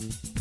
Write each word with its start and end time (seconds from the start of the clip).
Bye. 0.00 0.39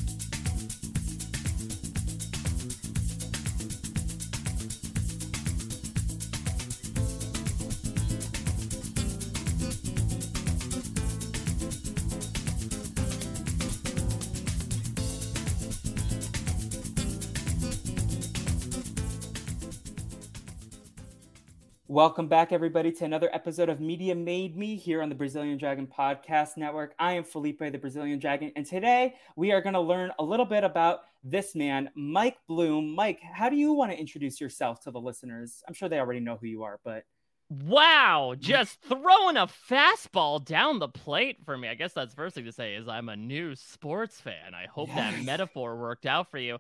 Welcome 21.92 22.28
back, 22.28 22.52
everybody, 22.52 22.92
to 22.92 23.06
another 23.06 23.32
episode 23.34 23.68
of 23.68 23.82
Media 23.82 24.14
Made 24.14 24.56
Me 24.56 24.76
here 24.76 25.02
on 25.02 25.10
the 25.10 25.16
Brazilian 25.16 25.58
Dragon 25.58 25.88
Podcast 25.88 26.56
Network. 26.56 26.94
I 27.00 27.14
am 27.14 27.24
Felipe, 27.24 27.58
the 27.58 27.80
Brazilian 27.80 28.20
Dragon, 28.20 28.52
and 28.56 28.64
today 28.64 29.16
we 29.36 29.52
are 29.54 29.60
going 29.60 29.74
to 29.74 29.80
learn 29.80 30.12
a 30.20 30.24
little 30.24 30.46
bit 30.46 30.64
about 30.64 31.00
this 31.24 31.56
man, 31.56 31.90
Mike 31.96 32.38
Bloom. 32.48 32.94
Mike, 32.94 33.22
how 33.24 33.50
do 33.50 33.56
you 33.56 33.74
want 33.74 33.92
to 33.92 33.98
introduce 33.98 34.40
yourself 34.40 34.82
to 34.82 34.92
the 34.92 35.02
listeners? 35.02 35.64
I'm 35.68 35.74
sure 35.74 35.90
they 35.90 35.98
already 35.98 36.20
know 36.20 36.38
who 36.40 36.46
you 36.46 36.62
are, 36.62 36.80
but. 36.84 37.06
Wow, 37.50 38.36
just 38.38 38.80
throwing 38.84 39.38
a 39.38 39.48
fastball 39.48 40.46
down 40.46 40.78
the 40.78 40.90
plate 40.90 41.38
for 41.44 41.58
me. 41.58 41.70
I 41.70 41.74
guess 41.74 41.94
that's 41.94 42.14
first 42.14 42.36
thing 42.36 42.46
to 42.46 42.52
say 42.52 42.76
is 42.76 42.88
I'm 42.88 43.10
a 43.10 43.18
new 43.18 43.56
sports 43.56 44.22
fan. 44.22 44.54
I 44.54 44.68
hope 44.68 44.90
yes. 44.90 44.96
that 45.16 45.26
metaphor 45.26 45.76
worked 45.76 46.06
out 46.06 46.30
for 46.30 46.38
you. 46.38 46.60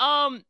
Um, 0.00 0.42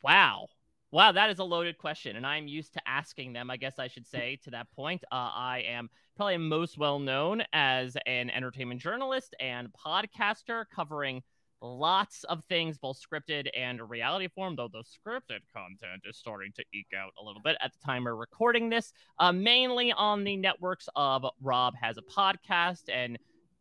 wow. 0.00 0.46
Wow, 0.90 1.12
that 1.12 1.28
is 1.28 1.38
a 1.38 1.44
loaded 1.44 1.76
question, 1.76 2.16
and 2.16 2.26
I'm 2.26 2.48
used 2.48 2.72
to 2.72 2.88
asking 2.88 3.34
them. 3.34 3.50
I 3.50 3.58
guess 3.58 3.78
I 3.78 3.88
should 3.88 4.06
say 4.06 4.38
to 4.44 4.50
that 4.52 4.70
point. 4.72 5.04
Uh, 5.12 5.30
I 5.34 5.64
am 5.68 5.90
probably 6.16 6.38
most 6.38 6.78
well 6.78 6.98
known 6.98 7.42
as 7.52 7.96
an 8.06 8.30
entertainment 8.30 8.80
journalist 8.80 9.34
and 9.38 9.68
podcaster 9.72 10.64
covering 10.74 11.22
lots 11.60 12.24
of 12.24 12.42
things, 12.44 12.78
both 12.78 12.98
scripted 12.98 13.48
and 13.54 13.90
reality 13.90 14.28
form, 14.28 14.56
though 14.56 14.68
the 14.68 14.82
scripted 14.82 15.40
content 15.54 16.02
is 16.08 16.16
starting 16.16 16.52
to 16.52 16.64
eke 16.72 16.94
out 16.96 17.12
a 17.20 17.24
little 17.24 17.42
bit 17.42 17.58
at 17.60 17.72
the 17.72 17.84
time 17.84 18.04
we're 18.04 18.14
recording 18.14 18.70
this, 18.70 18.94
uh, 19.18 19.32
mainly 19.32 19.92
on 19.92 20.24
the 20.24 20.36
networks 20.36 20.88
of 20.96 21.26
Rob 21.42 21.74
Has 21.80 21.98
a 21.98 22.02
Podcast 22.02 22.84
and 22.90 23.18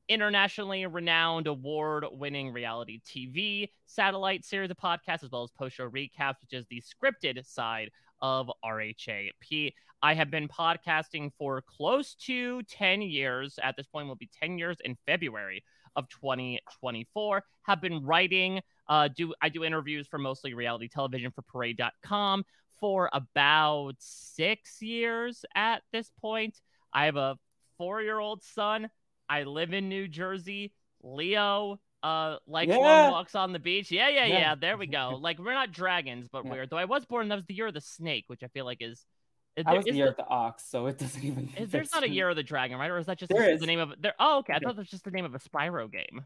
internationally 0.09 0.85
renowned 0.85 1.47
award 1.47 2.05
winning 2.11 2.51
reality 2.51 3.01
TV 3.05 3.69
satellite 3.85 4.45
series 4.45 4.71
of 4.71 4.77
podcasts, 4.77 5.23
as 5.23 5.31
well 5.31 5.43
as 5.43 5.51
post 5.51 5.75
show 5.75 5.89
recaps, 5.89 6.41
which 6.41 6.53
is 6.53 6.65
the 6.69 6.81
scripted 6.81 7.45
side 7.45 7.91
of 8.21 8.49
RHAP. 8.63 9.73
I 10.01 10.13
have 10.13 10.29
been 10.29 10.47
podcasting 10.47 11.31
for 11.37 11.61
close 11.61 12.13
to 12.25 12.61
10 12.63 13.01
years. 13.01 13.59
At 13.61 13.75
this 13.75 13.87
point, 13.87 14.07
will 14.07 14.15
be 14.15 14.29
10 14.39 14.57
years 14.57 14.77
in 14.83 14.95
February 15.05 15.63
of 15.95 16.07
2024. 16.09 17.43
Have 17.63 17.81
been 17.81 18.03
writing, 18.05 18.61
uh, 18.87 19.09
do 19.09 19.33
I 19.41 19.49
do 19.49 19.63
interviews 19.63 20.07
for 20.07 20.19
mostly 20.19 20.53
reality 20.53 20.87
television 20.87 21.31
for 21.31 21.41
parade.com 21.41 22.45
for 22.79 23.09
about 23.11 23.95
six 23.97 24.81
years 24.81 25.43
at 25.55 25.81
this 25.91 26.11
point. 26.21 26.61
I 26.93 27.05
have 27.05 27.15
a 27.15 27.37
four 27.77 28.01
year 28.01 28.19
old 28.19 28.43
son 28.43 28.89
I 29.29 29.43
live 29.43 29.73
in 29.73 29.89
New 29.89 30.07
Jersey. 30.07 30.73
Leo 31.03 31.79
uh 32.03 32.37
likes 32.45 32.69
yeah. 32.69 33.09
walks 33.09 33.35
on 33.35 33.53
the 33.53 33.59
beach. 33.59 33.91
Yeah, 33.91 34.09
yeah, 34.09 34.25
yeah, 34.25 34.39
yeah. 34.39 34.55
There 34.55 34.77
we 34.77 34.87
go. 34.87 35.17
Like 35.21 35.39
we're 35.39 35.53
not 35.53 35.71
dragons, 35.71 36.27
but 36.31 36.45
yeah. 36.45 36.51
weird. 36.51 36.69
Though 36.69 36.77
I 36.77 36.85
was 36.85 37.05
born 37.05 37.27
that 37.29 37.35
was 37.35 37.45
the 37.45 37.53
year 37.53 37.67
of 37.67 37.73
the 37.73 37.81
snake, 37.81 38.25
which 38.27 38.43
I 38.43 38.47
feel 38.47 38.65
like 38.65 38.77
is 38.81 39.03
I 39.65 39.73
was 39.73 39.85
the 39.85 39.93
year 39.93 40.05
the, 40.05 40.11
of 40.11 40.17
the 40.17 40.27
ox, 40.27 40.65
so 40.69 40.85
it 40.85 40.99
doesn't 40.99 41.23
even. 41.23 41.49
Is, 41.57 41.71
there's 41.71 41.91
not 41.91 42.03
a 42.03 42.09
year 42.09 42.29
of 42.29 42.35
the 42.35 42.43
dragon, 42.43 42.77
right? 42.77 42.91
Or 42.91 42.99
is 42.99 43.07
that 43.07 43.17
just 43.17 43.29
the, 43.29 43.57
the, 43.59 43.65
name 43.65 43.79
of 43.79 43.93
there? 43.99 44.13
Oh, 44.19 44.39
okay. 44.39 44.53
I 44.53 44.59
thought 44.59 44.75
that's 44.75 44.89
just 44.89 45.03
the 45.03 45.11
name 45.11 45.25
of 45.25 45.33
a 45.33 45.39
Spyro 45.39 45.91
game. 45.91 46.25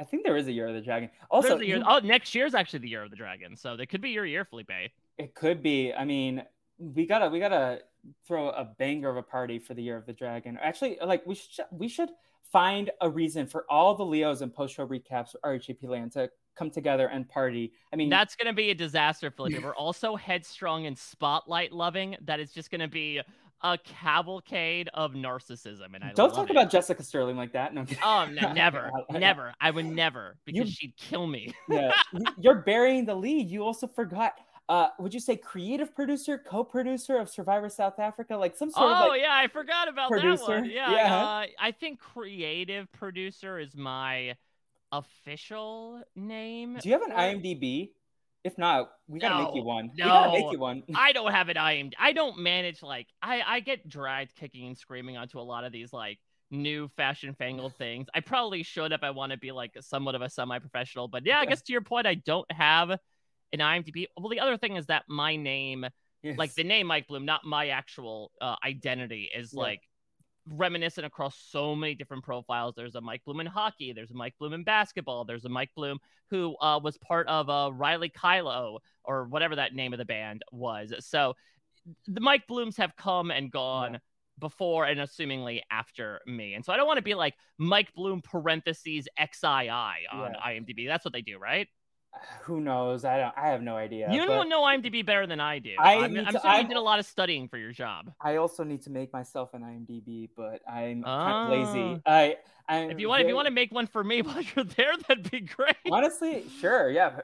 I 0.00 0.04
think 0.04 0.24
there 0.24 0.36
is 0.36 0.48
a 0.48 0.52
year 0.52 0.66
of 0.66 0.74
the 0.74 0.80
dragon. 0.80 1.10
Also, 1.30 1.60
year, 1.60 1.76
you, 1.76 1.84
oh, 1.86 2.00
next 2.00 2.34
year's 2.34 2.54
actually 2.54 2.80
the 2.80 2.88
year 2.88 3.04
of 3.04 3.10
the 3.10 3.16
dragon, 3.16 3.56
so 3.56 3.74
it 3.74 3.88
could 3.88 4.00
be 4.00 4.10
your 4.10 4.26
year, 4.26 4.44
Felipe. 4.44 4.70
It 5.18 5.34
could 5.34 5.62
be. 5.62 5.92
I 5.92 6.04
mean, 6.04 6.42
we 6.78 7.06
gotta 7.06 7.28
we 7.28 7.38
gotta 7.38 7.80
throw 8.26 8.48
a 8.48 8.64
banger 8.64 9.10
of 9.10 9.16
a 9.16 9.22
party 9.22 9.60
for 9.60 9.74
the 9.74 9.82
year 9.82 9.96
of 9.96 10.06
the 10.06 10.12
dragon. 10.12 10.58
Actually, 10.60 10.98
like 11.04 11.24
we 11.24 11.36
should 11.36 11.64
we 11.70 11.88
should 11.88 12.08
find 12.50 12.90
a 13.00 13.08
reason 13.08 13.46
for 13.46 13.64
all 13.70 13.94
the 13.94 14.04
Leos 14.04 14.40
and 14.40 14.52
post 14.52 14.74
show 14.74 14.86
recaps 14.86 15.34
or 15.42 15.52
RHAP 15.52 15.88
land 15.88 16.12
to 16.12 16.30
come 16.56 16.70
together 16.70 17.08
and 17.08 17.28
party. 17.28 17.72
I 17.92 17.96
mean, 17.96 18.08
that's 18.08 18.36
going 18.36 18.46
to 18.46 18.56
be 18.56 18.70
a 18.70 18.74
disaster, 18.74 19.30
Felipe. 19.30 19.62
We're 19.64 19.74
also 19.74 20.16
headstrong 20.16 20.86
and 20.86 20.98
spotlight 20.98 21.72
loving. 21.72 22.16
That 22.22 22.40
is 22.40 22.52
just 22.52 22.70
going 22.70 22.80
to 22.80 22.88
be 22.88 23.20
a 23.62 23.78
cavalcade 23.78 24.90
of 24.92 25.12
narcissism. 25.12 25.94
And 25.94 26.02
I 26.02 26.12
don't 26.12 26.34
talk 26.34 26.48
it. 26.48 26.50
about 26.50 26.70
Jessica 26.70 27.02
Sterling 27.02 27.36
like 27.36 27.52
that. 27.52 27.74
No, 27.74 27.84
oh, 28.04 28.28
no, 28.30 28.52
never, 28.54 28.90
never. 29.10 29.54
I 29.60 29.70
would 29.70 29.86
never 29.86 30.36
because 30.44 30.68
you, 30.68 30.88
she'd 30.88 30.96
kill 30.96 31.26
me. 31.26 31.54
yeah, 31.68 31.92
you're 32.38 32.62
burying 32.62 33.04
the 33.04 33.14
lead. 33.14 33.48
You 33.48 33.64
also 33.64 33.86
forgot 33.86 34.34
uh, 34.68 34.88
would 34.98 35.12
you 35.12 35.20
say 35.20 35.36
creative 35.36 35.94
producer, 35.94 36.38
co-producer 36.38 37.18
of 37.18 37.28
Survivor 37.28 37.68
South 37.68 37.98
Africa, 37.98 38.36
like 38.36 38.56
some 38.56 38.70
sort 38.70 38.90
oh, 38.90 38.94
of? 38.94 39.10
Oh 39.10 39.14
yeah, 39.14 39.34
I 39.34 39.48
forgot 39.48 39.88
about 39.88 40.10
producer. 40.10 40.46
that 40.46 40.60
one. 40.60 40.70
Yeah, 40.70 40.92
yeah. 40.92 41.16
Uh, 41.16 41.46
I 41.58 41.72
think 41.72 41.98
creative 41.98 42.90
producer 42.92 43.58
is 43.58 43.76
my 43.76 44.36
official 44.92 46.02
name. 46.14 46.78
Do 46.80 46.88
you 46.88 46.94
have 46.94 47.02
an 47.02 47.10
IMDb? 47.10 47.90
If 48.44 48.58
not, 48.58 48.90
we 49.06 49.20
gotta 49.20 49.36
no, 49.36 49.44
make 49.44 49.54
you 49.54 49.62
one. 49.62 49.90
No, 49.96 50.04
we 50.04 50.10
gotta 50.10 50.32
make 50.32 50.52
you 50.52 50.58
one. 50.58 50.82
I 50.94 51.12
don't 51.12 51.32
have 51.32 51.48
an 51.48 51.56
IMDb. 51.56 51.92
I 51.98 52.12
don't 52.12 52.38
manage 52.38 52.82
like 52.82 53.08
I 53.20 53.42
I 53.46 53.60
get 53.60 53.88
dragged 53.88 54.34
kicking 54.36 54.66
and 54.66 54.78
screaming 54.78 55.16
onto 55.16 55.38
a 55.38 55.42
lot 55.42 55.64
of 55.64 55.72
these 55.72 55.92
like 55.92 56.18
new 56.50 56.88
fashion 56.96 57.34
fangled 57.34 57.74
things. 57.76 58.06
I 58.14 58.20
probably 58.20 58.62
should 58.62 58.92
if 58.92 59.02
I 59.02 59.10
want 59.10 59.32
to 59.32 59.38
be 59.38 59.52
like 59.52 59.76
somewhat 59.80 60.14
of 60.14 60.22
a 60.22 60.28
semi-professional. 60.28 61.08
But 61.08 61.24
yeah, 61.24 61.38
I 61.38 61.46
guess 61.46 61.62
to 61.62 61.72
your 61.72 61.80
point, 61.80 62.06
I 62.06 62.14
don't 62.14 62.50
have 62.52 62.98
an 63.52 63.60
IMDb. 63.60 64.06
Well, 64.16 64.28
the 64.28 64.40
other 64.40 64.56
thing 64.56 64.76
is 64.76 64.86
that 64.86 65.04
my 65.08 65.36
name, 65.36 65.86
yes. 66.22 66.38
like 66.38 66.54
the 66.54 66.64
name 66.64 66.86
Mike 66.86 67.06
Bloom, 67.08 67.24
not 67.24 67.44
my 67.44 67.68
actual 67.68 68.32
uh, 68.40 68.56
identity, 68.64 69.30
is 69.34 69.52
yeah. 69.52 69.60
like 69.60 69.80
reminiscent 70.48 71.06
across 71.06 71.36
so 71.50 71.74
many 71.74 71.94
different 71.94 72.24
profiles. 72.24 72.74
There's 72.76 72.94
a 72.94 73.00
Mike 73.00 73.22
Bloom 73.24 73.40
in 73.40 73.46
hockey. 73.46 73.92
There's 73.92 74.10
a 74.10 74.14
Mike 74.16 74.34
Bloom 74.38 74.52
in 74.52 74.64
basketball. 74.64 75.24
There's 75.24 75.44
a 75.44 75.48
Mike 75.48 75.70
Bloom 75.76 75.98
who 76.30 76.56
uh, 76.60 76.80
was 76.82 76.98
part 76.98 77.28
of 77.28 77.48
uh, 77.48 77.70
Riley 77.72 78.10
Kylo 78.10 78.78
or 79.04 79.24
whatever 79.24 79.56
that 79.56 79.74
name 79.74 79.92
of 79.92 79.98
the 79.98 80.04
band 80.04 80.42
was. 80.50 80.92
So 81.00 81.34
the 82.06 82.20
Mike 82.20 82.46
Blooms 82.46 82.76
have 82.76 82.96
come 82.96 83.30
and 83.30 83.50
gone. 83.50 83.94
Yeah. 83.94 83.98
Before 84.38 84.86
and 84.86 84.98
assumingly 84.98 85.60
after 85.70 86.20
me. 86.26 86.54
And 86.54 86.64
so 86.64 86.72
I 86.72 86.76
don't 86.76 86.86
want 86.86 86.96
to 86.96 87.02
be 87.02 87.14
like 87.14 87.34
Mike 87.58 87.92
Bloom 87.94 88.22
parentheses 88.22 89.06
XII 89.16 89.46
on 89.46 89.68
yeah. 89.68 90.32
IMDb. 90.44 90.88
That's 90.88 91.04
what 91.04 91.12
they 91.12 91.20
do, 91.20 91.38
right? 91.38 91.68
Who 92.42 92.60
knows? 92.60 93.04
I 93.04 93.18
don't. 93.18 93.34
I 93.36 93.48
have 93.48 93.62
no 93.62 93.76
idea. 93.76 94.12
You 94.12 94.26
don't 94.26 94.48
know 94.48 94.62
IMDb 94.62 95.04
better 95.04 95.26
than 95.26 95.40
I 95.40 95.58
do. 95.58 95.74
I 95.78 95.96
I'm, 95.96 96.16
I'm 96.16 96.36
I, 96.44 96.60
you 96.60 96.68
did 96.68 96.76
a 96.76 96.80
lot 96.80 96.98
of 96.98 97.06
studying 97.06 97.48
for 97.48 97.56
your 97.56 97.72
job. 97.72 98.12
I 98.20 98.36
also 98.36 98.64
need 98.64 98.82
to 98.82 98.90
make 98.90 99.12
myself 99.12 99.54
an 99.54 99.62
IMDb, 99.62 100.28
but 100.36 100.60
I'm 100.70 101.02
kind 101.02 101.52
of 101.52 101.58
lazy. 101.58 102.02
Ah. 102.06 102.12
I. 102.12 102.36
I'm 102.68 102.90
if 102.92 103.00
you 103.00 103.08
want, 103.08 103.18
very... 103.18 103.26
if 103.26 103.28
you 103.30 103.34
want 103.34 103.46
to 103.46 103.52
make 103.52 103.72
one 103.72 103.88
for 103.88 104.04
me 104.04 104.22
while 104.22 104.40
you're 104.40 104.64
there, 104.64 104.92
that'd 105.08 105.30
be 105.30 105.40
great. 105.40 105.74
Honestly, 105.90 106.44
sure, 106.60 106.90
yeah, 106.90 107.18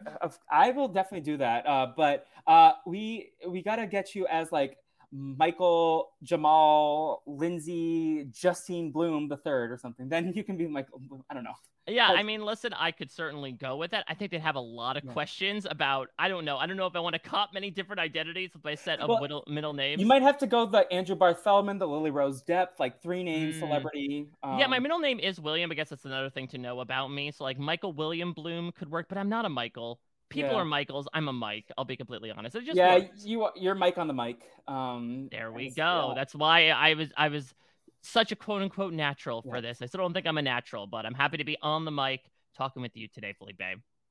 I 0.50 0.72
will 0.72 0.88
definitely 0.88 1.24
do 1.24 1.36
that. 1.36 1.66
Uh, 1.66 1.86
but 1.96 2.26
uh, 2.46 2.72
we 2.86 3.30
we 3.46 3.62
gotta 3.62 3.86
get 3.86 4.16
you 4.16 4.26
as 4.26 4.50
like 4.50 4.78
Michael 5.12 6.10
Jamal 6.22 7.22
Lindsay 7.26 8.28
Justine 8.32 8.90
Bloom 8.90 9.28
the 9.28 9.36
third 9.36 9.70
or 9.70 9.78
something. 9.78 10.08
Then 10.08 10.32
you 10.34 10.44
can 10.44 10.56
be 10.56 10.66
Michael. 10.66 11.00
I 11.30 11.34
don't 11.34 11.44
know. 11.44 11.54
Yeah, 11.88 12.08
I 12.08 12.22
mean, 12.22 12.44
listen, 12.44 12.72
I 12.72 12.90
could 12.90 13.10
certainly 13.10 13.52
go 13.52 13.76
with 13.76 13.90
that. 13.92 14.04
I 14.08 14.14
think 14.14 14.30
they'd 14.30 14.40
have 14.40 14.56
a 14.56 14.60
lot 14.60 14.96
of 14.96 15.04
yeah. 15.04 15.12
questions 15.12 15.66
about. 15.68 16.10
I 16.18 16.28
don't 16.28 16.44
know. 16.44 16.56
I 16.58 16.66
don't 16.66 16.76
know 16.76 16.86
if 16.86 16.94
I 16.94 17.00
want 17.00 17.14
to 17.14 17.18
cop 17.18 17.54
many 17.54 17.70
different 17.70 18.00
identities 18.00 18.50
with 18.52 18.64
my 18.64 18.74
set 18.74 19.00
of 19.00 19.08
well, 19.08 19.20
middle, 19.20 19.44
middle 19.46 19.72
names. 19.72 20.00
You 20.00 20.06
might 20.06 20.22
have 20.22 20.38
to 20.38 20.46
go 20.46 20.66
the 20.66 20.90
Andrew 20.92 21.16
Barth 21.16 21.42
Feldman, 21.42 21.78
the 21.78 21.88
Lily 21.88 22.10
Rose 22.10 22.42
Depp, 22.42 22.68
like 22.78 23.02
three 23.02 23.22
names, 23.22 23.56
mm. 23.56 23.60
celebrity. 23.60 24.26
Um, 24.42 24.58
yeah, 24.58 24.66
my 24.66 24.76
um, 24.76 24.82
middle 24.82 24.98
name 24.98 25.18
is 25.18 25.40
William. 25.40 25.70
I 25.70 25.74
guess 25.74 25.88
that's 25.88 26.04
another 26.04 26.30
thing 26.30 26.48
to 26.48 26.58
know 26.58 26.80
about 26.80 27.08
me. 27.08 27.30
So 27.30 27.44
like 27.44 27.58
Michael 27.58 27.92
William 27.92 28.32
Bloom 28.32 28.72
could 28.72 28.90
work, 28.90 29.06
but 29.08 29.18
I'm 29.18 29.28
not 29.28 29.44
a 29.44 29.48
Michael 29.48 30.00
people 30.28 30.52
yeah. 30.52 30.58
are 30.58 30.64
Michaels. 30.64 31.08
I'm 31.12 31.28
a 31.28 31.32
Mike. 31.32 31.70
I'll 31.76 31.84
be 31.84 31.96
completely 31.96 32.30
honest. 32.30 32.54
It 32.54 32.64
just 32.64 32.76
yeah, 32.76 32.98
works. 32.98 33.24
you 33.24 33.48
you're 33.56 33.74
Mike 33.74 33.98
on 33.98 34.08
the 34.08 34.14
mic. 34.14 34.42
Um, 34.66 35.28
there 35.30 35.50
we 35.52 35.70
go. 35.70 36.08
Yeah. 36.08 36.14
That's 36.14 36.34
why 36.34 36.68
I 36.68 36.94
was 36.94 37.12
I 37.16 37.28
was 37.28 37.54
such 38.02 38.32
a 38.32 38.36
quote 38.36 38.62
unquote 38.62 38.92
natural 38.92 39.42
for 39.42 39.56
yeah. 39.56 39.62
this. 39.62 39.82
I 39.82 39.86
still 39.86 40.00
don't 40.00 40.12
think 40.12 40.26
I'm 40.26 40.38
a 40.38 40.42
natural, 40.42 40.86
but 40.86 41.06
I'm 41.06 41.14
happy 41.14 41.36
to 41.38 41.44
be 41.44 41.56
on 41.62 41.84
the 41.84 41.90
mic 41.90 42.20
talking 42.56 42.82
with 42.82 42.96
you 42.96 43.08
today, 43.08 43.34
Felipe. 43.36 43.60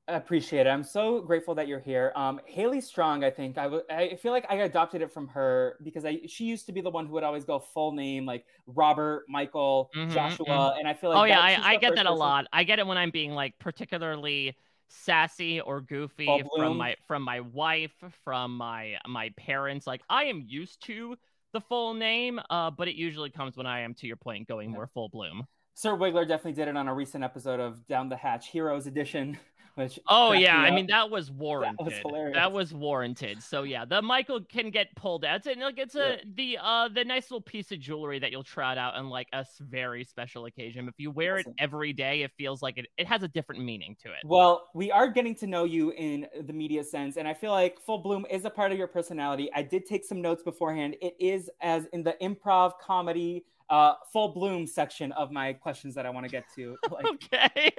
I 0.08 0.14
appreciate 0.14 0.66
it. 0.66 0.70
I'm 0.70 0.82
so 0.82 1.20
grateful 1.20 1.54
that 1.56 1.68
you're 1.68 1.80
here. 1.80 2.12
Um, 2.16 2.40
Haley 2.46 2.80
Strong, 2.80 3.24
I 3.24 3.30
think 3.30 3.58
I, 3.58 3.64
w- 3.64 3.82
I 3.90 4.16
feel 4.16 4.32
like 4.32 4.46
I 4.48 4.54
adopted 4.56 5.02
it 5.02 5.12
from 5.12 5.28
her 5.28 5.76
because 5.82 6.06
I 6.06 6.20
she 6.26 6.44
used 6.44 6.64
to 6.66 6.72
be 6.72 6.80
the 6.80 6.90
one 6.90 7.06
who 7.06 7.12
would 7.12 7.24
always 7.24 7.44
go 7.44 7.58
full 7.58 7.92
name 7.92 8.24
like 8.24 8.46
Robert, 8.66 9.24
Michael, 9.28 9.90
mm-hmm, 9.94 10.10
Joshua, 10.10 10.46
mm-hmm. 10.46 10.78
and 10.78 10.88
I 10.88 10.94
feel 10.94 11.10
like 11.10 11.18
oh 11.18 11.24
yeah, 11.24 11.40
I, 11.40 11.72
I 11.72 11.76
get 11.76 11.94
that 11.96 12.06
person. 12.06 12.06
a 12.06 12.14
lot. 12.14 12.46
I 12.52 12.64
get 12.64 12.78
it 12.78 12.86
when 12.86 12.96
I'm 12.96 13.10
being 13.10 13.32
like 13.32 13.58
particularly 13.58 14.56
sassy 14.88 15.60
or 15.60 15.82
goofy 15.82 16.42
from 16.56 16.78
my 16.78 16.96
from 17.06 17.22
my 17.22 17.40
wife, 17.40 17.92
from 18.24 18.56
my 18.56 18.96
my 19.06 19.30
parents. 19.36 19.86
Like 19.86 20.00
I 20.08 20.24
am 20.24 20.42
used 20.46 20.82
to 20.86 21.16
the 21.52 21.60
full 21.60 21.94
name, 21.94 22.40
uh, 22.50 22.70
but 22.70 22.88
it 22.88 22.94
usually 22.94 23.30
comes 23.30 23.56
when 23.56 23.66
I 23.66 23.80
am, 23.80 23.94
to 23.94 24.06
your 24.06 24.16
point, 24.16 24.48
going 24.48 24.70
more 24.70 24.86
full 24.86 25.08
bloom. 25.08 25.46
Sir 25.74 25.96
Wiggler 25.96 26.26
definitely 26.26 26.54
did 26.54 26.68
it 26.68 26.76
on 26.76 26.88
a 26.88 26.94
recent 26.94 27.22
episode 27.22 27.60
of 27.60 27.86
Down 27.86 28.08
the 28.08 28.16
Hatch 28.16 28.48
Heroes 28.48 28.86
Edition. 28.86 29.38
Which 29.78 30.00
oh 30.08 30.32
yeah, 30.32 30.56
I 30.56 30.72
mean 30.72 30.88
that 30.88 31.08
was 31.08 31.30
warranted. 31.30 31.78
That 31.78 31.84
was 31.84 31.94
hilarious. 32.04 32.34
That 32.34 32.52
was 32.52 32.74
warranted. 32.74 33.40
So 33.40 33.62
yeah, 33.62 33.84
the 33.84 34.02
Michael 34.02 34.40
can 34.40 34.70
get 34.70 34.88
pulled 34.96 35.24
out. 35.24 35.46
It's, 35.46 35.56
like, 35.56 35.78
it's 35.78 35.94
a 35.94 36.18
yeah. 36.18 36.30
the 36.34 36.58
uh 36.60 36.88
the 36.88 37.04
nice 37.04 37.30
little 37.30 37.40
piece 37.40 37.70
of 37.70 37.78
jewelry 37.78 38.18
that 38.18 38.32
you'll 38.32 38.42
trot 38.42 38.76
out 38.76 38.96
on 38.96 39.08
like 39.08 39.28
a 39.32 39.46
very 39.60 40.02
special 40.02 40.46
occasion. 40.46 40.88
If 40.88 40.94
you 40.98 41.12
wear 41.12 41.36
awesome. 41.36 41.52
it 41.52 41.62
every 41.62 41.92
day, 41.92 42.22
it 42.22 42.32
feels 42.36 42.60
like 42.60 42.76
it, 42.76 42.86
it 42.98 43.06
has 43.06 43.22
a 43.22 43.28
different 43.28 43.64
meaning 43.64 43.96
to 44.02 44.08
it. 44.08 44.24
Well, 44.24 44.68
we 44.74 44.90
are 44.90 45.06
getting 45.06 45.36
to 45.36 45.46
know 45.46 45.62
you 45.62 45.92
in 45.92 46.26
the 46.46 46.52
media 46.52 46.82
sense, 46.82 47.16
and 47.16 47.28
I 47.28 47.34
feel 47.34 47.52
like 47.52 47.78
full 47.80 47.98
bloom 47.98 48.26
is 48.28 48.44
a 48.44 48.50
part 48.50 48.72
of 48.72 48.78
your 48.78 48.88
personality. 48.88 49.48
I 49.54 49.62
did 49.62 49.86
take 49.86 50.04
some 50.04 50.20
notes 50.20 50.42
beforehand. 50.42 50.96
It 51.00 51.14
is 51.20 51.48
as 51.60 51.86
in 51.92 52.02
the 52.02 52.16
improv 52.20 52.72
comedy 52.80 53.44
uh, 53.70 53.94
full 54.12 54.28
bloom 54.28 54.66
section 54.66 55.12
of 55.12 55.30
my 55.30 55.52
questions 55.52 55.94
that 55.94 56.06
I 56.06 56.10
want 56.10 56.24
to 56.24 56.30
get 56.30 56.44
to. 56.56 56.76
Like, 56.90 57.06
okay. 57.06 57.72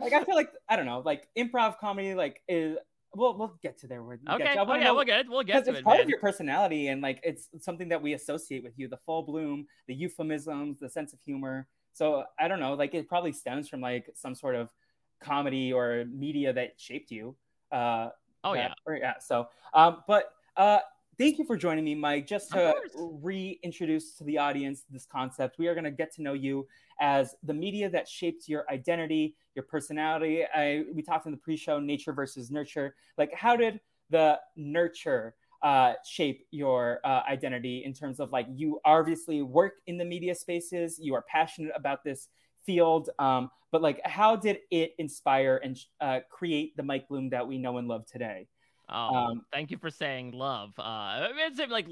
like 0.00 0.12
I 0.12 0.24
feel 0.24 0.34
like 0.34 0.50
I 0.68 0.76
don't 0.76 0.86
know, 0.86 1.02
like 1.04 1.28
improv 1.36 1.78
comedy, 1.78 2.14
like 2.14 2.42
is 2.48 2.76
we'll 3.14 3.36
we'll 3.36 3.58
get 3.62 3.78
to 3.80 3.86
there. 3.86 4.02
We'll 4.02 4.18
okay. 4.30 4.56
Oh, 4.58 4.74
yeah, 4.74 4.90
we'll 4.90 5.04
get 5.04 5.28
we'll 5.28 5.42
get 5.42 5.64
to 5.64 5.70
it's 5.70 5.78
it. 5.80 5.84
part 5.84 5.98
man. 5.98 6.04
of 6.04 6.08
your 6.08 6.18
personality, 6.18 6.88
and 6.88 7.02
like 7.02 7.20
it's 7.22 7.48
something 7.60 7.88
that 7.88 8.02
we 8.02 8.14
associate 8.14 8.64
with 8.64 8.72
you. 8.76 8.88
The 8.88 8.96
full 8.96 9.22
bloom, 9.22 9.66
the 9.86 9.94
euphemisms, 9.94 10.78
the 10.80 10.88
sense 10.88 11.12
of 11.12 11.20
humor. 11.20 11.68
So 11.92 12.24
I 12.38 12.48
don't 12.48 12.60
know, 12.60 12.74
like 12.74 12.94
it 12.94 13.08
probably 13.08 13.32
stems 13.32 13.68
from 13.68 13.80
like 13.80 14.10
some 14.14 14.34
sort 14.34 14.56
of 14.56 14.72
comedy 15.20 15.72
or 15.72 16.04
media 16.10 16.52
that 16.52 16.74
shaped 16.76 17.10
you. 17.10 17.36
Uh, 17.70 18.08
oh 18.42 18.54
that, 18.54 18.70
yeah, 18.70 18.74
or, 18.86 18.96
yeah. 18.96 19.14
So, 19.20 19.48
um, 19.72 20.02
but 20.08 20.30
uh, 20.56 20.80
thank 21.18 21.38
you 21.38 21.44
for 21.44 21.56
joining 21.56 21.84
me, 21.84 21.94
Mike. 21.94 22.26
Just 22.26 22.50
to 22.52 22.74
reintroduce 22.94 24.14
to 24.16 24.24
the 24.24 24.38
audience 24.38 24.84
this 24.90 25.06
concept, 25.06 25.58
we 25.58 25.68
are 25.68 25.74
going 25.74 25.84
to 25.84 25.90
get 25.90 26.14
to 26.14 26.22
know 26.22 26.32
you 26.32 26.66
as 27.00 27.34
the 27.42 27.54
media 27.54 27.88
that 27.90 28.08
shaped 28.08 28.48
your 28.48 28.64
identity, 28.70 29.36
your 29.54 29.64
personality. 29.64 30.44
I, 30.44 30.84
we 30.92 31.02
talked 31.02 31.26
in 31.26 31.32
the 31.32 31.38
pre-show, 31.38 31.80
nature 31.80 32.12
versus 32.12 32.50
nurture. 32.50 32.94
Like, 33.18 33.32
how 33.34 33.56
did 33.56 33.80
the 34.10 34.38
nurture 34.56 35.34
uh, 35.62 35.94
shape 36.04 36.46
your 36.50 37.00
uh, 37.04 37.22
identity 37.28 37.84
in 37.84 37.94
terms 37.94 38.20
of 38.20 38.30
like 38.30 38.46
you 38.54 38.78
obviously 38.84 39.40
work 39.40 39.76
in 39.86 39.96
the 39.96 40.04
media 40.04 40.34
spaces, 40.34 40.98
you 41.00 41.14
are 41.14 41.22
passionate 41.22 41.72
about 41.74 42.04
this 42.04 42.28
field, 42.66 43.08
um, 43.18 43.50
but 43.72 43.82
like, 43.82 44.00
how 44.04 44.36
did 44.36 44.58
it 44.70 44.94
inspire 44.98 45.60
and 45.64 45.78
uh, 46.00 46.20
create 46.30 46.76
the 46.76 46.82
Mike 46.82 47.08
Bloom 47.08 47.30
that 47.30 47.48
we 47.48 47.58
know 47.58 47.78
and 47.78 47.88
love 47.88 48.06
today? 48.06 48.46
Oh, 48.88 49.14
um, 49.14 49.46
thank 49.52 49.70
you 49.70 49.78
for 49.78 49.90
saying 49.90 50.32
love. 50.32 50.72
Uh, 50.78 51.28
it's 51.36 51.58
like 51.70 51.86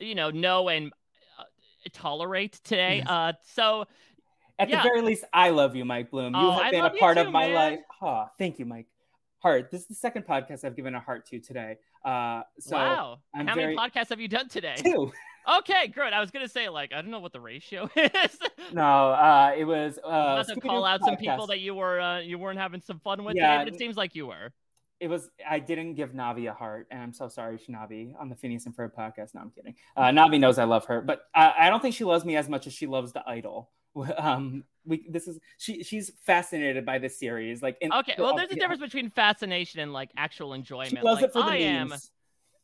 you 0.00 0.14
know, 0.14 0.30
know 0.30 0.68
and 0.68 0.92
uh, 1.38 1.44
tolerate 1.92 2.60
today. 2.64 3.02
Uh, 3.06 3.32
so 3.54 3.86
at 4.58 4.68
yeah. 4.68 4.82
the 4.82 4.88
very 4.88 5.02
least, 5.02 5.24
I 5.32 5.50
love 5.50 5.76
you, 5.76 5.84
Mike 5.84 6.10
Bloom. 6.10 6.34
You 6.34 6.40
oh, 6.40 6.50
have 6.52 6.62
I 6.62 6.70
been 6.70 6.84
a 6.84 6.90
part 6.90 7.16
too, 7.16 7.24
of 7.24 7.32
my 7.32 7.46
man. 7.48 7.54
life. 7.54 7.80
Oh, 8.00 8.26
thank 8.38 8.58
you, 8.58 8.64
Mike. 8.64 8.86
Heart. 9.38 9.70
This 9.70 9.82
is 9.82 9.86
the 9.86 9.94
second 9.94 10.26
podcast 10.26 10.64
I've 10.64 10.76
given 10.76 10.94
a 10.94 11.00
heart 11.00 11.26
to 11.26 11.38
today. 11.38 11.76
Uh, 12.04 12.42
so 12.58 12.76
wow. 12.76 13.18
I'm 13.34 13.46
How 13.46 13.54
very... 13.54 13.74
many 13.74 13.90
podcasts 13.90 14.08
have 14.08 14.20
you 14.20 14.28
done 14.28 14.48
today? 14.48 14.76
Two. 14.76 15.12
Okay, 15.58 15.88
good. 15.88 16.12
I 16.12 16.20
was 16.20 16.30
gonna 16.30 16.48
say 16.48 16.68
like 16.68 16.92
I 16.92 17.02
don't 17.02 17.10
know 17.10 17.20
what 17.20 17.32
the 17.32 17.40
ratio 17.40 17.88
is. 17.96 18.38
no, 18.72 18.82
uh, 18.82 19.54
it 19.56 19.64
was 19.64 19.98
uh, 20.02 20.10
not 20.10 20.48
to 20.48 20.60
call 20.60 20.84
out 20.84 21.00
podcast. 21.00 21.04
some 21.04 21.16
people 21.16 21.46
that 21.48 21.60
you 21.60 21.74
were 21.74 22.00
uh, 22.00 22.20
you 22.20 22.38
weren't 22.38 22.58
having 22.58 22.80
some 22.80 22.98
fun 23.00 23.22
with 23.22 23.36
yeah, 23.36 23.58
today, 23.58 23.64
but 23.70 23.74
it 23.74 23.78
seems 23.78 23.96
like 23.96 24.14
you 24.14 24.26
were 24.26 24.52
it 25.00 25.08
was 25.08 25.28
I 25.48 25.58
didn't 25.58 25.94
give 25.94 26.12
Navi 26.12 26.50
a 26.50 26.54
heart, 26.54 26.88
and 26.90 27.00
I'm 27.00 27.12
so 27.12 27.28
sorry, 27.28 27.58
Navi, 27.68 28.14
on 28.18 28.28
the 28.28 28.36
Phineas 28.36 28.66
and 28.66 28.76
Ferb 28.76 28.92
podcast. 28.94 29.34
No, 29.34 29.42
I'm 29.42 29.50
kidding. 29.50 29.74
Uh, 29.96 30.04
Navi 30.04 30.40
knows 30.40 30.58
I 30.58 30.64
love 30.64 30.86
her, 30.86 31.00
but 31.00 31.22
I, 31.34 31.52
I, 31.60 31.70
don't 31.70 31.80
think 31.80 31.94
she 31.94 32.04
loves 32.04 32.24
me 32.24 32.36
as 32.36 32.48
much 32.48 32.66
as 32.66 32.72
she 32.72 32.86
loves 32.86 33.12
the 33.12 33.22
idol. 33.26 33.70
Um, 34.18 34.64
we 34.84 35.06
this 35.08 35.26
is 35.26 35.38
she 35.56 35.82
she's 35.82 36.12
fascinated 36.22 36.84
by 36.84 36.98
this 36.98 37.18
series. 37.18 37.62
Like, 37.62 37.78
in, 37.80 37.90
okay, 37.94 38.14
well, 38.18 38.36
there's 38.36 38.52
a 38.52 38.54
difference 38.54 38.82
between 38.82 39.08
fascination 39.08 39.80
and 39.80 39.92
like 39.92 40.10
actual 40.18 40.52
enjoyment. 40.52 40.90
She 40.90 41.00
loves 41.00 41.22
like, 41.22 41.30
it 41.30 41.32
for 41.32 41.38
the 41.38 41.48
I 41.48 41.58
memes. 41.60 41.92
am. 41.92 41.98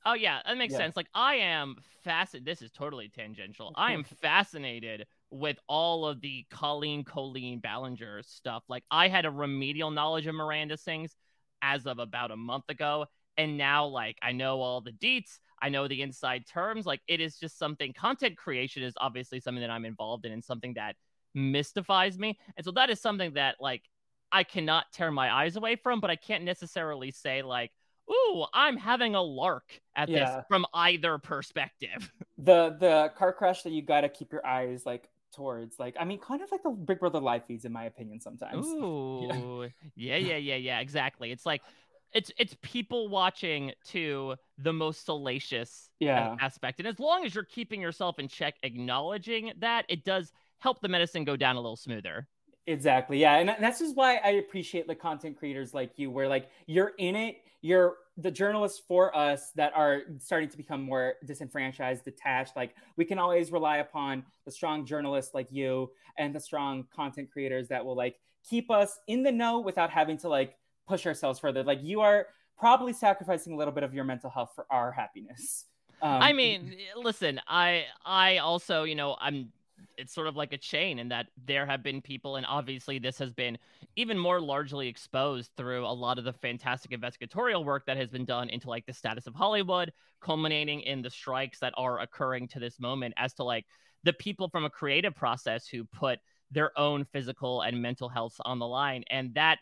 Oh 0.05 0.15
yeah, 0.15 0.41
that 0.45 0.59
makes 0.59 0.73
Yeah. 0.73 0.79
sense. 0.81 0.97
Like 0.97 1.09
I 1.15 1.37
am 1.37 1.77
fascinated. 2.05 2.45
This 2.45 2.61
is 2.61 2.71
totally 2.71 3.09
tangential. 3.09 3.73
I 3.77 3.93
am 3.93 4.05
fascinated 4.05 5.07
with 5.31 5.59
all 5.69 6.05
of 6.07 6.21
the 6.21 6.45
Colleen 6.51 7.03
Colleen 7.03 7.61
Ballinger 7.61 8.23
stuff. 8.23 8.65
Like 8.69 8.85
I 8.91 9.09
had 9.09 9.25
a 9.25 9.31
remedial 9.31 9.91
knowledge 9.91 10.27
of 10.27 10.35
Miranda 10.35 10.77
Sings 10.77 11.17
as 11.63 11.87
of 11.87 11.99
about 11.99 12.31
a 12.31 12.37
month 12.37 12.65
ago, 12.69 13.07
and 13.37 13.57
now 13.57 13.87
like 13.87 14.19
I 14.23 14.33
know 14.33 14.61
all 14.61 14.81
the 14.81 14.93
deets. 14.93 15.39
I 15.61 15.69
know 15.69 15.87
the 15.89 16.03
inside 16.03 16.45
terms. 16.47 16.87
Like 16.87 17.01
it 17.09 17.21
is 17.21 17.39
just 17.39 17.59
something. 17.59 17.93
Content 17.93 18.37
creation 18.37 18.83
is 18.83 18.95
obviously 18.99 19.41
something 19.41 19.63
that 19.63 19.71
I'm 19.71 19.85
involved 19.85 20.27
in, 20.27 20.33
and 20.33 20.45
something 20.45 20.75
that 20.75 20.97
mystifies 21.35 22.19
me. 22.19 22.39
And 22.57 22.65
so 22.65 22.73
that 22.73 22.91
is 22.91 23.01
something 23.01 23.35
that 23.35 23.57
like 23.61 23.83
I 24.31 24.45
cannot 24.45 24.87
tear 24.93 25.11
my 25.11 25.33
eyes 25.33 25.57
away 25.57 25.77
from, 25.77 26.01
but 26.01 26.11
I 26.11 26.17
can't 26.17 26.45
necessarily 26.45 27.11
say 27.11 27.43
like 27.43 27.71
ooh, 28.11 28.45
I'm 28.53 28.77
having 28.77 29.15
a 29.15 29.23
lark 29.23 29.81
at 29.95 30.09
Yeah. 30.09 30.25
this 30.27 30.45
from 30.49 30.67
either 30.75 31.19
perspective. 31.19 32.13
the 32.39 32.77
the 32.81 33.13
car 33.17 33.33
crash 33.33 33.63
that 33.63 33.71
you 33.73 33.83
got 33.83 34.01
to 34.03 34.09
keep 34.09 34.33
your 34.33 34.45
eyes 34.45 34.85
like 34.85 35.09
towards. 35.33 35.79
Like, 35.79 35.97
I 35.99 36.05
mean, 36.05 36.19
kind 36.21 36.43
of 36.43 36.51
like 36.51 36.63
the 36.63 36.71
Big 36.71 37.01
Brother 37.01 37.21
live 37.21 37.45
feeds, 37.47 37.65
in 37.65 37.73
my 37.73 37.85
opinion, 37.85 38.21
sometimes. 38.21 38.67
Ooh, 38.83 39.69
yeah, 39.97 40.17
yeah, 40.17 40.37
yeah, 40.37 40.57
yeah, 40.57 40.81
exactly. 40.81 41.33
It's 41.33 41.47
like 41.47 41.63
it's 42.13 42.31
it's 42.39 42.57
people 42.63 43.09
watching 43.09 43.73
to 43.89 44.37
the 44.59 44.73
most 44.73 45.05
salacious 45.07 45.89
Yeah. 45.99 46.37
aspect, 46.41 46.79
and 46.79 46.87
as 46.87 47.01
long 47.01 47.25
as 47.25 47.35
you're 47.35 47.45
keeping 47.45 47.81
yourself 47.81 48.19
in 48.19 48.29
check, 48.29 48.55
acknowledging 48.63 49.53
that, 49.59 49.87
it 49.89 50.05
does 50.05 50.33
help 50.59 50.81
the 50.81 50.89
medicine 50.89 51.25
go 51.25 51.37
down 51.37 51.57
a 51.57 51.61
little 51.61 51.77
smoother. 51.77 52.29
Exactly. 52.67 53.19
Yeah. 53.19 53.39
And 53.39 53.49
that's 53.49 53.81
just 53.81 53.97
why 53.97 54.17
I 54.17 54.31
appreciate 54.33 54.87
the 54.87 54.95
content 54.95 55.37
creators 55.37 55.75
like 55.75 55.99
you, 55.99 56.11
where 56.11 56.29
like 56.29 56.49
you're 56.67 56.93
in 56.99 57.17
it, 57.17 57.39
you're 57.61 57.97
the 58.17 58.31
journalists 58.31 58.81
for 58.87 59.15
us 59.17 59.51
that 59.57 59.73
are 59.75 60.03
starting 60.19 60.49
to 60.49 60.57
become 60.57 60.83
more 60.83 61.15
disenfranchised, 61.25 62.05
detached. 62.05 62.57
Like 62.57 62.75
we 62.97 63.05
can 63.05 63.19
always 63.19 63.51
rely 63.51 63.79
upon 63.79 64.25
the 64.45 64.51
strong 64.51 64.85
journalists 64.85 65.35
like 65.35 65.51
you 65.51 65.91
and 66.19 66.35
the 66.35 66.41
strong 66.41 66.87
content 66.95 67.31
creators 67.33 67.69
that 67.69 67.85
will 67.85 67.97
like 67.97 68.17
keep 68.49 68.71
us 68.71 68.99
in 69.07 69.23
the 69.23 69.33
know 69.33 69.61
without 69.61 69.91
having 69.91 70.19
to 70.19 70.29
like 70.29 70.57
push 70.87 71.07
ourselves 71.07 71.39
further. 71.39 71.63
Like 71.63 71.83
you 71.83 72.01
are 72.01 72.27
probably 72.59 72.93
sacrificing 72.93 73.55
a 73.55 73.57
little 73.57 73.73
bit 73.73 73.83
of 73.83 73.95
your 73.95 74.05
mental 74.05 74.31
health 74.31 74.53
for 74.55 74.67
our 74.71 74.93
happiness. 74.93 75.65
Um, 76.03 76.21
I 76.21 76.33
mean, 76.33 76.77
listen, 76.97 77.41
I 77.47 77.87
I 78.05 78.39
also, 78.39 78.83
you 78.83 78.95
know, 78.95 79.17
I'm 79.21 79.53
it's 79.99 80.15
sort 80.15 80.27
of 80.27 80.37
like 80.37 80.53
a 80.53 80.59
chain 80.59 80.99
in 80.99 81.09
that 81.09 81.27
there 81.47 81.67
have 81.67 81.83
been 81.83 82.01
people 82.01 82.37
and 82.37 82.47
obviously 82.47 82.99
this 82.99 83.19
has 83.19 83.33
been 83.33 83.57
even 83.97 84.19
more 84.19 84.41
largely 84.41 84.89
exposed 84.89 85.51
through 85.57 85.87
a 85.87 85.89
lot 85.89 86.19
of 86.19 86.25
the 86.25 86.33
fantastic 86.33 86.93
investigatorial 86.93 87.65
work 87.65 87.85
that 87.87 87.97
has 87.97 88.09
been 88.09 88.25
done 88.25 88.49
into 88.49 88.69
like 88.69 88.87
the 88.87 88.93
status 88.93 89.27
of 89.27 89.35
Hollywood, 89.35 89.93
culminating 90.21 90.81
in 90.81 91.03
the 91.03 91.11
strikes 91.11 91.59
that 91.59 91.75
are 91.77 92.01
occurring 92.01 92.49
to 92.49 92.59
this 92.59 92.81
moment 92.81 93.15
as 93.17 93.35
to 93.35 93.45
like 93.45 93.67
the 94.05 94.13
people 94.13 94.49
from 94.49 94.65
a 94.65 94.71
creative 94.71 95.15
process 95.15 95.67
who 95.67 95.85
put 95.85 96.19
their 96.51 96.77
own 96.79 97.05
physical 97.05 97.63
and 97.63 97.81
mental 97.81 98.09
health 98.09 98.35
on 98.45 98.59
the 98.59 98.67
line. 98.67 99.05
And 99.11 99.35
that 99.35 99.59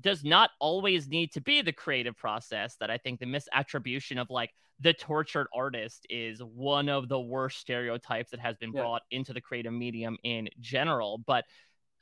does 0.00 0.24
not 0.24 0.50
always 0.60 1.08
need 1.08 1.32
to 1.32 1.40
be 1.40 1.62
the 1.62 1.72
creative 1.72 2.16
process 2.16 2.76
that 2.80 2.90
I 2.90 2.98
think 2.98 3.20
the 3.20 3.26
misattribution 3.26 4.18
of 4.18 4.30
like 4.30 4.50
the 4.80 4.94
tortured 4.94 5.46
artist 5.54 6.06
is 6.08 6.42
one 6.42 6.88
of 6.88 7.08
the 7.08 7.20
worst 7.20 7.58
stereotypes 7.58 8.30
that 8.30 8.40
has 8.40 8.56
been 8.56 8.72
Yeah. 8.72 8.80
brought 8.80 9.02
into 9.10 9.32
the 9.32 9.40
creative 9.40 9.72
medium 9.72 10.16
in 10.22 10.48
general. 10.60 11.18
But 11.18 11.44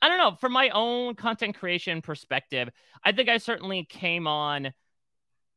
I 0.01 0.07
don't 0.07 0.17
know, 0.17 0.35
from 0.35 0.53
my 0.53 0.69
own 0.69 1.15
content 1.15 1.57
creation 1.57 2.01
perspective, 2.01 2.69
I 3.03 3.11
think 3.11 3.27
I 3.29 3.37
certainly 3.37 3.85
came 3.85 4.27
on 4.27 4.73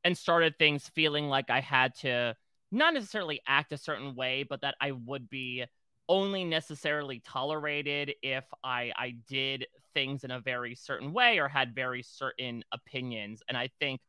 and 0.05 0.19
started 0.19 0.59
things 0.59 0.89
feeling 0.89 1.29
like 1.29 1.49
I 1.51 1.61
had 1.61 1.95
to 1.97 2.35
not 2.73 2.95
necessarily 2.95 3.41
act 3.47 3.73
a 3.73 3.79
certain 3.79 4.15
way, 4.17 4.43
but 4.43 4.63
that 4.63 4.75
I 4.81 4.93
would 4.93 5.29
be 5.31 5.65
only 6.09 6.45
necessarily 6.45 7.21
tolerated 7.21 8.15
if 8.23 8.45
I 8.65 8.93
I 8.97 9.15
did 9.29 9.67
things 9.95 10.25
in 10.25 10.31
a 10.33 10.41
very 10.41 10.75
certain 10.75 11.13
way 11.13 11.39
or 11.39 11.49
had 11.49 11.75
very 11.75 12.03
certain 12.03 12.65
opinions. 12.73 13.43
And 13.49 13.57
I 13.57 13.71
think 13.79 14.01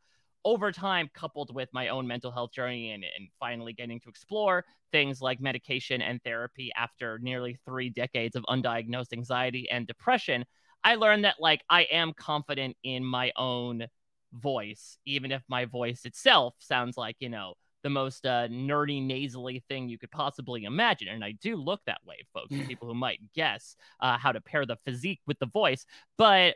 over 0.45 0.71
time, 0.71 1.09
coupled 1.13 1.53
with 1.53 1.69
my 1.73 1.87
own 1.89 2.07
mental 2.07 2.31
health 2.31 2.51
journey 2.51 2.91
and, 2.91 3.03
and 3.03 3.29
finally 3.39 3.73
getting 3.73 3.99
to 4.01 4.09
explore 4.09 4.65
things 4.91 5.21
like 5.21 5.39
medication 5.39 6.01
and 6.01 6.21
therapy 6.23 6.71
after 6.75 7.19
nearly 7.19 7.57
three 7.65 7.89
decades 7.89 8.35
of 8.35 8.43
undiagnosed 8.43 9.13
anxiety 9.13 9.69
and 9.69 9.87
depression, 9.87 10.45
I 10.83 10.95
learned 10.95 11.25
that 11.25 11.35
like 11.39 11.61
I 11.69 11.83
am 11.83 12.13
confident 12.13 12.75
in 12.83 13.03
my 13.05 13.31
own 13.37 13.87
voice, 14.33 14.97
even 15.05 15.31
if 15.31 15.43
my 15.47 15.65
voice 15.65 16.05
itself 16.05 16.55
sounds 16.59 16.97
like, 16.97 17.15
you 17.19 17.29
know, 17.29 17.53
the 17.83 17.89
most 17.89 18.25
uh, 18.25 18.47
nerdy, 18.47 19.05
nasally 19.05 19.63
thing 19.67 19.89
you 19.89 19.97
could 19.97 20.11
possibly 20.11 20.63
imagine. 20.63 21.09
And 21.09 21.23
I 21.23 21.33
do 21.33 21.55
look 21.55 21.81
that 21.85 21.99
way, 22.05 22.25
folks, 22.33 22.55
people 22.67 22.87
who 22.87 22.93
might 22.93 23.19
guess 23.33 23.75
uh, 23.99 24.17
how 24.17 24.31
to 24.31 24.41
pair 24.41 24.65
the 24.65 24.77
physique 24.85 25.19
with 25.27 25.37
the 25.39 25.45
voice. 25.45 25.85
But 26.17 26.55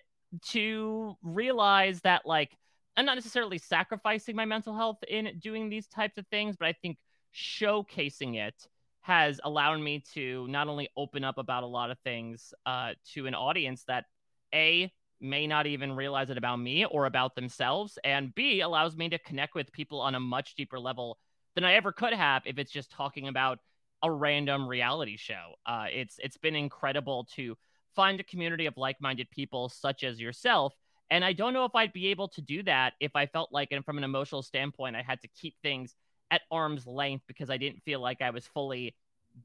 to 0.50 1.15
realize 1.22 2.01
that, 2.01 2.25
like, 2.25 2.58
I'm 2.97 3.05
not 3.05 3.15
necessarily 3.15 3.59
sacrificing 3.59 4.35
my 4.35 4.45
mental 4.45 4.75
health 4.75 4.97
in 5.07 5.37
doing 5.39 5.69
these 5.69 5.87
types 5.87 6.17
of 6.17 6.25
things, 6.27 6.55
but 6.57 6.67
I 6.67 6.73
think 6.73 6.97
showcasing 7.33 8.35
it 8.35 8.55
has 9.01 9.39
allowed 9.43 9.79
me 9.79 10.03
to 10.13 10.47
not 10.49 10.67
only 10.67 10.89
open 10.97 11.23
up 11.23 11.37
about 11.37 11.63
a 11.63 11.67
lot 11.67 11.91
of 11.91 11.99
things 11.99 12.53
uh, 12.65 12.93
to 13.13 13.27
an 13.27 13.35
audience 13.35 13.83
that 13.87 14.05
a 14.53 14.91
may 15.21 15.47
not 15.47 15.67
even 15.67 15.95
realize 15.95 16.29
it 16.29 16.37
about 16.37 16.57
me 16.57 16.85
or 16.85 17.05
about 17.05 17.35
themselves, 17.35 17.97
and 18.03 18.33
b 18.33 18.61
allows 18.61 18.97
me 18.97 19.09
to 19.09 19.19
connect 19.19 19.53
with 19.55 19.71
people 19.71 20.01
on 20.01 20.15
a 20.15 20.19
much 20.19 20.55
deeper 20.55 20.79
level 20.79 21.19
than 21.55 21.63
I 21.63 21.73
ever 21.73 21.91
could 21.91 22.13
have 22.13 22.43
if 22.45 22.57
it's 22.57 22.71
just 22.71 22.91
talking 22.91 23.27
about 23.27 23.59
a 24.03 24.11
random 24.11 24.67
reality 24.67 25.17
show. 25.17 25.53
Uh, 25.65 25.85
it's 25.91 26.19
it's 26.19 26.37
been 26.37 26.55
incredible 26.55 27.27
to 27.35 27.55
find 27.95 28.19
a 28.19 28.23
community 28.23 28.65
of 28.65 28.77
like-minded 28.77 29.29
people 29.31 29.69
such 29.69 30.03
as 30.03 30.19
yourself. 30.19 30.73
And 31.09 31.23
I 31.23 31.33
don't 31.33 31.53
know 31.53 31.65
if 31.65 31.75
I'd 31.75 31.93
be 31.93 32.07
able 32.07 32.27
to 32.29 32.41
do 32.41 32.63
that 32.63 32.93
if 32.99 33.15
I 33.15 33.25
felt 33.25 33.51
like, 33.51 33.69
and 33.71 33.83
from 33.85 33.97
an 33.97 34.03
emotional 34.03 34.41
standpoint, 34.41 34.95
I 34.95 35.01
had 35.01 35.21
to 35.21 35.27
keep 35.29 35.55
things 35.61 35.95
at 36.31 36.41
arm's 36.51 36.85
length 36.85 37.23
because 37.27 37.49
I 37.49 37.57
didn't 37.57 37.83
feel 37.83 38.01
like 38.01 38.21
I 38.21 38.31
was 38.31 38.45
fully 38.47 38.95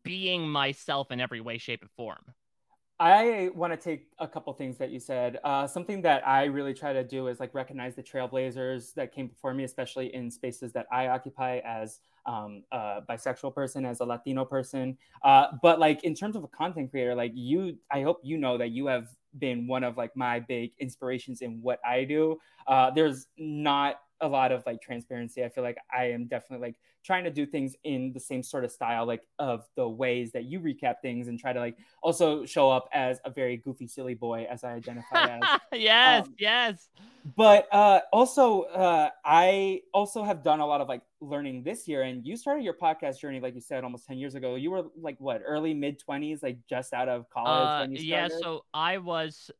being 0.02 0.48
myself 0.48 1.10
in 1.10 1.20
every 1.20 1.40
way, 1.40 1.58
shape, 1.58 1.82
and 1.82 1.90
form. 1.96 2.24
I 2.98 3.50
want 3.54 3.72
to 3.72 3.76
take 3.76 4.06
a 4.20 4.28
couple 4.28 4.52
things 4.52 4.78
that 4.78 4.90
you 4.90 5.00
said. 5.00 5.40
Uh, 5.42 5.66
something 5.66 6.02
that 6.02 6.26
I 6.26 6.44
really 6.44 6.72
try 6.72 6.92
to 6.92 7.02
do 7.02 7.26
is 7.26 7.40
like 7.40 7.52
recognize 7.52 7.96
the 7.96 8.02
trailblazers 8.02 8.94
that 8.94 9.12
came 9.12 9.26
before 9.26 9.54
me, 9.54 9.64
especially 9.64 10.14
in 10.14 10.30
spaces 10.30 10.72
that 10.72 10.86
I 10.92 11.08
occupy 11.08 11.58
as 11.64 11.98
um, 12.26 12.62
a 12.70 13.00
bisexual 13.08 13.54
person, 13.54 13.84
as 13.84 13.98
a 14.00 14.04
Latino 14.04 14.44
person. 14.44 14.96
Uh, 15.24 15.48
but 15.62 15.80
like 15.80 16.04
in 16.04 16.14
terms 16.14 16.36
of 16.36 16.44
a 16.44 16.48
content 16.48 16.92
creator, 16.92 17.14
like 17.14 17.32
you, 17.34 17.76
I 17.90 18.02
hope 18.02 18.20
you 18.22 18.38
know 18.38 18.56
that 18.58 18.70
you 18.70 18.86
have 18.86 19.08
been 19.38 19.66
one 19.66 19.84
of 19.84 19.96
like 19.96 20.14
my 20.16 20.40
big 20.40 20.72
inspirations 20.78 21.40
in 21.42 21.60
what 21.62 21.80
I 21.84 22.04
do. 22.04 22.38
Uh, 22.66 22.90
there's 22.90 23.26
not 23.38 23.96
a 24.22 24.28
lot 24.28 24.52
of 24.52 24.62
like 24.64 24.80
transparency. 24.80 25.44
I 25.44 25.48
feel 25.48 25.64
like 25.64 25.76
I 25.92 26.04
am 26.06 26.26
definitely 26.26 26.68
like 26.68 26.76
trying 27.04 27.24
to 27.24 27.30
do 27.30 27.44
things 27.44 27.74
in 27.84 28.12
the 28.12 28.20
same 28.20 28.42
sort 28.42 28.64
of 28.64 28.70
style, 28.70 29.04
like 29.04 29.22
of 29.38 29.66
the 29.76 29.86
ways 29.86 30.32
that 30.32 30.44
you 30.44 30.60
recap 30.60 30.94
things 31.02 31.28
and 31.28 31.38
try 31.38 31.52
to 31.52 31.60
like 31.60 31.76
also 32.02 32.46
show 32.46 32.70
up 32.70 32.88
as 32.92 33.18
a 33.24 33.30
very 33.30 33.56
goofy, 33.56 33.86
silly 33.86 34.14
boy 34.14 34.46
as 34.48 34.64
I 34.64 34.72
identify 34.72 35.24
as. 35.24 35.60
yes, 35.72 36.26
um, 36.26 36.34
yes. 36.38 36.88
But 37.36 37.72
uh, 37.72 38.00
also, 38.12 38.62
uh, 38.62 39.10
I 39.24 39.82
also 39.92 40.24
have 40.24 40.42
done 40.42 40.60
a 40.60 40.66
lot 40.66 40.80
of 40.80 40.88
like 40.88 41.02
learning 41.20 41.62
this 41.62 41.86
year. 41.86 42.02
And 42.02 42.24
you 42.26 42.36
started 42.36 42.64
your 42.64 42.74
podcast 42.74 43.20
journey, 43.20 43.40
like 43.40 43.54
you 43.54 43.60
said, 43.60 43.84
almost 43.84 44.06
10 44.06 44.18
years 44.18 44.34
ago. 44.34 44.56
You 44.56 44.70
were 44.70 44.84
like 45.00 45.16
what, 45.18 45.40
early, 45.44 45.74
mid 45.74 46.00
20s, 46.00 46.42
like 46.42 46.58
just 46.68 46.92
out 46.92 47.08
of 47.08 47.30
college? 47.30 47.90
Uh, 47.90 48.02
yeah, 48.02 48.28
so 48.28 48.64
I 48.74 48.98
was 48.98 49.50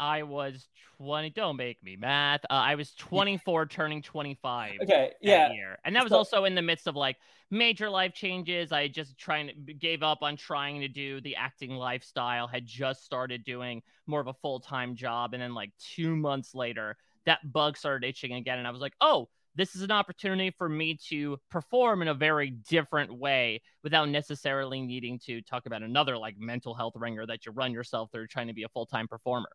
I 0.00 0.22
was 0.22 0.68
20. 0.98 1.30
Don't 1.30 1.56
make 1.56 1.82
me 1.82 1.96
math. 1.96 2.44
Uh, 2.44 2.54
I 2.54 2.74
was 2.74 2.94
24, 2.94 3.66
turning 3.66 4.02
25. 4.02 4.78
Okay, 4.82 5.12
yeah. 5.20 5.52
Year. 5.52 5.78
And 5.84 5.94
that 5.96 6.04
was 6.04 6.10
so, 6.10 6.18
also 6.18 6.44
in 6.44 6.54
the 6.54 6.62
midst 6.62 6.86
of 6.86 6.96
like 6.96 7.16
major 7.50 7.90
life 7.90 8.14
changes. 8.14 8.72
I 8.72 8.88
just 8.88 9.18
trying 9.18 9.48
to 9.66 9.74
gave 9.74 10.02
up 10.02 10.18
on 10.22 10.36
trying 10.36 10.80
to 10.80 10.88
do 10.88 11.20
the 11.20 11.36
acting 11.36 11.72
lifestyle. 11.72 12.46
Had 12.46 12.66
just 12.66 13.04
started 13.04 13.44
doing 13.44 13.82
more 14.06 14.20
of 14.20 14.26
a 14.26 14.34
full 14.34 14.60
time 14.60 14.94
job, 14.94 15.34
and 15.34 15.42
then 15.42 15.54
like 15.54 15.70
two 15.78 16.16
months 16.16 16.54
later, 16.54 16.96
that 17.26 17.52
bug 17.52 17.76
started 17.76 18.06
itching 18.06 18.32
again, 18.32 18.58
and 18.58 18.66
I 18.66 18.70
was 18.70 18.80
like, 18.80 18.94
oh. 19.00 19.28
This 19.54 19.74
is 19.74 19.82
an 19.82 19.90
opportunity 19.90 20.52
for 20.56 20.68
me 20.68 20.96
to 21.08 21.36
perform 21.50 22.00
in 22.02 22.06
a 22.06 22.14
very 22.14 22.50
different 22.50 23.12
way 23.12 23.60
without 23.82 24.08
necessarily 24.08 24.80
needing 24.80 25.18
to 25.26 25.42
talk 25.42 25.66
about 25.66 25.82
another 25.82 26.16
like 26.16 26.38
mental 26.38 26.74
health 26.74 26.92
ringer 26.94 27.26
that 27.26 27.44
you 27.44 27.50
run 27.50 27.72
yourself 27.72 28.12
through 28.12 28.28
trying 28.28 28.46
to 28.46 28.52
be 28.52 28.62
a 28.62 28.68
full 28.68 28.86
time 28.86 29.08
performer 29.08 29.48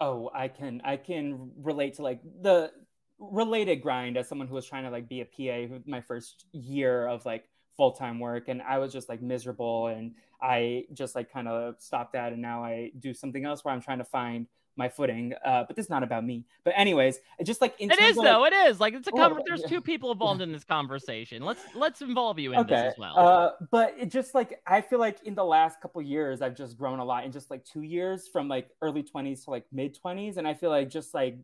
oh 0.00 0.30
i 0.34 0.48
can 0.48 0.80
i 0.84 0.96
can 0.96 1.50
relate 1.62 1.94
to 1.94 2.02
like 2.02 2.20
the 2.42 2.70
related 3.18 3.80
grind 3.80 4.16
as 4.16 4.28
someone 4.28 4.48
who 4.48 4.54
was 4.54 4.66
trying 4.66 4.84
to 4.84 4.90
like 4.90 5.08
be 5.08 5.20
a 5.20 5.24
pa 5.24 5.76
my 5.86 6.00
first 6.00 6.46
year 6.52 7.06
of 7.06 7.24
like 7.24 7.48
full-time 7.76 8.18
work 8.18 8.48
and 8.48 8.62
i 8.62 8.78
was 8.78 8.92
just 8.92 9.08
like 9.08 9.22
miserable 9.22 9.88
and 9.88 10.12
i 10.42 10.84
just 10.92 11.14
like 11.14 11.32
kind 11.32 11.48
of 11.48 11.74
stopped 11.78 12.12
that 12.12 12.32
and 12.32 12.42
now 12.42 12.62
i 12.62 12.90
do 12.98 13.14
something 13.14 13.44
else 13.44 13.64
where 13.64 13.72
i'm 13.72 13.80
trying 13.80 13.98
to 13.98 14.04
find 14.04 14.46
my 14.76 14.88
footing. 14.88 15.32
Uh, 15.44 15.64
but 15.66 15.76
this 15.76 15.86
is 15.86 15.90
not 15.90 16.02
about 16.02 16.24
me. 16.24 16.44
But 16.64 16.74
anyways, 16.76 17.18
just 17.42 17.60
like 17.60 17.74
it 17.78 17.98
is 18.00 18.16
though. 18.16 18.40
Like, 18.40 18.52
it 18.52 18.70
is 18.70 18.80
like 18.80 18.94
it's 18.94 19.08
a 19.08 19.12
conver- 19.12 19.42
there's 19.46 19.62
two 19.62 19.80
people 19.80 20.12
involved 20.12 20.40
in 20.40 20.52
this 20.52 20.64
conversation. 20.64 21.42
Let's 21.42 21.62
let's 21.74 22.02
involve 22.02 22.38
you 22.38 22.52
in 22.52 22.60
okay. 22.60 22.74
this 22.74 22.92
as 22.94 22.98
well. 22.98 23.18
Uh, 23.18 23.50
but 23.70 23.94
it 23.98 24.10
just 24.10 24.34
like 24.34 24.60
I 24.66 24.80
feel 24.80 24.98
like 24.98 25.22
in 25.24 25.34
the 25.34 25.44
last 25.44 25.80
couple 25.80 26.02
years 26.02 26.42
I've 26.42 26.56
just 26.56 26.76
grown 26.76 26.98
a 26.98 27.04
lot 27.04 27.24
in 27.24 27.32
just 27.32 27.50
like 27.50 27.64
two 27.64 27.82
years 27.82 28.28
from 28.28 28.48
like 28.48 28.68
early 28.82 29.02
twenties 29.02 29.44
to 29.44 29.50
like 29.50 29.64
mid 29.72 29.98
twenties, 29.98 30.36
and 30.36 30.46
I 30.46 30.54
feel 30.54 30.70
like 30.70 30.90
just 30.90 31.14
like 31.14 31.38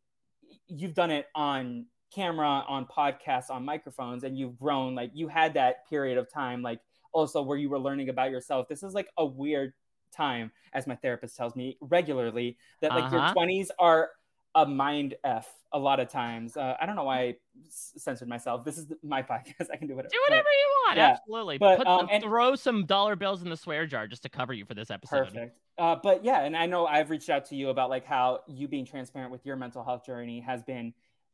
you've 0.67 0.95
done 0.95 1.11
it 1.11 1.27
on 1.35 1.87
camera, 2.15 2.65
on 2.69 2.87
podcasts, 2.87 3.51
on 3.51 3.65
microphones, 3.65 4.25
and 4.25 4.37
you've 4.37 4.59
grown. 4.59 4.95
Like 4.95 5.13
you 5.15 5.29
had 5.29 5.55
that 5.55 5.89
period 5.89 6.19
of 6.19 6.31
time, 6.31 6.63
like 6.63 6.81
also 7.13 7.43
where 7.43 7.59
you 7.59 7.69
were 7.69 7.79
learning 7.79 8.09
about 8.09 8.31
yourself. 8.31 8.69
This 8.69 8.83
is 8.83 8.95
like 8.95 9.09
a 9.17 9.25
weird 9.25 9.73
time, 10.11 10.53
as 10.73 10.87
my 10.87 10.97
therapist 10.97 11.37
tells 11.37 11.57
me 11.57 11.77
regularly, 11.81 12.57
that 12.81 12.91
like 12.91 13.05
uh-huh. 13.05 13.35
your 13.35 13.47
20s 13.47 13.69
are 13.79 14.11
a 14.55 14.67
mind 14.67 15.15
f 15.25 15.49
a 15.73 15.79
lot 15.79 16.01
of 16.01 16.09
times. 16.09 16.57
Uh, 16.57 16.77
I 16.81 16.87
don't 16.87 16.97
know 16.97 17.05
why 17.05 17.21
I 17.21 17.37
censored 17.69 18.29
myself. 18.29 18.65
This 18.65 18.79
is 18.79 18.87
my 19.03 19.23
podcast. 19.31 19.69
I 19.73 19.77
can 19.77 19.87
do 19.87 19.95
whatever. 19.95 20.13
Do 20.13 20.21
whatever 20.29 20.49
you 20.49 20.85
want. 20.87 20.97
Yeah. 20.97 21.11
Absolutely. 21.11 21.59
But 21.59 21.79
Put, 21.79 21.87
um, 21.87 22.09
and, 22.11 22.23
throw 22.23 22.57
some 22.57 22.87
dollar 22.87 23.17
bills 23.17 23.43
in 23.43 23.51
the 23.51 23.57
swear 23.57 23.87
jar 23.87 24.07
just 24.07 24.23
to 24.25 24.29
cover 24.29 24.53
you 24.53 24.65
for 24.65 24.75
this 24.75 24.91
episode. 24.91 25.27
Perfect. 25.27 25.59
Uh, 25.79 25.97
but 26.03 26.25
yeah, 26.25 26.43
and 26.43 26.57
I 26.57 26.67
know 26.67 26.87
I've 26.87 27.11
reached 27.11 27.31
out 27.31 27.47
to 27.47 27.57
you 27.57 27.71
about 27.71 27.89
like 27.89 28.05
how 28.05 28.41
you 28.49 28.69
being 28.69 28.85
transparent 28.85 29.31
with 29.31 29.47
your 29.47 29.57
mental 29.57 29.85
health 29.85 30.05
journey 30.05 30.41
has 30.41 30.63
been 30.63 30.93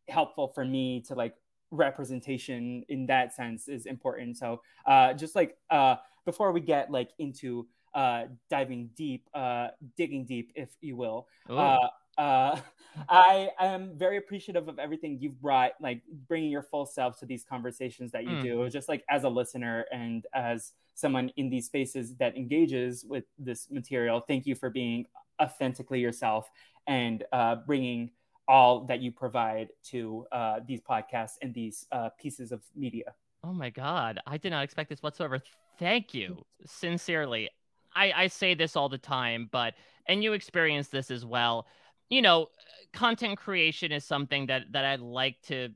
helpful 0.09 0.49
for 0.49 0.65
me 0.65 1.01
to 1.09 1.15
like 1.15 1.35
representation 1.71 2.85
in 2.89 3.07
that 3.07 3.35
sense 3.35 3.69
is 3.69 3.87
important. 3.87 4.37
So 4.37 4.61
uh, 4.85 5.15
just 5.15 5.35
like 5.35 5.57
uh, 5.71 5.97
before 6.25 6.53
we 6.53 6.61
get 6.61 6.91
like 6.91 7.11
into 7.19 7.67
uh, 7.97 8.25
diving 8.51 8.91
deep, 8.95 9.29
uh, 9.35 9.69
digging 9.97 10.27
deep, 10.27 10.53
if 10.55 10.69
you 10.83 10.95
will. 10.95 11.27
Uh, 11.49 11.79
uh, 12.19 12.61
I 13.09 13.51
am 13.59 13.93
very 13.97 14.19
appreciative 14.19 14.69
of 14.69 14.79
everything 14.79 15.19
you've 15.21 15.41
brought, 15.41 15.73
like 15.81 16.03
bringing 16.29 16.51
your 16.51 16.63
full 16.63 16.87
self 16.87 17.19
to 17.21 17.27
these 17.27 17.43
conversations 17.43 18.13
that 18.13 18.25
you 18.25 18.31
mm. 18.31 18.43
do, 18.43 18.69
just 18.69 18.89
like 18.89 19.03
as 19.11 19.25
a 19.25 19.29
listener 19.29 19.87
and 19.91 20.27
as 20.35 20.73
someone 20.95 21.31
in 21.37 21.49
these 21.49 21.67
spaces 21.67 22.15
that 22.17 22.37
engages 22.37 23.05
with 23.09 23.25
this 23.39 23.71
material. 23.71 24.21
Thank 24.21 24.47
you 24.47 24.55
for 24.55 24.71
being 24.71 25.07
authentically 25.41 26.01
yourself 26.01 26.51
and 26.87 27.25
uh, 27.33 27.57
bringing 27.67 28.11
all 28.49 28.85
that 28.85 29.01
you 29.01 29.11
provide 29.11 29.69
to 29.85 30.27
uh, 30.33 30.61
these 30.67 30.81
podcasts 30.81 31.35
and 31.43 31.53
these 31.53 31.87
uh, 31.93 32.11
pieces 32.21 32.53
of 32.53 32.63
media. 32.75 33.15
Oh 33.43 33.53
my 33.53 33.71
God. 33.71 34.21
I 34.27 34.37
did 34.37 34.51
not 34.51 34.65
expect 34.65 34.91
this 34.91 35.03
whatsoever. 35.03 35.41
Thank 35.79 36.15
you. 36.15 36.45
Sincerely. 36.67 37.51
I, 37.97 38.13
I 38.15 38.27
say 38.29 38.55
this 38.55 38.77
all 38.77 38.89
the 38.89 38.99
time, 38.99 39.49
but 39.51 39.75
and 40.07 40.23
you 40.23 40.35
experience 40.35 40.89
this 40.89 41.11
as 41.11 41.25
well. 41.25 41.67
You 42.09 42.23
know, 42.23 42.49
content 42.93 43.39
creation 43.39 43.91
is 43.91 44.05
something 44.05 44.47
that 44.47 44.65
that 44.73 44.85
I 44.85 44.97
like 44.97 45.41
to 45.47 45.71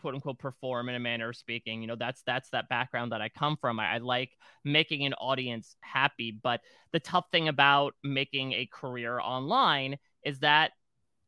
quote 0.00 0.14
unquote 0.14 0.38
perform 0.38 0.88
in 0.88 0.94
a 0.94 1.00
manner 1.00 1.28
of 1.28 1.36
speaking. 1.36 1.80
You 1.80 1.88
know, 1.88 1.96
that's 1.96 2.22
that's 2.22 2.50
that 2.50 2.68
background 2.68 3.12
that 3.12 3.20
I 3.20 3.28
come 3.28 3.56
from. 3.56 3.78
I, 3.78 3.94
I 3.94 3.98
like 3.98 4.30
making 4.64 5.04
an 5.04 5.14
audience 5.14 5.76
happy, 5.80 6.30
but 6.30 6.60
the 6.92 7.00
tough 7.00 7.26
thing 7.30 7.48
about 7.48 7.94
making 8.02 8.52
a 8.52 8.66
career 8.72 9.20
online 9.20 9.96
is 10.24 10.40
that 10.40 10.72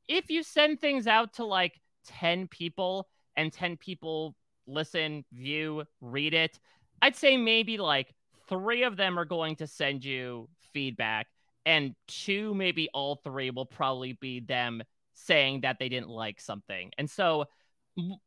if 0.09 0.31
you 0.31 0.43
send 0.43 0.81
things 0.81 1.07
out 1.07 1.35
to 1.35 1.45
like 1.45 1.81
10 2.07 2.49
people 2.49 3.09
and 3.37 3.53
10 3.53 3.77
people 3.77 4.35
listen, 4.67 5.25
view, 5.33 5.85
read 6.01 6.35
it, 6.35 6.59
I'd 7.03 7.17
say 7.17 7.37
maybe 7.37 7.79
like 7.79 8.15
three 8.49 8.83
of 8.85 8.97
them 8.97 9.19
are 9.19 9.25
going 9.25 9.57
to 9.57 9.67
send 9.67 10.05
you 10.05 10.49
feedback, 10.73 11.27
and 11.67 11.95
two, 12.07 12.55
maybe 12.55 12.89
all 12.95 13.17
three, 13.17 13.51
will 13.51 13.67
probably 13.67 14.15
be 14.15 14.41
them 14.41 14.83
saying 15.15 15.63
that 15.63 15.79
they 15.79 15.89
didn't 15.89 16.09
like 16.09 16.41
something. 16.41 16.91
And 16.99 17.11
so 17.11 17.47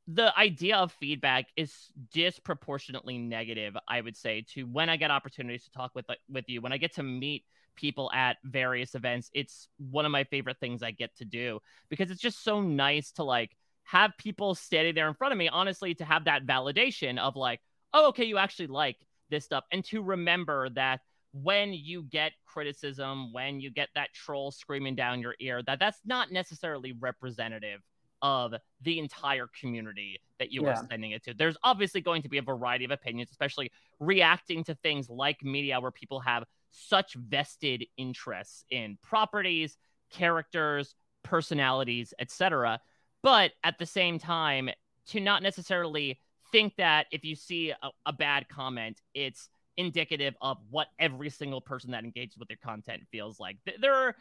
the 0.07 0.37
idea 0.37 0.77
of 0.77 0.91
feedback 0.91 1.45
is 1.55 1.73
disproportionately 2.11 3.17
negative, 3.17 3.77
I 3.87 4.01
would 4.01 4.17
say, 4.17 4.45
to 4.53 4.63
when 4.63 4.89
I 4.89 4.97
get 4.97 5.11
opportunities 5.11 5.63
to 5.65 5.71
talk 5.71 5.91
with 5.95 6.05
with 6.29 6.45
you, 6.49 6.61
when 6.61 6.73
I 6.73 6.77
get 6.77 6.95
to 6.95 7.03
meet 7.03 7.45
people 7.75 8.11
at 8.13 8.37
various 8.43 8.95
events, 8.95 9.29
it's 9.33 9.69
one 9.77 10.05
of 10.05 10.11
my 10.11 10.25
favorite 10.25 10.57
things 10.59 10.83
I 10.83 10.91
get 10.91 11.15
to 11.17 11.25
do 11.25 11.61
because 11.89 12.11
it's 12.11 12.21
just 12.21 12.43
so 12.43 12.61
nice 12.61 13.11
to 13.13 13.23
like 13.23 13.55
have 13.83 14.11
people 14.17 14.55
standing 14.55 14.93
there 14.93 15.07
in 15.07 15.13
front 15.13 15.31
of 15.31 15.37
me, 15.37 15.47
honestly, 15.47 15.95
to 15.95 16.05
have 16.05 16.25
that 16.25 16.45
validation 16.45 17.17
of 17.17 17.35
like, 17.35 17.61
oh, 17.93 18.09
okay, 18.09 18.25
you 18.25 18.37
actually 18.37 18.67
like 18.67 18.97
this 19.31 19.45
stuff 19.45 19.63
and 19.71 19.83
to 19.83 20.03
remember 20.03 20.69
that 20.69 20.99
when 21.33 21.73
you 21.73 22.03
get 22.03 22.33
criticism 22.45 23.33
when 23.33 23.59
you 23.59 23.71
get 23.71 23.89
that 23.95 24.13
troll 24.13 24.51
screaming 24.51 24.95
down 24.95 25.19
your 25.19 25.33
ear 25.39 25.63
that 25.63 25.79
that's 25.79 25.99
not 26.05 26.31
necessarily 26.31 26.91
representative 26.99 27.81
of 28.21 28.53
the 28.81 28.99
entire 28.99 29.47
community 29.59 30.19
that 30.37 30.51
you 30.51 30.63
yeah. 30.63 30.69
are 30.69 30.87
sending 30.89 31.11
it 31.11 31.23
to 31.23 31.33
there's 31.33 31.57
obviously 31.63 32.01
going 32.01 32.21
to 32.21 32.29
be 32.29 32.37
a 32.37 32.41
variety 32.41 32.85
of 32.85 32.91
opinions 32.91 33.31
especially 33.31 33.71
reacting 33.99 34.63
to 34.63 34.75
things 34.75 35.09
like 35.09 35.43
media 35.43 35.79
where 35.79 35.91
people 35.91 36.19
have 36.19 36.43
such 36.69 37.15
vested 37.15 37.85
interests 37.97 38.65
in 38.69 38.97
properties 39.01 39.77
characters 40.11 40.93
personalities 41.23 42.13
etc 42.19 42.79
but 43.23 43.51
at 43.63 43.79
the 43.79 43.85
same 43.85 44.19
time 44.19 44.69
to 45.07 45.19
not 45.19 45.41
necessarily 45.41 46.19
think 46.51 46.75
that 46.77 47.07
if 47.11 47.23
you 47.23 47.35
see 47.35 47.71
a, 47.71 47.89
a 48.05 48.13
bad 48.13 48.47
comment, 48.49 49.01
it's 49.13 49.49
indicative 49.77 50.35
of 50.41 50.57
what 50.69 50.87
every 50.99 51.29
single 51.29 51.61
person 51.61 51.91
that 51.91 52.03
engages 52.03 52.37
with 52.37 52.47
their 52.47 52.57
content 52.63 53.03
feels 53.11 53.39
like. 53.39 53.57
There 53.79 53.93
are 53.93 54.15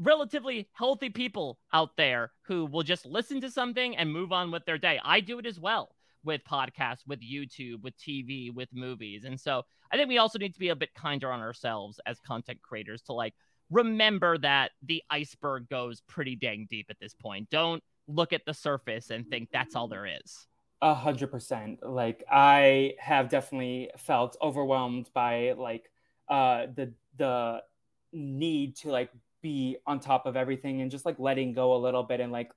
relatively 0.00 0.68
healthy 0.72 1.10
people 1.10 1.58
out 1.72 1.96
there 1.96 2.32
who 2.42 2.66
will 2.66 2.82
just 2.82 3.06
listen 3.06 3.40
to 3.40 3.50
something 3.50 3.96
and 3.96 4.12
move 4.12 4.32
on 4.32 4.50
with 4.50 4.64
their 4.64 4.78
day. 4.78 5.00
I 5.04 5.20
do 5.20 5.38
it 5.38 5.46
as 5.46 5.58
well 5.58 5.94
with 6.24 6.44
podcasts, 6.44 7.06
with 7.06 7.20
YouTube, 7.20 7.82
with 7.82 7.96
TV, 7.96 8.52
with 8.52 8.68
movies. 8.72 9.24
And 9.24 9.38
so 9.40 9.62
I 9.92 9.96
think 9.96 10.08
we 10.08 10.18
also 10.18 10.38
need 10.38 10.52
to 10.54 10.60
be 10.60 10.68
a 10.68 10.76
bit 10.76 10.94
kinder 10.94 11.32
on 11.32 11.40
ourselves 11.40 12.00
as 12.06 12.18
content 12.20 12.60
creators 12.62 13.02
to 13.02 13.12
like 13.12 13.34
remember 13.70 14.38
that 14.38 14.72
the 14.82 15.02
iceberg 15.10 15.68
goes 15.68 16.02
pretty 16.08 16.36
dang 16.36 16.66
deep 16.68 16.86
at 16.90 16.98
this 17.00 17.14
point. 17.14 17.48
Don't 17.50 17.82
look 18.06 18.32
at 18.32 18.44
the 18.46 18.54
surface 18.54 19.10
and 19.10 19.26
think 19.28 19.48
that's 19.52 19.76
all 19.76 19.88
there 19.88 20.06
is. 20.06 20.46
A 20.80 20.94
hundred 20.94 21.32
percent. 21.32 21.80
Like 21.82 22.24
I 22.30 22.94
have 23.00 23.28
definitely 23.28 23.90
felt 23.98 24.36
overwhelmed 24.40 25.10
by 25.12 25.52
like 25.52 25.90
uh 26.28 26.66
the 26.74 26.92
the 27.16 27.62
need 28.12 28.76
to 28.76 28.90
like 28.90 29.10
be 29.42 29.76
on 29.86 29.98
top 29.98 30.26
of 30.26 30.36
everything 30.36 30.80
and 30.80 30.90
just 30.90 31.04
like 31.04 31.18
letting 31.18 31.52
go 31.52 31.74
a 31.74 31.78
little 31.78 32.02
bit 32.02 32.20
and 32.20 32.30
like 32.30 32.52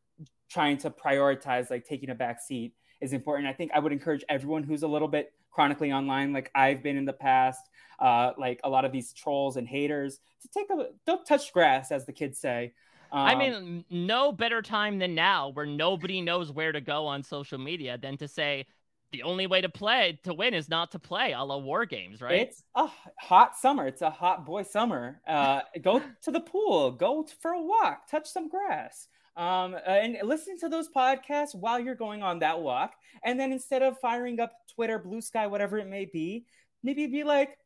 trying 0.50 0.78
to 0.78 0.90
prioritize 0.90 1.70
like 1.72 1.86
taking 1.86 2.10
a 2.10 2.16
back 2.16 2.40
seat 2.42 2.74
is 3.00 3.14
important. 3.14 3.48
I 3.48 3.54
think 3.54 3.72
I 3.74 3.80
would 3.80 3.92
encourage 3.92 4.24
everyone 4.30 4.64
who's 4.64 4.84
a 4.84 4.88
little 4.88 5.08
bit 5.08 5.34
chronically 5.50 5.92
online, 5.92 6.32
like 6.32 6.52
I've 6.56 6.84
been 6.84 6.98
in 6.98 7.06
the 7.06 7.14
past, 7.14 7.70
uh, 8.00 8.32
like 8.38 8.60
a 8.64 8.70
lot 8.70 8.86
of 8.86 8.92
these 8.92 9.14
trolls 9.14 9.58
and 9.58 9.68
haters, 9.68 10.20
to 10.42 10.48
take 10.48 10.70
a 10.70 10.90
don't 11.06 11.26
touch 11.26 11.52
grass, 11.54 11.92
as 11.92 12.06
the 12.06 12.14
kids 12.14 12.40
say. 12.40 12.74
Um, 13.12 13.28
I 13.28 13.36
mean, 13.36 13.86
no 13.90 14.32
better 14.32 14.62
time 14.62 15.00
than 15.00 15.16
now, 15.16 15.50
where 15.50 15.66
nobody 15.66 16.22
knows 16.22 16.52
where 16.52 16.72
to 16.72 16.82
go 16.82 17.06
on 17.08 17.24
social 17.24 17.58
media, 17.58 17.98
than 17.98 18.18
to 18.18 18.28
say 18.28 18.66
the 19.12 19.24
only 19.24 19.48
way 19.48 19.60
to 19.60 19.70
play 19.70 20.20
to 20.24 20.34
win 20.34 20.54
is 20.54 20.70
not 20.70 20.92
to 20.92 21.00
play 21.00 21.34
a 21.34 21.44
la 21.44 21.58
war 21.58 21.86
games, 21.86 22.22
right? 22.22 22.48
It's 22.48 22.64
a 22.76 22.88
hot 23.20 23.58
summer. 23.58 23.88
It's 23.88 24.02
a 24.02 24.10
hot 24.10 24.46
boy 24.46 24.64
summer. 24.64 25.22
Uh, 25.28 25.62
go 25.82 26.02
to 26.24 26.32
the 26.32 26.40
pool, 26.40 26.92
go 26.92 27.28
for 27.42 27.52
a 27.52 27.62
walk, 27.62 28.10
touch 28.10 28.28
some 28.28 28.48
grass 28.48 29.08
um, 29.38 29.78
and 29.86 30.18
listen 30.24 30.58
to 30.60 30.70
those 30.70 30.90
podcasts 30.90 31.56
while 31.56 31.80
you're 31.80 31.96
going 31.96 32.22
on 32.22 32.40
that 32.40 32.60
walk. 32.60 32.94
And 33.24 33.40
then 33.40 33.52
instead 33.52 33.82
of 33.82 34.00
firing 34.00 34.40
up 34.40 34.52
Twitter, 34.74 35.00
Blue 35.00 35.22
Sky, 35.22 35.48
whatever 35.48 35.78
it 35.78 35.88
may 35.88 36.06
be, 36.06 36.46
maybe 36.84 37.08
be 37.08 37.24
like, 37.24 37.58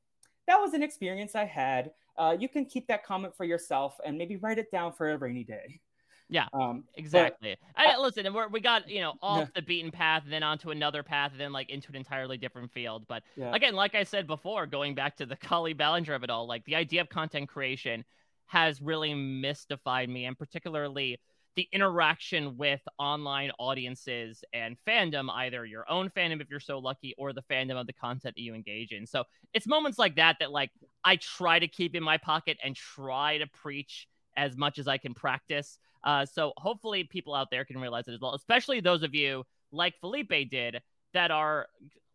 that 0.48 0.58
was 0.58 0.74
an 0.74 0.84
experience 0.84 1.36
I 1.36 1.46
had. 1.46 1.92
Uh, 2.18 2.36
you 2.40 2.48
can 2.48 2.66
keep 2.66 2.88
that 2.88 3.06
comment 3.06 3.36
for 3.36 3.44
yourself 3.44 3.98
and 4.06 4.18
maybe 4.18 4.38
write 4.38 4.58
it 4.58 4.72
down 4.72 4.94
for 4.94 5.12
a 5.12 5.18
rainy 5.18 5.44
day. 5.44 5.80
Yeah, 6.28 6.48
um, 6.54 6.86
exactly. 6.96 7.56
But, 7.76 7.88
I, 7.88 7.98
listen, 7.98 8.26
and 8.26 8.34
we 8.34 8.42
we 8.52 8.60
got 8.60 8.90
you 8.90 9.02
know 9.02 9.14
off 9.22 9.42
yeah. 9.42 9.48
the 9.56 9.62
beaten 9.62 9.92
path, 9.92 10.24
then 10.28 10.42
onto 10.42 10.72
another 10.72 11.04
path, 11.04 11.34
then 11.38 11.52
like 11.54 11.70
into 11.70 11.90
an 11.90 11.96
entirely 11.96 12.38
different 12.38 12.72
field. 12.72 13.06
But 13.08 13.24
yeah. 13.36 13.54
again, 13.54 13.76
like 13.76 13.94
I 13.94 14.04
said 14.04 14.26
before, 14.26 14.66
going 14.66 14.96
back 14.96 15.18
to 15.18 15.26
the 15.26 15.36
Kali 15.36 15.74
Ballinger 15.74 16.14
of 16.14 16.24
it 16.24 16.30
all, 16.30 16.48
like 16.48 16.66
the 16.66 16.76
idea 16.76 17.02
of 17.02 17.10
content 17.10 17.48
creation 17.48 18.04
has 18.48 18.82
really 18.82 19.14
mystified 19.14 20.10
me, 20.10 20.26
and 20.26 20.38
particularly 20.38 21.20
the 21.56 21.68
interaction 21.72 22.58
with 22.58 22.82
online 23.00 23.52
audiences 23.60 24.44
and 24.54 24.76
fandom, 24.88 25.30
either 25.32 25.66
your 25.66 25.90
own 25.90 26.10
fandom 26.10 26.42
if 26.42 26.50
you're 26.50 26.60
so 26.60 26.80
lucky, 26.80 27.16
or 27.18 27.34
the 27.34 27.44
fandom 27.44 27.80
of 27.80 27.88
the 27.88 27.94
content 27.94 28.36
that 28.36 28.42
you 28.42 28.54
engage 28.54 28.92
in. 28.92 29.06
So 29.06 29.24
it's 29.54 29.68
moments 29.68 29.98
like 29.98 30.16
that 30.18 30.38
that 30.40 30.52
like 30.52 30.72
I 31.04 31.16
try 31.16 31.60
to 31.60 31.68
keep 31.68 31.96
in 31.96 32.04
my 32.04 32.18
pocket 32.18 32.58
and 32.64 32.76
try 32.76 33.38
to 33.38 33.48
preach 33.48 34.08
as 34.36 34.58
much 34.58 34.80
as 34.80 34.88
I 34.88 34.98
can 34.98 35.14
practice. 35.14 35.78
Uh, 36.04 36.26
so 36.26 36.54
hopefully 36.58 37.04
people 37.04 37.34
out 37.34 37.50
there 37.52 37.66
can 37.66 37.80
realize 37.80 38.08
it 38.08 38.14
as 38.14 38.20
well, 38.20 38.36
especially 38.36 38.80
those 38.80 39.04
of 39.04 39.16
you 39.16 39.44
like 39.72 39.96
Felipe 40.00 40.50
did 40.52 40.82
that 41.14 41.32
are 41.32 41.68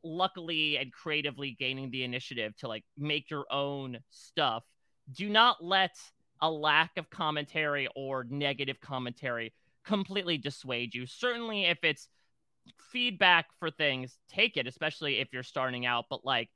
luckily 0.04 0.76
and 0.76 0.92
creatively 0.92 1.56
gaining 1.58 1.90
the 1.90 2.04
initiative 2.04 2.56
to 2.58 2.68
like 2.68 2.84
make 2.96 3.30
your 3.30 3.46
own 3.50 3.98
stuff. 4.10 4.64
Do 5.12 5.28
not 5.28 5.64
let 5.64 5.96
a 6.42 6.50
lack 6.50 6.96
of 6.96 7.10
commentary 7.10 7.88
or 7.94 8.24
negative 8.28 8.80
commentary 8.80 9.52
completely 9.84 10.38
dissuade 10.38 10.94
you. 10.94 11.06
Certainly, 11.06 11.66
if 11.66 11.78
it's 11.82 12.08
feedback 12.92 13.46
for 13.58 13.70
things, 13.70 14.18
take 14.28 14.56
it, 14.56 14.66
especially 14.66 15.18
if 15.18 15.32
you're 15.32 15.42
starting 15.42 15.86
out, 15.86 16.06
but 16.10 16.24
like 16.24 16.48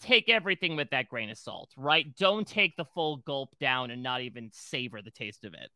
take 0.00 0.28
everything 0.28 0.76
with 0.76 0.90
that 0.90 1.08
grain 1.08 1.30
of 1.30 1.38
salt, 1.38 1.70
right? 1.76 2.14
Don't 2.16 2.46
take 2.46 2.76
the 2.76 2.84
full 2.84 3.18
gulp 3.18 3.58
down 3.58 3.90
and 3.90 4.02
not 4.02 4.20
even 4.20 4.50
savor 4.52 5.02
the 5.02 5.10
taste 5.10 5.44
of 5.44 5.54
it. 5.54 5.70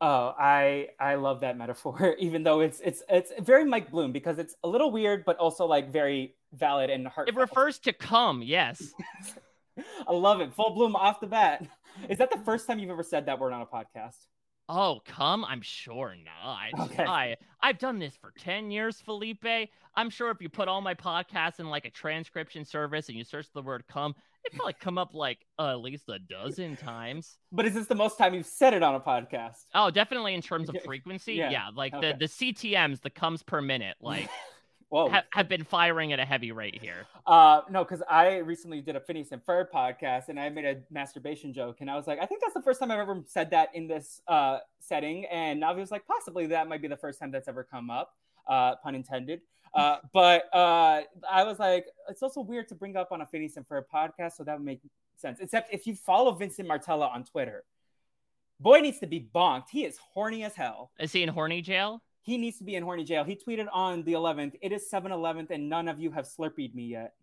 Oh, 0.00 0.32
I 0.38 0.88
I 1.00 1.16
love 1.16 1.40
that 1.40 1.58
metaphor, 1.58 2.14
even 2.18 2.42
though 2.42 2.60
it's 2.60 2.80
it's 2.80 3.02
it's 3.08 3.32
very 3.40 3.64
Mike 3.64 3.90
Bloom 3.90 4.12
because 4.12 4.38
it's 4.38 4.54
a 4.62 4.68
little 4.68 4.90
weird, 4.90 5.24
but 5.24 5.36
also 5.38 5.66
like 5.66 5.90
very 5.90 6.36
valid 6.52 6.90
and 6.90 7.06
heartfelt. 7.06 7.36
It 7.36 7.40
refers 7.40 7.78
to 7.80 7.92
come, 7.92 8.42
yes. 8.42 8.92
I 10.08 10.12
love 10.12 10.40
it. 10.40 10.52
Full 10.54 10.70
bloom 10.70 10.96
off 10.96 11.20
the 11.20 11.26
bat. 11.26 11.64
Is 12.08 12.18
that 12.18 12.30
the 12.30 12.38
first 12.38 12.66
time 12.66 12.78
you've 12.78 12.90
ever 12.90 13.02
said 13.02 13.26
that 13.26 13.38
word 13.38 13.52
on 13.52 13.60
a 13.60 13.66
podcast? 13.66 14.26
Oh, 14.70 15.00
come! 15.06 15.46
I'm 15.46 15.62
sure 15.62 16.14
not. 16.14 16.88
Okay. 16.90 17.04
I 17.04 17.36
I've 17.62 17.78
done 17.78 17.98
this 17.98 18.16
for 18.16 18.32
ten 18.38 18.70
years, 18.70 19.00
Felipe. 19.00 19.70
I'm 19.96 20.10
sure 20.10 20.30
if 20.30 20.42
you 20.42 20.50
put 20.50 20.68
all 20.68 20.82
my 20.82 20.94
podcasts 20.94 21.58
in 21.58 21.70
like 21.70 21.86
a 21.86 21.90
transcription 21.90 22.66
service 22.66 23.08
and 23.08 23.16
you 23.16 23.24
search 23.24 23.46
the 23.54 23.62
word 23.62 23.84
"come," 23.88 24.14
it 24.44 24.52
probably 24.52 24.74
come 24.74 24.98
up 24.98 25.14
like 25.14 25.38
uh, 25.58 25.70
at 25.70 25.80
least 25.80 26.10
a 26.10 26.18
dozen 26.18 26.76
times. 26.76 27.38
But 27.50 27.64
is 27.64 27.74
this 27.74 27.86
the 27.86 27.94
most 27.94 28.18
time 28.18 28.34
you've 28.34 28.44
said 28.44 28.74
it 28.74 28.82
on 28.82 28.94
a 28.94 29.00
podcast? 29.00 29.64
Oh, 29.74 29.90
definitely 29.90 30.34
in 30.34 30.42
terms 30.42 30.68
of 30.68 30.76
frequency. 30.84 31.34
yeah. 31.34 31.50
yeah, 31.50 31.68
like 31.74 31.94
okay. 31.94 32.12
the 32.12 32.18
the 32.18 32.26
CTM's, 32.26 33.00
the 33.00 33.10
comes 33.10 33.42
per 33.42 33.62
minute, 33.62 33.96
like 34.02 34.28
Whoa. 34.90 35.10
Ha- 35.10 35.24
have 35.32 35.48
been 35.48 35.64
firing 35.64 36.12
at 36.12 36.20
a 36.20 36.24
heavy 36.24 36.50
rate 36.50 36.78
here. 36.80 37.06
Uh, 37.26 37.60
no, 37.70 37.84
because 37.84 38.02
I 38.08 38.38
recently 38.38 38.80
did 38.80 38.96
a 38.96 39.00
Phineas 39.00 39.32
and 39.32 39.44
Ferb 39.44 39.66
podcast 39.70 40.28
and 40.28 40.40
I 40.40 40.48
made 40.48 40.64
a 40.64 40.78
masturbation 40.90 41.52
joke. 41.52 41.78
And 41.80 41.90
I 41.90 41.96
was 41.96 42.06
like, 42.06 42.18
I 42.20 42.26
think 42.26 42.40
that's 42.40 42.54
the 42.54 42.62
first 42.62 42.80
time 42.80 42.90
I've 42.90 42.98
ever 42.98 43.22
said 43.26 43.50
that 43.50 43.68
in 43.74 43.86
this 43.86 44.22
uh, 44.28 44.60
setting. 44.80 45.26
And 45.26 45.62
Navi 45.62 45.78
was 45.78 45.90
like, 45.90 46.06
possibly 46.06 46.46
that 46.46 46.68
might 46.68 46.80
be 46.80 46.88
the 46.88 46.96
first 46.96 47.18
time 47.18 47.30
that's 47.30 47.48
ever 47.48 47.64
come 47.64 47.90
up, 47.90 48.14
uh, 48.46 48.76
pun 48.76 48.94
intended. 48.94 49.42
Uh, 49.74 49.98
but 50.14 50.48
uh, 50.54 51.02
I 51.30 51.44
was 51.44 51.58
like, 51.58 51.86
it's 52.08 52.22
also 52.22 52.40
weird 52.40 52.68
to 52.68 52.74
bring 52.74 52.96
up 52.96 53.12
on 53.12 53.20
a 53.20 53.26
Phineas 53.26 53.58
and 53.58 53.68
Ferb 53.68 53.84
podcast. 53.92 54.36
So 54.36 54.44
that 54.44 54.56
would 54.56 54.64
make 54.64 54.80
sense. 55.16 55.38
Except 55.40 55.72
if 55.72 55.86
you 55.86 55.94
follow 55.94 56.32
Vincent 56.32 56.66
Martella 56.66 57.08
on 57.08 57.24
Twitter, 57.24 57.64
boy 58.58 58.80
needs 58.80 59.00
to 59.00 59.06
be 59.06 59.28
bonked. 59.34 59.68
He 59.70 59.84
is 59.84 59.98
horny 59.98 60.44
as 60.44 60.54
hell. 60.54 60.92
Is 60.98 61.12
he 61.12 61.22
in 61.22 61.28
horny 61.28 61.60
jail? 61.60 62.00
He 62.28 62.36
needs 62.36 62.58
to 62.58 62.64
be 62.64 62.76
in 62.76 62.82
horny 62.82 63.04
jail. 63.04 63.24
He 63.24 63.36
tweeted 63.36 63.68
on 63.72 64.02
the 64.02 64.12
11th, 64.12 64.54
"It 64.60 64.70
is 64.70 64.88
7-Eleven, 64.90 65.48
and 65.50 65.68
none 65.70 65.88
of 65.88 65.98
you 65.98 66.10
have 66.10 66.26
slurpeed 66.26 66.74
me 66.74 66.84
yet." 66.84 67.14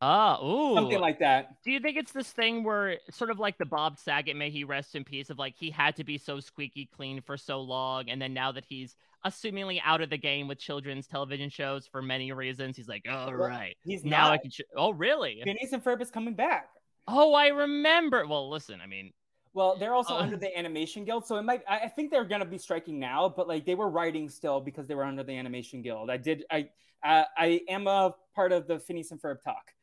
Ah, 0.00 0.42
ooh, 0.42 0.74
something 0.74 1.00
like 1.00 1.18
that. 1.18 1.62
Do 1.62 1.70
you 1.70 1.80
think 1.80 1.98
it's 1.98 2.12
this 2.12 2.32
thing 2.32 2.64
where, 2.64 2.98
sort 3.10 3.30
of 3.30 3.38
like 3.38 3.58
the 3.58 3.66
Bob 3.66 3.98
Saget, 3.98 4.36
may 4.36 4.48
he 4.48 4.64
rest 4.64 4.94
in 4.94 5.04
peace, 5.04 5.28
of 5.28 5.38
like 5.38 5.54
he 5.56 5.70
had 5.70 5.96
to 5.96 6.04
be 6.04 6.16
so 6.16 6.40
squeaky 6.40 6.88
clean 6.96 7.20
for 7.20 7.36
so 7.36 7.60
long, 7.60 8.08
and 8.08 8.22
then 8.22 8.32
now 8.32 8.50
that 8.52 8.64
he's 8.64 8.96
assumingly 9.26 9.80
out 9.84 10.00
of 10.00 10.08
the 10.08 10.16
game 10.16 10.48
with 10.48 10.58
children's 10.58 11.06
television 11.06 11.50
shows 11.50 11.86
for 11.86 12.00
many 12.00 12.32
reasons, 12.32 12.76
he's 12.76 12.88
like, 12.88 13.04
all 13.10 13.26
well, 13.26 13.34
right, 13.34 13.76
he's 13.84 14.02
now 14.02 14.28
not. 14.28 14.32
I 14.32 14.38
can. 14.38 14.50
Sh- 14.50 14.60
oh, 14.76 14.92
really? 14.94 15.40
Phineas 15.44 15.72
and 15.72 15.84
Ferb 15.84 16.00
is 16.00 16.10
coming 16.10 16.34
back. 16.34 16.70
Oh, 17.06 17.34
I 17.34 17.48
remember. 17.48 18.26
Well, 18.26 18.48
listen, 18.48 18.80
I 18.80 18.86
mean, 18.86 19.12
well, 19.58 19.76
they're 19.76 19.92
also 19.92 20.14
uh, 20.14 20.18
under 20.18 20.36
the 20.36 20.56
Animation 20.56 21.04
Guild, 21.04 21.26
so 21.26 21.36
it 21.36 21.42
might. 21.42 21.62
I 21.68 21.88
think 21.88 22.12
they're 22.12 22.24
gonna 22.24 22.44
be 22.44 22.58
striking 22.58 23.00
now, 23.00 23.28
but 23.28 23.48
like 23.48 23.66
they 23.66 23.74
were 23.74 23.90
writing 23.90 24.28
still 24.28 24.60
because 24.60 24.86
they 24.86 24.94
were 24.94 25.02
under 25.02 25.24
the 25.24 25.32
Animation 25.32 25.82
Guild. 25.82 26.10
I 26.10 26.16
did. 26.16 26.44
I 26.48 26.68
uh, 27.04 27.24
I 27.36 27.62
am 27.68 27.88
a 27.88 28.14
part 28.36 28.52
of 28.52 28.68
the 28.68 28.78
Phineas 28.78 29.10
and 29.10 29.20
Ferb 29.20 29.42
talk. 29.42 29.74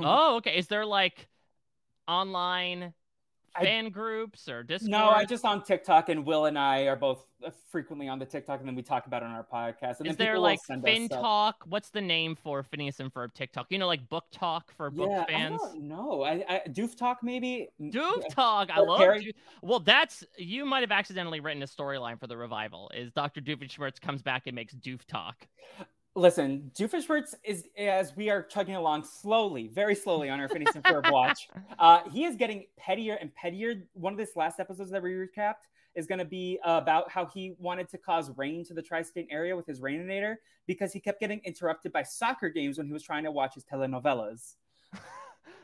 oh, 0.00 0.36
okay. 0.36 0.56
Is 0.56 0.68
there 0.68 0.86
like 0.86 1.28
online 2.08 2.94
fan 3.60 3.90
groups 3.90 4.48
or 4.48 4.62
Discord? 4.62 4.90
No, 4.90 5.08
I 5.10 5.24
just 5.24 5.44
on 5.44 5.62
TikTok, 5.62 6.08
and 6.08 6.24
Will 6.24 6.46
and 6.46 6.58
I 6.58 6.82
are 6.82 6.96
both 6.96 7.26
uh, 7.44 7.50
frequently 7.70 8.08
on 8.08 8.18
the 8.18 8.24
TikTok, 8.24 8.60
and 8.60 8.68
then 8.68 8.74
we 8.74 8.82
talk 8.82 9.06
about 9.06 9.22
it 9.22 9.26
on 9.26 9.32
our 9.32 9.44
podcast. 9.44 10.00
And 10.00 10.08
Is 10.08 10.16
there 10.16 10.38
like 10.38 10.58
FinTok? 10.70 11.54
What's 11.66 11.90
the 11.90 12.00
name 12.00 12.36
for 12.36 12.62
Phineas 12.62 13.00
and 13.00 13.12
Ferb 13.12 13.34
TikTok? 13.34 13.66
You 13.70 13.78
know, 13.78 13.86
like 13.86 14.08
BookTok 14.08 14.62
for 14.76 14.90
book 14.90 15.10
yeah, 15.10 15.24
fans. 15.26 15.60
No, 15.76 16.22
I, 16.22 16.44
I 16.48 16.62
DoofTok 16.68 17.16
maybe. 17.22 17.68
DoofTok, 17.80 18.70
I 18.70 18.80
love. 18.80 19.00
Doof. 19.00 19.32
Well, 19.62 19.80
that's 19.80 20.24
you 20.36 20.64
might 20.64 20.80
have 20.80 20.92
accidentally 20.92 21.40
written 21.40 21.62
a 21.62 21.66
storyline 21.66 22.18
for 22.18 22.26
the 22.26 22.36
revival. 22.36 22.90
Is 22.94 23.12
Doctor 23.12 23.40
Doofenshmirtz 23.40 24.00
comes 24.00 24.22
back 24.22 24.46
and 24.46 24.54
makes 24.54 24.74
DoofTok? 24.74 25.34
Listen, 26.14 26.70
Doofenshmirtz 26.74 27.34
is 27.44 27.66
as 27.76 28.16
we 28.16 28.28
are 28.28 28.42
chugging 28.42 28.74
along 28.74 29.04
slowly, 29.04 29.68
very 29.68 29.94
slowly 29.94 30.28
on 30.28 30.40
our 30.40 30.48
Phineas 30.48 30.74
and 30.74 30.82
Ferb 30.82 31.10
watch. 31.12 31.48
Uh, 31.78 32.00
he 32.10 32.24
is 32.24 32.34
getting 32.34 32.66
pettier 32.76 33.14
and 33.20 33.32
pettier. 33.34 33.86
One 33.92 34.12
of 34.12 34.18
this 34.18 34.34
last 34.34 34.58
episodes 34.58 34.90
that 34.90 35.02
we 35.02 35.10
recapped 35.10 35.68
is 35.94 36.06
going 36.06 36.18
to 36.18 36.24
be 36.24 36.58
about 36.64 37.10
how 37.10 37.26
he 37.26 37.54
wanted 37.58 37.88
to 37.90 37.98
cause 37.98 38.30
rain 38.36 38.64
to 38.64 38.74
the 38.74 38.82
tri-state 38.82 39.28
area 39.30 39.54
with 39.54 39.66
his 39.66 39.80
raininator 39.80 40.36
because 40.66 40.92
he 40.92 41.00
kept 41.00 41.20
getting 41.20 41.40
interrupted 41.44 41.92
by 41.92 42.02
soccer 42.02 42.48
games 42.48 42.78
when 42.78 42.86
he 42.86 42.92
was 42.92 43.02
trying 43.02 43.24
to 43.24 43.30
watch 43.30 43.54
his 43.54 43.64
telenovelas. 43.64 44.54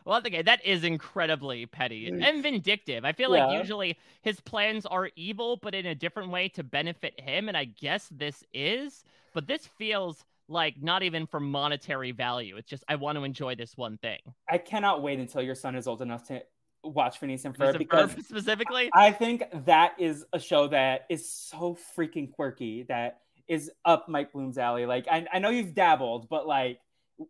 Well, 0.07 0.18
okay, 0.18 0.42
that 0.42 0.62
is 0.66 0.85
incredibly 0.85 1.64
petty 1.64 2.09
and 2.09 2.42
vindictive. 2.42 3.07
I 3.07 3.12
feel 3.12 3.30
like 3.30 3.59
usually 3.59 3.96
his 4.20 4.38
plans 4.38 4.85
are 4.85 5.09
evil, 5.16 5.57
but 5.57 5.74
in 5.74 5.87
a 5.87 5.94
different 5.94 6.28
way 6.28 6.48
to 6.50 6.62
benefit 6.62 7.18
him. 7.18 7.48
And 7.48 7.57
I 7.57 7.64
guess 7.64 8.09
this 8.11 8.44
is, 8.52 9.02
but 9.33 9.46
this 9.46 9.66
feels 9.66 10.22
like 10.48 10.74
not 10.80 11.02
even 11.02 11.26
for 11.26 11.40
monetary 11.40 12.12
value. 12.12 12.57
It's 12.57 12.68
just 12.68 12.85
I 12.88 12.96
want 12.96 13.18
to 13.18 13.24
enjoy 13.24 13.54
this 13.54 13.76
one 13.76 13.98
thing. 13.98 14.18
I 14.48 14.59
cannot 14.59 15.02
wait 15.02 15.18
until 15.18 15.42
your 15.42 15.54
son 15.54 15.74
is 15.74 15.87
old 15.87 16.02
enough 16.02 16.26
to 16.28 16.42
watch 16.83 17.18
Phineas 17.18 17.44
and 17.44 17.57
Ferb 17.57 17.78
because 17.78 18.14
Ferb 18.14 18.24
specifically, 18.24 18.90
I 18.92 19.11
think 19.11 19.44
that 19.64 19.94
is 19.98 20.24
a 20.33 20.38
show 20.38 20.68
that 20.68 21.07
is 21.09 21.30
so 21.30 21.76
freaking 21.96 22.30
quirky 22.30 22.85
that 22.85 23.20
is 23.48 23.70
up 23.85 24.09
Mike 24.09 24.33
Bloom's 24.33 24.59
alley. 24.59 24.87
Like 24.87 25.07
I, 25.11 25.26
I 25.33 25.38
know 25.38 25.50
you've 25.50 25.74
dabbled, 25.74 26.28
but 26.28 26.46
like 26.46 26.80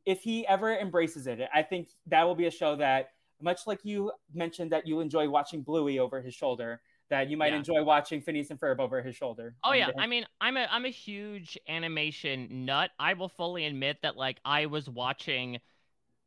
if 0.06 0.22
he 0.22 0.46
ever 0.46 0.76
embraces 0.76 1.26
it, 1.26 1.40
I 1.52 1.62
think 1.62 1.88
that 2.06 2.24
will 2.24 2.34
be 2.34 2.46
a 2.46 2.50
show 2.50 2.76
that 2.76 3.10
much 3.40 3.66
like 3.66 3.80
you 3.84 4.12
mentioned 4.32 4.72
that 4.72 4.86
you 4.86 5.00
enjoy 5.00 5.28
watching 5.28 5.62
Bluey 5.62 5.98
over 5.98 6.20
his 6.20 6.34
shoulder 6.34 6.80
that 7.10 7.28
you 7.28 7.36
might 7.36 7.52
yeah. 7.52 7.58
enjoy 7.58 7.82
watching 7.82 8.20
Phineas 8.20 8.50
and 8.50 8.58
Ferb 8.58 8.78
over 8.78 9.02
his 9.02 9.14
shoulder. 9.14 9.54
Oh 9.62 9.72
yeah, 9.72 9.90
I 9.98 10.06
mean, 10.06 10.26
I'm 10.40 10.56
a 10.56 10.66
I'm 10.70 10.84
a 10.84 10.90
huge 10.90 11.58
animation 11.68 12.64
nut. 12.64 12.90
I 12.98 13.14
will 13.14 13.28
fully 13.28 13.66
admit 13.66 13.98
that 14.02 14.16
like 14.16 14.38
I 14.44 14.66
was 14.66 14.88
watching 14.88 15.58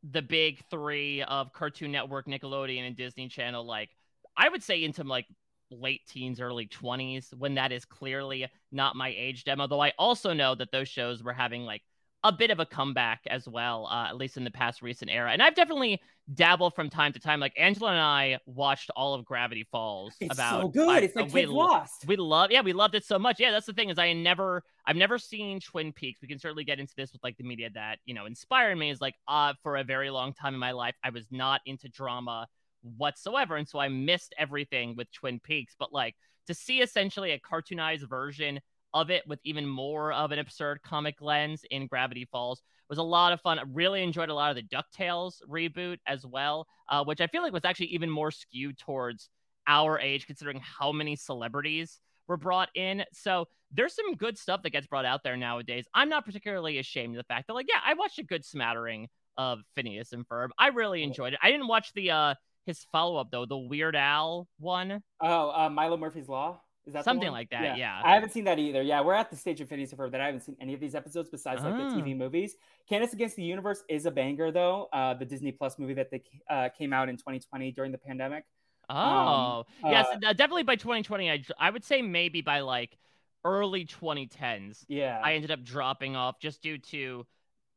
the 0.08 0.22
big 0.22 0.62
3 0.70 1.22
of 1.22 1.52
Cartoon 1.52 1.90
Network, 1.90 2.26
Nickelodeon 2.26 2.86
and 2.86 2.96
Disney 2.96 3.28
Channel 3.28 3.64
like 3.66 3.90
I 4.36 4.48
would 4.48 4.62
say 4.62 4.84
into 4.84 5.02
like 5.02 5.26
late 5.70 6.06
teens, 6.06 6.40
early 6.40 6.66
20s 6.66 7.34
when 7.34 7.54
that 7.56 7.72
is 7.72 7.84
clearly 7.84 8.46
not 8.72 8.96
my 8.96 9.08
age 9.16 9.44
demo, 9.44 9.66
though 9.66 9.82
I 9.82 9.92
also 9.98 10.32
know 10.32 10.54
that 10.54 10.72
those 10.72 10.88
shows 10.88 11.22
were 11.22 11.32
having 11.32 11.62
like 11.64 11.82
a 12.24 12.32
bit 12.32 12.50
of 12.50 12.58
a 12.58 12.66
comeback 12.66 13.20
as 13.28 13.48
well, 13.48 13.86
uh, 13.86 14.06
at 14.08 14.16
least 14.16 14.36
in 14.36 14.44
the 14.44 14.50
past 14.50 14.82
recent 14.82 15.10
era. 15.10 15.30
And 15.32 15.40
I've 15.40 15.54
definitely 15.54 16.00
dabbled 16.34 16.74
from 16.74 16.90
time 16.90 17.12
to 17.12 17.20
time. 17.20 17.38
Like 17.40 17.54
Angela 17.56 17.90
and 17.90 18.00
I 18.00 18.38
watched 18.44 18.90
all 18.96 19.14
of 19.14 19.24
Gravity 19.24 19.66
Falls. 19.70 20.14
It's 20.20 20.34
about 20.34 20.62
so 20.62 20.68
good. 20.68 21.04
it's 21.04 21.14
like 21.14 21.32
we, 21.32 21.46
Lost. 21.46 22.06
We 22.06 22.16
love, 22.16 22.50
yeah, 22.50 22.62
we 22.62 22.72
loved 22.72 22.96
it 22.96 23.04
so 23.04 23.18
much. 23.18 23.38
Yeah, 23.38 23.52
that's 23.52 23.66
the 23.66 23.72
thing 23.72 23.88
is 23.88 23.98
I 23.98 24.12
never, 24.12 24.64
I've 24.84 24.96
never 24.96 25.16
seen 25.18 25.60
Twin 25.60 25.92
Peaks. 25.92 26.20
We 26.20 26.28
can 26.28 26.38
certainly 26.38 26.64
get 26.64 26.80
into 26.80 26.92
this 26.96 27.12
with 27.12 27.22
like 27.22 27.36
the 27.36 27.44
media 27.44 27.70
that 27.74 27.98
you 28.04 28.14
know 28.14 28.26
inspired 28.26 28.76
me. 28.76 28.90
Is 28.90 29.00
like, 29.00 29.14
uh, 29.28 29.54
for 29.62 29.76
a 29.76 29.84
very 29.84 30.10
long 30.10 30.32
time 30.32 30.54
in 30.54 30.60
my 30.60 30.72
life, 30.72 30.96
I 31.04 31.10
was 31.10 31.26
not 31.30 31.60
into 31.66 31.88
drama 31.88 32.48
whatsoever, 32.96 33.56
and 33.56 33.68
so 33.68 33.78
I 33.78 33.88
missed 33.88 34.34
everything 34.38 34.96
with 34.96 35.12
Twin 35.12 35.40
Peaks. 35.40 35.76
But 35.78 35.92
like 35.92 36.16
to 36.48 36.54
see 36.54 36.80
essentially 36.80 37.30
a 37.32 37.38
cartoonized 37.38 38.08
version 38.08 38.60
of 38.94 39.10
it 39.10 39.22
with 39.26 39.38
even 39.44 39.66
more 39.66 40.12
of 40.12 40.32
an 40.32 40.38
absurd 40.38 40.82
comic 40.82 41.16
lens 41.20 41.64
in 41.70 41.86
Gravity 41.86 42.26
Falls 42.30 42.62
was 42.88 42.98
a 42.98 43.02
lot 43.02 43.32
of 43.32 43.40
fun. 43.40 43.58
I 43.58 43.64
really 43.72 44.02
enjoyed 44.02 44.30
a 44.30 44.34
lot 44.34 44.50
of 44.50 44.56
the 44.56 44.76
DuckTales 44.76 45.42
reboot 45.48 45.98
as 46.06 46.24
well, 46.24 46.66
uh, 46.88 47.04
which 47.04 47.20
I 47.20 47.26
feel 47.26 47.42
like 47.42 47.52
was 47.52 47.64
actually 47.64 47.86
even 47.88 48.10
more 48.10 48.30
skewed 48.30 48.78
towards 48.78 49.28
our 49.66 49.98
age, 50.00 50.26
considering 50.26 50.60
how 50.62 50.92
many 50.92 51.14
celebrities 51.14 52.00
were 52.26 52.38
brought 52.38 52.70
in. 52.74 53.04
So 53.12 53.46
there's 53.70 53.94
some 53.94 54.14
good 54.14 54.38
stuff 54.38 54.62
that 54.62 54.70
gets 54.70 54.86
brought 54.86 55.04
out 55.04 55.22
there 55.22 55.36
nowadays. 55.36 55.86
I'm 55.92 56.08
not 56.08 56.24
particularly 56.24 56.78
ashamed 56.78 57.14
of 57.14 57.18
the 57.18 57.32
fact 57.32 57.46
that, 57.46 57.54
like, 57.54 57.66
yeah, 57.68 57.80
I 57.84 57.94
watched 57.94 58.18
a 58.18 58.24
good 58.24 58.44
smattering 58.44 59.08
of 59.36 59.60
Phineas 59.76 60.12
and 60.12 60.26
Ferb. 60.26 60.48
I 60.58 60.68
really 60.68 61.02
enjoyed 61.02 61.34
it. 61.34 61.38
I 61.42 61.50
didn't 61.50 61.68
watch 61.68 61.92
the 61.94 62.10
uh 62.10 62.34
his 62.66 62.84
follow 62.92 63.16
up 63.16 63.30
though, 63.30 63.46
the 63.46 63.56
Weird 63.56 63.96
Al 63.96 64.46
one. 64.58 65.02
Oh, 65.22 65.50
uh, 65.50 65.70
Milo 65.70 65.96
Murphy's 65.96 66.28
Law. 66.28 66.60
Is 66.88 66.94
that 66.94 67.04
something 67.04 67.30
like 67.30 67.50
that? 67.50 67.62
Yeah. 67.62 67.76
yeah. 67.76 68.00
I 68.02 68.14
haven't 68.14 68.32
seen 68.32 68.44
that 68.44 68.58
either. 68.58 68.80
Yeah, 68.80 69.02
we're 69.02 69.12
at 69.12 69.30
the 69.30 69.36
stage 69.36 69.60
of 69.60 69.68
Phineas 69.68 69.92
and 69.92 70.00
Ferb 70.00 70.10
that 70.12 70.22
I 70.22 70.26
haven't 70.26 70.40
seen 70.40 70.56
any 70.58 70.72
of 70.72 70.80
these 70.80 70.94
episodes 70.94 71.28
besides 71.28 71.62
like 71.62 71.76
the 71.76 71.82
TV 71.82 72.16
movies. 72.16 72.56
Candace 72.88 73.12
Against 73.12 73.36
the 73.36 73.42
Universe 73.42 73.84
is 73.90 74.06
a 74.06 74.10
banger 74.10 74.50
though. 74.50 74.88
Uh, 74.90 75.12
the 75.12 75.26
Disney 75.26 75.52
Plus 75.52 75.78
movie 75.78 75.92
that 75.92 76.10
they 76.10 76.22
uh, 76.48 76.70
came 76.70 76.94
out 76.94 77.10
in 77.10 77.16
2020 77.18 77.72
during 77.72 77.92
the 77.92 77.98
pandemic. 77.98 78.44
Oh, 78.88 79.66
um, 79.84 79.92
yes, 79.92 80.06
uh, 80.10 80.32
definitely 80.32 80.62
by 80.62 80.76
2020. 80.76 81.30
I 81.30 81.44
I 81.58 81.68
would 81.68 81.84
say 81.84 82.00
maybe 82.00 82.40
by 82.40 82.60
like 82.60 82.96
early 83.44 83.84
2010s. 83.84 84.86
Yeah, 84.88 85.20
I 85.22 85.34
ended 85.34 85.50
up 85.50 85.62
dropping 85.62 86.16
off 86.16 86.40
just 86.40 86.62
due 86.62 86.78
to 86.78 87.26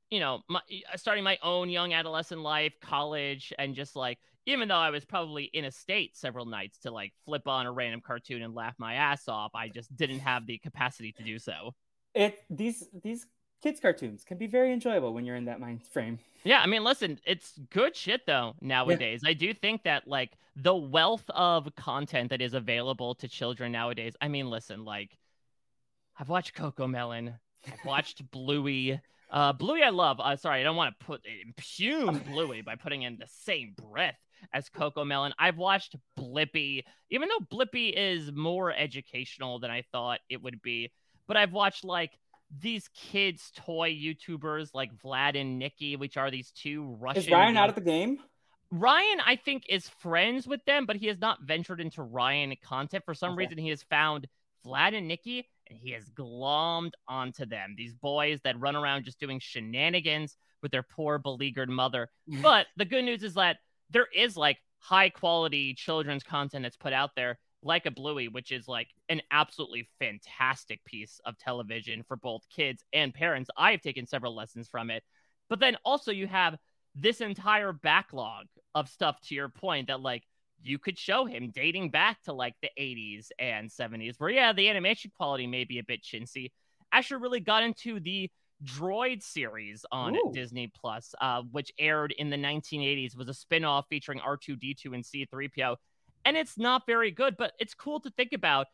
you 0.10 0.20
know 0.22 0.40
my, 0.48 0.62
starting 0.96 1.26
my 1.26 1.38
own 1.44 1.70
young 1.70 1.92
adolescent 1.92 2.40
life, 2.40 2.74
college, 2.82 3.52
and 3.60 3.76
just 3.76 3.98
like 3.98 4.20
even 4.46 4.68
though 4.68 4.76
I 4.76 4.90
was 4.90 5.06
probably 5.06 5.46
in 5.46 5.66
a 5.66 5.72
state 5.72 6.18
several 6.18 6.46
nights 6.46 6.80
to 6.80 6.92
like 6.92 7.14
flip 7.26 7.48
on 7.48 7.66
a 7.66 7.72
random 7.72 8.02
cartoon 8.02 8.42
and 8.42 8.56
laugh 8.56 8.76
my 8.78 8.96
ass 8.96 9.28
off, 9.28 9.52
I 9.54 9.70
just 9.70 9.96
didn't 9.96 10.20
have 10.20 10.46
the 10.46 10.58
capacity 10.58 11.12
to 11.14 11.24
do 11.24 11.40
so. 11.40 11.74
It 12.14 12.40
these 12.50 12.88
these 13.04 13.26
kids 13.62 13.80
cartoons 13.80 14.24
can 14.24 14.38
be 14.38 14.48
very 14.48 14.74
enjoyable 14.74 15.14
when 15.14 15.26
you're 15.26 15.36
in 15.36 15.46
that 15.46 15.60
mind 15.60 15.86
frame. 15.86 16.20
Yeah, 16.44 16.62
I 16.62 16.66
mean, 16.66 16.84
listen, 16.84 17.20
it's 17.26 17.54
good 17.70 17.96
shit 17.96 18.26
though 18.26 18.56
nowadays. 18.62 19.22
Yeah. 19.24 19.30
I 19.30 19.34
do 19.34 19.54
think 19.54 19.84
that 19.84 20.08
like 20.08 20.32
the 20.56 20.76
wealth 20.76 21.30
of 21.30 21.74
content 21.76 22.32
that 22.32 22.42
is 22.42 22.54
available 22.54 23.16
to 23.16 23.28
children 23.28 23.72
nowadays. 23.72 24.14
I 24.20 24.28
mean, 24.28 24.50
listen, 24.50 24.84
like 24.84 25.18
I've 26.20 26.30
watched 26.30 26.56
CoComelon, 26.56 27.36
I've 27.68 27.86
watched 27.86 28.30
Bluey, 28.32 29.00
uh, 29.30 29.54
Bluey, 29.54 29.84
I 29.84 29.90
love. 29.90 30.20
Uh, 30.20 30.36
sorry, 30.36 30.60
I 30.60 30.64
don't 30.64 30.76
want 30.76 31.00
to 31.00 31.06
put 31.06 31.22
impugn 31.26 32.22
Bluey 32.32 32.62
by 32.62 32.76
putting 32.76 33.04
in 33.04 33.18
the 33.18 33.28
same 33.28 33.76
breath 33.78 34.18
as 34.54 34.70
CoComelon. 34.70 35.32
I've 35.40 35.58
watched 35.58 35.96
Blippi, 36.18 36.84
even 37.10 37.30
though 37.30 37.46
Blippi 37.46 37.94
is 37.96 38.32
more 38.32 38.74
educational 38.74 39.60
than 39.60 39.72
I 39.72 39.84
thought 39.92 40.20
it 40.30 40.42
would 40.42 40.62
be. 40.62 40.92
But 41.28 41.38
I've 41.38 41.54
watched 41.54 41.84
like 41.84 42.12
these 42.60 42.90
kids' 42.94 43.52
toy 43.56 43.92
YouTubers 43.92 44.70
like 44.74 44.92
Vlad 44.98 45.40
and 45.40 45.58
Nikki, 45.58 45.96
which 45.96 46.18
are 46.18 46.30
these 46.30 46.52
two 46.52 46.98
Russian. 47.00 47.24
Is 47.24 47.30
Ryan 47.30 47.58
out 47.58 47.70
of 47.70 47.76
the 47.76 47.82
game? 47.82 48.20
Ryan, 48.72 49.20
I 49.26 49.36
think, 49.36 49.64
is 49.68 49.90
friends 50.00 50.48
with 50.48 50.64
them, 50.66 50.86
but 50.86 50.96
he 50.96 51.08
has 51.08 51.20
not 51.20 51.42
ventured 51.42 51.82
into 51.82 52.04
Ryan 52.04 52.56
content. 52.64 53.04
For 53.06 53.14
some 53.14 53.32
okay. 53.34 53.40
reason, 53.40 53.58
he 53.58 53.70
has 53.70 53.84
found 53.84 54.28
Vlad 54.66 54.96
and 54.96 55.08
Nikki 55.08 55.48
and 55.72 55.80
he 55.80 55.92
has 55.92 56.10
glommed 56.10 56.92
onto 57.08 57.46
them. 57.46 57.76
These 57.78 57.94
boys 57.94 58.40
that 58.44 58.60
run 58.60 58.76
around 58.76 59.06
just 59.06 59.20
doing 59.20 59.40
shenanigans 59.40 60.38
with 60.62 60.72
their 60.72 60.84
poor 60.84 61.18
beleaguered 61.18 61.70
mother. 61.70 62.10
Mm. 62.30 62.42
but 62.42 62.68
the 62.78 62.86
good 62.86 63.04
news 63.04 63.24
is 63.24 63.34
that 63.36 63.58
there 63.92 64.08
is 64.16 64.36
like 64.36 64.58
high 64.80 65.10
quality 65.10 65.74
children's 65.74 66.24
content 66.24 66.64
that's 66.64 66.78
put 66.78 66.94
out 66.94 67.12
there, 67.16 67.38
like 67.64 67.86
a 67.86 67.92
Bluey, 67.92 68.28
which 68.28 68.52
is 68.52 68.68
like 68.68 68.88
an 69.10 69.22
absolutely 69.32 69.88
fantastic 70.00 70.84
piece 70.86 71.20
of 71.26 71.38
television 71.38 72.04
for 72.08 72.18
both 72.18 72.42
kids 72.50 72.84
and 72.94 73.14
parents. 73.14 73.50
I've 73.58 73.82
taken 73.82 74.08
several 74.08 74.36
lessons 74.36 74.68
from 74.68 74.90
it. 74.90 75.04
But 75.50 75.60
then 75.60 75.78
also 75.86 76.12
you 76.12 76.28
have 76.28 76.58
this 76.96 77.22
entire 77.22 77.74
backlog 77.74 78.48
of 78.76 78.90
stuff 78.90 79.20
to 79.22 79.36
your 79.36 79.50
point 79.50 79.88
that 79.88 80.02
like 80.02 80.24
you 80.64 80.78
could 80.78 80.98
show 80.98 81.26
him 81.26 81.52
dating 81.54 81.90
back 81.90 82.22
to 82.24 82.34
like 82.34 82.56
the 82.62 82.70
80s 82.80 83.28
and 83.40 83.70
70s, 83.70 84.16
where 84.18 84.30
yeah, 84.30 84.54
the 84.54 84.70
animation 84.70 85.12
quality 85.18 85.48
may 85.48 85.64
be 85.64 85.80
a 85.80 85.84
bit 85.84 86.04
chintzy. 86.04 86.52
Asher 86.92 87.18
really 87.18 87.40
got 87.40 87.64
into 87.64 88.00
the 88.00 88.30
Droid 88.64 89.24
series 89.24 89.86
on 89.92 90.16
Ooh. 90.16 90.32
Disney 90.34 90.68
Plus, 90.68 91.16
uh, 91.20 91.42
which 91.52 91.72
aired 91.80 92.14
in 92.18 92.30
the 92.30 92.38
1980s, 92.38 93.16
was 93.16 93.28
a 93.28 93.34
spin-off 93.34 93.86
featuring 93.90 94.20
R2D2 94.20 94.94
and 94.94 95.04
C3PO. 95.04 95.76
And 96.26 96.38
it's 96.38 96.58
not 96.58 96.86
very 96.86 97.12
good, 97.12 97.38
but 97.38 97.54
it's 97.60 97.74
cool 97.74 98.00
to 98.02 98.10
think 98.12 98.34
about 98.34 98.68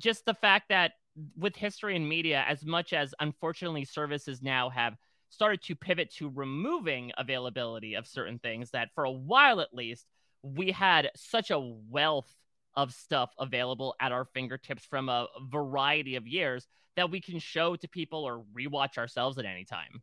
just 0.00 0.24
the 0.24 0.34
fact 0.34 0.68
that 0.68 0.92
with 1.36 1.56
history 1.56 1.96
and 1.96 2.08
media, 2.08 2.44
as 2.48 2.64
much 2.64 2.92
as 2.92 3.14
unfortunately 3.20 3.84
services 3.84 4.42
now 4.42 4.70
have 4.70 4.96
started 5.28 5.62
to 5.62 5.74
pivot 5.74 6.12
to 6.14 6.30
removing 6.30 7.10
availability 7.18 7.94
of 7.94 8.06
certain 8.06 8.38
things, 8.38 8.70
that 8.70 8.90
for 8.94 9.04
a 9.04 9.10
while 9.10 9.60
at 9.60 9.74
least, 9.74 10.06
we 10.42 10.70
had 10.70 11.10
such 11.16 11.50
a 11.50 11.58
wealth 11.58 12.34
of 12.74 12.92
stuff 12.92 13.30
available 13.38 13.94
at 14.00 14.12
our 14.12 14.24
fingertips 14.24 14.84
from 14.84 15.08
a 15.08 15.26
variety 15.50 16.16
of 16.16 16.26
years 16.26 16.66
that 16.96 17.10
we 17.10 17.20
can 17.20 17.38
show 17.38 17.76
to 17.76 17.88
people 17.88 18.24
or 18.24 18.44
rewatch 18.56 18.98
ourselves 18.98 19.38
at 19.38 19.44
any 19.44 19.64
time 19.64 20.02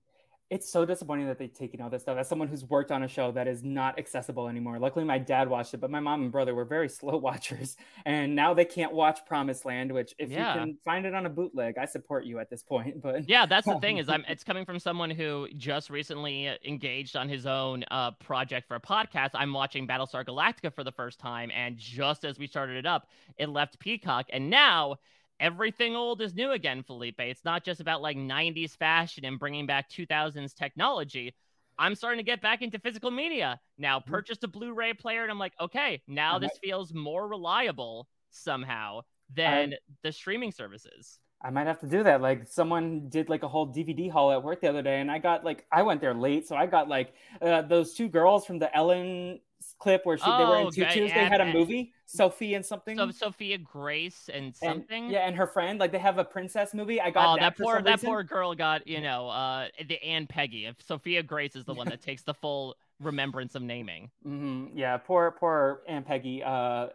it's 0.49 0.71
so 0.71 0.83
disappointing 0.83 1.27
that 1.27 1.37
they've 1.37 1.53
taken 1.53 1.79
all 1.79 1.89
this 1.89 2.01
stuff. 2.01 2.17
As 2.17 2.27
someone 2.27 2.47
who's 2.47 2.65
worked 2.65 2.91
on 2.91 3.03
a 3.03 3.07
show 3.07 3.31
that 3.33 3.47
is 3.47 3.63
not 3.63 3.99
accessible 3.99 4.47
anymore, 4.47 4.79
luckily 4.79 5.05
my 5.05 5.19
dad 5.19 5.47
watched 5.47 5.75
it, 5.75 5.77
but 5.77 5.91
my 5.91 5.99
mom 5.99 6.23
and 6.23 6.31
brother 6.31 6.55
were 6.55 6.65
very 6.65 6.89
slow 6.99 7.17
watchers, 7.17 7.77
and 8.05 8.35
now 8.35 8.53
they 8.53 8.65
can't 8.65 8.91
watch 8.91 9.19
Promised 9.25 9.65
Land. 9.65 9.91
Which, 9.91 10.15
if 10.17 10.29
yeah. 10.29 10.53
you 10.53 10.59
can 10.59 10.77
find 10.83 11.05
it 11.05 11.13
on 11.13 11.25
a 11.25 11.29
bootleg, 11.29 11.77
I 11.77 11.85
support 11.85 12.25
you 12.25 12.39
at 12.39 12.49
this 12.49 12.63
point. 12.63 12.97
But 13.09 13.29
yeah, 13.29 13.45
that's 13.45 13.65
the 13.65 13.79
thing 13.79 13.97
is, 13.97 14.09
I'm. 14.09 14.25
It's 14.27 14.43
coming 14.43 14.65
from 14.65 14.77
someone 14.77 15.09
who 15.09 15.47
just 15.55 15.89
recently 15.89 16.49
engaged 16.65 17.15
on 17.15 17.29
his 17.29 17.45
own 17.45 17.85
uh, 17.91 18.11
project 18.11 18.67
for 18.67 18.75
a 18.75 18.79
podcast. 18.79 19.29
I'm 19.33 19.53
watching 19.53 19.87
Battlestar 19.87 20.25
Galactica 20.25 20.73
for 20.73 20.83
the 20.83 20.91
first 20.91 21.19
time, 21.19 21.49
and 21.55 21.77
just 21.77 22.25
as 22.25 22.37
we 22.37 22.45
started 22.45 22.75
it 22.75 22.85
up, 22.85 23.07
it 23.37 23.49
left 23.49 23.79
Peacock, 23.79 24.27
and 24.31 24.49
now 24.49 24.97
everything 25.39 25.95
old 25.95 26.21
is 26.21 26.35
new 26.35 26.51
again, 26.51 26.83
Felipe. 26.83 27.19
It's 27.19 27.45
not 27.45 27.63
just 27.63 27.79
about 27.81 28.01
like 28.01 28.17
90s 28.17 28.75
fashion 28.77 29.25
and 29.25 29.39
bringing 29.39 29.65
back 29.65 29.89
2000s 29.89 30.53
technology. 30.53 31.35
I'm 31.77 31.95
starting 31.95 32.19
to 32.19 32.23
get 32.23 32.41
back 32.41 32.61
into 32.61 32.77
physical 32.79 33.09
media. 33.09 33.59
Now, 33.77 33.99
mm-hmm. 33.99 34.11
purchased 34.11 34.43
a 34.43 34.47
Blu 34.47 34.73
ray 34.73 34.93
player, 34.93 35.23
and 35.23 35.31
I'm 35.31 35.39
like, 35.39 35.53
okay, 35.61 36.01
now 36.07 36.37
this 36.37 36.57
feels 36.61 36.93
more 36.93 37.27
reliable 37.27 38.07
somehow 38.31 39.01
than 39.33 39.75
the 40.03 40.11
streaming 40.11 40.51
services. 40.51 41.19
I 41.41 41.49
might 41.49 41.67
have 41.67 41.79
to 41.79 41.87
do 41.87 42.03
that. 42.03 42.21
Like 42.21 42.47
someone 42.47 43.07
did 43.09 43.29
like 43.29 43.43
a 43.43 43.47
whole 43.47 43.67
DVD 43.67 44.11
haul 44.11 44.31
at 44.31 44.43
work 44.43 44.61
the 44.61 44.69
other 44.69 44.81
day, 44.81 44.99
and 44.99 45.09
I 45.09 45.19
got 45.19 45.45
like 45.45 45.65
I 45.71 45.83
went 45.83 46.01
there 46.01 46.13
late, 46.13 46.47
so 46.47 46.55
I 46.55 46.65
got 46.65 46.89
like 46.89 47.13
uh, 47.41 47.61
those 47.61 47.93
two 47.93 48.09
girls 48.09 48.45
from 48.45 48.59
the 48.59 48.75
Ellen 48.75 49.39
clip 49.77 50.05
where 50.05 50.17
she 50.17 50.23
oh, 50.25 50.37
they 50.37 50.45
were 50.45 50.59
in 50.59 50.67
oh, 50.67 50.71
tutus. 50.71 51.13
They 51.13 51.25
had 51.25 51.41
a 51.41 51.53
movie, 51.53 51.93
Sophie 52.05 52.55
and 52.55 52.65
something. 52.65 52.97
So 52.97 53.11
Sophia 53.11 53.57
Grace 53.57 54.29
and 54.33 54.53
something. 54.55 55.05
And, 55.05 55.11
yeah, 55.11 55.27
and 55.27 55.35
her 55.35 55.47
friend, 55.47 55.79
like 55.79 55.91
they 55.91 55.99
have 55.99 56.17
a 56.17 56.25
princess 56.25 56.73
movie. 56.73 56.99
I 56.99 57.09
got 57.09 57.33
oh, 57.33 57.35
that, 57.39 57.55
that 57.57 57.63
poor 57.63 57.81
that 57.81 58.01
poor 58.01 58.23
girl 58.23 58.53
got 58.53 58.85
you 58.85 59.01
know 59.01 59.29
uh 59.29 59.67
the 59.87 60.01
Anne 60.03 60.27
Peggy. 60.27 60.65
If 60.65 60.81
Sophia 60.81 61.23
Grace 61.23 61.55
is 61.55 61.63
the 61.63 61.73
one 61.73 61.87
that 61.87 62.01
takes 62.09 62.23
the 62.23 62.33
full 62.33 62.75
remembrance 62.99 63.55
of 63.55 63.61
naming. 63.61 64.09
Mm-hmm. 64.27 64.77
Yeah, 64.77 64.97
poor 64.97 65.31
poor 65.31 65.81
Aunt 65.87 66.05
Peggy. 66.05 66.43
Uh, 66.43 66.87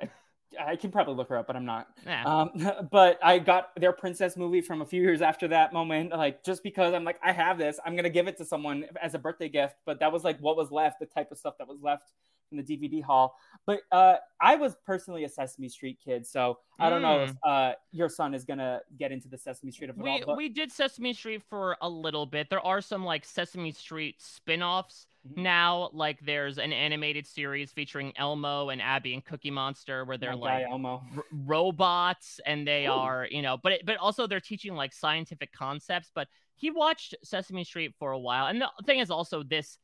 I 0.61 0.76
can 0.76 0.90
probably 0.90 1.14
look 1.14 1.28
her 1.28 1.37
up, 1.37 1.46
but 1.46 1.57
I'm 1.57 1.64
not. 1.64 1.88
Yeah. 2.07 2.24
Um, 2.24 2.88
but 2.90 3.18
I 3.22 3.38
got 3.38 3.70
their 3.76 3.92
princess 3.92 4.37
movie 4.37 4.61
from 4.61 4.83
a 4.83 4.85
few 4.85 5.02
years 5.02 5.22
after 5.22 5.48
that 5.48 5.72
moment. 5.72 6.11
Like 6.11 6.44
just 6.44 6.62
because 6.62 6.94
I'm 6.94 7.04
like, 7.04 7.18
I 7.22 7.33
have 7.33 7.59
this, 7.59 7.78
I'm 7.85 7.96
gonna 7.96 8.11
give 8.11 8.28
it 8.28 8.38
to 8.38 8.44
someone 8.44 8.85
as 9.00 9.14
a 9.14 9.18
birthday 9.18 9.48
gift. 9.48 9.76
But 9.85 10.00
that 10.00 10.12
was 10.12 10.24
like 10.24 10.38
what 10.40 10.57
was 10.57 10.70
left, 10.70 11.00
the 11.00 11.07
type 11.07 11.30
of 11.33 11.38
stuff 11.38 11.59
that 11.59 11.68
was 11.68 11.78
left 11.83 12.12
from 12.48 12.59
the 12.59 12.62
DVD 12.62 13.02
haul. 13.02 13.37
But 13.66 13.80
uh, 13.90 14.16
I 14.40 14.57
was 14.57 14.76
personally 14.85 15.24
a 15.24 15.28
Sesame 15.28 15.68
Street 15.68 15.98
kid, 16.04 16.26
so 16.26 16.59
I 16.78 16.90
don't 16.90 17.00
mm. 17.00 17.02
know 17.02 17.22
if 17.22 17.30
hmm. 17.30 17.37
uh, 17.44 17.72
your 17.92 18.09
son 18.09 18.35
is 18.35 18.44
gonna 18.44 18.80
get 18.98 19.12
into 19.12 19.28
the 19.28 19.38
Sesame 19.38 19.72
Street 19.72 19.90
of 19.90 19.98
it 19.98 20.02
we, 20.02 20.11
all. 20.11 20.20
But... 20.26 20.37
We 20.37 20.48
did 20.48 20.70
Sesame 20.70 21.12
Street 21.14 21.42
for 21.48 21.76
a 21.80 21.88
little 21.88 22.26
bit. 22.26 22.50
There 22.50 22.64
are 22.64 22.80
some 22.80 23.04
like 23.04 23.24
Sesame 23.24 23.72
Street 23.72 24.20
spin-offs 24.20 25.07
mm-hmm. 25.26 25.42
now. 25.42 25.90
Like 25.92 26.20
there's 26.20 26.59
an 26.59 26.72
animated 26.72 27.26
series 27.26 27.72
featuring 27.72 28.12
Elmo 28.16 28.68
and 28.68 28.83
Abby 28.83 29.14
and 29.14 29.24
Cookie 29.24 29.50
Monster, 29.50 30.04
where 30.04 30.18
they're 30.18 30.37
like 30.37 30.66
Elmo. 30.68 31.02
R- 31.16 31.24
robots, 31.46 32.40
and 32.44 32.66
they 32.66 32.87
Ooh. 32.87 32.92
are 32.92 33.28
you 33.30 33.42
know, 33.42 33.57
but 33.62 33.72
it, 33.72 33.87
but 33.87 33.96
also 33.96 34.26
they're 34.26 34.40
teaching 34.40 34.74
like 34.74 34.92
scientific 34.92 35.52
concepts. 35.52 36.11
But 36.14 36.28
he 36.57 36.70
watched 36.70 37.14
Sesame 37.24 37.64
Street 37.64 37.94
for 37.98 38.12
a 38.12 38.18
while, 38.18 38.46
and 38.46 38.61
the 38.61 38.68
thing 38.85 38.98
is 38.98 39.11
also 39.11 39.42
this 39.42 39.78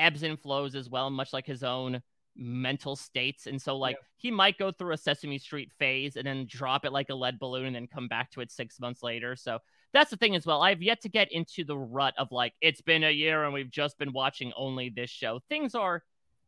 ebbs 0.00 0.22
and 0.22 0.40
flows 0.40 0.74
as 0.74 0.88
well, 0.88 1.10
much 1.10 1.32
like 1.32 1.46
his 1.46 1.62
own 1.62 2.02
mental 2.36 2.96
states. 2.96 3.46
And 3.46 3.60
so, 3.60 3.76
like, 3.76 3.96
yeah. 3.96 4.06
he 4.16 4.30
might 4.30 4.58
go 4.58 4.72
through 4.72 4.94
a 4.94 4.96
Sesame 4.96 5.38
Street 5.38 5.70
phase 5.78 6.16
and 6.16 6.26
then 6.26 6.46
drop 6.48 6.84
it 6.84 6.92
like 6.92 7.10
a 7.10 7.14
lead 7.14 7.38
balloon 7.38 7.66
and 7.66 7.76
then 7.76 7.86
come 7.86 8.08
back 8.08 8.30
to 8.32 8.40
it 8.40 8.50
six 8.50 8.80
months 8.80 9.02
later. 9.02 9.36
So, 9.36 9.58
that's 9.92 10.10
the 10.10 10.16
thing 10.16 10.36
as 10.36 10.46
well. 10.46 10.62
I've 10.62 10.82
yet 10.82 11.00
to 11.02 11.08
get 11.08 11.32
into 11.32 11.64
the 11.64 11.76
rut 11.76 12.14
of 12.16 12.30
like, 12.30 12.54
it's 12.60 12.80
been 12.80 13.04
a 13.04 13.10
year 13.10 13.44
and 13.44 13.52
we've 13.52 13.70
just 13.70 13.98
been 13.98 14.12
watching 14.12 14.52
only 14.56 14.88
this 14.88 15.10
show. 15.10 15.40
Things 15.48 15.74
are 15.74 16.02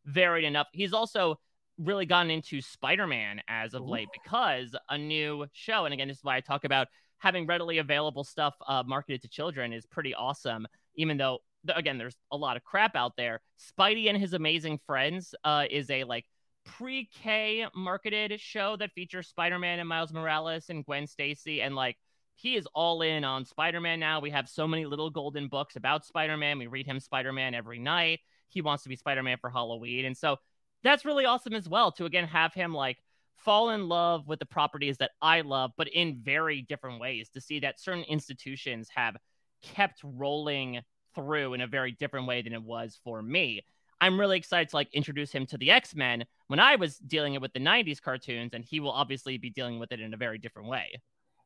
varied 0.05 0.45
enough. 0.45 0.67
He's 0.71 0.93
also 0.93 1.39
really 1.77 2.05
gotten 2.05 2.31
into 2.31 2.61
Spider 2.61 3.07
Man 3.07 3.41
as 3.47 3.73
of 3.73 3.81
Ooh. 3.81 3.89
late 3.89 4.07
because 4.13 4.75
a 4.89 4.97
new 4.97 5.45
show, 5.51 5.85
and 5.85 5.93
again, 5.93 6.07
this 6.07 6.17
is 6.17 6.23
why 6.23 6.37
I 6.37 6.41
talk 6.41 6.63
about 6.63 6.87
having 7.17 7.45
readily 7.45 7.77
available 7.77 8.23
stuff 8.23 8.53
uh, 8.67 8.83
marketed 8.85 9.21
to 9.21 9.27
children 9.27 9.73
is 9.73 9.85
pretty 9.85 10.13
awesome, 10.13 10.67
even 10.95 11.17
though 11.17 11.39
again, 11.67 11.97
there's 11.97 12.15
a 12.31 12.37
lot 12.37 12.57
of 12.57 12.63
crap 12.63 12.95
out 12.95 13.13
there. 13.17 13.41
Spidey 13.59 14.09
and 14.09 14.17
His 14.17 14.33
Amazing 14.33 14.79
Friends 14.85 15.33
uh, 15.43 15.65
is 15.69 15.89
a 15.89 16.03
like 16.03 16.25
pre-K 16.65 17.67
marketed 17.75 18.39
show 18.39 18.75
that 18.77 18.91
features 18.93 19.27
Spider-Man 19.27 19.79
and 19.79 19.89
Miles 19.89 20.13
Morales 20.13 20.69
and 20.69 20.85
Gwen 20.85 21.07
Stacy, 21.07 21.61
and 21.61 21.75
like 21.75 21.97
he 22.35 22.55
is 22.55 22.67
all 22.73 23.01
in 23.01 23.23
on 23.23 23.45
Spider-Man 23.45 23.99
now. 23.99 24.19
We 24.19 24.31
have 24.31 24.49
so 24.49 24.67
many 24.67 24.85
little 24.85 25.09
golden 25.09 25.47
books 25.47 25.75
about 25.75 26.05
Spider-Man. 26.05 26.57
We 26.57 26.67
read 26.67 26.85
him 26.85 26.99
Spider-Man 26.99 27.53
every 27.53 27.79
night. 27.79 28.19
He 28.49 28.61
wants 28.61 28.83
to 28.83 28.89
be 28.89 28.95
Spider-Man 28.95 29.37
for 29.39 29.49
Halloween, 29.49 30.05
and 30.05 30.17
so 30.17 30.37
that's 30.83 31.05
really 31.05 31.25
awesome 31.25 31.53
as 31.53 31.69
well 31.69 31.91
to 31.93 32.05
again 32.05 32.27
have 32.27 32.53
him 32.53 32.73
like 32.73 32.97
fall 33.37 33.71
in 33.71 33.89
love 33.89 34.27
with 34.27 34.39
the 34.39 34.45
properties 34.45 34.97
that 34.97 35.11
I 35.21 35.41
love, 35.41 35.71
but 35.77 35.89
in 35.89 36.21
very 36.23 36.61
different 36.61 37.01
ways. 37.01 37.29
To 37.29 37.41
see 37.41 37.59
that 37.59 37.79
certain 37.79 38.03
institutions 38.03 38.89
have 38.95 39.17
kept 39.61 40.01
rolling 40.03 40.81
through 41.15 41.53
in 41.53 41.61
a 41.61 41.67
very 41.67 41.91
different 41.91 42.27
way 42.27 42.41
than 42.41 42.53
it 42.53 42.63
was 42.63 42.99
for 43.03 43.21
me. 43.21 43.63
I'm 44.01 44.19
really 44.19 44.37
excited 44.37 44.69
to 44.69 44.75
like 44.75 44.93
introduce 44.93 45.31
him 45.31 45.45
to 45.47 45.57
the 45.57 45.71
X 45.71 45.95
Men 45.95 46.25
when 46.47 46.59
I 46.59 46.75
was 46.75 46.97
dealing 46.97 47.35
it 47.35 47.41
with 47.41 47.53
the 47.53 47.59
90s 47.59 48.01
cartoons, 48.01 48.53
and 48.53 48.65
he 48.65 48.79
will 48.79 48.91
obviously 48.91 49.37
be 49.37 49.49
dealing 49.49 49.79
with 49.79 49.91
it 49.91 50.01
in 50.01 50.13
a 50.13 50.17
very 50.17 50.37
different 50.37 50.67
way. 50.67 51.01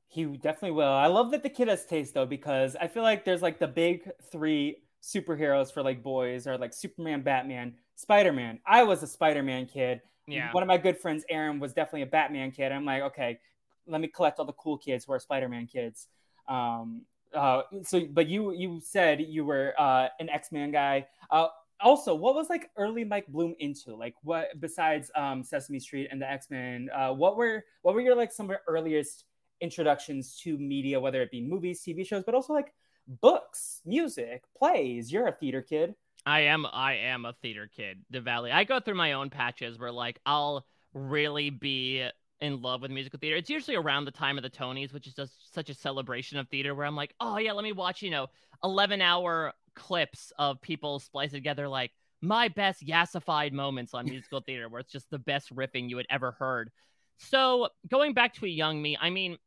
He 0.08 0.26
definitely 0.26 0.72
will. 0.72 0.88
I 0.88 1.08
love 1.08 1.32
that 1.32 1.44
the 1.44 1.50
kid 1.50 1.68
has 1.68 1.86
taste 1.86 2.14
though, 2.14 2.26
because 2.26 2.76
I 2.76 2.88
feel 2.88 3.04
like 3.04 3.26
there's 3.26 3.42
like 3.42 3.60
the 3.60 3.68
big 3.68 4.10
three 4.32 4.78
superheroes 5.04 5.72
for 5.72 5.84
like 5.84 6.02
boys 6.02 6.48
are 6.48 6.58
like 6.58 6.74
Superman, 6.74 7.22
Batman, 7.22 7.76
Spider 7.96 8.34
Man. 8.34 8.60
I 8.66 8.84
was 8.84 9.04
a 9.04 9.08
Spider 9.08 9.44
Man 9.44 9.66
kid. 9.66 10.02
Yeah. 10.28 10.52
One 10.52 10.64
of 10.64 10.68
my 10.68 10.78
good 10.78 10.98
friends, 10.98 11.24
Aaron, 11.30 11.60
was 11.60 11.74
definitely 11.74 12.02
a 12.02 12.08
Batman 12.08 12.52
kid. 12.52 12.72
I'm 12.72 12.86
like, 12.86 13.04
okay, 13.04 13.40
let 13.86 14.02
me 14.02 14.08
collect 14.08 14.40
all 14.40 14.46
the 14.46 14.54
cool 14.54 14.78
kids 14.78 15.06
who 15.06 15.14
are 15.14 15.20
Spider 15.20 15.48
Man 15.48 15.68
kids. 15.68 16.08
Um, 16.48 17.04
uh, 17.34 17.62
so, 17.84 18.02
but 18.12 18.28
you 18.28 18.52
you 18.54 18.80
said 18.82 19.22
you 19.22 19.46
were 19.46 19.74
uh, 19.78 20.08
an 20.20 20.30
X 20.30 20.52
Men 20.52 20.72
guy. 20.72 21.08
Uh, 21.30 21.48
also, 21.80 22.16
what 22.16 22.34
was 22.36 22.50
like 22.50 22.70
early 22.78 23.04
Mike 23.04 23.28
Bloom 23.28 23.56
into? 23.60 23.96
Like, 23.96 24.16
what 24.24 24.60
besides 24.60 25.12
um, 25.16 25.44
Sesame 25.44 25.80
Street 25.80 26.08
and 26.12 26.22
the 26.22 26.30
X 26.30 26.50
Men? 26.50 26.90
Uh, 26.94 27.14
what 27.14 27.38
were 27.38 27.64
what 27.82 27.94
were 27.94 28.02
your 28.02 28.16
like 28.16 28.32
some 28.32 28.48
of 28.48 28.50
your 28.52 28.62
earliest 28.68 29.26
introductions 29.62 30.38
to 30.44 30.58
media, 30.58 31.00
whether 31.00 31.22
it 31.22 31.32
be 31.32 31.42
movies, 31.42 31.84
TV 31.86 32.06
shows, 32.06 32.24
but 32.24 32.36
also 32.36 32.54
like 32.54 32.74
books, 33.22 33.82
music, 33.86 34.44
plays? 34.58 35.12
You're 35.12 35.28
a 35.28 35.32
theater 35.32 35.62
kid. 35.62 35.96
I 36.26 36.42
am. 36.42 36.66
I 36.66 36.96
am 36.96 37.26
a 37.26 37.34
theater 37.42 37.70
kid. 37.74 38.00
The 38.10 38.22
Valley. 38.22 38.52
I 38.52 38.64
go 38.64 38.80
through 38.80 38.96
my 38.96 39.14
own 39.14 39.30
patches 39.30 39.78
where 39.78 39.92
like 39.92 40.20
I'll 40.26 40.66
really 40.94 41.50
be 41.50 42.08
in 42.42 42.62
love 42.62 42.82
with 42.82 42.92
musical 42.92 43.20
theater. 43.20 43.36
It's 43.36 43.50
usually 43.50 43.76
around 43.76 44.06
the 44.06 44.12
time 44.12 44.38
of 44.38 44.44
the 44.44 44.50
Tonys, 44.50 44.94
which 44.94 45.08
is 45.08 45.14
just 45.14 45.54
such 45.54 45.70
a 45.70 45.74
celebration 45.74 46.38
of 46.38 46.48
theater 46.50 46.76
where 46.76 46.86
I'm 46.86 46.96
like, 46.96 47.14
oh 47.20 47.38
yeah, 47.38 47.54
let 47.54 47.64
me 47.64 47.72
watch, 47.72 48.02
you 48.02 48.12
know, 48.12 48.28
11 48.64 49.02
hour 49.02 49.54
clips 49.76 50.32
of 50.38 50.62
people 50.62 51.00
spliced 51.00 51.34
together 51.34 51.68
like 51.68 51.92
my 52.22 52.48
best 52.48 52.86
yassified 52.86 53.52
moments 53.52 53.94
on 53.94 54.06
musical 54.06 54.42
theater 54.46 54.70
where 54.70 54.80
it's 54.80 54.92
just 54.92 55.10
the 55.10 55.20
best 55.20 55.54
riffing 55.56 55.90
you 55.90 55.98
had 55.98 56.06
ever 56.10 56.32
heard. 56.32 56.72
So 57.18 57.70
going 57.90 58.14
back 58.14 58.34
to 58.36 58.46
a 58.46 58.50
young 58.50 58.82
me, 58.82 58.98
I 59.00 59.10
mean, 59.10 59.38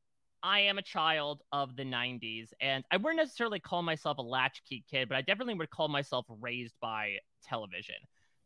I 0.42 0.60
am 0.60 0.78
a 0.78 0.82
child 0.82 1.42
of 1.52 1.76
the 1.76 1.84
90s 1.84 2.48
and 2.60 2.84
I 2.90 2.96
wouldn't 2.96 3.18
necessarily 3.18 3.60
call 3.60 3.82
myself 3.82 4.18
a 4.18 4.22
latchkey 4.22 4.84
kid, 4.90 5.08
but 5.08 5.16
I 5.16 5.22
definitely 5.22 5.54
would 5.54 5.70
call 5.70 5.88
myself 5.88 6.24
raised 6.40 6.74
by 6.80 7.16
television. 7.44 7.96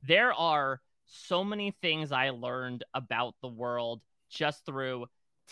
There 0.03 0.33
are 0.33 0.81
so 1.07 1.45
many 1.45 1.71
things 1.83 2.13
I 2.13 2.31
learned 2.31 2.85
about 2.95 3.35
the 3.41 3.49
world 3.49 4.01
just 4.31 4.65
through 4.67 5.07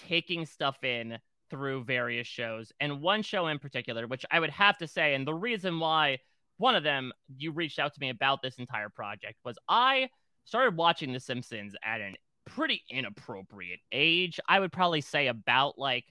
taking 0.09 0.47
stuff 0.47 0.83
in 0.83 1.19
through 1.51 1.85
various 1.85 2.27
shows. 2.27 2.73
And 2.81 3.01
one 3.01 3.23
show 3.23 3.49
in 3.49 3.59
particular, 3.59 4.07
which 4.07 4.25
I 4.31 4.41
would 4.41 4.51
have 4.51 4.79
to 4.79 4.89
say, 4.89 5.15
and 5.15 5.27
the 5.27 5.35
reason 5.35 5.79
why 5.79 6.19
one 6.57 6.77
of 6.77 6.83
them 6.83 7.13
you 7.37 7.53
reached 7.53 7.79
out 7.79 7.93
to 7.95 8.01
me 8.01 8.09
about 8.09 8.41
this 8.43 8.57
entire 8.57 8.89
project 8.89 9.39
was 9.45 9.59
I 9.69 10.09
started 10.45 10.77
watching 10.77 11.13
The 11.13 11.21
Simpsons 11.21 11.75
at 11.85 12.01
an 12.01 12.17
pretty 12.45 12.83
inappropriate 12.91 13.81
age. 13.91 14.41
I 14.49 14.61
would 14.61 14.73
probably 14.73 15.01
say 15.01 15.29
about 15.29 15.79
like 15.79 16.05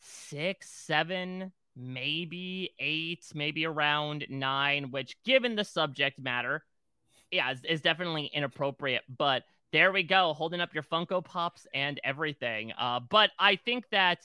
six, 0.00 0.70
seven, 0.70 1.52
maybe 1.76 2.70
eight, 2.78 3.24
maybe 3.34 3.66
around 3.66 4.26
nine, 4.28 4.90
which 4.90 5.16
given 5.24 5.56
the 5.56 5.64
subject 5.64 6.20
matter, 6.20 6.64
yeah, 7.30 7.50
is, 7.52 7.64
is 7.64 7.80
definitely 7.80 8.30
inappropriate. 8.32 9.02
But 9.08 9.44
there 9.74 9.90
we 9.90 10.04
go, 10.04 10.32
holding 10.34 10.60
up 10.60 10.72
your 10.72 10.84
Funko 10.84 11.22
Pops 11.22 11.66
and 11.74 12.00
everything. 12.04 12.72
Uh, 12.78 13.00
but 13.00 13.30
I 13.40 13.56
think 13.56 13.90
that 13.90 14.20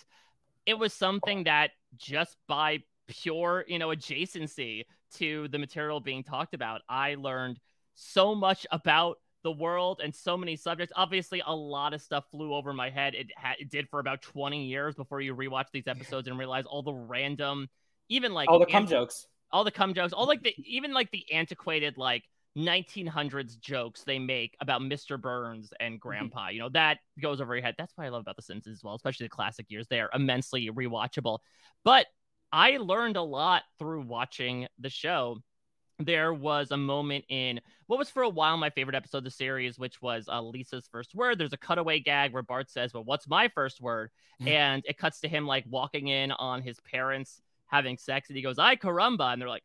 it 0.68 0.76
was 0.76 0.94
something 0.94 1.46
that 1.46 1.72
just 1.98 2.38
by 2.48 2.84
pure, 3.08 3.66
you 3.68 3.80
know, 3.80 3.88
adjacency 3.88 4.86
to 5.16 5.48
the 5.48 5.58
material 5.58 6.02
being 6.02 6.24
talked 6.24 6.54
about, 6.54 6.82
I 6.88 7.16
learned 7.16 7.60
so 7.96 8.36
much 8.36 8.68
about 8.70 9.18
the 9.42 9.52
world 9.52 10.02
and 10.04 10.14
so 10.14 10.38
many 10.38 10.56
subjects. 10.56 10.94
Obviously, 10.96 11.42
a 11.44 11.56
lot 11.56 11.96
of 11.96 12.02
stuff 12.04 12.26
flew 12.30 12.54
over 12.54 12.72
my 12.72 12.92
head. 12.92 13.16
It, 13.16 13.32
ha- 13.36 13.56
it 13.58 13.72
did 13.72 13.90
for 13.90 14.00
about 14.00 14.22
20 14.22 14.68
years 14.68 14.94
before 14.94 15.20
you 15.20 15.36
rewatch 15.36 15.72
these 15.74 15.88
episodes 15.88 16.28
and 16.28 16.38
realize 16.38 16.66
all 16.66 16.84
the 16.84 16.94
random, 16.94 17.68
even 18.08 18.36
like 18.36 18.50
all 18.50 18.60
the 18.60 18.68
cum 18.68 18.86
jokes, 18.86 19.26
all 19.52 19.64
the 19.64 19.72
cum 19.72 19.96
jokes, 19.96 20.14
all 20.14 20.28
like 20.28 20.44
the 20.44 20.54
even 20.64 20.94
like 20.94 21.10
the 21.10 21.26
antiquated 21.34 21.98
like 21.98 22.24
1900s 22.58 23.60
jokes 23.60 24.04
they 24.04 24.20
make 24.20 24.56
about 24.62 24.82
Mr. 24.82 25.20
Burns 25.20 25.74
and 25.80 25.96
mm-hmm. 25.96 26.08
Grandpa. 26.08 26.46
Mm-hmm. 26.46 26.54
You 26.54 26.60
know, 26.60 26.70
that 26.70 27.00
goes 27.22 27.42
over 27.42 27.56
your 27.56 27.64
head. 27.64 27.76
That's 27.78 27.96
what 27.96 28.06
I 28.06 28.10
love 28.10 28.22
about 28.22 28.36
The 28.36 28.42
Simpsons 28.42 28.80
as 28.80 28.84
well, 28.84 28.96
especially 28.96 29.26
the 29.26 29.30
classic 29.30 29.68
years. 29.70 29.88
They 29.88 30.00
are 30.00 30.10
immensely 30.14 30.70
rewatchable. 30.70 31.40
But 31.84 32.08
I 32.52 32.78
learned 32.78 33.18
a 33.18 33.22
lot 33.22 33.64
through 33.78 34.02
watching 34.02 34.68
the 34.80 34.90
show. 34.90 35.38
There 36.00 36.34
was 36.34 36.72
a 36.72 36.78
moment 36.78 37.26
in 37.28 37.60
what 37.88 38.00
was 38.00 38.10
for 38.10 38.24
a 38.24 38.30
while 38.30 38.56
my 38.56 38.70
favorite 38.70 38.96
episode 38.96 39.20
of 39.20 39.24
the 39.26 39.32
series, 39.32 39.78
which 39.78 40.02
was 40.02 40.30
uh, 40.30 40.42
Lisa's 40.42 40.88
first 40.90 41.14
word. 41.14 41.38
There's 41.38 41.54
a 41.54 41.58
cutaway 41.58 42.00
gag 42.00 42.32
where 42.32 42.42
Bart 42.42 42.72
says, 42.72 42.94
Well, 42.94 43.04
what's 43.04 43.28
my 43.28 43.50
first 43.50 43.82
word? 43.82 44.10
Mm-hmm. 44.42 44.48
And 44.48 44.84
it 44.88 44.98
cuts 44.98 45.20
to 45.22 45.28
him 45.28 45.46
like 45.46 45.66
walking 45.70 46.08
in 46.08 46.32
on 46.32 46.62
his 46.62 46.80
parents 46.80 47.42
having 47.68 47.98
sex. 47.98 48.30
And 48.30 48.38
he 48.38 48.42
goes, 48.42 48.58
I 48.58 48.78
caramba. 48.78 49.34
And 49.34 49.42
they're 49.42 49.50
like, 49.50 49.64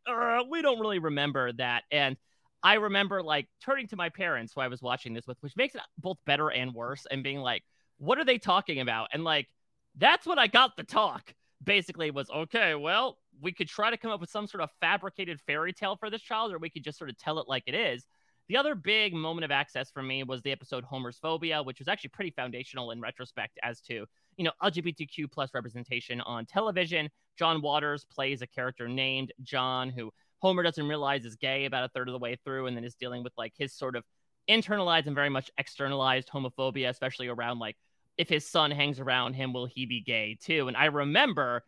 We 0.49 0.61
don't 0.61 0.79
really 0.79 0.99
remember 0.99 1.53
that. 1.53 1.83
And 1.89 2.17
I 2.65 2.73
remember 2.73 3.21
like 3.21 3.47
turning 3.63 3.87
to 3.89 3.95
my 3.95 4.09
parents 4.09 4.53
who 4.53 4.61
I 4.61 4.69
was 4.69 4.81
watching 4.81 5.13
this 5.13 5.27
with, 5.27 5.37
which 5.41 5.55
makes 5.55 5.75
it 5.75 5.81
both 5.99 6.17
better 6.25 6.49
and 6.49 6.73
worse, 6.73 7.05
and 7.11 7.23
being 7.23 7.37
like, 7.37 7.63
what 7.99 8.17
are 8.17 8.25
they 8.25 8.39
talking 8.39 8.79
about? 8.79 9.09
And 9.13 9.23
like, 9.23 9.47
that's 9.95 10.25
when 10.25 10.39
I 10.39 10.47
got 10.47 10.75
the 10.75 10.83
talk 10.83 11.35
basically 11.63 12.09
was 12.09 12.27
okay, 12.31 12.73
well, 12.73 13.19
we 13.39 13.51
could 13.51 13.67
try 13.67 13.91
to 13.91 13.97
come 13.97 14.09
up 14.09 14.19
with 14.19 14.31
some 14.31 14.47
sort 14.47 14.63
of 14.63 14.71
fabricated 14.81 15.39
fairy 15.45 15.73
tale 15.73 15.95
for 15.95 16.09
this 16.09 16.23
child, 16.23 16.51
or 16.51 16.57
we 16.57 16.71
could 16.71 16.83
just 16.83 16.97
sort 16.97 17.11
of 17.11 17.17
tell 17.19 17.37
it 17.37 17.47
like 17.47 17.61
it 17.67 17.75
is. 17.75 18.07
The 18.47 18.57
other 18.57 18.73
big 18.73 19.13
moment 19.13 19.45
of 19.45 19.51
access 19.51 19.91
for 19.91 20.01
me 20.01 20.23
was 20.23 20.41
the 20.41 20.51
episode 20.51 20.83
Homer's 20.83 21.19
Phobia, 21.19 21.61
which 21.61 21.77
was 21.77 21.87
actually 21.87 22.09
pretty 22.09 22.31
foundational 22.31 22.89
in 22.89 22.99
retrospect 22.99 23.59
as 23.61 23.79
to, 23.81 24.05
you 24.37 24.43
know, 24.43 24.51
LGBTQ 24.63 25.31
plus 25.31 25.53
representation 25.53 26.19
on 26.21 26.47
television. 26.47 27.11
John 27.37 27.61
Waters 27.61 28.05
plays 28.05 28.41
a 28.41 28.47
character 28.47 28.87
named 28.87 29.33
John 29.43 29.89
who 29.89 30.11
Homer 30.45 30.61
doesn't 30.61 30.87
realize 30.87 31.25
is 31.25 31.35
gay 31.35 31.65
about 31.65 31.85
a 31.85 31.87
third 31.87 32.07
of 32.07 32.11
the 32.11 32.19
way 32.19 32.37
through 32.43 32.67
and 32.67 32.77
then 32.77 32.83
is 32.83 32.93
dealing 32.93 33.23
with 33.23 33.33
like 33.35 33.53
his 33.57 33.73
sort 33.73 33.95
of 33.95 34.03
internalized 34.47 35.07
and 35.07 35.15
very 35.15 35.27
much 35.27 35.49
externalized 35.57 36.29
homophobia, 36.29 36.87
especially 36.87 37.27
around 37.27 37.57
like 37.57 37.75
if 38.19 38.29
his 38.29 38.47
son 38.47 38.69
hangs 38.69 38.99
around 38.99 39.33
him, 39.33 39.53
will 39.53 39.65
he 39.65 39.87
be 39.87 40.01
gay 40.01 40.37
too? 40.39 40.67
And 40.67 40.77
I 40.77 40.85
remember 40.85 41.63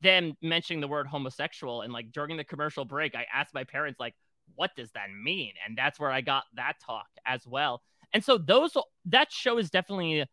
them 0.00 0.36
mentioning 0.40 0.80
the 0.80 0.86
word 0.86 1.08
homosexual 1.08 1.82
and 1.82 1.92
like 1.92 2.12
during 2.12 2.36
the 2.36 2.44
commercial 2.44 2.84
break, 2.84 3.16
I 3.16 3.26
asked 3.34 3.52
my 3.52 3.64
parents, 3.64 3.98
like, 3.98 4.14
what 4.54 4.70
does 4.76 4.92
that 4.92 5.08
mean? 5.10 5.50
And 5.66 5.76
that's 5.76 5.98
where 5.98 6.12
I 6.12 6.20
got 6.20 6.44
that 6.54 6.74
talk 6.86 7.08
as 7.26 7.44
well. 7.48 7.82
And 8.12 8.24
so 8.24 8.38
those 8.38 8.76
that 9.06 9.32
show 9.32 9.58
is 9.58 9.70
definitely 9.70 10.24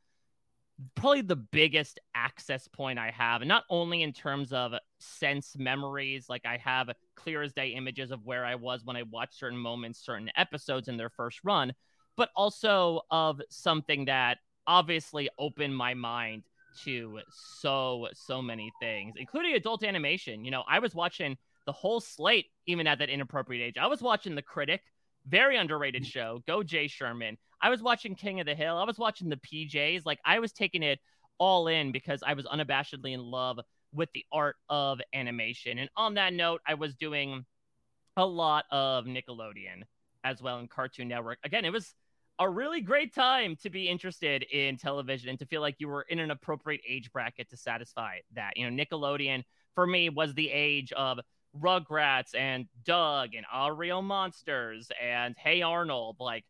probably 0.96 1.22
the 1.22 1.36
biggest 1.36 2.00
access 2.15 2.67
point 2.67 3.00
I 3.00 3.12
have, 3.12 3.41
and 3.41 3.50
not 3.50 3.63
only 3.70 4.04
in 4.04 4.13
terms 4.13 4.54
of 4.54 4.74
sense 5.00 5.56
memories, 5.58 6.28
like 6.30 6.46
I 6.46 6.58
have 6.58 6.89
clear 7.15 7.41
as 7.41 7.54
day 7.54 7.70
images 7.70 8.12
of 8.12 8.26
where 8.26 8.46
I 8.46 8.56
was 8.56 8.84
when 8.84 8.96
I 8.96 9.04
watched 9.04 9.38
certain 9.38 9.58
moments, 9.58 10.04
certain 10.04 10.30
episodes 10.36 10.88
in 10.88 10.98
their 10.98 11.10
first 11.10 11.39
run, 11.44 11.74
but 12.17 12.30
also 12.36 13.02
of 13.12 13.41
something 13.50 14.06
that 14.06 14.38
obviously 14.67 15.30
opened 15.38 15.76
my 15.76 15.94
mind 15.94 16.44
to 16.84 17.20
so 17.60 18.08
so 18.13 18.41
many 18.41 18.72
things, 18.80 19.15
including 19.17 19.56
adult 19.56 19.84
animation. 19.84 20.46
You 20.46 20.52
know, 20.52 20.63
I 20.67 20.80
was 20.80 20.96
watching 20.96 21.38
the 21.65 21.72
whole 21.72 22.00
slate 22.00 22.48
even 22.65 22.88
at 22.88 23.00
that 23.00 23.10
inappropriate 23.10 23.62
age. 23.62 23.78
I 23.78 23.88
was 23.88 24.02
watching 24.02 24.36
The 24.36 24.41
Critic, 24.41 24.82
very 25.28 25.58
underrated 25.58 26.04
mm. 26.04 26.08
show. 26.08 26.44
Go 26.48 26.63
Jay 26.63 26.88
Sherman. 26.88 27.38
I 27.62 27.69
was 27.69 27.82
watching 27.82 28.15
King 28.15 28.39
of 28.39 28.45
the 28.45 28.56
Hill. 28.56 28.78
I 28.78 28.84
was 28.86 28.97
watching 28.97 29.30
the 29.30 29.38
PJs. 29.38 30.06
Like 30.06 30.19
I 30.26 30.39
was 30.39 30.52
taking 30.52 30.84
it 30.84 31.00
all 31.38 31.67
in 31.67 31.91
because 31.91 32.24
I 32.26 32.34
was 32.34 32.45
unabashedly 32.45 33.13
in 33.13 33.21
love 33.21 33.60
with 33.93 34.10
the 34.13 34.26
art 34.32 34.56
of 34.69 35.02
animation. 35.13 35.80
And 35.80 35.89
on 35.95 36.15
that 36.15 36.34
note, 36.34 36.62
I 36.65 36.76
was 36.76 36.95
doing 36.95 37.45
a 38.17 38.26
lot 38.26 38.65
of 38.71 39.06
Nickelodeon 39.06 39.84
as 40.24 40.41
well 40.41 40.60
in 40.60 40.67
Cartoon 40.67 41.08
Network. 41.08 41.39
Again, 41.43 41.65
it 41.65 41.74
was 41.74 41.93
a 42.39 42.50
really 42.50 42.82
great 42.82 43.13
time 43.13 43.56
to 43.58 43.69
be 43.69 43.88
interested 43.88 44.43
in 44.43 44.78
television 44.78 45.30
and 45.30 45.39
to 45.39 45.45
feel 45.45 45.62
like 45.62 45.76
you 45.80 45.88
were 45.88 46.04
in 46.04 46.19
an 46.19 46.32
appropriate 46.32 46.82
age 46.88 47.12
bracket 47.12 47.50
to 47.50 47.58
satisfy 47.58 48.17
that. 48.34 48.58
You 48.58 48.69
know, 48.69 48.84
Nickelodeon 48.84 49.43
for 49.76 49.86
me 49.86 50.10
was 50.10 50.34
the 50.34 50.50
age 50.50 50.91
of 50.93 51.19
Rugrats 51.60 52.34
and 52.36 52.67
Doug 52.84 53.36
and 53.36 53.45
All 53.52 53.71
Real 53.71 54.02
Monsters 54.02 54.89
and 55.02 55.36
Hey 55.38 55.62
Arnold, 55.62 56.17
like 56.19 56.45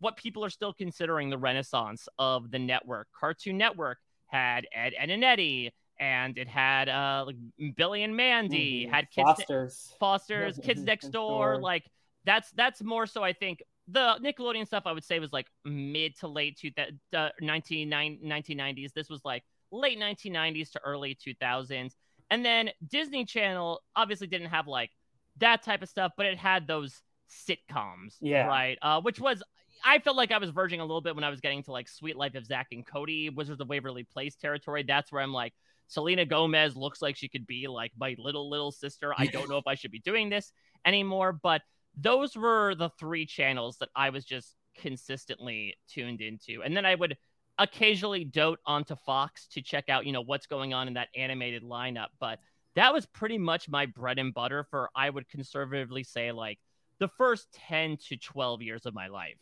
what 0.00 0.16
people 0.16 0.44
are 0.44 0.50
still 0.50 0.72
considering 0.72 1.30
the 1.30 1.38
renaissance 1.38 2.08
of 2.18 2.50
the 2.50 2.58
network. 2.58 3.08
Cartoon 3.18 3.56
Network 3.56 3.98
had 4.26 4.66
Ed, 4.74 4.92
Edd 4.96 5.10
n 5.10 5.22
Eddy, 5.22 5.72
and 5.98 6.36
it 6.36 6.48
had 6.48 6.88
uh 6.88 7.24
like 7.26 7.36
Billy 7.76 8.02
and 8.02 8.16
Mandy, 8.16 8.84
mm-hmm. 8.84 8.94
had 8.94 9.10
kids 9.10 9.28
Fosters, 9.28 9.94
Fosters, 9.98 10.58
Kids 10.62 10.82
Next 10.82 11.08
Door. 11.10 11.60
Like 11.60 11.84
that's 12.24 12.50
that's 12.52 12.82
more 12.82 13.06
so. 13.06 13.22
I 13.22 13.32
think 13.32 13.62
the 13.88 14.16
Nickelodeon 14.22 14.66
stuff 14.66 14.82
I 14.86 14.92
would 14.92 15.04
say 15.04 15.18
was 15.18 15.32
like 15.32 15.46
mid 15.64 16.18
to 16.20 16.28
late 16.28 16.58
two, 16.58 16.70
uh, 17.14 17.28
1990s. 17.40 18.92
This 18.92 19.08
was 19.08 19.24
like 19.24 19.44
late 19.70 19.98
1990s 19.98 20.72
to 20.72 20.80
early 20.84 21.14
2000s. 21.14 21.92
And 22.30 22.44
then 22.44 22.70
Disney 22.88 23.24
Channel 23.24 23.80
obviously 23.94 24.26
didn't 24.26 24.48
have 24.48 24.66
like 24.66 24.90
that 25.38 25.62
type 25.62 25.82
of 25.82 25.88
stuff, 25.88 26.12
but 26.16 26.26
it 26.26 26.38
had 26.38 26.66
those 26.66 27.00
sitcoms, 27.30 28.16
yeah, 28.20 28.46
right? 28.46 28.78
Uh, 28.82 29.00
which 29.00 29.20
was 29.20 29.42
I 29.84 29.98
felt 29.98 30.16
like 30.16 30.32
I 30.32 30.38
was 30.38 30.50
verging 30.50 30.80
a 30.80 30.84
little 30.84 31.00
bit 31.00 31.14
when 31.14 31.24
I 31.24 31.30
was 31.30 31.40
getting 31.40 31.62
to 31.64 31.72
like 31.72 31.88
Suite 31.88 32.16
Life 32.16 32.34
of 32.34 32.46
Zack 32.46 32.68
and 32.72 32.86
Cody, 32.86 33.30
Wizards 33.30 33.60
of 33.60 33.68
Waverly 33.68 34.04
Place 34.04 34.34
territory. 34.36 34.82
That's 34.82 35.12
where 35.12 35.22
I'm 35.22 35.32
like, 35.32 35.54
Selena 35.88 36.24
Gomez 36.24 36.76
looks 36.76 37.00
like 37.00 37.16
she 37.16 37.28
could 37.28 37.46
be 37.46 37.68
like 37.68 37.92
my 37.98 38.16
little 38.18 38.50
little 38.50 38.72
sister. 38.72 39.14
I 39.16 39.26
don't 39.26 39.48
know 39.48 39.58
if 39.58 39.66
I 39.66 39.74
should 39.74 39.92
be 39.92 40.00
doing 40.00 40.28
this 40.28 40.52
anymore, 40.84 41.32
but 41.32 41.62
those 41.96 42.36
were 42.36 42.74
the 42.74 42.90
three 42.98 43.26
channels 43.26 43.78
that 43.78 43.88
I 43.94 44.10
was 44.10 44.24
just 44.24 44.54
consistently 44.76 45.76
tuned 45.88 46.20
into. 46.20 46.62
And 46.62 46.76
then 46.76 46.84
I 46.84 46.94
would 46.94 47.16
occasionally 47.58 48.24
dote 48.24 48.58
onto 48.66 48.96
Fox 48.96 49.46
to 49.48 49.62
check 49.62 49.88
out, 49.88 50.06
you 50.06 50.12
know, 50.12 50.22
what's 50.22 50.46
going 50.46 50.74
on 50.74 50.88
in 50.88 50.94
that 50.94 51.08
animated 51.16 51.62
lineup. 51.62 52.08
But 52.20 52.40
that 52.74 52.92
was 52.92 53.06
pretty 53.06 53.38
much 53.38 53.68
my 53.68 53.86
bread 53.86 54.18
and 54.18 54.34
butter 54.34 54.66
for, 54.70 54.90
I 54.94 55.08
would 55.08 55.28
conservatively 55.28 56.04
say, 56.04 56.32
like 56.32 56.58
the 56.98 57.08
first 57.08 57.46
10 57.68 57.96
to 58.08 58.16
12 58.16 58.62
years 58.62 58.86
of 58.86 58.94
my 58.94 59.08
life. 59.08 59.38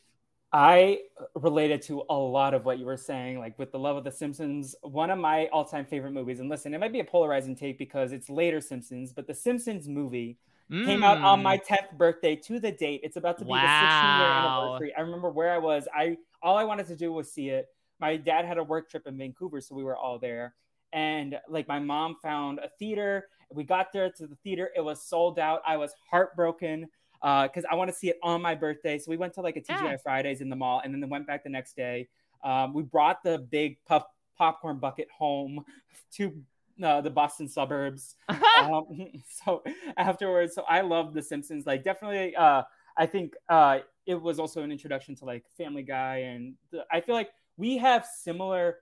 I 0.55 1.01
related 1.35 1.83
to 1.83 2.05
a 2.09 2.15
lot 2.15 2.55
of 2.55 2.65
what 2.65 2.79
you 2.79 2.87
were 2.87 2.97
saying, 2.97 3.41
like 3.41 3.59
with 3.59 3.73
the 3.73 3.79
love 3.79 3.97
of 3.97 4.05
the 4.05 4.13
Simpsons. 4.13 4.77
One 4.83 5.11
of 5.11 5.19
my 5.19 5.49
all-time 5.49 5.85
favorite 5.85 6.13
movies, 6.13 6.39
and 6.39 6.49
listen, 6.49 6.73
it 6.73 6.79
might 6.79 6.93
be 6.93 7.01
a 7.01 7.05
polarizing 7.05 7.57
take 7.57 7.77
because 7.77 8.13
it's 8.13 8.31
later 8.31 8.61
Simpsons, 8.61 9.13
but 9.13 9.27
the 9.27 9.35
Simpsons 9.35 9.89
movie 9.89 10.39
mm. 10.71 10.87
came 10.87 11.03
out 11.03 11.19
on 11.19 11.43
my 11.43 11.59
10th 11.59 11.95
mm. 11.95 11.99
birthday 11.99 12.37
to 12.37 12.61
the 12.61 12.71
date. 12.71 13.01
It's 13.03 13.17
about 13.17 13.37
to 13.39 13.45
be 13.45 13.51
wow. 13.51 13.63
the 13.63 13.67
16 13.67 14.21
year 14.21 14.29
anniversary. 14.29 14.95
I 14.97 15.01
remember 15.01 15.31
where 15.31 15.53
I 15.53 15.59
was. 15.59 15.89
I 15.93 16.19
all 16.41 16.57
I 16.57 16.63
wanted 16.63 16.87
to 16.87 16.95
do 16.95 17.13
was 17.13 17.33
see 17.33 17.49
it. 17.49 17.67
My 17.99 18.17
dad 18.17 18.45
had 18.45 18.57
a 18.57 18.63
work 18.63 18.89
trip 18.89 19.09
in 19.09 19.19
Vancouver, 19.19 19.61
so 19.61 19.75
we 19.75 19.83
were 19.83 19.97
all 19.97 20.21
there. 20.21 20.55
And 20.93 21.37
like 21.49 21.67
my 21.67 21.81
mom 21.81 22.15
found 22.23 22.61
a 22.61 22.69
theater. 22.79 23.27
We 23.53 23.65
got 23.65 23.93
there 23.93 24.09
to 24.09 24.27
the 24.29 24.37
theater. 24.45 24.71
It 24.77 24.83
was 24.83 25.03
sold 25.03 25.41
out. 25.41 25.63
I 25.67 25.77
was 25.79 25.93
heartbroken 26.09 26.87
because 27.25 27.65
uh, 27.65 27.73
I 27.73 27.75
want 27.75 27.91
to 27.91 27.97
see 27.97 28.11
it 28.11 28.19
on 28.23 28.43
my 28.43 28.55
birthday. 28.55 28.99
So 28.99 29.11
we 29.11 29.17
went 29.17 29.33
to 29.35 29.41
like 29.41 29.57
a 29.57 29.61
TGI 29.61 29.83
yeah. 29.83 29.97
Fridays 29.97 30.43
in 30.43 30.51
the 30.51 30.57
mall, 30.57 30.83
and 30.85 30.93
then 30.93 31.09
went 31.09 31.27
back 31.27 31.43
the 31.43 31.49
next 31.49 31.75
day. 31.75 32.09
Um, 32.43 32.75
we 32.75 32.83
brought 32.83 33.23
the 33.23 33.39
big 33.39 33.79
puff 33.87 34.05
popcorn 34.37 34.79
bucket 34.79 35.09
home 35.17 35.65
to 36.17 36.35
uh, 36.83 37.01
the 37.01 37.09
Boston 37.09 37.49
suburbs. 37.49 38.17
um, 38.29 39.11
so 39.45 39.63
afterwards, 39.97 40.55
so 40.55 40.65
I 40.69 40.83
love 40.83 41.15
The 41.15 41.23
Simpsons. 41.23 41.65
Like 41.67 41.83
definitely, 41.83 42.37
uh, 42.37 42.63
I 42.99 43.07
think 43.07 43.33
uh, 43.49 43.79
it 44.07 44.21
was 44.21 44.39
also 44.39 44.63
an 44.63 44.71
introduction 44.71 45.17
to 45.17 45.25
like 45.25 45.45
Family 45.57 45.83
Guy, 45.83 46.17
and 46.19 46.55
the, 46.71 46.85
I 46.93 47.01
feel 47.01 47.15
like 47.15 47.31
we 47.57 47.79
have 47.79 48.07
similar 48.07 48.81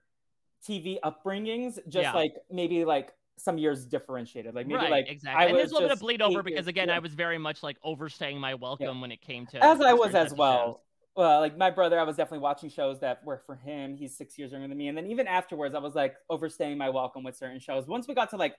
TV 0.67 0.97
upbringings, 1.01 1.75
just 1.87 2.03
yeah. 2.03 2.13
like 2.13 2.35
maybe 2.51 2.83
like 2.83 3.13
some 3.37 3.57
years 3.57 3.85
differentiated. 3.85 4.55
Like 4.55 4.67
maybe 4.67 4.77
right, 4.77 4.91
like 4.91 5.09
exactly. 5.09 5.47
and 5.47 5.57
there's 5.57 5.71
a 5.71 5.73
little 5.73 5.89
bit 5.89 5.93
of 5.93 5.99
bleed 5.99 6.21
over 6.21 6.43
because 6.43 6.67
again, 6.67 6.89
yeah. 6.89 6.95
I 6.95 6.99
was 6.99 7.13
very 7.13 7.37
much 7.37 7.63
like 7.63 7.77
overstaying 7.83 8.39
my 8.39 8.53
welcome 8.53 8.85
yeah. 8.87 9.01
when 9.01 9.11
it 9.11 9.21
came 9.21 9.45
to 9.47 9.63
as 9.63 9.81
I 9.81 9.93
was 9.93 10.13
as 10.15 10.33
well 10.33 10.81
well, 11.15 11.39
like 11.39 11.57
my 11.57 11.69
brother, 11.69 11.99
I 11.99 12.03
was 12.03 12.15
definitely 12.15 12.39
watching 12.39 12.69
shows 12.69 12.99
that 13.01 13.23
were 13.23 13.37
for 13.37 13.55
him. 13.55 13.95
He's 13.95 14.15
six 14.15 14.37
years 14.37 14.51
younger 14.51 14.67
than 14.67 14.77
me. 14.77 14.87
And 14.87 14.97
then 14.97 15.07
even 15.07 15.27
afterwards, 15.27 15.75
I 15.75 15.79
was 15.79 15.95
like 15.95 16.15
overstaying 16.29 16.77
my 16.77 16.89
welcome 16.89 17.23
with 17.23 17.37
certain 17.37 17.59
shows. 17.59 17.87
Once 17.87 18.07
we 18.07 18.15
got 18.15 18.31
to 18.31 18.37
like 18.37 18.55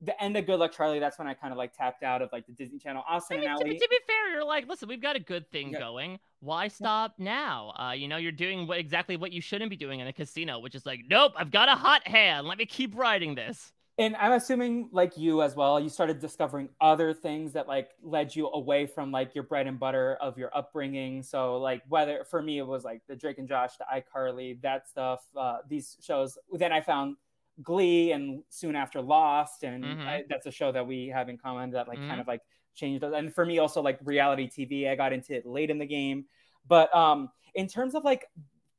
the 0.00 0.20
end 0.22 0.36
of 0.36 0.46
Good 0.46 0.60
Luck 0.60 0.70
Charlie, 0.72 1.00
that's 1.00 1.18
when 1.18 1.26
I 1.26 1.34
kind 1.34 1.52
of 1.52 1.58
like 1.58 1.76
tapped 1.76 2.04
out 2.04 2.22
of 2.22 2.30
like 2.32 2.46
the 2.46 2.52
Disney 2.52 2.78
Channel. 2.78 3.02
Austin 3.08 3.38
I 3.38 3.40
mean, 3.40 3.50
and 3.50 3.58
to, 3.58 3.64
to, 3.64 3.88
be 3.90 3.98
fair, 4.06 4.32
you're 4.32 4.44
like, 4.44 4.68
listen, 4.68 4.88
we've 4.88 5.02
got 5.02 5.16
a 5.16 5.20
good 5.20 5.50
thing 5.50 5.72
yeah. 5.72 5.80
going. 5.80 6.20
Why 6.38 6.68
stop 6.68 7.14
yeah. 7.18 7.24
now? 7.24 7.72
Uh, 7.76 7.92
you 7.92 8.06
know, 8.06 8.16
you're 8.16 8.30
doing 8.30 8.68
what, 8.68 8.78
exactly 8.78 9.16
what 9.16 9.32
you 9.32 9.40
shouldn't 9.40 9.70
be 9.70 9.76
doing 9.76 9.98
in 9.98 10.06
a 10.06 10.12
casino, 10.12 10.60
which 10.60 10.76
is 10.76 10.86
like, 10.86 11.00
nope, 11.10 11.32
I've 11.36 11.50
got 11.50 11.68
a 11.68 11.74
hot 11.74 12.06
hand. 12.06 12.46
Let 12.46 12.58
me 12.58 12.66
keep 12.66 12.96
riding 12.96 13.34
this 13.34 13.72
and 13.98 14.14
i'm 14.16 14.32
assuming 14.32 14.88
like 14.92 15.18
you 15.18 15.42
as 15.42 15.54
well 15.56 15.78
you 15.78 15.88
started 15.88 16.20
discovering 16.20 16.68
other 16.80 17.12
things 17.12 17.52
that 17.52 17.66
like 17.68 17.90
led 18.02 18.34
you 18.34 18.48
away 18.48 18.86
from 18.86 19.10
like 19.10 19.34
your 19.34 19.44
bread 19.44 19.66
and 19.66 19.78
butter 19.78 20.16
of 20.20 20.38
your 20.38 20.56
upbringing 20.56 21.22
so 21.22 21.58
like 21.58 21.82
whether 21.88 22.24
for 22.24 22.42
me 22.42 22.58
it 22.58 22.66
was 22.66 22.84
like 22.84 23.02
the 23.08 23.16
drake 23.16 23.38
and 23.38 23.48
josh 23.48 23.72
the 23.76 23.84
icarly 23.94 24.60
that 24.62 24.88
stuff 24.88 25.20
uh, 25.36 25.58
these 25.68 25.96
shows 26.00 26.38
then 26.52 26.72
i 26.72 26.80
found 26.80 27.16
glee 27.62 28.12
and 28.12 28.42
soon 28.48 28.76
after 28.76 29.02
lost 29.02 29.64
and 29.64 29.84
mm-hmm. 29.84 30.08
I, 30.08 30.22
that's 30.28 30.46
a 30.46 30.52
show 30.52 30.70
that 30.72 30.86
we 30.86 31.08
have 31.08 31.28
in 31.28 31.36
common 31.36 31.70
that 31.72 31.88
like 31.88 31.98
mm-hmm. 31.98 32.08
kind 32.08 32.20
of 32.20 32.28
like 32.28 32.40
changed 32.74 33.02
and 33.02 33.34
for 33.34 33.44
me 33.44 33.58
also 33.58 33.82
like 33.82 33.98
reality 34.04 34.48
tv 34.48 34.88
i 34.88 34.94
got 34.94 35.12
into 35.12 35.34
it 35.34 35.44
late 35.44 35.68
in 35.68 35.78
the 35.78 35.86
game 35.86 36.26
but 36.68 36.94
um 36.94 37.28
in 37.54 37.66
terms 37.66 37.96
of 37.96 38.04
like 38.04 38.26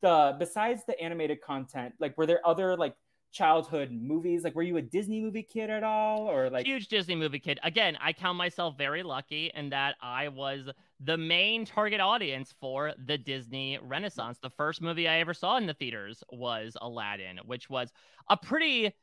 the 0.01 0.33
besides 0.39 0.83
the 0.87 0.97
animated 1.01 1.41
content 1.41 1.93
like 1.99 2.17
were 2.17 2.25
there 2.25 2.39
other 2.47 2.77
like 2.77 2.95
childhood 3.31 3.91
movies? 3.91 4.43
Like, 4.43 4.55
were 4.55 4.63
you 4.63 4.77
a 4.77 4.81
Disney 4.81 5.21
movie 5.21 5.43
kid 5.43 5.69
at 5.69 5.83
all, 5.83 6.29
or 6.29 6.49
like 6.49 6.65
huge 6.65 6.87
Disney 6.87 7.15
movie 7.15 7.39
kid? 7.39 7.59
Again, 7.63 7.97
I 8.01 8.13
count 8.13 8.37
myself 8.37 8.77
very 8.77 9.03
lucky 9.03 9.51
in 9.55 9.69
that 9.69 9.95
I 10.01 10.27
was 10.29 10.69
the 10.99 11.17
main 11.17 11.65
target 11.65 11.99
audience 11.99 12.53
for 12.59 12.93
the 13.05 13.17
Disney 13.17 13.79
Renaissance. 13.81 14.37
The 14.41 14.49
first 14.49 14.81
movie 14.81 15.07
I 15.07 15.19
ever 15.19 15.33
saw 15.33 15.57
in 15.57 15.65
the 15.65 15.73
theaters 15.73 16.23
was 16.31 16.75
Aladdin, 16.81 17.39
which 17.45 17.69
was 17.69 17.91
a 18.29 18.37
pretty 18.37 18.93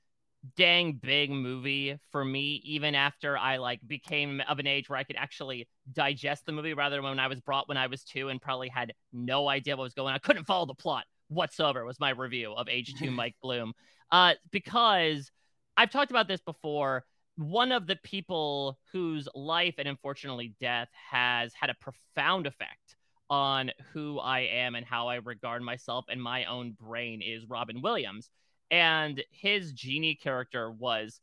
dang 0.56 0.92
big 0.92 1.30
movie 1.30 1.98
for 2.12 2.24
me 2.24 2.60
even 2.62 2.94
after 2.94 3.36
i 3.36 3.56
like 3.56 3.80
became 3.84 4.40
of 4.48 4.60
an 4.60 4.66
age 4.66 4.88
where 4.88 4.98
i 4.98 5.02
could 5.02 5.16
actually 5.16 5.66
digest 5.92 6.46
the 6.46 6.52
movie 6.52 6.72
rather 6.72 6.96
than 6.96 7.04
when 7.04 7.18
i 7.18 7.26
was 7.26 7.40
brought 7.40 7.68
when 7.68 7.78
i 7.78 7.88
was 7.88 8.04
two 8.04 8.28
and 8.28 8.40
probably 8.40 8.68
had 8.68 8.92
no 9.12 9.48
idea 9.48 9.76
what 9.76 9.82
was 9.82 9.94
going 9.94 10.10
on 10.10 10.14
i 10.14 10.18
couldn't 10.18 10.44
follow 10.44 10.64
the 10.64 10.74
plot 10.74 11.04
whatsoever 11.28 11.84
was 11.84 12.00
my 12.00 12.10
review 12.10 12.52
of 12.52 12.66
H2 12.66 13.12
Mike 13.14 13.36
Bloom 13.42 13.72
uh, 14.10 14.34
because 14.50 15.30
I've 15.76 15.90
talked 15.90 16.10
about 16.10 16.28
this 16.28 16.40
before. 16.40 17.04
One 17.36 17.70
of 17.70 17.86
the 17.86 17.96
people 17.96 18.78
whose 18.92 19.28
life 19.34 19.74
and 19.76 19.86
unfortunately 19.86 20.54
death 20.58 20.88
has 21.10 21.52
had 21.52 21.68
a 21.68 21.74
profound 21.74 22.46
effect 22.46 22.96
on 23.28 23.70
who 23.92 24.18
I 24.18 24.40
am 24.40 24.74
and 24.74 24.86
how 24.86 25.08
I 25.08 25.16
regard 25.16 25.62
myself 25.62 26.06
and 26.08 26.22
my 26.22 26.44
own 26.44 26.72
brain 26.80 27.20
is 27.20 27.44
Robin 27.48 27.82
Williams. 27.82 28.30
And 28.70 29.22
his 29.30 29.72
genie 29.72 30.14
character 30.14 30.70
was 30.70 31.20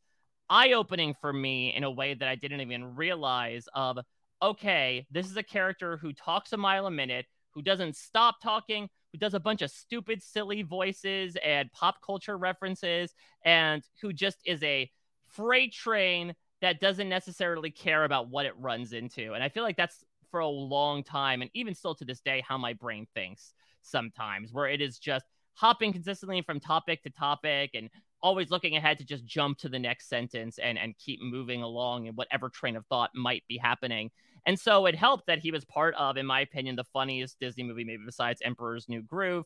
eye 0.48 0.72
opening 0.72 1.14
for 1.20 1.32
me 1.32 1.74
in 1.74 1.84
a 1.84 1.90
way 1.90 2.14
that 2.14 2.28
I 2.28 2.36
didn't 2.36 2.60
even 2.60 2.94
realize 2.94 3.66
of 3.74 3.98
okay, 4.42 5.06
this 5.10 5.26
is 5.26 5.36
a 5.36 5.42
character 5.42 5.96
who 5.96 6.12
talks 6.12 6.52
a 6.52 6.56
mile 6.56 6.86
a 6.86 6.90
minute, 6.90 7.24
who 7.54 7.62
doesn't 7.62 7.96
stop 7.96 8.42
talking, 8.42 8.90
who 9.14 9.18
does 9.18 9.34
a 9.34 9.40
bunch 9.40 9.62
of 9.62 9.70
stupid, 9.70 10.20
silly 10.20 10.62
voices 10.62 11.36
and 11.44 11.70
pop 11.70 12.02
culture 12.04 12.36
references, 12.36 13.14
and 13.44 13.84
who 14.02 14.12
just 14.12 14.38
is 14.44 14.60
a 14.64 14.90
freight 15.30 15.72
train 15.72 16.34
that 16.60 16.80
doesn't 16.80 17.08
necessarily 17.08 17.70
care 17.70 18.02
about 18.02 18.28
what 18.28 18.44
it 18.44 18.58
runs 18.58 18.92
into. 18.92 19.34
And 19.34 19.44
I 19.44 19.48
feel 19.48 19.62
like 19.62 19.76
that's 19.76 20.04
for 20.32 20.40
a 20.40 20.48
long 20.48 21.04
time, 21.04 21.42
and 21.42 21.50
even 21.54 21.76
still 21.76 21.94
to 21.94 22.04
this 22.04 22.18
day, 22.18 22.42
how 22.44 22.58
my 22.58 22.72
brain 22.72 23.06
thinks 23.14 23.54
sometimes, 23.82 24.52
where 24.52 24.66
it 24.66 24.80
is 24.80 24.98
just 24.98 25.26
hopping 25.52 25.92
consistently 25.92 26.42
from 26.42 26.58
topic 26.58 27.04
to 27.04 27.10
topic 27.10 27.70
and 27.74 27.90
always 28.20 28.50
looking 28.50 28.74
ahead 28.74 28.98
to 28.98 29.04
just 29.04 29.24
jump 29.24 29.58
to 29.58 29.68
the 29.68 29.78
next 29.78 30.08
sentence 30.08 30.58
and 30.58 30.76
and 30.76 30.98
keep 30.98 31.22
moving 31.22 31.62
along 31.62 32.06
in 32.06 32.16
whatever 32.16 32.48
train 32.48 32.74
of 32.74 32.84
thought 32.86 33.10
might 33.14 33.44
be 33.46 33.58
happening. 33.58 34.10
And 34.46 34.58
so 34.58 34.86
it 34.86 34.94
helped 34.94 35.26
that 35.26 35.38
he 35.38 35.50
was 35.50 35.64
part 35.64 35.94
of, 35.94 36.16
in 36.16 36.26
my 36.26 36.40
opinion, 36.40 36.76
the 36.76 36.84
funniest 36.84 37.40
Disney 37.40 37.64
movie, 37.64 37.84
maybe 37.84 38.02
besides 38.04 38.42
Emperor's 38.44 38.88
New 38.88 39.02
Groove. 39.02 39.44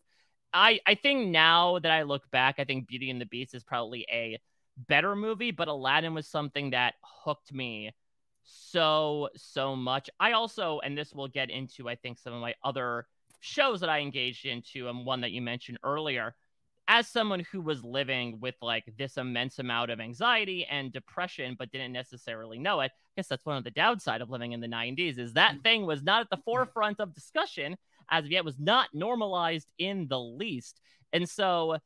I, 0.53 0.81
I 0.87 0.95
think 0.95 1.29
now 1.29 1.79
that 1.79 1.93
I 1.93 2.03
look 2.03 2.29
back, 2.31 2.57
I 2.59 2.65
think 2.65 2.89
Beauty 2.89 3.11
and 3.11 3.21
the 3.21 3.27
Beast 3.27 3.55
is 3.55 3.63
probably 3.63 4.07
a 4.11 4.39
better 4.89 5.15
movie, 5.15 5.51
but 5.51 5.69
Aladdin 5.69 6.15
was 6.15 6.27
something 6.27 6.71
that 6.71 6.95
hooked 7.03 7.53
me 7.53 7.93
so, 8.45 9.29
so 9.37 9.77
much. 9.77 10.09
I 10.19 10.33
also, 10.33 10.81
and 10.83 10.97
this 10.97 11.13
will 11.13 11.29
get 11.29 11.51
into, 11.51 11.89
I 11.89 11.95
think, 11.95 12.19
some 12.19 12.33
of 12.33 12.41
my 12.41 12.55
other 12.65 13.07
shows 13.41 13.81
that 13.81 13.91
I 13.91 14.01
engaged 14.01 14.47
into, 14.47 14.89
and 14.89 15.05
one 15.05 15.21
that 15.21 15.31
you 15.31 15.43
mentioned 15.43 15.79
earlier 15.85 16.35
as 16.91 17.07
someone 17.07 17.41
who 17.53 17.61
was 17.61 17.85
living 17.85 18.41
with 18.41 18.57
like 18.63 18.85
this 18.99 19.17
immense 19.17 19.59
amount 19.59 19.91
of 19.91 20.01
anxiety 20.01 20.67
and 20.71 20.93
depression 20.93 21.55
but 21.59 21.71
didn't 21.71 21.93
necessarily 21.93 22.59
know 22.59 22.81
it 22.81 22.91
i 22.95 23.11
guess 23.17 23.29
that's 23.29 23.47
one 23.47 23.57
of 23.57 23.65
the 23.65 23.71
downside 23.71 24.21
of 24.21 24.31
living 24.31 24.53
in 24.53 24.61
the 24.61 24.67
90s 24.67 25.19
is 25.19 25.35
that 25.35 25.57
mm. 25.57 25.63
thing 25.63 25.87
was 25.87 26.03
not 26.03 26.23
at 26.23 26.31
the 26.31 26.43
forefront 26.45 26.99
of 26.99 27.15
discussion 27.15 27.77
as 28.11 28.25
of 28.25 28.31
yet 28.31 28.45
was 28.45 28.59
not 28.59 28.89
normalized 28.93 29.69
in 29.79 30.09
the 30.09 30.19
least. 30.21 30.81
And 31.13 31.29
so 31.29 31.79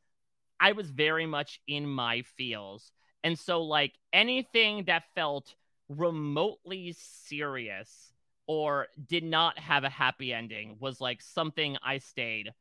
i 0.59 0.71
was 0.71 0.89
very 0.89 1.25
much 1.25 1.59
in 1.67 1.87
my 1.87 2.21
feels. 2.37 2.91
And 3.23 3.37
so 3.37 3.63
like 3.63 3.93
anything 4.11 4.85
that 4.85 5.03
felt 5.15 5.55
remotely 5.89 6.95
serious 6.97 8.13
or 8.47 8.87
did 9.07 9.23
not 9.23 9.57
have 9.59 9.83
a 9.83 9.89
happy 9.89 10.33
ending 10.33 10.77
was 10.79 10.99
like 10.99 11.21
something 11.21 11.77
i 11.83 11.97
stayed 11.97 12.51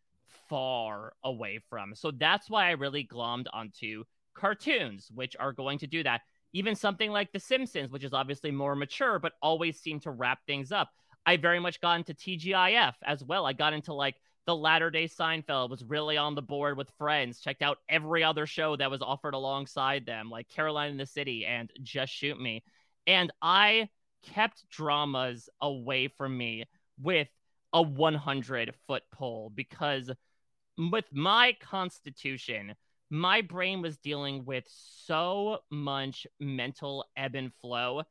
far 0.52 1.14
away 1.24 1.58
from. 1.70 1.94
So 1.94 2.10
that's 2.10 2.50
why 2.50 2.66
I 2.66 2.72
really 2.72 3.04
glommed 3.10 3.46
onto 3.54 4.04
cartoons, 4.34 5.08
which 5.14 5.34
are 5.40 5.54
going 5.54 5.78
to 5.78 5.86
do 5.86 6.02
that. 6.02 6.20
Even 6.52 6.74
something 6.74 7.10
like 7.10 7.32
The 7.32 7.40
Simpsons, 7.40 7.90
which 7.90 8.04
is 8.04 8.12
obviously 8.12 8.50
more 8.50 8.76
mature, 8.76 9.18
but 9.18 9.32
always 9.40 9.80
seem 9.80 9.98
to 10.00 10.10
wrap 10.10 10.40
things 10.46 10.70
up. 10.70 10.90
I 11.24 11.38
very 11.38 11.58
much 11.58 11.80
got 11.80 11.96
into 11.96 12.12
TGIF 12.12 12.92
as 13.02 13.24
well. 13.24 13.46
I 13.46 13.54
got 13.54 13.72
into 13.72 13.94
like 13.94 14.16
the 14.44 14.54
latter 14.54 14.90
day 14.90 15.08
Seinfeld, 15.08 15.70
was 15.70 15.84
really 15.84 16.18
on 16.18 16.34
the 16.34 16.42
board 16.42 16.76
with 16.76 16.92
friends, 16.98 17.40
checked 17.40 17.62
out 17.62 17.78
every 17.88 18.22
other 18.22 18.44
show 18.44 18.76
that 18.76 18.90
was 18.90 19.00
offered 19.00 19.32
alongside 19.32 20.04
them, 20.04 20.28
like 20.28 20.50
Caroline 20.50 20.90
in 20.90 20.98
the 20.98 21.06
City 21.06 21.46
and 21.46 21.70
Just 21.82 22.12
Shoot 22.12 22.38
Me. 22.38 22.62
And 23.06 23.32
I 23.40 23.88
kept 24.22 24.68
dramas 24.68 25.48
away 25.62 26.08
from 26.08 26.36
me 26.36 26.64
with 27.00 27.28
a 27.72 27.80
100 27.80 28.74
foot 28.86 29.02
pole 29.10 29.50
because 29.54 30.10
with 30.78 31.04
my 31.12 31.56
constitution, 31.60 32.74
my 33.10 33.42
brain 33.42 33.82
was 33.82 33.98
dealing 33.98 34.44
with 34.44 34.64
so 34.68 35.58
much 35.70 36.26
mental 36.40 37.04
ebb 37.16 37.34
and 37.34 37.52
flow. 37.60 38.02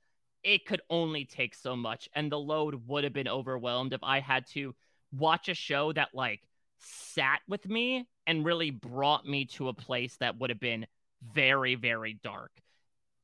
It 0.44 0.66
could 0.66 0.82
only 0.90 1.26
take 1.26 1.56
so 1.56 1.76
much, 1.76 2.10
and 2.14 2.32
the 2.32 2.40
load 2.40 2.88
would 2.88 3.04
have 3.04 3.14
been 3.14 3.28
overwhelmed 3.28 3.94
if 3.94 4.04
I 4.04 4.20
had 4.20 4.48
to 4.48 4.76
watch 5.12 5.50
a 5.50 5.54
show 5.54 5.92
that 5.94 6.10
like 6.14 6.42
sat 6.80 7.42
with 7.48 7.68
me 7.68 8.08
and 8.28 8.46
really 8.46 8.72
brought 8.72 9.28
me 9.28 9.46
to 9.46 9.68
a 9.68 9.74
place 9.74 10.18
that 10.18 10.40
would 10.40 10.50
have 10.50 10.60
been 10.60 10.88
very, 11.34 11.76
very 11.76 12.20
dark. 12.24 12.52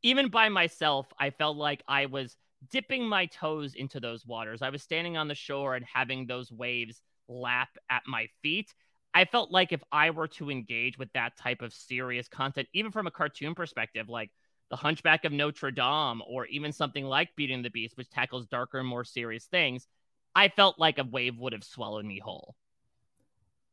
Even 0.03 0.29
by 0.29 0.49
myself, 0.49 1.07
I 1.19 1.31
felt 1.31 1.57
like 1.57 1.81
I 1.87 2.05
was 2.05 2.35
dipping 2.69 3.07
my 3.07 3.27
toes 3.27 3.73
into 3.73 3.99
those 3.99 4.25
waters. 4.25 4.61
I 4.61 4.69
was 4.69 4.83
standing 4.83 5.17
on 5.17 5.27
the 5.27 5.35
shore 5.35 5.75
and 5.75 5.85
having 5.85 6.25
those 6.25 6.51
waves 6.51 7.01
lap 7.27 7.69
at 7.89 8.03
my 8.07 8.27
feet. 8.41 8.73
I 9.17 9.25
felt 9.25 9.49
like 9.49 9.71
if 9.71 9.81
I 9.91 10.11
were 10.11 10.27
to 10.27 10.51
engage 10.51 10.99
with 10.99 11.11
that 11.13 11.35
type 11.35 11.63
of 11.63 11.73
serious 11.73 12.27
content, 12.27 12.67
even 12.73 12.91
from 12.91 13.07
a 13.07 13.11
cartoon 13.11 13.55
perspective, 13.55 14.09
like 14.09 14.29
The 14.69 14.75
Hunchback 14.75 15.25
of 15.25 15.31
Notre 15.31 15.71
Dame, 15.71 16.21
or 16.27 16.45
even 16.45 16.71
something 16.71 17.03
like 17.03 17.35
Beauty 17.35 17.51
and 17.55 17.65
the 17.65 17.71
Beast, 17.71 17.97
which 17.97 18.11
tackles 18.11 18.45
darker 18.45 18.77
and 18.77 18.87
more 18.87 19.03
serious 19.03 19.45
things, 19.45 19.87
I 20.35 20.49
felt 20.49 20.77
like 20.77 20.99
a 20.99 21.03
wave 21.03 21.35
would 21.39 21.53
have 21.53 21.63
swallowed 21.63 22.05
me 22.05 22.19
whole. 22.19 22.53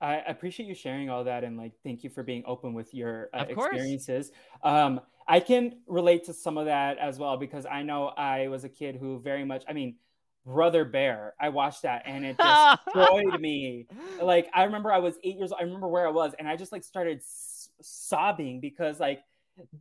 I 0.01 0.15
appreciate 0.27 0.67
you 0.67 0.75
sharing 0.75 1.11
all 1.11 1.25
that 1.25 1.45
and 1.45 1.59
like 1.59 1.73
thank 1.85 2.05
you 2.05 2.09
for 2.09 2.23
being 2.23 2.43
open 2.47 2.73
with 2.73 2.95
your 2.95 3.29
uh, 3.35 3.45
experiences. 3.47 4.33
Um, 4.63 5.03
I 5.29 5.41
can 5.41 5.75
relate 5.87 6.25
to 6.25 6.33
some 6.33 6.57
of 6.57 6.65
that 6.65 6.97
as 6.97 7.19
well 7.19 7.37
because 7.37 7.67
I 7.67 7.83
know 7.83 8.07
I 8.17 8.49
was 8.49 8.65
a 8.65 8.71
kid 8.71 8.97
who 8.97 9.21
very 9.21 9.45
much, 9.45 9.63
I 9.69 9.75
mean, 9.75 9.97
Brother 10.45 10.85
Bear. 10.85 11.35
I 11.41 11.49
watched 11.49 11.83
that 11.83 12.03
and 12.07 12.25
it 12.25 12.37
destroyed 12.87 13.41
me. 13.41 13.87
Like 14.21 14.49
I 14.53 14.65
remember 14.65 14.93
I 14.93 14.99
was 14.99 15.17
eight 15.23 15.37
years 15.37 15.53
old. 15.53 15.61
I 15.61 15.65
remember 15.65 15.89
where 15.89 16.07
I 16.07 16.11
was 16.11 16.33
and 16.39 16.49
I 16.49 16.57
just 16.57 16.73
like 16.73 16.85
started 16.85 17.19
s- 17.19 17.71
sobbing 17.81 18.61
because 18.61 19.01
like 19.01 19.23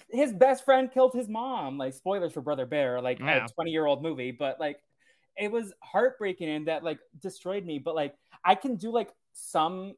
his 0.10 0.32
best 0.32 0.66
friend 0.66 0.92
killed 0.92 1.14
his 1.14 1.28
mom. 1.28 1.78
Like 1.78 1.94
spoilers 1.94 2.34
for 2.34 2.42
Brother 2.42 2.66
Bear, 2.66 3.02
like 3.02 3.20
yeah. 3.20 3.46
a 3.46 3.48
20 3.48 3.72
year 3.72 3.86
old 3.86 4.02
movie, 4.02 4.32
but 4.32 4.60
like 4.60 4.80
it 5.36 5.52
was 5.52 5.74
heartbreaking 5.82 6.50
and 6.50 6.68
that 6.68 6.84
like 6.84 7.00
destroyed 7.20 7.66
me. 7.66 7.80
But 7.80 7.96
like 7.96 8.16
I 8.46 8.56
can 8.56 8.76
do 8.76 8.92
like 8.92 9.10
some 9.34 9.96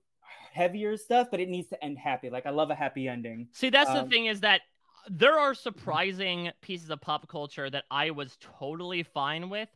heavier 0.54 0.98
stuff, 0.98 1.28
but 1.30 1.40
it 1.40 1.50
needs 1.50 1.68
to 1.70 1.84
end 1.84 1.98
happy. 1.98 2.30
Like 2.30 2.46
I 2.46 2.52
love 2.52 2.72
a 2.72 2.76
happy 2.76 3.08
ending. 3.08 3.50
See, 3.52 3.70
that's 3.70 3.90
um, 3.90 3.98
the 3.98 4.10
thing 4.10 4.26
is 4.26 4.42
that 4.42 4.62
there 5.10 5.38
are 5.38 5.54
surprising 5.54 6.52
pieces 6.62 6.90
of 6.90 7.02
pop 7.02 7.28
culture 7.28 7.70
that 7.70 7.84
I 7.92 8.12
was 8.12 8.38
totally 8.60 9.04
fine 9.04 9.50
with 9.50 9.70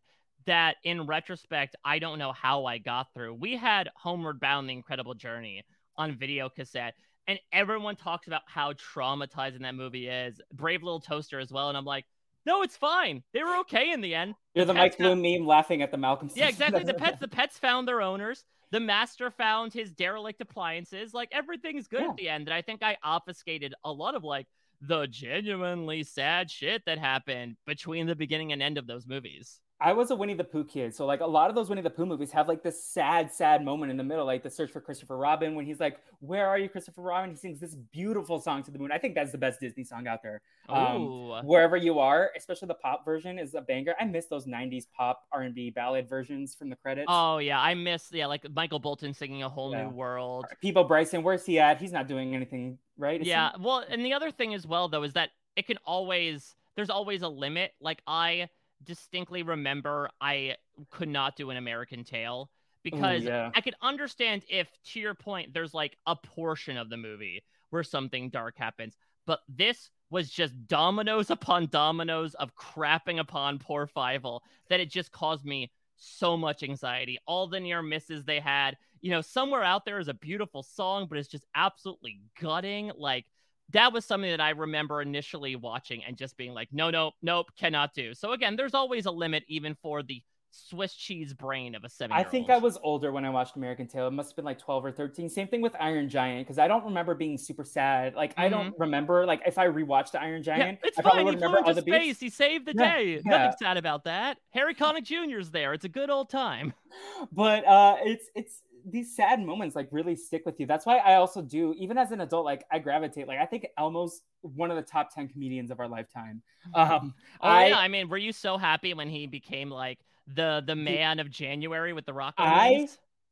that 0.49 0.77
in 0.83 1.05
retrospect, 1.05 1.75
I 1.85 1.99
don't 1.99 2.17
know 2.17 2.31
how 2.31 2.65
I 2.65 2.79
got 2.79 3.13
through. 3.13 3.35
We 3.35 3.55
had 3.55 3.89
Homeward 3.95 4.39
Bound 4.39 4.67
The 4.67 4.73
Incredible 4.73 5.13
Journey 5.13 5.63
on 5.95 6.17
video 6.17 6.49
cassette, 6.49 6.95
and 7.27 7.39
everyone 7.53 7.95
talks 7.95 8.25
about 8.25 8.41
how 8.47 8.73
traumatizing 8.73 9.61
that 9.61 9.75
movie 9.75 10.07
is. 10.07 10.41
Brave 10.51 10.81
Little 10.81 10.99
Toaster 10.99 11.39
as 11.39 11.51
well. 11.51 11.69
And 11.69 11.77
I'm 11.77 11.85
like, 11.85 12.05
no, 12.47 12.63
it's 12.63 12.75
fine. 12.75 13.21
They 13.31 13.43
were 13.43 13.57
okay 13.57 13.91
in 13.91 14.01
the 14.01 14.15
end. 14.15 14.33
You're 14.55 14.65
the, 14.65 14.73
Mike 14.73 14.97
Bloom 14.97 15.21
meme 15.21 15.45
laughing 15.45 15.83
at 15.83 15.91
the 15.91 15.97
Malcolm. 15.97 16.31
Yeah, 16.33 16.47
exactly. 16.47 16.83
the 16.83 16.95
pets, 16.95 17.19
the 17.19 17.27
pets 17.27 17.59
found 17.59 17.87
their 17.87 18.01
owners. 18.01 18.43
The 18.71 18.79
master 18.79 19.29
found 19.29 19.71
his 19.71 19.91
derelict 19.91 20.41
appliances. 20.41 21.13
Like 21.13 21.29
everything's 21.31 21.87
good 21.87 22.01
yeah. 22.01 22.09
at 22.09 22.17
the 22.17 22.29
end. 22.29 22.47
And 22.47 22.53
I 22.55 22.63
think 22.63 22.81
I 22.81 22.97
obfuscated 23.03 23.75
a 23.83 23.91
lot 23.91 24.15
of 24.15 24.23
like 24.23 24.47
the 24.81 25.05
genuinely 25.05 26.03
sad 26.03 26.49
shit 26.49 26.83
that 26.85 26.97
happened 26.97 27.57
between 27.67 28.07
the 28.07 28.15
beginning 28.15 28.51
and 28.51 28.63
end 28.63 28.79
of 28.79 28.87
those 28.87 29.05
movies. 29.05 29.61
I 29.81 29.93
was 29.93 30.11
a 30.11 30.15
Winnie 30.15 30.33
the 30.33 30.43
Pooh 30.43 30.65
kid, 30.65 30.93
so 30.93 31.05
like 31.05 31.21
a 31.21 31.25
lot 31.25 31.49
of 31.49 31.55
those 31.55 31.69
Winnie 31.69 31.81
the 31.81 31.89
Pooh 31.89 32.05
movies 32.05 32.31
have 32.33 32.49
like 32.49 32.61
this 32.61 32.83
sad, 32.83 33.31
sad 33.31 33.63
moment 33.63 33.91
in 33.91 33.97
the 33.97 34.03
middle, 34.03 34.25
like 34.25 34.43
the 34.43 34.49
search 34.49 34.71
for 34.71 34.81
Christopher 34.81 35.17
Robin 35.17 35.55
when 35.55 35.65
he's 35.65 35.79
like, 35.79 35.99
"Where 36.19 36.47
are 36.47 36.59
you, 36.59 36.67
Christopher 36.67 37.01
Robin?" 37.01 37.29
He 37.29 37.37
sings 37.37 37.61
this 37.61 37.75
beautiful 37.75 38.41
song 38.41 38.61
to 38.63 38.71
the 38.71 38.77
moon. 38.77 38.91
I 38.91 38.97
think 38.97 39.15
that's 39.15 39.31
the 39.31 39.37
best 39.37 39.61
Disney 39.61 39.85
song 39.85 40.05
out 40.05 40.21
there. 40.21 40.41
Um, 40.67 41.45
Wherever 41.45 41.77
you 41.77 41.97
are, 41.99 42.31
especially 42.35 42.67
the 42.67 42.73
pop 42.73 43.05
version 43.05 43.39
is 43.39 43.53
a 43.53 43.61
banger. 43.61 43.95
I 43.99 44.03
miss 44.03 44.25
those 44.25 44.45
'90s 44.45 44.85
pop 44.95 45.23
R&B 45.31 45.69
ballad 45.69 46.09
versions 46.09 46.55
from 46.55 46.69
the 46.69 46.75
credits. 46.75 47.07
Oh 47.07 47.37
yeah, 47.37 47.61
I 47.61 47.73
miss 47.73 48.09
yeah, 48.11 48.25
like 48.25 48.45
Michael 48.53 48.79
Bolton 48.79 49.13
singing 49.13 49.43
"A 49.43 49.49
Whole 49.49 49.71
yeah. 49.71 49.83
New 49.83 49.91
World." 49.91 50.45
Peabo 50.61 50.83
Bryson, 50.83 51.23
where's 51.23 51.45
he 51.45 51.57
at? 51.57 51.79
He's 51.79 51.93
not 51.93 52.07
doing 52.09 52.35
anything, 52.35 52.77
right? 52.97 53.21
Is 53.21 53.27
yeah, 53.27 53.51
he? 53.55 53.63
well, 53.63 53.85
and 53.87 54.05
the 54.05 54.11
other 54.11 54.29
thing 54.29 54.53
as 54.53 54.67
well 54.67 54.89
though 54.89 55.03
is 55.03 55.13
that 55.13 55.29
it 55.55 55.67
can 55.67 55.77
always 55.85 56.55
there's 56.75 56.89
always 56.89 57.21
a 57.21 57.29
limit. 57.29 57.73
Like 57.79 58.01
I 58.05 58.49
distinctly 58.83 59.43
remember 59.43 60.09
I 60.21 60.55
could 60.89 61.09
not 61.09 61.35
do 61.35 61.49
an 61.49 61.57
American 61.57 62.03
Tail 62.03 62.49
because 62.83 63.23
Ooh, 63.23 63.27
yeah. 63.27 63.51
I 63.55 63.61
could 63.61 63.75
understand 63.81 64.43
if, 64.49 64.69
to 64.91 64.99
your 64.99 65.13
point, 65.13 65.53
there's 65.53 65.73
like 65.73 65.97
a 66.05 66.15
portion 66.15 66.77
of 66.77 66.89
the 66.89 66.97
movie 66.97 67.43
where 67.69 67.83
something 67.83 68.29
dark 68.29 68.57
happens, 68.57 68.95
but 69.25 69.41
this 69.47 69.89
was 70.09 70.29
just 70.29 70.67
dominoes 70.67 71.29
upon 71.29 71.67
dominoes 71.67 72.33
of 72.35 72.55
crapping 72.55 73.19
upon 73.19 73.59
poor 73.59 73.85
Fievel 73.85 74.39
that 74.69 74.79
it 74.79 74.89
just 74.89 75.11
caused 75.11 75.45
me 75.45 75.71
so 75.97 76.35
much 76.37 76.63
anxiety. 76.63 77.19
All 77.27 77.47
the 77.47 77.59
near 77.59 77.83
misses 77.83 78.23
they 78.23 78.39
had, 78.39 78.77
you 79.01 79.11
know, 79.11 79.21
somewhere 79.21 79.63
out 79.63 79.85
there 79.85 79.99
is 79.99 80.07
a 80.07 80.13
beautiful 80.13 80.63
song, 80.63 81.07
but 81.07 81.17
it's 81.17 81.27
just 81.27 81.45
absolutely 81.53 82.21
gutting. 82.41 82.91
Like 82.97 83.25
that 83.71 83.93
was 83.93 84.05
something 84.05 84.29
that 84.29 84.41
I 84.41 84.51
remember 84.51 85.01
initially 85.01 85.55
watching 85.55 86.03
and 86.03 86.17
just 86.17 86.37
being 86.37 86.53
like, 86.53 86.69
no, 86.71 86.89
no, 86.89 87.11
nope, 87.21 87.47
cannot 87.57 87.93
do. 87.93 88.13
So 88.13 88.31
again, 88.31 88.55
there's 88.55 88.73
always 88.73 89.05
a 89.05 89.11
limit 89.11 89.43
even 89.47 89.75
for 89.81 90.03
the 90.03 90.21
Swiss 90.51 90.93
cheese 90.95 91.33
brain 91.33 91.75
of 91.75 91.83
a 91.83 91.89
seven. 91.89 92.15
I 92.15 92.23
think 92.23 92.49
I 92.49 92.57
was 92.57 92.77
older 92.81 93.11
when 93.11 93.23
I 93.23 93.29
watched 93.29 93.55
American 93.55 93.87
Tail. 93.87 94.07
It 94.07 94.11
must 94.11 94.31
have 94.31 94.35
been 94.35 94.45
like 94.45 94.59
12 94.59 94.85
or 94.85 94.91
13. 94.91 95.29
Same 95.29 95.47
thing 95.47 95.61
with 95.61 95.75
Iron 95.79 96.09
Giant 96.09 96.47
because 96.47 96.57
I 96.57 96.67
don't 96.67 96.83
remember 96.85 97.13
being 97.13 97.37
super 97.37 97.63
sad. 97.63 98.15
Like 98.15 98.31
mm-hmm. 98.31 98.41
I 98.41 98.49
don't 98.49 98.71
mm-hmm. 98.71 98.81
remember 98.81 99.25
like 99.25 99.41
if 99.45 99.57
I 99.57 99.67
rewatched 99.67 100.11
the 100.11 100.21
Iron 100.21 100.41
Giant, 100.41 100.79
yeah, 100.81 100.87
it's 100.87 100.99
I 100.99 101.03
fine. 101.03 101.27
He 101.27 101.35
flew 101.37 101.57
into 101.57 101.81
space. 101.81 101.85
Beats. 101.85 102.19
He 102.19 102.29
saved 102.29 102.65
the 102.65 102.73
yeah, 102.75 102.95
day. 102.95 103.13
Yeah. 103.13 103.21
Nothing 103.25 103.57
sad 103.59 103.77
about 103.77 104.05
that. 104.05 104.37
Harry 104.51 104.73
Connick 104.73 105.03
Jr.'s 105.03 105.51
there. 105.51 105.73
It's 105.73 105.85
a 105.85 105.89
good 105.89 106.09
old 106.09 106.29
time. 106.29 106.73
But 107.31 107.67
uh, 107.67 107.97
it's 108.03 108.25
it's 108.33 108.63
these 108.85 109.15
sad 109.15 109.43
moments 109.43 109.75
like 109.75 109.87
really 109.91 110.15
stick 110.15 110.45
with 110.45 110.59
you. 110.59 110.65
That's 110.65 110.85
why 110.85 110.97
I 110.97 111.15
also 111.15 111.41
do, 111.41 111.73
even 111.77 111.97
as 111.97 112.11
an 112.11 112.21
adult, 112.21 112.45
like 112.45 112.65
I 112.71 112.79
gravitate. 112.79 113.27
Like 113.27 113.39
I 113.39 113.45
think 113.45 113.67
Elmo's 113.77 114.21
one 114.41 114.71
of 114.71 114.77
the 114.77 114.83
top 114.83 115.13
ten 115.13 115.27
comedians 115.27 115.71
of 115.71 115.79
our 115.79 115.87
lifetime. 115.87 116.41
Um, 116.73 117.13
oh 117.41 117.47
I, 117.47 117.67
yeah, 117.67 117.79
I 117.79 117.87
mean, 117.87 118.09
were 118.09 118.17
you 118.17 118.31
so 118.31 118.57
happy 118.57 118.93
when 118.93 119.09
he 119.09 119.25
became 119.27 119.71
like 119.71 119.97
the 120.35 120.61
the 120.65 120.75
man 120.75 121.19
of 121.19 121.29
January 121.29 121.93
with 121.93 122.05
the 122.05 122.13
rock? 122.13 122.35
I 122.37 122.87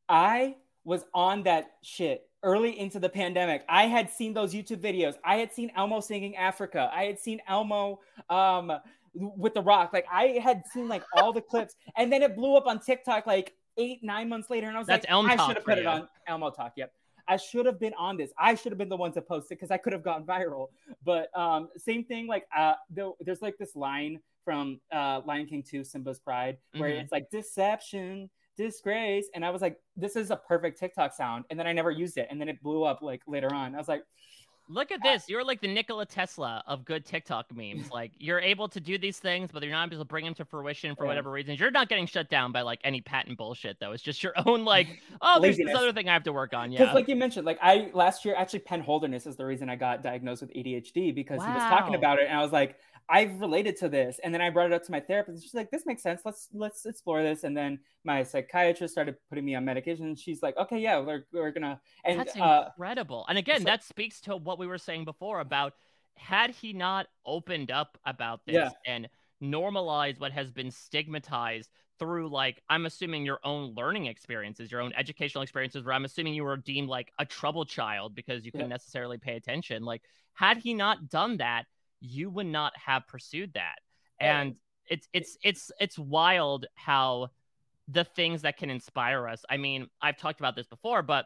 I 0.10 0.56
was 0.84 1.04
on 1.14 1.43
that 1.43 1.72
shit 1.84 2.28
early 2.41 2.80
into 2.80 3.00
the 3.00 3.10
pandemic. 3.10 3.64
I 3.68 3.84
had 3.84 4.10
seen 4.10 4.34
those 4.34 4.54
YouTube 4.54 4.82
videos. 4.82 5.16
I 5.24 5.36
had 5.36 5.54
seen 5.54 5.72
Elmo 5.76 6.00
singing 6.00 6.36
Africa. 6.36 6.89
I 6.93 7.04
had 7.04 7.20
seen 7.20 7.41
Elmo 7.48 8.00
um 8.30 8.72
with 9.14 9.54
the 9.54 9.62
rock. 9.62 9.91
Like 9.93 10.06
I 10.12 10.39
had 10.41 10.64
seen 10.74 10.88
like 10.88 11.04
all 11.14 11.34
the 11.34 11.41
clips, 11.41 11.76
and 11.95 12.12
then 12.12 12.24
it 12.24 12.36
blew 12.36 12.56
up 12.56 12.66
on 12.66 12.80
TikTok 12.80 13.28
like 13.28 13.54
eight, 13.78 14.03
nine 14.03 14.30
months 14.30 14.49
later, 14.49 14.67
and 14.67 14.75
I 14.75 14.80
was 14.80 14.88
That's 14.88 15.05
like, 15.05 15.11
Elm 15.11 15.25
I 15.28 15.36
should 15.36 15.57
have 15.57 15.65
put 15.65 15.78
you. 15.78 15.84
it 15.84 15.88
on 15.88 16.07
ElmoTok. 16.30 16.71
Yep. 16.75 16.91
I 17.28 17.38
should 17.38 17.65
have 17.65 17.80
been 17.80 17.93
on 17.95 18.15
this. 18.17 18.32
I 18.39 18.55
should 18.55 18.71
have 18.71 18.78
been 18.78 18.89
the 18.89 18.97
one 18.97 19.11
to 19.13 19.21
post 19.21 19.47
it 19.47 19.55
because 19.55 19.71
I 19.71 19.78
could 19.78 19.93
have 19.93 20.03
gone 20.03 20.23
viral. 20.25 20.67
But 21.03 21.30
um, 21.38 21.69
same 21.78 22.03
thing, 22.03 22.28
like 22.28 22.47
uh, 22.55 22.73
there, 22.89 23.11
there's 23.19 23.41
like 23.41 23.57
this 23.57 23.75
line 23.75 24.19
from 24.45 24.80
uh, 24.93 25.21
Lion 25.25 25.45
King 25.45 25.61
2, 25.61 25.84
Simba's 25.84 26.19
Pride, 26.19 26.57
where 26.78 26.89
mm-hmm. 26.89 27.01
it's 27.01 27.11
like 27.11 27.30
deception, 27.30 28.30
disgrace, 28.55 29.30
and 29.36 29.45
I 29.45 29.49
was 29.49 29.61
like, 29.61 29.78
this 29.97 30.15
is 30.15 30.32
a 30.32 30.38
perfect 30.38 30.80
TikTok 30.80 31.13
sound, 31.13 31.43
and 31.49 31.59
then 31.59 31.67
I 31.67 31.73
never 31.73 31.91
used 31.91 32.17
it, 32.17 32.28
and 32.32 32.39
then 32.39 32.47
it 32.47 32.61
blew 32.63 32.84
up 32.84 33.01
like 33.01 33.21
later 33.28 33.53
on. 33.53 33.75
I 33.75 33.78
was 33.78 33.89
like, 33.89 34.03
Look 34.70 34.91
at 34.91 34.99
uh, 34.99 35.11
this. 35.11 35.30
You're 35.30 35.43
like 35.43 35.61
the 35.61 35.68
Nikola 35.68 36.05
Tesla 36.05 36.63
of 36.68 36.86
good 36.86 37.05
TikTok 37.05 37.55
memes. 37.55 37.89
Like 37.97 38.11
you're 38.20 38.39
able 38.39 38.68
to 38.70 38.80
do 38.80 38.97
these 38.99 39.18
things, 39.18 39.49
but 39.51 39.63
you're 39.63 39.72
not 39.72 39.91
able 39.91 40.03
to 40.03 40.05
bring 40.05 40.24
them 40.24 40.36
to 40.36 40.45
fruition 40.45 40.95
for 40.95 41.07
whatever 41.07 41.32
reasons. 41.32 41.59
You're 41.59 41.72
not 41.72 41.89
getting 41.89 42.05
shut 42.05 42.30
down 42.30 42.51
by 42.51 42.61
like 42.61 42.80
any 42.84 43.01
patent 43.01 43.39
bullshit 43.39 43.80
though. 43.80 43.91
It's 43.93 44.03
just 44.03 44.22
your 44.22 44.34
own 44.45 44.65
like, 44.65 45.01
oh, 45.22 45.39
there's 45.39 45.57
this 45.57 45.74
other 45.74 45.91
thing 45.93 46.09
I 46.09 46.13
have 46.13 46.24
to 46.24 46.34
work 46.34 46.53
on. 46.53 46.72
Yeah. 46.72 46.80
Because 46.80 46.93
like 46.93 47.07
you 47.07 47.15
mentioned, 47.15 47.45
like 47.45 47.57
I 47.61 47.89
last 47.93 48.24
year 48.24 48.36
actually 48.36 48.59
Penn 48.59 48.82
Holderness 48.82 49.26
is 49.26 49.36
the 49.36 49.45
reason 49.45 49.70
I 49.70 49.76
got 49.76 50.03
diagnosed 50.03 50.41
with 50.41 50.53
ADHD 50.53 51.15
because 51.15 51.39
wow. 51.39 51.47
he 51.47 51.53
was 51.53 51.63
talking 51.63 51.95
about 51.95 52.20
it 52.20 52.28
and 52.28 52.38
I 52.38 52.41
was 52.43 52.51
like, 52.51 52.76
I've 53.10 53.39
related 53.39 53.78
to 53.78 53.89
this. 53.89 54.20
And 54.24 54.34
then 54.34 54.41
I 54.41 54.49
brought 54.49 54.68
it 54.68 54.74
up 54.74 54.84
to 54.84 54.91
my 54.91 54.99
therapist. 54.99 55.43
She's 55.43 55.53
like, 55.53 55.72
this 55.72 55.86
makes 55.86 56.03
sense. 56.03 56.22
Let's 56.26 56.49
let's 56.53 56.86
explore 56.86 57.24
this. 57.24 57.43
And 57.43 57.55
then 57.55 57.80
my 58.03 58.24
psychiatrist 58.24 58.93
started 58.93 59.16
putting 59.30 59.45
me 59.45 59.55
on 59.55 59.66
medication. 59.66 60.16
She's 60.16 60.43
like, 60.43 60.58
okay, 60.58 60.80
yeah, 60.80 60.99
we're, 60.99 61.26
we're 61.32 61.51
gonna 61.51 61.80
and 62.03 62.20
that's 62.20 62.36
uh, 62.38 62.66
incredible. 62.68 63.26
And 63.30 63.38
again, 63.38 63.64
that 63.64 63.84
speaks 63.84 64.22
to 64.22 64.36
what 64.36 64.60
we 64.60 64.68
were 64.68 64.78
saying 64.78 65.05
before 65.05 65.39
about 65.39 65.74
had 66.18 66.49
he 66.49 66.74
not 66.74 67.08
opened 67.26 67.72
up 67.72 67.97
about 68.05 68.41
this 68.45 68.55
yeah. 68.55 68.70
and 68.86 69.08
normalized 69.39 70.20
what 70.20 70.32
has 70.32 70.49
been 70.51 70.72
stigmatized 70.72 71.70
through 71.99 72.30
like 72.30 72.62
I'm 72.70 72.86
assuming 72.86 73.26
your 73.26 73.39
own 73.43 73.74
learning 73.76 74.05
experiences, 74.05 74.72
your 74.72 74.82
own 74.82 74.93
educational 74.95 75.41
experiences, 75.41 75.84
where 75.84 75.93
I'm 75.93 76.05
assuming 76.05 76.34
you 76.34 76.43
were 76.43 76.58
deemed 76.58 76.89
like 76.89 77.12
a 77.20 77.26
trouble 77.26 77.66
child 77.66 78.16
because 78.16 78.45
you 78.45 78.51
couldn't 78.51 78.70
yeah. 78.70 78.76
necessarily 78.76 79.18
pay 79.18 79.36
attention. 79.36 79.84
Like, 79.84 80.03
had 80.34 80.58
he 80.58 80.74
not 80.74 81.10
done 81.10 81.38
that, 81.38 81.66
you 82.00 82.30
would 82.30 82.45
not 82.45 82.74
have 82.78 83.08
pursued 83.08 83.54
that. 83.54 83.80
And 84.20 84.56
it's 84.89 85.08
it's 85.14 85.38
it's 85.43 85.72
it's 85.80 86.00
wild 86.00 86.66
how 86.76 87.30
the 87.88 88.04
things 88.04 88.41
that 88.41 88.58
can 88.58 88.70
inspire 88.70 89.28
us. 89.28 89.43
I 89.50 89.58
mean, 89.58 89.88
I've 90.02 90.18
talked 90.18 90.39
about 90.39 90.56
this 90.56 90.68
before, 90.68 91.02
but 91.02 91.26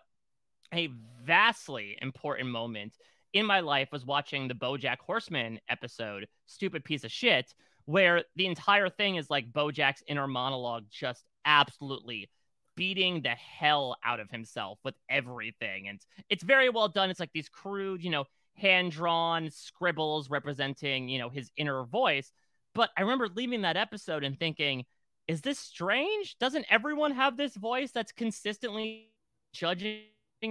a 0.74 0.89
vastly 1.24 1.97
important 2.01 2.49
moment 2.49 2.93
in 3.34 3.45
my 3.45 3.61
life 3.61 3.89
was 3.91 4.05
watching 4.05 4.47
the 4.47 4.53
BoJack 4.53 4.97
Horseman 4.99 5.59
episode, 5.69 6.28
Stupid 6.45 6.84
Piece 6.84 7.03
of 7.03 7.11
Shit, 7.11 7.53
where 7.86 8.24
the 8.36 8.45
entire 8.45 8.89
thing 8.89 9.15
is 9.15 9.30
like 9.30 9.51
BoJack's 9.51 10.03
inner 10.07 10.28
monologue 10.28 10.86
just 10.89 11.24
absolutely 11.45 12.30
beating 12.76 13.22
the 13.22 13.30
hell 13.30 13.97
out 14.03 14.19
of 14.19 14.30
himself 14.30 14.80
with 14.84 14.95
everything. 15.09 15.88
And 15.88 15.99
it's 16.30 16.43
very 16.43 16.69
well 16.69 16.88
done. 16.88 17.09
It's 17.09 17.19
like 17.19 17.34
these 17.34 17.49
crude, 17.49 18.03
you 18.03 18.09
know, 18.09 18.26
hand 18.55 18.91
drawn 18.91 19.49
scribbles 19.49 20.29
representing, 20.29 21.09
you 21.09 21.19
know, 21.19 21.29
his 21.29 21.51
inner 21.57 21.83
voice. 21.83 22.31
But 22.73 22.89
I 22.97 23.01
remember 23.01 23.27
leaving 23.33 23.61
that 23.63 23.77
episode 23.77 24.23
and 24.23 24.37
thinking, 24.37 24.85
is 25.27 25.41
this 25.41 25.59
strange? 25.59 26.37
Doesn't 26.39 26.65
everyone 26.69 27.11
have 27.11 27.37
this 27.37 27.55
voice 27.55 27.91
that's 27.91 28.11
consistently 28.11 29.09
judging 29.53 30.03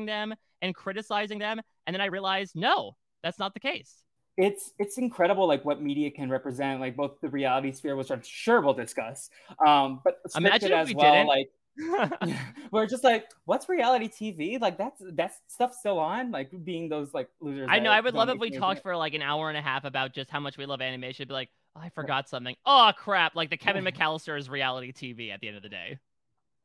them 0.06 0.34
and 0.62 0.74
criticizing 0.74 1.38
them? 1.38 1.60
And 1.86 1.94
then 1.94 2.00
I 2.00 2.06
realized, 2.06 2.56
no, 2.56 2.96
that's 3.22 3.38
not 3.38 3.54
the 3.54 3.60
case. 3.60 4.02
It's 4.36 4.72
it's 4.78 4.96
incredible, 4.96 5.46
like 5.46 5.64
what 5.64 5.82
media 5.82 6.10
can 6.10 6.30
represent, 6.30 6.80
like 6.80 6.96
both 6.96 7.20
the 7.20 7.28
reality 7.28 7.72
sphere, 7.72 7.96
which 7.96 8.10
I'm 8.10 8.22
sure 8.22 8.60
we'll 8.62 8.72
discuss, 8.72 9.28
um, 9.66 10.00
but 10.02 10.20
imagine 10.34 10.72
as 10.72 10.88
we 10.88 10.94
well, 10.94 11.12
didn't. 11.12 11.26
like 11.26 11.50
we're 12.70 12.86
just 12.86 13.04
like, 13.04 13.26
what's 13.44 13.68
reality 13.68 14.08
TV? 14.08 14.60
Like 14.60 14.76
that's 14.76 15.02
that's 15.12 15.38
stuff 15.48 15.74
still 15.74 15.98
on, 15.98 16.30
like 16.30 16.50
being 16.64 16.88
those 16.88 17.14
like 17.14 17.28
losers. 17.40 17.68
I 17.70 17.78
know. 17.78 17.90
I 17.90 18.00
would 18.00 18.14
love 18.14 18.28
if 18.28 18.38
we 18.38 18.50
talked 18.50 18.82
for 18.82 18.96
like 18.96 19.14
an 19.14 19.22
hour 19.22 19.48
and 19.48 19.56
a 19.56 19.62
half 19.62 19.84
about 19.84 20.14
just 20.14 20.30
how 20.30 20.40
much 20.40 20.58
we 20.58 20.66
love 20.66 20.80
animation. 20.80 21.26
Be 21.28 21.34
like, 21.34 21.50
oh, 21.76 21.80
I 21.80 21.88
forgot 21.90 22.28
something. 22.28 22.56
Oh 22.66 22.90
crap! 22.96 23.34
Like 23.34 23.50
the 23.50 23.56
Kevin 23.56 23.84
McAllister 23.84 24.38
is 24.38 24.48
reality 24.48 24.92
TV 24.92 25.32
at 25.32 25.40
the 25.40 25.48
end 25.48 25.56
of 25.56 25.62
the 25.62 25.68
day. 25.68 25.98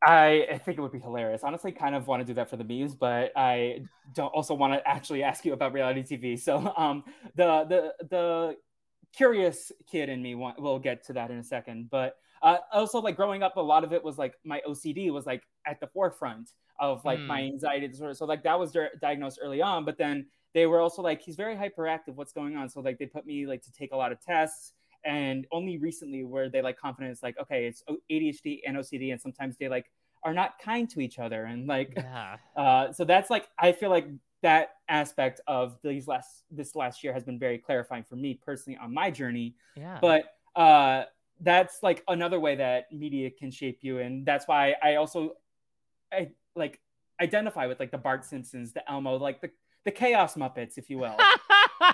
I, 0.05 0.47
I 0.51 0.57
think 0.59 0.77
it 0.77 0.81
would 0.81 0.91
be 0.91 0.99
hilarious. 0.99 1.41
Honestly, 1.43 1.71
kind 1.71 1.95
of 1.95 2.05
want 2.05 2.21
to 2.21 2.25
do 2.25 2.33
that 2.35 2.49
for 2.49 2.57
the 2.57 2.63
memes, 2.63 2.93
but 2.93 3.31
I 3.35 3.85
don't 4.13 4.27
also 4.27 4.53
want 4.53 4.73
to 4.73 4.87
actually 4.87 5.23
ask 5.23 5.45
you 5.45 5.53
about 5.53 5.73
reality 5.73 6.03
TV. 6.03 6.39
So, 6.39 6.73
um, 6.77 7.03
the 7.35 7.65
the 7.67 8.05
the 8.07 8.57
curious 9.15 9.71
kid 9.89 10.09
in 10.09 10.21
me 10.21 10.35
want, 10.35 10.61
will 10.61 10.79
get 10.79 11.05
to 11.05 11.13
that 11.13 11.31
in 11.31 11.37
a 11.37 11.43
second, 11.43 11.89
but 11.89 12.17
uh, 12.41 12.57
also 12.71 12.99
like 12.99 13.15
growing 13.15 13.43
up 13.43 13.57
a 13.57 13.61
lot 13.61 13.83
of 13.83 13.93
it 13.93 14.03
was 14.03 14.17
like 14.17 14.33
my 14.43 14.61
ocd 14.67 15.11
was 15.11 15.25
like 15.25 15.43
at 15.65 15.79
the 15.79 15.87
forefront 15.87 16.51
of 16.79 17.03
like 17.05 17.19
mm. 17.19 17.27
my 17.27 17.41
anxiety 17.41 17.87
disorder 17.87 18.13
so 18.13 18.25
like 18.25 18.43
that 18.43 18.59
was 18.59 18.71
di- 18.71 18.87
diagnosed 19.01 19.39
early 19.41 19.61
on 19.61 19.85
but 19.85 19.97
then 19.97 20.25
they 20.53 20.65
were 20.65 20.79
also 20.79 21.01
like 21.01 21.21
he's 21.21 21.35
very 21.35 21.55
hyperactive 21.55 22.15
what's 22.15 22.33
going 22.33 22.55
on 22.55 22.69
so 22.69 22.81
like 22.81 22.97
they 22.97 23.05
put 23.05 23.25
me 23.25 23.45
like 23.45 23.61
to 23.61 23.71
take 23.71 23.91
a 23.91 23.95
lot 23.95 24.11
of 24.11 24.19
tests 24.21 24.73
and 25.05 25.45
only 25.51 25.77
recently 25.77 26.23
were 26.23 26.49
they 26.49 26.61
like 26.61 26.77
confident 26.77 27.11
it's 27.11 27.23
like 27.23 27.37
okay 27.39 27.65
it's 27.67 27.83
adhd 28.11 28.61
and 28.65 28.77
ocd 28.77 29.11
and 29.11 29.21
sometimes 29.21 29.55
they 29.57 29.69
like 29.69 29.91
are 30.23 30.33
not 30.33 30.57
kind 30.59 30.89
to 30.89 30.99
each 30.99 31.19
other 31.19 31.45
and 31.45 31.67
like 31.67 31.93
yeah. 31.95 32.37
uh, 32.57 32.91
so 32.91 33.05
that's 33.05 33.29
like 33.29 33.47
i 33.59 33.71
feel 33.71 33.89
like 33.89 34.07
that 34.41 34.75
aspect 34.89 35.39
of 35.47 35.77
these 35.83 36.07
last 36.07 36.43
this 36.51 36.75
last 36.75 37.03
year 37.03 37.13
has 37.13 37.23
been 37.23 37.39
very 37.39 37.57
clarifying 37.57 38.03
for 38.03 38.15
me 38.15 38.39
personally 38.43 38.77
on 38.81 38.93
my 38.93 39.09
journey 39.09 39.55
yeah 39.75 39.97
but 40.01 40.35
uh 40.55 41.03
that's 41.41 41.83
like 41.83 42.03
another 42.07 42.39
way 42.39 42.55
that 42.55 42.91
media 42.91 43.29
can 43.29 43.51
shape 43.51 43.79
you 43.81 43.99
and 43.99 44.25
that's 44.25 44.47
why 44.47 44.75
i 44.81 44.95
also 44.95 45.31
i 46.11 46.29
like 46.55 46.79
identify 47.21 47.65
with 47.65 47.79
like 47.79 47.91
the 47.91 47.97
bart 47.97 48.23
simpsons 48.23 48.71
the 48.73 48.89
elmo 48.89 49.17
like 49.17 49.41
the 49.41 49.49
the 49.85 49.91
chaos 49.91 50.35
muppets 50.35 50.77
if 50.77 50.89
you 50.89 50.97
will. 50.97 51.15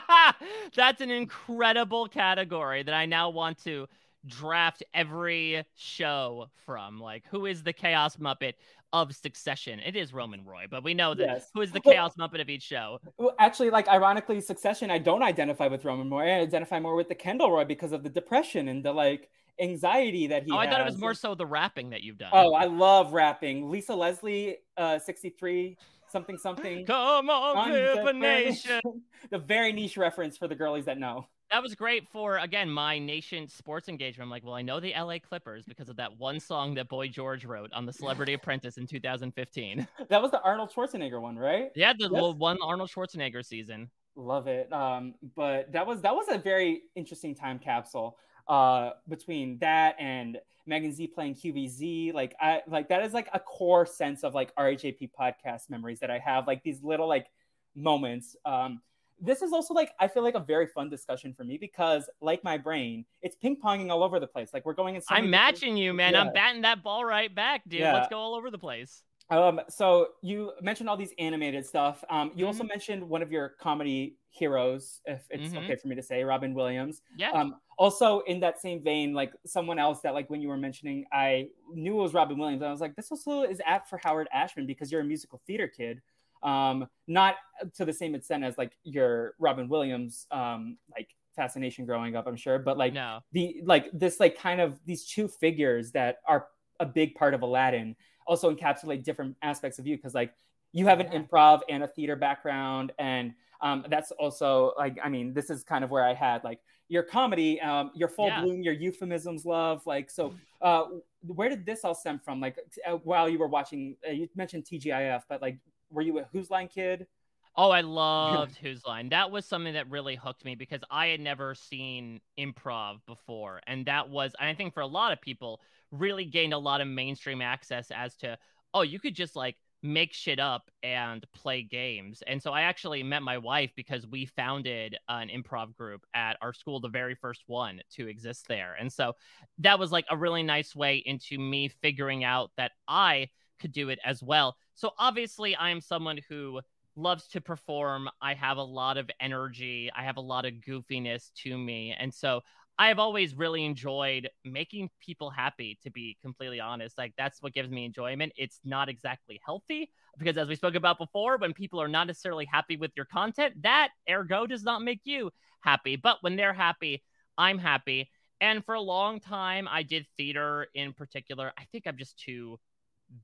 That's 0.75 1.01
an 1.01 1.11
incredible 1.11 2.07
category 2.07 2.83
that 2.83 2.93
i 2.93 3.05
now 3.05 3.29
want 3.29 3.61
to 3.65 3.87
draft 4.25 4.83
every 4.93 5.65
show 5.75 6.47
from 6.65 6.99
like 6.99 7.23
who 7.29 7.45
is 7.45 7.63
the 7.63 7.73
chaos 7.73 8.17
muppet 8.17 8.53
of 8.93 9.15
Succession. 9.15 9.79
It 9.79 9.95
is 9.95 10.13
Roman 10.13 10.43
Roy, 10.45 10.65
but 10.69 10.83
we 10.83 10.93
know 10.93 11.13
that 11.13 11.27
yes. 11.27 11.49
who 11.53 11.61
is 11.61 11.71
the 11.71 11.79
chaos 11.79 12.13
well, 12.17 12.27
muppet 12.27 12.41
of 12.41 12.49
each 12.49 12.63
show. 12.63 12.99
Well, 13.17 13.35
actually, 13.39 13.69
like 13.69 13.87
ironically, 13.87 14.41
Succession, 14.41 14.91
I 14.91 14.97
don't 14.97 15.23
identify 15.23 15.67
with 15.67 15.85
Roman 15.85 16.09
Roy. 16.09 16.29
I 16.29 16.39
identify 16.39 16.79
more 16.79 16.95
with 16.95 17.07
the 17.07 17.15
Kendall 17.15 17.51
Roy 17.51 17.65
because 17.65 17.91
of 17.91 18.03
the 18.03 18.09
depression 18.09 18.67
and 18.67 18.83
the 18.83 18.91
like 18.91 19.29
anxiety 19.59 20.27
that 20.27 20.43
he. 20.43 20.51
Oh, 20.51 20.57
has. 20.57 20.67
I 20.67 20.71
thought 20.71 20.81
it 20.81 20.85
was 20.85 20.97
more 20.97 21.13
so 21.13 21.35
the 21.35 21.45
rapping 21.45 21.89
that 21.91 22.03
you've 22.03 22.17
done. 22.17 22.31
Oh, 22.33 22.53
I 22.53 22.65
love 22.65 23.13
rapping. 23.13 23.69
Lisa 23.69 23.95
Leslie, 23.95 24.57
uh, 24.77 24.99
sixty 24.99 25.29
three. 25.29 25.77
Something 26.09 26.37
something. 26.37 26.85
Come 26.87 27.29
on, 27.29 27.57
on 27.57 28.05
the 28.05 28.13
nation. 28.13 28.81
the 29.29 29.37
very 29.37 29.71
niche 29.71 29.95
reference 29.95 30.37
for 30.37 30.47
the 30.47 30.55
girlies 30.55 30.85
that 30.85 30.97
know 30.97 31.27
that 31.51 31.61
was 31.61 31.75
great 31.75 32.07
for 32.07 32.37
again 32.37 32.69
my 32.69 32.97
nation 32.97 33.47
sports 33.47 33.89
engagement. 33.89 34.25
I'm 34.25 34.31
like, 34.31 34.43
well, 34.43 34.53
I 34.53 34.61
know 34.61 34.79
the 34.79 34.93
LA 34.97 35.19
Clippers 35.19 35.65
because 35.65 35.89
of 35.89 35.97
that 35.97 36.17
one 36.17 36.39
song 36.39 36.73
that 36.75 36.87
Boy 36.87 37.07
George 37.07 37.45
wrote 37.45 37.71
on 37.73 37.85
the 37.85 37.93
Celebrity 37.93 38.33
Apprentice 38.33 38.77
in 38.77 38.87
2015. 38.87 39.87
That 40.09 40.21
was 40.21 40.31
the 40.31 40.41
Arnold 40.41 40.71
Schwarzenegger 40.73 41.21
one, 41.21 41.37
right? 41.37 41.71
Yeah, 41.75 41.93
the 41.93 42.09
yes. 42.11 42.35
one 42.35 42.57
Arnold 42.61 42.89
Schwarzenegger 42.89 43.45
season. 43.45 43.89
Love 44.15 44.47
it. 44.47 44.71
Um, 44.73 45.13
but 45.35 45.71
that 45.71 45.85
was 45.85 46.01
that 46.01 46.13
was 46.13 46.27
a 46.29 46.37
very 46.37 46.83
interesting 46.95 47.35
time 47.35 47.59
capsule. 47.59 48.17
Uh, 48.47 48.91
between 49.07 49.57
that 49.59 49.95
and 49.99 50.37
Megan 50.65 50.91
Z 50.91 51.07
playing 51.07 51.35
QVZ, 51.35 52.13
like 52.13 52.35
I 52.39 52.61
like 52.67 52.89
that 52.89 53.03
is 53.03 53.13
like 53.13 53.29
a 53.33 53.39
core 53.39 53.85
sense 53.85 54.23
of 54.23 54.33
like 54.33 54.53
RHAP 54.55 55.11
podcast 55.17 55.69
memories 55.69 55.99
that 55.99 56.11
I 56.11 56.19
have. 56.19 56.47
Like 56.47 56.63
these 56.63 56.81
little 56.83 57.07
like 57.07 57.27
moments. 57.75 58.35
Um, 58.45 58.81
this 59.21 59.41
is 59.41 59.53
also 59.53 59.73
like 59.73 59.91
I 59.99 60.07
feel 60.07 60.23
like 60.23 60.35
a 60.35 60.39
very 60.39 60.67
fun 60.67 60.89
discussion 60.89 61.33
for 61.33 61.43
me 61.43 61.57
because 61.57 62.09
like 62.21 62.43
my 62.43 62.57
brain, 62.57 63.05
it's 63.21 63.35
ping 63.35 63.55
ponging 63.63 63.91
all 63.91 64.03
over 64.03 64.19
the 64.19 64.27
place. 64.27 64.49
Like 64.53 64.65
we're 64.65 64.73
going 64.73 64.95
in. 64.95 65.01
So 65.01 65.13
I'm 65.13 65.29
matching 65.29 65.77
you, 65.77 65.93
man. 65.93 66.13
Yeah. 66.13 66.21
I'm 66.21 66.33
batting 66.33 66.61
that 66.63 66.83
ball 66.83 67.05
right 67.05 67.33
back, 67.33 67.61
dude. 67.67 67.81
Yeah. 67.81 67.93
Let's 67.93 68.09
go 68.09 68.17
all 68.17 68.35
over 68.35 68.49
the 68.49 68.57
place. 68.57 69.03
Um, 69.29 69.61
so 69.69 70.09
you 70.21 70.51
mentioned 70.61 70.89
all 70.89 70.97
these 70.97 71.13
animated 71.17 71.65
stuff. 71.65 72.03
Um, 72.09 72.31
you 72.35 72.39
mm-hmm. 72.39 72.47
also 72.47 72.63
mentioned 72.65 73.07
one 73.07 73.21
of 73.21 73.31
your 73.31 73.49
comedy 73.61 74.17
heroes, 74.29 74.99
if 75.05 75.21
it's 75.29 75.53
mm-hmm. 75.53 75.59
okay 75.59 75.75
for 75.77 75.87
me 75.87 75.95
to 75.95 76.03
say, 76.03 76.23
Robin 76.23 76.53
Williams. 76.53 77.01
Yeah. 77.17 77.31
Um, 77.31 77.55
also 77.77 78.19
in 78.21 78.41
that 78.41 78.59
same 78.59 78.83
vein, 78.83 79.13
like 79.13 79.31
someone 79.45 79.79
else 79.79 80.01
that 80.01 80.13
like 80.13 80.29
when 80.29 80.41
you 80.41 80.49
were 80.49 80.57
mentioning, 80.57 81.05
I 81.13 81.47
knew 81.73 81.97
it 81.97 82.03
was 82.03 82.13
Robin 82.13 82.37
Williams. 82.37 82.61
I 82.61 82.71
was 82.71 82.81
like, 82.81 82.95
this 82.97 83.09
also 83.09 83.43
is 83.43 83.61
apt 83.65 83.89
for 83.89 83.97
Howard 84.03 84.27
Ashman 84.33 84.67
because 84.67 84.91
you're 84.91 85.01
a 85.01 85.05
musical 85.05 85.41
theater 85.47 85.69
kid. 85.69 86.01
Um, 86.43 86.87
not 87.07 87.35
to 87.75 87.85
the 87.85 87.93
same 87.93 88.15
extent 88.15 88.43
as 88.43 88.57
like 88.57 88.71
your 88.83 89.35
Robin 89.39 89.67
Williams, 89.67 90.27
um, 90.31 90.77
like 90.91 91.09
fascination 91.35 91.85
growing 91.85 92.15
up, 92.15 92.27
I'm 92.27 92.35
sure, 92.35 92.59
but 92.59 92.77
like 92.77 92.93
no. 92.93 93.19
the 93.31 93.61
like 93.63 93.89
this 93.93 94.19
like 94.19 94.37
kind 94.37 94.59
of 94.61 94.79
these 94.85 95.05
two 95.05 95.27
figures 95.27 95.91
that 95.91 96.19
are 96.27 96.47
a 96.79 96.85
big 96.85 97.15
part 97.15 97.33
of 97.33 97.41
Aladdin 97.41 97.95
also 98.25 98.53
encapsulate 98.53 99.03
different 99.03 99.35
aspects 99.41 99.79
of 99.79 99.87
you 99.87 99.97
because 99.97 100.13
like 100.13 100.33
you 100.71 100.85
have 100.85 100.99
an 100.99 101.07
improv 101.07 101.61
and 101.69 101.83
a 101.83 101.87
theater 101.87 102.15
background 102.15 102.91
and 102.99 103.33
um, 103.61 103.85
that's 103.89 104.11
also 104.11 104.73
like 104.77 104.97
i 105.03 105.09
mean 105.09 105.33
this 105.33 105.49
is 105.49 105.63
kind 105.63 105.83
of 105.83 105.91
where 105.91 106.03
i 106.03 106.13
had 106.13 106.43
like 106.43 106.59
your 106.87 107.03
comedy 107.03 107.59
um, 107.61 107.91
your 107.93 108.07
full 108.07 108.27
yeah. 108.27 108.41
bloom 108.41 108.61
your 108.61 108.73
euphemisms 108.73 109.45
love 109.45 109.85
like 109.85 110.09
so 110.09 110.33
uh, 110.61 110.83
where 111.27 111.49
did 111.49 111.65
this 111.65 111.83
all 111.83 111.95
stem 111.95 112.19
from 112.23 112.39
like 112.39 112.57
uh, 112.87 112.93
while 113.03 113.29
you 113.29 113.37
were 113.37 113.47
watching 113.47 113.95
uh, 114.07 114.11
you 114.11 114.27
mentioned 114.35 114.63
tgif 114.65 115.21
but 115.29 115.41
like 115.41 115.57
were 115.91 116.01
you 116.01 116.19
a 116.19 116.27
Whose 116.31 116.49
line 116.49 116.67
kid 116.67 117.07
Oh, 117.55 117.69
I 117.69 117.81
loved 117.81 118.55
Whose 118.61 118.85
Line. 118.85 119.09
That 119.09 119.31
was 119.31 119.45
something 119.45 119.73
that 119.73 119.89
really 119.89 120.15
hooked 120.15 120.45
me 120.45 120.55
because 120.55 120.81
I 120.89 121.07
had 121.07 121.19
never 121.19 121.53
seen 121.53 122.21
improv 122.39 122.99
before. 123.05 123.61
And 123.67 123.85
that 123.87 124.09
was, 124.09 124.33
I 124.39 124.53
think 124.53 124.73
for 124.73 124.81
a 124.81 124.87
lot 124.87 125.11
of 125.11 125.21
people, 125.21 125.61
really 125.91 126.25
gained 126.25 126.53
a 126.53 126.57
lot 126.57 126.81
of 126.81 126.87
mainstream 126.87 127.41
access 127.41 127.91
as 127.91 128.15
to, 128.17 128.37
oh, 128.73 128.83
you 128.83 128.99
could 128.99 129.15
just 129.15 129.35
like 129.35 129.57
make 129.83 130.13
shit 130.13 130.39
up 130.39 130.69
and 130.83 131.25
play 131.33 131.63
games. 131.63 132.23
And 132.25 132.41
so 132.41 132.51
I 132.51 132.61
actually 132.61 133.03
met 133.03 133.23
my 133.23 133.37
wife 133.37 133.71
because 133.75 134.07
we 134.07 134.25
founded 134.25 134.95
an 135.09 135.29
improv 135.29 135.75
group 135.75 136.05
at 136.13 136.37
our 136.41 136.53
school, 136.53 136.79
the 136.79 136.87
very 136.87 137.15
first 137.15 137.43
one 137.47 137.81
to 137.95 138.07
exist 138.07 138.45
there. 138.47 138.75
And 138.79 138.93
so 138.93 139.13
that 139.57 139.79
was 139.79 139.91
like 139.91 140.05
a 140.09 140.15
really 140.15 140.43
nice 140.43 140.75
way 140.75 141.03
into 141.05 141.37
me 141.37 141.67
figuring 141.67 142.23
out 142.23 142.51
that 142.55 142.71
I 142.87 143.29
could 143.59 143.71
do 143.71 143.89
it 143.89 143.99
as 144.05 144.21
well. 144.21 144.55
So 144.81 144.93
obviously, 144.97 145.55
I 145.55 145.69
am 145.69 145.79
someone 145.79 146.19
who 146.27 146.59
loves 146.95 147.27
to 147.27 147.39
perform. 147.39 148.09
I 148.19 148.33
have 148.33 148.57
a 148.57 148.63
lot 148.63 148.97
of 148.97 149.11
energy. 149.19 149.91
I 149.95 150.05
have 150.05 150.17
a 150.17 150.21
lot 150.21 150.43
of 150.43 150.53
goofiness 150.53 151.31
to 151.43 151.55
me. 151.55 151.95
And 151.99 152.11
so 152.11 152.41
I 152.79 152.87
have 152.87 152.97
always 152.97 153.35
really 153.35 153.63
enjoyed 153.63 154.27
making 154.43 154.89
people 154.99 155.29
happy, 155.29 155.77
to 155.83 155.91
be 155.91 156.17
completely 156.19 156.59
honest. 156.59 156.97
Like, 156.97 157.13
that's 157.15 157.43
what 157.43 157.53
gives 157.53 157.69
me 157.69 157.85
enjoyment. 157.85 158.33
It's 158.35 158.59
not 158.65 158.89
exactly 158.89 159.39
healthy 159.45 159.91
because, 160.17 160.35
as 160.35 160.47
we 160.47 160.55
spoke 160.55 160.73
about 160.73 160.97
before, 160.97 161.37
when 161.37 161.53
people 161.53 161.79
are 161.79 161.87
not 161.87 162.07
necessarily 162.07 162.45
happy 162.45 162.75
with 162.75 162.89
your 162.95 163.05
content, 163.05 163.61
that 163.61 163.89
ergo 164.09 164.47
does 164.47 164.63
not 164.63 164.81
make 164.81 165.01
you 165.03 165.29
happy. 165.59 165.95
But 165.95 166.17
when 166.21 166.37
they're 166.37 166.53
happy, 166.53 167.03
I'm 167.37 167.59
happy. 167.59 168.09
And 168.39 168.65
for 168.65 168.73
a 168.73 168.81
long 168.81 169.19
time, 169.19 169.67
I 169.69 169.83
did 169.83 170.07
theater 170.17 170.65
in 170.73 170.93
particular. 170.93 171.53
I 171.55 171.65
think 171.71 171.85
I'm 171.85 171.97
just 171.97 172.17
too 172.17 172.57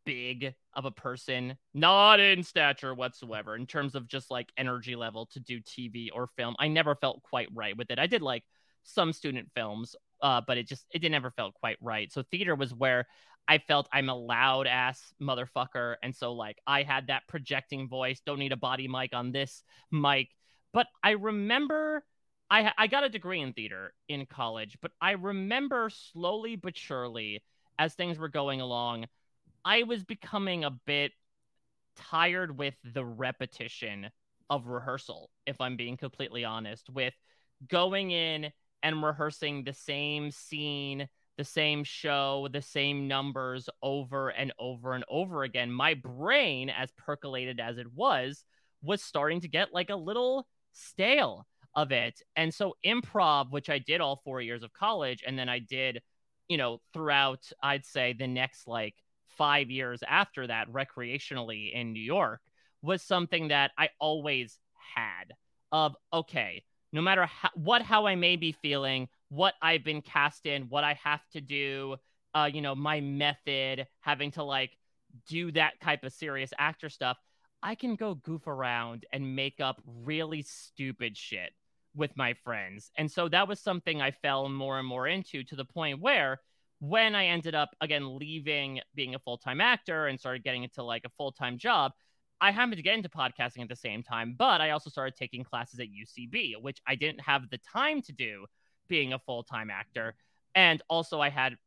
big 0.06 0.54
of 0.74 0.86
a 0.86 0.92
person, 0.92 1.58
not 1.74 2.20
in 2.20 2.44
stature 2.44 2.94
whatsoever, 2.94 3.56
in 3.56 3.66
terms 3.66 3.96
of 3.96 4.08
just 4.08 4.32
like 4.32 4.52
energy 4.58 4.96
level 4.96 5.26
to 5.28 5.40
do 5.40 5.60
TV 5.62 6.10
or 6.14 6.28
film. 6.28 6.56
I 6.60 6.68
never 6.68 6.96
felt 6.96 7.24
quite 7.24 7.50
right 7.54 7.76
with 7.78 7.92
it. 7.92 8.00
I 8.00 8.08
did 8.08 8.22
like 8.22 8.44
some 8.84 9.14
student 9.14 9.50
films, 9.56 9.96
uh, 10.22 10.42
but 10.46 10.58
it 10.58 10.68
just 10.68 10.86
it 10.94 11.10
never 11.10 11.32
felt 11.32 11.54
quite 11.56 11.78
right. 11.82 12.12
So 12.12 12.24
theater 12.24 12.56
was 12.56 12.74
where 12.74 13.08
I 13.48 13.60
felt 13.60 13.88
I'm 13.92 14.10
a 14.10 14.16
loud 14.16 14.68
ass 14.68 15.14
motherfucker, 15.22 15.96
and 16.04 16.16
so 16.16 16.34
like 16.34 16.58
I 16.66 16.84
had 16.84 17.08
that 17.08 17.28
projecting 17.28 17.88
voice. 17.88 18.22
Don't 18.26 18.40
need 18.40 18.52
a 18.52 18.58
body 18.58 18.88
mic 18.88 19.14
on 19.14 19.32
this 19.32 19.64
mic, 19.92 20.30
but 20.74 20.88
I 21.04 21.12
remember. 21.12 22.04
I, 22.50 22.72
I 22.78 22.88
got 22.88 23.04
a 23.04 23.10
degree 23.10 23.42
in 23.42 23.52
theater 23.52 23.94
in 24.08 24.26
college, 24.26 24.78
but 24.82 24.92
I 25.02 25.12
remember 25.12 25.90
slowly 25.90 26.56
but 26.56 26.78
surely 26.78 27.44
as 27.78 27.94
things 27.94 28.18
were 28.18 28.30
going 28.30 28.62
along, 28.62 29.08
I 29.68 29.84
was 29.84 30.06
becoming 30.06 30.64
a 30.64 30.72
bit 30.72 31.12
tired 31.98 32.58
with 32.58 32.76
the 32.86 33.04
repetition 33.04 34.10
of 34.50 34.68
rehearsal, 34.68 35.30
if 35.46 35.60
I'm 35.60 35.76
being 35.76 35.98
completely 35.98 36.46
honest, 36.46 36.90
with 36.90 37.14
going 37.68 38.12
in 38.12 38.54
and 38.82 39.04
rehearsing 39.04 39.66
the 39.66 39.74
same 39.74 40.32
scene, 40.32 41.10
the 41.38 41.44
same 41.44 41.84
show, 41.84 42.48
the 42.50 42.62
same 42.62 43.10
numbers 43.10 43.68
over 43.84 44.30
and 44.30 44.54
over 44.58 44.94
and 44.94 45.04
over 45.10 45.44
again. 45.44 45.70
My 45.70 45.96
brain, 45.96 46.70
as 46.70 46.94
percolated 46.94 47.60
as 47.60 47.78
it 47.78 47.92
was, 47.94 48.46
was 48.82 49.04
starting 49.04 49.42
to 49.42 49.50
get 49.50 49.74
like 49.74 49.90
a 49.90 49.98
little 49.98 50.48
stale 50.72 51.46
of 51.76 51.92
it. 51.92 52.22
And 52.38 52.54
so 52.54 52.78
improv, 52.86 53.52
which 53.52 53.70
I 53.70 53.80
did 53.80 54.00
all 54.00 54.22
four 54.24 54.40
years 54.40 54.64
of 54.64 54.72
college, 54.72 55.26
and 55.28 55.38
then 55.38 55.50
I 55.50 55.60
did, 55.60 56.02
you 56.48 56.56
know, 56.56 56.80
throughout, 56.94 57.52
I'd 57.62 57.86
say 57.86 58.14
the 58.14 58.28
next 58.28 58.66
like 58.66 58.96
five 59.38 59.70
years 59.70 60.04
after 60.08 60.48
that 60.48 60.72
recreationally 60.72 61.72
in 61.74 61.94
New 61.94 62.02
York, 62.02 62.42
was 62.82 63.02
something 63.02 63.50
that 63.50 63.72
I 63.78 63.90
always 64.00 64.60
had 64.96 65.34
of, 65.72 65.96
okay, 66.14 66.64
no 66.94 67.02
matter 67.02 67.26
how, 67.26 67.50
what 67.56 67.82
how 67.82 68.08
I 68.08 68.16
may 68.16 68.36
be 68.36 68.52
feeling, 68.52 69.10
what 69.30 69.54
I've 69.62 69.84
been 69.84 70.02
cast 70.02 70.46
in, 70.46 70.64
what 70.70 70.84
I 70.84 70.94
have 71.04 71.22
to 71.34 71.42
do, 71.42 71.98
uh, 72.34 72.50
you 72.52 72.62
know, 72.62 72.76
my 72.76 73.02
method, 73.02 73.88
having 74.00 74.32
to 74.32 74.44
like 74.44 74.72
do 75.28 75.52
that 75.54 75.80
type 75.82 76.04
of 76.04 76.14
serious 76.14 76.54
actor 76.58 76.90
stuff, 76.90 77.18
I 77.62 77.76
can 77.76 77.96
go 77.96 78.16
goof 78.16 78.48
around 78.48 79.06
and 79.12 79.36
make 79.36 79.60
up 79.60 79.82
really 79.86 80.44
stupid 80.44 81.18
shit 81.18 81.52
with 81.96 82.16
my 82.16 82.34
friends. 82.44 82.92
And 82.98 83.12
so 83.12 83.28
that 83.30 83.48
was 83.48 83.60
something 83.60 84.02
I 84.02 84.12
fell 84.12 84.48
more 84.48 84.78
and 84.78 84.88
more 84.88 85.08
into 85.08 85.44
to 85.44 85.56
the 85.56 85.66
point 85.66 86.00
where 86.00 86.40
when 86.80 87.16
I 87.16 87.28
ended 87.28 87.56
up 87.56 87.70
again 87.82 88.18
leaving 88.18 88.82
being 88.96 89.16
a 89.16 89.20
full-time 89.20 89.62
actor 89.62 90.08
and 90.08 90.20
started 90.20 90.44
getting 90.44 90.64
into 90.64 90.84
like 90.84 91.06
a 91.06 91.10
full-time 91.18 91.58
job, 91.58 91.92
I 92.40 92.52
happened 92.52 92.78
to 92.78 92.84
get 92.84 92.96
into 92.96 93.10
podcasting 93.10 93.62
at 93.62 93.70
the 93.70 93.76
same 93.76 94.04
time, 94.04 94.36
but 94.38 94.62
I 94.62 94.72
also 94.72 94.90
started 94.90 95.16
taking 95.16 95.44
classes 95.44 95.80
at 95.80 95.88
UCB, 95.88 96.56
which 96.62 96.80
I 96.86 96.96
didn't 96.96 97.22
have 97.22 97.50
the 97.50 97.58
time 97.60 98.02
to 98.04 98.12
do 98.12 98.46
being 98.88 99.14
a 99.14 99.20
full 99.20 99.44
time 99.44 99.70
actor. 99.70 100.16
And 100.56 100.82
also, 100.88 101.20
I 101.20 101.30
had 101.30 101.58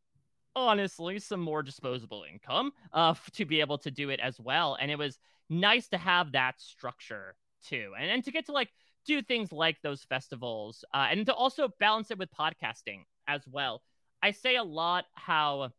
honestly 0.55 1.19
some 1.19 1.41
more 1.41 1.63
disposable 1.63 2.25
income 2.31 2.73
uh, 2.93 3.15
to 3.33 3.45
be 3.45 3.61
able 3.61 3.79
to 3.79 3.91
do 3.91 4.11
it 4.11 4.21
as 4.21 4.39
well. 4.41 4.77
And 4.81 4.91
it 4.91 4.99
was 4.99 5.19
nice 5.49 5.89
to 5.89 5.99
have 5.99 6.33
that 6.33 6.61
structure 6.61 7.35
too. 7.67 7.93
And, 7.99 8.11
and 8.11 8.25
to 8.25 8.31
get 8.31 8.47
to 8.47 8.53
like 8.53 8.71
do 9.07 9.23
things 9.23 9.51
like 9.53 9.79
those 9.83 10.05
festivals 10.05 10.85
uh, 10.95 11.09
and 11.11 11.27
to 11.27 11.35
also 11.35 11.69
balance 11.81 12.11
it 12.11 12.19
with 12.19 12.31
podcasting 12.31 13.05
as 13.27 13.43
well. 13.49 13.83
I 14.23 14.33
say 14.33 14.57
a 14.57 14.62
lot 14.62 15.07
how 15.14 15.71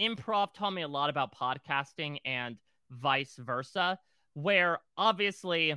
improv 0.00 0.54
taught 0.54 0.72
me 0.72 0.82
a 0.82 0.88
lot 0.88 1.10
about 1.10 1.34
podcasting 1.34 2.18
and 2.24 2.56
vice 2.90 3.36
versa, 3.36 3.98
where 4.34 4.78
obviously, 4.96 5.74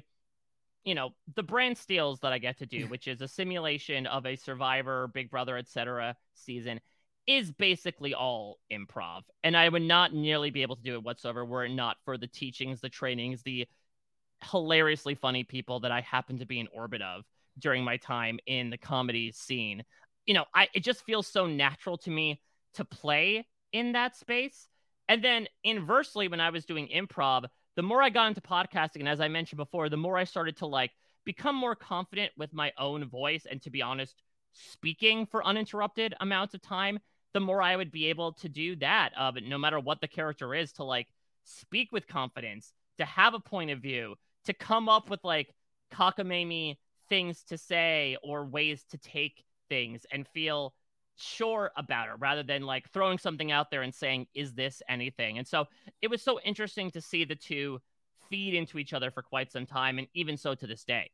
you 0.84 0.96
know, 0.96 1.12
the 1.36 1.44
brand 1.44 1.78
steals 1.78 2.20
that 2.22 2.34
I 2.34 2.38
get 2.38 2.58
to 2.60 2.66
do, 2.66 2.88
which 2.88 3.08
is 3.08 3.22
a 3.22 3.28
simulation 3.28 4.06
of 4.08 4.26
a 4.26 4.36
Survivor, 4.36 5.08
Big 5.08 5.30
Brother, 5.30 5.58
etc. 5.58 6.16
season, 6.34 6.80
is 7.28 7.52
basically 7.52 8.14
all 8.14 8.60
improv. 8.72 9.24
And 9.44 9.58
I 9.58 9.68
would 9.70 9.82
not 9.82 10.14
nearly 10.14 10.52
be 10.52 10.62
able 10.62 10.76
to 10.76 10.84
do 10.84 10.96
it 10.96 11.04
whatsoever 11.04 11.44
were 11.44 11.66
it 11.66 11.74
not 11.74 11.98
for 12.06 12.18
the 12.18 12.28
teachings, 12.28 12.82
the 12.82 12.90
trainings, 12.90 13.42
the 13.42 13.68
hilariously 14.52 15.16
funny 15.16 15.44
people 15.44 15.80
that 15.80 15.92
I 15.92 16.02
happen 16.02 16.38
to 16.40 16.46
be 16.46 16.60
in 16.60 16.68
orbit 16.74 17.02
of 17.02 17.24
during 17.58 17.84
my 17.84 17.98
time 17.98 18.40
in 18.46 18.70
the 18.70 18.78
comedy 18.78 19.32
scene. 19.32 19.84
You 20.26 20.34
know, 20.34 20.46
I 20.54 20.70
it 20.74 20.84
just 20.84 21.06
feels 21.06 21.28
so 21.28 21.48
natural 21.48 21.98
to 22.00 22.12
me 22.12 22.42
to 22.76 22.86
play 22.86 23.48
in 23.72 23.94
that 23.94 24.16
space 24.16 24.68
and 25.08 25.24
then 25.24 25.48
inversely, 25.64 26.28
when 26.28 26.40
I 26.40 26.50
was 26.50 26.66
doing 26.66 26.90
improv, 26.94 27.46
the 27.76 27.84
more 27.84 28.02
I 28.02 28.10
got 28.10 28.28
into 28.28 28.42
podcasting, 28.42 29.02
and 29.02 29.10
as 29.10 29.22
I 29.22 29.28
mentioned 29.28 29.58
before, 29.58 29.90
the 29.90 29.98
more 29.98 30.18
I 30.18 30.24
started 30.24 30.58
to 30.58 30.66
like 30.66 30.92
become 31.26 31.56
more 31.56 31.76
confident 31.76 32.32
with 32.38 32.54
my 32.54 32.72
own 32.78 33.06
voice 33.06 33.46
and 33.50 33.62
to 33.64 33.70
be 33.70 33.82
honest, 33.82 34.24
speaking 34.54 35.26
for 35.26 35.46
uninterrupted 35.46 36.16
amounts 36.22 36.54
of 36.54 36.62
time, 36.62 37.00
the 37.34 37.40
more 37.40 37.62
I 37.62 37.76
would 37.76 37.92
be 37.92 38.08
able 38.08 38.34
to 38.34 38.50
do 38.50 38.76
that. 38.78 39.12
Uh, 39.18 39.32
no 39.44 39.58
matter 39.58 39.80
what 39.80 40.02
the 40.02 40.08
character 40.08 40.56
is, 40.56 40.72
to 40.74 40.84
like 40.84 41.08
speak 41.44 41.92
with 41.92 42.08
confidence, 42.08 42.74
to 42.98 43.06
have 43.06 43.34
a 43.34 43.40
point 43.40 43.72
of 43.72 43.80
view, 43.80 44.16
to 44.46 44.54
come 44.54 44.88
up 44.88 45.10
with 45.10 45.24
like 45.24 45.54
cockamamie 45.94 46.78
things 47.10 47.44
to 47.44 47.58
say 47.58 48.18
or 48.24 48.46
ways 48.46 48.86
to 48.90 48.98
take 48.98 49.44
things 49.70 50.06
and 50.12 50.28
feel 50.28 50.74
sure 51.16 51.72
about 51.78 52.10
it 52.10 52.16
rather 52.20 52.44
than 52.44 52.64
like 52.64 52.90
throwing 52.92 53.18
something 53.18 53.52
out 53.52 53.72
there 53.72 53.82
and 53.82 53.94
saying, 53.94 54.28
is 54.34 54.54
this 54.54 54.82
anything? 54.90 55.38
And 55.38 55.48
so 55.48 55.66
it 56.02 56.10
was 56.10 56.22
so 56.22 56.40
interesting 56.42 56.92
to 56.92 57.02
see 57.02 57.24
the 57.24 57.36
two 57.36 57.80
feed 58.30 58.54
into 58.54 58.80
each 58.80 58.94
other 58.94 59.12
for 59.12 59.22
quite 59.22 59.52
some 59.52 59.66
time, 59.66 60.00
and 60.00 60.08
even 60.14 60.36
so 60.36 60.56
to 60.56 60.68
this 60.68 60.84
day. 60.84 61.12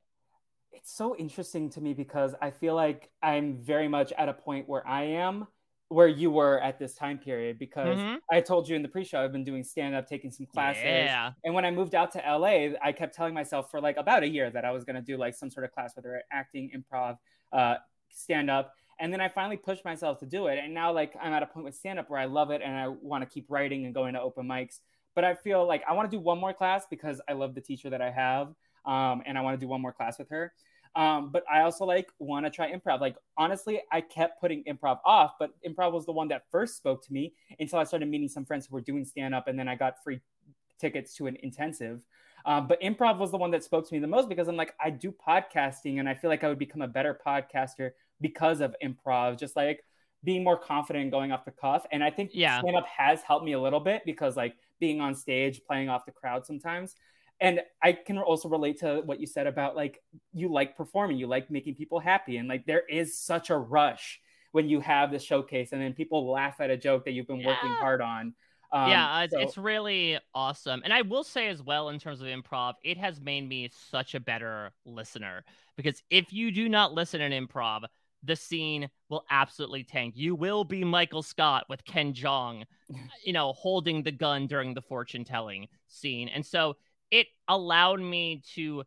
it's 0.72 0.91
so 0.91 1.16
interesting 1.18 1.70
to 1.70 1.82
me 1.82 1.93
because 1.93 2.34
I 2.41 2.49
feel 2.49 2.76
like 2.76 3.10
I'm 3.22 3.58
very 3.58 3.88
much 3.88 4.14
at 4.14 4.30
a 4.30 4.34
point 4.34 4.68
where 4.70 4.88
I 4.88 5.04
am 5.04 5.47
where 5.89 6.08
you 6.08 6.32
were 6.32 6.58
at 6.62 6.80
this 6.80 6.95
time 6.95 7.18
period 7.18 7.60
because 7.60 7.97
mm-hmm. 7.97 8.16
I 8.32 8.39
told 8.39 8.70
you 8.70 8.78
in 8.78 8.82
the 8.82 8.88
pre-show 8.88 9.22
I've 9.22 9.34
been 9.34 9.43
doing 9.43 9.62
stand 9.62 9.93
up, 9.93 10.08
taking 10.08 10.32
some 10.32 10.45
classes. 10.45 10.84
Yeah. 10.86 11.32
And 11.43 11.54
when 11.54 11.66
I 11.66 11.72
moved 11.72 11.95
out 11.95 12.14
to 12.14 12.20
LA, 12.20 12.78
I 12.82 12.93
kept 12.93 13.14
telling 13.14 13.34
myself 13.34 13.70
for 13.70 13.82
like 13.82 13.97
about 13.97 14.24
a 14.24 14.28
year 14.28 14.49
that 14.52 14.64
I 14.64 14.72
was 14.72 14.86
going 14.86 14.95
to 14.95 15.02
do 15.02 15.18
like 15.18 15.36
some 15.36 15.49
sort 15.49 15.66
of 15.66 15.74
class 15.74 15.93
whether 15.97 16.24
acting, 16.32 16.72
improv, 16.74 17.18
uh, 17.52 17.76
stand 18.14 18.49
up. 18.49 18.74
And 18.99 19.12
then 19.12 19.20
I 19.20 19.30
finally 19.30 19.57
pushed 19.57 19.84
myself 19.84 20.20
to 20.20 20.26
do 20.26 20.47
it. 20.47 20.59
And 20.59 20.74
now 20.74 20.91
like 20.93 21.14
I'm 21.20 21.34
at 21.34 21.43
a 21.43 21.47
point 21.47 21.66
with 21.66 21.76
stand 21.76 21.99
up 21.99 22.09
where 22.09 22.20
I 22.20 22.26
love 22.26 22.51
it 22.51 22.62
and 22.64 22.76
I 22.76 22.88
want 22.88 23.24
to 23.24 23.30
keep 23.30 23.45
writing 23.49 23.86
and 23.86 23.93
going 23.93 24.14
to 24.14 24.22
open 24.22 24.47
mics. 24.47 24.80
But 25.16 25.24
I 25.24 25.34
feel 25.34 25.68
like 25.68 25.84
I 25.89 25.93
want 25.93 26.09
to 26.09 26.16
do 26.16 26.22
one 26.22 26.39
more 26.39 26.53
class 26.53 26.86
because 26.89 27.20
I 27.28 27.34
love 27.34 27.55
the 27.55 27.62
teacher 27.62 27.89
that 27.89 28.01
I 28.01 28.12
have. 28.12 28.49
Um, 28.86 29.22
and 29.26 29.38
I 29.38 29.41
want 29.41 29.59
to 29.59 29.64
do 29.64 29.68
one 29.68 29.82
more 29.82 29.91
class 29.91 30.18
with 30.20 30.30
her. 30.30 30.53
Um, 30.95 31.30
but 31.32 31.43
I 31.51 31.62
also 31.62 31.86
like 31.86 32.12
want 32.20 32.45
to 32.45 32.49
try 32.49 32.72
improv. 32.72 32.99
Like 32.99 33.16
honestly, 33.38 33.82
I 33.91 34.01
kept 34.01 34.41
putting 34.41 34.64
improv 34.66 34.99
off, 35.05 35.34
but 35.39 35.51
improv 35.68 35.93
was 35.93 36.05
the 36.05 36.12
one 36.12 36.28
that 36.30 36.43
first 36.51 36.78
spoke 36.78 37.05
to 37.05 37.14
me 37.14 37.34
until 37.59 37.80
I 37.80 37.86
started 37.86 38.09
meeting 38.09 38.28
some 38.28 38.45
friends 38.45 38.68
who 38.68 38.76
were 38.76 38.82
doing 38.82 39.05
stand 39.05 39.34
up, 39.34 39.47
and 39.47 39.57
then 39.57 39.68
I 39.68 39.76
got 39.76 40.03
free 40.03 40.20
tickets 40.80 41.16
to 41.16 41.28
an 41.28 41.38
intensive. 41.43 42.01
Um, 42.46 42.68
but 42.68 42.82
improv 42.82 43.18
was 43.18 43.32
the 43.32 43.38
one 43.38 43.52
that 43.52 43.64
spoke 43.64 43.88
to 43.88 43.94
me 43.94 44.00
the 44.00 44.08
most 44.08 44.30
because 44.30 44.48
I'm 44.48 44.58
like, 44.58 44.74
I 44.80 44.89
do 44.89 45.14
podcasting, 45.14 46.00
and 46.00 46.08
I 46.08 46.14
feel 46.14 46.30
like 46.30 46.44
I 46.44 46.48
would 46.50 46.60
become 46.60 46.82
a 46.82 46.88
better 46.88 47.20
podcaster 47.26 47.92
because 48.20 48.62
of 48.62 48.76
improv. 48.84 49.39
Just 49.39 49.56
like 49.56 49.84
being 50.24 50.44
more 50.44 50.58
confident 50.58 51.04
and 51.04 51.12
going 51.12 51.32
off 51.32 51.46
the 51.46 51.52
cuff. 51.52 51.86
And 51.92 52.04
I 52.04 52.12
think 52.12 52.32
yeah. 52.34 52.60
stand 52.60 52.76
up 52.76 52.86
has 52.88 53.24
helped 53.24 53.46
me 53.46 53.54
a 53.54 53.60
little 53.60 53.80
bit 53.80 54.04
because 54.06 54.38
like 54.38 54.56
being 54.80 55.02
on 55.02 55.16
stage, 55.16 55.62
playing 55.68 55.89
off 55.89 56.06
the 56.06 56.12
crowd 56.12 56.46
sometimes 56.46 56.96
and 57.42 57.60
i 57.84 57.92
can 57.92 58.18
also 58.18 58.48
relate 58.48 58.80
to 58.80 59.02
what 59.06 59.20
you 59.20 59.28
said 59.28 59.48
about 59.48 59.76
like 59.76 60.02
you 60.32 60.48
like 60.48 60.78
performing 60.78 61.18
you 61.18 61.28
like 61.28 61.52
making 61.52 61.76
people 61.76 62.00
happy 62.00 62.38
and 62.38 62.48
like 62.48 62.66
there 62.66 62.84
is 62.88 63.18
such 63.18 63.50
a 63.50 63.58
rush 63.58 64.22
when 64.54 64.70
you 64.70 64.80
have 64.80 65.12
the 65.12 65.20
showcase 65.20 65.74
and 65.74 65.82
then 65.82 65.94
people 65.94 66.32
laugh 66.32 66.62
at 66.62 66.70
a 66.70 66.78
joke 66.78 67.04
that 67.04 67.12
you've 67.12 67.28
been 67.28 67.42
yeah. 67.42 67.48
working 67.48 67.70
hard 67.72 68.02
on 68.02 68.34
um, 68.72 68.89
yeah 68.89 69.26
so... 69.30 69.39
it's 69.39 69.57
really 69.57 70.17
awesome 70.34 70.82
and 70.84 70.93
i 70.93 71.01
will 71.01 71.24
say 71.24 71.47
as 71.47 71.61
well 71.61 71.89
in 71.89 71.99
terms 71.99 72.22
of 72.22 72.28
improv 72.28 72.74
it 72.84 72.97
has 72.97 73.19
made 73.19 73.47
me 73.47 73.69
such 73.89 74.15
a 74.15 74.19
better 74.19 74.72
listener 74.86 75.43
because 75.78 76.01
if 76.09 76.32
you 76.32 76.51
do 76.51 76.69
not 76.69 76.93
listen 76.93 77.22
in 77.22 77.47
improv 77.47 77.84
the 78.24 78.36
scene 78.36 78.89
will 79.09 79.26
absolutely 79.30 79.84
tank. 79.84 80.13
You 80.15 80.36
will 80.36 80.63
be 80.63 80.84
Michael 80.84 81.24
Scott 81.24 81.65
with 81.69 81.84
Ken 81.86 82.13
Jeong, 82.13 82.65
you 83.26 83.34
know, 83.34 83.53
holding 83.53 84.03
the 84.03 84.11
gun 84.11 84.47
during 84.47 84.74
the 84.74 84.82
fortune 84.82 85.24
telling 85.24 85.67
scene. 85.88 86.30
And 86.30 86.45
so 86.45 86.76
it 87.09 87.28
allowed 87.47 87.99
me 87.99 88.41
to 88.55 88.84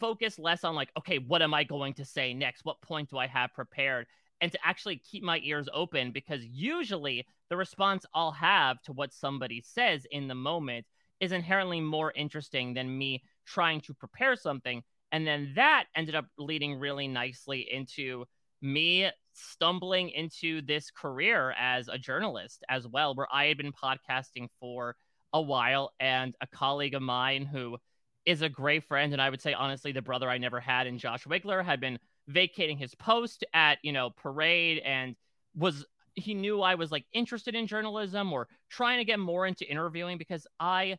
focus 0.00 0.38
less 0.40 0.64
on 0.64 0.74
like 0.74 0.90
okay 0.98 1.18
what 1.18 1.40
am 1.40 1.54
i 1.54 1.62
going 1.62 1.94
to 1.94 2.04
say 2.04 2.34
next 2.34 2.64
what 2.64 2.80
point 2.82 3.08
do 3.08 3.16
i 3.16 3.28
have 3.28 3.54
prepared 3.54 4.08
and 4.42 4.52
to 4.52 4.58
actually 4.62 4.96
keep 4.96 5.22
my 5.22 5.40
ears 5.42 5.68
open 5.72 6.12
because 6.12 6.44
usually 6.44 7.26
the 7.48 7.56
response 7.56 8.04
i'll 8.12 8.32
have 8.32 8.82
to 8.82 8.92
what 8.92 9.12
somebody 9.12 9.62
says 9.64 10.06
in 10.10 10.28
the 10.28 10.34
moment 10.34 10.84
is 11.22 11.32
inherently 11.32 11.80
more 11.80 12.12
interesting 12.16 12.74
than 12.74 12.98
me 12.98 13.22
trying 13.46 13.80
to 13.80 13.94
prepare 13.94 14.34
something. 14.34 14.82
And 15.12 15.24
then 15.24 15.52
that 15.54 15.84
ended 15.94 16.16
up 16.16 16.26
leading 16.36 16.80
really 16.80 17.06
nicely 17.06 17.68
into 17.70 18.24
me 18.60 19.08
stumbling 19.32 20.10
into 20.10 20.62
this 20.62 20.90
career 20.90 21.54
as 21.58 21.88
a 21.88 21.96
journalist 21.96 22.62
as 22.68 22.86
well 22.86 23.14
where 23.14 23.26
i 23.32 23.46
had 23.46 23.56
been 23.56 23.72
podcasting 23.72 24.46
for 24.60 24.94
a 25.32 25.40
while, 25.40 25.92
and 25.98 26.36
a 26.42 26.46
colleague 26.46 26.94
of 26.94 27.00
mine 27.00 27.46
who 27.46 27.78
is 28.26 28.42
a 28.42 28.48
great 28.50 28.84
friend, 28.84 29.14
and 29.14 29.22
I 29.22 29.30
would 29.30 29.40
say 29.40 29.54
honestly 29.54 29.90
the 29.90 30.02
brother 30.02 30.28
I 30.28 30.36
never 30.36 30.60
had 30.60 30.86
in 30.86 30.98
Josh 30.98 31.24
Wigler 31.24 31.64
had 31.64 31.80
been 31.80 31.98
vacating 32.32 32.78
his 32.78 32.94
post 32.94 33.44
at 33.54 33.78
you 33.82 33.92
know 33.92 34.10
Parade 34.10 34.78
and 34.84 35.16
was 35.54 35.84
he 36.14 36.34
knew 36.34 36.60
I 36.60 36.74
was 36.74 36.90
like 36.90 37.04
interested 37.12 37.54
in 37.54 37.66
journalism 37.66 38.32
or 38.32 38.48
trying 38.68 38.98
to 38.98 39.04
get 39.04 39.18
more 39.18 39.46
into 39.46 39.70
interviewing 39.70 40.18
because 40.18 40.46
I 40.60 40.98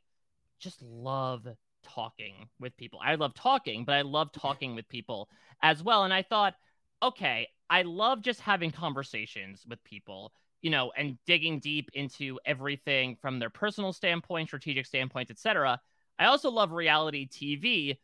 just 0.59 0.81
love 0.81 1.47
talking 1.84 2.49
with 2.59 2.75
people. 2.77 2.99
I 3.03 3.15
love 3.15 3.34
talking, 3.34 3.86
but 3.86 3.93
I 3.93 4.01
love 4.01 4.31
talking 4.31 4.73
with 4.73 4.88
people 4.88 5.29
as 5.61 5.84
well. 5.84 6.03
And 6.03 6.13
I 6.13 6.23
thought, 6.23 6.55
okay, 7.03 7.47
I 7.69 7.84
love 7.84 8.21
just 8.21 8.39
having 8.39 8.71
conversations 8.71 9.65
with 9.67 9.84
people 9.84 10.31
you 10.63 10.69
know, 10.69 10.91
and 10.97 11.17
digging 11.27 11.59
deep 11.59 11.89
into 11.93 12.39
everything 12.45 13.17
from 13.21 13.38
their 13.38 13.49
personal 13.49 13.93
standpoint, 13.93 14.47
strategic 14.47 14.86
standpoint, 14.86 15.29
etc. 15.29 15.79
I 16.17 16.25
also 16.25 16.49
love 16.49 16.71
reality 16.71 17.27
TV. 17.27 17.97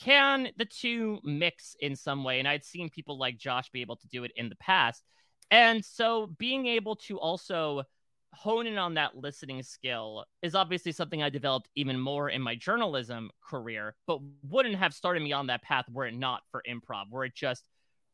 Can 0.00 0.48
the 0.56 0.64
two 0.64 1.20
mix 1.22 1.76
in 1.80 1.94
some 1.94 2.24
way? 2.24 2.38
And 2.38 2.48
I'd 2.48 2.64
seen 2.64 2.88
people 2.88 3.18
like 3.18 3.36
Josh 3.36 3.70
be 3.70 3.82
able 3.82 3.96
to 3.96 4.08
do 4.08 4.24
it 4.24 4.32
in 4.36 4.48
the 4.48 4.56
past. 4.56 5.04
And 5.50 5.84
so 5.84 6.28
being 6.38 6.66
able 6.66 6.96
to 6.96 7.18
also 7.18 7.82
hone 8.32 8.66
in 8.66 8.78
on 8.78 8.94
that 8.94 9.16
listening 9.16 9.62
skill 9.62 10.24
is 10.42 10.54
obviously 10.54 10.92
something 10.92 11.22
I 11.22 11.28
developed 11.28 11.68
even 11.74 11.98
more 11.98 12.30
in 12.30 12.40
my 12.40 12.54
journalism 12.54 13.30
career, 13.46 13.94
but 14.06 14.20
wouldn't 14.48 14.76
have 14.76 14.94
started 14.94 15.22
me 15.22 15.32
on 15.32 15.48
that 15.48 15.62
path 15.62 15.86
were 15.90 16.06
it 16.06 16.14
not 16.14 16.42
for 16.50 16.62
improv, 16.68 17.06
where 17.10 17.24
it 17.24 17.34
just 17.34 17.64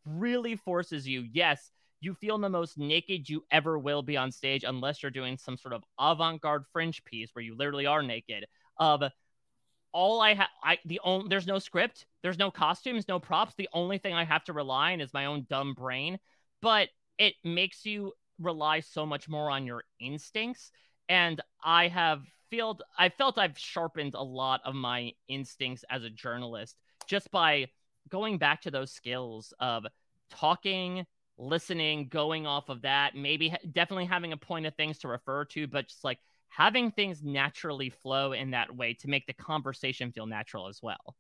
really 0.04 0.56
forces 0.56 1.06
you, 1.06 1.26
yes, 1.32 1.70
you 2.00 2.14
feel 2.14 2.38
the 2.38 2.48
most 2.48 2.78
naked 2.78 3.28
you 3.28 3.44
ever 3.50 3.78
will 3.78 4.02
be 4.02 4.16
on 4.16 4.32
stage 4.32 4.64
unless 4.64 5.02
you're 5.02 5.10
doing 5.10 5.36
some 5.36 5.56
sort 5.56 5.74
of 5.74 5.84
avant-garde 6.00 6.64
fringe 6.72 7.04
piece 7.04 7.30
where 7.34 7.44
you 7.44 7.56
literally 7.56 7.86
are 7.86 8.02
naked 8.02 8.46
of 8.78 9.02
all 9.92 10.20
i 10.20 10.34
have 10.34 10.48
i 10.62 10.78
the 10.84 11.00
only 11.04 11.28
there's 11.28 11.46
no 11.46 11.58
script 11.58 12.06
there's 12.22 12.38
no 12.38 12.50
costumes 12.50 13.06
no 13.08 13.18
props. 13.18 13.54
The 13.56 13.68
only 13.72 13.98
thing 13.98 14.14
i 14.14 14.24
have 14.24 14.44
to 14.44 14.52
rely 14.52 14.92
on 14.92 15.00
is 15.00 15.14
my 15.14 15.26
own 15.26 15.46
dumb 15.48 15.74
brain. 15.74 16.18
But 16.62 16.88
it 17.18 17.34
makes 17.44 17.86
you 17.86 18.12
rely 18.40 18.80
so 18.80 19.06
much 19.06 19.28
more 19.28 19.50
on 19.50 19.66
your 19.66 19.84
instincts. 20.00 20.72
And 21.08 21.40
i 21.62 21.88
have 21.88 22.22
felt 22.50 22.82
i 22.98 23.08
felt 23.08 23.38
i've 23.38 23.58
sharpened 23.58 24.14
a 24.14 24.22
lot 24.22 24.60
of 24.64 24.74
my 24.74 25.12
instincts 25.28 25.84
as 25.90 26.04
a 26.04 26.10
journalist 26.10 26.76
just 27.06 27.30
by 27.30 27.66
going 28.08 28.38
back 28.38 28.62
to 28.62 28.70
those 28.70 28.92
skills 28.92 29.52
of 29.58 29.84
talking 30.30 31.04
listening, 31.38 32.08
going 32.08 32.46
off 32.46 32.68
of 32.68 32.82
that, 32.82 33.14
maybe 33.14 33.54
definitely 33.72 34.06
having 34.06 34.32
a 34.32 34.36
point 34.36 34.66
of 34.66 34.74
things 34.74 34.98
to 34.98 35.08
refer 35.08 35.44
to, 35.44 35.66
but 35.66 35.88
just 35.88 36.04
like 36.04 36.18
having 36.48 36.90
things 36.90 37.22
naturally 37.22 37.90
flow 37.90 38.32
in 38.32 38.50
that 38.50 38.74
way 38.74 38.94
to 38.94 39.08
make 39.08 39.26
the 39.26 39.32
conversation 39.32 40.12
feel 40.12 40.26
natural 40.26 40.68
as 40.68 40.80
well. 40.82 41.16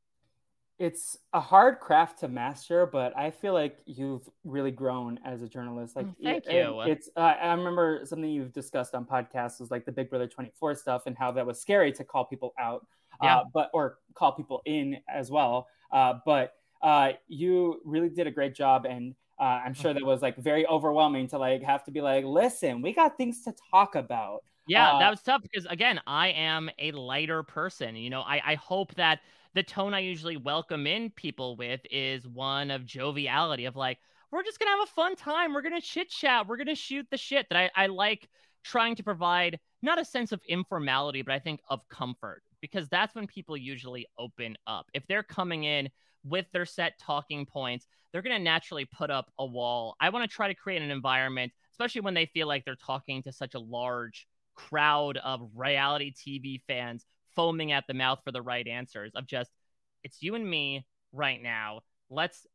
It's 0.78 1.16
a 1.32 1.40
hard 1.40 1.80
craft 1.80 2.20
to 2.20 2.28
master, 2.28 2.84
but 2.84 3.16
I 3.16 3.30
feel 3.30 3.54
like 3.54 3.78
you've 3.86 4.28
really 4.44 4.70
grown 4.70 5.18
as 5.24 5.40
a 5.40 5.48
journalist. 5.48 5.96
Like, 5.96 6.06
mm, 6.06 6.14
thank 6.22 6.50
you. 6.50 6.82
It's 6.82 7.08
uh, 7.16 7.20
I 7.20 7.54
remember 7.54 8.02
something 8.04 8.28
you've 8.28 8.52
discussed 8.52 8.94
on 8.94 9.06
podcasts 9.06 9.58
was 9.58 9.70
like 9.70 9.86
the 9.86 9.92
Big 9.92 10.10
Brother 10.10 10.26
24 10.26 10.74
stuff 10.74 11.02
and 11.06 11.16
how 11.16 11.32
that 11.32 11.46
was 11.46 11.58
scary 11.58 11.92
to 11.92 12.04
call 12.04 12.26
people 12.26 12.52
out, 12.58 12.86
yeah. 13.22 13.38
Uh, 13.38 13.44
but 13.54 13.70
or 13.72 13.98
call 14.12 14.32
people 14.32 14.60
in 14.66 14.98
as 15.08 15.30
well. 15.30 15.66
Uh, 15.90 16.14
but 16.26 16.52
uh, 16.82 17.12
you 17.26 17.80
really 17.84 18.10
did 18.10 18.26
a 18.26 18.30
great 18.30 18.54
job 18.54 18.84
and 18.84 19.14
uh, 19.38 19.60
I'm 19.64 19.74
sure 19.74 19.92
that 19.92 20.04
was 20.04 20.22
like 20.22 20.36
very 20.36 20.66
overwhelming 20.66 21.28
to 21.28 21.38
like 21.38 21.62
have 21.62 21.84
to 21.84 21.90
be 21.90 22.00
like, 22.00 22.24
listen, 22.24 22.80
we 22.80 22.92
got 22.92 23.16
things 23.16 23.42
to 23.44 23.54
talk 23.70 23.94
about. 23.94 24.42
Yeah, 24.66 24.92
uh, 24.92 24.98
that 24.98 25.10
was 25.10 25.22
tough 25.22 25.42
because 25.42 25.66
again, 25.66 26.00
I 26.06 26.28
am 26.28 26.70
a 26.78 26.90
lighter 26.92 27.42
person. 27.42 27.96
You 27.96 28.10
know, 28.10 28.22
I, 28.22 28.42
I 28.44 28.54
hope 28.56 28.94
that 28.96 29.20
the 29.54 29.62
tone 29.62 29.94
I 29.94 30.00
usually 30.00 30.36
welcome 30.36 30.86
in 30.86 31.10
people 31.10 31.56
with 31.56 31.80
is 31.90 32.26
one 32.26 32.70
of 32.70 32.84
joviality, 32.84 33.64
of 33.66 33.76
like, 33.76 33.98
we're 34.32 34.42
just 34.42 34.58
gonna 34.58 34.72
have 34.72 34.88
a 34.88 34.92
fun 34.92 35.14
time. 35.16 35.54
We're 35.54 35.62
gonna 35.62 35.80
chit 35.80 36.10
chat. 36.10 36.46
We're 36.48 36.56
gonna 36.56 36.74
shoot 36.74 37.06
the 37.10 37.16
shit. 37.16 37.46
That 37.48 37.70
I, 37.76 37.84
I 37.84 37.86
like 37.86 38.28
trying 38.64 38.96
to 38.96 39.04
provide 39.04 39.58
not 39.82 40.00
a 40.00 40.04
sense 40.04 40.32
of 40.32 40.40
informality, 40.48 41.22
but 41.22 41.32
I 41.32 41.38
think 41.38 41.60
of 41.70 41.86
comfort 41.88 42.42
because 42.60 42.88
that's 42.88 43.14
when 43.14 43.26
people 43.28 43.56
usually 43.56 44.06
open 44.18 44.56
up. 44.66 44.86
If 44.94 45.06
they're 45.06 45.22
coming 45.22 45.62
in 45.64 45.88
with 46.24 46.46
their 46.52 46.64
set 46.64 46.98
talking 46.98 47.46
points, 47.46 47.86
they're 48.10 48.22
going 48.22 48.36
to 48.36 48.42
naturally 48.42 48.84
put 48.84 49.10
up 49.10 49.30
a 49.38 49.46
wall. 49.46 49.94
I 50.00 50.08
want 50.08 50.28
to 50.28 50.34
try 50.34 50.48
to 50.48 50.54
create 50.54 50.82
an 50.82 50.90
environment, 50.90 51.52
especially 51.70 52.00
when 52.00 52.14
they 52.14 52.26
feel 52.26 52.48
like 52.48 52.64
they're 52.64 52.74
talking 52.74 53.22
to 53.22 53.32
such 53.32 53.54
a 53.54 53.60
large 53.60 54.26
crowd 54.56 55.18
of 55.18 55.48
reality 55.54 56.12
TV 56.12 56.60
fans 56.66 57.04
foaming 57.34 57.72
at 57.72 57.84
the 57.86 57.94
mouth 57.94 58.20
for 58.24 58.32
the 58.32 58.42
right 58.42 58.66
answers 58.66 59.12
of 59.14 59.26
just 59.26 59.50
it's 60.02 60.22
you 60.22 60.34
and 60.34 60.48
me 60.48 60.86
right 61.12 61.42
now. 61.42 61.80
Let's 62.10 62.46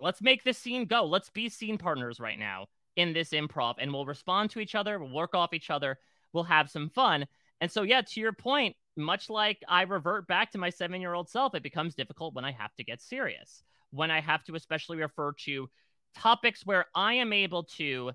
let's 0.00 0.22
make 0.22 0.44
this 0.44 0.58
scene 0.58 0.84
go. 0.86 1.04
Let's 1.04 1.30
be 1.30 1.48
scene 1.48 1.78
partners 1.78 2.20
right 2.20 2.38
now 2.38 2.66
in 2.96 3.12
this 3.12 3.30
improv 3.30 3.74
and 3.78 3.92
we'll 3.92 4.06
respond 4.06 4.50
to 4.50 4.60
each 4.60 4.74
other, 4.74 4.98
we'll 4.98 5.10
work 5.10 5.34
off 5.34 5.52
each 5.52 5.70
other, 5.70 5.98
we'll 6.32 6.44
have 6.44 6.70
some 6.70 6.88
fun. 6.90 7.26
And 7.60 7.70
so 7.70 7.82
yeah, 7.82 8.02
to 8.02 8.20
your 8.20 8.32
point, 8.32 8.76
much 8.96 9.28
like 9.28 9.62
I 9.68 9.82
revert 9.82 10.26
back 10.26 10.52
to 10.52 10.58
my 10.58 10.70
7-year-old 10.70 11.28
self, 11.28 11.54
it 11.54 11.62
becomes 11.62 11.94
difficult 11.94 12.34
when 12.34 12.44
I 12.44 12.52
have 12.52 12.74
to 12.76 12.84
get 12.84 13.02
serious 13.02 13.62
when 13.90 14.10
I 14.10 14.20
have 14.20 14.44
to 14.44 14.54
especially 14.54 14.98
refer 14.98 15.32
to 15.44 15.68
topics 16.14 16.64
where 16.64 16.86
I 16.94 17.14
am 17.14 17.32
able 17.32 17.64
to 17.64 18.12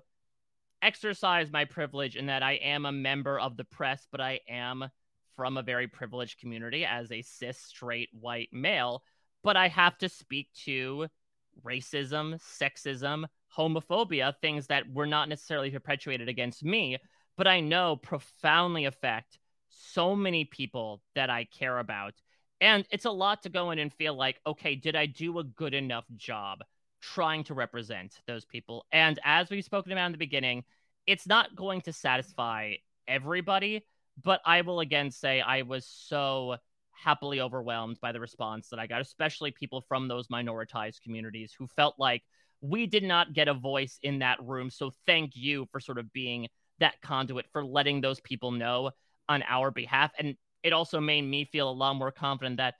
exercise 0.82 1.50
my 1.52 1.64
privilege 1.64 2.16
in 2.16 2.26
that 2.26 2.42
I 2.42 2.52
am 2.54 2.84
a 2.84 2.92
member 2.92 3.38
of 3.38 3.56
the 3.56 3.64
press, 3.64 4.06
but 4.10 4.20
I 4.20 4.40
am 4.48 4.84
from 5.36 5.56
a 5.56 5.62
very 5.62 5.88
privileged 5.88 6.40
community 6.40 6.84
as 6.84 7.10
a 7.10 7.22
cis 7.22 7.58
straight 7.58 8.10
white 8.12 8.50
male. 8.52 9.02
but 9.42 9.56
I 9.56 9.68
have 9.68 9.98
to 9.98 10.08
speak 10.08 10.48
to 10.64 11.08
racism, 11.64 12.40
sexism, 12.60 13.24
homophobia, 13.56 14.34
things 14.40 14.68
that 14.68 14.84
were 14.92 15.06
not 15.06 15.28
necessarily 15.28 15.70
perpetuated 15.70 16.28
against 16.28 16.64
me, 16.64 16.98
but 17.36 17.46
I 17.46 17.60
know 17.60 17.96
profoundly 17.96 18.84
affect 18.84 19.38
so 19.68 20.14
many 20.14 20.44
people 20.44 21.02
that 21.14 21.30
I 21.30 21.44
care 21.44 21.78
about. 21.78 22.14
And 22.60 22.86
it's 22.90 23.04
a 23.04 23.10
lot 23.10 23.42
to 23.42 23.48
go 23.48 23.72
in 23.72 23.78
and 23.78 23.92
feel 23.92 24.14
like, 24.14 24.40
okay, 24.46 24.76
did 24.76 24.94
I 24.94 25.06
do 25.06 25.38
a 25.38 25.44
good 25.44 25.74
enough 25.74 26.04
job 26.16 26.60
trying 27.02 27.44
to 27.44 27.54
represent 27.54 28.20
those 28.26 28.46
people? 28.46 28.86
And 28.92 29.18
as 29.24 29.50
we've 29.50 29.64
spoken 29.64 29.92
about 29.92 30.06
in 30.06 30.12
the 30.12 30.18
beginning, 30.18 30.64
it's 31.06 31.26
not 31.26 31.54
going 31.54 31.82
to 31.82 31.92
satisfy 31.92 32.74
everybody, 33.06 33.84
but 34.22 34.40
I 34.46 34.62
will 34.62 34.80
again 34.80 35.10
say 35.10 35.40
I 35.40 35.62
was 35.62 35.84
so 35.84 36.56
happily 36.90 37.40
overwhelmed 37.40 37.98
by 38.00 38.12
the 38.12 38.20
response 38.20 38.68
that 38.68 38.78
I 38.78 38.86
got, 38.86 39.00
especially 39.00 39.50
people 39.50 39.80
from 39.80 40.08
those 40.08 40.28
minoritized 40.28 41.02
communities 41.02 41.52
who 41.58 41.66
felt 41.66 41.96
like 41.98 42.22
we 42.60 42.86
did 42.86 43.02
not 43.02 43.32
get 43.32 43.48
a 43.48 43.54
voice 43.54 43.98
in 44.02 44.20
that 44.20 44.38
room. 44.40 44.70
So 44.70 44.92
thank 45.04 45.32
you 45.34 45.66
for 45.72 45.80
sort 45.80 45.98
of 45.98 46.12
being 46.12 46.48
that 46.78 47.00
conduit 47.02 47.46
for 47.52 47.64
letting 47.64 48.00
those 48.00 48.20
people 48.20 48.52
know 48.52 48.92
on 49.28 49.42
our 49.48 49.70
behalf. 49.70 50.12
And 50.18 50.36
it 50.62 50.72
also 50.72 51.00
made 51.00 51.22
me 51.22 51.44
feel 51.44 51.68
a 51.68 51.72
lot 51.72 51.94
more 51.94 52.12
confident 52.12 52.58
that, 52.58 52.74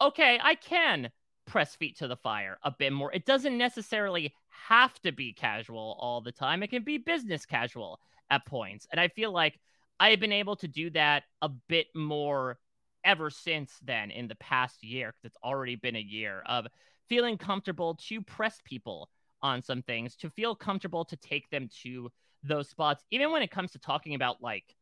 okay, 0.00 0.38
I 0.42 0.54
can 0.54 1.10
press 1.52 1.74
feet 1.76 1.98
to 1.98 2.08
the 2.08 2.16
fire 2.16 2.56
a 2.62 2.70
bit 2.70 2.94
more. 2.94 3.12
It 3.12 3.26
doesn't 3.26 3.58
necessarily 3.58 4.32
have 4.48 4.98
to 5.02 5.12
be 5.12 5.34
casual 5.34 5.98
all 6.00 6.22
the 6.22 6.32
time, 6.32 6.62
it 6.62 6.70
can 6.70 6.82
be 6.82 6.96
business 6.96 7.44
casual 7.44 8.00
at 8.30 8.46
points. 8.46 8.86
And 8.90 8.98
I 8.98 9.08
feel 9.08 9.32
like 9.32 9.60
I've 10.00 10.18
been 10.18 10.32
able 10.32 10.56
to 10.56 10.66
do 10.66 10.88
that 10.90 11.24
a 11.42 11.50
bit 11.68 11.88
more 11.94 12.58
ever 13.04 13.28
since 13.28 13.70
then 13.84 14.10
in 14.10 14.28
the 14.28 14.34
past 14.36 14.82
year, 14.82 15.08
because 15.08 15.26
it's 15.26 15.44
already 15.44 15.76
been 15.76 15.94
a 15.94 16.00
year 16.00 16.42
of 16.46 16.66
feeling 17.10 17.36
comfortable 17.36 17.96
to 18.08 18.22
press 18.22 18.58
people 18.64 19.10
on 19.42 19.60
some 19.60 19.82
things, 19.82 20.16
to 20.16 20.30
feel 20.30 20.54
comfortable 20.54 21.04
to 21.04 21.16
take 21.18 21.50
them 21.50 21.68
to 21.82 22.08
those 22.42 22.70
spots, 22.70 23.04
even 23.10 23.30
when 23.30 23.42
it 23.42 23.50
comes 23.50 23.72
to 23.72 23.78
talking 23.78 24.14
about 24.14 24.40
like 24.40 24.74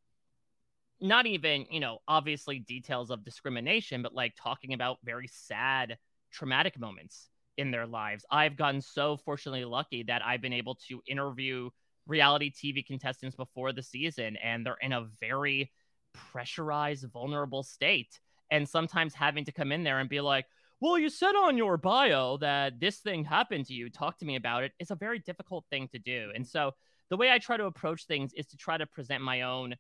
not 1.01 1.27
even, 1.27 1.67
you 1.69 1.81
know, 1.81 1.99
obviously 2.07 2.61
details 2.61 3.11
of 3.11 3.25
discrimination, 3.25 4.03
but 4.03 4.15
like 4.15 4.35
talking 4.41 4.73
about 4.73 4.99
very 5.03 5.27
sad, 5.27 5.99
traumatic 6.31 6.79
moments 6.79 7.29
in 7.57 7.71
their 7.71 7.87
lives. 7.87 8.25
I've 8.31 8.57
gotten 8.57 8.81
so 8.81 9.17
fortunately 9.17 9.65
lucky 9.65 10.03
that 10.05 10.25
I've 10.25 10.41
been 10.41 10.53
able 10.53 10.77
to 10.89 11.03
interview 11.07 11.71
reality 12.07 12.51
TV 12.51 12.85
contestants 12.85 13.37
before 13.37 13.73
the 13.73 13.83
season, 13.83 14.37
and 14.37 14.65
they're 14.65 14.77
in 14.81 14.93
a 14.93 15.07
very 15.21 15.71
pressurized, 16.13 17.07
vulnerable 17.13 17.63
state. 17.63 18.19
And 18.51 18.69
sometimes 18.69 19.15
having 19.15 19.45
to 19.45 19.53
come 19.53 19.71
in 19.73 19.85
there 19.85 20.01
and 20.01 20.09
be 20.09 20.21
like, 20.21 20.47
well, 20.81 20.99
you 20.99 21.11
said 21.11 21.35
on 21.37 21.59
your 21.59 21.77
bio 21.77 22.39
that 22.39 22.81
this 22.81 22.99
thing 22.99 23.25
happened 23.25 23.67
to 23.67 23.75
you. 23.75 23.91
Talk 23.91 24.19
to 24.19 24.25
me 24.25 24.37
about 24.37 24.65
it. 24.65 24.73
It's 24.79 24.91
a 24.91 24.97
very 24.97 25.19
difficult 25.19 25.67
thing 25.71 25.89
to 25.89 25.99
do. 25.99 26.31
And 26.35 26.47
so 26.47 26.73
the 27.11 27.17
way 27.17 27.31
I 27.31 27.39
try 27.39 27.59
to 27.59 27.67
approach 27.67 28.07
things 28.07 28.33
is 28.33 28.47
to 28.47 28.57
try 28.57 28.79
to 28.79 28.87
present 28.87 29.23
my 29.23 29.43
own 29.43 29.77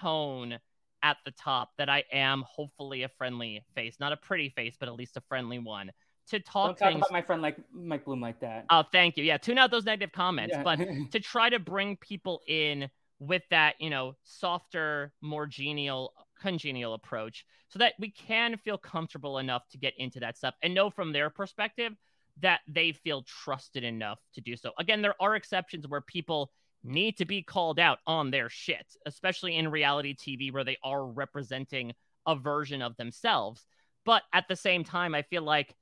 tone 0.00 0.58
at 1.04 1.18
the 1.24 1.30
top 1.32 1.70
that 1.78 1.88
I 1.88 2.02
am 2.10 2.42
hopefully 2.48 3.02
a 3.02 3.08
friendly 3.08 3.62
face, 3.76 3.96
not 4.00 4.12
a 4.12 4.16
pretty 4.16 4.48
face, 4.48 4.74
but 4.80 4.88
at 4.88 4.94
least 4.94 5.16
a 5.16 5.20
friendly 5.20 5.60
one. 5.60 5.92
To 6.28 6.40
talk, 6.40 6.78
Don't 6.78 6.92
talk 6.92 6.96
about 6.96 7.12
my 7.12 7.20
friend 7.20 7.42
like 7.42 7.58
Mike 7.70 8.06
Bloom 8.06 8.22
like 8.22 8.40
that. 8.40 8.64
Oh, 8.70 8.82
thank 8.90 9.18
you. 9.18 9.24
Yeah, 9.24 9.36
tune 9.36 9.58
out 9.58 9.70
those 9.70 9.84
negative 9.84 10.10
comments, 10.10 10.54
yeah. 10.56 10.62
but 10.62 10.78
to 11.12 11.20
try 11.20 11.50
to 11.50 11.58
bring 11.58 11.98
people 11.98 12.40
in 12.48 12.88
with 13.18 13.42
that, 13.50 13.74
you 13.78 13.90
know, 13.90 14.14
softer, 14.24 15.12
more 15.20 15.46
genial, 15.46 16.14
congenial 16.40 16.94
approach 16.94 17.44
so 17.68 17.78
that 17.78 17.92
we 17.98 18.10
can 18.10 18.56
feel 18.56 18.78
comfortable 18.78 19.38
enough 19.38 19.68
to 19.68 19.78
get 19.78 19.92
into 19.98 20.18
that 20.20 20.38
stuff 20.38 20.54
and 20.62 20.72
know 20.72 20.88
from 20.88 21.12
their 21.12 21.28
perspective 21.28 21.92
that 22.40 22.60
they 22.66 22.92
feel 22.92 23.22
trusted 23.22 23.84
enough 23.84 24.18
to 24.34 24.40
do 24.40 24.56
so. 24.56 24.72
Again, 24.78 25.02
there 25.02 25.14
are 25.20 25.36
exceptions 25.36 25.86
where 25.86 26.00
people 26.00 26.50
need 26.84 27.16
to 27.16 27.24
be 27.24 27.42
called 27.42 27.78
out 27.78 27.98
on 28.06 28.30
their 28.30 28.48
shit, 28.48 28.86
especially 29.06 29.56
in 29.56 29.70
reality 29.70 30.14
TV 30.14 30.52
where 30.52 30.64
they 30.64 30.76
are 30.84 31.04
representing 31.04 31.92
a 32.26 32.36
version 32.36 32.82
of 32.82 32.96
themselves. 32.96 33.64
But 34.04 34.22
at 34.32 34.48
the 34.48 34.56
same 34.56 34.84
time, 34.84 35.14
I 35.14 35.22
feel 35.22 35.42
like 35.42 35.74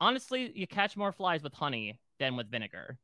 honestly, 0.00 0.52
you 0.54 0.66
catch 0.66 0.96
more 0.96 1.12
flies 1.12 1.42
with 1.42 1.54
honey 1.54 2.00
than 2.18 2.36
with 2.36 2.50
vinegar. 2.50 2.98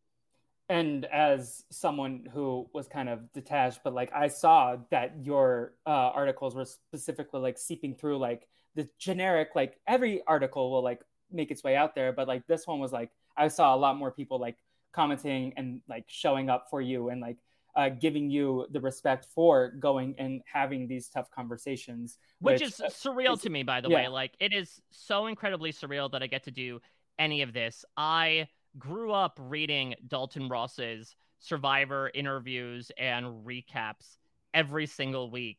And 0.69 1.05
as 1.07 1.65
someone 1.71 2.29
who 2.33 2.69
was 2.73 2.87
kind 2.87 3.09
of 3.09 3.33
detached, 3.33 3.81
but 3.83 3.93
like 3.93 4.13
I 4.13 4.29
saw 4.29 4.77
that 4.91 5.15
your 5.25 5.75
uh, 5.87 5.91
articles 6.15 6.55
were 6.55 6.65
specifically 6.65 7.41
like 7.41 7.59
seeping 7.59 7.95
through 7.95 8.19
like 8.19 8.47
the 8.77 8.89
generic, 8.99 9.51
like 9.57 9.81
every 9.89 10.23
article 10.29 10.71
will 10.71 10.83
like 10.83 11.01
make 11.33 11.51
its 11.51 11.65
way 11.65 11.75
out 11.75 11.95
there, 11.95 12.13
but 12.13 12.29
like 12.29 12.47
this 12.47 12.67
one 12.67 12.79
was 12.79 12.93
like 12.93 13.11
I 13.37 13.49
saw 13.49 13.75
a 13.75 13.79
lot 13.79 13.97
more 13.97 14.13
people 14.13 14.39
like 14.39 14.59
commenting 14.93 15.53
and 15.57 15.81
like 15.89 16.05
showing 16.09 16.49
up 16.51 16.67
for 16.71 16.81
you 16.81 17.09
and 17.11 17.21
like 17.21 17.37
uh, 17.77 17.89
giving 17.89 18.31
you 18.31 18.67
the 18.73 18.81
respect 18.81 19.27
for 19.35 19.71
going 19.79 20.15
and 20.19 20.43
having 20.53 20.89
these 20.89 21.09
tough 21.09 21.31
conversations 21.31 22.19
which, 22.41 22.61
which 22.61 22.69
is 22.69 22.81
uh, 22.81 22.87
surreal 22.87 23.35
is, 23.35 23.43
to 23.43 23.51
me 23.51 23.63
by 23.63 23.81
the 23.81 23.89
yeah. 23.89 23.97
way. 23.97 24.09
Like 24.09 24.33
it 24.41 24.53
is 24.53 24.81
so 24.91 25.27
incredibly 25.27 25.73
surreal 25.73 26.11
that 26.13 26.23
i 26.23 26.27
get 26.27 26.45
to 26.45 26.51
do 26.51 26.81
any 27.19 27.43
of 27.43 27.53
this. 27.53 27.85
I 27.97 28.49
grew 28.79 29.13
up 29.13 29.39
reading 29.41 29.95
dalton 30.07 30.49
ross's 30.49 31.15
survivor 31.39 32.11
interviews 32.13 32.91
and 32.99 33.45
recaps 33.45 34.17
every 34.53 34.87
single 34.87 35.31
week. 35.31 35.59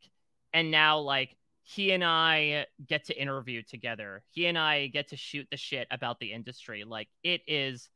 And 0.53 0.69
now 0.69 0.99
like 0.99 1.35
he 1.63 1.91
and 1.91 2.03
i 2.03 2.65
get 2.85 3.05
to 3.05 3.19
interview 3.19 3.61
together. 3.61 4.23
He 4.31 4.47
and 4.47 4.57
i 4.57 4.87
get 4.87 5.09
to 5.09 5.15
shoot 5.15 5.47
the 5.49 5.57
shit 5.57 5.87
about 5.91 6.19
the 6.19 6.33
industry. 6.33 6.83
Like 6.83 7.07
it 7.23 7.41
is 7.47 7.89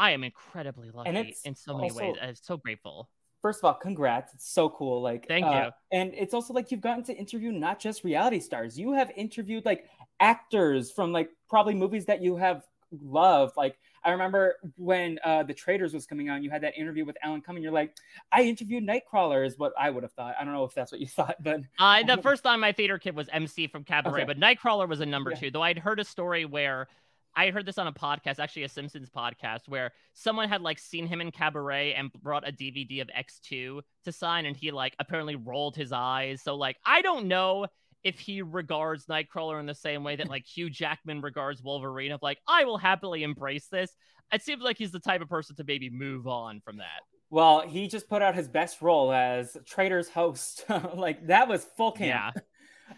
I 0.00 0.12
am 0.12 0.24
incredibly 0.24 0.90
lucky 0.90 1.36
in 1.44 1.54
so 1.54 1.76
many 1.76 1.90
also, 1.90 2.00
ways. 2.00 2.16
I'm 2.22 2.34
so 2.34 2.56
grateful. 2.56 3.10
First 3.42 3.60
of 3.60 3.66
all, 3.66 3.74
congrats! 3.74 4.32
It's 4.32 4.50
so 4.50 4.70
cool. 4.70 5.02
Like, 5.02 5.28
thank 5.28 5.44
uh, 5.44 5.70
you. 5.92 5.98
And 5.98 6.14
it's 6.14 6.32
also 6.32 6.54
like 6.54 6.70
you've 6.70 6.80
gotten 6.80 7.04
to 7.04 7.14
interview 7.14 7.52
not 7.52 7.78
just 7.78 8.02
reality 8.02 8.40
stars. 8.40 8.78
You 8.78 8.92
have 8.92 9.10
interviewed 9.14 9.66
like 9.66 9.84
actors 10.18 10.90
from 10.90 11.12
like 11.12 11.28
probably 11.50 11.74
movies 11.74 12.06
that 12.06 12.22
you 12.22 12.36
have 12.36 12.64
loved. 13.02 13.58
Like 13.58 13.76
I 14.02 14.12
remember 14.12 14.56
when 14.76 15.18
uh, 15.22 15.42
the 15.42 15.52
Traitors 15.52 15.92
was 15.92 16.06
coming 16.06 16.30
on, 16.30 16.42
you 16.42 16.50
had 16.50 16.62
that 16.62 16.78
interview 16.78 17.04
with 17.04 17.18
Alan 17.22 17.42
Cumming. 17.42 17.62
You're 17.62 17.72
like, 17.72 17.94
I 18.32 18.42
interviewed 18.42 18.84
Nightcrawler, 18.86 19.46
is 19.46 19.58
what 19.58 19.74
I 19.78 19.90
would 19.90 20.02
have 20.02 20.12
thought. 20.12 20.34
I 20.40 20.44
don't 20.44 20.54
know 20.54 20.64
if 20.64 20.74
that's 20.74 20.92
what 20.92 21.00
you 21.00 21.06
thought, 21.18 21.36
but 21.42 21.60
uh, 21.78 22.02
the 22.06 22.22
first 22.22 22.42
time 22.42 22.60
my 22.60 22.72
theater 22.72 22.98
kid 22.98 23.14
was 23.14 23.28
MC 23.30 23.66
from 23.66 23.84
Cabaret, 23.84 24.22
okay. 24.22 24.24
but 24.24 24.38
Nightcrawler 24.38 24.88
was 24.88 25.00
a 25.00 25.06
number 25.06 25.30
yeah. 25.32 25.36
two. 25.36 25.50
Though 25.50 25.62
I'd 25.62 25.78
heard 25.78 26.00
a 26.00 26.04
story 26.04 26.46
where 26.46 26.88
I 27.36 27.50
heard 27.50 27.66
this 27.66 27.78
on 27.78 27.86
a 27.86 27.92
podcast, 27.92 28.38
actually 28.38 28.64
a 28.64 28.68
Simpsons 28.68 29.08
podcast, 29.08 29.68
where 29.68 29.92
someone 30.14 30.48
had 30.48 30.62
like 30.62 30.78
seen 30.78 31.06
him 31.06 31.20
in 31.20 31.30
Cabaret 31.30 31.94
and 31.94 32.12
brought 32.12 32.48
a 32.48 32.52
DVD 32.52 33.00
of 33.02 33.08
X2 33.08 33.80
to 34.04 34.12
sign, 34.12 34.46
and 34.46 34.56
he 34.56 34.70
like 34.70 34.94
apparently 34.98 35.36
rolled 35.36 35.76
his 35.76 35.92
eyes. 35.92 36.42
So 36.42 36.56
like 36.56 36.76
I 36.84 37.02
don't 37.02 37.26
know 37.26 37.66
if 38.02 38.18
he 38.18 38.42
regards 38.42 39.06
Nightcrawler 39.06 39.60
in 39.60 39.66
the 39.66 39.74
same 39.74 40.04
way 40.04 40.16
that 40.16 40.28
like 40.28 40.46
Hugh 40.46 40.70
Jackman 40.70 41.20
regards 41.20 41.62
Wolverine 41.62 42.12
of 42.12 42.22
like 42.22 42.38
I 42.48 42.64
will 42.64 42.78
happily 42.78 43.22
embrace 43.22 43.66
this. 43.66 43.94
It 44.32 44.42
seems 44.42 44.62
like 44.62 44.78
he's 44.78 44.92
the 44.92 45.00
type 45.00 45.20
of 45.20 45.28
person 45.28 45.56
to 45.56 45.64
maybe 45.64 45.90
move 45.90 46.26
on 46.26 46.60
from 46.60 46.78
that. 46.78 47.02
Well, 47.30 47.60
he 47.60 47.86
just 47.86 48.08
put 48.08 48.22
out 48.22 48.34
his 48.34 48.48
best 48.48 48.82
role 48.82 49.12
as 49.12 49.56
Traitors 49.64 50.08
host. 50.08 50.64
like 50.94 51.26
that 51.28 51.48
was 51.48 51.66
full 51.76 51.92
camp. 51.92 52.34
Yeah. 52.34 52.42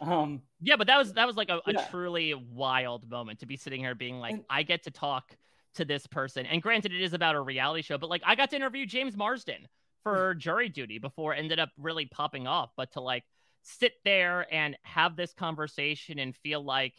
Um, 0.01 0.43
yeah, 0.61 0.77
but 0.77 0.87
that 0.87 0.99
was 0.99 1.13
that 1.15 1.27
was 1.27 1.37
like 1.37 1.51
a, 1.51 1.61
a 1.67 1.73
yeah. 1.73 1.85
truly 1.91 2.35
wild 2.35 3.09
moment 3.11 3.41
to 3.41 3.47
be 3.47 3.57
sitting 3.57 3.81
here 3.81 3.95
being 3.95 4.19
like, 4.19 4.35
and, 4.35 4.45
I 4.49 4.63
get 4.63 4.85
to 4.85 4.91
talk 4.91 5.37
to 5.75 5.85
this 5.85 6.07
person. 6.07 6.47
And 6.47 6.63
granted, 6.63 6.93
it 6.93 7.01
is 7.01 7.13
about 7.13 7.35
a 7.35 7.41
reality 7.41 7.83
show, 7.83 7.99
but 7.99 8.11
like 8.11 8.23
I 8.25 8.35
got 8.35 8.51
to 8.51 8.57
interview 8.57 8.87
James 8.87 9.17
Marsden 9.17 9.69
for 10.03 10.35
jury 10.39 10.69
duty 10.69 10.99
before 10.99 11.35
it 11.35 11.39
ended 11.39 11.59
up 11.59 11.71
really 11.79 12.07
popping 12.07 12.47
off. 12.47 12.71
But 12.77 12.93
to 12.93 13.01
like 13.01 13.25
sit 13.63 13.93
there 14.05 14.53
and 14.53 14.77
have 14.83 15.17
this 15.17 15.33
conversation 15.33 16.19
and 16.19 16.37
feel 16.37 16.65
like 16.65 16.95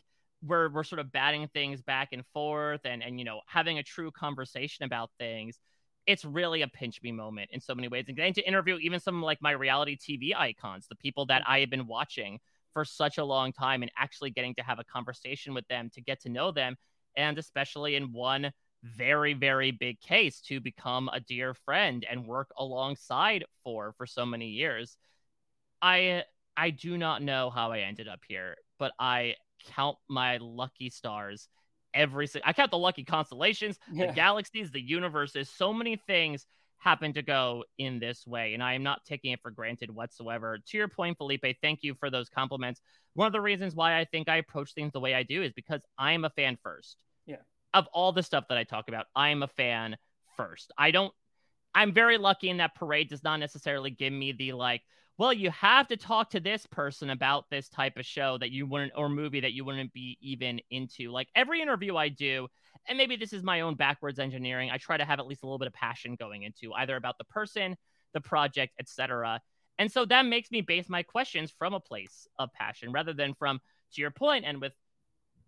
we're 0.46 0.70
we're 0.70 0.84
sort 0.84 1.00
of 1.00 1.12
batting 1.12 1.48
things 1.48 1.82
back 1.82 2.10
and 2.12 2.26
forth 2.34 2.82
and 2.86 3.04
and 3.04 3.20
you 3.20 3.26
know 3.26 3.41
having 3.48 3.78
a 3.78 3.84
true 3.84 4.12
conversation 4.12 4.86
about 4.86 5.10
things 5.18 5.60
it's 6.06 6.26
really 6.26 6.62
a 6.62 6.68
pinch 6.68 7.02
me 7.02 7.12
moment 7.12 7.50
in 7.54 7.62
so 7.62 7.74
many 7.74 7.88
ways 7.88 8.06
and 8.08 8.18
getting 8.18 8.34
to 8.34 8.46
interview 8.46 8.78
even 8.78 9.00
some 9.00 9.22
like 9.22 9.41
my 9.41 9.52
reality 9.52 9.98
tv 9.98 10.36
icons 10.36 10.88
the 10.88 10.96
people 10.96 11.26
that 11.26 11.41
i 11.48 11.60
have 11.60 11.70
been 11.70 11.88
watching 11.88 12.39
for 12.74 12.84
such 12.84 13.18
a 13.18 13.24
long 13.24 13.54
time 13.54 13.82
and 13.82 13.92
actually 13.98 14.30
getting 14.30 14.54
to 14.56 14.64
have 14.64 14.80
a 14.80 14.84
conversation 14.84 15.54
with 15.54 15.68
them 15.68 15.90
to 15.94 16.02
get 16.02 16.22
to 16.22 16.30
know 16.30 16.52
them 16.52 16.76
and 17.16 17.38
especially 17.38 17.96
in 17.96 18.12
one 18.12 18.52
very 18.84 19.34
very 19.34 19.72
big 19.72 20.00
case 20.02 20.42
to 20.42 20.60
become 20.60 21.10
a 21.14 21.20
dear 21.20 21.54
friend 21.54 22.06
and 22.10 22.26
work 22.26 22.50
alongside 22.58 23.46
for 23.64 23.94
for 23.98 24.06
so 24.06 24.26
many 24.26 24.48
years 24.48 24.98
i 25.82 26.24
i 26.58 26.70
do 26.70 26.98
not 26.98 27.22
know 27.22 27.50
how 27.50 27.72
i 27.72 27.80
ended 27.80 28.10
up 28.10 28.20
here 28.28 28.56
but 28.80 28.92
i 29.00 29.36
count 29.74 29.98
my 30.10 30.38
lucky 30.42 30.90
stars 30.90 31.48
every 31.94 32.28
i 32.44 32.52
count 32.52 32.72
the 32.72 32.78
lucky 32.78 33.06
constellations 33.06 33.80
yeah. 33.94 34.08
the 34.08 34.14
galaxies 34.14 34.72
the 34.72 34.82
universes 34.82 35.50
so 35.50 35.72
many 35.72 35.96
things 35.96 36.46
happened 36.84 37.16
to 37.16 37.22
go 37.22 37.64
in 37.78 38.00
this 38.00 38.28
way. 38.28 38.54
And 38.54 38.62
I 38.62 38.74
am 38.74 38.84
not 38.84 39.06
taking 39.06 39.32
it 39.32 39.42
for 39.42 39.52
granted 39.52 39.90
whatsoever. 39.90 40.58
To 40.68 40.78
your 40.78 40.90
point, 40.90 41.18
Felipe, 41.18 41.46
thank 41.62 41.80
you 41.82 41.96
for 41.96 42.10
those 42.10 42.30
compliments. 42.30 42.82
One 43.14 43.26
of 43.28 43.34
the 43.34 43.42
reasons 43.42 43.74
why 43.74 43.98
I 43.98 44.06
think 44.06 44.28
I 44.28 44.38
approach 44.38 44.74
things 44.74 44.92
the 44.92 45.00
way 45.00 45.16
I 45.16 45.24
do 45.24 45.42
is 45.42 45.54
because 45.54 45.82
I 45.98 46.12
am 46.12 46.26
a 46.26 46.30
fan 46.30 46.58
first. 46.62 46.98
Yeah. 47.26 47.38
Of 47.74 47.88
all 47.94 48.12
the 48.12 48.24
stuff 48.24 48.46
that 48.50 48.58
I 48.58 48.66
talk 48.66 48.90
about, 48.90 49.06
I 49.16 49.30
am 49.30 49.44
a 49.44 49.48
fan 49.48 49.98
first. 50.36 50.72
I 50.78 50.92
don't, 50.92 51.14
I'm 51.74 51.94
very 51.94 52.18
lucky 52.18 52.50
in 52.50 52.58
that 52.58 52.76
parade 52.76 53.10
does 53.10 53.24
not 53.24 53.40
necessarily 53.40 53.90
give 53.90 54.14
me 54.14 54.34
the 54.34 54.52
like, 54.52 54.82
well, 55.18 55.32
you 55.32 55.52
have 55.52 55.88
to 55.88 55.98
talk 55.98 56.32
to 56.32 56.40
this 56.40 56.66
person 56.66 57.12
about 57.12 57.46
this 57.50 57.70
type 57.70 57.98
of 57.98 58.06
show 58.06 58.38
that 58.40 58.52
you 58.52 58.66
wouldn't, 58.66 58.94
or 58.96 59.10
movie 59.10 59.42
that 59.42 59.54
you 59.54 59.64
wouldn't 59.64 59.94
be 59.94 60.18
even 60.22 60.60
into. 60.70 61.12
Like 61.12 61.30
every 61.36 61.62
interview 61.62 61.96
I 61.96 62.10
do, 62.10 62.48
and 62.88 62.98
maybe 62.98 63.16
this 63.16 63.34
is 63.34 63.44
my 63.44 63.62
own 63.62 63.76
backwards 63.76 64.20
engineering 64.20 64.70
i 64.72 64.78
try 64.78 64.98
to 64.98 65.06
have 65.06 65.20
at 65.20 65.28
least 65.28 65.44
a 65.44 65.46
little 65.46 65.60
bit 65.60 65.68
of 65.68 65.74
passion 65.74 66.16
going 66.16 66.44
into 66.44 66.74
either 66.74 66.96
about 66.96 67.18
the 67.18 67.24
person 67.26 67.76
the 68.14 68.22
project 68.22 68.74
etc 68.80 69.40
and 69.80 69.92
so 69.92 70.06
that 70.06 70.26
makes 70.26 70.52
me 70.52 70.62
base 70.62 70.88
my 70.88 71.04
questions 71.04 71.52
from 71.58 71.74
a 71.74 71.80
place 71.80 72.28
of 72.38 72.52
passion 72.54 72.92
rather 72.92 73.14
than 73.14 73.34
from 73.34 73.60
to 73.94 74.02
your 74.02 74.12
point 74.12 74.46
and 74.46 74.62
with 74.62 74.74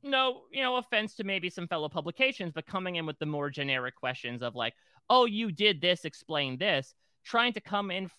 no 0.04 0.44
you 0.52 0.62
know 0.62 0.78
offense 0.78 1.16
to 1.16 1.24
maybe 1.24 1.50
some 1.50 1.68
fellow 1.68 1.90
publications 1.90 2.52
but 2.54 2.66
coming 2.66 2.96
in 2.96 3.06
with 3.06 3.18
the 3.20 3.26
more 3.26 3.50
generic 3.50 3.96
questions 3.96 4.42
of 4.42 4.56
like 4.56 4.74
oh 5.10 5.26
you 5.26 5.52
did 5.52 5.82
this 5.82 6.06
explain 6.06 6.58
this 6.58 6.94
trying 7.24 7.54
to 7.54 7.60
come 7.60 7.92
in 7.92 8.10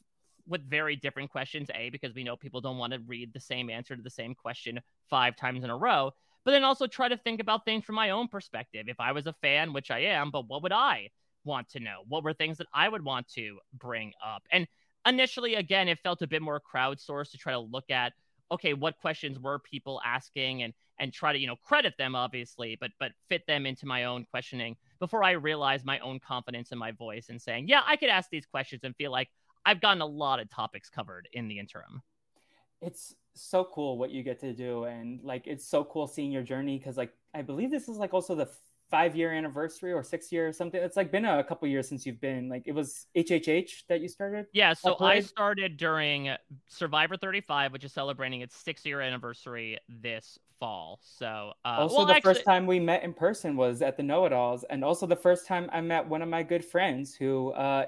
with 0.48 0.68
very 0.68 0.96
different 0.96 1.30
questions 1.30 1.68
a 1.74 1.90
because 1.90 2.14
we 2.14 2.24
know 2.24 2.36
people 2.36 2.60
don't 2.60 2.78
want 2.78 2.92
to 2.92 3.00
read 3.06 3.32
the 3.32 3.40
same 3.40 3.70
answer 3.70 3.96
to 3.96 4.02
the 4.02 4.10
same 4.10 4.34
question 4.34 4.80
five 5.08 5.36
times 5.36 5.64
in 5.64 5.70
a 5.70 5.76
row 5.76 6.10
but 6.46 6.52
then 6.52 6.64
also 6.64 6.86
try 6.86 7.08
to 7.08 7.16
think 7.16 7.40
about 7.40 7.64
things 7.64 7.84
from 7.84 7.96
my 7.96 8.10
own 8.10 8.28
perspective. 8.28 8.86
If 8.88 9.00
I 9.00 9.10
was 9.10 9.26
a 9.26 9.34
fan, 9.42 9.72
which 9.72 9.90
I 9.90 9.98
am, 9.98 10.30
but 10.30 10.48
what 10.48 10.62
would 10.62 10.72
I 10.72 11.10
want 11.44 11.68
to 11.70 11.80
know? 11.80 12.04
What 12.06 12.22
were 12.22 12.32
things 12.32 12.58
that 12.58 12.68
I 12.72 12.88
would 12.88 13.04
want 13.04 13.28
to 13.34 13.58
bring 13.76 14.12
up? 14.24 14.44
And 14.52 14.68
initially, 15.04 15.56
again, 15.56 15.88
it 15.88 15.98
felt 15.98 16.22
a 16.22 16.26
bit 16.28 16.42
more 16.42 16.60
crowdsourced 16.60 17.32
to 17.32 17.38
try 17.38 17.52
to 17.52 17.58
look 17.58 17.90
at 17.90 18.12
okay, 18.52 18.74
what 18.74 18.96
questions 18.98 19.40
were 19.40 19.58
people 19.58 20.00
asking 20.06 20.62
and 20.62 20.72
and 21.00 21.12
try 21.12 21.32
to 21.32 21.38
you 21.38 21.48
know 21.48 21.56
credit 21.64 21.94
them 21.98 22.14
obviously, 22.14 22.78
but 22.80 22.92
but 23.00 23.10
fit 23.28 23.44
them 23.48 23.66
into 23.66 23.84
my 23.84 24.04
own 24.04 24.24
questioning 24.30 24.76
before 25.00 25.24
I 25.24 25.32
realized 25.32 25.84
my 25.84 25.98
own 25.98 26.20
confidence 26.20 26.70
in 26.70 26.78
my 26.78 26.92
voice 26.92 27.26
and 27.28 27.42
saying, 27.42 27.66
yeah, 27.66 27.82
I 27.84 27.96
could 27.96 28.08
ask 28.08 28.30
these 28.30 28.46
questions 28.46 28.82
and 28.84 28.94
feel 28.94 29.10
like 29.10 29.28
I've 29.64 29.80
gotten 29.80 30.00
a 30.00 30.06
lot 30.06 30.38
of 30.38 30.48
topics 30.48 30.88
covered 30.88 31.28
in 31.32 31.48
the 31.48 31.58
interim. 31.58 32.02
It's 32.80 33.16
so 33.42 33.68
cool 33.72 33.98
what 33.98 34.10
you 34.10 34.22
get 34.22 34.40
to 34.40 34.52
do 34.52 34.84
and 34.84 35.20
like 35.22 35.46
it's 35.46 35.66
so 35.66 35.84
cool 35.84 36.06
seeing 36.06 36.30
your 36.30 36.42
journey 36.42 36.78
because 36.78 36.96
like 36.96 37.12
i 37.34 37.42
believe 37.42 37.70
this 37.70 37.88
is 37.88 37.98
like 37.98 38.14
also 38.14 38.34
the 38.34 38.48
five 38.90 39.16
year 39.16 39.32
anniversary 39.32 39.92
or 39.92 40.02
six 40.02 40.30
year 40.30 40.46
or 40.48 40.52
something. 40.52 40.80
It's 40.80 40.96
like 40.96 41.10
been 41.10 41.24
a 41.24 41.42
couple 41.42 41.66
years 41.68 41.88
since 41.88 42.06
you've 42.06 42.20
been 42.20 42.48
like 42.48 42.62
it 42.66 42.72
was 42.72 43.06
hhh 43.16 43.86
that 43.88 44.00
you 44.00 44.08
started? 44.08 44.46
Yeah 44.52 44.72
so 44.74 44.96
i 45.00 45.20
started 45.20 45.76
during 45.76 46.30
survivor 46.68 47.16
35 47.16 47.72
which 47.72 47.84
is 47.84 47.92
celebrating 47.92 48.40
its 48.40 48.56
six 48.56 48.84
year 48.86 49.00
anniversary 49.00 49.78
this 49.88 50.38
fall. 50.58 51.00
So 51.02 51.52
uh, 51.64 51.68
also 51.80 51.96
well, 51.96 52.06
the 52.06 52.14
actually... 52.14 52.34
first 52.34 52.44
time 52.44 52.66
we 52.66 52.80
met 52.80 53.02
in 53.02 53.12
person 53.12 53.56
was 53.56 53.82
at 53.82 53.96
the 53.96 54.02
know-it-alls 54.02 54.64
and 54.70 54.84
also 54.84 55.06
the 55.06 55.16
first 55.16 55.46
time 55.46 55.68
i 55.72 55.80
met 55.80 56.06
one 56.06 56.22
of 56.22 56.28
my 56.28 56.42
good 56.42 56.64
friends 56.64 57.14
who 57.14 57.50
uh 57.52 57.86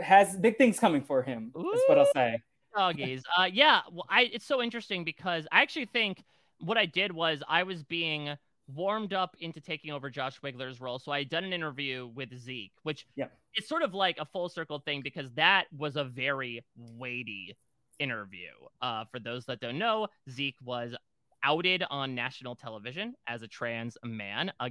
has 0.00 0.36
big 0.36 0.56
things 0.58 0.78
coming 0.78 1.02
for 1.02 1.22
him 1.22 1.52
Ooh. 1.56 1.72
is 1.72 1.80
what 1.86 1.98
i'll 1.98 2.12
say 2.14 2.38
doggies. 2.76 3.22
Uh, 3.38 3.48
yeah, 3.52 3.80
well, 3.90 4.06
I 4.08 4.22
it's 4.32 4.46
so 4.46 4.62
interesting 4.62 5.04
because 5.04 5.46
I 5.52 5.62
actually 5.62 5.86
think 5.86 6.22
what 6.58 6.78
I 6.78 6.86
did 6.86 7.12
was 7.12 7.42
I 7.48 7.62
was 7.62 7.82
being 7.82 8.36
warmed 8.66 9.12
up 9.12 9.36
into 9.40 9.60
taking 9.60 9.92
over 9.92 10.08
Josh 10.08 10.40
Wigler's 10.40 10.80
role. 10.80 10.98
So 10.98 11.12
I 11.12 11.18
had 11.18 11.28
done 11.28 11.44
an 11.44 11.52
interview 11.52 12.10
with 12.14 12.34
Zeke, 12.38 12.72
which 12.82 13.06
yeah. 13.16 13.26
it's 13.54 13.68
sort 13.68 13.82
of 13.82 13.92
like 13.94 14.16
a 14.18 14.24
full 14.24 14.48
circle 14.48 14.78
thing 14.78 15.02
because 15.02 15.30
that 15.32 15.64
was 15.76 15.96
a 15.96 16.04
very 16.04 16.64
weighty 16.76 17.56
interview. 17.98 18.50
Uh, 18.80 19.04
for 19.10 19.18
those 19.18 19.44
that 19.46 19.60
don't 19.60 19.78
know, 19.78 20.08
Zeke 20.30 20.56
was 20.62 20.94
outed 21.42 21.84
on 21.90 22.14
national 22.14 22.56
television 22.56 23.14
as 23.26 23.42
a 23.42 23.48
trans 23.48 23.98
man, 24.02 24.50
uh, 24.60 24.70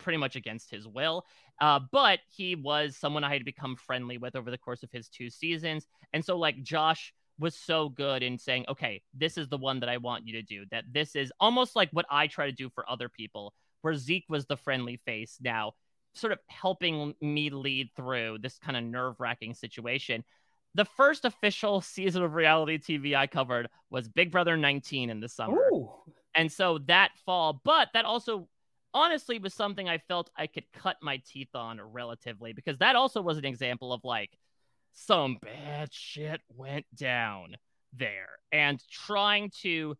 pretty 0.00 0.18
much 0.18 0.34
against 0.34 0.70
his 0.70 0.86
will. 0.88 1.24
Uh, 1.60 1.78
but 1.92 2.18
he 2.28 2.56
was 2.56 2.96
someone 2.96 3.22
I 3.22 3.32
had 3.32 3.44
become 3.44 3.76
friendly 3.76 4.18
with 4.18 4.34
over 4.34 4.50
the 4.50 4.58
course 4.58 4.82
of 4.82 4.90
his 4.90 5.08
two 5.08 5.30
seasons. 5.30 5.86
And 6.12 6.24
so, 6.24 6.36
like, 6.36 6.62
Josh 6.62 7.14
was 7.40 7.56
so 7.56 7.88
good 7.88 8.22
in 8.22 8.38
saying, 8.38 8.66
okay, 8.68 9.02
this 9.14 9.36
is 9.38 9.48
the 9.48 9.56
one 9.56 9.80
that 9.80 9.88
I 9.88 9.96
want 9.96 10.26
you 10.26 10.34
to 10.34 10.42
do. 10.42 10.64
That 10.70 10.84
this 10.92 11.16
is 11.16 11.32
almost 11.40 11.74
like 11.74 11.90
what 11.90 12.06
I 12.10 12.26
try 12.26 12.46
to 12.46 12.52
do 12.52 12.70
for 12.70 12.88
other 12.88 13.08
people, 13.08 13.54
where 13.80 13.96
Zeke 13.96 14.26
was 14.28 14.46
the 14.46 14.56
friendly 14.56 15.00
face 15.04 15.38
now, 15.40 15.72
sort 16.14 16.32
of 16.32 16.38
helping 16.48 17.14
me 17.20 17.50
lead 17.50 17.90
through 17.96 18.38
this 18.40 18.58
kind 18.58 18.76
of 18.76 18.84
nerve 18.84 19.16
wracking 19.18 19.54
situation. 19.54 20.22
The 20.74 20.84
first 20.84 21.24
official 21.24 21.80
season 21.80 22.22
of 22.22 22.34
reality 22.34 22.78
TV 22.78 23.16
I 23.16 23.26
covered 23.26 23.68
was 23.90 24.08
Big 24.08 24.30
Brother 24.30 24.56
19 24.56 25.10
in 25.10 25.20
the 25.20 25.28
summer. 25.28 25.56
Ooh. 25.72 25.90
And 26.34 26.52
so 26.52 26.78
that 26.86 27.10
fall, 27.26 27.60
but 27.64 27.88
that 27.94 28.04
also 28.04 28.48
honestly 28.92 29.38
was 29.38 29.54
something 29.54 29.88
I 29.88 29.98
felt 29.98 30.30
I 30.36 30.46
could 30.46 30.64
cut 30.72 30.96
my 31.02 31.22
teeth 31.26 31.54
on 31.54 31.80
relatively 31.80 32.52
because 32.52 32.78
that 32.78 32.96
also 32.96 33.20
was 33.20 33.38
an 33.38 33.44
example 33.44 33.92
of 33.92 34.04
like, 34.04 34.30
some 34.92 35.38
bad 35.40 35.92
shit 35.92 36.40
went 36.54 36.86
down 36.94 37.56
there. 37.92 38.28
And 38.52 38.82
trying 38.90 39.50
to 39.62 39.96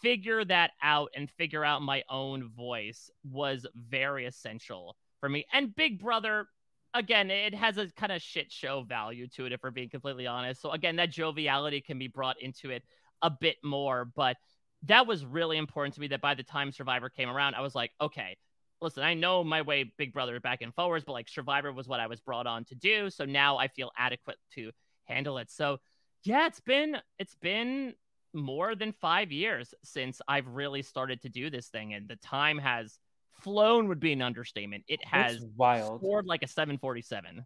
figure 0.00 0.44
that 0.44 0.72
out 0.82 1.10
and 1.16 1.30
figure 1.30 1.64
out 1.64 1.82
my 1.82 2.02
own 2.08 2.48
voice 2.48 3.10
was 3.24 3.66
very 3.74 4.26
essential 4.26 4.96
for 5.20 5.28
me. 5.28 5.44
And 5.52 5.74
big 5.74 6.00
brother 6.00 6.46
again 6.94 7.30
it 7.30 7.54
has 7.54 7.78
a 7.78 7.88
kind 7.92 8.12
of 8.12 8.20
shit 8.20 8.52
show 8.52 8.82
value 8.82 9.26
to 9.26 9.46
it 9.46 9.52
if 9.52 9.62
we're 9.62 9.70
being 9.70 9.88
completely 9.88 10.26
honest. 10.26 10.60
So 10.60 10.70
again 10.70 10.96
that 10.96 11.10
joviality 11.10 11.80
can 11.80 11.98
be 11.98 12.08
brought 12.08 12.40
into 12.40 12.70
it 12.70 12.82
a 13.22 13.30
bit 13.30 13.56
more 13.62 14.04
but 14.04 14.36
that 14.84 15.06
was 15.06 15.24
really 15.24 15.58
important 15.58 15.94
to 15.94 16.00
me 16.00 16.08
that 16.08 16.20
by 16.20 16.34
the 16.34 16.42
time 16.42 16.72
survivor 16.72 17.08
came 17.08 17.30
around 17.30 17.54
i 17.54 17.60
was 17.60 17.74
like 17.74 17.92
okay 18.00 18.36
listen, 18.82 19.02
I 19.02 19.14
know 19.14 19.42
my 19.44 19.62
way 19.62 19.84
Big 19.96 20.12
Brother 20.12 20.38
back 20.40 20.62
and 20.62 20.74
forwards, 20.74 21.04
but 21.04 21.12
like 21.12 21.28
Survivor 21.28 21.72
was 21.72 21.88
what 21.88 22.00
I 22.00 22.06
was 22.06 22.20
brought 22.20 22.46
on 22.46 22.64
to 22.66 22.74
do. 22.74 23.10
So 23.10 23.24
now 23.24 23.56
I 23.56 23.68
feel 23.68 23.90
adequate 23.96 24.38
to 24.54 24.72
handle 25.04 25.38
it. 25.38 25.50
So 25.50 25.78
yeah, 26.24 26.46
it's 26.46 26.60
been 26.60 26.98
it's 27.18 27.34
been 27.36 27.94
more 28.34 28.74
than 28.74 28.92
five 28.92 29.30
years 29.32 29.74
since 29.84 30.20
I've 30.26 30.48
really 30.48 30.82
started 30.82 31.22
to 31.22 31.28
do 31.28 31.50
this 31.50 31.68
thing, 31.68 31.94
and 31.94 32.08
the 32.08 32.16
time 32.16 32.58
has 32.58 32.98
flown 33.40 33.88
would 33.88 34.00
be 34.00 34.12
an 34.12 34.22
understatement. 34.22 34.84
It 34.88 35.04
has 35.04 35.36
it's 35.36 35.44
wild 35.56 36.00
scored 36.00 36.26
like 36.26 36.42
a 36.42 36.48
747. 36.48 37.44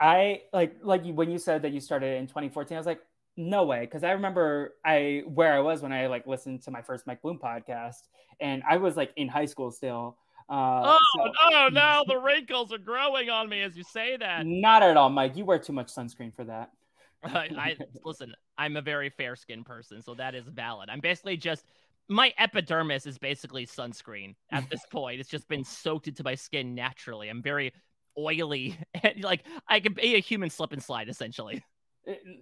I 0.00 0.42
like 0.52 0.76
like 0.82 1.04
when 1.04 1.30
you 1.30 1.38
said 1.38 1.62
that 1.62 1.72
you 1.72 1.80
started 1.80 2.18
in 2.18 2.26
2014, 2.26 2.76
I 2.76 2.78
was 2.80 2.86
like, 2.86 3.00
no 3.36 3.64
way, 3.64 3.80
because 3.80 4.04
I 4.04 4.12
remember 4.12 4.74
I 4.84 5.22
where 5.26 5.52
I 5.52 5.60
was 5.60 5.82
when 5.82 5.92
I 5.92 6.06
like 6.06 6.26
listened 6.26 6.62
to 6.62 6.70
my 6.70 6.82
first 6.82 7.06
Mike 7.06 7.22
Bloom 7.22 7.38
podcast, 7.42 8.08
and 8.40 8.62
I 8.68 8.76
was 8.76 8.96
like 8.96 9.12
in 9.16 9.28
high 9.28 9.46
school 9.46 9.70
still, 9.70 10.16
uh, 10.48 10.98
oh, 10.98 10.98
so, 11.16 11.32
oh, 11.44 11.68
now 11.72 12.04
the 12.04 12.18
wrinkles 12.18 12.72
are 12.72 12.78
growing 12.78 13.30
on 13.30 13.48
me 13.48 13.62
as 13.62 13.76
you 13.76 13.84
say 13.84 14.16
that. 14.16 14.46
Not 14.46 14.82
at 14.82 14.96
all, 14.96 15.10
Mike. 15.10 15.36
You 15.36 15.44
wear 15.44 15.58
too 15.58 15.72
much 15.72 15.88
sunscreen 15.88 16.34
for 16.34 16.44
that. 16.44 16.70
I, 17.24 17.48
I 17.56 17.76
listen. 18.04 18.34
I'm 18.58 18.76
a 18.76 18.82
very 18.82 19.10
fair 19.10 19.36
skinned 19.36 19.66
person, 19.66 20.02
so 20.02 20.14
that 20.14 20.34
is 20.34 20.46
valid. 20.46 20.90
I'm 20.90 21.00
basically 21.00 21.36
just 21.36 21.64
my 22.08 22.34
epidermis 22.38 23.06
is 23.06 23.16
basically 23.16 23.66
sunscreen 23.66 24.34
at 24.52 24.68
this 24.68 24.82
point. 24.92 25.20
It's 25.20 25.30
just 25.30 25.48
been 25.48 25.64
soaked 25.64 26.08
into 26.08 26.22
my 26.22 26.34
skin 26.34 26.74
naturally. 26.74 27.30
I'm 27.30 27.42
very 27.42 27.72
oily, 28.18 28.78
and 29.02 29.24
like 29.24 29.44
I 29.66 29.80
could 29.80 29.94
be 29.94 30.16
a 30.16 30.20
human 30.20 30.50
slip 30.50 30.72
and 30.72 30.82
slide 30.82 31.08
essentially 31.08 31.62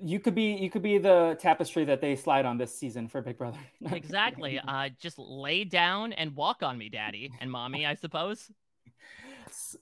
you 0.01 0.19
could 0.19 0.35
be 0.35 0.55
you 0.55 0.71
could 0.71 0.83
be 0.83 0.99
the 0.99 1.37
tapestry 1.41 1.85
that 1.85 2.01
they 2.01 2.17
slide 2.17 2.45
on 2.45 2.59
this 2.59 2.77
season 2.77 3.09
for 3.09 3.23
Big 3.23 3.39
Brother. 3.39 3.59
exactly. 3.93 4.59
Uh, 4.59 4.89
just 4.99 5.19
lay 5.19 5.65
down 5.65 6.13
and 6.13 6.35
walk 6.35 6.63
on 6.63 6.77
me, 6.77 6.89
Daddy 6.89 7.33
and 7.41 7.51
Mommy. 7.51 7.87
I 7.87 7.95
suppose. 7.95 8.51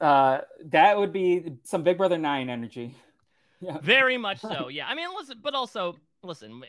Uh, 0.00 0.40
that 0.64 0.98
would 0.98 1.12
be 1.12 1.52
some 1.62 1.84
Big 1.84 1.96
Brother 1.96 2.18
Nine 2.18 2.50
energy. 2.50 2.96
Yeah. 3.62 3.76
Very 3.82 4.16
much 4.16 4.40
so. 4.40 4.68
Yeah. 4.68 4.86
I 4.88 4.94
mean, 4.94 5.08
listen, 5.14 5.38
but 5.42 5.54
also 5.54 5.94
listen. 6.22 6.62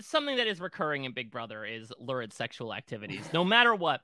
Something 0.00 0.36
that 0.36 0.46
is 0.46 0.60
recurring 0.60 1.02
in 1.02 1.12
Big 1.12 1.28
Brother 1.28 1.64
is 1.64 1.92
lurid 1.98 2.32
sexual 2.32 2.72
activities. 2.72 3.28
No 3.32 3.42
matter 3.42 3.74
what, 3.74 4.00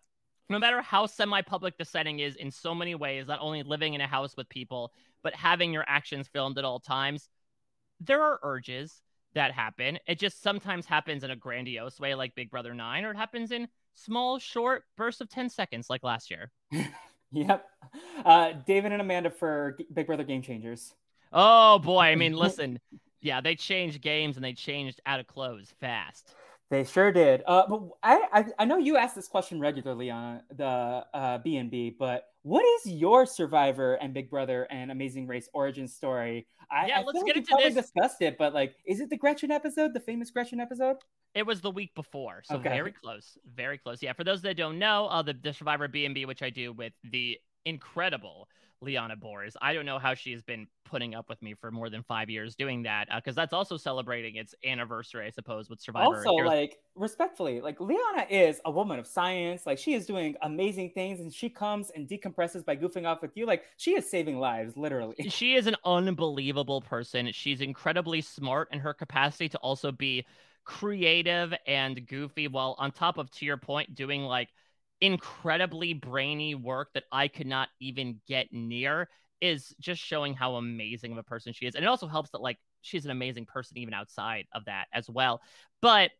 no 0.49 0.59
matter 0.59 0.83
how 0.83 1.07
semi-public 1.07 1.79
the 1.79 1.85
setting 1.85 2.19
is, 2.19 2.35
in 2.35 2.51
so 2.51 2.75
many 2.75 2.97
ways, 2.97 3.29
not 3.29 3.39
only 3.41 3.63
living 3.63 3.95
in 3.95 4.01
a 4.01 4.09
house 4.09 4.37
with 4.37 4.49
people, 4.49 4.93
but 5.23 5.35
having 5.35 5.73
your 5.73 5.85
actions 5.87 6.27
filmed 6.27 6.59
at 6.59 6.65
all 6.65 6.81
times 6.81 7.29
there 8.01 8.23
are 8.23 8.41
urges 8.43 9.03
that 9.35 9.53
happen. 9.53 9.99
It 10.07 10.19
just 10.19 10.43
sometimes 10.43 10.87
happens 10.87 11.25
in 11.25 11.31
a 11.31 11.37
grandiose 11.37 12.01
way, 12.01 12.15
like 12.15 12.35
Big 12.35 12.51
Brother 12.51 12.75
9, 12.75 13.05
or 13.05 13.13
it 13.13 13.17
happens 13.17 13.53
in 13.53 13.69
small, 13.95 14.39
short 14.39 14.85
bursts 14.97 15.21
of 15.21 15.29
10 15.29 15.49
seconds, 15.49 15.89
like 15.89 16.03
last 16.03 16.31
year. 16.31 16.51
yep. 17.31 17.67
Uh, 18.25 18.53
David 18.67 18.93
and 18.93 19.01
Amanda 19.01 19.31
for 19.31 19.79
Big 19.93 20.07
Brother 20.07 20.25
Game 20.25 20.43
Changers. 20.43 20.95
Oh, 21.33 21.79
boy. 21.79 22.01
I 22.01 22.17
mean, 22.17 22.33
listen. 22.37 22.81
yeah, 23.21 23.41
they 23.41 23.55
changed 23.55 24.01
games 24.01 24.37
and 24.37 24.45
they 24.45 24.53
changed 24.53 25.01
out 25.07 25.21
of 25.21 25.27
clothes 25.27 25.73
fast. 25.81 26.35
They 26.71 26.85
sure 26.85 27.11
did. 27.11 27.43
Uh, 27.47 27.67
but 27.69 27.83
I, 28.03 28.29
I, 28.33 28.45
I 28.61 28.65
know 28.65 28.79
you 28.79 28.97
ask 28.97 29.15
this 29.15 29.27
question 29.29 29.61
regularly 29.61 30.11
on 30.11 30.43
the 30.57 31.05
uh, 31.13 31.39
B&B, 31.39 31.97
but 31.99 32.30
what 32.43 32.65
is 32.65 32.93
your 32.93 33.27
Survivor 33.27 33.95
and 33.95 34.15
Big 34.15 34.31
Brother 34.31 34.67
and 34.71 34.91
Amazing 34.91 35.27
Race 35.27 35.49
origin 35.53 35.87
story? 35.89 36.47
I, 36.71 36.87
Yeah, 36.87 37.01
I 37.01 37.03
let's 37.03 37.19
get 37.23 37.27
like 37.27 37.35
we 37.35 37.39
into 37.41 37.49
probably 37.51 37.71
this. 37.71 37.85
discussed 37.87 38.23
it, 38.23 38.39
but 38.39 38.55
like, 38.55 38.77
is 38.87 39.01
it 39.01 39.11
the 39.11 39.17
Gretchen 39.17 39.51
episode, 39.51 39.93
the 39.95 40.01
famous 40.01 40.31
Gretchen 40.31 40.61
episode? 40.61 40.97
It 41.35 41.47
was 41.47 41.61
the 41.61 41.71
week 41.71 41.95
before, 41.95 42.43
so 42.45 42.57
Okay. 42.57 42.69
very 42.69 42.93
close, 42.93 43.39
very 43.55 43.79
close. 43.79 44.03
Yeah, 44.03 44.15
for 44.15 44.25
those 44.25 44.43
that 44.43 44.57
don't 44.57 44.79
know, 44.79 45.07
uh, 45.07 45.23
the, 45.23 45.33
the 45.35 45.53
Survivor 45.53 45.87
B 45.87 46.05
and 46.05 46.15
B, 46.15 46.25
which 46.27 46.43
I 46.43 46.51
do 46.51 46.73
with 46.73 46.93
the 47.05 47.39
incredible 47.65 48.49
Liana 48.83 49.17
Boris. 49.17 49.57
I 49.61 49.73
don't 49.73 49.87
know 49.87 49.99
how 49.99 50.15
she's 50.15 50.43
been 50.43 50.67
putting 50.85 51.15
up 51.15 51.29
with 51.29 51.41
me 51.43 51.55
for 51.55 51.71
more 51.71 51.91
than 51.91 52.03
five 52.03 52.31
years 52.31 52.57
doing 52.57 52.83
that, 52.85 53.09
uh, 53.11 53.17
because 53.17 53.35
that's 53.35 53.53
also 53.53 53.77
celebrating 53.77 54.37
its 54.37 54.55
anniversary, 54.65 55.27
I 55.27 55.31
suppose, 55.31 55.69
with 55.69 55.81
Survivor. 55.81 56.17
Also, 56.17 56.37
Here's- 56.37 56.49
like, 56.49 56.79
respectfully, 56.95 57.61
like 57.61 57.81
Liana 57.81 58.27
is 58.29 58.61
a 58.65 58.71
woman 58.71 58.99
of 58.99 59.07
science. 59.07 59.67
Like, 59.67 59.79
she 59.79 59.95
is 59.95 60.07
doing 60.07 60.37
amazing 60.43 60.91
things, 60.91 61.21
and 61.21 61.33
she 61.33 61.49
comes 61.49 61.91
and 61.91 62.09
decompresses 62.09 62.65
by 62.65 62.77
goofing 62.77 63.07
off 63.07 63.23
with 63.23 63.37
you. 63.37 63.47
Like, 63.47 63.65
she 63.77 63.97
is 63.97 64.09
saving 64.09 64.39
lives, 64.39 64.77
literally. 64.77 65.17
she 65.29 65.55
is 65.55 65.67
an 65.67 65.77
unbelievable 65.85 66.81
person. 66.81 67.31
She's 67.33 67.61
incredibly 67.61 68.21
smart 68.21 68.69
in 68.73 68.81
her 68.81 68.95
capacity 68.95 69.49
to 69.51 69.59
also 69.59 69.93
be 69.93 70.27
creative 70.65 71.55
and 71.67 72.07
goofy 72.07 72.47
while 72.49 72.77
on 72.79 72.93
top 72.93 73.19
of 73.19 73.31
to 73.33 73.45
your 73.45 73.57
point 73.57 73.95
doing 73.95 74.23
like 74.23 74.49
incredibly 75.01 75.95
brainy 75.95 76.55
work 76.55 76.89
that 76.95 77.05
I 77.11 77.29
could 77.29 77.47
not 77.47 77.69
even 77.81 78.21
get 78.27 78.53
near 78.53 79.09
is 79.41 79.75
just 79.81 80.03
showing 80.03 80.35
how 80.35 80.57
amazing 80.57 81.13
of 81.13 81.19
a 81.19 81.23
person 81.23 81.53
she 81.53 81.67
is. 81.67 81.75
And 81.75 81.85
it 81.85 81.89
also 81.89 82.07
helps 82.07 82.31
that 82.31 82.43
like 82.43 82.59
she's 82.83 83.05
an 83.05 83.11
amazing 83.11 83.47
person 83.47 83.79
even 83.79 83.95
outside 83.95 84.47
of 84.53 84.67
that 84.67 84.87
as 84.93 85.09
well. 85.09 85.41
But 85.81 86.11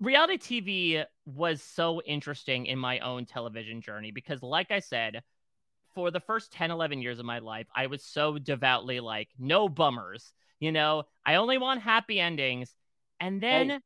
reality 0.00 0.38
TV 0.38 1.04
was 1.24 1.62
so 1.62 2.02
interesting 2.02 2.66
in 2.66 2.78
my 2.78 2.98
own 2.98 3.26
television 3.26 3.80
journey 3.80 4.10
because 4.10 4.42
like 4.42 4.70
I 4.70 4.80
said, 4.80 5.22
for 5.94 6.10
the 6.10 6.20
first 6.20 6.52
10 6.52 6.70
11 6.70 7.02
years 7.02 7.18
of 7.18 7.24
my 7.24 7.38
life 7.38 7.66
i 7.74 7.86
was 7.86 8.04
so 8.04 8.38
devoutly 8.38 9.00
like 9.00 9.28
no 9.38 9.68
bummers 9.68 10.32
you 10.58 10.72
know 10.72 11.02
i 11.26 11.34
only 11.36 11.58
want 11.58 11.80
happy 11.80 12.20
endings 12.20 12.74
and 13.18 13.40
then 13.40 13.80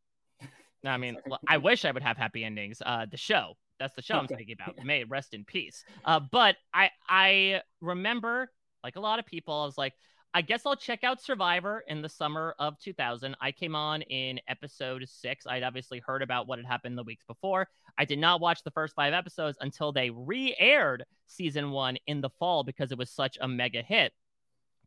i 0.84 0.96
mean 0.96 1.16
i 1.48 1.56
wish 1.56 1.84
i 1.84 1.90
would 1.90 2.02
have 2.02 2.16
happy 2.16 2.44
endings 2.44 2.82
uh 2.84 3.06
the 3.10 3.16
show 3.16 3.54
that's 3.78 3.94
the 3.94 4.02
show 4.02 4.16
i'm 4.16 4.28
speaking 4.28 4.56
about. 4.60 4.76
May 4.84 5.00
it 5.00 5.08
rest 5.10 5.34
in 5.34 5.44
peace. 5.44 5.84
Uh 6.04 6.20
but 6.20 6.56
i 6.72 6.90
i 7.08 7.62
remember 7.80 8.50
like 8.82 8.96
a 8.96 9.00
lot 9.00 9.18
of 9.18 9.26
people 9.26 9.54
i 9.54 9.64
was 9.64 9.78
like 9.78 9.94
i 10.32 10.42
guess 10.42 10.62
i'll 10.66 10.76
check 10.76 11.04
out 11.04 11.22
survivor 11.22 11.84
in 11.88 12.02
the 12.02 12.08
summer 12.08 12.54
of 12.58 12.78
2000 12.80 13.36
i 13.40 13.52
came 13.52 13.74
on 13.74 14.02
in 14.02 14.40
episode 14.48 15.04
six. 15.08 15.46
I'd 15.46 15.62
obviously 15.62 16.00
heard 16.04 16.22
about 16.22 16.46
what 16.46 16.58
had 16.58 16.66
happened 16.66 16.98
the 16.98 17.02
weeks 17.02 17.24
before. 17.26 17.68
I 17.96 18.04
did 18.04 18.18
not 18.18 18.40
watch 18.40 18.62
the 18.64 18.70
first 18.72 18.94
five 18.94 19.12
episodes 19.14 19.58
until 19.60 19.92
they 19.92 20.10
re 20.10 20.54
aired 20.58 21.04
season 21.26 21.70
one 21.70 21.96
in 22.06 22.20
the 22.20 22.30
fall 22.30 22.64
because 22.64 22.92
it 22.92 22.98
was 22.98 23.10
such 23.10 23.38
a 23.40 23.48
mega 23.48 23.82
hit. 23.82 24.12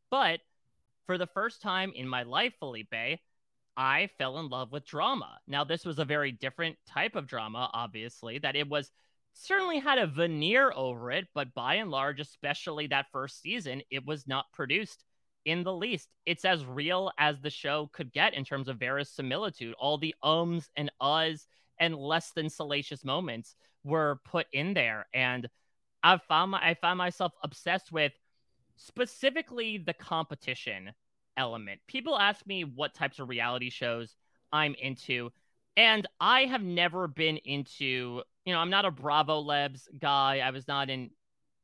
But 0.09 0.39
for 1.05 1.17
the 1.17 1.27
first 1.27 1.61
time 1.61 1.91
in 1.95 2.07
my 2.07 2.23
life, 2.23 2.53
Felipe, 2.59 3.19
I 3.78 4.09
fell 4.17 4.39
in 4.39 4.49
love 4.49 4.71
with 4.71 4.86
drama. 4.86 5.38
Now, 5.47 5.63
this 5.63 5.86
was 5.86 5.99
a 5.99 6.05
very 6.05 6.32
different 6.32 6.78
type 6.88 7.15
of 7.15 7.28
drama, 7.28 7.69
obviously, 7.71 8.39
that 8.39 8.55
it 8.55 8.67
was 8.67 8.91
certainly 9.34 9.78
had 9.78 9.99
a 9.99 10.07
veneer 10.07 10.73
over 10.75 11.11
it, 11.11 11.28
but 11.36 11.53
by 11.53 11.75
and 11.75 11.91
large, 11.91 12.19
especially 12.19 12.88
that 12.88 13.05
first 13.11 13.39
season, 13.39 13.84
it 13.91 14.03
was 14.03 14.28
not 14.28 14.51
produced 14.51 15.03
in 15.45 15.63
the 15.63 15.73
least. 15.73 16.09
It's 16.25 16.43
as 16.43 16.65
real 16.65 17.11
as 17.19 17.39
the 17.39 17.51
show 17.51 17.89
could 17.93 18.11
get 18.11 18.34
in 18.34 18.43
terms 18.43 18.67
of 18.67 18.80
verisimilitude. 18.80 19.75
All 19.80 19.99
the 19.99 20.15
ums 20.23 20.69
and 20.75 20.91
uhs 20.99 21.45
and 21.80 21.95
less 21.95 22.32
than 22.32 22.49
salacious 22.49 23.05
moments 23.05 23.55
were 23.84 24.19
put 24.25 24.47
in 24.51 24.73
there. 24.73 25.05
And 25.13 25.47
I 26.03 26.17
found 26.17 26.51
my, 26.51 26.69
I 26.69 26.73
found 26.73 26.97
myself 26.97 27.34
obsessed 27.43 27.91
with 27.91 28.13
specifically 28.75 29.78
the 29.78 29.93
competition 29.93 30.91
element. 31.38 31.81
People 31.88 32.17
ask 32.17 32.45
me 32.47 32.63
what 32.63 32.93
types 32.95 33.19
of 33.19 33.29
reality 33.29 33.69
shows 33.69 34.15
I'm 34.51 34.75
into, 34.75 35.31
and 35.75 36.07
I 36.19 36.41
have 36.45 36.63
never 36.63 37.07
been 37.07 37.38
into, 37.38 38.23
you 38.45 38.53
know, 38.53 38.59
I'm 38.59 38.69
not 38.69 38.85
a 38.85 38.91
Bravo 38.91 39.39
Lebs 39.41 39.88
guy. 39.99 40.39
I 40.39 40.51
was 40.51 40.67
not 40.67 40.89
in 40.89 41.11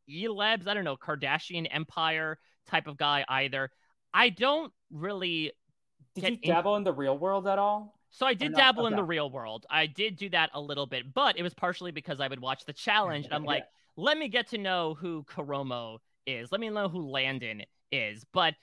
E 0.10 0.28
Lebs, 0.28 0.68
I 0.68 0.74
don't 0.74 0.84
know, 0.86 0.98
Kardashian 0.98 1.68
Empire 1.72 2.40
type 2.68 2.88
of 2.88 2.98
guy 2.98 3.26
either. 3.28 3.72
I 4.14 4.30
don't 4.30 4.72
really 4.92 5.54
Did 6.16 6.28
you 6.28 6.38
dabble 6.38 6.76
in 6.76 6.84
the 6.84 6.92
real 6.94 7.18
world 7.18 7.48
at 7.48 7.60
all? 7.60 8.00
so 8.12 8.26
I 8.28 8.34
did 8.36 8.52
not? 8.52 8.74
dabble 8.76 8.88
in 8.88 8.96
the 8.96 9.04
real 9.04 9.30
world. 9.30 9.66
I 9.70 9.88
did 9.88 10.18
do 10.18 10.30
that 10.30 10.52
a 10.54 10.62
little 10.62 10.86
bit, 10.86 11.14
but 11.14 11.38
it 11.38 11.44
was 11.44 11.54
partially 11.54 11.92
because 11.92 12.20
I 12.20 12.28
would 12.28 12.40
watch 12.42 12.66
the 12.66 12.74
challenge 12.74 13.26
and 13.26 13.34
I'm 13.34 13.44
Yeah. 13.48 13.48
like, 13.48 13.66
let 13.96 14.18
me 14.18 14.28
get 14.28 14.50
to 14.50 14.58
know 14.58 14.94
who 14.94 15.24
Karomo 15.24 15.98
is. 16.28 16.52
Let 16.52 16.62
me 16.62 16.70
know 16.70 16.90
who 16.90 17.10
Landon 17.10 17.64
is. 17.92 18.24
But 18.32 18.54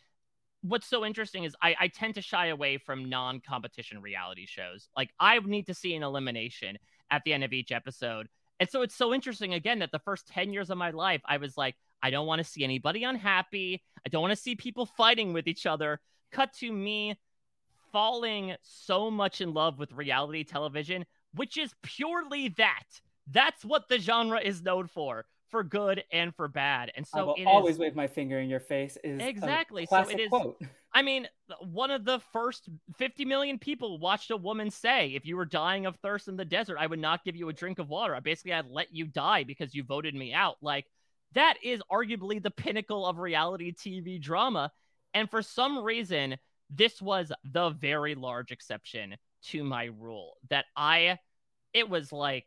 what's 0.62 0.86
so 0.86 1.04
interesting 1.04 1.44
is 1.44 1.56
I, 1.62 1.74
I 1.80 1.88
tend 1.88 2.14
to 2.16 2.22
shy 2.22 2.46
away 2.46 2.78
from 2.78 3.08
non-competition 3.08 4.00
reality 4.00 4.46
shows. 4.46 4.88
Like 4.96 5.10
I 5.18 5.38
need 5.38 5.66
to 5.66 5.74
see 5.74 5.94
an 5.94 6.02
elimination 6.02 6.78
at 7.10 7.22
the 7.24 7.32
end 7.32 7.44
of 7.44 7.52
each 7.52 7.72
episode. 7.72 8.28
And 8.58 8.68
so 8.68 8.82
it's 8.82 8.94
so 8.94 9.14
interesting 9.14 9.54
again 9.54 9.78
that 9.78 9.90
the 9.90 9.98
first 9.98 10.28
10 10.28 10.52
years 10.52 10.68
of 10.68 10.76
my 10.76 10.90
life, 10.90 11.22
I 11.24 11.38
was 11.38 11.56
like, 11.56 11.76
I 12.02 12.10
don't 12.10 12.26
want 12.26 12.40
to 12.40 12.44
see 12.44 12.62
anybody 12.62 13.04
unhappy. 13.04 13.82
I 14.04 14.08
don't 14.10 14.22
want 14.22 14.32
to 14.32 14.40
see 14.40 14.54
people 14.54 14.86
fighting 14.86 15.32
with 15.32 15.48
each 15.48 15.66
other. 15.66 16.00
Cut 16.30 16.52
to 16.54 16.70
me 16.70 17.16
falling 17.90 18.54
so 18.62 19.10
much 19.10 19.40
in 19.40 19.54
love 19.54 19.78
with 19.78 19.92
reality 19.92 20.44
television, 20.44 21.06
which 21.34 21.56
is 21.56 21.74
purely 21.82 22.48
that. 22.50 22.84
That's 23.26 23.64
what 23.64 23.88
the 23.88 23.98
genre 23.98 24.40
is 24.40 24.62
known 24.62 24.88
for, 24.88 25.24
for 25.50 25.62
good 25.62 26.04
and 26.12 26.34
for 26.34 26.48
bad. 26.48 26.92
And 26.96 27.06
I 27.14 27.18
so 27.18 27.26
will 27.26 27.34
it 27.34 27.42
is. 27.42 27.46
always 27.46 27.78
wave 27.78 27.94
my 27.94 28.06
finger 28.06 28.38
in 28.40 28.48
your 28.48 28.60
face. 28.60 28.96
Is 29.04 29.20
Exactly. 29.22 29.86
So 29.86 29.98
it 30.00 30.20
is- 30.20 30.28
quote. 30.28 30.60
I 30.92 31.02
mean, 31.02 31.28
one 31.60 31.92
of 31.92 32.04
the 32.04 32.18
first 32.32 32.68
50 32.98 33.24
million 33.24 33.60
people 33.60 34.00
watched 34.00 34.32
a 34.32 34.36
woman 34.36 34.70
say, 34.70 35.14
if 35.14 35.24
you 35.24 35.36
were 35.36 35.44
dying 35.44 35.86
of 35.86 35.94
thirst 35.96 36.26
in 36.26 36.36
the 36.36 36.44
desert, 36.44 36.78
I 36.80 36.88
would 36.88 36.98
not 36.98 37.22
give 37.24 37.36
you 37.36 37.48
a 37.48 37.52
drink 37.52 37.78
of 37.78 37.88
water. 37.88 38.12
I 38.14 38.18
basically, 38.18 38.54
I'd 38.54 38.66
let 38.66 38.92
you 38.92 39.06
die 39.06 39.44
because 39.44 39.72
you 39.72 39.84
voted 39.84 40.16
me 40.16 40.32
out. 40.32 40.56
Like, 40.60 40.86
that 41.34 41.54
is 41.62 41.80
arguably 41.92 42.42
the 42.42 42.50
pinnacle 42.50 43.06
of 43.06 43.18
reality 43.18 43.72
TV 43.72 44.20
drama. 44.20 44.72
And 45.14 45.30
for 45.30 45.42
some 45.42 45.78
reason, 45.78 46.36
this 46.68 47.00
was 47.00 47.32
the 47.44 47.70
very 47.70 48.16
large 48.16 48.50
exception 48.50 49.16
to 49.44 49.62
my 49.62 49.90
rule 49.96 50.38
that 50.48 50.64
I, 50.76 51.18
it 51.72 51.88
was 51.88 52.12
like, 52.12 52.46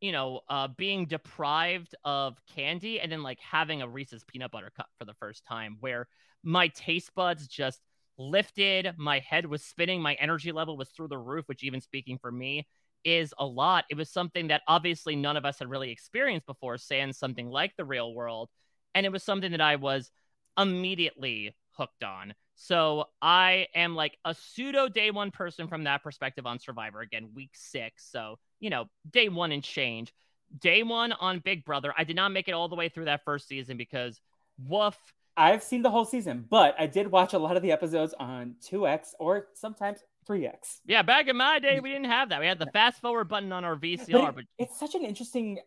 you 0.00 0.12
know, 0.12 0.40
uh, 0.48 0.68
being 0.76 1.06
deprived 1.06 1.94
of 2.04 2.38
candy 2.54 3.00
and 3.00 3.10
then 3.12 3.22
like 3.22 3.38
having 3.40 3.82
a 3.82 3.88
Reese's 3.88 4.24
peanut 4.24 4.50
butter 4.50 4.72
cup 4.74 4.88
for 4.98 5.04
the 5.04 5.14
first 5.14 5.44
time, 5.44 5.76
where 5.80 6.08
my 6.42 6.68
taste 6.68 7.14
buds 7.14 7.46
just 7.46 7.80
lifted, 8.18 8.94
my 8.96 9.18
head 9.18 9.46
was 9.46 9.62
spinning, 9.62 10.00
my 10.00 10.14
energy 10.14 10.52
level 10.52 10.76
was 10.76 10.88
through 10.90 11.08
the 11.08 11.18
roof, 11.18 11.46
which, 11.48 11.62
even 11.62 11.80
speaking 11.80 12.18
for 12.18 12.32
me, 12.32 12.66
is 13.04 13.34
a 13.38 13.46
lot. 13.46 13.84
It 13.90 13.96
was 13.96 14.10
something 14.10 14.48
that 14.48 14.62
obviously 14.68 15.16
none 15.16 15.36
of 15.36 15.44
us 15.44 15.58
had 15.58 15.68
really 15.68 15.90
experienced 15.90 16.46
before, 16.46 16.78
sans 16.78 17.16
something 17.18 17.48
like 17.48 17.76
the 17.76 17.84
real 17.84 18.14
world. 18.14 18.50
And 18.94 19.06
it 19.06 19.12
was 19.12 19.22
something 19.22 19.52
that 19.52 19.60
I 19.60 19.76
was 19.76 20.10
immediately 20.58 21.54
hooked 21.76 22.04
on. 22.04 22.34
So 22.54 23.06
I 23.22 23.68
am 23.74 23.94
like 23.94 24.18
a 24.24 24.34
pseudo 24.34 24.88
day 24.88 25.10
one 25.10 25.30
person 25.30 25.66
from 25.68 25.84
that 25.84 26.02
perspective 26.02 26.46
on 26.46 26.58
Survivor. 26.58 27.00
Again, 27.00 27.30
week 27.34 27.52
six. 27.54 28.06
So, 28.10 28.38
you 28.60 28.70
know, 28.70 28.86
day 29.10 29.28
one 29.28 29.52
and 29.52 29.62
change. 29.62 30.12
Day 30.58 30.82
one 30.82 31.12
on 31.12 31.38
Big 31.38 31.64
Brother. 31.64 31.92
I 31.96 32.04
did 32.04 32.16
not 32.16 32.30
make 32.30 32.48
it 32.48 32.52
all 32.52 32.68
the 32.68 32.76
way 32.76 32.88
through 32.88 33.06
that 33.06 33.24
first 33.24 33.48
season 33.48 33.76
because 33.76 34.20
woof. 34.58 34.96
I've 35.36 35.62
seen 35.62 35.82
the 35.82 35.90
whole 35.90 36.04
season, 36.04 36.44
but 36.50 36.74
I 36.78 36.86
did 36.86 37.10
watch 37.10 37.32
a 37.32 37.38
lot 37.38 37.56
of 37.56 37.62
the 37.62 37.72
episodes 37.72 38.14
on 38.18 38.56
2x 38.68 39.14
or 39.18 39.46
sometimes 39.54 40.00
3x. 40.28 40.80
Yeah, 40.86 41.02
back 41.02 41.28
in 41.28 41.36
my 41.36 41.60
day, 41.60 41.80
we 41.80 41.88
didn't 41.88 42.06
have 42.10 42.28
that. 42.28 42.40
We 42.40 42.46
had 42.46 42.58
the 42.58 42.66
fast 42.66 43.00
forward 43.00 43.28
button 43.28 43.52
on 43.52 43.64
our 43.64 43.76
VCR, 43.76 44.26
But 44.26 44.34
but 44.34 44.44
it's 44.58 44.78
such 44.78 44.94
an 44.94 45.04
interesting 45.04 45.60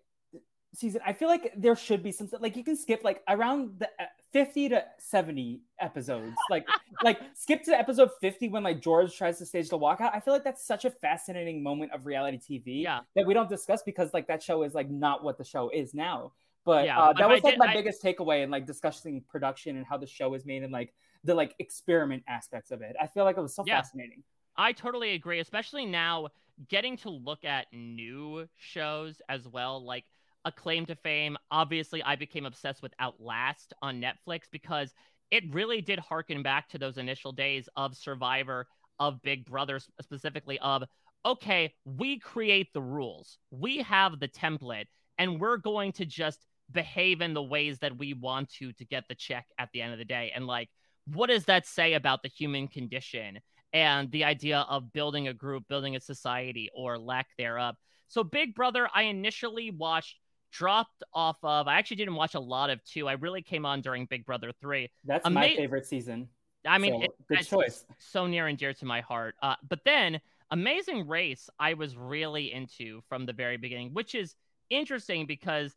season. 0.74 1.02
I 1.06 1.14
feel 1.14 1.28
like 1.28 1.54
there 1.56 1.76
should 1.76 2.02
be 2.04 2.12
some 2.12 2.30
like 2.40 2.56
you 2.56 2.64
can 2.64 2.76
skip 2.76 3.04
like 3.04 3.22
around 3.28 3.80
the 3.80 3.88
uh, 4.00 4.06
50 4.32 4.70
to 4.70 4.84
70 5.00 5.62
episodes. 5.80 6.36
Like 6.50 6.68
like 7.04 7.20
skip 7.36 7.64
to 7.64 7.72
episode 7.78 8.10
50 8.22 8.50
when 8.50 8.64
like 8.64 8.82
George 8.82 9.16
tries 9.16 9.38
to 9.40 9.46
stage 9.46 9.70
the 9.70 9.78
walkout. 9.78 10.14
I 10.14 10.20
feel 10.20 10.34
like 10.34 10.44
that's 10.44 10.66
such 10.66 10.86
a 10.86 10.92
fascinating 10.92 11.62
moment 11.64 11.92
of 11.92 12.06
reality 12.06 12.38
TV 12.40 12.84
Yeah. 12.84 13.02
that 13.16 13.26
we 13.26 13.34
don't 13.34 13.50
discuss 13.50 13.84
because 13.84 14.14
like 14.14 14.28
that 14.28 14.42
show 14.42 14.64
is 14.64 14.74
like 14.74 14.90
not 14.90 15.24
what 15.24 15.38
the 15.38 15.44
show 15.44 15.70
is 15.70 15.94
now. 15.94 16.34
But 16.66 16.86
Yeah, 16.86 17.00
uh, 17.00 17.14
that 17.14 17.24
I 17.24 17.28
was 17.28 17.44
like 17.44 17.54
did- 17.54 17.60
my 17.60 17.68
I- 17.68 17.74
biggest 17.74 18.02
takeaway 18.04 18.44
in 18.44 18.50
like 18.50 18.66
discussing 18.66 19.22
production 19.30 19.78
and 19.78 19.86
how 19.86 19.98
the 19.98 20.08
show 20.08 20.34
is 20.34 20.46
made 20.46 20.64
and 20.64 20.72
like 20.72 20.94
the 21.24 21.36
like 21.36 21.56
experiment 21.60 22.24
aspects 22.28 22.72
of 22.72 22.82
it. 22.82 22.96
I 23.02 23.08
feel 23.08 23.24
like 23.26 23.38
it 23.38 23.42
was 23.42 23.56
so 23.56 23.64
Yeah. 23.66 23.78
fascinating. 23.82 24.24
I 24.56 24.72
totally 24.72 25.14
agree, 25.14 25.40
especially 25.40 25.86
now 25.86 26.28
getting 26.70 26.96
to 26.98 27.10
look 27.10 27.44
at 27.44 27.66
new 27.74 28.48
shows 28.58 29.20
as 29.28 29.48
well, 29.48 29.84
like 29.84 30.06
Acclaim 30.46 30.86
to 30.88 30.96
Fame. 30.96 31.38
Obviously, 31.52 32.04
I 32.04 32.16
became 32.16 32.46
obsessed 32.46 32.82
with 32.82 32.94
Outlast 33.00 33.74
on 33.82 34.02
Netflix 34.02 34.44
because 34.52 34.94
it 35.32 35.44
really 35.54 35.82
did 35.82 36.00
harken 36.00 36.44
back 36.44 36.70
to 36.70 36.78
those 36.78 36.98
initial 36.98 37.32
days 37.32 37.68
of 37.76 37.96
Survivor, 37.96 38.68
of 39.00 39.22
Big 39.22 39.46
Brother, 39.46 39.80
specifically 40.02 40.60
of, 40.60 40.84
okay, 41.26 41.74
we 41.86 42.20
create 42.20 42.74
the 42.74 42.82
rules, 42.82 43.38
we 43.50 43.78
have 43.80 44.20
the 44.20 44.28
template, 44.28 44.86
and 45.18 45.40
we're 45.40 45.58
going 45.58 45.92
to 45.94 46.06
just 46.06 46.46
behave 46.72 47.22
in 47.22 47.34
the 47.34 47.42
ways 47.42 47.80
that 47.80 47.98
we 47.98 48.14
want 48.14 48.50
to 48.50 48.74
to 48.74 48.86
get 48.86 49.06
the 49.08 49.16
check 49.16 49.46
at 49.58 49.70
the 49.74 49.82
end 49.82 49.94
of 49.94 50.00
the 50.00 50.06
day. 50.06 50.32
And 50.36 50.48
like, 50.48 50.70
what 51.06 51.28
does 51.28 51.46
that 51.46 51.66
say 51.66 51.94
about 51.94 52.24
the 52.24 52.30
human 52.30 52.68
condition 52.68 53.40
and 53.74 54.12
the 54.12 54.24
idea 54.24 54.66
of 54.70 54.94
building 54.94 55.28
a 55.28 55.34
group, 55.34 55.68
building 55.68 55.96
a 55.96 56.00
society, 56.00 56.70
or 56.76 56.98
lack 56.98 57.28
thereof? 57.38 57.76
So, 58.08 58.24
Big 58.24 58.54
Brother, 58.54 58.88
I 58.94 59.04
initially 59.04 59.72
watched 59.72 60.18
dropped 60.54 61.04
off 61.14 61.38
of. 61.44 61.68
I 61.68 61.76
actually 61.76 61.98
didn't 61.98 62.16
watch 62.16 62.36
a 62.36 62.40
lot 62.40 62.70
of 62.70 62.84
two. 62.86 63.08
I 63.08 63.14
really 63.14 63.42
came 63.42 63.66
on 63.66 63.82
during 63.82 64.06
Big 64.06 64.26
Brother 64.26 64.52
three. 64.62 64.92
That's 65.04 65.26
Ama- 65.26 65.42
my 65.42 65.56
favorite 65.56 65.86
season. 65.86 66.30
I 66.66 66.78
mean, 66.78 66.94
so, 66.94 67.02
it, 67.02 67.12
good 67.28 67.46
choice. 67.46 67.86
So 68.00 68.26
near 68.28 68.48
and 68.48 68.58
dear 68.58 68.74
to 68.74 68.86
my 68.86 69.02
heart. 69.02 69.36
Uh, 69.42 69.56
but 69.68 69.80
then 69.84 70.22
Amazing 70.52 71.08
Race, 71.08 71.50
I 71.60 71.74
was 71.74 71.98
really 71.98 72.54
into 72.54 73.02
from 73.10 73.26
the 73.26 73.34
very 73.34 73.58
beginning, 73.58 73.90
which 73.94 74.16
is 74.16 74.36
interesting 74.70 75.26
because 75.26 75.76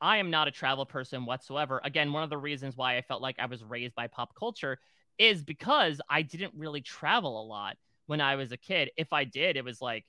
I 0.00 0.18
am 0.18 0.30
not 0.30 0.48
a 0.48 0.50
travel 0.50 0.84
person 0.84 1.24
whatsoever. 1.24 1.80
Again, 1.84 2.12
one 2.12 2.22
of 2.22 2.30
the 2.30 2.36
reasons 2.36 2.76
why 2.76 2.98
I 2.98 3.02
felt 3.02 3.22
like 3.22 3.36
I 3.38 3.46
was 3.46 3.64
raised 3.64 3.94
by 3.94 4.08
pop 4.08 4.34
culture 4.38 4.78
is 5.18 5.42
because 5.42 6.00
I 6.10 6.22
didn't 6.22 6.52
really 6.56 6.82
travel 6.82 7.40
a 7.40 7.46
lot 7.46 7.76
when 8.06 8.20
I 8.20 8.36
was 8.36 8.52
a 8.52 8.58
kid. 8.58 8.90
If 8.96 9.12
I 9.12 9.24
did, 9.24 9.56
it 9.56 9.64
was 9.64 9.80
like 9.80 10.04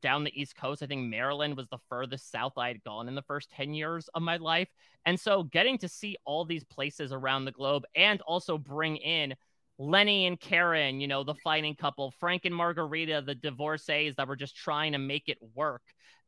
down 0.00 0.24
the 0.24 0.40
East 0.40 0.56
Coast. 0.56 0.82
I 0.82 0.86
think 0.86 1.08
Maryland 1.08 1.56
was 1.56 1.68
the 1.68 1.78
furthest 1.88 2.30
south 2.30 2.52
I 2.56 2.68
had 2.68 2.82
gone 2.84 3.08
in 3.08 3.14
the 3.14 3.22
first 3.22 3.50
10 3.50 3.74
years 3.74 4.08
of 4.14 4.22
my 4.22 4.36
life. 4.36 4.68
And 5.06 5.18
so 5.18 5.44
getting 5.44 5.78
to 5.78 5.88
see 5.88 6.16
all 6.24 6.44
these 6.44 6.64
places 6.64 7.12
around 7.12 7.44
the 7.44 7.52
globe 7.52 7.84
and 7.94 8.20
also 8.22 8.58
bring 8.58 8.96
in 8.96 9.34
Lenny 9.78 10.26
and 10.26 10.38
Karen, 10.40 11.00
you 11.00 11.06
know, 11.06 11.22
the 11.22 11.36
fighting 11.44 11.74
couple, 11.74 12.12
Frank 12.18 12.44
and 12.44 12.54
Margarita, 12.54 13.22
the 13.24 13.34
divorcees 13.34 14.14
that 14.16 14.26
were 14.26 14.36
just 14.36 14.56
trying 14.56 14.92
to 14.92 14.98
make 14.98 15.28
it 15.28 15.38
work, 15.54 15.82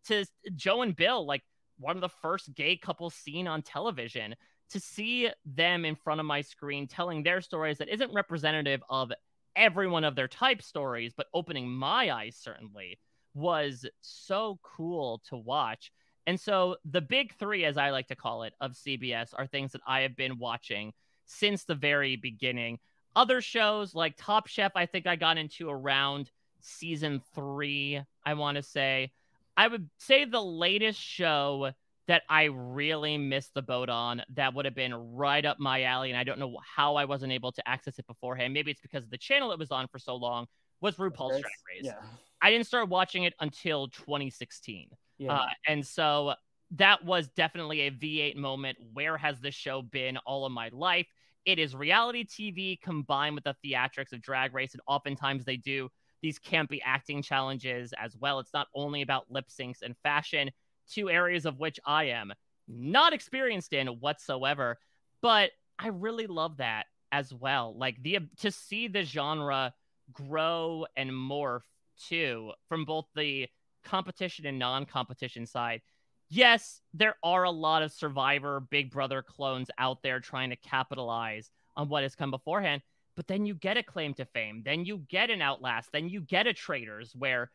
to 0.07 0.25
Joe 0.55 0.83
and 0.83 0.95
Bill, 0.95 1.27
like 1.27 1.43
one 1.79 1.97
of 1.97 2.01
the 2.01 2.09
first 2.23 2.55
gay 2.55 2.77
couples 2.77 3.15
seen 3.15 3.49
on 3.49 3.63
television, 3.63 4.37
to 4.71 4.79
see 4.79 5.29
them 5.45 5.85
in 5.85 5.97
front 5.97 6.21
of 6.21 6.27
my 6.27 6.43
screen 6.43 6.87
telling 6.87 7.23
their 7.23 7.41
stories 7.41 7.79
that 7.79 7.89
isn't 7.89 8.15
representative 8.15 8.83
of 8.89 9.11
every 9.57 9.89
one 9.89 10.05
of 10.05 10.15
their 10.15 10.29
type 10.29 10.63
stories, 10.63 11.13
but 11.17 11.27
opening 11.35 11.69
my 11.69 12.11
eyes 12.11 12.37
certainly 12.41 13.01
was 13.35 13.85
so 14.01 14.59
cool 14.63 15.21
to 15.29 15.37
watch. 15.37 15.93
And 16.27 16.39
so 16.39 16.77
the 16.85 17.01
big 17.01 17.35
three, 17.37 17.65
as 17.65 17.77
I 17.77 17.91
like 17.91 18.09
to 18.09 18.17
call 18.17 18.43
it, 18.45 18.55
of 18.61 18.73
CBS 18.73 19.33
are 19.37 19.47
things 19.47 19.73
that 19.73 19.83
I 19.87 20.01
have 20.01 20.17
been 20.17 20.39
watching 20.39 20.93
since 21.27 21.65
the 21.65 21.75
very 21.75 22.17
beginning. 22.17 22.79
Other 23.17 23.41
shows 23.41 23.95
like 23.95 24.15
Top 24.17 24.47
Chef, 24.47 24.73
I 24.75 24.87
think 24.87 25.07
I 25.07 25.17
got 25.17 25.39
into 25.39 25.69
around 25.69 26.31
season 26.61 27.23
three, 27.35 28.01
I 28.25 28.35
want 28.35 28.57
to 28.57 28.63
say. 28.63 29.13
I 29.57 29.69
would 29.69 29.89
say 29.99 30.25
the 30.25 30.43
latest 30.43 31.01
show 31.01 31.73
that 32.07 32.23
I 32.29 32.45
really 32.45 33.19
missed 33.19 33.55
the 33.55 33.63
boat 33.63 33.89
on 33.89 34.23
that 34.35 34.55
would 34.55 34.65
have 34.65 34.75
been 34.75 34.95
right 34.95 35.45
up 35.45 35.59
my 35.61 35.85
alley. 35.85 36.11
And 36.11 36.19
I 36.19 36.25
don't 36.25 36.39
know 36.39 36.57
how 36.65 36.97
I 36.97 37.05
wasn't 37.05 37.33
able 37.33 37.53
to 37.53 37.69
access 37.69 37.99
it 37.99 38.07
beforehand. 38.07 38.53
Maybe 38.53 38.71
it's 38.71 38.81
because 38.81 39.05
of 39.05 39.11
the 39.11 39.19
channel 39.19 39.53
it 39.53 39.59
was 39.59 39.71
on 39.71 39.87
for 39.87 39.99
so 39.99 40.17
long 40.17 40.47
was 40.81 40.97
RuPaul's 40.97 41.41
Drag 41.41 41.45
Race. 41.69 41.85
Yeah. 41.85 42.01
I 42.43 42.51
didn't 42.51 42.67
start 42.67 42.89
watching 42.89 43.25
it 43.25 43.35
until 43.41 43.89
2016. 43.89 44.89
Yeah. 45.19 45.33
Uh, 45.33 45.47
and 45.67 45.87
so 45.87 46.35
that 46.73 47.05
was 47.05 47.29
definitely 47.29 47.83
a 47.83 47.91
V8 47.91 48.37
moment. 48.37 48.79
Where 48.93 49.17
has 49.17 49.41
this 49.41 49.55
show 49.55 49.83
been 49.83 50.17
all 50.19 50.47
of 50.47 50.53
my 50.53 50.71
life? 50.73 51.07
It 51.45 51.59
is 51.59 51.75
reality 51.75 52.25
TV 52.25 52.81
combined 52.81 53.35
with 53.35 53.45
the 53.45 53.57
theatrics 53.65 54.13
of 54.13 54.23
Drag 54.23 54.55
Race, 54.55 54.73
and 54.73 54.83
oftentimes 54.87 55.45
they 55.45 55.57
do 55.57 55.91
these 56.23 56.39
campy 56.39 56.81
acting 56.85 57.23
challenges 57.23 57.95
as 57.99 58.17
well. 58.17 58.41
It's 58.41 58.53
not 58.53 58.69
only 58.75 59.03
about 59.03 59.31
lip 59.31 59.47
syncs 59.49 59.83
and 59.83 59.97
fashion, 60.03 60.51
two 60.89 61.09
areas 61.09 61.47
of 61.47 61.59
which 61.59 61.81
I 61.87 62.05
am 62.05 62.33
not 62.69 63.13
experienced 63.13 63.73
in 63.73 63.89
whatsoever, 63.89 64.79
but 65.23 65.51
I 65.79 65.89
really 65.89 66.27
love 66.27 66.59
that 66.59 66.87
as 67.13 67.33
well. 67.33 67.75
Like 67.77 68.03
the 68.03 68.21
to 68.39 68.51
see 68.51 68.89
the 68.89 69.03
genre 69.03 69.75
grow 70.13 70.87
and 70.97 71.11
morph 71.11 71.63
too 72.09 72.53
from 72.69 72.85
both 72.85 73.07
the 73.15 73.47
competition 73.85 74.47
and 74.47 74.59
non-competition 74.59 75.47
side 75.47 75.81
yes, 76.31 76.81
there 76.95 77.17
are 77.23 77.45
a 77.45 77.51
lot 77.51 77.83
of 77.83 77.93
Survivor 77.93 78.61
Big 78.61 78.91
Brother 78.91 79.21
clones 79.21 79.69
out 79.77 80.03
there 80.03 80.21
trying 80.21 80.51
to 80.51 80.57
capitalize 80.57 81.51
on 81.77 81.89
what 81.89 82.05
has 82.05 82.15
come 82.15 82.31
beforehand. 82.31 82.81
But 83.17 83.27
then 83.27 83.45
you 83.45 83.55
get 83.55 83.77
a 83.77 83.83
claim 83.83 84.15
to 84.15 84.25
fame, 84.25 84.63
then 84.65 84.85
you 84.85 84.99
get 85.09 85.29
an 85.29 85.43
Outlast, 85.43 85.91
then 85.93 86.09
you 86.09 86.23
get 86.23 86.47
a 86.47 86.55
Traitors, 86.55 87.13
where 87.15 87.51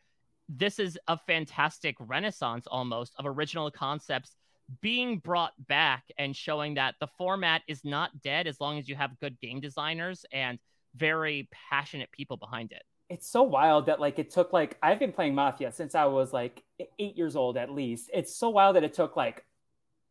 this 0.48 0.78
is 0.78 0.96
a 1.08 1.18
fantastic 1.18 1.96
renaissance 1.98 2.66
almost 2.70 3.14
of 3.18 3.26
original 3.26 3.70
concepts 3.70 4.36
being 4.80 5.18
brought 5.18 5.54
back 5.66 6.04
and 6.18 6.36
showing 6.36 6.74
that 6.74 6.94
the 7.00 7.06
format 7.18 7.62
is 7.66 7.84
not 7.84 8.20
dead 8.20 8.46
as 8.46 8.60
long 8.60 8.78
as 8.78 8.88
you 8.88 8.94
have 8.94 9.18
good 9.18 9.40
game 9.40 9.60
designers 9.60 10.24
and 10.32 10.58
very 10.94 11.48
passionate 11.70 12.10
people 12.12 12.36
behind 12.36 12.72
it 12.72 12.82
it's 13.08 13.28
so 13.28 13.42
wild 13.42 13.86
that 13.86 14.00
like 14.00 14.18
it 14.18 14.30
took 14.30 14.52
like 14.52 14.76
I've 14.82 14.98
been 14.98 15.12
playing 15.12 15.34
Mafia 15.34 15.70
since 15.72 15.94
I 15.94 16.06
was 16.06 16.32
like 16.32 16.62
eight 16.98 17.16
years 17.16 17.36
old 17.36 17.56
at 17.56 17.70
least. 17.70 18.10
It's 18.12 18.34
so 18.34 18.50
wild 18.50 18.76
that 18.76 18.84
it 18.84 18.94
took 18.94 19.16
like 19.16 19.44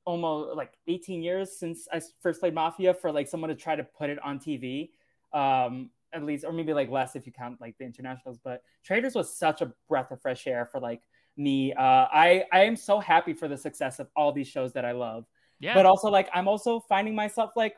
almost 0.05 0.55
like 0.55 0.73
18 0.87 1.21
years 1.21 1.57
since 1.57 1.87
I 1.91 2.01
first 2.21 2.39
played 2.39 2.53
Mafia 2.53 2.93
for 2.93 3.11
like 3.11 3.27
someone 3.27 3.49
to 3.49 3.55
try 3.55 3.75
to 3.75 3.83
put 3.83 4.09
it 4.09 4.19
on 4.23 4.39
TV. 4.39 4.91
Um, 5.33 5.89
at 6.13 6.23
least, 6.23 6.45
or 6.45 6.53
maybe 6.53 6.73
like 6.73 6.89
less 6.89 7.17
if 7.17 7.25
you 7.25 7.33
count 7.33 7.59
like 7.59 7.77
the 7.77 7.83
internationals. 7.83 8.39
But 8.41 8.63
Traitors 8.83 9.15
was 9.15 9.35
such 9.35 9.61
a 9.61 9.73
breath 9.89 10.11
of 10.11 10.21
fresh 10.21 10.47
air 10.47 10.65
for 10.65 10.79
like 10.79 11.01
me. 11.35 11.73
Uh, 11.73 11.81
I 11.81 12.45
I 12.53 12.63
am 12.63 12.77
so 12.77 12.99
happy 12.99 13.33
for 13.33 13.49
the 13.49 13.57
success 13.57 13.99
of 13.99 14.07
all 14.15 14.31
these 14.31 14.47
shows 14.47 14.71
that 14.73 14.85
I 14.85 14.93
love. 14.93 15.25
Yeah. 15.59 15.73
But 15.73 15.85
also 15.85 16.09
like 16.09 16.29
I'm 16.33 16.47
also 16.47 16.79
finding 16.79 17.15
myself 17.15 17.51
like 17.57 17.75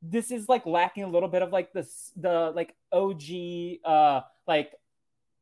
this 0.00 0.30
is 0.30 0.48
like 0.48 0.66
lacking 0.66 1.04
a 1.04 1.08
little 1.08 1.28
bit 1.28 1.42
of 1.42 1.50
like 1.50 1.72
this 1.72 2.12
the 2.16 2.52
like 2.54 2.74
OG 2.92 3.80
uh 3.84 4.20
like 4.46 4.72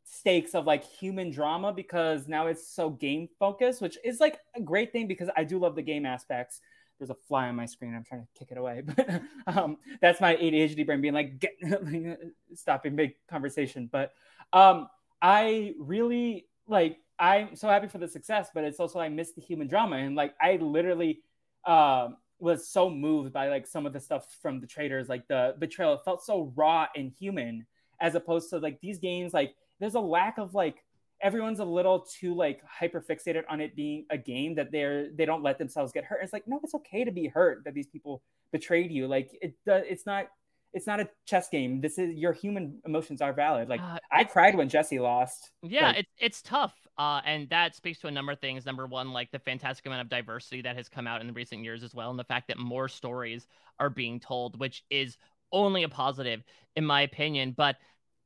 stakes 0.04 0.54
of 0.54 0.66
like 0.66 0.84
human 0.84 1.30
drama 1.30 1.72
because 1.72 2.26
now 2.26 2.46
it's 2.46 2.66
so 2.66 2.90
game 2.90 3.28
focused, 3.38 3.80
which 3.80 3.96
is 4.04 4.20
like 4.20 4.38
a 4.54 4.60
great 4.60 4.92
thing 4.92 5.06
because 5.06 5.28
I 5.36 5.44
do 5.44 5.58
love 5.58 5.76
the 5.76 5.82
game 5.82 6.04
aspects. 6.04 6.60
There's 6.98 7.10
a 7.10 7.14
fly 7.14 7.48
on 7.48 7.56
my 7.56 7.66
screen. 7.66 7.94
I'm 7.94 8.04
trying 8.04 8.22
to 8.22 8.38
kick 8.38 8.50
it 8.50 8.58
away, 8.58 8.82
but 8.84 9.22
um, 9.46 9.78
that's 10.02 10.20
my 10.20 10.36
ADHD 10.36 10.84
brain 10.84 11.00
being 11.00 11.14
like, 11.14 11.38
get, 11.38 11.52
stopping 12.54 12.96
big 12.96 13.14
conversation. 13.28 13.88
But 13.90 14.12
um, 14.52 14.88
I 15.22 15.74
really 15.78 16.46
like. 16.66 16.98
I'm 17.18 17.54
so 17.54 17.68
happy 17.68 17.86
for 17.86 17.98
the 17.98 18.08
success, 18.08 18.48
but 18.54 18.64
it's 18.64 18.80
also 18.80 18.98
I 18.98 19.10
miss 19.10 19.32
the 19.32 19.42
human 19.42 19.68
drama 19.68 19.96
and 19.96 20.16
like 20.16 20.34
I 20.40 20.56
literally 20.56 21.20
um, 21.66 22.16
was 22.38 22.66
so 22.66 22.88
moved 22.88 23.32
by 23.32 23.48
like 23.48 23.66
some 23.66 23.86
of 23.86 23.92
the 23.92 24.00
stuff 24.00 24.26
from 24.40 24.60
the 24.60 24.66
Traitors, 24.66 25.08
like 25.08 25.28
the 25.28 25.54
betrayal. 25.58 25.94
It 25.94 26.00
felt 26.04 26.24
so 26.24 26.52
raw 26.56 26.86
and 26.96 27.12
human, 27.12 27.66
as 28.00 28.14
opposed 28.14 28.50
to 28.50 28.58
like 28.58 28.80
these 28.80 28.98
games. 28.98 29.32
Like 29.32 29.54
there's 29.78 29.94
a 29.94 30.00
lack 30.00 30.38
of 30.38 30.54
like 30.54 30.84
everyone's 31.22 31.60
a 31.60 31.64
little 31.64 32.00
too 32.00 32.34
like 32.34 32.60
hyper 32.64 33.00
fixated 33.00 33.42
on 33.48 33.60
it 33.60 33.76
being 33.76 34.06
a 34.10 34.18
game 34.18 34.54
that 34.54 34.72
they're 34.72 35.10
they 35.12 35.26
don't 35.26 35.42
let 35.42 35.58
themselves 35.58 35.92
get 35.92 36.04
hurt. 36.04 36.20
It's 36.22 36.32
like 36.32 36.46
no, 36.46 36.60
it's 36.62 36.74
okay 36.74 37.04
to 37.04 37.10
be 37.10 37.28
hurt 37.28 37.64
that 37.64 37.74
these 37.74 37.86
people 37.86 38.22
betrayed 38.52 38.90
you. 38.90 39.06
Like 39.06 39.30
it, 39.40 39.54
it's 39.66 40.06
not 40.06 40.26
it's 40.72 40.86
not 40.86 41.00
a 41.00 41.08
chess 41.26 41.48
game. 41.48 41.80
This 41.80 41.98
is 41.98 42.14
your 42.14 42.32
human 42.32 42.80
emotions 42.86 43.20
are 43.20 43.32
valid. 43.32 43.68
Like 43.68 43.80
uh, 43.80 43.98
I 44.10 44.24
cried 44.24 44.54
when 44.54 44.68
Jesse 44.68 44.98
lost. 44.98 45.50
Yeah, 45.62 45.88
like, 45.88 45.98
it's 45.98 46.12
it's 46.18 46.42
tough. 46.42 46.74
Uh, 46.98 47.20
and 47.24 47.48
that 47.48 47.74
speaks 47.74 47.98
to 48.00 48.08
a 48.08 48.10
number 48.10 48.32
of 48.32 48.40
things. 48.40 48.66
Number 48.66 48.86
one, 48.86 49.12
like 49.12 49.30
the 49.30 49.38
fantastic 49.38 49.86
amount 49.86 50.02
of 50.02 50.08
diversity 50.10 50.60
that 50.62 50.76
has 50.76 50.88
come 50.88 51.06
out 51.06 51.22
in 51.22 51.26
the 51.26 51.32
recent 51.32 51.64
years 51.64 51.82
as 51.82 51.94
well, 51.94 52.10
and 52.10 52.18
the 52.18 52.24
fact 52.24 52.48
that 52.48 52.58
more 52.58 52.88
stories 52.88 53.46
are 53.78 53.90
being 53.90 54.20
told, 54.20 54.60
which 54.60 54.84
is 54.90 55.16
only 55.52 55.82
a 55.82 55.88
positive 55.88 56.44
in 56.76 56.84
my 56.84 57.02
opinion. 57.02 57.54
But 57.56 57.76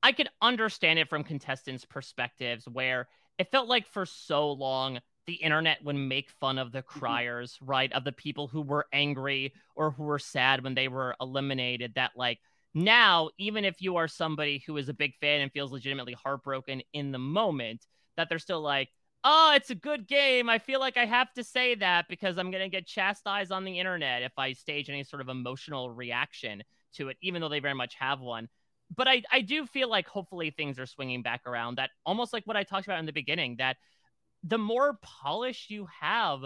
I 0.04 0.12
could 0.12 0.28
understand 0.42 0.98
it 0.98 1.08
from 1.08 1.24
contestants' 1.24 1.86
perspectives, 1.86 2.68
where 2.68 3.08
it 3.38 3.50
felt 3.50 3.68
like 3.68 3.86
for 3.86 4.04
so 4.04 4.52
long 4.52 5.00
the 5.26 5.32
internet 5.32 5.82
would 5.82 5.96
make 5.96 6.30
fun 6.30 6.58
of 6.58 6.72
the 6.72 6.82
mm-hmm. 6.82 7.00
criers, 7.00 7.58
right? 7.62 7.90
Of 7.90 8.04
the 8.04 8.12
people 8.12 8.46
who 8.46 8.60
were 8.60 8.86
angry 8.92 9.54
or 9.74 9.90
who 9.90 10.02
were 10.02 10.18
sad 10.18 10.62
when 10.62 10.74
they 10.74 10.88
were 10.88 11.16
eliminated. 11.22 11.94
That, 11.94 12.10
like, 12.16 12.38
now, 12.74 13.30
even 13.38 13.64
if 13.64 13.80
you 13.80 13.96
are 13.96 14.06
somebody 14.06 14.62
who 14.66 14.76
is 14.76 14.90
a 14.90 14.94
big 14.94 15.14
fan 15.22 15.40
and 15.40 15.50
feels 15.50 15.72
legitimately 15.72 16.12
heartbroken 16.22 16.82
in 16.92 17.10
the 17.10 17.18
moment, 17.18 17.86
that 18.18 18.28
they're 18.28 18.38
still 18.38 18.60
like, 18.60 18.90
oh, 19.24 19.54
it's 19.56 19.70
a 19.70 19.74
good 19.74 20.06
game. 20.06 20.50
I 20.50 20.58
feel 20.58 20.80
like 20.80 20.98
I 20.98 21.06
have 21.06 21.32
to 21.32 21.42
say 21.42 21.76
that 21.76 22.08
because 22.10 22.36
I'm 22.36 22.50
going 22.50 22.62
to 22.62 22.68
get 22.68 22.86
chastised 22.86 23.52
on 23.52 23.64
the 23.64 23.78
internet 23.78 24.20
if 24.20 24.32
I 24.36 24.52
stage 24.52 24.90
any 24.90 25.02
sort 25.02 25.22
of 25.22 25.30
emotional 25.30 25.90
reaction 25.90 26.62
to 26.96 27.08
it, 27.08 27.16
even 27.22 27.40
though 27.40 27.48
they 27.48 27.60
very 27.60 27.74
much 27.74 27.94
have 27.94 28.20
one. 28.20 28.50
But 28.94 29.08
I, 29.08 29.22
I 29.30 29.40
do 29.40 29.66
feel 29.66 29.88
like 29.88 30.06
hopefully 30.06 30.50
things 30.50 30.78
are 30.78 30.86
swinging 30.86 31.22
back 31.22 31.42
around 31.46 31.76
that 31.76 31.90
almost 32.04 32.32
like 32.32 32.44
what 32.44 32.56
I 32.56 32.64
talked 32.64 32.86
about 32.86 33.00
in 33.00 33.06
the 33.06 33.12
beginning 33.12 33.56
that 33.58 33.76
the 34.42 34.58
more 34.58 34.98
polish 35.02 35.66
you 35.68 35.86
have 36.00 36.42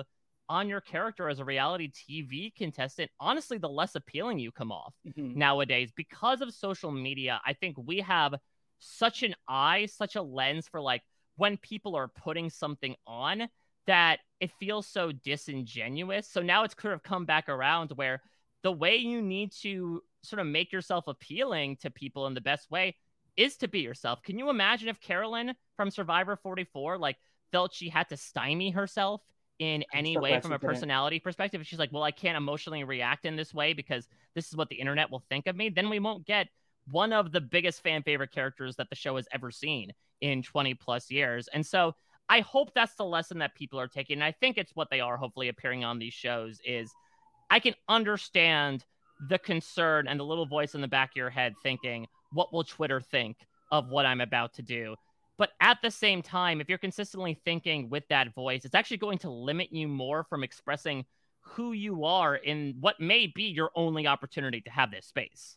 on 0.48 0.68
your 0.68 0.80
character 0.80 1.28
as 1.28 1.40
a 1.40 1.44
reality 1.44 1.90
TV 1.90 2.54
contestant, 2.54 3.10
honestly, 3.20 3.58
the 3.58 3.68
less 3.68 3.94
appealing 3.94 4.38
you 4.38 4.50
come 4.50 4.72
off 4.72 4.94
mm-hmm. 5.06 5.38
nowadays 5.38 5.90
because 5.94 6.40
of 6.40 6.52
social 6.54 6.90
media. 6.90 7.40
I 7.44 7.52
think 7.52 7.76
we 7.76 8.00
have 8.00 8.34
such 8.78 9.22
an 9.22 9.34
eye, 9.46 9.86
such 9.86 10.16
a 10.16 10.22
lens 10.22 10.68
for 10.68 10.80
like 10.80 11.02
when 11.36 11.56
people 11.56 11.96
are 11.96 12.08
putting 12.08 12.50
something 12.50 12.94
on 13.06 13.48
that 13.86 14.20
it 14.40 14.50
feels 14.58 14.86
so 14.86 15.12
disingenuous. 15.12 16.28
So 16.28 16.42
now 16.42 16.64
it's 16.64 16.74
sort 16.80 16.94
of 16.94 17.02
come 17.02 17.24
back 17.24 17.48
around 17.48 17.90
where 17.94 18.22
the 18.62 18.72
way 18.72 18.96
you 18.96 19.22
need 19.22 19.52
to 19.62 20.02
sort 20.22 20.40
of 20.40 20.46
make 20.46 20.72
yourself 20.72 21.06
appealing 21.06 21.76
to 21.76 21.90
people 21.90 22.26
in 22.26 22.34
the 22.34 22.40
best 22.40 22.70
way 22.70 22.96
is 23.36 23.56
to 23.56 23.68
be 23.68 23.80
yourself. 23.80 24.22
Can 24.22 24.38
you 24.38 24.50
imagine 24.50 24.88
if 24.88 25.00
Carolyn 25.00 25.54
from 25.76 25.90
Survivor 25.90 26.36
44 26.36 26.98
like 26.98 27.16
felt 27.52 27.72
she 27.72 27.88
had 27.88 28.08
to 28.08 28.16
stymie 28.16 28.70
herself 28.70 29.22
in 29.58 29.84
any 29.92 30.14
so 30.14 30.20
way 30.20 30.40
from 30.40 30.52
a 30.52 30.58
personality 30.58 31.20
perspective? 31.20 31.64
She's 31.66 31.78
like, 31.78 31.92
well, 31.92 32.02
I 32.02 32.10
can't 32.10 32.36
emotionally 32.36 32.84
react 32.84 33.24
in 33.24 33.36
this 33.36 33.54
way 33.54 33.72
because 33.72 34.08
this 34.34 34.48
is 34.48 34.56
what 34.56 34.68
the 34.68 34.76
internet 34.76 35.10
will 35.10 35.22
think 35.28 35.46
of 35.46 35.56
me, 35.56 35.68
then 35.68 35.88
we 35.88 36.00
won't 36.00 36.26
get 36.26 36.48
one 36.90 37.12
of 37.12 37.32
the 37.32 37.40
biggest 37.40 37.82
fan 37.82 38.02
favorite 38.02 38.32
characters 38.32 38.76
that 38.76 38.88
the 38.90 38.96
show 38.96 39.16
has 39.16 39.28
ever 39.32 39.50
seen 39.50 39.92
in 40.20 40.42
20 40.42 40.74
plus 40.74 41.10
years. 41.10 41.48
And 41.52 41.64
so 41.64 41.94
I 42.28 42.40
hope 42.40 42.72
that's 42.74 42.94
the 42.94 43.04
lesson 43.04 43.38
that 43.38 43.54
people 43.54 43.78
are 43.78 43.88
taking. 43.88 44.16
And 44.16 44.24
I 44.24 44.32
think 44.32 44.58
it's 44.58 44.74
what 44.74 44.90
they 44.90 45.00
are 45.00 45.16
hopefully 45.16 45.48
appearing 45.48 45.84
on 45.84 45.98
these 45.98 46.14
shows 46.14 46.60
is 46.64 46.90
I 47.50 47.60
can 47.60 47.74
understand 47.88 48.84
the 49.28 49.38
concern 49.38 50.06
and 50.08 50.18
the 50.18 50.24
little 50.24 50.46
voice 50.46 50.74
in 50.74 50.80
the 50.80 50.88
back 50.88 51.10
of 51.10 51.16
your 51.16 51.30
head 51.30 51.54
thinking, 51.62 52.06
what 52.32 52.52
will 52.52 52.64
Twitter 52.64 53.00
think 53.00 53.36
of 53.70 53.88
what 53.88 54.06
I'm 54.06 54.20
about 54.20 54.54
to 54.54 54.62
do? 54.62 54.96
But 55.38 55.50
at 55.60 55.78
the 55.82 55.90
same 55.90 56.22
time, 56.22 56.60
if 56.60 56.68
you're 56.68 56.78
consistently 56.78 57.38
thinking 57.44 57.88
with 57.88 58.06
that 58.08 58.34
voice, 58.34 58.64
it's 58.64 58.74
actually 58.74 58.96
going 58.96 59.18
to 59.18 59.30
limit 59.30 59.72
you 59.72 59.86
more 59.86 60.24
from 60.24 60.42
expressing 60.42 61.04
who 61.40 61.72
you 61.72 62.04
are 62.04 62.34
in 62.34 62.76
what 62.80 63.00
may 63.00 63.26
be 63.26 63.44
your 63.44 63.70
only 63.74 64.06
opportunity 64.06 64.60
to 64.62 64.70
have 64.70 64.90
this 64.90 65.06
space. 65.06 65.56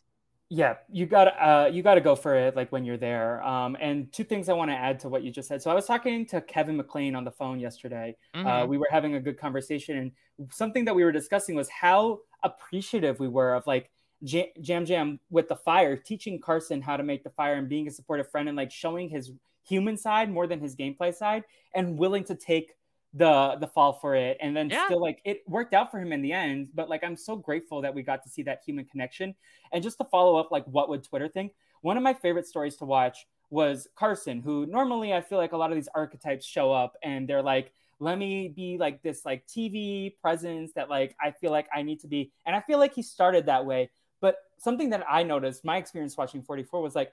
Yeah, 0.54 0.74
you 0.90 1.06
got 1.06 1.28
uh, 1.40 1.70
you 1.72 1.82
got 1.82 1.94
to 1.94 2.02
go 2.02 2.14
for 2.14 2.34
it 2.34 2.54
like 2.54 2.70
when 2.72 2.84
you're 2.84 2.98
there. 2.98 3.42
Um, 3.42 3.74
and 3.80 4.12
two 4.12 4.22
things 4.22 4.50
I 4.50 4.52
want 4.52 4.70
to 4.70 4.76
add 4.76 5.00
to 5.00 5.08
what 5.08 5.22
you 5.22 5.30
just 5.30 5.48
said. 5.48 5.62
So 5.62 5.70
I 5.70 5.74
was 5.74 5.86
talking 5.86 6.26
to 6.26 6.42
Kevin 6.42 6.76
McLean 6.76 7.14
on 7.14 7.24
the 7.24 7.30
phone 7.30 7.58
yesterday. 7.58 8.14
Uh, 8.34 8.36
mm-hmm. 8.36 8.46
Uh, 8.46 8.66
we 8.66 8.76
were 8.76 8.86
having 8.90 9.14
a 9.14 9.20
good 9.20 9.38
conversation, 9.38 9.96
and 9.96 10.12
something 10.52 10.84
that 10.84 10.94
we 10.94 11.04
were 11.04 11.10
discussing 11.12 11.54
was 11.54 11.70
how 11.70 12.18
appreciative 12.42 13.18
we 13.18 13.28
were 13.28 13.54
of 13.54 13.66
like 13.66 13.90
Yam 14.20 14.84
Yam 14.84 15.20
with 15.30 15.48
the 15.48 15.56
fire, 15.56 15.96
teaching 15.96 16.38
Carson 16.38 16.82
how 16.82 16.98
to 16.98 17.02
make 17.02 17.24
the 17.24 17.30
fire 17.30 17.54
and 17.54 17.66
being 17.66 17.88
a 17.88 17.90
supportive 17.90 18.30
friend 18.30 18.46
and 18.46 18.54
like 18.54 18.70
showing 18.70 19.08
his 19.08 19.30
human 19.66 19.96
side 19.96 20.30
more 20.30 20.46
than 20.46 20.60
his 20.60 20.76
gameplay 20.76 21.14
side, 21.14 21.44
and 21.74 21.96
willing 21.96 22.24
to 22.24 22.34
take 22.34 22.74
the 23.14 23.56
the 23.60 23.66
fall 23.66 23.92
for 23.92 24.14
it. 24.14 24.38
And 24.40 24.56
then 24.56 24.70
yeah. 24.70 24.86
still 24.86 25.00
like 25.00 25.20
it 25.24 25.42
worked 25.46 25.74
out 25.74 25.90
for 25.90 25.98
him 25.98 26.12
in 26.12 26.22
the 26.22 26.32
end 26.32 26.68
but 26.74 26.88
like 26.88 27.04
i'm 27.04 27.16
so 27.16 27.36
grateful 27.36 27.82
that 27.82 27.94
we 27.94 28.02
got 28.02 28.22
to 28.22 28.30
see 28.30 28.42
that 28.44 28.62
human 28.64 28.84
connection. 28.86 29.34
And 29.72 29.82
just 29.82 29.98
to 29.98 30.04
follow 30.04 30.36
up 30.36 30.50
like 30.50 30.64
what 30.66 30.88
would 30.88 31.04
twitter 31.04 31.28
think? 31.28 31.52
One 31.82 31.96
of 31.96 32.02
my 32.02 32.14
favorite 32.14 32.46
stories 32.46 32.76
to 32.76 32.84
watch 32.84 33.26
was 33.50 33.86
carson 33.96 34.40
who 34.40 34.64
normally 34.66 35.12
i 35.12 35.20
feel 35.20 35.36
like 35.36 35.52
a 35.52 35.56
lot 35.56 35.70
of 35.70 35.76
these 35.76 35.88
archetypes 35.94 36.46
show 36.46 36.72
up 36.72 36.96
and 37.02 37.28
they're 37.28 37.42
like 37.42 37.70
let 37.98 38.16
me 38.16 38.48
be 38.48 38.78
like 38.78 39.02
this 39.02 39.26
like 39.26 39.46
tv 39.46 40.14
presence 40.22 40.72
that 40.72 40.88
like 40.88 41.14
i 41.20 41.30
feel 41.30 41.50
like 41.50 41.68
i 41.74 41.82
need 41.82 42.00
to 42.00 42.08
be. 42.08 42.32
And 42.46 42.56
i 42.56 42.60
feel 42.60 42.78
like 42.78 42.94
he 42.94 43.02
started 43.02 43.46
that 43.46 43.66
way. 43.66 43.90
But 44.20 44.36
something 44.58 44.90
that 44.90 45.04
i 45.10 45.22
noticed 45.22 45.64
my 45.64 45.76
experience 45.76 46.16
watching 46.16 46.42
44 46.42 46.80
was 46.80 46.94
like 46.94 47.12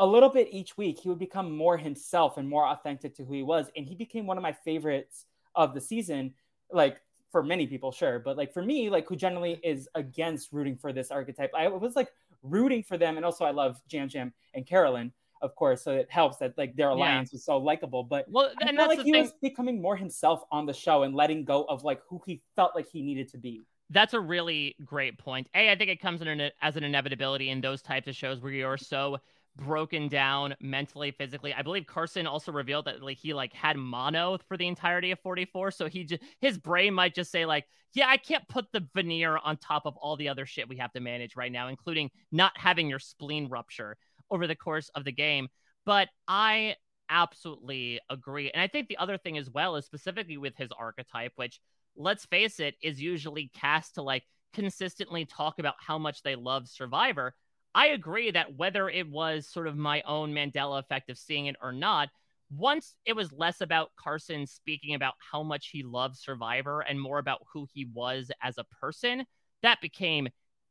a 0.00 0.06
little 0.06 0.30
bit 0.30 0.48
each 0.50 0.78
week, 0.78 0.98
he 0.98 1.10
would 1.10 1.18
become 1.18 1.54
more 1.54 1.76
himself 1.76 2.38
and 2.38 2.48
more 2.48 2.66
authentic 2.66 3.14
to 3.16 3.24
who 3.24 3.34
he 3.34 3.42
was. 3.42 3.70
And 3.76 3.86
he 3.86 3.94
became 3.94 4.26
one 4.26 4.38
of 4.38 4.42
my 4.42 4.52
favorites 4.52 5.26
of 5.54 5.74
the 5.74 5.80
season. 5.80 6.32
Like 6.72 7.02
for 7.30 7.42
many 7.42 7.66
people, 7.66 7.92
sure. 7.92 8.18
But 8.18 8.38
like 8.38 8.52
for 8.52 8.62
me, 8.62 8.88
like 8.88 9.06
who 9.06 9.14
generally 9.14 9.60
is 9.62 9.88
against 9.94 10.52
rooting 10.52 10.74
for 10.74 10.94
this 10.94 11.10
archetype, 11.10 11.52
I 11.54 11.68
was 11.68 11.96
like 11.96 12.08
rooting 12.42 12.82
for 12.82 12.96
them. 12.96 13.18
And 13.18 13.26
also 13.26 13.44
I 13.44 13.50
love 13.50 13.78
Yam 13.90 14.08
Yam 14.10 14.32
and 14.54 14.66
Carolyn, 14.66 15.12
of 15.42 15.54
course. 15.54 15.82
So 15.82 15.92
it 15.92 16.10
helps 16.10 16.38
that 16.38 16.56
like 16.56 16.74
their 16.76 16.88
alliance 16.88 17.28
yeah. 17.30 17.36
was 17.36 17.44
so 17.44 17.58
likable. 17.58 18.02
But 18.02 18.24
well, 18.30 18.50
and 18.62 18.78
that's 18.78 18.88
like 18.88 19.04
he 19.04 19.12
thing. 19.12 19.20
was 19.20 19.32
becoming 19.42 19.82
more 19.82 19.96
himself 19.96 20.44
on 20.50 20.64
the 20.64 20.72
show 20.72 21.02
and 21.02 21.14
letting 21.14 21.44
go 21.44 21.64
of 21.64 21.84
like 21.84 22.00
who 22.08 22.22
he 22.24 22.40
felt 22.56 22.74
like 22.74 22.88
he 22.90 23.02
needed 23.02 23.28
to 23.28 23.38
be 23.38 23.66
that's 23.92 24.14
a 24.14 24.20
really 24.20 24.76
great 24.84 25.18
point. 25.18 25.48
A, 25.52 25.72
I 25.72 25.76
think 25.76 25.90
it 25.90 26.00
comes 26.00 26.22
in 26.22 26.28
an, 26.28 26.52
as 26.62 26.76
an 26.76 26.84
inevitability 26.84 27.50
in 27.50 27.60
those 27.60 27.82
types 27.82 28.06
of 28.06 28.14
shows 28.14 28.40
where 28.40 28.52
you're 28.52 28.76
so 28.76 29.18
broken 29.56 30.08
down 30.08 30.54
mentally, 30.60 31.10
physically. 31.10 31.52
I 31.52 31.62
believe 31.62 31.86
Carson 31.86 32.26
also 32.26 32.52
revealed 32.52 32.86
that 32.86 33.02
like 33.02 33.18
he 33.18 33.34
like 33.34 33.52
had 33.52 33.76
mono 33.76 34.38
for 34.48 34.56
the 34.56 34.66
entirety 34.66 35.10
of 35.10 35.20
44, 35.20 35.70
so 35.70 35.88
he 35.88 36.04
just 36.04 36.22
his 36.40 36.58
brain 36.58 36.94
might 36.94 37.14
just 37.14 37.30
say 37.30 37.46
like, 37.46 37.66
yeah, 37.94 38.08
I 38.08 38.16
can't 38.16 38.46
put 38.48 38.66
the 38.72 38.86
veneer 38.94 39.36
on 39.36 39.56
top 39.56 39.86
of 39.86 39.96
all 39.96 40.16
the 40.16 40.28
other 40.28 40.46
shit 40.46 40.68
we 40.68 40.76
have 40.76 40.92
to 40.92 41.00
manage 41.00 41.36
right 41.36 41.52
now, 41.52 41.68
including 41.68 42.10
not 42.30 42.52
having 42.56 42.88
your 42.88 42.98
spleen 42.98 43.48
rupture 43.48 43.96
over 44.30 44.46
the 44.46 44.56
course 44.56 44.90
of 44.94 45.04
the 45.04 45.12
game. 45.12 45.48
But 45.84 46.08
I 46.28 46.76
absolutely 47.08 48.00
agree. 48.08 48.50
And 48.50 48.62
I 48.62 48.68
think 48.68 48.88
the 48.88 48.98
other 48.98 49.18
thing 49.18 49.36
as 49.36 49.50
well 49.50 49.76
is 49.76 49.84
specifically 49.84 50.36
with 50.36 50.56
his 50.56 50.70
archetype, 50.78 51.32
which 51.36 51.60
let's 51.96 52.24
face 52.24 52.60
it, 52.60 52.76
is 52.82 53.00
usually 53.00 53.50
cast 53.54 53.96
to 53.96 54.02
like 54.02 54.22
consistently 54.52 55.24
talk 55.24 55.58
about 55.58 55.74
how 55.78 55.98
much 55.98 56.22
they 56.22 56.36
love 56.36 56.68
Survivor. 56.68 57.34
I 57.74 57.88
agree 57.88 58.30
that 58.30 58.56
whether 58.56 58.88
it 58.88 59.08
was 59.08 59.46
sort 59.46 59.66
of 59.66 59.76
my 59.76 60.02
own 60.02 60.32
Mandela 60.32 60.80
effect 60.80 61.10
of 61.10 61.18
seeing 61.18 61.46
it 61.46 61.56
or 61.62 61.72
not, 61.72 62.08
once 62.50 62.96
it 63.06 63.14
was 63.14 63.32
less 63.32 63.60
about 63.60 63.90
Carson 63.96 64.46
speaking 64.46 64.94
about 64.94 65.14
how 65.30 65.42
much 65.42 65.68
he 65.68 65.82
loved 65.82 66.16
Survivor 66.16 66.80
and 66.80 67.00
more 67.00 67.18
about 67.18 67.42
who 67.52 67.66
he 67.72 67.86
was 67.94 68.30
as 68.42 68.58
a 68.58 68.64
person, 68.64 69.24
that 69.62 69.80
became 69.80 70.28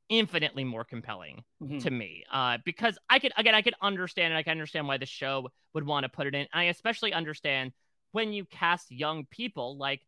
infinitely 0.09 0.63
more 0.63 0.83
compelling 0.83 1.43
mm-hmm. 1.63 1.77
to 1.77 1.91
me. 1.91 2.23
Uh, 2.31 2.57
because 2.65 2.97
I 3.09 3.19
could 3.19 3.31
again 3.37 3.55
I 3.55 3.61
could 3.61 3.75
understand 3.81 4.33
and 4.33 4.37
I 4.37 4.43
can 4.43 4.51
understand 4.51 4.87
why 4.87 4.97
the 4.97 5.05
show 5.05 5.49
would 5.73 5.85
want 5.85 6.03
to 6.03 6.09
put 6.09 6.27
it 6.27 6.35
in. 6.35 6.47
I 6.51 6.65
especially 6.65 7.13
understand 7.13 7.71
when 8.11 8.33
you 8.33 8.45
cast 8.45 8.91
young 8.91 9.25
people 9.29 9.77
like 9.77 10.01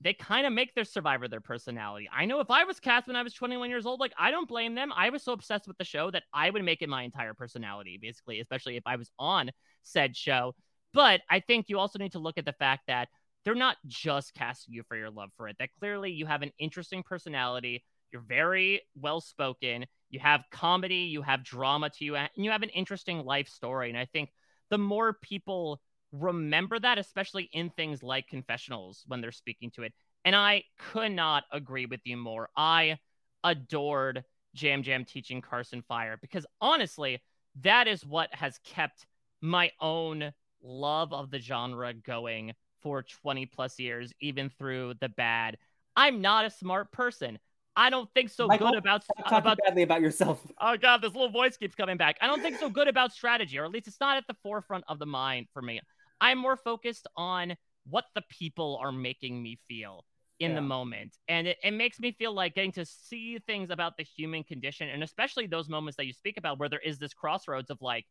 they 0.00 0.14
kind 0.14 0.46
of 0.46 0.52
make 0.52 0.74
their 0.74 0.84
survivor 0.84 1.26
their 1.26 1.40
personality. 1.40 2.08
I 2.12 2.24
know 2.26 2.40
if 2.40 2.50
I 2.50 2.64
was 2.64 2.78
cast 2.78 3.08
when 3.08 3.16
I 3.16 3.22
was 3.22 3.34
21 3.34 3.68
years 3.68 3.84
old, 3.84 3.98
like 3.98 4.12
I 4.16 4.30
don't 4.30 4.48
blame 4.48 4.74
them. 4.74 4.92
I 4.94 5.10
was 5.10 5.22
so 5.22 5.32
obsessed 5.32 5.66
with 5.66 5.76
the 5.78 5.84
show 5.84 6.10
that 6.10 6.22
I 6.32 6.50
would 6.50 6.64
make 6.64 6.82
it 6.82 6.88
my 6.88 7.02
entire 7.02 7.34
personality, 7.34 7.98
basically, 8.00 8.40
especially 8.40 8.76
if 8.76 8.84
I 8.86 8.96
was 8.96 9.10
on 9.18 9.50
said 9.82 10.16
show. 10.16 10.54
But 10.94 11.20
I 11.28 11.40
think 11.40 11.68
you 11.68 11.78
also 11.78 11.98
need 11.98 12.12
to 12.12 12.20
look 12.20 12.38
at 12.38 12.44
the 12.44 12.52
fact 12.52 12.82
that 12.86 13.08
they're 13.44 13.54
not 13.54 13.76
just 13.86 14.34
casting 14.34 14.74
you 14.74 14.82
for 14.84 14.96
your 14.96 15.10
love 15.10 15.30
for 15.36 15.48
it. 15.48 15.56
That 15.58 15.70
clearly 15.78 16.12
you 16.12 16.26
have 16.26 16.42
an 16.42 16.52
interesting 16.58 17.02
personality. 17.02 17.84
You're 18.12 18.22
very 18.22 18.82
well 18.94 19.20
spoken. 19.20 19.86
You 20.10 20.20
have 20.20 20.44
comedy, 20.50 20.96
you 20.96 21.22
have 21.22 21.44
drama 21.44 21.90
to 21.90 22.04
you, 22.04 22.16
and 22.16 22.30
you 22.36 22.50
have 22.50 22.62
an 22.62 22.70
interesting 22.70 23.24
life 23.24 23.48
story. 23.48 23.90
And 23.90 23.98
I 23.98 24.06
think 24.06 24.30
the 24.70 24.78
more 24.78 25.12
people 25.12 25.80
remember 26.12 26.78
that, 26.78 26.98
especially 26.98 27.48
in 27.52 27.70
things 27.70 28.02
like 28.02 28.28
confessionals 28.28 29.04
when 29.06 29.20
they're 29.20 29.32
speaking 29.32 29.70
to 29.72 29.82
it. 29.82 29.92
And 30.24 30.34
I 30.34 30.64
could 30.78 31.12
not 31.12 31.44
agree 31.52 31.86
with 31.86 32.00
you 32.04 32.16
more. 32.16 32.48
I 32.56 32.98
adored 33.44 34.24
Yam 34.54 34.82
Yam 34.82 35.04
teaching 35.04 35.40
Carson 35.40 35.82
Fire 35.82 36.18
because 36.20 36.46
honestly, 36.60 37.22
that 37.62 37.86
is 37.86 38.04
what 38.04 38.34
has 38.34 38.58
kept 38.64 39.06
my 39.40 39.70
own 39.80 40.32
love 40.62 41.12
of 41.12 41.30
the 41.30 41.38
genre 41.38 41.92
going 41.92 42.52
for 42.82 43.02
20 43.02 43.46
plus 43.46 43.78
years, 43.78 44.12
even 44.20 44.50
through 44.50 44.94
the 45.00 45.08
bad. 45.08 45.56
I'm 45.96 46.20
not 46.20 46.44
a 46.44 46.50
smart 46.50 46.92
person. 46.92 47.38
I 47.76 47.90
don't 47.90 48.08
think 48.12 48.30
so 48.30 48.48
Michael, 48.48 48.70
good 48.70 48.78
about 48.78 49.04
talk 49.28 49.40
about 49.40 49.58
badly 49.64 49.82
about 49.82 50.00
yourself. 50.00 50.40
Oh 50.60 50.76
god, 50.76 51.00
this 51.00 51.12
little 51.12 51.30
voice 51.30 51.56
keeps 51.56 51.76
coming 51.76 51.96
back. 51.96 52.16
I 52.20 52.26
don't 52.26 52.42
think 52.42 52.58
so 52.58 52.68
good 52.68 52.88
about 52.88 53.12
strategy, 53.12 53.56
or 53.56 53.64
at 53.64 53.70
least 53.70 53.86
it's 53.86 54.00
not 54.00 54.16
at 54.16 54.26
the 54.26 54.34
forefront 54.42 54.84
of 54.88 54.98
the 54.98 55.06
mind 55.06 55.46
for 55.52 55.62
me. 55.62 55.80
I'm 56.20 56.38
more 56.38 56.56
focused 56.56 57.06
on 57.16 57.56
what 57.88 58.04
the 58.14 58.22
people 58.28 58.78
are 58.82 58.92
making 58.92 59.42
me 59.42 59.58
feel 59.68 60.04
in 60.40 60.50
yeah. 60.50 60.56
the 60.56 60.62
moment. 60.62 61.16
And 61.28 61.48
it, 61.48 61.58
it 61.62 61.72
makes 61.72 61.98
me 61.98 62.12
feel 62.12 62.32
like 62.32 62.54
getting 62.54 62.72
to 62.72 62.84
see 62.84 63.38
things 63.38 63.70
about 63.70 63.96
the 63.96 64.04
human 64.04 64.44
condition 64.44 64.88
and 64.88 65.02
especially 65.02 65.46
those 65.46 65.68
moments 65.68 65.96
that 65.96 66.06
you 66.06 66.12
speak 66.12 66.36
about 66.36 66.58
where 66.58 66.68
there 66.68 66.80
is 66.80 66.98
this 66.98 67.14
crossroads 67.14 67.70
of 67.70 67.78
like, 67.80 68.06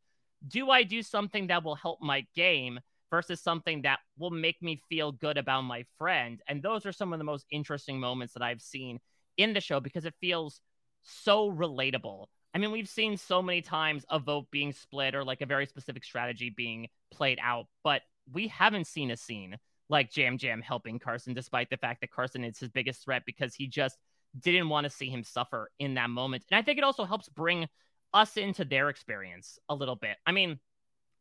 do 0.48 0.70
I 0.70 0.84
do 0.84 1.02
something 1.02 1.48
that 1.48 1.64
will 1.64 1.76
help 1.76 2.00
my 2.02 2.26
game 2.36 2.80
versus 3.10 3.42
something 3.42 3.84
that 3.84 4.00
will 4.18 4.30
make 4.30 4.62
me 4.62 4.82
feel 4.90 5.12
good 5.12 5.38
about 5.38 5.62
my 5.62 5.86
friend? 5.98 6.42
And 6.48 6.62
those 6.62 6.86
are 6.86 6.92
some 6.92 7.14
of 7.14 7.20
the 7.20 7.26
most 7.26 7.46
interesting 7.52 8.00
moments 8.00 8.34
that 8.34 8.44
I've 8.44 8.62
seen 8.62 9.00
in 9.38 9.54
the 9.54 9.62
show 9.62 9.80
because 9.80 10.06
it 10.06 10.14
feels 10.20 10.62
so 11.04 11.52
relatable. 11.52 12.26
I 12.58 12.60
mean, 12.60 12.72
we've 12.72 12.90
seen 12.90 13.18
so 13.18 13.40
many 13.44 13.62
times 13.62 14.04
a 14.10 14.18
vote 14.18 14.48
being 14.50 14.74
split 14.74 15.14
or 15.14 15.24
like 15.24 15.42
a 15.42 15.46
very 15.46 15.68
specific 15.68 16.04
strategy 16.04 16.50
being 16.50 16.88
played 17.12 17.38
out, 17.40 17.68
but 17.84 18.02
we 18.34 18.48
haven't 18.48 18.88
seen 18.88 19.12
a 19.12 19.16
scene 19.16 19.58
like 19.90 20.18
Yam 20.18 20.40
Yam 20.42 20.64
helping 20.64 20.98
Carson, 20.98 21.36
despite 21.36 21.70
the 21.70 21.78
fact 21.78 22.02
that 22.02 22.10
Carson 22.10 22.44
is 22.44 22.58
his 22.58 22.70
biggest 22.70 23.04
threat 23.04 23.22
because 23.28 23.54
he 23.54 23.68
just 23.68 24.00
didn't 24.40 24.70
want 24.70 24.86
to 24.86 24.90
see 24.90 25.08
him 25.08 25.24
suffer 25.24 25.70
in 25.78 25.94
that 25.94 26.10
moment. 26.10 26.46
And 26.50 26.58
I 26.58 26.64
think 26.64 26.80
it 26.80 26.84
also 26.84 27.06
helps 27.06 27.30
bring 27.30 27.68
us 28.12 28.38
into 28.38 28.66
their 28.66 28.90
experience 28.90 29.60
a 29.70 29.76
little 29.76 29.96
bit. 29.96 30.18
I 30.26 30.32
mean, 30.32 30.58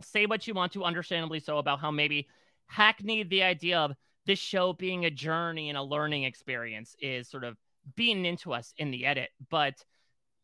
say 0.00 0.24
what 0.24 0.46
you 0.46 0.54
want 0.54 0.72
to, 0.72 0.84
understandably 0.84 1.40
so, 1.40 1.58
about 1.58 1.80
how 1.80 1.90
maybe 1.90 2.28
hackneyed 2.66 3.28
the 3.28 3.42
idea 3.42 3.78
of 3.78 3.92
this 4.24 4.38
show 4.38 4.72
being 4.72 5.04
a 5.04 5.10
journey 5.10 5.68
and 5.68 5.76
a 5.76 5.82
learning 5.82 6.24
experience 6.24 6.96
is 6.98 7.28
sort 7.28 7.44
of 7.44 7.58
beaten 7.94 8.24
into 8.24 8.54
us 8.54 8.72
in 8.78 8.90
the 8.90 9.04
edit. 9.04 9.28
But 9.50 9.84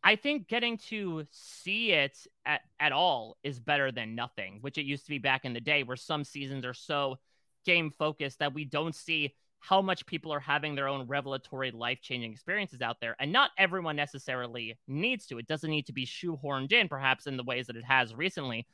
I 0.04 0.16
think 0.16 0.48
getting 0.48 0.78
to 0.88 1.26
see 1.30 1.92
it 1.92 2.18
at, 2.44 2.62
at 2.80 2.92
all 2.92 3.36
is 3.42 3.60
better 3.60 3.92
than 3.92 4.14
nothing, 4.14 4.58
which 4.60 4.78
it 4.78 4.82
used 4.82 5.04
to 5.04 5.10
be 5.10 5.18
back 5.18 5.44
in 5.44 5.52
the 5.52 5.60
day 5.60 5.84
where 5.84 5.96
some 5.96 6.24
seasons 6.24 6.64
are 6.64 6.74
so 6.74 7.18
game 7.64 7.92
focused 7.96 8.40
that 8.40 8.54
we 8.54 8.64
don't 8.64 8.94
see 8.94 9.34
how 9.60 9.80
much 9.80 10.04
people 10.06 10.32
are 10.32 10.40
having 10.40 10.74
their 10.74 10.88
own 10.88 11.06
revelatory 11.06 11.70
life 11.70 12.00
changing 12.02 12.32
experiences 12.32 12.82
out 12.82 12.96
there. 13.00 13.14
And 13.20 13.30
not 13.30 13.50
everyone 13.56 13.94
necessarily 13.94 14.76
needs 14.88 15.26
to. 15.26 15.38
It 15.38 15.46
doesn't 15.46 15.70
need 15.70 15.86
to 15.86 15.92
be 15.92 16.04
shoehorned 16.04 16.72
in, 16.72 16.88
perhaps 16.88 17.28
in 17.28 17.36
the 17.36 17.44
ways 17.44 17.68
that 17.68 17.76
it 17.76 17.84
has 17.84 18.12
recently. 18.12 18.66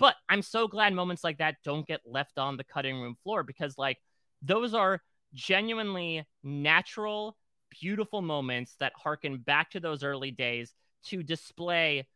But 0.00 0.16
I'm 0.28 0.42
so 0.42 0.66
glad 0.66 0.94
moments 0.94 1.22
like 1.22 1.38
that 1.38 1.58
don't 1.62 1.86
get 1.86 2.00
left 2.04 2.38
on 2.38 2.56
the 2.56 2.64
cutting 2.64 3.00
room 3.00 3.16
floor 3.22 3.44
because, 3.44 3.78
like, 3.78 3.98
those 4.42 4.74
are 4.74 5.00
genuinely 5.32 6.26
natural, 6.42 7.36
beautiful 7.80 8.22
moments 8.22 8.76
that 8.80 8.92
harken 8.96 9.38
back 9.38 9.70
to 9.70 9.80
those 9.80 10.02
early 10.02 10.30
days 10.30 10.72
to 11.06 11.22
display 11.22 12.06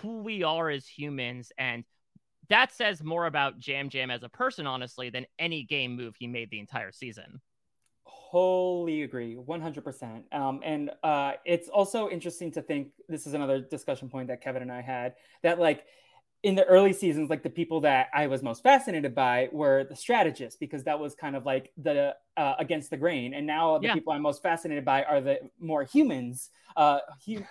who 0.00 0.18
we 0.22 0.42
are 0.42 0.70
as 0.70 0.86
humans. 0.86 1.52
And 1.58 1.84
that 2.48 2.72
says 2.72 3.02
more 3.02 3.26
about 3.26 3.66
Yam 3.66 3.88
Yam 3.92 4.10
as 4.10 4.22
a 4.22 4.28
person, 4.28 4.66
honestly, 4.66 5.10
than 5.10 5.26
any 5.38 5.64
game 5.64 5.96
move 5.96 6.14
he 6.18 6.26
made 6.26 6.50
the 6.50 6.60
entire 6.60 6.92
season. 6.92 7.40
Wholly 8.04 9.02
agree, 9.02 9.36
100%. 9.36 10.34
Um, 10.34 10.60
and 10.64 10.90
uh, 11.02 11.32
it's 11.44 11.68
also 11.68 12.08
interesting 12.08 12.50
to 12.52 12.62
think 12.62 12.88
this 13.08 13.26
is 13.26 13.34
another 13.34 13.60
discussion 13.60 14.08
point 14.08 14.28
that 14.28 14.40
Kevin 14.40 14.62
and 14.62 14.72
I 14.72 14.80
had 14.80 15.14
that, 15.42 15.58
like, 15.58 15.84
in 16.42 16.54
the 16.54 16.64
early 16.64 16.92
seasons, 16.92 17.30
like 17.30 17.42
the 17.42 17.50
people 17.50 17.80
that 17.80 18.08
I 18.14 18.28
was 18.28 18.42
most 18.42 18.62
fascinated 18.62 19.14
by 19.14 19.48
were 19.50 19.84
the 19.84 19.96
strategists 19.96 20.56
because 20.56 20.84
that 20.84 20.98
was 20.98 21.14
kind 21.14 21.34
of 21.34 21.44
like 21.44 21.72
the 21.76 22.14
uh, 22.36 22.54
against 22.58 22.90
the 22.90 22.96
grain. 22.96 23.34
And 23.34 23.46
now 23.46 23.78
the 23.78 23.88
yeah. 23.88 23.94
people 23.94 24.12
I'm 24.12 24.22
most 24.22 24.42
fascinated 24.42 24.84
by 24.84 25.02
are 25.02 25.20
the 25.20 25.40
more 25.58 25.82
humans, 25.82 26.50
uh, 26.76 27.00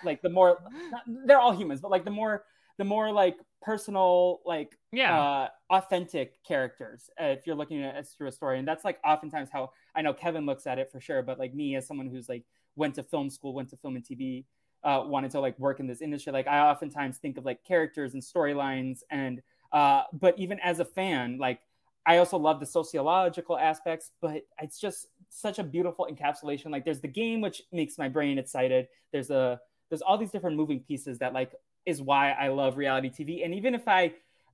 like 0.03 0.21
the 0.21 0.29
more 0.29 0.59
not, 0.91 1.03
they're 1.25 1.39
all 1.39 1.51
humans, 1.51 1.81
but 1.81 1.91
like 1.91 2.05
the 2.05 2.11
more 2.11 2.45
the 2.77 2.85
more 2.85 3.11
like 3.11 3.37
personal, 3.61 4.39
like 4.45 4.77
yeah, 4.93 5.19
uh, 5.19 5.47
authentic 5.69 6.41
characters. 6.47 7.09
Uh, 7.19 7.25
if 7.25 7.45
you're 7.45 7.55
looking 7.55 7.83
at 7.83 7.95
it 7.95 8.07
through 8.17 8.27
a 8.27 8.31
story, 8.31 8.59
and 8.59 8.67
that's 8.67 8.85
like 8.85 8.99
oftentimes 9.03 9.49
how 9.51 9.71
I 9.95 10.01
know 10.01 10.13
Kevin 10.13 10.45
looks 10.45 10.65
at 10.65 10.79
it 10.79 10.91
for 10.91 11.01
sure. 11.01 11.21
But 11.23 11.39
like 11.39 11.53
me, 11.53 11.75
as 11.75 11.85
someone 11.85 12.07
who's 12.07 12.29
like 12.29 12.45
went 12.77 12.95
to 12.95 13.03
film 13.03 13.29
school, 13.29 13.53
went 13.53 13.69
to 13.71 13.77
film 13.77 13.97
and 13.97 14.05
TV 14.05 14.45
uh, 14.83 15.03
wanted 15.05 15.31
to 15.31 15.39
like 15.39 15.57
work 15.59 15.79
in 15.79 15.87
this 15.87 16.01
industry, 16.01 16.31
like 16.31 16.47
I 16.47 16.59
oftentimes 16.59 17.17
think 17.17 17.37
of 17.37 17.45
like 17.45 17.63
characters 17.63 18.13
and 18.13 18.23
storylines, 18.23 19.01
and 19.09 19.41
uh, 19.71 20.03
but 20.13 20.37
even 20.37 20.59
as 20.59 20.79
a 20.79 20.85
fan, 20.85 21.37
like 21.37 21.59
I 22.05 22.17
also 22.19 22.37
love 22.37 22.59
the 22.59 22.65
sociological 22.65 23.57
aspects, 23.57 24.11
but 24.21 24.43
it's 24.61 24.79
just 24.79 25.07
such 25.29 25.59
a 25.59 25.63
beautiful 25.63 26.07
encapsulation. 26.09 26.71
Like 26.71 26.85
there's 26.85 27.01
the 27.01 27.07
game 27.07 27.41
which 27.41 27.61
makes 27.71 27.97
my 27.97 28.07
brain 28.07 28.37
excited. 28.37 28.87
There's 29.11 29.29
a 29.29 29.59
there's 29.89 30.01
all 30.01 30.17
these 30.17 30.31
different 30.31 30.55
moving 30.55 30.79
pieces 30.79 31.19
that 31.19 31.33
like 31.33 31.53
is 31.85 32.01
why 32.01 32.31
I 32.31 32.47
love 32.47 32.77
reality 32.77 33.09
TV. 33.09 33.43
And 33.43 33.53
even 33.53 33.75
if 33.75 33.87
I 33.87 34.13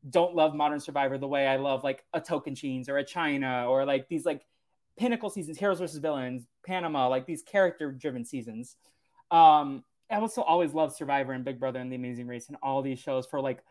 don't 0.09 0.35
love 0.35 0.55
Modern 0.55 0.79
Survivor 0.79 1.17
the 1.17 1.27
way 1.27 1.47
I 1.47 1.57
love 1.57 1.83
like 1.83 2.03
a 2.13 2.19
Tocantins 2.19 2.89
or 2.89 2.97
a 2.97 3.03
China 3.03 3.65
or 3.67 3.85
like 3.85 4.07
these 4.09 4.25
like 4.25 4.41
pinnacle 4.97 5.29
seasons, 5.29 5.57
heroes 5.57 5.79
versus 5.79 5.99
villains, 5.99 6.47
Panama, 6.65 7.07
like 7.07 7.25
these 7.25 7.41
character 7.41 7.91
driven 7.91 8.25
seasons. 8.25 8.75
Um, 9.31 9.83
I 10.13 10.19
also 10.19 10.43
always 10.43 10.73
loved 10.73 10.95
Survivor 10.95 11.31
and 11.31 11.43
Big 11.43 11.59
Brother 11.59 11.79
and 11.79 11.91
The 11.91 11.95
Amazing 11.95 12.27
Race 12.27 12.47
and 12.47 12.57
all 12.61 12.83
these 12.83 12.99
shows 12.99 13.25
for 13.25 13.41
like 13.41 13.63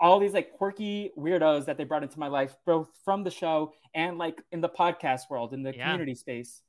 all 0.00 0.18
these 0.18 0.32
like 0.32 0.52
quirky 0.52 1.12
weirdos 1.16 1.66
that 1.66 1.76
they 1.76 1.84
brought 1.84 2.02
into 2.02 2.18
my 2.18 2.28
life, 2.28 2.56
both 2.64 2.88
from 3.04 3.22
the 3.22 3.30
show 3.30 3.72
and 3.94 4.16
like 4.16 4.40
in 4.50 4.62
the 4.62 4.68
podcast 4.68 5.28
world, 5.28 5.52
in 5.52 5.62
the 5.62 5.74
yeah. 5.74 5.84
community 5.84 6.14
space. 6.14 6.62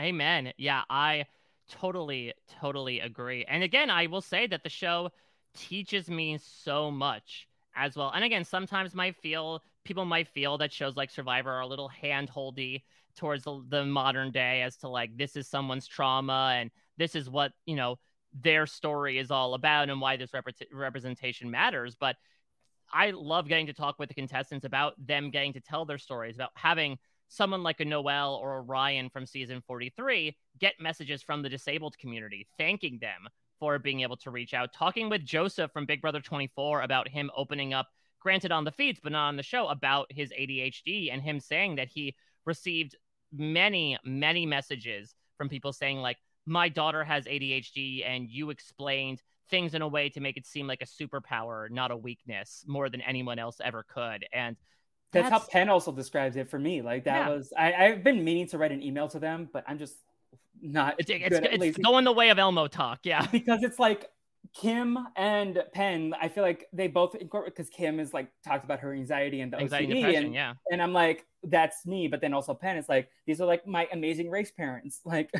Amen. 0.00 0.52
Yeah, 0.56 0.82
I 0.88 1.26
totally, 1.70 2.32
totally 2.60 3.00
agree. 3.00 3.44
And 3.44 3.62
again, 3.62 3.90
I 3.90 4.06
will 4.06 4.22
say 4.22 4.46
that 4.46 4.62
the 4.62 4.70
show 4.70 5.10
teaches 5.54 6.08
me 6.08 6.38
so 6.40 6.90
much 6.90 7.46
as 7.76 7.94
well. 7.94 8.10
And 8.14 8.24
again, 8.24 8.44
sometimes 8.44 8.94
might 8.94 9.16
feel 9.16 9.62
people 9.84 10.06
might 10.06 10.28
feel 10.28 10.56
that 10.58 10.72
shows 10.72 10.96
like 10.96 11.10
Survivor 11.10 11.50
are 11.50 11.60
a 11.60 11.66
little 11.66 11.90
handholdy 12.02 12.82
towards 13.16 13.44
the, 13.44 13.62
the 13.68 13.84
modern 13.84 14.30
day 14.30 14.62
as 14.62 14.76
to 14.78 14.88
like 14.88 15.14
this 15.18 15.36
is 15.36 15.46
someone's 15.46 15.86
trauma 15.86 16.54
and 16.56 16.70
this 16.96 17.14
is 17.14 17.28
what 17.28 17.52
you 17.66 17.76
know 17.76 17.98
their 18.40 18.66
story 18.66 19.18
is 19.18 19.30
all 19.30 19.54
about 19.54 19.90
and 19.90 20.00
why 20.00 20.16
this 20.16 20.32
rep- 20.32 20.46
representation 20.72 21.50
matters. 21.50 21.94
But 21.94 22.16
I 22.92 23.10
love 23.10 23.48
getting 23.48 23.66
to 23.66 23.72
talk 23.72 23.98
with 23.98 24.08
the 24.08 24.14
contestants 24.14 24.64
about 24.64 24.94
them 25.04 25.30
getting 25.30 25.52
to 25.54 25.60
tell 25.60 25.84
their 25.84 25.98
stories, 25.98 26.36
about 26.36 26.50
having 26.54 26.98
someone 27.28 27.62
like 27.62 27.80
a 27.80 27.84
Noelle 27.84 28.34
or 28.34 28.58
a 28.58 28.60
Ryan 28.60 29.08
from 29.08 29.24
season 29.24 29.62
43 29.66 30.36
get 30.58 30.74
messages 30.78 31.22
from 31.22 31.40
the 31.40 31.48
disabled 31.48 31.96
community 31.96 32.46
thanking 32.58 32.98
them 32.98 33.28
for 33.58 33.78
being 33.78 34.00
able 34.00 34.16
to 34.18 34.30
reach 34.30 34.52
out. 34.54 34.72
Talking 34.74 35.08
with 35.08 35.24
Joseph 35.24 35.72
from 35.72 35.86
Big 35.86 36.02
Brother 36.02 36.20
24 36.20 36.82
about 36.82 37.08
him 37.08 37.30
opening 37.36 37.72
up, 37.72 37.88
granted 38.20 38.52
on 38.52 38.64
the 38.64 38.72
feeds, 38.72 39.00
but 39.02 39.12
not 39.12 39.28
on 39.28 39.36
the 39.36 39.42
show, 39.42 39.68
about 39.68 40.12
his 40.12 40.30
ADHD 40.32 41.12
and 41.12 41.22
him 41.22 41.40
saying 41.40 41.76
that 41.76 41.88
he 41.88 42.14
received 42.44 42.96
many, 43.32 43.96
many 44.04 44.44
messages 44.44 45.14
from 45.38 45.48
people 45.48 45.72
saying, 45.72 45.98
like, 45.98 46.18
my 46.46 46.68
daughter 46.68 47.04
has 47.04 47.24
ADHD 47.24 48.06
and 48.06 48.28
you 48.28 48.50
explained 48.50 49.22
things 49.48 49.74
in 49.74 49.82
a 49.82 49.88
way 49.88 50.08
to 50.08 50.20
make 50.20 50.36
it 50.36 50.46
seem 50.46 50.66
like 50.66 50.82
a 50.82 50.86
superpower, 50.86 51.70
not 51.70 51.90
a 51.90 51.96
weakness, 51.96 52.64
more 52.66 52.88
than 52.88 53.00
anyone 53.02 53.38
else 53.38 53.60
ever 53.62 53.84
could. 53.86 54.26
And 54.32 54.56
that's, 55.12 55.28
that's 55.28 55.42
how 55.42 55.48
Penn 55.50 55.68
also 55.68 55.92
describes 55.92 56.36
it 56.36 56.48
for 56.48 56.58
me. 56.58 56.80
Like 56.82 57.04
that 57.04 57.28
yeah. 57.28 57.34
was 57.34 57.52
I, 57.56 57.72
I've 57.74 58.02
been 58.02 58.24
meaning 58.24 58.48
to 58.48 58.58
write 58.58 58.72
an 58.72 58.82
email 58.82 59.08
to 59.08 59.18
them, 59.18 59.48
but 59.52 59.62
I'm 59.68 59.78
just 59.78 59.94
not. 60.60 60.94
It's, 60.98 61.10
it's, 61.10 61.38
it's 61.42 61.78
going 61.78 62.04
the 62.04 62.12
way 62.12 62.30
of 62.30 62.38
ElmoTok, 62.38 62.98
yeah. 63.04 63.26
Because 63.32 63.62
it's 63.62 63.78
like 63.78 64.08
Kim 64.54 64.98
and 65.16 65.62
Penn, 65.72 66.14
I 66.20 66.28
feel 66.28 66.42
like 66.42 66.66
they 66.72 66.86
both 66.86 67.14
incorporate 67.14 67.54
because 67.54 67.70
Kim 67.70 68.00
is 68.00 68.12
like 68.12 68.28
talked 68.44 68.64
about 68.64 68.80
her 68.80 68.92
anxiety 68.92 69.40
and 69.40 69.52
the 69.52 69.58
anxiety 69.58 70.02
OCD, 70.02 70.18
and, 70.18 70.34
yeah. 70.34 70.54
and 70.70 70.82
I'm 70.82 70.92
like, 70.92 71.26
that's 71.42 71.86
me. 71.86 72.08
But 72.08 72.20
then 72.20 72.32
also 72.32 72.54
Penn 72.54 72.76
is 72.76 72.88
like, 72.88 73.08
these 73.26 73.40
are 73.40 73.46
like 73.46 73.66
my 73.66 73.88
amazing 73.92 74.30
race 74.30 74.50
parents. 74.50 75.00
Like 75.12 75.30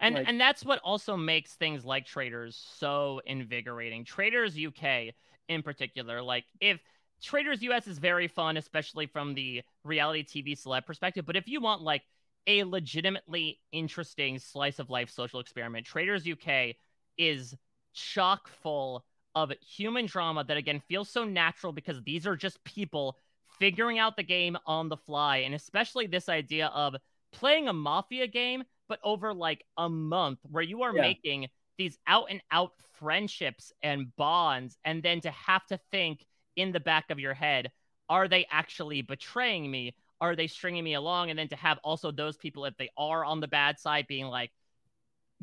and 0.00 0.14
like, 0.14 0.28
and 0.28 0.40
that's 0.40 0.64
what 0.64 0.80
also 0.84 1.16
makes 1.16 1.54
things 1.54 1.84
like 1.84 2.06
Traitors 2.06 2.62
so 2.78 3.20
invigorating. 3.24 4.04
Traitors 4.04 4.56
UK 4.58 5.14
in 5.48 5.62
particular, 5.62 6.22
like 6.22 6.44
if 6.60 6.80
Traitors 7.22 7.62
US 7.62 7.86
is 7.86 7.98
very 7.98 8.28
fun, 8.28 8.56
especially 8.56 9.06
from 9.06 9.34
the 9.34 9.62
reality 9.84 10.22
TV 10.22 10.56
celeb 10.56 10.84
perspective. 10.84 11.24
But 11.24 11.36
if 11.36 11.48
you 11.48 11.60
want 11.60 11.82
like 11.82 12.02
a 12.46 12.64
legitimately 12.64 13.58
interesting 13.72 14.38
slice 14.38 14.78
of 14.78 14.90
life 14.90 15.10
social 15.10 15.40
experiment, 15.40 15.86
Traitors 15.86 16.26
UK 16.26 16.76
is 17.16 17.54
chock 17.94 18.48
full 18.48 19.04
of 19.34 19.52
human 19.60 20.06
drama 20.06 20.44
that 20.44 20.56
again 20.56 20.82
feels 20.88 21.10
so 21.10 21.24
natural 21.24 21.72
because 21.72 22.02
these 22.02 22.26
are 22.26 22.36
just 22.36 22.62
people 22.64 23.18
figuring 23.58 23.98
out 23.98 24.16
the 24.16 24.22
game 24.22 24.56
on 24.66 24.88
the 24.88 24.96
fly, 24.96 25.38
and 25.38 25.54
especially 25.54 26.06
this 26.06 26.28
idea 26.28 26.66
of 26.68 26.94
playing 27.32 27.68
a 27.68 27.72
mafia 27.72 28.26
game 28.26 28.64
but 28.88 29.00
over 29.02 29.34
like 29.34 29.64
a 29.76 29.88
month 29.88 30.38
where 30.50 30.62
you 30.62 30.82
are 30.82 30.94
yeah. 30.94 31.02
making 31.02 31.48
these 31.78 31.98
out 32.06 32.26
and 32.30 32.40
out 32.50 32.72
friendships 32.98 33.72
and 33.82 34.14
bonds 34.16 34.78
and 34.84 35.02
then 35.02 35.20
to 35.20 35.30
have 35.30 35.66
to 35.66 35.78
think 35.90 36.24
in 36.56 36.72
the 36.72 36.80
back 36.80 37.10
of 37.10 37.18
your 37.18 37.34
head 37.34 37.70
are 38.08 38.28
they 38.28 38.46
actually 38.50 39.02
betraying 39.02 39.68
me? 39.68 39.94
Are 40.20 40.36
they 40.36 40.46
stringing 40.46 40.84
me 40.84 40.94
along? 40.94 41.30
And 41.30 41.38
then 41.38 41.48
to 41.48 41.56
have 41.56 41.78
also 41.82 42.12
those 42.12 42.36
people 42.36 42.64
if 42.64 42.76
they 42.76 42.88
are 42.96 43.24
on 43.24 43.40
the 43.40 43.48
bad 43.48 43.78
side 43.78 44.06
being 44.06 44.26
like 44.26 44.52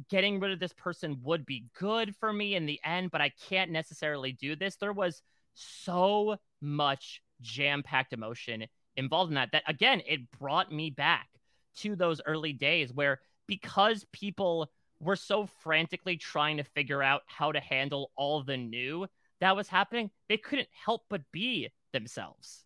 getting 0.10 0.40
rid 0.40 0.52
of 0.52 0.60
this 0.60 0.74
person 0.74 1.20
would 1.24 1.46
be 1.46 1.66
good 1.78 2.16
for 2.16 2.34
me 2.34 2.56
in 2.56 2.66
the 2.66 2.80
end 2.84 3.12
but 3.12 3.22
i 3.22 3.32
can't 3.50 3.70
necessarily 3.70 4.32
do 4.32 4.56
this. 4.56 4.76
There 4.76 4.94
was 4.94 5.22
so 5.54 6.38
much 6.62 7.22
jam-packed 7.42 8.14
emotion 8.14 8.66
involved 8.96 9.32
in 9.32 9.36
that 9.36 9.52
that 9.52 9.64
again 9.68 10.02
it 10.08 10.32
brought 10.40 10.72
me 10.72 10.90
back 10.90 11.28
to 11.76 11.96
those 11.96 12.22
early 12.26 12.54
days 12.54 12.94
where 12.94 13.20
because 13.48 14.06
people 14.12 14.70
were 15.00 15.16
so 15.16 15.48
frantically 15.62 16.18
trying 16.18 16.58
to 16.58 16.64
figure 16.64 17.04
out 17.04 17.22
how 17.26 17.52
to 17.52 17.60
handle 17.60 18.12
all 18.16 18.44
the 18.44 18.58
new 18.58 19.08
that 19.44 19.56
was 19.56 19.68
happening, 19.68 20.10
they 20.30 20.38
couldn't 20.38 20.70
help 20.72 21.02
but 21.10 21.22
be 21.32 21.70
themselves. 21.92 22.64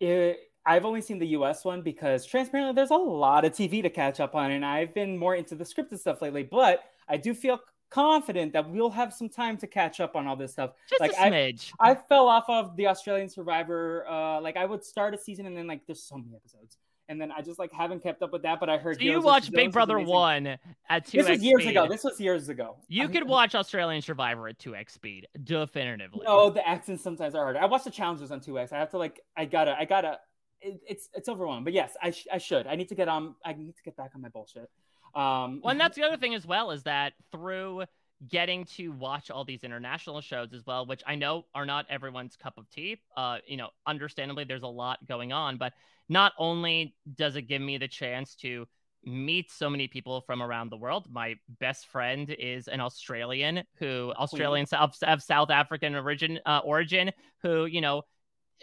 It, 0.00 0.38
I've 0.64 0.86
only 0.86 1.02
seen 1.02 1.18
the 1.18 1.28
US 1.28 1.64
one 1.64 1.82
because 1.82 2.24
transparently 2.24 2.74
there's 2.74 2.90
a 2.90 2.96
lot 2.96 3.44
of 3.44 3.52
TV 3.52 3.82
to 3.82 3.90
catch 3.90 4.18
up 4.18 4.34
on, 4.34 4.50
and 4.50 4.64
I've 4.64 4.94
been 4.94 5.18
more 5.18 5.34
into 5.34 5.54
the 5.54 5.64
scripted 5.64 5.98
stuff 5.98 6.22
lately. 6.22 6.42
But 6.42 6.84
I 7.06 7.18
do 7.18 7.34
feel 7.34 7.60
confident 7.90 8.54
that 8.54 8.68
we'll 8.68 8.90
have 8.90 9.12
some 9.12 9.28
time 9.28 9.58
to 9.58 9.66
catch 9.66 10.00
up 10.00 10.16
on 10.16 10.26
all 10.26 10.36
this 10.36 10.52
stuff. 10.52 10.70
Just 10.88 11.00
like 11.00 11.12
a 11.12 11.14
smidge. 11.14 11.70
I, 11.78 11.90
I 11.90 11.94
fell 11.94 12.28
off 12.28 12.48
of 12.48 12.76
the 12.76 12.86
Australian 12.86 13.28
Survivor. 13.28 14.06
Uh, 14.08 14.40
like 14.40 14.56
I 14.56 14.64
would 14.64 14.84
start 14.84 15.14
a 15.14 15.18
season 15.18 15.46
and 15.46 15.56
then 15.56 15.66
like 15.66 15.86
there's 15.86 16.02
so 16.02 16.16
many 16.16 16.34
episodes 16.34 16.78
and 17.08 17.20
then 17.20 17.30
I 17.32 17.40
just 17.42 17.58
like 17.58 17.72
haven't 17.72 18.02
kept 18.02 18.22
up 18.22 18.32
with 18.32 18.42
that. 18.42 18.60
But 18.60 18.68
I 18.68 18.78
heard 18.78 18.96
so 18.96 19.02
you 19.02 19.20
watched 19.20 19.52
Big 19.52 19.72
Brother 19.72 19.98
One 19.98 20.58
at 20.88 21.06
two. 21.06 21.18
This 21.18 21.28
was 21.28 21.42
years 21.42 21.62
speed. 21.62 21.70
ago. 21.70 21.88
This 21.88 22.04
was 22.04 22.20
years 22.20 22.48
ago. 22.48 22.76
You 22.88 23.04
I, 23.04 23.06
could 23.08 23.24
watch 23.24 23.54
Australian 23.54 24.02
Survivor 24.02 24.48
at 24.48 24.58
two 24.58 24.74
x 24.74 24.94
speed, 24.94 25.26
definitively. 25.44 26.22
No, 26.24 26.50
the 26.50 26.66
accents 26.66 27.02
sometimes 27.02 27.34
are 27.34 27.42
harder. 27.42 27.60
I 27.60 27.66
watched 27.66 27.84
the 27.84 27.90
challenges 27.90 28.30
on 28.32 28.40
two 28.40 28.58
x. 28.58 28.72
I 28.72 28.78
have 28.78 28.90
to 28.90 28.98
like. 28.98 29.20
I 29.36 29.44
gotta. 29.44 29.76
I 29.78 29.84
gotta. 29.84 30.18
It, 30.60 30.80
it's 30.86 31.08
it's 31.14 31.28
overwhelming. 31.28 31.64
But 31.64 31.72
yes, 31.72 31.96
I 32.02 32.10
sh- 32.10 32.28
I 32.32 32.38
should. 32.38 32.66
I 32.66 32.76
need 32.76 32.88
to 32.88 32.94
get 32.94 33.08
on. 33.08 33.34
I 33.44 33.52
need 33.52 33.76
to 33.76 33.82
get 33.82 33.96
back 33.96 34.12
on 34.14 34.22
my 34.22 34.28
bullshit. 34.28 34.70
Um, 35.14 35.60
well, 35.62 35.70
and 35.70 35.80
that's 35.80 35.96
the 35.96 36.02
other 36.02 36.16
thing 36.16 36.34
as 36.34 36.46
well 36.46 36.70
is 36.70 36.82
that 36.82 37.14
through 37.32 37.84
getting 38.28 38.64
to 38.64 38.88
watch 38.88 39.30
all 39.30 39.44
these 39.44 39.62
international 39.62 40.20
shows 40.20 40.52
as 40.52 40.64
well, 40.66 40.86
which 40.86 41.02
I 41.06 41.14
know 41.16 41.44
are 41.54 41.66
not 41.66 41.86
everyone's 41.90 42.36
cup 42.36 42.58
of 42.58 42.68
tea. 42.70 42.98
Uh, 43.16 43.38
you 43.46 43.56
know, 43.56 43.68
understandably, 43.86 44.44
there's 44.44 44.62
a 44.62 44.68
lot 44.68 45.06
going 45.06 45.32
on, 45.32 45.58
but 45.58 45.72
not 46.08 46.32
only 46.38 46.94
does 47.14 47.36
it 47.36 47.42
give 47.42 47.62
me 47.62 47.78
the 47.78 47.88
chance 47.88 48.34
to 48.36 48.66
meet 49.04 49.52
so 49.52 49.70
many 49.70 49.86
people 49.86 50.20
from 50.20 50.42
around 50.42 50.70
the 50.70 50.76
world. 50.76 51.06
My 51.10 51.36
best 51.60 51.86
friend 51.86 52.34
is 52.38 52.66
an 52.66 52.80
Australian 52.80 53.62
who 53.78 54.12
Australian 54.16 54.66
South 54.66 55.00
of 55.02 55.22
South 55.22 55.50
African 55.50 55.94
origin 55.94 56.40
uh, 56.44 56.60
origin 56.64 57.12
who 57.42 57.66
you 57.66 57.80
know 57.80 58.02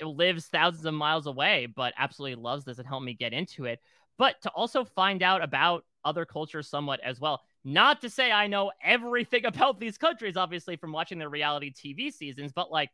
lives 0.01 0.47
thousands 0.47 0.85
of 0.85 0.93
miles 0.93 1.27
away, 1.27 1.67
but 1.73 1.93
absolutely 1.97 2.41
loves 2.41 2.65
this 2.65 2.77
and 2.77 2.87
helped 2.87 3.05
me 3.05 3.13
get 3.13 3.33
into 3.33 3.65
it. 3.65 3.79
But 4.17 4.41
to 4.43 4.49
also 4.49 4.83
find 4.83 5.23
out 5.23 5.41
about 5.41 5.85
other 6.05 6.25
cultures 6.25 6.67
somewhat 6.67 6.99
as 7.01 7.19
well. 7.19 7.41
Not 7.63 8.01
to 8.01 8.09
say 8.09 8.31
I 8.31 8.47
know 8.47 8.71
everything 8.83 9.45
about 9.45 9.79
these 9.79 9.97
countries, 9.97 10.37
obviously, 10.37 10.75
from 10.75 10.91
watching 10.91 11.17
their 11.17 11.29
reality 11.29 11.71
TV 11.71 12.11
seasons, 12.11 12.51
but 12.51 12.71
like 12.71 12.89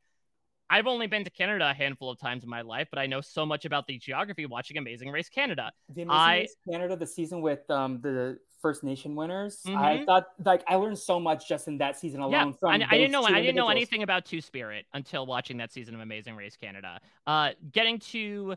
I've 0.70 0.88
only 0.88 1.08
been 1.08 1.24
to 1.24 1.30
Canada 1.30 1.70
a 1.70 1.74
handful 1.74 2.10
of 2.10 2.20
times 2.20 2.44
in 2.44 2.50
my 2.50 2.62
life, 2.62 2.88
but 2.92 3.00
I 3.00 3.08
know 3.08 3.22
so 3.22 3.46
much 3.46 3.66
about 3.66 3.88
the 3.88 3.98
geography 3.98 4.46
watching 4.46 4.78
Amazing 4.78 5.10
Race 5.10 5.30
Canada. 5.30 5.72
The 5.90 6.04
Amazing 6.04 6.12
I, 6.12 6.38
Race 6.40 6.56
Canada, 6.70 6.96
the 6.96 7.08
season 7.08 7.42
with 7.42 7.70
um, 7.72 8.00
the 8.02 8.38
First 8.62 8.84
Nation 8.84 9.16
winners, 9.16 9.62
mm-hmm. 9.66 9.78
I 9.78 10.04
thought 10.06 10.28
like 10.46 10.64
I 10.68 10.76
learned 10.76 11.00
so 11.00 11.20
much 11.20 11.48
just 11.48 11.68
in 11.68 11.78
that 11.80 11.98
season 11.98 12.22
alone. 12.22 12.50
Yeah, 12.50 12.54
from 12.60 12.70
I, 12.70 12.86
I 12.90 12.98
didn't 12.98 13.12
know 13.12 13.24
I 13.24 13.42
didn't 13.42 13.56
know 13.56 13.70
anything 13.70 14.04
about 14.04 14.26
Two 14.26 14.42
Spirit 14.42 14.86
until 14.94 15.26
watching 15.26 15.58
that 15.58 15.72
season 15.72 15.96
of 15.96 16.02
Amazing 16.02 16.36
Race 16.36 16.56
Canada. 16.56 17.00
Uh, 17.26 17.52
getting 17.72 18.00
to 18.00 18.56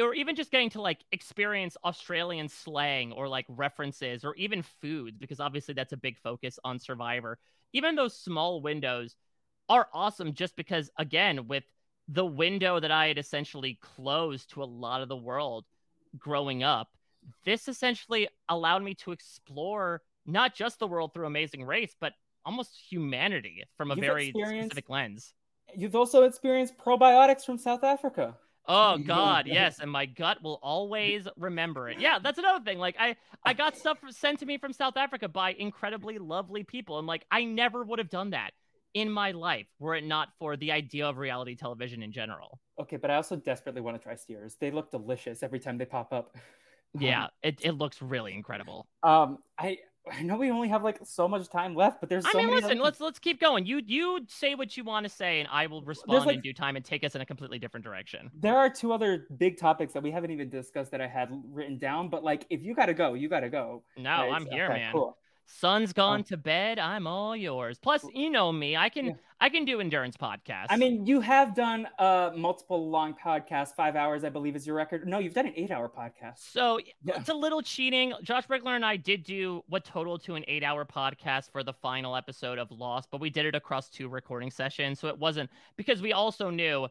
or 0.00 0.14
even 0.14 0.34
just 0.34 0.50
getting 0.50 0.70
to 0.70 0.80
like 0.80 1.04
experience 1.12 1.76
Australian 1.84 2.48
slang 2.48 3.12
or 3.12 3.28
like 3.28 3.46
references 3.48 4.24
or 4.24 4.34
even 4.34 4.62
foods, 4.62 5.18
because 5.18 5.40
obviously 5.40 5.74
that's 5.74 5.92
a 5.92 5.96
big 5.96 6.18
focus 6.18 6.58
on 6.64 6.78
Survivor. 6.78 7.38
Even 7.72 7.94
those 7.94 8.16
small 8.16 8.60
windows 8.60 9.16
are 9.68 9.88
awesome 9.92 10.34
just 10.34 10.56
because, 10.56 10.90
again, 10.98 11.46
with 11.48 11.64
the 12.08 12.24
window 12.24 12.80
that 12.80 12.90
I 12.90 13.08
had 13.08 13.18
essentially 13.18 13.78
closed 13.80 14.50
to 14.50 14.62
a 14.62 14.64
lot 14.64 15.00
of 15.00 15.08
the 15.08 15.16
world 15.16 15.64
growing 16.18 16.62
up, 16.62 16.88
this 17.44 17.68
essentially 17.68 18.28
allowed 18.48 18.82
me 18.82 18.94
to 18.94 19.12
explore 19.12 20.02
not 20.26 20.54
just 20.54 20.78
the 20.78 20.86
world 20.86 21.14
through 21.14 21.26
Amazing 21.26 21.64
Race, 21.64 21.94
but 21.98 22.12
almost 22.44 22.76
humanity 22.90 23.64
from 23.76 23.90
a 23.90 23.94
You've 23.94 24.04
very 24.04 24.30
specific 24.30 24.88
lens. 24.88 25.32
You've 25.74 25.96
also 25.96 26.24
experienced 26.24 26.76
probiotics 26.76 27.44
from 27.44 27.58
South 27.58 27.82
Africa. 27.82 28.36
Oh 28.66 28.96
God, 28.96 29.46
yes, 29.46 29.78
and 29.78 29.90
my 29.90 30.06
gut 30.06 30.42
will 30.42 30.58
always 30.62 31.28
remember 31.36 31.90
it. 31.90 32.00
Yeah, 32.00 32.18
that's 32.18 32.38
another 32.38 32.64
thing. 32.64 32.78
Like 32.78 32.96
I, 32.98 33.16
I 33.44 33.52
got 33.52 33.76
stuff 33.76 33.98
sent 34.08 34.38
to 34.40 34.46
me 34.46 34.56
from 34.56 34.72
South 34.72 34.96
Africa 34.96 35.28
by 35.28 35.52
incredibly 35.52 36.16
lovely 36.18 36.64
people, 36.64 36.98
and 36.98 37.06
like 37.06 37.26
I 37.30 37.44
never 37.44 37.84
would 37.84 37.98
have 37.98 38.08
done 38.08 38.30
that 38.30 38.52
in 38.94 39.10
my 39.10 39.32
life 39.32 39.66
were 39.78 39.94
it 39.96 40.04
not 40.04 40.28
for 40.38 40.56
the 40.56 40.72
idea 40.72 41.06
of 41.06 41.18
reality 41.18 41.56
television 41.56 42.02
in 42.02 42.12
general. 42.12 42.60
Okay, 42.80 42.96
but 42.96 43.10
I 43.10 43.16
also 43.16 43.36
desperately 43.36 43.80
want 43.80 43.96
to 43.96 44.02
try 44.02 44.14
steers. 44.14 44.56
They 44.60 44.70
look 44.70 44.90
delicious 44.90 45.42
every 45.42 45.60
time 45.60 45.78
they 45.78 45.84
pop 45.84 46.12
up. 46.12 46.36
Yeah, 46.96 47.24
um, 47.24 47.30
it, 47.42 47.58
it 47.60 47.72
looks 47.72 48.00
really 48.00 48.32
incredible. 48.34 48.86
Um, 49.02 49.38
I 49.58 49.78
I 50.12 50.22
know 50.22 50.36
we 50.36 50.50
only 50.50 50.68
have 50.68 50.84
like 50.84 50.98
so 51.02 51.26
much 51.26 51.48
time 51.48 51.74
left, 51.74 52.00
but 52.00 52.08
there's 52.08 52.24
so 52.30 52.38
I 52.38 52.42
mean, 52.42 52.54
listen, 52.54 52.72
other... 52.72 52.80
let's 52.82 53.00
let's 53.00 53.18
keep 53.18 53.40
going. 53.40 53.64
You 53.66 53.80
you 53.84 54.20
say 54.28 54.54
what 54.54 54.76
you 54.76 54.84
want 54.84 55.04
to 55.04 55.10
say, 55.10 55.40
and 55.40 55.48
I 55.50 55.66
will 55.66 55.82
respond 55.82 56.26
like, 56.26 56.36
in 56.36 56.42
due 56.42 56.52
time 56.52 56.76
and 56.76 56.84
take 56.84 57.02
us 57.02 57.14
in 57.14 57.20
a 57.20 57.26
completely 57.26 57.58
different 57.58 57.84
direction. 57.84 58.30
There 58.38 58.56
are 58.56 58.68
two 58.68 58.92
other 58.92 59.26
big 59.38 59.58
topics 59.58 59.92
that 59.94 60.02
we 60.02 60.10
haven't 60.10 60.30
even 60.30 60.50
discussed 60.50 60.90
that 60.90 61.00
I 61.00 61.06
had 61.06 61.30
written 61.50 61.78
down, 61.78 62.10
but 62.10 62.22
like 62.22 62.46
if 62.50 62.62
you 62.62 62.74
gotta 62.74 62.94
go, 62.94 63.14
you 63.14 63.28
gotta 63.28 63.48
go. 63.48 63.82
No, 63.96 64.10
I'm 64.10 64.46
here, 64.46 64.66
okay, 64.66 64.74
man. 64.74 64.92
Cool. 64.92 65.16
Sun's 65.46 65.92
gone 65.92 66.20
oh. 66.20 66.22
to 66.24 66.36
bed. 66.36 66.78
I'm 66.78 67.06
all 67.06 67.36
yours. 67.36 67.78
Plus, 67.78 68.04
you 68.14 68.30
know 68.30 68.52
me. 68.52 68.76
I 68.76 68.88
can 68.88 69.06
yeah. 69.06 69.12
I 69.40 69.48
can 69.48 69.64
do 69.64 69.80
endurance 69.80 70.16
podcasts. 70.16 70.66
I 70.70 70.76
mean, 70.76 71.06
you 71.06 71.20
have 71.20 71.54
done 71.54 71.86
uh 71.98 72.30
multiple 72.36 72.90
long 72.90 73.14
podcasts. 73.14 73.74
Five 73.74 73.96
hours, 73.96 74.24
I 74.24 74.30
believe, 74.30 74.56
is 74.56 74.66
your 74.66 74.76
record. 74.76 75.06
No, 75.06 75.18
you've 75.18 75.34
done 75.34 75.46
an 75.46 75.54
eight 75.56 75.70
hour 75.70 75.88
podcast. 75.88 76.38
So 76.38 76.78
yeah. 77.02 77.16
it's 77.16 77.28
a 77.28 77.34
little 77.34 77.62
cheating. 77.62 78.14
Josh 78.22 78.46
Wigler 78.46 78.76
and 78.76 78.84
I 78.84 78.96
did 78.96 79.24
do 79.24 79.62
what 79.68 79.84
total 79.84 80.18
to 80.20 80.34
an 80.34 80.44
eight 80.48 80.64
hour 80.64 80.84
podcast 80.84 81.50
for 81.50 81.62
the 81.62 81.72
final 81.72 82.16
episode 82.16 82.58
of 82.58 82.70
Lost, 82.70 83.08
but 83.10 83.20
we 83.20 83.30
did 83.30 83.46
it 83.46 83.54
across 83.54 83.88
two 83.88 84.08
recording 84.08 84.50
sessions. 84.50 84.98
So 84.98 85.08
it 85.08 85.18
wasn't 85.18 85.50
because 85.76 86.00
we 86.00 86.12
also 86.12 86.50
knew 86.50 86.88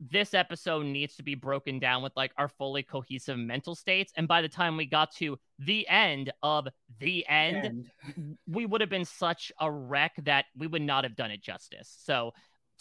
this 0.00 0.32
episode 0.32 0.86
needs 0.86 1.14
to 1.16 1.22
be 1.22 1.34
broken 1.34 1.78
down 1.78 2.02
with 2.02 2.12
like 2.16 2.32
our 2.38 2.48
fully 2.48 2.82
cohesive 2.82 3.38
mental 3.38 3.74
states. 3.74 4.12
And 4.16 4.26
by 4.26 4.40
the 4.40 4.48
time 4.48 4.76
we 4.76 4.86
got 4.86 5.14
to 5.16 5.38
the 5.58 5.86
end 5.88 6.32
of 6.42 6.68
the 6.98 7.26
end, 7.28 7.86
end. 8.16 8.38
we 8.46 8.64
would 8.64 8.80
have 8.80 8.90
been 8.90 9.04
such 9.04 9.52
a 9.60 9.70
wreck 9.70 10.12
that 10.24 10.46
we 10.56 10.66
would 10.66 10.82
not 10.82 11.04
have 11.04 11.16
done 11.16 11.30
it 11.30 11.42
justice. 11.42 11.94
So, 12.04 12.32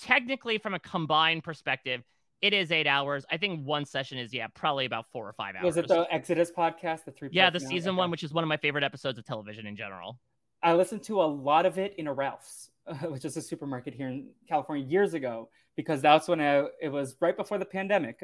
technically, 0.01 0.57
from 0.59 0.73
a 0.73 0.79
combined 0.79 1.43
perspective, 1.43 2.03
it 2.41 2.53
is 2.53 2.71
eight 2.71 2.87
hours. 2.87 3.25
I 3.29 3.35
think 3.35 3.65
one 3.65 3.85
session 3.85 4.17
is 4.17 4.33
yeah, 4.33 4.47
probably 4.53 4.85
about 4.85 5.05
four 5.11 5.27
or 5.27 5.33
five 5.33 5.55
hours. 5.55 5.65
Was 5.65 5.77
it 5.77 5.87
the 5.87 6.07
Exodus 6.09 6.51
podcast, 6.51 7.03
the 7.03 7.11
three? 7.11 7.29
Yeah, 7.31 7.49
the 7.49 7.59
season 7.59 7.97
one, 7.97 8.11
which 8.11 8.23
is 8.23 8.33
one 8.33 8.45
of 8.45 8.47
my 8.47 8.57
favorite 8.57 8.83
episodes 8.83 9.19
of 9.19 9.25
television 9.25 9.67
in 9.67 9.75
general. 9.75 10.17
I 10.61 10.73
listened 10.73 11.03
to 11.03 11.21
a 11.21 11.23
lot 11.23 11.65
of 11.65 11.77
it 11.77 11.95
in 11.97 12.07
a 12.07 12.13
Ralph's, 12.13 12.69
which 13.09 13.25
is 13.25 13.37
a 13.37 13.41
supermarket 13.41 13.93
here 13.93 14.07
in 14.07 14.29
California 14.47 14.85
years 14.85 15.13
ago, 15.13 15.49
because 15.75 16.01
that's 16.01 16.27
when 16.27 16.41
I, 16.41 16.65
it 16.81 16.89
was 16.89 17.15
right 17.19 17.35
before 17.35 17.57
the 17.57 17.65
pandemic. 17.65 18.23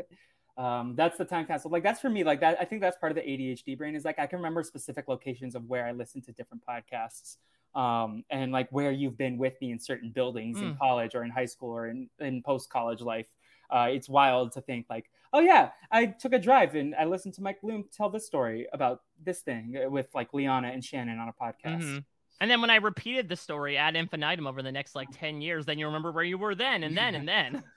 Um, 0.58 0.96
that's 0.96 1.18
the 1.18 1.26
time 1.26 1.46
capsule. 1.46 1.72
Like 1.72 1.84
that's 1.84 2.00
for 2.00 2.10
me. 2.10 2.24
Like 2.24 2.40
that, 2.40 2.58
I 2.60 2.66
think 2.66 2.82
that's 2.82 2.98
part 2.98 3.12
of 3.12 3.16
the 3.18 3.22
ADHD 3.22 3.78
brain. 3.78 3.96
Is 3.96 4.06
like 4.06 4.20
I 4.20 4.26
can 4.26 4.40
remember 4.40 4.64
specific 4.64 5.08
locations 5.08 5.56
of 5.56 5.66
where 5.66 5.86
I 5.86 5.92
listen 5.92 6.22
to 6.24 6.32
different 6.32 6.64
podcasts, 6.66 7.38
um, 7.78 8.24
and 8.30 8.52
like 8.52 8.70
where 8.72 8.92
you've 8.92 9.18
been 9.18 9.38
with 9.38 9.60
me 9.60 9.72
in 9.72 9.80
certain 9.80 10.12
buildings 10.12 10.58
mm. 10.58 10.64
in 10.64 10.78
college 10.78 11.14
or 11.14 11.24
in 11.24 11.30
high 11.30 11.46
school 11.46 11.72
or 11.72 11.88
in, 11.88 12.10
in 12.20 12.42
post 12.42 12.70
college 12.70 13.02
life. 13.02 13.28
Uh, 13.70 13.90
it's 13.92 14.08
wild 14.08 14.52
to 14.54 14.62
think 14.62 14.86
like, 14.90 15.10
oh 15.34 15.40
yeah, 15.40 15.72
I 15.92 16.06
took 16.06 16.34
a 16.34 16.40
drive 16.40 16.76
and 16.76 16.96
I 16.96 17.06
listened 17.06 17.34
to 17.34 17.42
Mike 17.42 17.62
Bloom 17.62 17.86
tell 17.92 18.10
this 18.10 18.26
story 18.26 18.68
about 18.72 19.02
this 19.22 19.42
thing 19.42 19.76
with 19.90 20.08
like 20.14 20.34
Liana 20.34 20.70
and 20.70 20.84
Shannon 20.84 21.20
on 21.20 21.28
a 21.28 21.34
podcast. 21.34 21.82
Mm-hmm. 21.82 21.98
And 22.42 22.52
then 22.52 22.62
when 22.62 22.70
I 22.70 22.76
repeated 22.76 23.30
the 23.30 23.36
story 23.36 23.78
ad 23.78 23.96
infinitum 23.96 24.48
over 24.48 24.62
the 24.62 24.72
next 24.72 24.96
like 24.96 25.08
10 25.14 25.42
years, 25.42 25.66
then 25.66 25.80
you 25.80 25.86
remember 25.86 26.12
where 26.12 26.24
you 26.24 26.38
were 26.38 26.56
then 26.56 26.84
and 26.84 26.98
then 26.98 27.16
and 27.16 27.28
then. 27.28 27.64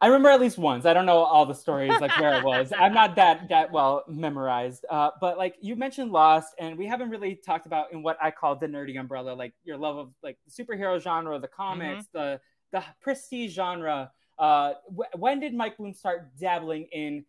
I 0.00 0.06
remember 0.06 0.28
at 0.28 0.40
least 0.40 0.58
once. 0.58 0.86
I 0.86 0.94
don't 0.94 1.06
know 1.06 1.18
all 1.18 1.46
the 1.46 1.54
stories 1.54 2.00
like 2.00 2.16
where 2.18 2.38
it 2.38 2.44
was. 2.44 2.72
I'm 2.78 2.94
not 2.94 3.16
that 3.16 3.48
that 3.48 3.72
well 3.72 4.04
memorized. 4.08 4.84
Uh, 4.88 5.10
but 5.20 5.38
like 5.38 5.56
you 5.60 5.76
mentioned 5.76 6.12
Lost, 6.12 6.54
and 6.58 6.78
we 6.78 6.86
haven't 6.86 7.10
really 7.10 7.34
talked 7.34 7.66
about 7.66 7.92
in 7.92 8.02
what 8.02 8.16
I 8.22 8.30
call 8.30 8.56
the 8.56 8.66
nerdy 8.66 8.98
umbrella, 8.98 9.32
like 9.32 9.54
your 9.64 9.76
love 9.76 9.96
of 9.96 10.12
like 10.22 10.38
the 10.46 10.64
superhero 10.64 11.00
genre, 11.00 11.38
the 11.38 11.48
comics, 11.48 12.04
mm-hmm. 12.06 12.18
the 12.18 12.40
the 12.72 12.84
prestige 13.00 13.54
genre. 13.54 14.10
Uh, 14.38 14.74
wh- 14.96 15.18
when 15.18 15.40
did 15.40 15.54
Mike 15.54 15.76
Bloom 15.76 15.94
start 15.94 16.36
dabbling 16.38 16.86
in 16.92 17.24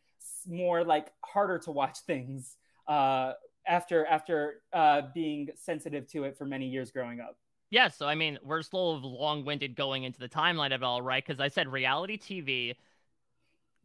more 0.47 0.83
like 0.83 1.11
harder 1.21 1.59
to 1.59 1.71
watch 1.71 1.99
things? 2.05 2.55
Uh, 2.87 3.33
after 3.67 4.05
after 4.05 4.61
uh, 4.73 5.03
being 5.13 5.49
sensitive 5.55 6.07
to 6.07 6.23
it 6.23 6.37
for 6.37 6.45
many 6.45 6.67
years 6.67 6.91
growing 6.91 7.19
up. 7.19 7.37
Yeah, 7.69 7.87
so 7.87 8.05
I 8.05 8.13
mean, 8.13 8.37
we're 8.43 8.57
little 8.57 9.01
long-winded 9.01 9.75
going 9.75 10.03
into 10.03 10.19
the 10.19 10.29
timeline 10.29 10.75
of 10.75 10.81
it 10.81 10.83
all, 10.83 11.01
right? 11.01 11.25
Because 11.25 11.39
I 11.39 11.47
said 11.47 11.67
reality 11.67 12.19
TV 12.19 12.75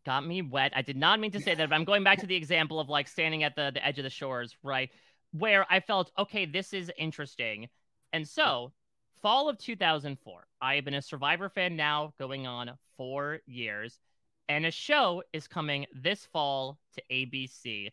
got 0.05 0.26
me 0.26 0.42
wet. 0.42 0.72
I 0.76 0.82
did 0.82 0.96
not 0.96 1.20
mean 1.20 1.30
to 1.30 1.40
say 1.40 1.55
that, 1.55 1.68
but 1.68 1.74
I'm 1.74 1.84
going 1.84 2.05
back 2.05 2.18
to 2.18 2.26
the 2.26 2.36
example 2.36 2.80
of 2.80 2.88
like 2.88 3.09
standing 3.09 3.44
at 3.44 3.56
the, 3.56 3.70
the 3.72 3.84
edge 3.84 3.98
of 3.98 4.05
the 4.05 4.10
shores, 4.10 4.56
right? 4.62 4.90
Where 5.32 5.66
I 5.70 5.80
felt, 5.80 6.12
okay, 6.18 6.44
this 6.44 6.72
is 6.72 6.90
interesting. 6.98 7.68
And 8.12 8.26
so, 8.26 8.72
fall 9.22 9.48
of 9.48 9.59
2004, 9.59 10.46
I 10.60 10.74
have 10.74 10.84
been 10.84 10.94
a 10.94 11.02
Survivor 11.02 11.48
fan 11.48 11.76
now 11.76 12.12
going 12.18 12.46
on 12.46 12.72
four 12.96 13.40
years, 13.46 13.98
and 14.48 14.66
a 14.66 14.70
show 14.70 15.22
is 15.32 15.46
coming 15.48 15.86
this 15.94 16.26
fall 16.26 16.78
to 16.94 17.02
ABC 17.10 17.90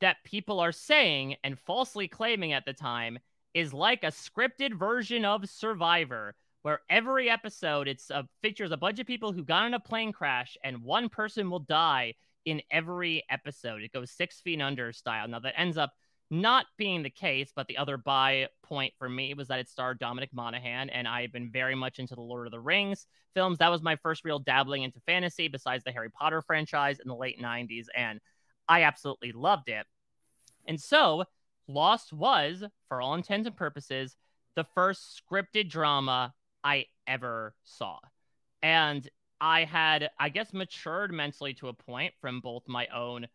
that 0.00 0.22
people 0.24 0.60
are 0.60 0.72
saying 0.72 1.36
and 1.44 1.58
falsely 1.58 2.08
claiming 2.08 2.52
at 2.52 2.64
the 2.64 2.72
time 2.72 3.18
is 3.54 3.72
like 3.72 4.04
a 4.04 4.08
scripted 4.08 4.74
version 4.74 5.24
of 5.24 5.48
Survivor, 5.48 6.34
where 6.62 6.80
every 6.90 7.30
episode 7.30 7.88
it's 7.88 8.10
uh, 8.10 8.22
features 8.42 8.72
a 8.72 8.76
bunch 8.76 8.98
of 8.98 9.06
people 9.06 9.32
who 9.32 9.44
got 9.44 9.66
in 9.66 9.74
a 9.74 9.80
plane 9.80 10.12
crash 10.12 10.56
and 10.62 10.82
one 10.82 11.08
person 11.08 11.50
will 11.50 11.60
die 11.60 12.14
in 12.44 12.62
every 12.70 13.24
episode. 13.30 13.82
It 13.82 13.92
goes 13.92 14.10
six 14.10 14.40
feet 14.40 14.60
under 14.60 14.92
style. 14.92 15.28
Now 15.28 15.40
that 15.40 15.58
ends 15.58 15.76
up 15.76 15.92
not 16.30 16.66
being 16.76 17.02
the 17.02 17.10
case, 17.10 17.52
but 17.54 17.66
the 17.68 17.78
other 17.78 17.96
buy 17.96 18.48
point 18.62 18.92
for 18.98 19.08
me 19.08 19.32
was 19.34 19.48
that 19.48 19.60
it 19.60 19.68
starred 19.68 19.98
Dominic 19.98 20.30
Monaghan, 20.32 20.90
and 20.90 21.08
I 21.08 21.22
have 21.22 21.32
been 21.32 21.50
very 21.50 21.74
much 21.74 21.98
into 21.98 22.14
the 22.14 22.20
Lord 22.20 22.46
of 22.46 22.50
the 22.50 22.60
Rings 22.60 23.06
films. 23.34 23.58
That 23.58 23.70
was 23.70 23.82
my 23.82 23.96
first 23.96 24.24
real 24.24 24.38
dabbling 24.38 24.82
into 24.82 25.00
fantasy, 25.00 25.48
besides 25.48 25.84
the 25.84 25.92
Harry 25.92 26.10
Potter 26.10 26.42
franchise 26.42 26.98
in 27.00 27.08
the 27.08 27.16
late 27.16 27.40
90s, 27.40 27.86
and 27.96 28.20
I 28.68 28.82
absolutely 28.82 29.32
loved 29.32 29.68
it. 29.68 29.86
And 30.66 30.80
so, 30.80 31.24
Lost 31.66 32.12
was, 32.12 32.64
for 32.88 33.00
all 33.00 33.14
intents 33.14 33.46
and 33.46 33.56
purposes, 33.56 34.16
the 34.54 34.64
first 34.74 35.22
scripted 35.22 35.68
drama 35.68 36.34
I 36.64 36.86
ever 37.06 37.54
saw. 37.64 37.98
And 38.62 39.08
I 39.40 39.64
had, 39.64 40.10
I 40.18 40.30
guess, 40.30 40.52
matured 40.52 41.12
mentally 41.12 41.54
to 41.54 41.68
a 41.68 41.72
point 41.72 42.14
from 42.20 42.40
both 42.40 42.64
my 42.66 42.86
own 42.88 43.26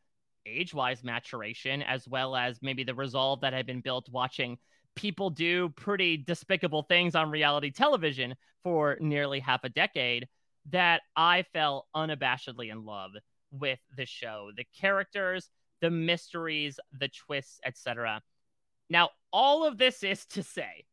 age 0.46 0.74
wise 0.74 1.04
maturation 1.04 1.82
as 1.82 2.08
well 2.08 2.36
as 2.36 2.60
maybe 2.62 2.84
the 2.84 2.94
resolve 2.94 3.42
that 3.42 3.54
had 3.54 3.66
been 3.66 3.80
built 3.80 4.10
watching 4.12 4.58
people 4.96 5.30
do 5.30 5.70
pretty 5.70 6.18
despicable 6.18 6.84
things 6.84 7.16
on 7.16 7.32
reality 7.32 7.72
television 7.72 8.36
for 8.64 8.98
nearly 9.00 9.40
half 9.40 9.64
a 9.64 9.70
decade 9.70 10.28
that 10.70 11.02
I 11.16 11.44
fell 11.54 11.88
unabashedly 11.96 12.72
in 12.72 12.86
love 12.86 13.12
with 13.58 13.80
the 13.96 14.06
show. 14.06 14.52
The 14.56 14.66
characters, 14.80 15.50
the 15.82 15.92
mysteries, 15.92 16.80
the 17.00 17.10
twists, 17.10 17.60
etc. 17.66 18.22
Now, 18.90 19.10
all 19.32 19.66
of 19.66 19.78
this 19.78 20.04
is 20.04 20.26
to 20.28 20.44
say, 20.44 20.86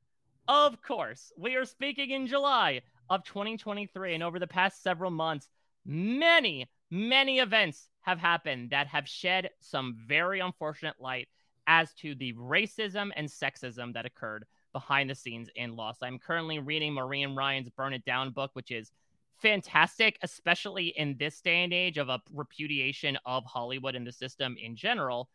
of 0.49 0.83
course, 0.83 1.33
we 1.37 1.57
are 1.57 1.65
speaking 1.65 2.11
in 2.11 2.27
July 2.27 2.83
of 3.09 3.25
2023, 3.25 4.15
and 4.15 4.23
over 4.23 4.39
the 4.39 4.47
past 4.47 4.83
several 4.83 5.11
months, 5.11 5.49
many, 5.85 6.69
many 6.91 7.39
events 7.39 7.89
have 8.03 8.19
happened 8.19 8.71
that 8.71 8.87
have 8.89 9.09
shed 9.09 9.51
some 9.61 9.97
very 10.07 10.41
unfortunate 10.41 10.97
light 11.01 11.29
as 11.67 11.93
to 11.95 12.15
the 12.15 12.33
racism 12.35 13.11
and 13.15 13.29
sexism 13.29 13.93
that 13.95 14.07
occurred 14.07 14.45
behind 14.73 15.11
the 15.11 15.15
scenes 15.15 15.49
in 15.55 15.77
Lost. 15.77 16.03
I'm 16.03 16.19
currently 16.19 16.59
reading 16.59 16.95
Maureen 16.95 17.35
Ryan's 17.35 17.69
Burn 17.71 17.93
It 17.93 18.05
Down 18.05 18.31
book, 18.31 18.51
which 18.55 18.71
is 18.71 18.93
fantastic, 19.41 20.19
especially 20.23 20.89
in 20.89 21.17
this 21.19 21.41
day 21.41 21.65
and 21.65 21.73
age 21.73 21.99
of 21.99 22.09
a 22.09 22.21
repudiation 22.33 23.19
of 23.25 23.45
Hollywood 23.45 23.95
and 23.95 24.07
the 24.07 24.13
system 24.13 24.57
in 24.63 24.77
general. 24.77 25.29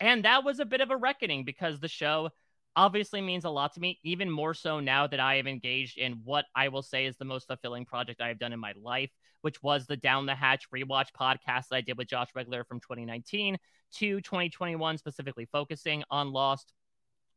And 0.00 0.24
that 0.24 0.44
was 0.44 0.60
a 0.60 0.64
bit 0.64 0.80
of 0.80 0.90
a 0.90 0.96
reckoning 0.96 1.44
because 1.44 1.80
the 1.80 1.88
show 1.88 2.30
obviously 2.76 3.22
means 3.22 3.44
a 3.44 3.50
lot 3.50 3.72
to 3.72 3.80
me, 3.80 3.98
even 4.04 4.30
more 4.30 4.52
so 4.52 4.80
now 4.80 5.06
that 5.06 5.18
I 5.18 5.36
have 5.36 5.46
engaged 5.46 5.96
in 5.96 6.20
what 6.24 6.44
I 6.54 6.68
will 6.68 6.82
say 6.82 7.06
is 7.06 7.16
the 7.16 7.24
most 7.24 7.46
fulfilling 7.48 7.86
project 7.86 8.20
I 8.20 8.28
have 8.28 8.38
done 8.38 8.52
in 8.52 8.60
my 8.60 8.74
life, 8.80 9.10
which 9.40 9.62
was 9.62 9.86
the 9.86 9.96
Down 9.96 10.26
the 10.26 10.34
Hatch 10.34 10.68
rewatch 10.70 11.08
podcast 11.18 11.68
that 11.70 11.76
I 11.76 11.80
did 11.80 11.96
with 11.96 12.08
Josh 12.08 12.28
Wigler 12.36 12.66
from 12.66 12.80
2019 12.80 13.56
to 13.94 14.20
2021, 14.20 14.98
specifically 14.98 15.48
focusing 15.50 16.04
on 16.10 16.32
Lost. 16.32 16.74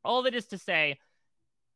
All 0.03 0.23
that 0.23 0.35
is 0.35 0.47
to 0.47 0.57
say, 0.57 0.97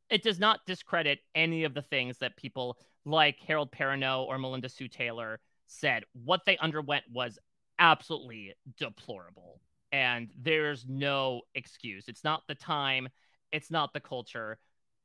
it 0.10 0.24
does 0.24 0.40
not 0.40 0.60
discredit 0.68 1.20
any 1.34 1.64
of 1.64 1.74
the 1.74 1.82
things 1.82 2.18
that 2.18 2.36
people 2.36 2.78
like 3.06 3.40
Harold 3.40 3.72
Perrineau 3.72 4.26
or 4.26 4.38
Melinda 4.38 4.70
Hsu 4.70 4.88
Taylor 4.88 5.40
said. 5.68 6.04
What 6.14 6.42
they 6.46 6.58
underwent 6.58 7.04
was 7.12 7.40
absolutely 7.80 8.54
deplorable. 8.78 9.60
And 9.92 10.30
there's 10.40 10.86
no 10.88 11.42
excuse. 11.56 12.08
It's 12.08 12.24
not 12.24 12.44
the 12.48 12.56
time, 12.56 13.10
it's 13.52 13.70
not 13.70 13.94
the 13.94 14.00
culture. 14.00 14.58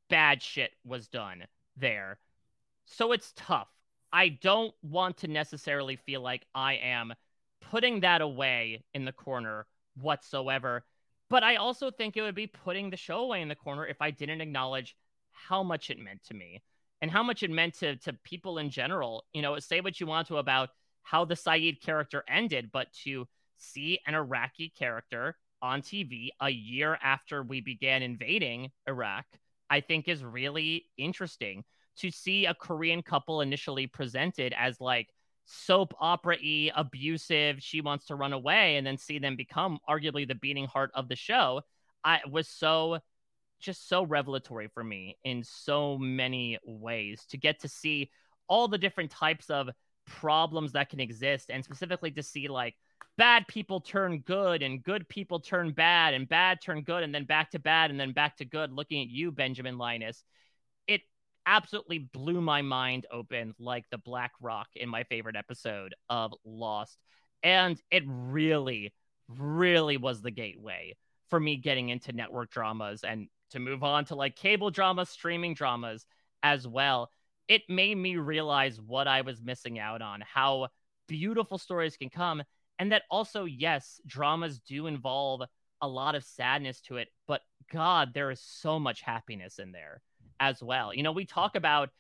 Bad 0.09 0.43
shit 0.43 0.71
was 0.85 1.09
done 1.09 1.45
there. 1.77 2.19
So 2.87 3.13
it's 3.13 3.33
tough. 3.37 3.69
I 4.11 4.29
don't 4.29 4.75
want 4.83 5.19
to 5.19 5.29
necessarily 5.29 5.97
feel 5.97 6.23
like 6.23 6.47
I 6.55 6.75
am 6.75 7.13
putting 7.61 8.01
that 8.01 8.23
away 8.23 8.85
in 8.95 9.05
the 9.05 9.13
corner 9.13 9.67
whatsoever. 10.01 10.85
But 11.29 11.45
I 11.45 11.57
also 11.57 11.91
think 11.91 12.17
it 12.17 12.23
would 12.23 12.35
be 12.35 12.47
putting 12.47 12.89
the 12.89 12.97
show 12.97 13.19
away 13.19 13.43
in 13.43 13.49
the 13.49 13.55
corner 13.55 13.87
if 13.87 14.01
I 14.01 14.11
didn't 14.11 14.41
acknowledge 14.41 14.97
how 15.31 15.63
much 15.63 15.91
it 15.91 15.99
meant 15.99 16.25
to 16.25 16.35
me 16.35 16.63
and 17.01 17.11
how 17.11 17.23
much 17.23 17.43
it 17.43 17.51
meant 17.51 17.75
to 17.75 17.97
to 17.97 18.13
people 18.25 18.59
in 18.59 18.71
general. 18.71 19.25
You 19.33 19.43
know, 19.43 19.59
say 19.59 19.81
what 19.81 20.01
you 20.01 20.07
want 20.07 20.29
to 20.29 20.37
about 20.37 20.71
how 21.03 21.25
the 21.25 21.35
Sayid 21.35 21.81
character 21.81 22.25
ended, 22.29 22.71
but 22.73 22.93
to 23.05 23.27
see 23.57 23.99
an 24.07 24.15
Iraqi 24.15 24.73
character 24.77 25.37
on 25.61 25.83
TV 25.83 26.29
a 26.41 26.51
year 26.51 26.99
after 27.03 27.43
we 27.43 27.61
began 27.61 28.03
invading 28.03 28.71
Iraq, 28.87 29.27
I 29.71 29.81
think 29.81 30.09
is 30.09 30.23
really 30.25 30.87
interesting. 30.97 31.65
To 31.99 32.11
see 32.11 32.47
a 32.47 32.55
Korean 32.55 33.03
couple 33.03 33.41
initially 33.41 33.89
presented 33.89 34.55
as 34.57 34.81
like 34.81 35.09
soap 35.47 35.95
opera 35.99 36.37
y, 36.41 36.71
abusive, 36.77 37.61
she 37.61 37.81
wants 37.81 38.07
to 38.07 38.15
run 38.15 38.33
away, 38.33 38.77
and 38.77 38.87
then 38.87 38.99
see 38.99 39.19
them 39.19 39.35
become 39.35 39.79
arguably 39.89 40.29
the 40.29 40.35
beating 40.35 40.67
heart 40.67 40.91
of 40.95 41.09
the 41.09 41.17
show, 41.17 41.63
I 42.05 42.21
was 42.31 42.49
so 42.49 42.99
just 43.59 43.89
so 43.89 44.05
revelatory 44.05 44.69
for 44.69 44.83
me 44.83 45.17
in 45.25 45.43
so 45.43 45.99
many 45.99 46.59
ways 46.65 47.25
to 47.29 47.37
get 47.37 47.61
to 47.61 47.69
see 47.69 48.11
all 48.49 48.69
the 48.69 48.79
different 48.79 49.11
types 49.11 49.51
of 49.51 49.69
problems 50.07 50.73
that 50.73 50.89
can 50.89 51.01
exist 51.01 51.51
and 51.51 51.65
specifically 51.65 52.11
to 52.11 52.23
see 52.23 52.49
like 52.49 52.75
bad 53.17 53.47
people 53.47 53.81
turn 53.81 54.21
good 54.21 54.63
and 54.63 54.83
good 54.83 55.07
people 55.09 55.41
turn 55.41 55.73
bad 55.73 56.15
and 56.15 56.29
bad 56.29 56.61
turn 56.63 56.83
good 56.83 57.03
and 57.03 57.15
then 57.15 57.25
back 57.25 57.51
to 57.51 57.59
bad 57.59 57.91
and 57.91 58.01
then 58.01 58.13
back 58.13 58.37
to 58.37 58.45
good 58.45 58.73
looking 58.73 59.03
at 59.03 59.09
you 59.09 59.31
benjamin 59.31 59.77
linus. 59.77 60.25
It 60.87 61.03
absolutely 61.45 61.99
blew 61.99 62.41
my 62.41 62.63
mind 62.63 63.07
open 63.11 63.55
like 63.59 63.85
the 63.91 63.99
black 63.99 64.33
rock 64.41 64.69
in 64.75 64.89
my 64.89 65.03
favorite 65.05 65.37
episode 65.37 65.95
of 66.09 66.33
lost. 66.45 66.97
And 67.43 67.81
it 67.91 68.05
really 68.07 68.95
really 69.29 69.97
was 69.99 70.23
the 70.23 70.31
gateway 70.31 70.97
for 71.29 71.39
me 71.39 71.57
getting 71.57 71.91
into 71.91 72.13
network 72.13 72.51
dramas 72.51 73.05
and 73.05 73.29
to 73.51 73.59
move 73.59 73.83
on 73.83 74.05
to 74.07 74.15
like 74.15 74.37
cable 74.37 74.71
dramas, 74.71 75.09
streaming 75.09 75.55
dramas 75.55 76.07
as 76.43 76.67
well. 76.67 77.11
It 77.49 77.63
made 77.69 77.97
me 77.97 78.17
realize 78.17 78.81
what 78.81 79.09
I 79.09 79.23
was 79.23 79.41
missing 79.41 79.79
out 79.79 80.03
on, 80.03 80.23
how 80.23 80.69
beautiful 81.07 81.59
stories 81.59 81.97
can 81.97 82.11
come. 82.11 82.43
And 82.79 82.93
that 82.93 83.03
also, 83.11 83.45
yes, 83.45 84.01
dramas 84.07 84.61
do 84.61 84.87
involve 84.87 85.43
a 85.81 85.89
lot 85.89 86.15
of 86.15 86.25
sadness 86.25 86.81
to 86.83 86.97
it, 86.97 87.09
but 87.27 87.41
God, 87.73 88.13
there 88.15 88.31
is 88.31 88.41
so 88.41 88.79
much 88.79 89.01
happiness 89.01 89.59
in 89.59 89.73
there 89.73 90.03
as 90.41 90.63
well. 90.63 90.95
You 90.95 91.03
know, 91.03 91.13
we 91.13 91.25
talk 91.25 91.57
about 91.57 91.91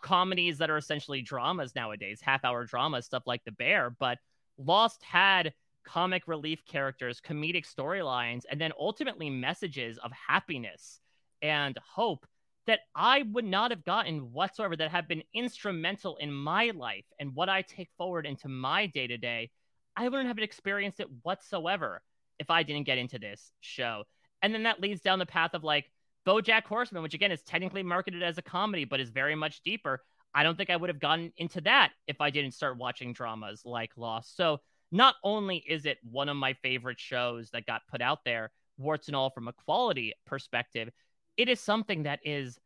comedies 0.00 0.58
that 0.58 0.70
are 0.70 0.76
essentially 0.76 1.22
dramas 1.22 1.74
nowadays, 1.74 2.20
half 2.20 2.44
hour 2.44 2.64
dramas, 2.64 3.04
stuff 3.04 3.24
like 3.26 3.44
The 3.44 3.52
Bear, 3.52 3.90
but 3.90 4.18
Lost 4.58 5.02
had 5.02 5.52
comic 5.86 6.24
relief 6.26 6.64
characters, 6.66 7.20
comedic 7.20 7.64
storylines, 7.66 8.42
and 8.50 8.60
then 8.60 8.72
ultimately 8.78 9.30
messages 9.30 9.98
of 9.98 10.10
happiness 10.12 11.00
and 11.40 11.78
hope 11.94 12.26
that 12.66 12.80
I 12.94 13.22
would 13.32 13.44
not 13.44 13.70
have 13.70 13.84
gotten 13.84 14.32
whatsoever 14.32 14.76
that 14.76 14.90
have 14.90 15.08
been 15.08 15.22
instrumental 15.32 16.16
in 16.16 16.32
my 16.32 16.72
life 16.74 17.04
and 17.18 17.34
what 17.34 17.48
I 17.48 17.62
take 17.62 17.88
forward 17.96 18.26
into 18.26 18.48
my 18.48 18.86
day 18.86 19.06
to 19.06 19.16
day. 19.16 19.50
I 19.96 20.08
wouldn't 20.08 20.28
have 20.28 20.38
experienced 20.38 21.00
it 21.00 21.08
whatsoever 21.22 22.02
if 22.38 22.50
I 22.50 22.64
didn't 22.64 22.86
get 22.86 22.98
into 22.98 23.18
this 23.18 23.52
show. 23.60 24.04
And 24.42 24.52
then 24.52 24.64
that 24.64 24.80
leads 24.80 25.00
down 25.00 25.18
the 25.18 25.26
path 25.26 25.54
of 25.54 25.64
like 25.64 25.90
Bojack 26.26 26.64
Horseman, 26.64 27.02
which 27.02 27.14
again 27.14 27.30
is 27.30 27.42
technically 27.42 27.84
marketed 27.84 28.22
as 28.22 28.36
a 28.36 28.42
comedy, 28.42 28.84
but 28.84 29.00
is 29.00 29.10
very 29.10 29.36
much 29.36 29.62
deeper. 29.62 30.02
I 30.34 30.42
don't 30.42 30.56
think 30.56 30.68
I 30.68 30.76
would 30.76 30.90
have 30.90 30.98
gotten 30.98 31.32
into 31.36 31.60
that 31.62 31.92
if 32.06 32.20
I 32.20 32.30
didn't 32.30 32.52
start 32.52 32.76
watching 32.76 33.12
dramas 33.12 33.62
like 33.64 33.92
Lost. 33.96 34.36
So 34.36 34.60
not 34.92 35.16
only 35.22 35.58
is 35.58 35.86
it 35.86 35.98
one 36.02 36.28
of 36.28 36.36
my 36.36 36.54
favorite 36.54 37.00
shows 37.00 37.50
that 37.50 37.66
got 37.66 37.86
put 37.90 38.00
out 38.00 38.24
there, 38.24 38.50
warts 38.78 39.08
and 39.08 39.16
all 39.16 39.30
from 39.30 39.48
a 39.48 39.52
quality 39.52 40.12
perspective, 40.26 40.90
it 41.36 41.48
is 41.48 41.60
something 41.60 42.04
that 42.04 42.20
is 42.24 42.58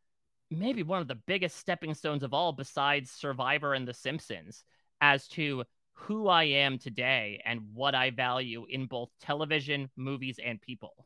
maybe 0.49 0.83
one 0.83 1.01
of 1.01 1.07
the 1.07 1.15
biggest 1.15 1.57
stepping 1.57 1.93
stones 1.93 2.23
of 2.23 2.33
all 2.33 2.51
besides 2.51 3.09
Survivor 3.09 3.73
and 3.73 3.87
The 3.87 3.93
Simpsons 3.93 4.63
as 4.99 5.27
to 5.29 5.63
who 5.93 6.27
I 6.27 6.43
am 6.43 6.77
today 6.77 7.41
and 7.45 7.61
what 7.73 7.95
I 7.95 8.11
value 8.11 8.65
in 8.69 8.85
both 8.85 9.09
television, 9.21 9.89
movies, 9.95 10.39
and 10.43 10.61
people. 10.61 11.05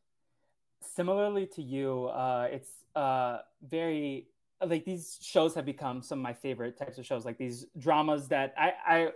Similarly 0.82 1.48
to 1.48 1.62
you, 1.62 2.06
uh, 2.06 2.48
it's 2.52 2.72
uh, 2.96 3.40
very 3.68 4.28
like 4.66 4.86
these 4.86 5.20
shows 5.22 5.54
have 5.56 5.66
become 5.66 6.02
some 6.02 6.20
of 6.20 6.24
my 6.24 6.34
favorite 6.34 6.78
types 6.78 6.98
of 6.98 7.06
shows, 7.06 7.26
like 7.26 7.38
these 7.38 7.66
dramas 7.78 8.30
that 8.30 8.54
I, 8.58 8.72
I 8.88 9.10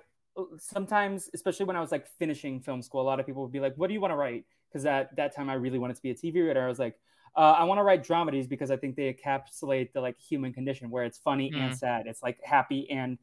sometimes, 0.57 1.30
especially 1.34 1.66
when 1.66 1.76
I 1.76 1.82
was 1.82 1.91
like 1.91 2.07
finishing 2.07 2.60
film 2.60 2.82
school, 2.82 3.02
a 3.02 3.03
lot 3.03 3.20
of 3.20 3.26
people 3.26 3.41
would 3.41 3.52
be 3.52 3.60
like, 3.60 3.76
"What 3.76 3.88
do 3.88 3.94
you 3.94 4.02
want 4.02 4.11
to 4.11 4.16
write?" 4.16 4.45
Because 4.68 4.86
at 4.86 5.16
that 5.16 5.36
time, 5.36 5.49
I 5.49 5.53
really 5.53 5.80
wanted 5.80 5.95
to 5.95 6.02
be 6.02 6.11
a 6.11 6.16
TV 6.16 6.45
writer. 6.45 6.64
I 6.64 6.68
was 6.68 6.80
like, 6.80 6.95
uh, 7.36 7.56
"I 7.57 7.64
want 7.64 7.80
to 7.80 7.84
write 7.84 8.03
dramedies 8.03 8.48
because 8.48 8.72
I 8.72 8.78
think 8.78 8.95
they 8.95 9.14
encapsulate 9.14 9.94
the 9.94 10.02
like 10.02 10.20
human 10.20 10.53
condition, 10.53 10.90
where 10.90 11.03
it's 11.03 11.18
funny 11.18 11.52
mm. 11.52 11.60
and 11.60 11.78
sad. 11.78 12.07
It's 12.07 12.24
like 12.24 12.40
happy 12.44 12.90
and 12.90 13.18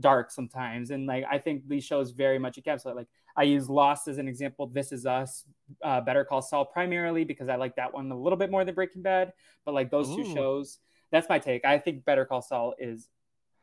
dark 0.00 0.30
sometimes, 0.30 0.90
and 0.90 1.06
like 1.06 1.24
I 1.30 1.38
think 1.38 1.68
these 1.68 1.84
shows 1.84 2.10
very 2.10 2.38
much 2.38 2.56
encapsulate. 2.56 2.96
Like 2.96 3.08
I 3.36 3.44
use 3.44 3.68
Lost 3.68 4.08
as 4.08 4.18
an 4.18 4.28
example. 4.28 4.66
This 4.66 4.92
is 4.92 5.06
Us, 5.06 5.44
uh, 5.82 6.00
Better 6.00 6.24
Call 6.24 6.42
Saul 6.42 6.64
primarily 6.64 7.24
because 7.24 7.48
I 7.48 7.56
like 7.56 7.76
that 7.76 7.92
one 7.92 8.10
a 8.10 8.18
little 8.18 8.38
bit 8.38 8.50
more 8.50 8.64
than 8.64 8.74
Breaking 8.74 9.02
Bad. 9.02 9.32
But 9.64 9.74
like 9.74 9.90
those 9.90 10.10
Ooh. 10.10 10.16
two 10.16 10.34
shows, 10.34 10.78
that's 11.10 11.28
my 11.28 11.38
take. 11.38 11.64
I 11.64 11.78
think 11.78 12.04
Better 12.04 12.24
Call 12.24 12.42
Saul 12.42 12.74
is 12.78 13.08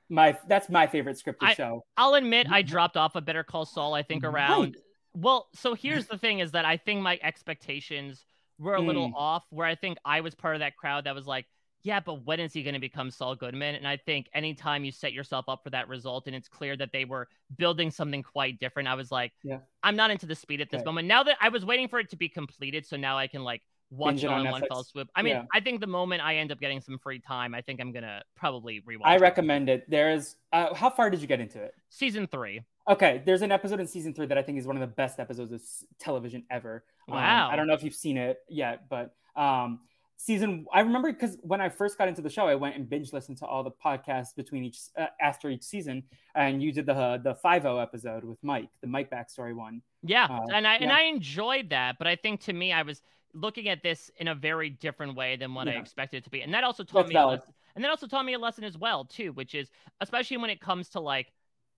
my 0.10 0.38
that's 0.48 0.69
my 0.69 0.88
favorite 0.88 1.18
scripted 1.18 1.38
I, 1.41 1.53
show. 1.53 1.84
I'll 1.98 2.15
admit 2.15 2.48
I 2.49 2.61
dropped 2.61 2.98
off 2.98 3.15
a 3.15 3.22
Better 3.22 3.44
Call 3.44 3.65
Saul. 3.65 3.94
I 3.94 4.03
think 4.03 4.23
around. 4.23 4.61
Right. 4.61 4.76
Well, 5.14 5.48
so 5.53 5.73
here's 5.73 6.07
the 6.07 6.18
thing: 6.18 6.40
is 6.40 6.52
that 6.52 6.65
I 6.65 6.77
think 6.77 7.02
my 7.02 7.19
expectations 7.22 8.26
were 8.57 8.76
a 8.76 8.81
little 8.81 9.10
mm. 9.10 9.15
off. 9.15 9.44
Where 9.49 9.68
I 9.68 9.76
think 9.76 9.98
I 10.03 10.22
was 10.22 10.36
part 10.36 10.56
of 10.56 10.60
that 10.60 10.76
crowd 10.76 11.06
that 11.06 11.15
was 11.15 11.27
like, 11.27 11.45
yeah, 11.84 11.99
but 11.99 12.26
when 12.26 12.40
is 12.40 12.53
he 12.53 12.64
going 12.64 12.73
to 12.73 12.80
become 12.80 13.10
Saul 13.10 13.36
Goodman? 13.36 13.76
And 13.76 13.88
I 13.88 13.98
think 13.98 14.27
anytime 14.34 14.84
you 14.84 14.91
set 14.91 15.14
yourself 15.14 15.45
up 15.48 15.64
for 15.64 15.69
that 15.69 15.88
result, 15.88 16.27
and 16.27 16.36
it's 16.36 16.48
clear 16.48 16.76
that 16.77 16.91
they 16.91 17.06
were 17.06 17.27
building 17.57 17.91
something 17.91 18.23
quite 18.23 18.60
different, 18.60 18.90
I 18.90 18.95
was 18.95 19.11
like, 19.11 19.31
yeah, 19.44 19.60
I'm 19.84 19.95
not 19.95 20.11
into 20.11 20.26
the 20.26 20.36
speed 20.36 20.61
at 20.61 20.69
this 20.69 20.80
okay. 20.80 20.86
moment. 20.86 21.07
Now 21.07 21.23
that 21.23 21.38
I 21.40 21.49
was 21.49 21.65
waiting 21.65 21.88
for 21.88 21.99
it 21.99 22.10
to 22.10 22.18
be 22.18 22.30
completed, 22.30 22.86
so 22.86 22.98
now 22.98 23.18
I 23.18 23.27
can 23.27 23.44
like 23.44 23.61
watch 23.91 24.24
it 24.24 24.28
on, 24.28 24.45
on 24.45 24.52
one 24.52 24.64
fell 24.68 24.84
swoop. 24.84 25.10
I 25.16 25.22
mean, 25.22 25.36
yeah. 25.36 25.44
I 25.53 25.60
think 25.60 25.82
the 25.82 25.88
moment 25.88 26.22
I 26.22 26.38
end 26.38 26.52
up 26.52 26.60
getting 26.60 26.82
some 26.82 26.98
free 26.98 27.20
time, 27.20 27.53
I 27.53 27.61
think 27.61 27.80
I'm 27.80 27.91
gonna 27.91 28.24
probably 28.36 28.82
rewatch. 28.82 29.06
I 29.06 29.16
it. 29.16 29.22
recommend 29.22 29.70
it. 29.70 29.90
There's 29.90 30.36
uh, 30.53 30.74
how 30.74 30.90
far 30.90 31.10
did 31.10 31.22
you 31.22 31.28
get 31.28 31.40
into 31.40 31.61
it? 31.61 31.74
Season 31.90 32.28
three. 32.28 32.61
Okay, 32.90 33.22
there's 33.26 33.41
an 33.41 33.52
episode 33.52 33.80
in 33.80 33.88
season 33.88 34.14
three 34.14 34.26
that 34.26 34.38
I 34.38 34.41
think 34.41 34.57
is 34.57 34.66
one 34.66 34.76
of 34.76 34.82
the 34.82 34.88
best 34.88 35.20
episodes 35.20 35.52
of 35.52 35.61
television 35.99 36.44
ever. 36.49 36.84
Wow. 37.07 37.48
Um, 37.48 37.53
I 37.53 37.56
don't 37.56 37.68
know 37.68 37.74
if 37.74 37.84
you've 37.84 37.95
seen 37.95 38.18
it 38.18 38.40
yet, 38.48 38.90
but 38.90 39.14
um, 39.36 39.80
season 40.22 40.66
i 40.74 40.82
remember 40.82 41.14
because 41.14 41.38
when 41.44 41.61
i 41.61 41.70
first 41.70 41.98
got 41.98 42.10
into 42.10 42.22
the 42.22 42.30
show 42.30 42.45
i 42.45 42.53
went 42.53 42.76
and 42.76 42.90
binge 42.90 43.14
listened 43.14 43.38
to 43.38 43.45
all 43.45 43.64
the 43.64 43.72
podcasts 43.72 44.36
between 44.36 44.66
each 44.66 44.78
uh, 44.98 45.06
after 45.22 45.49
each 45.49 45.64
season 45.64 46.03
and 46.36 46.61
you 46.61 46.74
did 46.74 46.86
the 46.86 46.94
uh, 46.94 47.18
the 47.18 47.34
5 47.34 47.66
episode 47.66 48.26
with 48.26 48.38
mike 48.44 48.68
the 48.82 48.88
mike 48.88 49.10
backstory 49.10 49.56
one 49.56 49.82
yeah 50.03 50.26
uh, 50.26 50.41
and 50.53 50.68
i 50.68 50.74
yeah. 50.74 50.84
and 50.84 50.91
i 50.91 51.03
enjoyed 51.03 51.70
that 51.70 51.95
but 51.98 52.06
i 52.06 52.18
think 52.18 52.41
to 52.41 52.52
me 52.52 52.74
i 52.74 52.82
was 52.82 53.02
looking 53.34 53.69
at 53.69 53.84
this 53.84 54.10
in 54.18 54.27
a 54.27 54.35
very 54.35 54.69
different 54.69 55.15
way 55.15 55.35
than 55.35 55.53
what 55.53 55.68
yeah. 55.68 55.73
i 55.73 55.76
expected 55.77 56.18
it 56.18 56.23
to 56.23 56.30
be 56.30 56.41
and 56.41 56.53
that 56.53 56.64
also 56.64 56.84
taught 56.84 57.07
That's 57.07 57.14
me 57.14 57.23
lesson, 57.23 57.53
and 57.76 57.84
that 57.84 57.89
also 57.89 58.07
taught 58.07 58.26
me 58.26 58.34
a 58.34 58.39
lesson 58.39 58.64
as 58.64 58.77
well 58.77 59.06
too 59.06 59.31
which 59.34 59.56
is 59.56 59.69
especially 60.01 60.38
when 60.38 60.49
it 60.49 60.60
comes 60.60 60.89
to 60.89 60.99
like 60.99 61.31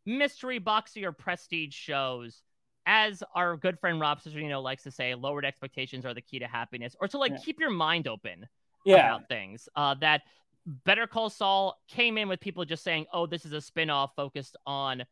mystery 0.05 0.59
boxy 0.59 1.03
or 1.03 1.11
prestige 1.11 1.73
shows 1.73 2.41
as 2.85 3.23
our 3.35 3.57
good 3.57 3.79
friend 3.79 3.99
Rob 3.99 4.19
know, 4.25 4.61
likes 4.61 4.83
to 4.83 4.91
say, 4.91 5.13
lowered 5.15 5.45
expectations 5.45 6.05
are 6.05 6.13
the 6.13 6.21
key 6.21 6.39
to 6.39 6.47
happiness, 6.47 6.95
or 6.99 7.07
to 7.07 7.17
like 7.17 7.31
yeah. 7.31 7.37
keep 7.43 7.59
your 7.59 7.69
mind 7.69 8.07
open 8.07 8.47
yeah. 8.85 9.07
about 9.15 9.27
things. 9.27 9.69
Uh, 9.75 9.95
that 9.95 10.23
Better 10.65 11.07
Call 11.07 11.29
Saul 11.29 11.79
came 11.87 12.17
in 12.17 12.27
with 12.27 12.39
people 12.39 12.65
just 12.65 12.83
saying, 12.83 13.05
"Oh, 13.13 13.25
this 13.25 13.45
is 13.45 13.53
a 13.53 13.57
spinoff 13.57 14.09
focused 14.15 14.57
on 14.65 15.03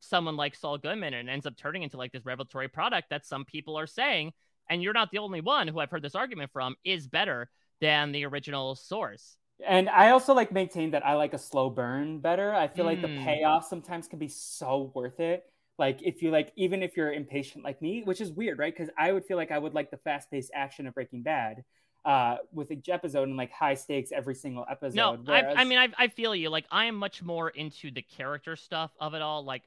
someone 0.00 0.36
like 0.36 0.54
Saul 0.54 0.78
Goodman," 0.78 1.14
and 1.14 1.30
ends 1.30 1.46
up 1.46 1.56
turning 1.56 1.82
into 1.82 1.96
like 1.96 2.12
this 2.12 2.24
revelatory 2.24 2.68
product 2.68 3.10
that 3.10 3.24
some 3.24 3.44
people 3.44 3.78
are 3.78 3.86
saying, 3.86 4.32
and 4.72 4.82
you're 4.82 4.92
not 4.92 5.10
the 5.10 5.18
only 5.18 5.40
one 5.40 5.68
who 5.68 5.78
I've 5.78 5.90
heard 5.90 6.02
this 6.02 6.14
argument 6.14 6.50
from, 6.52 6.76
is 6.84 7.06
better 7.06 7.50
than 7.80 8.12
the 8.12 8.24
original 8.24 8.74
source. 8.74 9.36
And 9.66 9.88
I 9.88 10.10
also 10.10 10.34
like 10.34 10.50
maintain 10.50 10.92
that 10.92 11.06
I 11.06 11.14
like 11.14 11.34
a 11.34 11.38
slow 11.38 11.70
burn 11.70 12.18
better. 12.18 12.54
I 12.54 12.68
feel 12.68 12.84
mm. 12.84 12.88
like 12.88 13.02
the 13.02 13.08
hmm. 13.08 13.22
payoff 13.22 13.66
sometimes 13.66 14.08
can 14.08 14.18
be 14.18 14.28
so 14.28 14.90
worth 14.94 15.20
it 15.20 15.44
like 15.78 16.00
if 16.02 16.22
you 16.22 16.30
like 16.30 16.52
even 16.56 16.82
if 16.82 16.96
you're 16.96 17.12
impatient 17.12 17.64
like 17.64 17.80
me 17.80 18.02
which 18.04 18.20
is 18.20 18.30
weird 18.30 18.58
right 18.58 18.74
because 18.76 18.92
i 18.98 19.10
would 19.10 19.24
feel 19.24 19.36
like 19.36 19.50
i 19.50 19.58
would 19.58 19.74
like 19.74 19.90
the 19.90 19.96
fast-paced 19.96 20.50
action 20.54 20.86
of 20.86 20.94
breaking 20.94 21.22
bad 21.22 21.64
uh 22.04 22.36
with 22.52 22.70
each 22.70 22.88
episode 22.88 23.28
and 23.28 23.36
like 23.36 23.50
high 23.52 23.74
stakes 23.74 24.10
every 24.12 24.34
single 24.34 24.66
episode 24.70 24.96
no 24.96 25.18
whereas... 25.24 25.56
I, 25.56 25.62
I 25.62 25.64
mean 25.64 25.78
I, 25.78 25.88
I 25.98 26.08
feel 26.08 26.34
you 26.34 26.50
like 26.50 26.66
i 26.70 26.84
am 26.86 26.96
much 26.96 27.22
more 27.22 27.48
into 27.48 27.90
the 27.90 28.02
character 28.02 28.54
stuff 28.54 28.90
of 29.00 29.14
it 29.14 29.22
all 29.22 29.44
like 29.44 29.62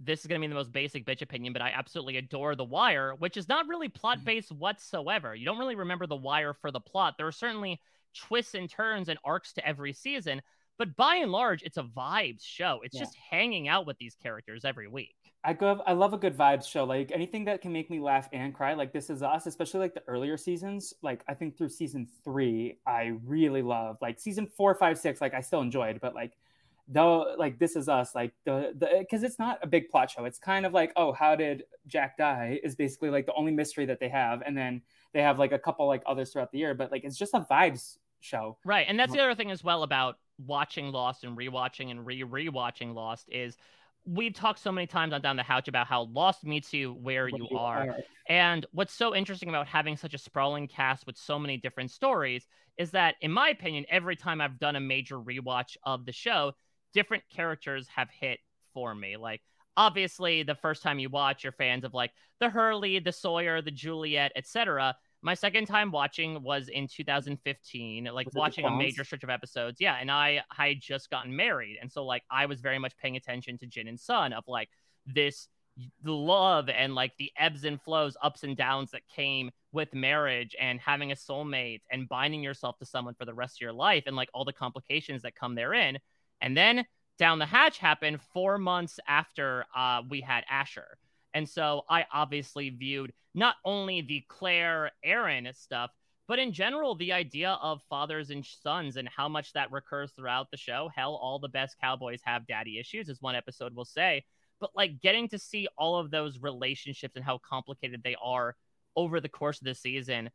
this 0.00 0.20
is 0.20 0.26
going 0.26 0.40
to 0.40 0.46
be 0.46 0.48
the 0.48 0.54
most 0.54 0.72
basic 0.72 1.06
bitch 1.06 1.22
opinion 1.22 1.52
but 1.52 1.62
i 1.62 1.70
absolutely 1.70 2.16
adore 2.16 2.54
the 2.54 2.64
wire 2.64 3.14
which 3.18 3.36
is 3.36 3.48
not 3.48 3.66
really 3.68 3.88
plot 3.88 4.18
mm-hmm. 4.18 4.26
based 4.26 4.52
whatsoever 4.52 5.34
you 5.34 5.44
don't 5.44 5.58
really 5.58 5.74
remember 5.74 6.06
the 6.06 6.16
wire 6.16 6.54
for 6.54 6.70
the 6.70 6.80
plot 6.80 7.14
there 7.16 7.26
are 7.26 7.32
certainly 7.32 7.80
twists 8.14 8.54
and 8.54 8.70
turns 8.70 9.08
and 9.08 9.18
arcs 9.24 9.52
to 9.52 9.66
every 9.66 9.92
season 9.92 10.40
but 10.78 10.96
by 10.96 11.16
and 11.16 11.32
large 11.32 11.62
it's 11.62 11.76
a 11.76 11.82
vibes 11.82 12.44
show 12.44 12.80
it's 12.82 12.94
yeah. 12.94 13.02
just 13.02 13.16
hanging 13.30 13.68
out 13.68 13.86
with 13.86 13.96
these 13.98 14.16
characters 14.22 14.64
every 14.64 14.88
week 14.88 15.14
I 15.46 15.52
go. 15.52 15.80
I 15.86 15.92
love 15.92 16.12
a 16.12 16.18
good 16.18 16.36
vibes 16.36 16.68
show. 16.68 16.82
Like 16.82 17.12
anything 17.12 17.44
that 17.44 17.60
can 17.60 17.72
make 17.72 17.88
me 17.88 18.00
laugh 18.00 18.28
and 18.32 18.52
cry. 18.52 18.74
Like 18.74 18.92
This 18.92 19.10
Is 19.10 19.22
Us, 19.22 19.46
especially 19.46 19.78
like 19.78 19.94
the 19.94 20.02
earlier 20.08 20.36
seasons. 20.36 20.92
Like 21.02 21.22
I 21.28 21.34
think 21.34 21.56
through 21.56 21.68
season 21.68 22.08
three, 22.24 22.80
I 22.84 23.12
really 23.24 23.62
love. 23.62 23.96
Like 24.02 24.18
season 24.18 24.48
four, 24.56 24.74
five, 24.74 24.98
six. 24.98 25.20
Like 25.20 25.34
I 25.34 25.40
still 25.40 25.60
enjoyed, 25.60 26.00
but 26.00 26.16
like 26.16 26.32
though, 26.88 27.34
like 27.38 27.58
This 27.58 27.76
Is 27.76 27.88
Us, 27.88 28.14
like 28.14 28.32
the 28.44 28.72
the 28.76 28.98
because 29.00 29.22
it's 29.22 29.38
not 29.38 29.58
a 29.62 29.66
big 29.66 29.88
plot 29.88 30.10
show. 30.10 30.24
It's 30.24 30.38
kind 30.38 30.66
of 30.66 30.72
like, 30.72 30.92
oh, 30.96 31.12
how 31.12 31.36
did 31.36 31.64
Jack 31.86 32.16
die? 32.16 32.60
Is 32.62 32.74
basically 32.74 33.10
like 33.10 33.26
the 33.26 33.34
only 33.34 33.52
mystery 33.52 33.86
that 33.86 34.00
they 34.00 34.08
have, 34.08 34.42
and 34.44 34.56
then 34.56 34.82
they 35.12 35.22
have 35.22 35.38
like 35.38 35.52
a 35.52 35.58
couple 35.58 35.86
like 35.86 36.02
others 36.06 36.32
throughout 36.32 36.52
the 36.52 36.58
year. 36.58 36.74
But 36.74 36.92
like 36.92 37.04
it's 37.04 37.18
just 37.18 37.34
a 37.34 37.40
vibes 37.40 37.98
show. 38.20 38.58
Right, 38.64 38.86
and 38.88 38.98
that's 38.98 39.12
uh-huh. 39.12 39.16
the 39.16 39.24
other 39.24 39.34
thing 39.34 39.50
as 39.50 39.64
well 39.64 39.82
about 39.82 40.18
watching 40.38 40.92
Lost 40.92 41.24
and 41.24 41.36
rewatching 41.36 41.90
and 41.90 42.06
re 42.06 42.22
rewatching 42.22 42.94
Lost 42.94 43.28
is 43.30 43.56
we've 44.06 44.34
talked 44.34 44.60
so 44.60 44.70
many 44.70 44.86
times 44.86 45.12
on 45.12 45.20
Down 45.20 45.36
the 45.36 45.42
Hatch 45.42 45.68
about 45.68 45.86
how 45.86 46.02
Lost 46.04 46.44
meets 46.44 46.72
you 46.72 46.92
where 46.94 47.28
you, 47.28 47.48
are. 47.56 47.96
And 48.28 48.64
what's 48.72 48.92
so 48.92 49.14
interesting 49.14 49.48
about 49.48 49.66
having 49.66 49.96
such 49.96 50.14
a 50.14 50.18
sprawling 50.18 50.68
cast 50.68 51.06
with 51.06 51.16
so 51.16 51.38
many 51.38 51.56
different 51.56 51.90
stories 51.90 52.46
is 52.78 52.92
that, 52.92 53.16
in 53.20 53.32
my 53.32 53.48
opinion, 53.48 53.84
every 53.88 54.16
time 54.16 54.40
I've 54.40 54.58
done 54.58 54.76
a 54.76 54.80
major 54.80 55.18
rewatch 55.18 55.76
of 55.82 56.04
the 56.04 56.12
show, 56.12 56.52
different 56.96 57.24
characters 57.28 57.86
have 57.94 58.08
hit 58.08 58.40
for 58.72 58.94
me. 58.94 59.18
Like, 59.18 59.42
obviously, 59.76 60.42
the 60.42 60.54
first 60.54 60.82
time 60.82 60.98
you 60.98 61.10
watch, 61.10 61.44
you're 61.44 61.52
fans 61.52 61.84
of 61.84 61.92
like 61.92 62.10
the 62.40 62.48
Hurley, 62.48 62.98
the 62.98 63.12
Sawyer, 63.12 63.60
the 63.60 63.70
Juliet, 63.70 64.32
etc. 64.34 64.96
My 65.20 65.34
second 65.34 65.66
time 65.66 65.90
watching 65.90 66.42
was 66.42 66.68
in 66.68 66.88
2015, 66.88 68.04
like 68.14 68.24
was 68.24 68.34
watching 68.34 68.64
a 68.64 68.74
major 68.74 69.04
stretch 69.04 69.24
of 69.24 69.28
episodes. 69.28 69.78
Yeah, 69.78 69.98
and 70.00 70.10
I 70.10 70.40
I 70.56 70.68
had 70.68 70.80
just 70.80 71.10
gotten 71.10 71.36
married, 71.36 71.76
and 71.82 71.92
so 71.92 72.02
like 72.06 72.22
I 72.30 72.46
was 72.46 72.62
very 72.62 72.78
much 72.78 72.96
paying 72.96 73.16
attention 73.16 73.58
to 73.58 73.66
Jin 73.66 73.88
and 73.88 74.00
Sun 74.00 74.32
of 74.32 74.44
like 74.48 74.70
this 75.04 75.48
the 76.02 76.12
love 76.12 76.70
and 76.70 76.94
like 76.94 77.12
the 77.18 77.30
ebbs 77.38 77.64
and 77.64 77.78
flows, 77.82 78.16
ups 78.22 78.42
and 78.42 78.56
downs 78.56 78.92
that 78.92 79.02
came 79.14 79.50
with 79.72 79.92
marriage 79.92 80.56
and 80.58 80.80
having 80.80 81.12
a 81.12 81.14
soulmate 81.14 81.82
and 81.90 82.08
binding 82.08 82.42
yourself 82.42 82.78
to 82.78 82.86
someone 82.86 83.12
for 83.12 83.26
the 83.26 83.34
rest 83.34 83.58
of 83.58 83.60
your 83.60 83.74
life 83.74 84.04
and 84.06 84.16
like 84.16 84.30
all 84.32 84.46
the 84.46 84.52
complications 84.54 85.20
that 85.20 85.34
come 85.34 85.54
therein. 85.54 85.98
And 86.40 86.56
then 86.56 86.84
down 87.18 87.38
the 87.38 87.46
hatch 87.46 87.78
happened 87.78 88.20
four 88.32 88.58
months 88.58 89.00
after 89.08 89.64
uh, 89.74 90.02
we 90.08 90.20
had 90.20 90.44
Asher. 90.50 90.98
And 91.34 91.48
so 91.48 91.82
I 91.88 92.06
obviously 92.12 92.70
viewed 92.70 93.12
not 93.34 93.56
only 93.64 94.00
the 94.00 94.24
Claire 94.28 94.92
Aaron 95.04 95.48
stuff, 95.54 95.90
but 96.28 96.38
in 96.38 96.52
general, 96.52 96.94
the 96.94 97.12
idea 97.12 97.58
of 97.62 97.82
fathers 97.88 98.30
and 98.30 98.44
sons 98.44 98.96
and 98.96 99.08
how 99.08 99.28
much 99.28 99.52
that 99.52 99.70
recurs 99.70 100.10
throughout 100.12 100.50
the 100.50 100.56
show. 100.56 100.90
Hell, 100.94 101.14
all 101.14 101.38
the 101.38 101.48
best 101.48 101.76
cowboys 101.80 102.20
have 102.24 102.46
daddy 102.46 102.78
issues, 102.78 103.08
as 103.08 103.20
one 103.20 103.36
episode 103.36 103.74
will 103.74 103.84
say. 103.84 104.24
But 104.58 104.70
like 104.74 105.00
getting 105.00 105.28
to 105.28 105.38
see 105.38 105.68
all 105.78 105.98
of 105.98 106.10
those 106.10 106.40
relationships 106.40 107.14
and 107.14 107.24
how 107.24 107.38
complicated 107.38 108.00
they 108.02 108.16
are 108.20 108.56
over 108.96 109.20
the 109.20 109.28
course 109.28 109.60
of 109.60 109.66
the 109.66 109.74
season 109.74 110.30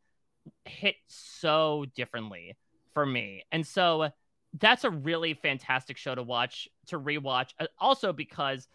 hit 0.64 0.96
so 1.08 1.84
differently 1.94 2.56
for 2.94 3.04
me. 3.04 3.44
And 3.52 3.66
so 3.66 4.10
that's 4.58 4.84
a 4.84 4.90
really 4.90 5.34
fantastic 5.34 5.96
show 5.96 6.14
to 6.14 6.22
watch, 6.22 6.68
to 6.88 6.98
rewatch. 6.98 7.50
Uh, 7.58 7.66
also, 7.78 8.12
because 8.12 8.68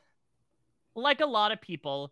like 0.95 1.21
a 1.21 1.25
lot 1.25 1.51
of 1.51 1.61
people, 1.61 2.11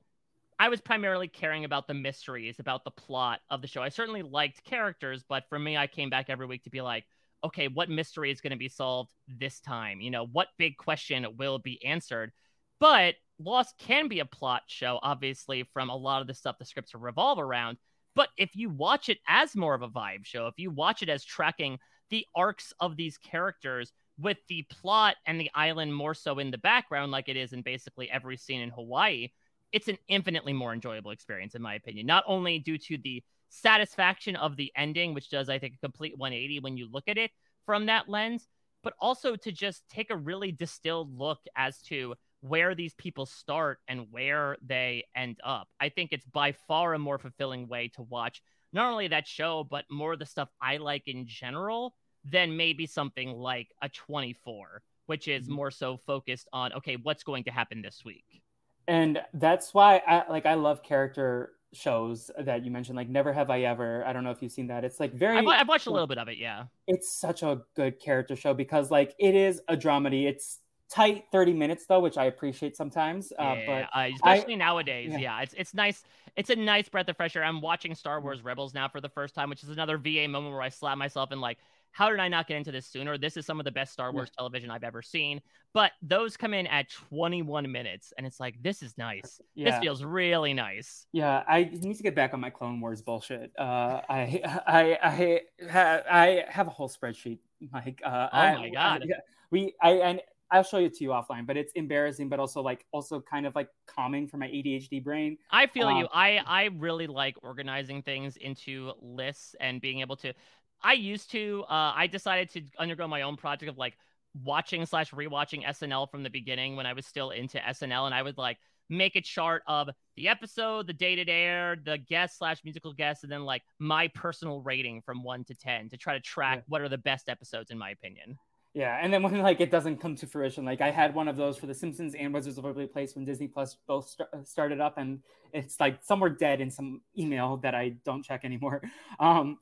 I 0.60 0.70
was 0.70 0.82
primarily 0.82 1.28
caring 1.28 1.66
about 1.66 1.88
the 1.88 1.94
mysteries, 1.94 2.60
about 2.60 2.84
the 2.84 2.92
plot 2.92 3.42
of 3.50 3.62
the 3.62 3.68
show. 3.68 3.82
I 3.82 3.90
certainly 3.90 4.22
liked 4.22 4.64
characters, 4.64 5.24
but 5.28 5.50
for 5.50 5.60
me, 5.60 5.76
I 5.76 5.88
came 5.88 6.10
back 6.10 6.30
every 6.30 6.46
week 6.46 6.64
to 6.64 6.70
be 6.70 6.82
like, 6.82 7.06
okay, 7.44 7.68
what 7.68 7.90
mystery 7.90 8.32
is 8.32 8.42
going 8.42 8.52
to 8.52 8.58
be 8.58 8.70
solved 8.70 9.12
this 9.28 9.60
time? 9.60 10.02
You 10.02 10.12
know, 10.12 10.26
what 10.32 10.48
big 10.58 10.78
question 10.78 11.26
will 11.38 11.60
be 11.60 11.84
answered? 11.84 12.32
But 12.80 13.16
Lost 13.40 13.78
can 13.78 14.08
be 14.08 14.20
a 14.20 14.26
plot 14.26 14.64
show, 14.68 15.00
obviously, 15.02 15.64
from 15.74 15.90
a 15.90 15.96
lot 15.96 16.22
of 16.22 16.28
the 16.28 16.34
stuff 16.34 16.58
the 16.58 16.66
scripts 16.66 16.96
revolve 16.96 17.40
around. 17.40 17.78
But 18.16 18.30
if 18.38 18.56
you 18.56 18.70
watch 18.70 19.10
it 19.10 19.18
as 19.28 19.56
more 19.56 19.76
of 19.76 19.82
a 19.82 19.90
vibe 19.90 20.26
show, 20.26 20.48
if 20.48 20.54
you 20.58 20.72
watch 20.72 21.04
it 21.04 21.10
as 21.10 21.24
tracking 21.24 21.80
the 22.10 22.26
arcs 22.36 22.74
of 22.80 22.98
these 22.98 23.18
characters 23.18 23.92
with 24.18 24.38
the 24.48 24.66
plot 24.70 25.16
and 25.26 25.40
the 25.40 25.52
island 25.54 25.94
more 25.94 26.14
so 26.14 26.40
in 26.40 26.52
the 26.52 26.58
background, 26.58 27.12
like 27.12 27.30
it 27.30 27.38
is 27.38 27.54
in 27.54 27.62
basically 27.62 28.10
every 28.10 28.38
scene 28.38 28.62
in 28.62 28.70
Hawaii, 28.70 29.30
it's 29.72 29.88
an 29.88 29.98
infinitely 30.08 30.54
more 30.54 30.74
enjoyable 30.74 31.12
experience, 31.12 31.56
in 31.56 31.62
my 31.62 31.76
opinion. 31.76 32.06
Not 32.06 32.24
only 32.28 32.60
due 32.60 32.78
to 32.78 32.98
the 32.98 33.22
satisfaction 33.50 34.36
of 34.36 34.56
the 34.56 34.72
ending, 34.76 35.14
which 35.14 35.30
does, 35.30 35.50
I 35.50 35.60
think, 35.60 35.76
a 35.76 35.80
complete 35.80 36.18
180 36.18 36.60
when 36.60 36.78
you 36.78 36.90
look 36.90 37.06
at 37.08 37.18
it 37.18 37.32
from 37.66 37.88
that 37.88 38.08
lens, 38.08 38.48
but 38.84 38.94
also 39.00 39.36
to 39.36 39.52
just 39.52 39.84
take 39.90 40.12
a 40.12 40.16
really 40.16 40.52
distilled 40.52 41.18
look 41.18 41.40
as 41.56 41.82
to 41.84 42.16
where 42.42 42.76
these 42.76 42.94
people 42.94 43.26
start 43.26 43.80
and 43.88 44.08
where 44.12 44.58
they 44.66 45.04
end 45.16 45.40
up. 45.44 45.68
I 45.80 45.90
think 45.90 46.14
it's 46.14 46.26
by 46.26 46.52
far 46.52 46.94
a 46.94 47.00
more 47.00 47.18
fulfilling 47.18 47.68
way 47.68 47.90
to 47.96 48.04
watch 48.04 48.42
not 48.76 48.92
only 48.92 49.08
that 49.08 49.28
show, 49.28 49.66
but 49.70 49.86
more 49.90 50.14
of 50.14 50.20
the 50.20 50.26
stuff 50.26 50.50
I 50.62 50.78
like 50.78 51.08
in 51.08 51.26
general 51.26 51.96
than 52.24 52.56
maybe 52.56 52.86
something 52.86 53.32
like 53.32 53.70
a 53.82 53.90
24, 53.90 54.84
which 55.08 55.28
is 55.28 55.46
mm-hmm. 55.46 55.54
more 55.54 55.72
so 55.72 55.98
focused 56.06 56.48
on, 56.54 56.74
okay, 56.74 56.98
what's 57.02 57.24
going 57.24 57.46
to 57.46 57.52
happen 57.52 57.82
this 57.82 58.04
week? 58.06 58.44
and 58.88 59.22
that's 59.34 59.74
why 59.74 60.02
I 60.08 60.30
like 60.30 60.46
I 60.46 60.56
love 60.56 60.84
character 60.84 61.54
shows 61.74 62.32
that 62.40 62.64
you 62.64 62.72
mentioned, 62.72 62.96
like 62.96 63.10
Never 63.10 63.34
Have 63.34 63.50
I 63.50 63.62
Ever. 63.62 64.06
I 64.06 64.14
don't 64.14 64.24
know 64.24 64.32
if 64.32 64.42
you've 64.42 64.52
seen 64.52 64.68
that. 64.68 64.84
It's 64.84 65.00
like 65.00 65.14
very. 65.14 65.38
I've, 65.38 65.48
I've 65.48 65.68
watched 65.68 65.88
a 65.88 65.92
little 65.92 66.08
bit 66.08 66.18
of 66.18 66.28
it. 66.28 66.38
Yeah, 66.38 66.66
it's 66.88 67.12
such 67.12 67.44
a 67.44 67.62
good 67.76 68.00
character 68.00 68.36
show 68.36 68.54
because 68.54 68.92
like 68.92 69.16
it 69.20 69.36
is 69.36 69.62
a 69.68 69.76
dramedy. 69.76 70.28
It's 70.28 70.60
tight 70.96 71.26
30 71.32 71.54
minutes 71.54 71.86
though 71.86 72.00
which 72.00 72.18
i 72.18 72.26
appreciate 72.26 72.76
sometimes 72.76 73.34
uh, 73.38 73.56
yeah, 73.58 73.88
but 73.92 74.00
uh, 74.00 74.08
especially 74.16 74.54
I, 74.54 74.58
nowadays 74.58 75.12
yeah. 75.12 75.18
yeah. 75.18 75.42
it's 75.42 75.54
it's 75.58 75.74
nice 75.74 76.04
it's 76.36 76.50
a 76.50 76.56
nice 76.56 76.88
breath 76.88 77.10
of 77.10 77.18
fresh 77.18 77.36
air 77.36 77.44
i'm 77.44 77.62
watching 77.62 77.94
star 77.94 78.22
wars 78.22 78.44
rebels 78.44 78.74
now 78.74 78.88
for 78.88 79.02
the 79.02 79.10
first 79.10 79.36
time 79.36 79.50
which 79.50 79.64
is 79.64 79.70
another 79.70 79.98
va 79.98 80.28
moment 80.28 80.54
where 80.54 80.62
i 80.62 80.70
slap 80.70 80.98
myself 80.98 81.32
and 81.32 81.42
like 81.42 81.58
how 81.96 82.10
did 82.10 82.20
I 82.20 82.28
not 82.28 82.46
get 82.46 82.58
into 82.58 82.74
this 82.74 82.86
sooner? 82.86 83.18
This 83.18 83.38
is 83.38 83.46
some 83.46 83.58
of 83.58 83.64
the 83.64 83.72
best 83.72 83.94
Star 83.94 84.12
Wars 84.12 84.30
television 84.38 84.70
I've 84.70 84.84
ever 84.84 85.02
seen. 85.02 85.40
But 85.74 85.94
those 86.02 86.36
come 86.36 86.54
in 86.54 86.68
at 86.68 86.90
21 86.90 87.72
minutes, 87.72 88.12
and 88.18 88.28
it's 88.28 88.38
like 88.38 88.62
this 88.62 88.84
is 88.84 88.98
nice. 88.98 89.40
Yeah. 89.56 89.72
This 89.72 89.80
feels 89.80 90.04
really 90.04 90.54
nice. 90.54 91.08
Yeah, 91.14 91.44
I 91.48 91.70
need 91.72 91.96
to 91.96 92.04
get 92.04 92.14
back 92.14 92.34
on 92.34 92.42
my 92.42 92.50
Clone 92.50 92.82
Wars 92.82 93.02
bullshit. 93.02 93.54
Uh, 93.58 94.02
I 94.10 94.42
I 94.68 94.98
I 95.02 95.42
I, 95.74 96.02
I 96.12 96.44
have 96.50 96.68
a 96.68 96.70
whole 96.70 96.90
spreadsheet, 96.90 97.40
Mike. 97.72 98.02
Uh, 98.04 98.28
oh 98.34 98.60
my 98.60 98.70
god. 98.74 99.04
I, 99.04 99.20
we 99.52 99.74
I 99.82 99.92
and 99.92 100.22
I'll 100.56 100.64
show 100.64 100.78
it 100.78 100.94
to 100.96 101.04
you 101.04 101.10
offline, 101.10 101.46
but 101.46 101.58
it's 101.58 101.74
embarrassing, 101.74 102.30
but 102.30 102.40
also 102.40 102.62
like 102.62 102.86
also 102.92 103.20
kind 103.20 103.46
of 103.46 103.56
like 103.56 103.68
calming 103.88 104.28
for 104.28 104.38
my 104.38 104.48
ADHD 104.48 105.04
brain. 105.04 105.38
I 105.52 105.68
feel 105.68 105.88
um, 105.88 105.98
you. 105.98 106.08
I 106.14 106.42
I 106.46 106.70
really 106.78 107.08
like 107.08 107.36
organizing 107.44 108.02
things 108.02 108.38
into 108.38 108.94
lists 109.02 109.56
and 109.60 109.82
being 109.82 110.00
able 110.00 110.16
to 110.18 110.34
I 110.82 110.94
used 110.94 111.32
to. 111.32 111.66
Uh, 111.70 111.92
I 111.96 112.08
decided 112.08 112.50
to 112.52 112.62
undergo 112.80 113.08
my 113.08 113.24
own 113.24 113.36
project 113.36 113.70
of 113.70 113.78
like 113.78 113.98
watching 114.44 114.86
slash 114.86 115.12
rewatching 115.12 115.66
SNL 115.66 116.10
from 116.10 116.24
the 116.24 116.30
beginning 116.30 116.76
when 116.76 116.86
I 116.86 116.94
was 116.94 117.06
still 117.06 117.32
into 117.32 117.58
SNL, 117.58 118.06
and 118.06 118.16
I 118.16 118.22
would 118.22 118.38
like 118.38 118.58
make 118.88 119.16
a 119.16 119.22
chart 119.22 119.64
of 119.68 119.90
the 120.16 120.28
episode, 120.30 120.88
the 120.88 120.94
date 120.94 121.20
it 121.20 121.28
aired, 121.28 121.84
the 121.84 121.98
guest 121.98 122.38
slash 122.38 122.64
musical 122.64 122.94
guest, 122.94 123.24
and 123.24 123.32
then 123.32 123.44
like 123.44 123.64
my 123.80 124.08
personal 124.10 124.62
rating 124.62 125.02
from 125.02 125.22
one 125.22 125.44
to 125.46 125.56
ten 125.56 125.90
to 125.90 125.98
try 125.98 126.14
to 126.14 126.22
track 126.22 126.60
yeah. 126.60 126.64
what 126.68 126.82
are 126.82 126.90
the 126.90 126.98
best 126.98 127.28
episodes 127.28 127.72
in 127.72 127.78
my 127.78 127.90
opinion. 127.90 128.38
Yeah, 128.76 129.00
and 129.02 129.12
then 129.12 129.24
when 129.24 129.40
like 129.40 129.62
it 129.62 129.72
doesn't 129.72 130.02
come 130.02 130.18
to 130.18 130.28
fruition, 130.28 130.66
like 130.66 130.82
I 130.82 130.92
had 130.92 131.16
one 131.16 131.30
of 131.30 131.38
those 131.38 131.58
for 131.58 131.66
The 131.66 131.74
Simpsons 131.74 132.14
and 132.14 132.34
Wizards 132.34 132.58
of 132.58 132.66
Waverly 132.66 132.88
Place 132.88 133.16
when 133.16 133.24
Disney 133.24 133.48
Plus 133.48 133.78
both 133.88 134.10
st- 134.10 134.28
started 134.46 134.82
up, 134.82 134.98
and 134.98 135.22
it's 135.54 135.80
like 135.80 136.04
somewhere 136.04 136.30
dead 136.30 136.60
in 136.60 136.70
some 136.70 137.00
email 137.18 137.56
that 137.64 137.74
I 137.74 137.96
don't 138.04 138.22
check 138.22 138.44
anymore. 138.44 138.82
Um, 139.18 139.60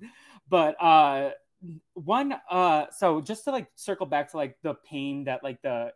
but 0.49 0.76
uh, 0.81 1.30
one, 1.94 2.34
uh, 2.49 2.85
so 2.90 3.22
just 3.22 3.44
to 3.44 3.52
like 3.52 3.68
circle 3.76 4.07
back 4.07 4.31
to 4.31 4.38
like 4.38 4.57
the 4.64 4.73
pain 4.73 5.26
that 5.26 5.44
like 5.44 5.61
the 5.61 5.94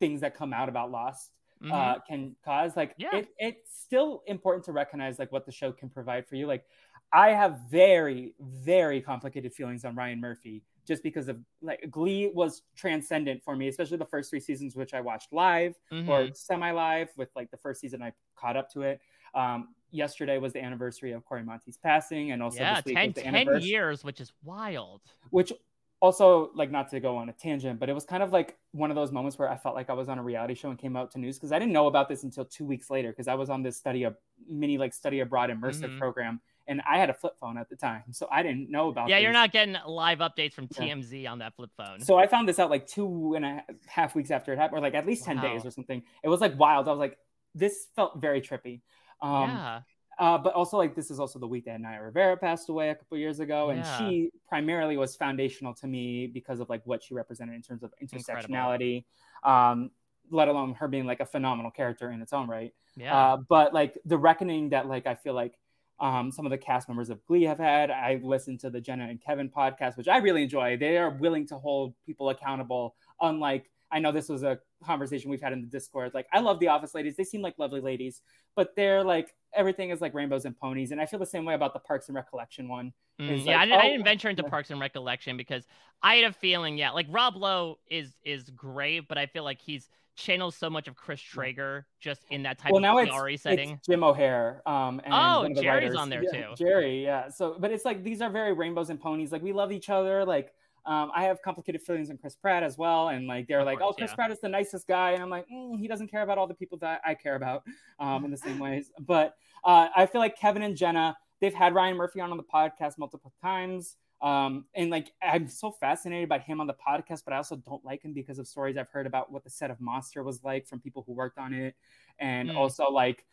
things 0.00 0.22
that 0.22 0.34
come 0.34 0.54
out 0.54 0.70
about 0.70 0.90
Lost 0.90 1.32
uh, 1.62 1.66
mm-hmm. 1.66 1.74
uh, 1.74 1.94
can 2.08 2.34
cause, 2.46 2.78
like 2.78 2.94
yeah. 2.96 3.14
it, 3.14 3.28
it's 3.38 3.78
still 3.78 4.22
important 4.26 4.64
to 4.64 4.72
recognize 4.72 5.18
like 5.18 5.30
what 5.30 5.44
the 5.44 5.52
show 5.52 5.70
can 5.70 5.90
provide 5.90 6.26
for 6.26 6.36
you. 6.36 6.46
Like 6.46 6.64
I 7.12 7.30
have 7.30 7.60
very, 7.70 8.32
very 8.40 9.02
complicated 9.02 9.52
feelings 9.52 9.84
on 9.84 9.94
Ryan 9.94 10.18
Murphy 10.18 10.62
just 10.86 11.02
because 11.02 11.28
of 11.28 11.38
like 11.62 11.86
Glee 11.90 12.30
was 12.34 12.62
transcendent 12.76 13.42
for 13.42 13.56
me, 13.56 13.68
especially 13.68 13.96
the 13.96 14.04
first 14.04 14.30
three 14.30 14.40
seasons, 14.40 14.76
which 14.76 14.94
I 14.94 15.00
watched 15.00 15.32
live 15.32 15.74
mm-hmm. 15.92 16.08
or 16.08 16.28
semi 16.34 16.70
live 16.70 17.08
with 17.16 17.30
like 17.34 17.50
the 17.50 17.56
first 17.56 17.80
season 17.80 18.02
I 18.02 18.12
caught 18.36 18.56
up 18.56 18.70
to 18.72 18.82
it. 18.82 19.00
Um, 19.34 19.68
yesterday 19.90 20.38
was 20.38 20.52
the 20.52 20.62
anniversary 20.62 21.12
of 21.12 21.24
Cory 21.24 21.42
Monteith's 21.42 21.76
passing, 21.76 22.32
and 22.32 22.42
also 22.42 22.60
yeah, 22.60 22.80
10, 22.80 23.14
10 23.14 23.60
years, 23.60 24.04
which 24.04 24.20
is 24.20 24.32
wild. 24.44 25.00
Which 25.30 25.52
also 26.00 26.50
like 26.54 26.70
not 26.70 26.90
to 26.90 27.00
go 27.00 27.16
on 27.16 27.30
a 27.30 27.32
tangent, 27.32 27.80
but 27.80 27.88
it 27.88 27.94
was 27.94 28.04
kind 28.04 28.22
of 28.22 28.30
like 28.30 28.58
one 28.72 28.90
of 28.90 28.94
those 28.94 29.10
moments 29.10 29.38
where 29.38 29.48
I 29.48 29.56
felt 29.56 29.74
like 29.74 29.88
I 29.88 29.94
was 29.94 30.08
on 30.08 30.18
a 30.18 30.22
reality 30.22 30.54
show 30.54 30.68
and 30.68 30.78
came 30.78 30.96
out 30.96 31.10
to 31.12 31.18
news 31.18 31.38
because 31.38 31.50
I 31.50 31.58
didn't 31.58 31.72
know 31.72 31.86
about 31.86 32.08
this 32.08 32.24
until 32.24 32.44
two 32.44 32.66
weeks 32.66 32.90
later 32.90 33.10
because 33.10 33.26
I 33.26 33.34
was 33.34 33.48
on 33.48 33.62
this 33.62 33.76
study 33.78 34.02
of 34.02 34.16
mini 34.46 34.76
like 34.76 34.92
study 34.92 35.20
abroad 35.20 35.48
immersive 35.48 35.84
mm-hmm. 35.84 35.98
program 35.98 36.40
and 36.66 36.80
I 36.88 36.98
had 36.98 37.10
a 37.10 37.14
flip 37.14 37.34
phone 37.40 37.58
at 37.58 37.68
the 37.68 37.76
time, 37.76 38.04
so 38.12 38.26
I 38.30 38.42
didn't 38.42 38.70
know 38.70 38.88
about. 38.88 39.08
Yeah, 39.08 39.18
you're 39.18 39.32
not 39.32 39.52
getting 39.52 39.76
live 39.86 40.18
updates 40.18 40.54
from 40.54 40.68
TMZ 40.68 41.22
yeah. 41.22 41.32
on 41.32 41.38
that 41.40 41.54
flip 41.54 41.70
phone. 41.76 42.00
So 42.00 42.16
I 42.16 42.26
found 42.26 42.48
this 42.48 42.58
out 42.58 42.70
like 42.70 42.86
two 42.86 43.34
and 43.34 43.44
a 43.44 43.62
half 43.86 44.14
weeks 44.14 44.30
after 44.30 44.52
it 44.52 44.58
happened, 44.58 44.78
or 44.78 44.82
like 44.82 44.94
at 44.94 45.06
least 45.06 45.24
ten 45.24 45.36
wow. 45.36 45.42
days 45.42 45.64
or 45.64 45.70
something. 45.70 46.02
It 46.22 46.28
was 46.28 46.40
like 46.40 46.58
wild. 46.58 46.88
I 46.88 46.90
was 46.90 46.98
like, 46.98 47.18
this 47.54 47.86
felt 47.94 48.20
very 48.20 48.40
trippy. 48.40 48.80
Um, 49.20 49.50
yeah. 49.50 49.80
Uh, 50.18 50.38
but 50.38 50.54
also 50.54 50.76
like 50.76 50.94
this 50.94 51.10
is 51.10 51.18
also 51.18 51.38
the 51.38 51.46
week 51.46 51.64
that 51.64 51.80
Naya 51.80 52.00
Rivera 52.00 52.36
passed 52.36 52.68
away 52.68 52.90
a 52.90 52.94
couple 52.94 53.18
years 53.18 53.40
ago, 53.40 53.70
and 53.70 53.80
yeah. 53.80 53.98
she 53.98 54.30
primarily 54.48 54.96
was 54.96 55.16
foundational 55.16 55.74
to 55.74 55.86
me 55.86 56.28
because 56.28 56.60
of 56.60 56.70
like 56.70 56.82
what 56.84 57.02
she 57.02 57.14
represented 57.14 57.54
in 57.54 57.62
terms 57.62 57.82
of 57.82 57.92
intersectionality, 58.02 59.04
um, 59.42 59.90
let 60.30 60.48
alone 60.48 60.74
her 60.74 60.88
being 60.88 61.04
like 61.04 61.20
a 61.20 61.26
phenomenal 61.26 61.70
character 61.70 62.10
in 62.10 62.22
its 62.22 62.32
own 62.32 62.48
right. 62.48 62.72
Yeah. 62.96 63.16
Uh, 63.16 63.36
but 63.48 63.74
like 63.74 63.98
the 64.04 64.16
reckoning 64.16 64.70
that 64.70 64.86
like 64.86 65.06
I 65.06 65.16
feel 65.16 65.34
like 65.34 65.58
um, 66.00 66.30
some 66.30 66.44
of 66.44 66.50
the 66.50 66.58
cast 66.58 66.88
members 66.88 67.10
of 67.10 67.24
Glee 67.26 67.44
have 67.44 67.58
had. 67.58 67.90
I 67.90 68.20
listened 68.22 68.60
to 68.60 68.70
the 68.70 68.80
Jenna 68.80 69.04
and 69.04 69.22
Kevin 69.22 69.48
podcast, 69.48 69.96
which 69.96 70.08
I 70.08 70.18
really 70.18 70.42
enjoy. 70.42 70.76
They 70.76 70.98
are 70.98 71.10
willing 71.10 71.46
to 71.48 71.56
hold 71.56 71.94
people 72.04 72.30
accountable, 72.30 72.96
unlike 73.20 73.70
I 73.90 74.00
know 74.00 74.10
this 74.10 74.28
was 74.28 74.42
a 74.42 74.58
conversation 74.84 75.30
we've 75.30 75.40
had 75.40 75.52
in 75.52 75.60
the 75.60 75.68
Discord. 75.68 76.12
Like, 76.14 76.26
I 76.32 76.40
love 76.40 76.58
the 76.58 76.68
Office 76.68 76.94
ladies; 76.94 77.16
they 77.16 77.24
seem 77.24 77.42
like 77.42 77.58
lovely 77.58 77.80
ladies, 77.80 78.22
but 78.56 78.74
they're 78.74 79.04
like 79.04 79.34
everything 79.54 79.90
is 79.90 80.00
like 80.00 80.14
rainbows 80.14 80.44
and 80.44 80.58
ponies. 80.58 80.90
And 80.90 81.00
I 81.00 81.06
feel 81.06 81.20
the 81.20 81.26
same 81.26 81.44
way 81.44 81.54
about 81.54 81.72
the 81.72 81.78
Parks 81.78 82.08
and 82.08 82.16
Recollection 82.16 82.68
one. 82.68 82.92
Mm, 83.20 83.44
yeah, 83.44 83.52
like, 83.52 83.56
I, 83.56 83.64
didn't, 83.66 83.76
oh, 83.76 83.80
I, 83.80 83.88
didn't, 83.90 84.04
venture 84.04 84.28
into 84.28 84.42
Parks 84.42 84.70
and 84.70 84.80
Recollection 84.80 85.36
because 85.36 85.64
I 86.02 86.16
had 86.16 86.24
a 86.24 86.32
feeling, 86.32 86.76
yeah, 86.76 86.90
like 86.90 87.06
Rob 87.08 87.36
Lowe 87.36 87.78
is 87.88 88.16
is 88.24 88.50
great, 88.50 89.06
but 89.06 89.16
I 89.16 89.26
feel 89.26 89.44
like 89.44 89.60
he's 89.60 89.88
channels 90.16 90.56
so 90.56 90.70
much 90.70 90.88
of 90.88 90.94
Chris 90.94 91.20
Traeger 91.20 91.86
just 92.00 92.22
in 92.30 92.42
that 92.44 92.58
type 92.58 92.72
well, 92.72 92.80
now 92.80 92.98
of 92.98 93.08
it's, 93.28 93.42
setting. 93.42 93.70
It's 93.70 93.86
Jim 93.86 94.04
O'Heir. 94.04 94.62
Um, 94.66 95.00
oh, 95.10 95.48
Jerry's 95.48 95.66
writers. 95.66 95.96
on 95.96 96.10
there 96.10 96.22
yeah, 96.22 96.48
too. 96.48 96.54
Jerry, 96.56 97.02
yeah. 97.02 97.28
So, 97.28 97.56
but 97.58 97.70
it's 97.70 97.84
like 97.84 98.02
these 98.02 98.20
are 98.20 98.30
very 98.30 98.52
rainbows 98.52 98.90
and 98.90 99.00
ponies. 99.00 99.32
Like 99.32 99.42
we 99.42 99.52
love 99.52 99.72
each 99.72 99.90
other. 99.90 100.24
Like 100.24 100.52
um, 100.86 101.10
I 101.14 101.24
have 101.24 101.40
complicated 101.42 101.82
feelings 101.82 102.10
on 102.10 102.18
Chris 102.18 102.36
Pratt 102.36 102.62
as 102.62 102.76
well, 102.76 103.08
and 103.08 103.26
like 103.26 103.48
they're 103.48 103.60
of 103.60 103.66
like, 103.66 103.78
course, 103.78 103.94
"Oh, 103.94 103.98
Chris 103.98 104.10
yeah. 104.10 104.14
Pratt 104.14 104.30
is 104.30 104.40
the 104.40 104.48
nicest 104.48 104.86
guy," 104.86 105.12
and 105.12 105.22
I'm 105.22 105.30
like, 105.30 105.46
mm, 105.48 105.78
"He 105.78 105.88
doesn't 105.88 106.08
care 106.08 106.22
about 106.22 106.38
all 106.38 106.46
the 106.46 106.54
people 106.54 106.78
that 106.78 107.00
I 107.04 107.14
care 107.14 107.36
about 107.36 107.62
um, 107.98 108.24
in 108.24 108.30
the 108.30 108.36
same 108.36 108.58
ways." 108.60 108.90
But 109.00 109.34
uh, 109.64 109.88
I 109.96 110.06
feel 110.06 110.20
like 110.20 110.38
Kevin 110.38 110.62
and 110.62 110.76
Jenna, 110.76 111.16
they've 111.40 111.54
had 111.54 111.74
Ryan 111.74 111.96
Murphy 111.96 112.20
on 112.20 112.30
on 112.30 112.36
the 112.36 112.44
podcast 112.44 112.98
multiple 112.98 113.32
times. 113.40 113.96
Um, 114.24 114.64
and 114.74 114.88
like 114.88 115.12
I'm 115.22 115.48
so 115.48 115.70
fascinated 115.70 116.30
by 116.30 116.38
him 116.38 116.58
on 116.58 116.66
the 116.66 116.74
podcast, 116.74 117.24
but 117.26 117.34
I 117.34 117.36
also 117.36 117.56
don't 117.56 117.84
like 117.84 118.02
him 118.02 118.14
because 118.14 118.38
of 118.38 118.48
stories 118.48 118.78
I've 118.78 118.88
heard 118.88 119.06
about 119.06 119.30
what 119.30 119.44
the 119.44 119.50
set 119.50 119.70
of 119.70 119.78
Monster 119.82 120.22
was 120.22 120.42
like 120.42 120.66
from 120.66 120.80
people 120.80 121.04
who 121.06 121.12
worked 121.12 121.36
on 121.36 121.52
it, 121.52 121.74
and 122.18 122.48
mm. 122.48 122.56
also 122.56 122.88
like 122.88 123.26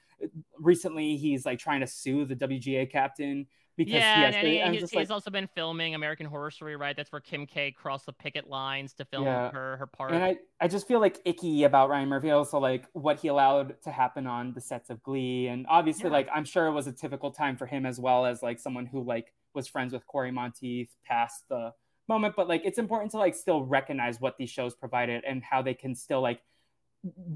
recently 0.60 1.16
he's 1.16 1.46
like 1.46 1.60
trying 1.60 1.80
to 1.80 1.88
sue 1.88 2.26
the 2.26 2.36
WGA 2.36 2.92
captain 2.92 3.48
because 3.78 3.94
yeah, 3.94 4.32
and 4.36 4.48
he, 4.48 4.60
he's, 4.60 4.92
he's 4.92 4.94
like, 4.94 5.10
also 5.10 5.32
been 5.32 5.48
filming 5.56 5.96
American 5.96 6.26
Horror 6.26 6.52
Story, 6.52 6.76
right? 6.76 6.94
That's 6.94 7.10
where 7.10 7.22
Kim 7.22 7.46
K 7.46 7.72
crossed 7.72 8.06
the 8.06 8.12
picket 8.12 8.50
lines 8.50 8.94
to 8.96 9.06
film 9.06 9.24
yeah. 9.24 9.50
her 9.52 9.78
her 9.78 9.88
part. 9.88 10.12
And 10.12 10.22
I, 10.22 10.40
I 10.60 10.68
just 10.68 10.90
feel 10.90 11.00
like 11.00 11.22
icky 11.24 11.64
about 11.64 11.90
Ryan 11.90 12.10
Murphy. 12.10 12.32
Also, 12.32 12.60
like 12.60 12.86
what 12.92 13.22
he 13.22 13.30
allowed 13.30 13.82
to 13.84 13.92
happen 13.92 14.28
on 14.28 14.54
the 14.54 14.60
sets 14.60 14.90
of 14.90 15.02
Glee, 15.04 15.48
and 15.48 15.66
obviously, 15.70 16.10
yeah. 16.10 16.18
like 16.18 16.28
I'm 16.34 16.44
sure 16.44 16.68
it 16.68 16.74
was 16.74 16.88
a 16.88 16.92
typical 16.92 17.32
time 17.32 17.56
for 17.56 17.66
him 17.66 17.86
as 17.86 17.98
well 17.98 18.26
as 18.26 18.44
like 18.44 18.60
someone 18.60 18.86
who 18.86 19.04
like 19.04 19.32
was 19.53 19.68
friends 19.68 19.94
with 19.94 20.06
Cory 20.07 20.32
Monteith 20.32 20.90
past 21.06 21.44
the 21.49 21.73
moment. 22.07 22.36
But 22.36 22.48
like 22.48 22.64
it's 22.65 22.78
important 22.78 23.11
to 23.11 23.18
like 23.18 23.36
still 23.36 23.64
recognize 23.64 24.19
what 24.19 24.38
these 24.38 24.49
shows 24.49 24.76
provided 24.76 25.23
and 25.26 25.44
how 25.44 25.61
they 25.61 25.73
can 25.73 25.95
still 25.95 26.22
like 26.22 26.41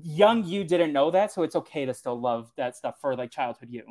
young 0.04 0.46
you 0.46 0.64
didn't 0.64 0.94
know 0.94 1.12
that, 1.12 1.32
so 1.32 1.44
it's 1.44 1.56
okay 1.56 1.86
to 1.86 1.94
still 1.94 2.20
love 2.20 2.52
that 2.58 2.76
stuff 2.76 2.96
for 3.02 3.16
like 3.16 3.32
childhood 3.32 3.70
you. 3.72 3.84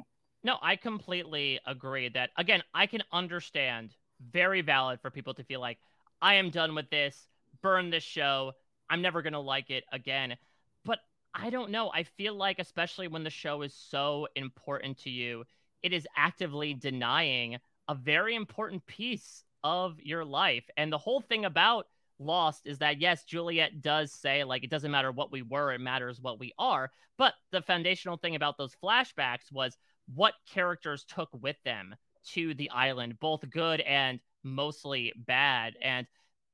No, 0.43 0.59
I 0.63 0.77
completely 0.77 1.59
agree 1.67 2.09
that 2.11 2.31
again, 2.37 2.63
I 2.73 2.87
can 2.87 3.03
understand 3.13 3.95
very 4.31 4.61
valid 4.61 5.01
for 5.01 5.11
people 5.11 5.35
to 5.35 5.45
feel 5.45 5.61
like 5.61 5.79
I 6.23 6.35
am 6.35 6.51
done 6.51 6.75
with 6.75 6.91
this, 6.91 7.27
burn 7.63 7.91
this 7.91 8.05
show, 8.05 8.53
I'm 8.89 9.03
never 9.03 9.23
going 9.23 9.33
to 9.33 9.41
like 9.41 9.71
it 9.71 9.85
again. 9.93 10.37
But 10.85 11.01
I 11.35 11.51
don't 11.51 11.71
know. 11.71 11.91
I 11.93 12.05
feel 12.05 12.35
like 12.35 12.59
especially 12.59 13.09
when 13.09 13.25
the 13.25 13.31
show 13.31 13.63
is 13.63 13.75
so 13.75 14.29
important 14.37 14.99
to 14.99 15.11
you, 15.11 15.45
it 15.83 15.93
is 15.93 16.07
actively 16.17 16.75
denying 16.75 17.59
a 17.89 17.95
very 17.95 18.35
important 18.35 18.85
piece 18.87 19.45
of 19.63 19.99
your 20.01 20.25
life. 20.25 20.65
And 20.77 20.93
the 20.93 20.99
whole 20.99 21.21
thing 21.21 21.45
about 21.45 21.87
Lost 22.19 22.67
is 22.67 22.79
that, 22.79 23.01
yes, 23.01 23.25
Juliet 23.25 23.83
does 23.83 24.13
say, 24.13 24.45
like, 24.45 24.63
it 24.63 24.71
doesn't 24.71 24.91
matter 24.91 25.11
what 25.11 25.33
we 25.33 25.43
were, 25.43 25.73
it 25.73 25.81
matters 25.81 26.21
what 26.21 26.39
we 26.39 26.53
are. 26.59 26.91
But 27.19 27.35
the 27.51 27.63
foundational 27.63 28.17
thing 28.17 28.37
about 28.37 28.57
those 28.57 28.77
flashbacks 28.83 29.51
was 29.51 29.77
what 30.15 30.35
characters 30.53 31.05
took 31.05 31.29
with 31.33 31.57
them 31.65 31.95
to 32.33 32.55
the 32.55 32.71
island, 32.71 33.19
both 33.21 33.49
good 33.51 33.81
and 33.81 34.21
mostly 34.43 35.13
bad. 35.17 35.75
And 35.83 36.07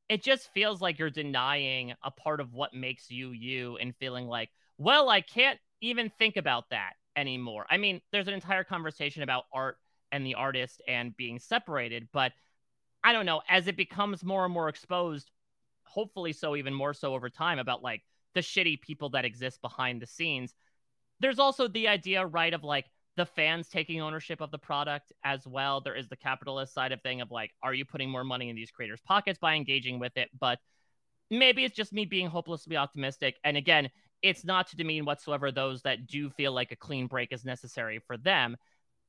it 0.08 0.22
just 0.22 0.52
feels 0.52 0.80
like 0.80 0.98
you're 0.98 1.10
denying 1.10 1.94
a 2.02 2.10
part 2.10 2.40
of 2.40 2.52
what 2.52 2.74
makes 2.74 3.10
you 3.10 3.32
you 3.32 3.76
and 3.76 3.94
feeling 3.96 4.26
like, 4.26 4.50
well, 4.78 5.08
I 5.08 5.20
can't 5.20 5.58
even 5.80 6.10
think 6.18 6.36
about 6.36 6.70
that 6.70 6.94
anymore. 7.16 7.66
I 7.70 7.76
mean, 7.76 8.00
there's 8.12 8.28
an 8.28 8.34
entire 8.34 8.64
conversation 8.64 9.22
about 9.22 9.44
art 9.52 9.76
and 10.12 10.26
the 10.26 10.34
artist 10.34 10.80
and 10.86 11.16
being 11.16 11.38
separated. 11.38 12.08
But 12.12 12.32
I 13.02 13.12
don't 13.12 13.26
know, 13.26 13.42
as 13.48 13.66
it 13.66 13.76
becomes 13.76 14.24
more 14.24 14.44
and 14.44 14.52
more 14.52 14.68
exposed, 14.68 15.30
hopefully 15.84 16.32
so 16.32 16.56
even 16.56 16.74
more 16.74 16.94
so 16.94 17.14
over 17.14 17.30
time 17.30 17.58
about 17.58 17.82
like 17.82 18.02
the 18.34 18.40
shitty 18.40 18.80
people 18.80 19.10
that 19.10 19.24
exist 19.24 19.60
behind 19.60 20.00
the 20.00 20.06
scenes. 20.06 20.54
There's 21.20 21.38
also 21.38 21.68
the 21.68 21.88
idea, 21.88 22.24
right, 22.24 22.54
of 22.54 22.64
like 22.64 22.86
the 23.16 23.26
fans 23.26 23.68
taking 23.68 24.00
ownership 24.00 24.40
of 24.40 24.50
the 24.50 24.58
product 24.58 25.12
as 25.24 25.46
well. 25.46 25.80
There 25.80 25.96
is 25.96 26.08
the 26.08 26.16
capitalist 26.16 26.72
side 26.72 26.92
of 26.92 27.02
thing 27.02 27.20
of 27.20 27.30
like, 27.30 27.50
are 27.62 27.74
you 27.74 27.84
putting 27.84 28.08
more 28.08 28.24
money 28.24 28.48
in 28.48 28.56
these 28.56 28.70
creators' 28.70 29.00
pockets 29.04 29.38
by 29.38 29.54
engaging 29.54 29.98
with 29.98 30.16
it? 30.16 30.30
But 30.38 30.58
maybe 31.30 31.64
it's 31.64 31.76
just 31.76 31.92
me 31.92 32.04
being 32.04 32.28
hopelessly 32.28 32.76
optimistic. 32.76 33.36
And 33.44 33.56
again, 33.56 33.90
it's 34.22 34.44
not 34.44 34.68
to 34.68 34.76
demean 34.76 35.04
whatsoever 35.04 35.50
those 35.50 35.82
that 35.82 36.06
do 36.06 36.30
feel 36.30 36.52
like 36.52 36.72
a 36.72 36.76
clean 36.76 37.06
break 37.06 37.32
is 37.32 37.44
necessary 37.44 38.00
for 38.06 38.16
them. 38.16 38.56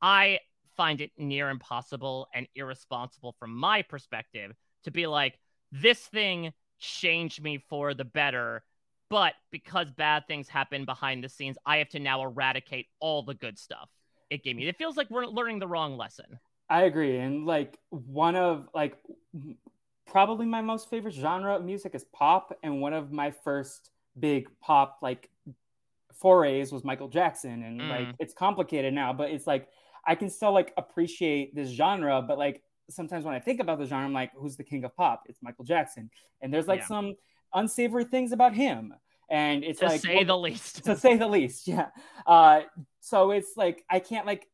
I 0.02 0.40
find 0.82 1.00
it 1.00 1.12
near 1.16 1.50
impossible 1.50 2.28
and 2.34 2.48
irresponsible 2.56 3.36
from 3.38 3.56
my 3.56 3.84
perspective 3.84 4.52
to 4.84 4.90
be 4.90 5.06
like, 5.06 5.38
this 5.72 6.00
thing 6.00 6.52
changed 6.80 7.40
me 7.44 7.64
for 7.70 7.94
the 7.94 8.04
better. 8.04 8.64
But 9.08 9.34
because 9.52 9.92
bad 9.92 10.26
things 10.28 10.50
happen 10.50 10.86
behind 10.86 11.24
the 11.24 11.30
scenes, 11.30 11.56
I 11.68 11.78
have 11.78 11.90
to 11.90 12.00
now 12.00 12.24
eradicate 12.24 12.88
all 13.00 13.22
the 13.22 13.36
good 13.36 13.60
stuff 13.60 13.92
it 14.32 14.44
gave 14.44 14.56
me. 14.56 14.68
It 14.68 14.76
feels 14.76 14.98
like 14.98 15.12
we're 15.12 15.28
learning 15.28 15.60
the 15.60 15.68
wrong 15.68 15.98
lesson. 15.98 16.40
I 16.68 16.86
agree. 16.86 17.20
And 17.20 17.46
like 17.46 17.78
one 17.92 18.36
of 18.36 18.68
like 18.74 18.98
probably 20.08 20.48
my 20.48 20.64
most 20.64 20.90
favorite 20.90 21.14
genre 21.14 21.58
of 21.58 21.64
music 21.64 21.94
is 21.94 22.06
pop. 22.06 22.58
And 22.64 22.82
one 22.82 22.94
of 22.94 23.12
my 23.12 23.30
first 23.30 23.92
big 24.20 24.48
pop 24.62 24.98
like 25.04 25.30
forays 26.16 26.72
was 26.72 26.84
Michael 26.84 27.08
Jackson. 27.08 27.62
And 27.62 27.82
mm. 27.82 27.88
like 27.88 28.16
it's 28.18 28.34
complicated 28.34 28.96
now, 28.96 29.14
but 29.14 29.30
it's 29.30 29.46
like 29.46 29.68
I 30.06 30.16
can 30.16 30.30
still 30.30 30.52
like 30.52 30.74
appreciate 30.78 31.56
this 31.56 31.70
genre, 31.70 32.22
but 32.22 32.38
like 32.38 32.62
sometimes 32.90 33.26
when 33.26 33.34
I 33.34 33.40
think 33.40 33.60
about 33.60 33.80
the 33.80 33.86
genre, 33.86 34.06
I'm 34.06 34.14
like, 34.14 34.32
who's 34.36 34.56
the 34.56 34.64
king 34.64 34.84
of 34.84 34.96
pop? 34.96 35.24
It's 35.28 35.40
Michael 35.42 35.66
Jackson. 35.66 36.10
And 36.42 36.54
there's 36.54 36.68
like 36.68 36.82
yeah. 36.82 36.88
some 36.88 37.16
unsavory 37.54 38.06
things 38.06 38.32
about 38.32 38.54
him. 38.54 38.94
And 39.30 39.64
it's 39.64 39.82
like, 39.82 39.90
to 39.90 39.94
like 39.94 40.02
say 40.02 40.16
well, 40.18 40.26
the 40.26 40.38
least. 40.38 40.84
to 40.86 40.98
say 40.98 41.16
the 41.16 41.28
least, 41.28 41.68
yeah. 41.68 41.88
Uh, 42.28 42.62
so 43.00 43.32
it's 43.32 43.56
like 43.56 43.84
I 43.90 44.00
can't 44.00 44.26
like 44.26 44.48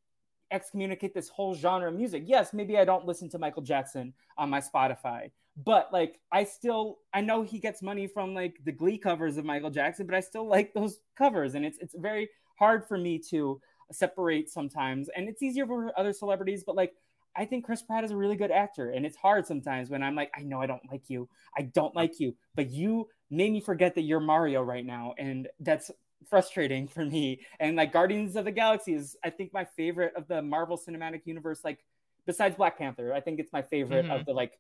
excommunicate 0.52 1.14
this 1.14 1.30
whole 1.30 1.56
genre 1.56 1.90
of 1.90 1.96
music. 1.96 2.24
Yes, 2.26 2.54
maybe 2.54 2.78
I 2.78 2.86
don't 2.86 3.06
listen 3.06 3.28
to 3.30 3.40
Michael 3.40 3.64
Jackson 3.64 4.14
on 4.38 4.50
my 4.52 4.62
Spotify, 4.62 5.32
but 5.66 5.92
like 5.92 6.20
I 6.32 6.44
still 6.44 7.00
I 7.12 7.22
know 7.22 7.42
he 7.42 7.58
gets 7.58 7.82
money 7.82 8.06
from 8.06 8.36
like 8.36 8.58
the 8.66 8.72
Glee 8.72 9.00
covers 9.00 9.38
of 9.38 9.46
Michael 9.46 9.72
Jackson, 9.72 10.06
but 10.06 10.16
I 10.16 10.20
still 10.20 10.48
like 10.48 10.76
those 10.76 11.00
covers, 11.18 11.56
and 11.56 11.66
it's 11.66 11.80
it's 11.80 11.96
very 11.98 12.30
hard 12.60 12.86
for 12.88 13.00
me 13.00 13.20
to 13.32 13.60
separate 13.92 14.50
sometimes, 14.50 15.10
and 15.16 15.30
it's 15.30 15.42
easier 15.42 15.66
for 15.66 15.92
other 15.98 16.14
celebrities, 16.14 16.64
but 16.66 16.76
like. 16.76 16.94
I 17.40 17.46
think 17.46 17.66
Chris 17.66 17.84
Pratt 17.84 18.04
is 18.04 18.10
a 18.10 18.18
really 18.18 18.36
good 18.36 18.50
actor, 18.50 18.90
and 18.90 19.06
it's 19.06 19.16
hard 19.16 19.46
sometimes 19.46 19.92
when 19.92 20.02
I'm 20.02 20.16
like, 20.16 20.32
I 20.36 20.42
know 20.42 20.60
I 20.60 20.66
don't 20.66 20.82
like 20.90 21.08
you, 21.08 21.30
I 21.56 21.62
don't 21.62 21.96
like 21.96 22.20
you, 22.20 22.36
but 22.56 22.72
you 22.72 23.10
made 23.30 23.52
me 23.52 23.60
forget 23.60 23.94
that 23.94 24.02
you're 24.02 24.20
Mario 24.20 24.64
right 24.64 24.84
now, 24.84 25.14
and 25.20 25.48
that's 25.60 25.92
frustrating 26.30 26.88
for 26.88 27.06
me. 27.06 27.42
And 27.60 27.76
like 27.76 27.92
Guardians 27.92 28.36
of 28.36 28.46
the 28.46 28.52
Galaxy 28.52 28.94
is, 28.94 29.16
I 29.24 29.30
think, 29.30 29.54
my 29.54 29.66
favorite 29.66 30.14
of 30.16 30.28
the 30.28 30.42
Marvel 30.42 30.78
Cinematic 30.78 31.22
Universe. 31.26 31.62
Like 31.64 31.84
besides 32.26 32.56
Black 32.56 32.78
Panther, 32.78 33.14
I 33.14 33.22
think 33.22 33.40
it's 33.40 33.54
my 33.54 33.62
favorite 33.62 34.06
mm-hmm. 34.06 34.14
of 34.14 34.26
the 34.26 34.34
like 34.34 34.58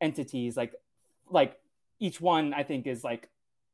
entities. 0.00 0.56
Like 0.56 0.74
like 1.28 1.58
each 1.98 2.20
one, 2.20 2.54
I 2.54 2.62
think 2.62 2.86
is 2.86 3.04
like 3.04 3.28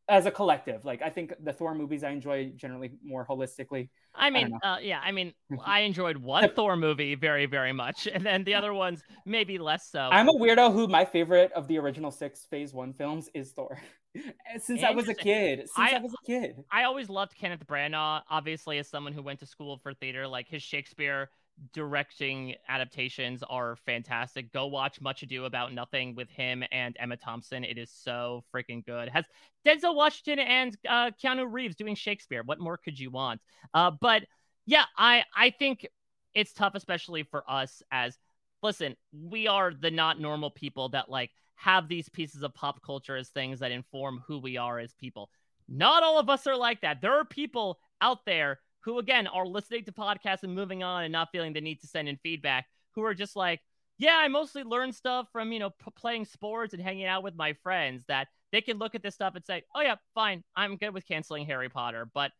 as 0.08 0.26
a 0.26 0.30
collective. 0.30 0.84
Like 0.84 1.02
I 1.02 1.10
think 1.10 1.32
the 1.42 1.52
Thor 1.52 1.74
movies 1.74 2.04
I 2.04 2.10
enjoy 2.10 2.52
generally 2.56 2.92
more 3.02 3.26
holistically. 3.26 3.88
I 4.14 4.30
mean, 4.30 4.56
I 4.62 4.74
uh, 4.74 4.78
yeah, 4.78 5.00
I 5.02 5.12
mean, 5.12 5.32
I 5.64 5.80
enjoyed 5.80 6.16
one 6.16 6.50
Thor 6.50 6.76
movie 6.76 7.14
very, 7.14 7.46
very 7.46 7.72
much, 7.72 8.06
and 8.06 8.24
then 8.24 8.44
the 8.44 8.54
other 8.54 8.72
ones 8.72 9.02
maybe 9.24 9.58
less 9.58 9.90
so. 9.90 10.00
I'm 10.00 10.28
a 10.28 10.32
weirdo 10.32 10.72
who 10.72 10.86
my 10.88 11.04
favorite 11.04 11.52
of 11.52 11.68
the 11.68 11.78
original 11.78 12.10
six 12.10 12.46
Phase 12.50 12.72
One 12.72 12.92
films 12.92 13.28
is 13.34 13.52
Thor. 13.52 13.80
Since 14.58 14.82
I 14.82 14.92
was 14.92 15.10
a 15.10 15.14
kid, 15.14 15.58
since 15.58 15.92
I, 15.92 15.96
I, 15.96 15.98
was 15.98 16.14
a 16.14 16.26
kid, 16.26 16.64
I 16.72 16.84
always 16.84 17.10
loved 17.10 17.36
Kenneth 17.36 17.66
Branagh. 17.66 18.22
Obviously, 18.30 18.78
as 18.78 18.88
someone 18.88 19.12
who 19.12 19.22
went 19.22 19.40
to 19.40 19.46
school 19.46 19.76
for 19.76 19.92
theater, 19.92 20.26
like 20.26 20.48
his 20.48 20.62
Shakespeare 20.62 21.28
directing 21.72 22.54
adaptations 22.68 23.42
are 23.48 23.76
fantastic. 23.76 24.52
Go 24.52 24.66
watch 24.66 25.00
Much 25.00 25.22
Ado 25.22 25.44
About 25.44 25.72
Nothing 25.72 26.14
with 26.14 26.28
him 26.28 26.62
and 26.70 26.96
Emma 26.98 27.16
Thompson. 27.16 27.64
It 27.64 27.78
is 27.78 27.90
so 27.90 28.44
freaking 28.54 28.84
good. 28.84 29.08
Has 29.08 29.24
Denzel 29.66 29.94
Washington 29.94 30.44
and 30.46 30.76
uh, 30.88 31.10
Keanu 31.22 31.50
Reeves 31.50 31.76
doing 31.76 31.94
Shakespeare. 31.94 32.42
What 32.42 32.60
more 32.60 32.76
could 32.76 32.98
you 32.98 33.10
want? 33.10 33.40
Uh, 33.72 33.90
but 33.90 34.24
yeah, 34.66 34.84
I 34.96 35.24
I 35.34 35.50
think 35.50 35.86
it's 36.34 36.52
tough, 36.52 36.74
especially 36.74 37.22
for 37.22 37.48
us 37.50 37.82
as 37.90 38.18
listen. 38.62 38.96
We 39.12 39.46
are 39.46 39.72
the 39.72 39.90
not 39.90 40.20
normal 40.20 40.50
people 40.50 40.90
that 40.90 41.08
like 41.08 41.30
have 41.54 41.88
these 41.88 42.08
pieces 42.08 42.42
of 42.42 42.54
pop 42.54 42.82
culture 42.82 43.16
as 43.16 43.28
things 43.28 43.60
that 43.60 43.72
inform 43.72 44.22
who 44.26 44.38
we 44.38 44.56
are 44.56 44.78
as 44.78 44.92
people. 44.94 45.30
Not 45.68 46.02
all 46.02 46.18
of 46.18 46.28
us 46.28 46.46
are 46.46 46.56
like 46.56 46.82
that. 46.82 47.00
There 47.00 47.14
are 47.14 47.24
people 47.24 47.78
out 48.00 48.24
there 48.26 48.60
who 48.86 49.00
again 49.00 49.26
are 49.26 49.46
listening 49.46 49.84
to 49.84 49.92
podcasts 49.92 50.44
and 50.44 50.54
moving 50.54 50.82
on 50.82 51.02
and 51.04 51.12
not 51.12 51.28
feeling 51.32 51.52
the 51.52 51.60
need 51.60 51.80
to 51.80 51.88
send 51.88 52.08
in 52.08 52.16
feedback 52.22 52.66
who 52.92 53.02
are 53.02 53.12
just 53.12 53.36
like 53.36 53.60
yeah 53.98 54.16
i 54.16 54.28
mostly 54.28 54.62
learn 54.62 54.92
stuff 54.92 55.26
from 55.32 55.52
you 55.52 55.58
know 55.58 55.70
p- 55.70 55.90
playing 55.96 56.24
sports 56.24 56.72
and 56.72 56.82
hanging 56.82 57.04
out 57.04 57.22
with 57.22 57.34
my 57.34 57.52
friends 57.52 58.04
that 58.06 58.28
they 58.52 58.60
can 58.60 58.78
look 58.78 58.94
at 58.94 59.02
this 59.02 59.14
stuff 59.14 59.34
and 59.34 59.44
say 59.44 59.62
oh 59.74 59.82
yeah 59.82 59.96
fine 60.14 60.42
i'm 60.54 60.76
good 60.76 60.94
with 60.94 61.06
canceling 61.06 61.44
harry 61.44 61.68
potter. 61.68 62.08
But 62.14 62.30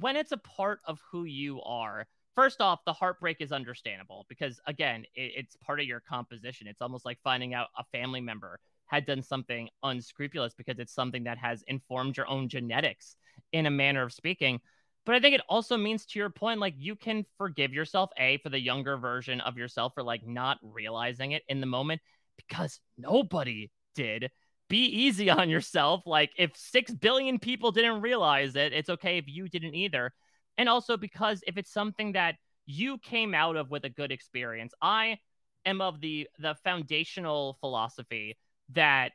when 0.00 0.16
it's 0.16 0.32
a 0.32 0.38
part 0.38 0.78
of 0.86 1.00
who 1.10 1.24
you 1.24 1.60
are 1.62 2.06
first 2.34 2.60
off 2.60 2.84
the 2.86 2.92
heartbreak 2.92 3.38
is 3.40 3.52
understandable 3.52 4.24
because 4.28 4.60
again 4.66 5.04
it, 5.14 5.32
it's 5.36 5.56
part 5.56 5.80
of 5.80 5.86
your 5.86 6.00
composition. 6.00 6.68
It's 6.68 6.80
almost 6.80 7.04
like 7.04 7.18
finding 7.24 7.54
out 7.54 7.68
a 7.76 7.84
family 7.92 8.20
member 8.20 8.60
had 8.86 9.04
done 9.04 9.22
something 9.22 9.68
unscrupulous 9.82 10.54
because 10.54 10.78
it's 10.78 10.94
something 10.94 11.24
that 11.24 11.38
has 11.38 11.64
informed 11.66 12.16
your 12.16 12.28
own 12.28 12.48
genetics 12.48 13.16
in 13.52 13.66
a 13.66 13.70
manner 13.70 14.02
of 14.02 14.12
speaking 14.12 14.60
but 15.04 15.14
I 15.14 15.20
think 15.20 15.34
it 15.34 15.42
also 15.48 15.76
means 15.76 16.06
to 16.06 16.18
your 16.18 16.30
point, 16.30 16.60
like 16.60 16.74
you 16.76 16.94
can 16.94 17.24
forgive 17.38 17.72
yourself, 17.72 18.10
A, 18.18 18.38
for 18.38 18.50
the 18.50 18.60
younger 18.60 18.96
version 18.96 19.40
of 19.40 19.56
yourself 19.56 19.92
for 19.94 20.02
like 20.02 20.26
not 20.26 20.58
realizing 20.62 21.32
it 21.32 21.42
in 21.48 21.60
the 21.60 21.66
moment 21.66 22.00
because 22.36 22.80
nobody 22.96 23.70
did. 23.94 24.30
Be 24.68 24.86
easy 24.86 25.28
on 25.30 25.50
yourself. 25.50 26.02
Like 26.06 26.32
if 26.36 26.56
6 26.56 26.92
billion 26.94 27.38
people 27.38 27.72
didn't 27.72 28.00
realize 28.00 28.54
it, 28.56 28.72
it's 28.72 28.90
okay 28.90 29.18
if 29.18 29.24
you 29.26 29.48
didn't 29.48 29.74
either. 29.74 30.12
And 30.56 30.68
also 30.68 30.96
because 30.96 31.42
if 31.46 31.56
it's 31.56 31.72
something 31.72 32.12
that 32.12 32.36
you 32.66 32.98
came 32.98 33.34
out 33.34 33.56
of 33.56 33.70
with 33.70 33.84
a 33.84 33.90
good 33.90 34.12
experience, 34.12 34.72
I 34.80 35.18
am 35.64 35.80
of 35.80 36.00
the 36.00 36.28
the 36.38 36.54
foundational 36.62 37.56
philosophy 37.60 38.36
that 38.70 39.12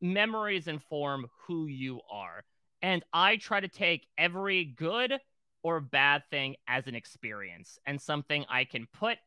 memories 0.00 0.68
inform 0.68 1.26
who 1.46 1.66
you 1.66 2.00
are. 2.10 2.44
And 2.86 3.04
I 3.12 3.36
try 3.36 3.58
to 3.58 3.66
take 3.66 4.06
every 4.16 4.64
good 4.64 5.18
or 5.64 5.80
bad 5.80 6.22
thing 6.30 6.54
as 6.68 6.86
an 6.86 6.94
experience 6.94 7.80
and 7.84 8.00
something 8.00 8.44
I 8.48 8.62
can 8.62 8.86
put 8.92 9.18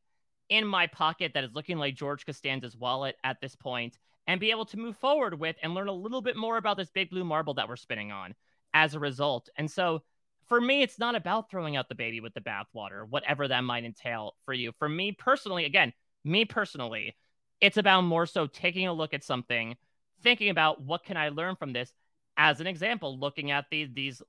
in 0.47 0.65
my 0.65 0.87
pocket 0.87 1.33
that 1.33 1.43
is 1.43 1.53
looking 1.53 1.77
like 1.77 1.93
George 1.93 2.25
Costanza's 2.25 2.77
wallet 2.77 3.17
at 3.21 3.41
this 3.41 3.57
point 3.57 3.97
and 4.27 4.39
be 4.39 4.51
able 4.51 4.63
to 4.67 4.79
move 4.79 4.95
forward 4.95 5.37
with 5.37 5.57
and 5.61 5.73
learn 5.73 5.89
a 5.89 5.93
little 5.93 6.21
bit 6.21 6.37
more 6.37 6.55
about 6.55 6.77
this 6.77 6.89
big 6.89 7.09
blue 7.09 7.25
marble 7.25 7.53
that 7.55 7.67
we're 7.67 7.75
spinning 7.75 8.13
on 8.13 8.33
as 8.73 8.95
a 8.95 8.99
result. 8.99 9.49
And 9.57 9.69
so 9.69 10.03
for 10.47 10.61
me, 10.61 10.81
it's 10.81 10.97
not 10.97 11.15
about 11.15 11.51
throwing 11.51 11.75
out 11.75 11.89
the 11.89 11.95
baby 11.95 12.21
with 12.21 12.33
the 12.33 12.39
bathwater, 12.39 13.05
whatever 13.09 13.45
that 13.45 13.65
might 13.65 13.83
entail 13.83 14.35
for 14.45 14.53
you. 14.53 14.71
For 14.79 14.87
me 14.87 15.11
personally, 15.11 15.65
again, 15.65 15.91
me 16.23 16.45
personally, 16.45 17.13
it's 17.59 17.75
about 17.75 18.03
more 18.03 18.25
so 18.25 18.47
taking 18.47 18.87
a 18.87 18.93
look 18.93 19.13
at 19.13 19.25
something, 19.25 19.75
thinking 20.23 20.47
about 20.47 20.81
what 20.81 21.03
can 21.03 21.17
I 21.17 21.27
learn 21.27 21.57
from 21.57 21.73
this, 21.73 21.91
as 22.39 22.61
an 22.61 22.67
example, 22.67 23.19
looking 23.19 23.51
at 23.51 23.65
these 23.69 23.89
these 23.93 24.21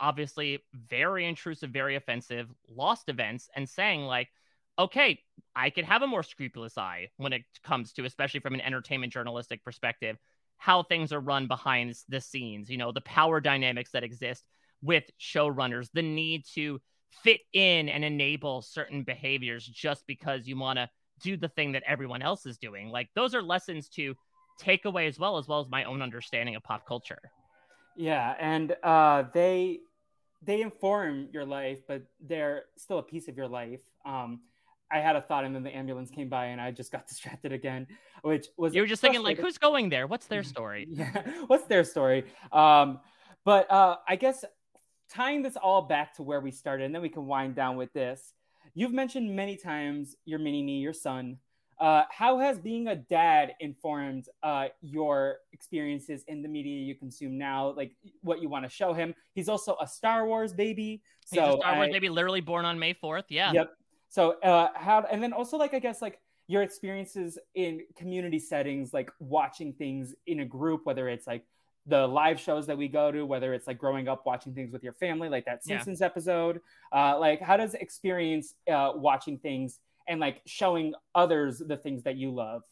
obviously 0.00 0.58
very 0.74 1.24
intrusive, 1.24 1.70
very 1.70 1.94
offensive 1.94 2.48
lost 2.68 3.08
events 3.08 3.48
and 3.54 3.68
saying 3.68 4.02
like, 4.02 4.28
okay, 4.78 5.20
I 5.54 5.70
could 5.70 5.84
have 5.84 6.02
a 6.02 6.06
more 6.06 6.24
scrupulous 6.24 6.76
eye 6.76 7.10
when 7.16 7.32
it 7.32 7.42
comes 7.62 7.92
to, 7.92 8.04
especially 8.04 8.40
from 8.40 8.54
an 8.54 8.60
entertainment 8.60 9.12
journalistic 9.12 9.62
perspective, 9.62 10.16
how 10.56 10.82
things 10.82 11.12
are 11.12 11.20
run 11.20 11.46
behind 11.46 11.94
the 12.08 12.20
scenes. 12.20 12.68
You 12.68 12.76
know, 12.76 12.90
the 12.90 13.02
power 13.02 13.40
dynamics 13.40 13.92
that 13.92 14.02
exist 14.02 14.42
with 14.82 15.04
showrunners, 15.20 15.88
the 15.94 16.02
need 16.02 16.44
to 16.54 16.80
fit 17.22 17.40
in 17.52 17.88
and 17.88 18.04
enable 18.04 18.62
certain 18.62 19.04
behaviors 19.04 19.64
just 19.64 20.04
because 20.08 20.48
you 20.48 20.58
want 20.58 20.78
to 20.78 20.90
do 21.22 21.36
the 21.36 21.48
thing 21.48 21.72
that 21.72 21.84
everyone 21.86 22.22
else 22.22 22.46
is 22.46 22.58
doing. 22.58 22.88
Like 22.88 23.10
those 23.14 23.32
are 23.32 23.42
lessons 23.42 23.88
to 23.90 24.16
take 24.58 24.86
away 24.86 25.06
as 25.06 25.18
well 25.20 25.38
as 25.38 25.46
well 25.46 25.60
as 25.60 25.68
my 25.68 25.84
own 25.84 26.02
understanding 26.02 26.56
of 26.56 26.64
pop 26.64 26.84
culture. 26.86 27.20
Yeah, 27.96 28.34
and 28.38 28.76
uh, 28.82 29.24
they 29.32 29.80
they 30.42 30.60
inform 30.60 31.28
your 31.32 31.44
life, 31.44 31.80
but 31.86 32.02
they're 32.20 32.64
still 32.76 32.98
a 32.98 33.02
piece 33.02 33.28
of 33.28 33.36
your 33.36 33.48
life. 33.48 33.80
Um, 34.04 34.40
I 34.90 34.98
had 34.98 35.16
a 35.16 35.20
thought, 35.20 35.44
and 35.44 35.54
then 35.54 35.62
the 35.62 35.74
ambulance 35.74 36.10
came 36.10 36.28
by, 36.28 36.46
and 36.46 36.60
I 36.60 36.70
just 36.70 36.92
got 36.92 37.06
distracted 37.08 37.52
again, 37.52 37.86
which 38.22 38.48
was 38.56 38.74
you 38.74 38.82
were 38.82 38.86
just 38.86 39.00
thinking 39.00 39.22
like, 39.22 39.38
who's 39.38 39.58
going 39.58 39.88
there? 39.88 40.06
What's 40.06 40.26
their 40.26 40.42
story? 40.54 40.86
yeah, 40.90 41.22
what's 41.46 41.64
their 41.66 41.84
story? 41.84 42.24
Um, 42.52 43.00
but 43.44 43.70
uh, 43.70 43.96
I 44.08 44.16
guess 44.16 44.44
tying 45.10 45.42
this 45.42 45.56
all 45.56 45.82
back 45.82 46.14
to 46.16 46.22
where 46.22 46.40
we 46.40 46.50
started, 46.50 46.84
and 46.84 46.94
then 46.94 47.02
we 47.02 47.08
can 47.08 47.26
wind 47.26 47.54
down 47.54 47.76
with 47.76 47.92
this. 47.92 48.32
You've 48.74 48.92
mentioned 48.92 49.34
many 49.34 49.56
times 49.56 50.16
your 50.24 50.38
mini 50.38 50.62
me, 50.62 50.78
your 50.78 50.92
son. 50.92 51.38
Uh, 51.78 52.04
how 52.10 52.38
has 52.38 52.58
being 52.58 52.88
a 52.88 52.96
dad 52.96 53.54
informed 53.60 54.28
uh, 54.42 54.68
your 54.80 55.38
experiences 55.52 56.24
in 56.28 56.42
the 56.42 56.48
media 56.48 56.80
you 56.80 56.94
consume 56.94 57.36
now? 57.36 57.74
Like 57.76 57.92
what 58.22 58.40
you 58.40 58.48
want 58.48 58.64
to 58.64 58.70
show 58.70 58.92
him? 58.92 59.14
He's 59.34 59.48
also 59.48 59.76
a 59.80 59.86
Star 59.86 60.26
Wars 60.26 60.52
baby. 60.52 61.02
So 61.24 61.44
He's 61.44 61.54
a 61.54 61.58
Star 61.58 61.76
Wars 61.76 61.88
I, 61.88 61.92
baby, 61.92 62.08
literally 62.08 62.40
born 62.40 62.64
on 62.64 62.78
May 62.78 62.92
fourth. 62.92 63.26
Yeah. 63.28 63.52
Yep. 63.52 63.70
So 64.08 64.40
uh, 64.40 64.68
how? 64.74 65.04
And 65.10 65.22
then 65.22 65.32
also 65.32 65.56
like 65.56 65.74
I 65.74 65.78
guess 65.78 66.00
like 66.00 66.20
your 66.46 66.62
experiences 66.62 67.38
in 67.54 67.82
community 67.96 68.38
settings, 68.38 68.92
like 68.92 69.10
watching 69.18 69.72
things 69.72 70.14
in 70.26 70.40
a 70.40 70.44
group, 70.44 70.82
whether 70.84 71.08
it's 71.08 71.26
like 71.26 71.44
the 71.86 72.06
live 72.06 72.40
shows 72.40 72.66
that 72.66 72.78
we 72.78 72.88
go 72.88 73.10
to, 73.10 73.26
whether 73.26 73.52
it's 73.52 73.66
like 73.66 73.78
growing 73.78 74.08
up 74.08 74.24
watching 74.24 74.54
things 74.54 74.72
with 74.72 74.82
your 74.82 74.92
family, 74.94 75.28
like 75.28 75.44
that 75.44 75.64
Simpsons 75.64 76.00
yeah. 76.00 76.06
episode. 76.06 76.60
Uh, 76.92 77.18
like 77.18 77.40
how 77.40 77.56
does 77.56 77.74
experience 77.74 78.54
uh, 78.70 78.92
watching 78.94 79.38
things 79.38 79.80
and 80.08 80.20
like 80.20 80.42
showing 80.46 80.94
others 81.14 81.58
the 81.58 81.76
things 81.76 82.02
that 82.04 82.16
you 82.16 82.30
love. 82.30 82.62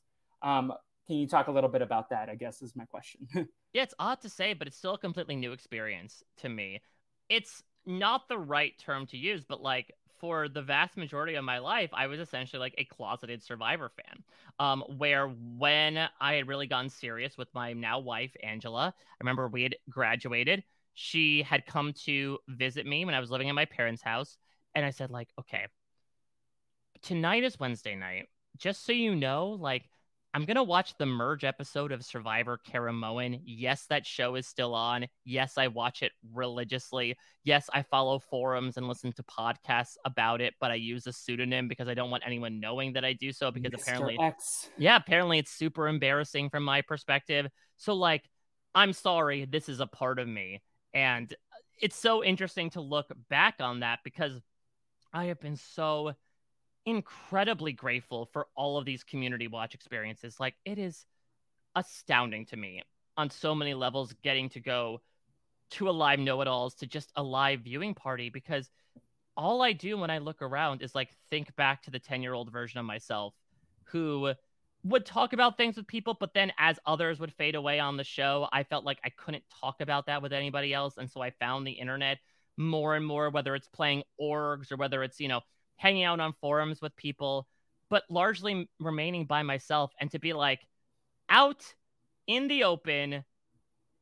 Um, 0.43 0.73
can 1.07 1.17
you 1.17 1.27
talk 1.27 1.49
a 1.49 1.53
little 1.53 1.71
bit 1.71 1.83
about 1.83 2.11
that? 2.11 2.29
I 2.29 2.35
guess 2.35 2.63
is 2.63 2.77
my 2.77 2.85
question. 2.85 3.27
yeah, 3.73 3.83
it's 3.83 3.95
odd 3.99 4.21
to 4.23 4.29
say, 4.29 4.53
but 4.55 4.67
it's 4.67 4.77
still 4.77 4.95
a 4.95 4.99
completely 4.99 5.37
new 5.37 5.53
experience 5.53 6.23
to 6.39 6.49
me. 6.49 6.81
It's 7.29 7.63
not 7.87 8.29
the 8.29 8.39
right 8.39 8.73
term 8.79 9.07
to 9.07 9.17
use, 9.17 9.45
but 9.45 9.61
like 9.61 9.93
for 10.21 10.49
the 10.49 10.63
vast 10.63 10.97
majority 10.97 11.35
of 11.35 11.45
my 11.45 11.59
life, 11.59 11.91
I 11.93 12.07
was 12.07 12.21
essentially 12.21 12.61
like 12.61 12.77
a 12.79 12.85
closeted 12.85 13.43
Survivor 13.43 13.91
fan. 13.91 14.23
Um, 14.61 14.85
where 14.97 15.27
when 15.29 16.09
I 16.21 16.35
had 16.35 16.47
really 16.47 16.69
gotten 16.69 16.91
serious 16.91 17.37
with 17.37 17.49
my 17.55 17.73
now 17.73 17.99
wife, 17.99 18.31
Angela, 18.43 18.95
I 18.97 19.17
remember 19.21 19.49
we 19.49 19.65
had 19.65 19.77
graduated. 19.91 20.63
She 20.95 21.43
had 21.43 21.67
come 21.67 21.93
to 22.05 22.39
visit 22.49 22.87
me 22.87 23.05
when 23.05 23.15
I 23.15 23.21
was 23.21 23.31
living 23.31 23.49
in 23.49 23.57
my 23.57 23.65
parents' 23.65 24.03
house. 24.03 24.37
And 24.75 24.87
I 24.87 24.91
said, 24.91 25.11
like, 25.11 25.29
okay, 25.41 25.67
tonight 27.03 27.45
is 27.45 27.59
Wednesday 27.59 27.95
night. 27.95 28.29
just 28.59 28.85
so 28.85 28.93
you 28.93 29.15
know, 29.15 29.51
like 29.61 29.85
I'm 30.35 30.47
gonna 30.47 30.63
watch 30.63 30.97
the 30.97 31.05
merge 31.05 31.45
episode 31.45 31.93
of 31.93 32.05
Survivor 32.05 32.59
Caramoan. 32.67 33.41
Yes, 33.45 33.85
that 33.91 34.07
show 34.07 34.35
is 34.35 34.47
still 34.47 34.75
on. 34.75 35.07
Yes, 35.25 35.59
I 35.59 35.69
watch 35.69 36.03
it 36.03 36.13
religiously. 36.33 37.19
Yes, 37.45 37.69
I 37.73 37.83
follow 37.83 38.19
forums 38.19 38.79
and 38.79 38.89
listen 38.89 39.13
to 39.13 39.23
podcasts 39.25 39.97
about 40.07 40.41
it, 40.41 40.55
but 40.59 40.71
I 40.71 40.77
use 40.77 41.07
a 41.07 41.13
pseudonym 41.13 41.69
because 41.69 41.89
I 41.89 41.95
don't 41.95 42.11
want 42.11 42.23
anyone 42.25 42.61
knowing 42.61 42.95
that 42.95 43.05
I 43.05 43.13
do 43.13 43.33
so 43.33 43.51
because 43.51 43.73
Mr. 43.73 43.83
apparently 43.83 44.19
X. 44.19 44.71
Yeah, 44.79 44.97
apparently 44.97 45.39
it's 45.39 45.53
super 45.53 45.87
embarrassing 45.87 46.49
from 46.49 46.63
my 46.63 46.81
perspective. 46.81 47.49
So 47.77 47.93
like 47.95 48.23
I'm 48.75 48.95
sorry, 48.95 49.45
this 49.45 49.69
is 49.69 49.81
a 49.81 49.87
part 49.87 50.19
of 50.19 50.27
me. 50.27 50.63
And 50.95 51.35
it's 51.81 51.97
so 51.97 52.25
interesting 52.25 52.71
to 52.71 52.81
look 52.81 53.07
back 53.29 53.57
on 53.61 53.81
that 53.81 53.99
because 54.05 54.41
I 55.13 55.27
have 55.27 55.41
been 55.41 55.57
so 55.57 56.13
incredibly 56.87 57.73
grateful 57.73 58.27
for 58.33 58.49
all 58.55 58.77
of 58.79 58.85
these 58.85 59.05
community 59.05 59.47
watch 59.49 59.75
experiences. 59.75 60.41
Like 60.41 60.55
it 60.65 60.79
is 60.79 61.07
astounding 61.75 62.47
to 62.47 62.57
me 62.57 62.83
on 63.17 63.31
so 63.31 63.55
many 63.55 63.75
levels 63.75 64.15
getting 64.23 64.49
to 64.51 64.61
go 64.61 65.01
to 65.71 65.89
a 65.89 65.91
live 65.91 66.19
know-it-alls 66.19 66.75
to 66.75 66.87
just 66.87 67.11
a 67.17 67.23
live 67.23 67.61
viewing 67.61 67.95
party 67.95 68.31
because 68.31 68.71
all 69.37 69.63
I 69.63 69.73
do 69.73 69.97
when 69.97 70.11
I 70.11 70.19
look 70.19 70.43
around 70.43 70.83
is 70.83 70.95
like 70.95 71.09
think 71.31 71.55
back 71.57 71.83
to 71.85 71.91
the 71.91 72.01
10-year-old 72.01 72.53
version 72.53 72.79
of 72.79 72.85
myself 72.85 73.35
who 73.85 74.33
would 74.85 75.07
talk 75.07 75.33
about 75.33 75.57
things 75.57 75.77
with 75.77 75.87
people, 75.87 76.17
but 76.19 76.35
then 76.35 76.53
as 76.59 76.79
others 76.85 77.21
would 77.21 77.33
fade 77.33 77.55
away 77.55 77.79
on 77.79 77.97
the 77.97 78.05
show, 78.05 78.49
I 78.53 78.65
felt 78.65 78.85
like 78.85 78.99
I 79.05 79.11
couldn't 79.11 79.45
talk 79.61 79.81
about 79.81 80.07
that 80.07 80.21
with 80.21 80.33
anybody 80.33 80.75
else. 80.75 80.99
And 80.99 81.11
so 81.11 81.23
I 81.23 81.31
found 81.31 81.67
the 81.67 81.73
internet 81.73 82.19
more 82.57 82.97
and 82.97 83.07
more, 83.07 83.31
whether 83.31 83.55
it's 83.55 83.69
playing 83.69 84.03
orgs 84.21 84.73
or 84.73 84.77
whether 84.77 85.03
it's, 85.03 85.21
you 85.21 85.29
know, 85.29 85.41
hanging 85.83 86.05
out 86.05 86.21
on 86.21 86.33
forums 86.41 86.81
with 86.81 86.95
people, 86.95 87.49
but 87.91 88.05
largely 88.09 88.71
remaining 88.79 89.27
by 89.27 89.43
myself 89.43 89.91
and 90.01 90.13
to 90.13 90.21
be 90.21 90.33
like 90.33 90.61
out 91.29 91.75
in 92.29 92.47
the 92.47 92.63
open, 92.63 93.25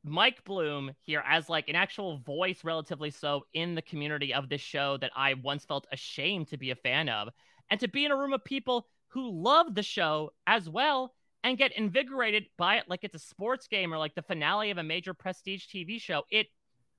Mike 0.04 0.44
Bloom 0.44 0.92
here 1.00 1.24
as 1.26 1.48
like 1.48 1.70
an 1.70 1.76
actual 1.76 2.18
voice, 2.18 2.64
relatively 2.64 3.10
so, 3.10 3.46
in 3.54 3.74
the 3.74 3.82
community 3.82 4.34
of 4.34 4.50
this 4.50 4.60
show 4.60 4.98
that 4.98 5.10
I 5.16 5.34
once 5.34 5.64
felt 5.64 5.86
ashamed 5.90 6.48
to 6.48 6.58
be 6.58 6.70
a 6.70 6.76
fan 6.76 7.08
of, 7.08 7.28
and 7.70 7.80
to 7.80 7.88
be 7.88 8.04
in 8.04 8.10
a 8.10 8.16
room 8.16 8.34
of 8.34 8.44
people 8.44 8.86
who 9.08 9.30
love 9.30 9.74
the 9.74 9.82
show 9.82 10.32
as 10.46 10.68
well 10.68 11.14
and 11.42 11.56
get 11.56 11.76
invigorated 11.78 12.44
by 12.58 12.76
it 12.76 12.84
like 12.88 13.04
it's 13.04 13.14
a 13.14 13.18
sports 13.18 13.68
game 13.68 13.94
or 13.94 13.96
like 13.96 14.14
the 14.14 14.22
finale 14.22 14.70
of 14.70 14.76
a 14.76 14.82
major 14.82 15.14
prestige 15.14 15.64
TV 15.66 15.98
show. 15.98 16.24
It 16.30 16.48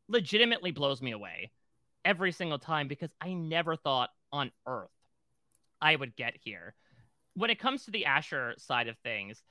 legitimately 0.07 0.71
blows 0.71 1.03
me 1.03 1.11
away 1.11 1.51
every 2.03 2.31
single 2.31 2.57
time 2.57 2.87
because 2.87 3.11
I 3.21 3.33
never 3.33 3.75
thought 3.75 4.09
on 4.31 4.51
earth 4.67 4.89
I 5.81 5.95
would 5.95 6.15
get 6.15 6.35
here. 6.43 6.75
When 7.33 7.49
it 7.49 7.59
comes 7.59 7.85
to 7.85 7.91
the 7.91 8.05
Asher 8.05 8.53
side 8.57 8.87
of 8.87 8.97
things, 8.99 9.41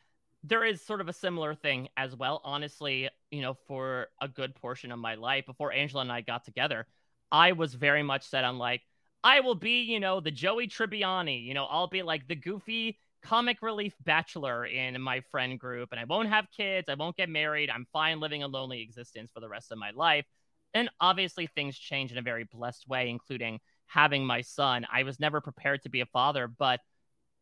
there 0.43 0.65
is 0.65 0.81
sort 0.81 1.01
of 1.01 1.09
a 1.09 1.13
similar 1.13 1.55
thing 1.55 1.89
as 1.97 2.15
well. 2.17 2.41
Honestly, 2.45 3.09
you 3.31 3.43
know, 3.43 3.55
for 3.67 4.09
a 4.21 4.29
good 4.29 4.55
portion 4.55 4.93
of 4.93 4.99
my 4.99 5.15
life 5.15 5.47
before 5.47 5.73
Angela 5.73 6.03
and 6.03 6.13
I 6.13 6.21
got 6.21 6.45
together, 6.45 6.87
I 7.33 7.53
was 7.53 7.75
very 7.75 8.03
much 8.03 8.29
set 8.29 8.45
on 8.45 8.59
like, 8.59 8.83
I 9.23 9.41
will 9.41 9.55
be, 9.55 9.83
you 9.83 10.01
know, 10.01 10.21
the 10.21 10.31
Joey 10.31 10.67
Tribbiani, 10.67 11.45
you 11.45 11.53
know, 11.53 11.67
I'll 11.67 11.89
be 11.89 12.03
like 12.03 12.27
the 12.27 12.35
goofy 12.35 12.99
comic 13.23 13.61
relief 13.61 13.95
bachelor 14.03 14.65
in 14.65 14.99
my 15.01 15.21
friend 15.31 15.59
group, 15.59 15.91
and 15.93 16.01
I 16.01 16.05
won't 16.05 16.29
have 16.31 16.47
kids, 16.57 16.89
I 16.89 16.95
won't 16.95 17.17
get 17.17 17.29
married, 17.29 17.69
I'm 17.69 17.87
fine 17.93 18.19
living 18.19 18.43
a 18.43 18.49
lonely 18.49 18.81
existence 18.81 19.31
for 19.33 19.41
the 19.41 19.49
rest 19.49 19.73
of 19.73 19.79
my 19.79 19.91
life. 19.91 20.25
And 20.73 20.89
obviously, 21.01 21.47
things 21.47 21.77
change 21.77 22.13
in 22.13 22.19
a 22.19 22.23
very 22.23 22.45
blessed 22.45 22.89
way, 22.89 23.11
including 23.11 23.61
having 23.91 24.25
my 24.25 24.41
son. 24.41 24.87
I 24.91 25.03
was 25.03 25.19
never 25.19 25.41
prepared 25.41 25.83
to 25.83 25.89
be 25.89 26.01
a 26.01 26.07
father, 26.07 26.47
but 26.47 26.81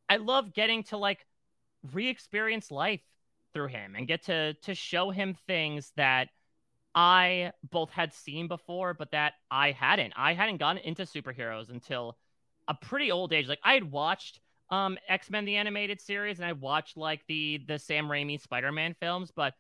I 0.09 0.16
love 0.16 0.55
getting 0.55 0.83
to 0.85 0.97
like 0.97 1.27
re-experience 1.93 2.70
life 2.70 3.03
through 3.53 3.69
him 3.69 3.95
and 3.95 4.09
get 4.09 4.25
to 4.25 4.55
to 4.55 4.75
show 4.75 5.11
him 5.11 5.37
things 5.47 5.93
that 5.97 6.29
I 6.95 7.53
both 7.70 7.91
had 7.91 8.15
seen 8.15 8.49
before, 8.49 8.95
but 8.95 9.11
that 9.12 9.35
I 9.51 9.73
hadn't. 9.73 10.15
I 10.16 10.33
hadn't 10.33 10.57
gotten 10.57 10.83
into 10.83 11.03
superheroes 11.03 11.69
until 11.69 12.16
a 12.66 12.75
pretty 12.75 13.12
old 13.12 13.33
age. 13.33 13.47
Like 13.47 13.61
I 13.62 13.75
had 13.75 13.91
watched 13.91 14.41
um 14.70 14.99
X-Men 15.07 15.45
the 15.45 15.57
animated 15.57 16.01
series 16.01 16.39
and 16.39 16.47
I 16.47 16.53
watched 16.53 16.97
like 16.97 17.20
the 17.29 17.62
the 17.69 17.79
Sam 17.79 18.09
Raimi 18.09 18.41
Spider-Man 18.41 18.97
films, 18.99 19.31
but 19.37 19.53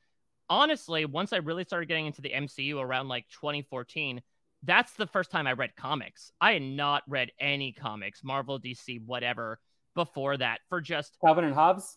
honestly, 0.48 1.04
once 1.04 1.34
I 1.34 1.36
really 1.36 1.64
started 1.64 1.86
getting 1.86 2.06
into 2.06 2.22
the 2.22 2.32
MCU 2.32 2.80
around 2.80 3.08
like 3.08 3.28
2014, 3.28 4.22
that's 4.62 4.92
the 4.94 5.06
first 5.06 5.30
time 5.30 5.46
I 5.46 5.52
read 5.52 5.76
comics. 5.76 6.32
I 6.40 6.52
had 6.52 6.62
not 6.62 7.02
read 7.08 7.30
any 7.40 7.72
comics, 7.72 8.24
Marvel, 8.24 8.58
DC, 8.58 9.04
whatever, 9.04 9.58
before 9.94 10.36
that. 10.36 10.60
For 10.68 10.80
just 10.80 11.16
Calvin 11.24 11.44
and 11.44 11.54
Hobbes. 11.54 11.96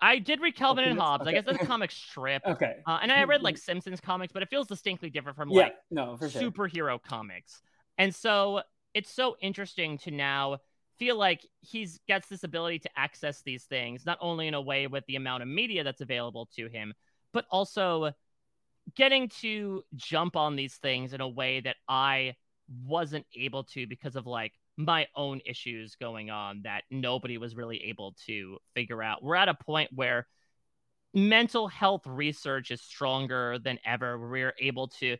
I 0.00 0.18
did 0.18 0.40
read 0.40 0.54
Calvin 0.54 0.84
and 0.84 0.98
Hobbes. 0.98 1.22
Okay. 1.22 1.30
I 1.30 1.34
guess 1.34 1.44
that's 1.44 1.62
a 1.62 1.66
comic 1.66 1.90
strip. 1.90 2.42
okay. 2.46 2.76
Uh, 2.86 3.00
and 3.02 3.10
I 3.10 3.24
read 3.24 3.42
like 3.42 3.58
Simpsons 3.58 4.00
comics, 4.00 4.32
but 4.32 4.42
it 4.42 4.48
feels 4.48 4.68
distinctly 4.68 5.10
different 5.10 5.36
from 5.36 5.48
like 5.48 5.74
no, 5.90 6.16
superhero 6.20 7.02
comics. 7.02 7.60
And 7.96 8.14
so 8.14 8.62
it's 8.94 9.10
so 9.10 9.36
interesting 9.40 9.98
to 9.98 10.10
now 10.10 10.58
feel 10.98 11.16
like 11.16 11.46
he's 11.60 12.00
gets 12.06 12.28
this 12.28 12.44
ability 12.44 12.80
to 12.80 12.90
access 12.96 13.42
these 13.42 13.64
things, 13.64 14.06
not 14.06 14.18
only 14.20 14.46
in 14.46 14.54
a 14.54 14.60
way 14.60 14.86
with 14.86 15.04
the 15.06 15.16
amount 15.16 15.42
of 15.42 15.48
media 15.48 15.84
that's 15.84 16.00
available 16.00 16.48
to 16.56 16.68
him, 16.68 16.94
but 17.32 17.44
also 17.50 18.12
getting 18.94 19.28
to 19.40 19.82
jump 19.94 20.36
on 20.36 20.56
these 20.56 20.76
things 20.76 21.12
in 21.12 21.20
a 21.20 21.28
way 21.28 21.60
that 21.60 21.76
I 21.88 22.34
wasn't 22.86 23.26
able 23.34 23.64
to 23.64 23.86
because 23.86 24.16
of 24.16 24.26
like 24.26 24.52
my 24.76 25.06
own 25.16 25.40
issues 25.44 25.96
going 25.96 26.30
on 26.30 26.62
that 26.62 26.84
nobody 26.90 27.38
was 27.38 27.56
really 27.56 27.84
able 27.84 28.14
to 28.26 28.58
figure 28.74 29.02
out. 29.02 29.22
We're 29.22 29.34
at 29.34 29.48
a 29.48 29.54
point 29.54 29.90
where 29.92 30.26
mental 31.14 31.68
health 31.68 32.06
research 32.06 32.70
is 32.70 32.80
stronger 32.80 33.58
than 33.58 33.78
ever. 33.84 34.18
We're 34.18 34.54
able 34.58 34.88
to 35.00 35.16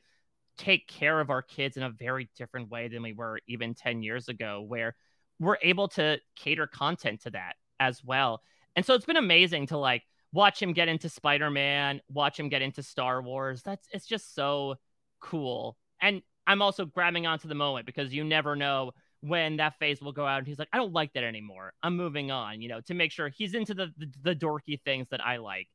take 0.56 0.86
care 0.88 1.20
of 1.20 1.30
our 1.30 1.42
kids 1.42 1.76
in 1.76 1.82
a 1.82 1.90
very 1.90 2.28
different 2.36 2.70
way 2.70 2.88
than 2.88 3.02
we 3.02 3.12
were 3.12 3.40
even 3.48 3.74
10 3.74 4.02
years 4.02 4.28
ago, 4.28 4.64
where 4.66 4.94
we're 5.40 5.58
able 5.62 5.88
to 5.88 6.18
cater 6.36 6.66
content 6.66 7.22
to 7.22 7.30
that 7.30 7.54
as 7.80 8.02
well. 8.04 8.42
And 8.76 8.84
so 8.84 8.94
it's 8.94 9.06
been 9.06 9.16
amazing 9.16 9.66
to 9.68 9.78
like 9.78 10.02
watch 10.32 10.60
him 10.60 10.72
get 10.72 10.88
into 10.88 11.08
Spider-Man, 11.08 12.00
watch 12.10 12.38
him 12.38 12.48
get 12.48 12.62
into 12.62 12.82
Star 12.82 13.22
Wars. 13.22 13.62
That's 13.62 13.86
it's 13.92 14.06
just 14.06 14.34
so 14.34 14.76
cool. 15.20 15.76
And 16.00 16.22
I'm 16.46 16.62
also 16.62 16.84
grabbing 16.84 17.26
onto 17.26 17.48
the 17.48 17.54
moment 17.54 17.86
because 17.86 18.12
you 18.12 18.24
never 18.24 18.56
know 18.56 18.92
when 19.20 19.56
that 19.56 19.78
phase 19.78 20.00
will 20.00 20.12
go 20.12 20.26
out 20.26 20.38
and 20.38 20.46
he's 20.46 20.58
like, 20.58 20.68
I 20.72 20.76
don't 20.76 20.92
like 20.92 21.12
that 21.14 21.24
anymore. 21.24 21.72
I'm 21.82 21.96
moving 21.96 22.30
on, 22.30 22.62
you 22.62 22.68
know, 22.68 22.80
to 22.82 22.94
make 22.94 23.12
sure 23.12 23.28
he's 23.28 23.54
into 23.54 23.74
the 23.74 23.92
the, 23.96 24.10
the 24.22 24.34
dorky 24.34 24.80
things 24.82 25.08
that 25.10 25.24
I 25.24 25.38
like. 25.38 25.68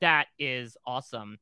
That 0.00 0.26
is 0.38 0.76
awesome. 0.86 1.38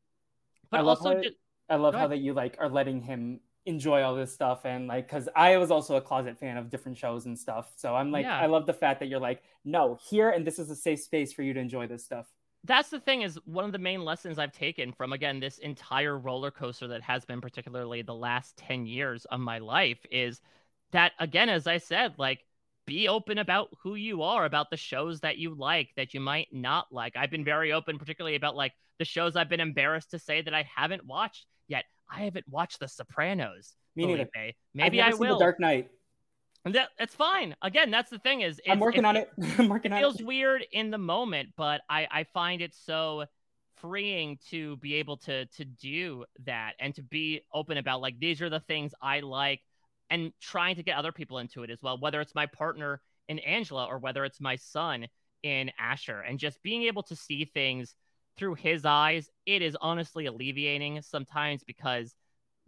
But 0.70 0.78
I 0.78 0.80
love 0.82 0.98
also 0.98 1.16
how, 1.16 1.22
just, 1.22 1.34
I 1.68 1.76
love 1.76 1.94
how 1.94 2.08
that 2.08 2.18
you 2.18 2.32
like 2.34 2.56
are 2.58 2.68
letting 2.68 3.02
him 3.02 3.40
enjoy 3.66 4.02
all 4.02 4.14
this 4.14 4.32
stuff 4.32 4.64
and 4.64 4.86
like 4.86 5.06
because 5.06 5.28
i 5.36 5.58
was 5.58 5.70
also 5.70 5.96
a 5.96 6.00
closet 6.00 6.38
fan 6.38 6.56
of 6.56 6.70
different 6.70 6.96
shows 6.96 7.26
and 7.26 7.38
stuff 7.38 7.70
so 7.76 7.94
i'm 7.94 8.10
like 8.10 8.24
yeah. 8.24 8.38
i 8.38 8.46
love 8.46 8.64
the 8.64 8.72
fact 8.72 8.98
that 8.98 9.10
you're 9.10 9.20
like 9.20 9.42
no 9.62 9.98
here 10.08 10.30
and 10.30 10.46
this 10.46 10.58
is 10.58 10.70
a 10.70 10.74
safe 10.74 10.98
space 11.00 11.34
for 11.34 11.42
you 11.42 11.52
to 11.52 11.60
enjoy 11.60 11.86
this 11.86 12.02
stuff 12.02 12.26
that's 12.68 12.90
the 12.90 13.00
thing 13.00 13.22
is 13.22 13.38
one 13.44 13.64
of 13.64 13.72
the 13.72 13.78
main 13.78 14.04
lessons 14.04 14.38
I've 14.38 14.52
taken 14.52 14.92
from 14.92 15.12
again 15.12 15.40
this 15.40 15.58
entire 15.58 16.16
roller 16.16 16.52
coaster 16.52 16.86
that 16.88 17.02
has 17.02 17.24
been 17.24 17.40
particularly 17.40 18.02
the 18.02 18.14
last 18.14 18.56
10 18.58 18.86
years 18.86 19.24
of 19.24 19.40
my 19.40 19.58
life 19.58 19.98
is 20.10 20.40
that 20.92 21.12
again 21.18 21.48
as 21.48 21.66
I 21.66 21.78
said 21.78 22.14
like 22.18 22.44
be 22.88 23.06
open 23.06 23.36
about 23.36 23.68
who 23.82 23.96
you 23.96 24.22
are 24.22 24.46
about 24.46 24.70
the 24.70 24.76
shows 24.76 25.20
that 25.20 25.36
you 25.36 25.54
like 25.54 25.90
that 25.96 26.14
you 26.14 26.20
might 26.20 26.48
not 26.50 26.86
like. 26.90 27.16
I've 27.16 27.30
been 27.30 27.44
very 27.44 27.70
open 27.70 27.98
particularly 27.98 28.34
about 28.34 28.56
like 28.56 28.72
the 28.98 29.04
shows 29.04 29.36
I've 29.36 29.50
been 29.50 29.60
embarrassed 29.60 30.12
to 30.12 30.18
say 30.18 30.40
that 30.40 30.54
I 30.54 30.66
haven't 30.74 31.04
watched 31.04 31.44
yet. 31.68 31.84
I 32.10 32.20
haven't 32.20 32.48
watched 32.48 32.80
The 32.80 32.88
Sopranos. 32.88 33.74
Me 33.94 34.06
neither. 34.06 34.26
Maybe 34.72 35.02
I 35.02 35.10
will. 35.10 35.38
The 35.38 35.44
Dark 35.44 35.60
Knight. 35.60 35.90
And 36.68 36.74
that 36.74 36.90
that's 36.98 37.14
fine. 37.14 37.56
Again, 37.62 37.90
that's 37.90 38.10
the 38.10 38.18
thing 38.18 38.42
is 38.42 38.60
I'm 38.68 38.78
working 38.78 39.06
on 39.06 39.16
it. 39.16 39.30
I'm 39.58 39.70
working 39.70 39.90
on 39.90 39.96
it. 39.96 40.02
Feels 40.02 40.22
weird 40.22 40.66
in 40.70 40.90
the 40.90 40.98
moment, 40.98 41.48
but 41.56 41.80
I 41.88 42.06
I 42.10 42.24
find 42.24 42.60
it 42.60 42.74
so 42.74 43.24
freeing 43.76 44.38
to 44.50 44.76
be 44.76 44.94
able 44.96 45.16
to 45.16 45.46
to 45.46 45.64
do 45.64 46.26
that 46.44 46.74
and 46.78 46.94
to 46.94 47.02
be 47.02 47.40
open 47.54 47.78
about 47.78 48.02
like 48.02 48.18
these 48.18 48.42
are 48.42 48.50
the 48.50 48.60
things 48.60 48.92
I 49.00 49.20
like 49.20 49.62
and 50.10 50.30
trying 50.42 50.76
to 50.76 50.82
get 50.82 50.98
other 50.98 51.10
people 51.10 51.38
into 51.38 51.62
it 51.62 51.70
as 51.70 51.80
well, 51.82 51.98
whether 51.98 52.20
it's 52.20 52.34
my 52.34 52.44
partner 52.44 53.00
in 53.30 53.38
Angela 53.38 53.86
or 53.86 53.96
whether 53.98 54.26
it's 54.26 54.40
my 54.40 54.56
son 54.56 55.06
in 55.42 55.70
Asher 55.78 56.20
and 56.20 56.38
just 56.38 56.62
being 56.62 56.82
able 56.82 57.02
to 57.04 57.16
see 57.16 57.46
things 57.46 57.94
through 58.36 58.56
his 58.56 58.84
eyes, 58.84 59.30
it 59.46 59.62
is 59.62 59.74
honestly 59.80 60.26
alleviating 60.26 61.00
sometimes 61.00 61.64
because 61.64 62.14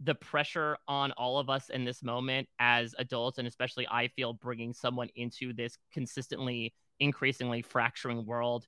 the 0.03 0.15
pressure 0.15 0.77
on 0.87 1.11
all 1.13 1.37
of 1.37 1.49
us 1.49 1.69
in 1.69 1.85
this 1.85 2.03
moment 2.03 2.47
as 2.59 2.95
adults, 2.97 3.37
and 3.37 3.47
especially 3.47 3.87
I 3.89 4.07
feel 4.09 4.33
bringing 4.33 4.73
someone 4.73 5.09
into 5.15 5.53
this 5.53 5.77
consistently, 5.93 6.73
increasingly 6.99 7.61
fracturing 7.61 8.25
world 8.25 8.65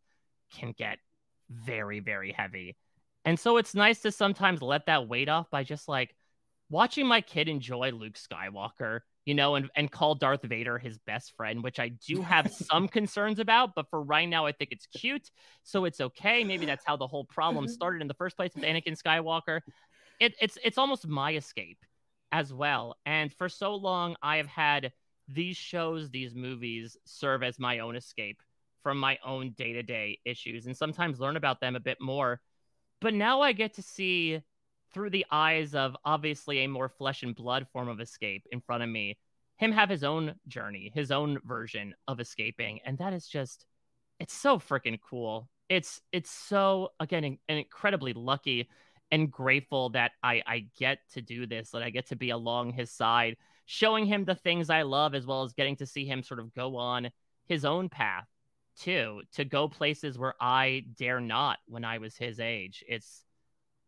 can 0.53 0.73
get 0.77 0.99
very, 1.49 1.99
very 1.99 2.31
heavy. 2.31 2.75
And 3.25 3.39
so 3.39 3.57
it's 3.57 3.73
nice 3.73 4.01
to 4.01 4.11
sometimes 4.11 4.61
let 4.61 4.85
that 4.87 5.07
weight 5.07 5.29
off 5.29 5.49
by 5.49 5.63
just 5.63 5.87
like 5.87 6.15
watching 6.69 7.07
my 7.07 7.21
kid 7.21 7.47
enjoy 7.47 7.91
Luke 7.91 8.15
Skywalker 8.15 9.01
you 9.25 9.33
know, 9.33 9.55
and, 9.55 9.69
and 9.75 9.91
call 9.91 10.15
Darth 10.15 10.43
Vader 10.43 10.77
his 10.77 10.97
best 10.97 11.33
friend, 11.35 11.63
which 11.63 11.79
I 11.79 11.89
do 11.89 12.21
have 12.21 12.51
some 12.71 12.87
concerns 12.87 13.39
about. 13.39 13.73
But 13.75 13.89
for 13.89 14.01
right 14.01 14.27
now, 14.27 14.45
I 14.45 14.51
think 14.51 14.71
it's 14.71 14.87
cute. 14.87 15.29
So 15.63 15.85
it's 15.85 16.01
okay. 16.01 16.43
Maybe 16.43 16.65
that's 16.65 16.85
how 16.85 16.97
the 16.97 17.07
whole 17.07 17.25
problem 17.25 17.65
mm-hmm. 17.65 17.73
started 17.73 18.01
in 18.01 18.07
the 18.07 18.13
first 18.15 18.35
place 18.35 18.51
with 18.53 18.63
Anakin 18.63 19.01
Skywalker. 19.01 19.61
It, 20.19 20.35
it's 20.41 20.57
it's 20.63 20.77
almost 20.77 21.07
my 21.07 21.33
escape 21.35 21.83
as 22.31 22.53
well. 22.53 22.97
And 23.05 23.31
for 23.33 23.49
so 23.49 23.75
long, 23.75 24.15
I 24.21 24.37
have 24.37 24.47
had 24.47 24.91
these 25.27 25.57
shows, 25.57 26.09
these 26.09 26.35
movies 26.35 26.97
serve 27.05 27.43
as 27.43 27.59
my 27.59 27.79
own 27.79 27.95
escape 27.95 28.41
from 28.81 28.97
my 28.97 29.17
own 29.25 29.51
day 29.51 29.73
to 29.73 29.83
day 29.83 30.19
issues 30.25 30.65
and 30.65 30.75
sometimes 30.75 31.19
learn 31.19 31.37
about 31.37 31.61
them 31.61 31.75
a 31.75 31.79
bit 31.79 31.97
more. 32.01 32.41
But 32.99 33.13
now 33.13 33.41
I 33.41 33.53
get 33.53 33.75
to 33.75 33.81
see 33.81 34.41
through 34.93 35.09
the 35.09 35.25
eyes 35.31 35.73
of 35.73 35.95
obviously 36.05 36.59
a 36.59 36.67
more 36.67 36.89
flesh 36.89 37.23
and 37.23 37.35
blood 37.35 37.67
form 37.71 37.87
of 37.87 37.99
escape 37.99 38.45
in 38.51 38.61
front 38.61 38.83
of 38.83 38.89
me, 38.89 39.17
him 39.57 39.71
have 39.71 39.89
his 39.89 40.03
own 40.03 40.35
journey, 40.47 40.91
his 40.93 41.11
own 41.11 41.39
version 41.43 41.95
of 42.07 42.19
escaping. 42.19 42.79
And 42.85 42.97
that 42.99 43.13
is 43.13 43.27
just, 43.27 43.65
it's 44.19 44.33
so 44.33 44.59
freaking 44.59 44.99
cool. 45.01 45.49
It's, 45.69 46.01
it's 46.11 46.29
so, 46.29 46.89
again, 46.99 47.23
an 47.23 47.57
incredibly 47.57 48.13
lucky 48.13 48.69
and 49.13 49.31
grateful 49.31 49.89
that 49.91 50.11
I, 50.23 50.41
I 50.47 50.65
get 50.79 50.97
to 51.13 51.21
do 51.21 51.45
this, 51.45 51.69
that 51.69 51.83
I 51.83 51.91
get 51.91 52.07
to 52.07 52.15
be 52.15 52.31
along 52.31 52.73
his 52.73 52.91
side, 52.91 53.37
showing 53.67 54.07
him 54.07 54.25
the 54.25 54.33
things 54.33 54.71
I 54.71 54.81
love, 54.81 55.13
as 55.13 55.27
well 55.27 55.43
as 55.43 55.53
getting 55.53 55.75
to 55.75 55.85
see 55.85 56.03
him 56.03 56.23
sort 56.23 56.39
of 56.39 56.51
go 56.55 56.77
on 56.77 57.11
his 57.45 57.63
own 57.63 57.89
path 57.89 58.25
too, 58.79 59.21
to 59.33 59.45
go 59.45 59.67
places 59.67 60.17
where 60.17 60.33
I 60.41 60.85
dare 60.97 61.21
not 61.21 61.59
when 61.67 61.85
I 61.85 61.99
was 61.99 62.17
his 62.17 62.39
age. 62.39 62.83
It's 62.87 63.23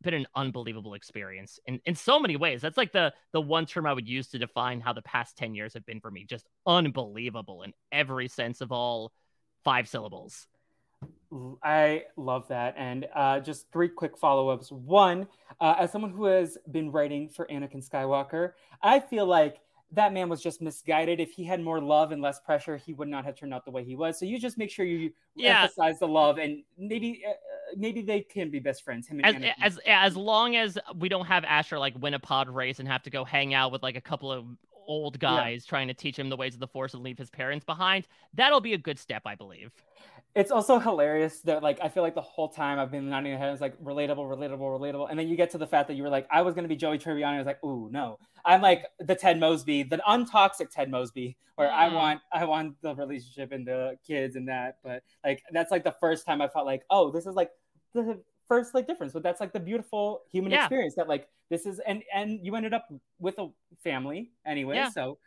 been 0.04 0.14
an 0.14 0.28
unbelievable 0.36 0.94
experience 0.94 1.60
in, 1.66 1.80
in 1.86 1.96
so 1.96 2.20
many 2.20 2.36
ways. 2.36 2.62
That's 2.62 2.78
like 2.78 2.92
the 2.92 3.12
the 3.34 3.42
one 3.42 3.66
term 3.66 3.88
I 3.88 3.94
would 3.94 4.08
use 4.08 4.28
to 4.28 4.38
define 4.38 4.80
how 4.80 4.94
the 4.94 5.02
past 5.02 5.38
10 5.38 5.56
years 5.56 5.74
have 5.74 5.88
been 5.88 6.02
for 6.02 6.12
me. 6.12 6.26
Just 6.30 6.46
unbelievable 6.68 7.64
in 7.64 7.74
every 7.92 8.28
sense 8.28 8.62
of 8.62 8.72
all 8.72 9.12
five 9.64 9.90
syllables. 9.90 10.46
I 11.64 12.04
love 12.18 12.48
that. 12.48 12.76
And 12.78 13.08
uh, 13.16 13.40
just 13.40 13.72
three 13.72 13.90
quick 13.90 14.18
follow 14.18 14.50
ups. 14.50 14.72
One, 14.72 15.28
uh, 15.60 15.76
as 15.80 15.92
someone 15.92 16.12
who 16.12 16.26
has 16.26 16.58
been 16.72 16.92
writing 16.92 17.30
for 17.30 17.46
Anakin 17.48 17.88
Skywalker, 17.88 18.54
I 18.82 19.00
feel 19.00 19.26
like 19.26 19.58
that 19.92 20.14
man 20.14 20.30
was 20.30 20.42
just 20.42 20.62
misguided. 20.62 21.20
If 21.20 21.32
he 21.32 21.44
had 21.44 21.62
more 21.62 21.80
love 21.80 22.12
and 22.12 22.22
less 22.22 22.40
pressure, 22.40 22.78
he 22.78 22.94
would 22.94 23.08
not 23.08 23.26
have 23.26 23.36
turned 23.36 23.54
out 23.54 23.66
the 23.66 23.72
way 23.72 23.84
he 23.84 23.96
was. 23.96 24.20
So 24.20 24.26
you 24.26 24.40
just 24.40 24.58
make 24.58 24.70
sure 24.70 24.86
you 24.86 25.12
yeah. 25.36 25.62
emphasize 25.62 26.00
the 26.00 26.08
love, 26.08 26.38
and 26.38 26.64
maybe 26.78 27.24
uh, 27.28 27.34
maybe 27.78 28.02
they 28.02 28.22
can 28.22 28.50
be 28.50 28.60
best 28.60 28.84
friends. 28.84 29.08
Him 29.08 29.22
as, 29.24 29.36
as 29.62 29.80
as 29.86 30.18
long 30.18 30.56
as 30.56 30.78
we 30.98 31.10
don't 31.10 31.26
have 31.26 31.44
Asher 31.46 31.80
like 31.80 31.94
win 32.00 32.14
a 32.14 32.20
pod 32.20 32.50
race 32.50 32.80
and 32.80 32.88
have 32.88 33.04
to 33.04 33.10
go 33.10 33.24
hang 33.24 33.54
out 33.54 33.72
with 33.72 33.84
like 33.84 33.96
a 33.96 34.02
couple 34.02 34.32
of 34.32 34.46
old 34.88 35.20
guys 35.20 35.64
yeah. 35.66 35.70
trying 35.70 35.88
to 35.88 35.94
teach 35.94 36.18
him 36.18 36.30
the 36.30 36.38
ways 36.38 36.54
of 36.54 36.60
the 36.60 36.68
force 36.68 36.94
and 36.94 37.04
leave 37.04 37.18
his 37.18 37.30
parents 37.30 37.66
behind, 37.66 38.08
that'll 38.34 38.62
be 38.62 38.74
a 38.74 38.78
good 38.78 39.00
step, 39.00 39.24
I 39.26 39.36
believe. 39.36 39.72
It's 40.36 40.52
also 40.52 40.80
hilarious 40.80 41.40
that 41.42 41.64
like 41.64 41.80
I 41.82 41.88
feel 41.88 42.04
like 42.04 42.14
the 42.14 42.22
whole 42.22 42.50
time 42.50 42.78
I've 42.78 42.92
been 42.92 43.10
nodding 43.10 43.34
my 43.34 43.40
head, 43.40 43.54
it's 43.54 43.62
like 43.62 43.82
relatable, 43.82 44.18
relatable, 44.18 44.60
relatable, 44.60 45.10
and 45.10 45.18
then 45.18 45.30
you 45.30 45.38
get 45.38 45.50
to 45.52 45.58
the 45.58 45.68
fact 45.68 45.88
that 45.88 45.94
you 45.94 46.04
were 46.04 46.10
like, 46.10 46.28
I 46.30 46.42
was 46.42 46.54
gonna 46.54 46.68
be 46.68 46.76
Joey 46.76 46.98
Tribbiani. 46.98 47.36
I 47.36 47.38
was 47.38 47.46
like, 47.46 47.64
ooh 47.64 47.90
no, 47.90 48.20
I'm 48.44 48.62
like 48.62 48.86
the 49.00 49.16
Ted 49.16 49.40
Mosby, 49.40 49.84
the 49.84 49.98
untoxic 50.08 50.70
Ted 50.70 50.92
Mosby, 50.92 51.38
where 51.56 51.70
mm. 51.70 51.74
I 51.74 51.94
want 51.94 52.22
I 52.34 52.44
want 52.44 52.76
the 52.82 52.94
relationship 52.96 53.54
and 53.54 53.66
the 53.66 53.98
kids 54.06 54.36
and 54.36 54.50
that, 54.50 54.78
but 54.84 55.04
like 55.24 55.42
that's 55.52 55.72
like 55.72 55.86
the 55.86 55.96
first 56.02 56.26
time 56.26 56.42
I 56.42 56.50
felt 56.50 56.66
like, 56.66 56.84
oh, 56.90 57.12
this 57.12 57.26
is 57.26 57.36
like 57.36 57.52
the 57.94 58.20
first 58.48 58.74
like 58.74 58.88
difference 58.88 59.14
but 59.14 59.24
that's 59.24 59.42
like 59.42 59.54
the 59.54 59.60
beautiful 59.60 60.22
human 60.32 60.52
yeah. 60.52 60.64
experience 60.64 60.96
that 60.96 61.08
like 61.08 61.28
this 61.50 61.66
is 61.66 61.80
and 61.88 62.04
and 62.14 62.40
you 62.44 62.56
ended 62.56 62.74
up 62.74 62.88
with 63.20 63.38
a 63.40 63.48
family 63.84 64.32
anyway 64.46 64.76
yeah. 64.76 64.90
so 64.90 65.18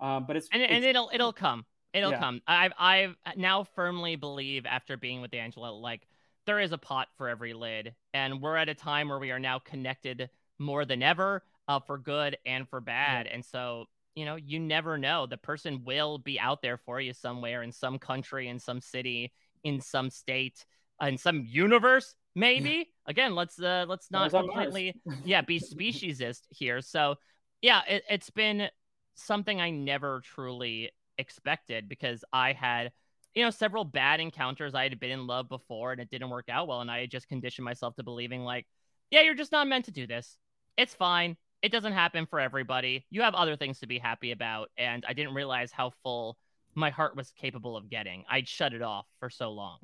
um 0.00 0.24
but 0.26 0.36
it's 0.36 0.48
and, 0.52 0.62
it's, 0.62 0.72
and 0.72 0.84
it'll 0.84 1.10
it'll 1.12 1.32
come 1.32 1.64
it'll 1.94 2.10
yeah. 2.10 2.18
come. 2.18 2.42
I've 2.46 2.72
i've 2.78 3.16
now 3.36 3.64
firmly 3.64 4.16
believe 4.16 4.66
after 4.66 4.96
being 4.96 5.22
with 5.22 5.32
angela 5.32 5.70
like 5.70 6.06
there 6.46 6.60
is 6.60 6.72
a 6.72 6.78
pot 6.78 7.08
for 7.16 7.28
every 7.28 7.54
lid 7.54 7.94
and 8.12 8.42
we're 8.42 8.56
at 8.56 8.68
a 8.68 8.74
time 8.74 9.08
where 9.08 9.18
we 9.18 9.30
are 9.30 9.38
now 9.38 9.58
connected 9.58 10.28
more 10.58 10.84
than 10.84 11.02
ever 11.02 11.42
uh, 11.68 11.80
for 11.80 11.96
good 11.96 12.36
and 12.44 12.68
for 12.68 12.80
bad. 12.80 13.26
And 13.26 13.44
so 13.44 13.86
you 14.14 14.24
know 14.24 14.36
you 14.36 14.60
never 14.60 14.98
know. 14.98 15.26
The 15.26 15.36
person 15.36 15.82
will 15.84 16.18
be 16.18 16.38
out 16.38 16.62
there 16.62 16.76
for 16.76 17.00
you 17.00 17.12
somewhere 17.12 17.62
in 17.62 17.72
some 17.72 17.98
country 17.98 18.48
in 18.48 18.58
some 18.58 18.80
city 18.80 19.32
in 19.62 19.80
some 19.80 20.10
state 20.10 20.64
in 21.00 21.16
some 21.16 21.44
universe 21.46 22.14
maybe. 22.34 22.90
Again 23.06 23.34
let's 23.34 23.60
uh 23.60 23.86
let's 23.88 24.10
not 24.10 24.30
completely 24.30 24.94
yeah 25.24 25.40
be 25.40 25.60
speciesist 25.60 26.42
here. 26.50 26.80
So 26.80 27.16
yeah 27.62 27.80
it, 27.88 28.04
it's 28.10 28.30
been 28.30 28.68
something 29.16 29.60
i 29.60 29.70
never 29.70 30.20
truly 30.24 30.90
expected 31.18 31.88
because 31.88 32.24
i 32.32 32.52
had 32.52 32.90
you 33.34 33.42
know 33.42 33.50
several 33.50 33.84
bad 33.84 34.20
encounters 34.20 34.74
i 34.74 34.82
had 34.82 34.98
been 35.00 35.10
in 35.10 35.26
love 35.26 35.48
before 35.48 35.92
and 35.92 36.00
it 36.00 36.10
didn't 36.10 36.30
work 36.30 36.48
out 36.48 36.68
well. 36.68 36.80
And 36.80 36.90
i 36.90 37.00
had 37.00 37.10
just 37.10 37.28
conditioned 37.28 37.64
myself 37.64 37.94
to 37.96 38.02
believing 38.02 38.42
like 38.42 38.66
yeah 39.10 39.22
you're 39.22 39.34
just 39.34 39.52
not 39.52 39.68
meant 39.68 39.84
to 39.86 39.90
do 39.90 40.06
this. 40.06 40.36
It's 40.76 40.94
fine. 40.94 41.36
It 41.62 41.70
doesn't 41.70 41.92
happen 41.92 42.26
for 42.26 42.40
everybody. 42.40 43.06
You 43.10 43.22
have 43.22 43.34
other 43.34 43.56
things 43.56 43.78
to 43.80 43.86
be 43.86 43.98
happy 43.98 44.32
about. 44.32 44.70
And 44.76 45.04
i 45.08 45.12
didn't 45.12 45.34
realize 45.34 45.70
how 45.70 45.92
full 46.02 46.36
my 46.74 46.90
heart 46.90 47.16
was 47.16 47.30
capable 47.30 47.76
of 47.76 47.88
getting. 47.88 48.24
I'd 48.28 48.48
shut 48.48 48.72
it 48.72 48.82
off 48.82 49.06
for 49.20 49.30
so 49.30 49.52
long. 49.52 49.78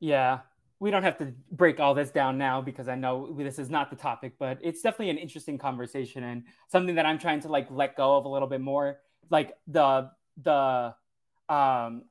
Yeah. 0.00 0.40
We 0.80 0.90
don't 0.90 1.04
have 1.04 1.16
to 1.18 1.32
break 1.52 1.78
all 1.78 1.94
this 1.94 2.10
down 2.10 2.38
now 2.38 2.60
because 2.60 2.88
I 2.88 2.96
know 2.96 3.32
this 3.38 3.60
is 3.60 3.70
not 3.70 3.88
the 3.88 3.96
topic, 3.96 4.32
but 4.40 4.58
it's 4.60 4.82
definitely 4.82 5.10
an 5.10 5.18
interesting 5.18 5.56
conversation 5.56 6.24
and 6.24 6.42
something 6.66 6.96
that 6.96 7.06
I'm 7.06 7.20
trying 7.20 7.38
to 7.42 7.48
like 7.48 7.68
let 7.70 7.96
go 7.96 8.16
of 8.16 8.24
a 8.24 8.28
little 8.28 8.48
bit 8.48 8.60
more. 8.60 8.98
Like 9.30 9.52
the 9.68 10.10
the 10.42 10.94
um 11.48 12.04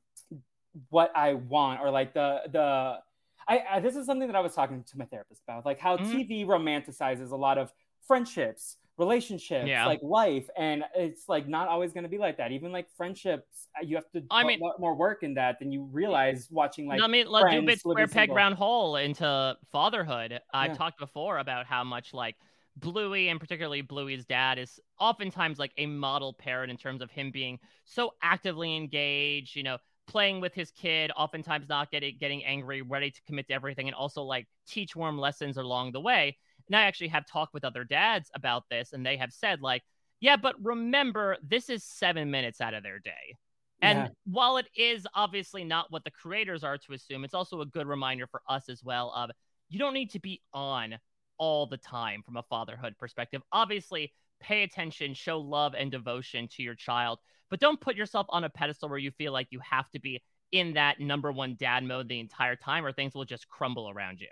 what 0.90 1.12
I 1.16 1.34
want 1.34 1.82
or 1.82 1.92
like 1.92 2.14
the 2.14 2.42
the 2.52 3.00
I, 3.48 3.64
I 3.74 3.80
this 3.80 3.96
is 3.96 4.06
something 4.06 4.28
that 4.28 4.36
I 4.36 4.42
was 4.42 4.54
talking 4.54 4.84
to 4.84 4.98
my 4.98 5.06
therapist 5.06 5.42
about, 5.48 5.66
like 5.66 5.80
how 5.80 5.98
mm-hmm. 5.98 6.12
TV 6.12 6.46
romanticizes 6.46 7.32
a 7.32 7.36
lot 7.36 7.58
of 7.58 7.72
friendships 8.08 8.78
relationships 8.98 9.68
yeah. 9.68 9.86
like 9.86 10.00
life 10.04 10.48
and 10.58 10.84
it's 10.96 11.28
like 11.28 11.48
not 11.48 11.68
always 11.68 11.92
going 11.92 12.04
to 12.04 12.10
be 12.10 12.18
like 12.18 12.38
that 12.38 12.52
even 12.52 12.72
like 12.72 12.88
friendships 12.96 13.68
uh, 13.76 13.84
you 13.84 13.96
have 13.96 14.10
to 14.12 14.22
I 14.30 14.44
mean, 14.44 14.60
more 14.78 14.94
work 14.94 15.24
in 15.24 15.34
that 15.36 15.58
than 15.60 15.72
you 15.72 15.88
realize 15.92 16.48
watching 16.52 16.88
like 16.88 17.02
I 17.02 17.08
mean 17.08 17.26
let's 17.28 17.52
do 17.52 17.62
bit 17.64 17.80
square 17.80 18.08
peg 18.08 18.32
round 18.32 18.56
hole 18.56 18.98
into 18.98 19.58
fatherhood 19.72 20.40
I've 20.54 20.78
talked 20.78 21.00
before 21.00 21.40
about 21.40 21.66
how 21.66 21.84
much 21.84 22.14
like 22.14 22.36
Bluey 22.78 23.30
and 23.30 23.40
particularly 23.40 23.82
Bluey's 23.82 24.26
dad 24.26 24.58
is 24.58 24.80
oftentimes 25.00 25.60
like 25.60 25.74
a 25.78 25.86
model 25.86 26.34
parent 26.34 26.72
in 26.72 26.78
terms 26.78 27.02
of 27.02 27.12
him 27.12 27.32
being 27.32 27.60
so 27.86 28.14
actively 28.22 28.76
engaged 28.76 29.56
you 29.56 29.64
know 29.64 29.78
playing 30.08 30.42
with 30.42 30.54
his 30.54 30.72
kid 30.72 31.12
oftentimes 31.16 31.70
not 31.70 31.92
getting 31.92 32.18
getting 32.20 32.44
angry 32.44 32.82
ready 32.82 33.12
to 33.12 33.22
commit 33.28 33.48
to 33.48 33.54
everything 33.54 33.88
and 33.88 33.96
also 33.96 34.24
like 34.24 34.48
teach 34.68 34.96
warm 34.96 35.18
lessons 35.18 35.58
along 35.58 35.92
the 35.92 36.00
way 36.00 36.36
and 36.72 36.78
I 36.78 36.84
actually 36.84 37.10
have 37.10 37.26
talked 37.26 37.54
with 37.54 37.66
other 37.66 37.84
dads 37.84 38.32
about 38.34 38.64
this, 38.70 38.94
and 38.94 39.06
they 39.06 39.18
have 39.18 39.34
said, 39.34 39.62
like, 39.62 39.84
yeah, 40.22 40.38
but 40.38 40.56
remember, 40.64 41.36
this 41.46 41.70
is 41.70 41.84
seven 41.84 42.32
minutes 42.32 42.62
out 42.62 42.74
of 42.74 42.82
their 42.82 43.00
day. 43.00 43.36
And 43.82 44.00
yeah. 44.00 44.08
while 44.26 44.56
it 44.56 44.68
is 44.74 45.06
obviously 45.14 45.66
not 45.66 45.88
what 45.90 46.06
the 46.06 46.12
creators 46.12 46.64
are 46.64 46.78
to 46.78 46.94
assume, 46.94 47.26
it's 47.26 47.34
also 47.34 47.60
a 47.60 47.66
good 47.66 47.88
reminder 47.88 48.26
for 48.26 48.42
us 48.48 48.70
as 48.70 48.82
well 48.84 49.12
of 49.14 49.32
you 49.70 49.80
don't 49.80 49.94
need 49.94 50.12
to 50.12 50.20
be 50.20 50.42
on 50.54 50.98
all 51.42 51.66
the 51.66 51.78
time 51.78 52.22
from 52.22 52.38
a 52.38 52.44
fatherhood 52.44 52.96
perspective. 53.00 53.42
Obviously, 53.52 54.14
pay 54.40 54.62
attention, 54.62 55.16
show 55.16 55.40
love 55.40 55.74
and 55.76 55.92
devotion 55.92 56.48
to 56.48 56.62
your 56.62 56.76
child, 56.76 57.18
but 57.50 57.60
don't 57.60 57.82
put 57.82 57.96
yourself 57.96 58.28
on 58.30 58.44
a 58.44 58.50
pedestal 58.50 58.88
where 58.90 59.00
you 59.00 59.10
feel 59.10 59.34
like 59.34 59.48
you 59.50 59.60
have 59.68 59.90
to 59.90 60.00
be 60.00 60.22
in 60.52 60.74
that 60.76 61.00
number 61.00 61.32
one 61.32 61.56
dad 61.60 61.84
mode 61.84 62.08
the 62.08 62.20
entire 62.20 62.56
time 62.56 62.86
or 62.86 62.92
things 62.92 63.16
will 63.16 63.26
just 63.26 63.50
crumble 63.50 63.90
around 63.90 64.22
you. 64.22 64.28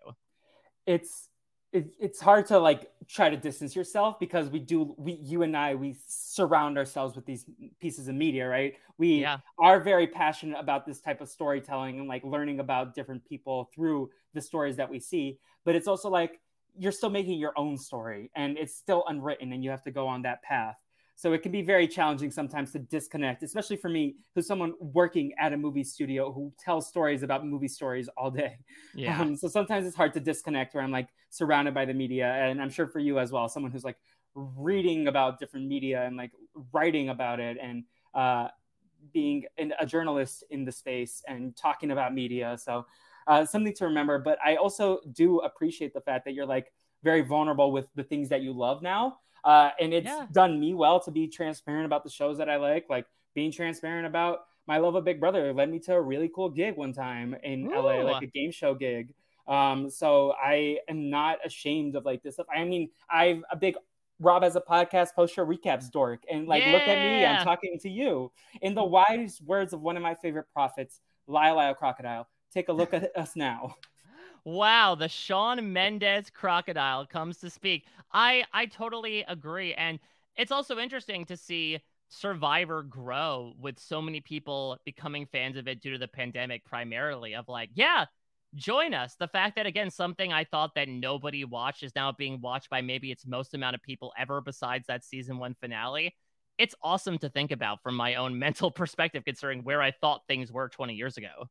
It's 0.86 1.30
it, 1.72 1.88
it's 2.00 2.20
hard 2.20 2.46
to 2.48 2.60
like 2.60 2.92
try 3.08 3.30
to 3.30 3.38
distance 3.38 3.76
yourself 3.76 4.20
because 4.20 4.50
we 4.50 4.60
do 4.60 4.94
we 4.98 5.14
you 5.14 5.42
and 5.42 5.58
I 5.58 5.76
we 5.76 5.96
surround 6.08 6.78
ourselves 6.78 7.16
with 7.16 7.26
these 7.26 7.46
pieces 7.80 8.08
of 8.08 8.16
media 8.16 8.48
right 8.48 8.74
we 8.98 9.22
yeah. 9.22 9.38
are 9.60 9.80
very 9.80 10.08
passionate 10.08 10.58
about 10.60 10.88
this 10.88 11.00
type 11.00 11.22
of 11.22 11.30
storytelling 11.30 12.00
and 12.00 12.08
like 12.08 12.24
learning 12.24 12.60
about 12.60 12.96
different 12.96 13.24
people 13.24 13.70
through 13.76 14.10
the 14.34 14.42
stories 14.42 14.78
that 14.78 14.90
we 14.90 15.00
see 15.00 15.38
but 15.64 15.76
it's 15.76 15.88
also 15.88 16.10
like 16.10 16.40
you're 16.80 16.92
still 16.92 17.10
making 17.10 17.38
your 17.38 17.54
own 17.58 17.78
story 17.78 18.32
and 18.36 18.58
it's 18.58 18.76
still 18.76 19.04
unwritten 19.08 19.54
and 19.54 19.64
you 19.64 19.70
have 19.70 19.84
to 19.84 19.92
go 19.92 20.08
on 20.08 20.22
that 20.22 20.42
path 20.42 20.78
so 21.20 21.34
it 21.34 21.44
can 21.44 21.52
be 21.52 21.62
very 21.62 21.86
challenging 21.86 22.32
sometimes 22.32 22.72
to 22.72 22.80
disconnect, 22.80 23.44
especially 23.44 23.76
for 23.76 23.90
me, 23.90 24.16
who's 24.34 24.48
someone 24.48 24.72
working 24.80 25.34
at 25.38 25.52
a 25.52 25.58
movie 25.58 25.84
studio 25.84 26.32
who 26.32 26.54
tells 26.58 26.88
stories 26.88 27.24
about 27.24 27.46
movie 27.46 27.68
stories 27.68 28.08
all 28.16 28.32
day. 28.32 28.56
Yeah. 28.96 29.20
Um, 29.20 29.36
so 29.36 29.50
sometimes 29.50 29.86
it's 29.86 29.98
hard 29.98 30.14
to 30.14 30.22
disconnect 30.22 30.74
where 30.74 30.82
I'm 30.82 30.92
like 30.92 31.10
surrounded 31.30 31.74
by 31.74 31.84
the 31.84 31.94
media. 31.94 32.32
And 32.32 32.62
I'm 32.62 32.70
sure 32.70 32.88
for 32.88 33.00
you 33.00 33.20
as 33.20 33.34
well, 33.34 33.50
someone 33.50 33.74
who's 33.74 33.84
like 33.84 33.98
reading 34.34 35.10
about 35.10 35.40
different 35.40 35.68
media 35.68 36.06
and 36.06 36.16
like 36.16 36.32
writing 36.72 37.10
about 37.10 37.42
it 37.42 37.58
and 37.62 37.84
uh, 38.14 38.48
being 39.12 39.44
an, 39.58 39.74
a 39.78 39.86
journalist 39.86 40.46
in 40.52 40.64
the 40.64 40.72
space 40.72 41.22
and 41.28 41.54
talking 41.58 41.92
about 41.92 42.14
media. 42.14 42.58
So 42.58 42.86
uh, 43.30 43.46
something 43.46 43.74
to 43.76 43.86
remember. 43.86 44.20
But 44.20 44.38
I 44.44 44.58
also 44.58 45.00
do 45.14 45.40
appreciate 45.40 45.94
the 45.94 46.02
fact 46.02 46.26
that 46.26 46.34
you're 46.34 46.46
like 46.46 46.74
very 47.04 47.22
vulnerable 47.22 47.72
with 47.72 47.88
the 47.96 48.04
things 48.04 48.28
that 48.30 48.42
you 48.42 48.52
love 48.52 48.82
now 48.82 49.20
Uh, 49.46 49.70
and 49.80 49.94
it's 49.94 50.06
Yeah. 50.06 50.28
done 50.34 50.60
me 50.60 50.74
well 50.74 51.00
to 51.00 51.12
be 51.12 51.26
transparent 51.30 51.86
about 51.86 52.04
the 52.04 52.10
shows 52.10 52.38
that 52.40 52.50
I 52.50 52.58
like, 52.58 52.90
like 52.90 53.06
being 53.34 53.54
transparent 53.54 54.06
about 54.06 54.40
my 54.68 54.78
love 54.80 54.96
of 54.96 55.06
Big 55.06 55.20
Brother 55.22 55.54
led 55.54 55.70
me 55.72 55.80
to 55.80 55.94
a 55.96 56.02
really 56.02 56.30
cool 56.36 56.50
gig 56.50 56.76
one 56.76 56.92
time 56.92 57.36
in 57.44 57.70
LA, 57.74 58.04
like 58.04 58.22
a 58.22 58.28
game 58.28 58.52
show 58.52 58.76
gig. 58.76 59.14
Um, 59.48 59.90
so 59.90 60.34
I 60.34 60.80
am 60.90 61.10
not 61.10 61.38
ashamed 61.46 61.96
of 61.96 62.04
like 62.06 62.22
this 62.22 62.34
stuff. 62.36 62.48
I 62.54 62.64
mean, 62.66 62.90
I'm 63.10 63.46
a 63.50 63.56
big 63.56 63.76
Rob 64.20 64.44
Has 64.44 64.58
a 64.58 64.62
Podcast 64.62 65.16
post 65.16 65.34
show 65.34 65.46
recaps 65.46 65.90
dork, 65.90 66.22
and 66.30 66.46
like 66.48 66.66
look 66.66 66.88
at 66.88 67.00
me, 67.02 67.26
I'm 67.26 67.38
talking 67.44 67.80
to 67.80 67.90
you. 67.90 68.32
In 68.62 68.76
the 68.76 68.84
wise 68.84 69.40
words 69.42 69.72
of 69.74 69.82
one 69.82 69.96
of 69.96 70.04
my 70.04 70.16
favorite 70.16 70.48
prophets, 70.52 71.00
Lyle 71.28 71.74
Crocodile. 71.74 72.28
Take 72.52 72.70
a 72.70 72.74
look 72.74 72.94
at 72.94 73.16
us 73.16 73.36
now. 73.36 73.76
Wow, 74.46 74.96
the 74.96 75.10
Shawn 75.10 75.74
Mendes 75.74 76.30
crocodile 76.30 77.06
comes 77.06 77.38
to 77.40 77.50
speak. 77.50 77.86
I 78.12 78.46
I 78.54 78.66
totally 78.66 79.24
agree, 79.28 79.74
and 79.74 80.00
it's 80.36 80.52
also 80.52 80.80
interesting 80.80 81.26
to 81.26 81.38
see 81.38 81.80
Survivor 82.08 82.82
grow 82.82 83.54
with 83.60 83.78
so 83.78 84.02
many 84.02 84.20
people 84.20 84.78
becoming 84.86 85.28
fans 85.28 85.58
of 85.58 85.68
it 85.68 85.82
due 85.82 85.92
to 85.92 86.00
the 86.00 86.08
pandemic, 86.08 86.66
primarily. 86.66 87.36
Of 87.36 87.48
like, 87.48 87.70
yeah, 87.76 88.06
join 88.56 88.94
us. 88.94 89.16
The 89.16 89.28
fact 89.28 89.56
that 89.58 89.68
again, 89.68 89.92
something 89.92 90.34
I 90.34 90.44
thought 90.46 90.74
that 90.76 90.90
nobody 90.90 91.46
watched 91.46 91.84
is 91.84 91.94
now 91.96 92.12
being 92.12 92.42
watched 92.42 92.70
by 92.70 92.82
maybe 92.82 93.12
its 93.12 93.28
most 93.28 93.54
amount 93.54 93.76
of 93.76 93.84
people 93.84 94.12
ever, 94.18 94.42
besides 94.42 94.88
that 94.88 95.04
season 95.04 95.38
one 95.38 95.56
finale. 95.62 96.16
It's 96.58 96.76
awesome 96.82 97.20
to 97.20 97.30
think 97.30 97.52
about 97.52 97.84
from 97.84 97.96
my 97.96 98.16
own 98.16 98.40
mental 98.46 98.72
perspective, 98.72 99.24
considering 99.26 99.64
where 99.64 99.82
I 99.82 99.92
thought 99.92 100.24
things 100.28 100.52
were 100.52 100.70
20 100.70 100.96
years 100.96 101.18
ago. 101.18 101.50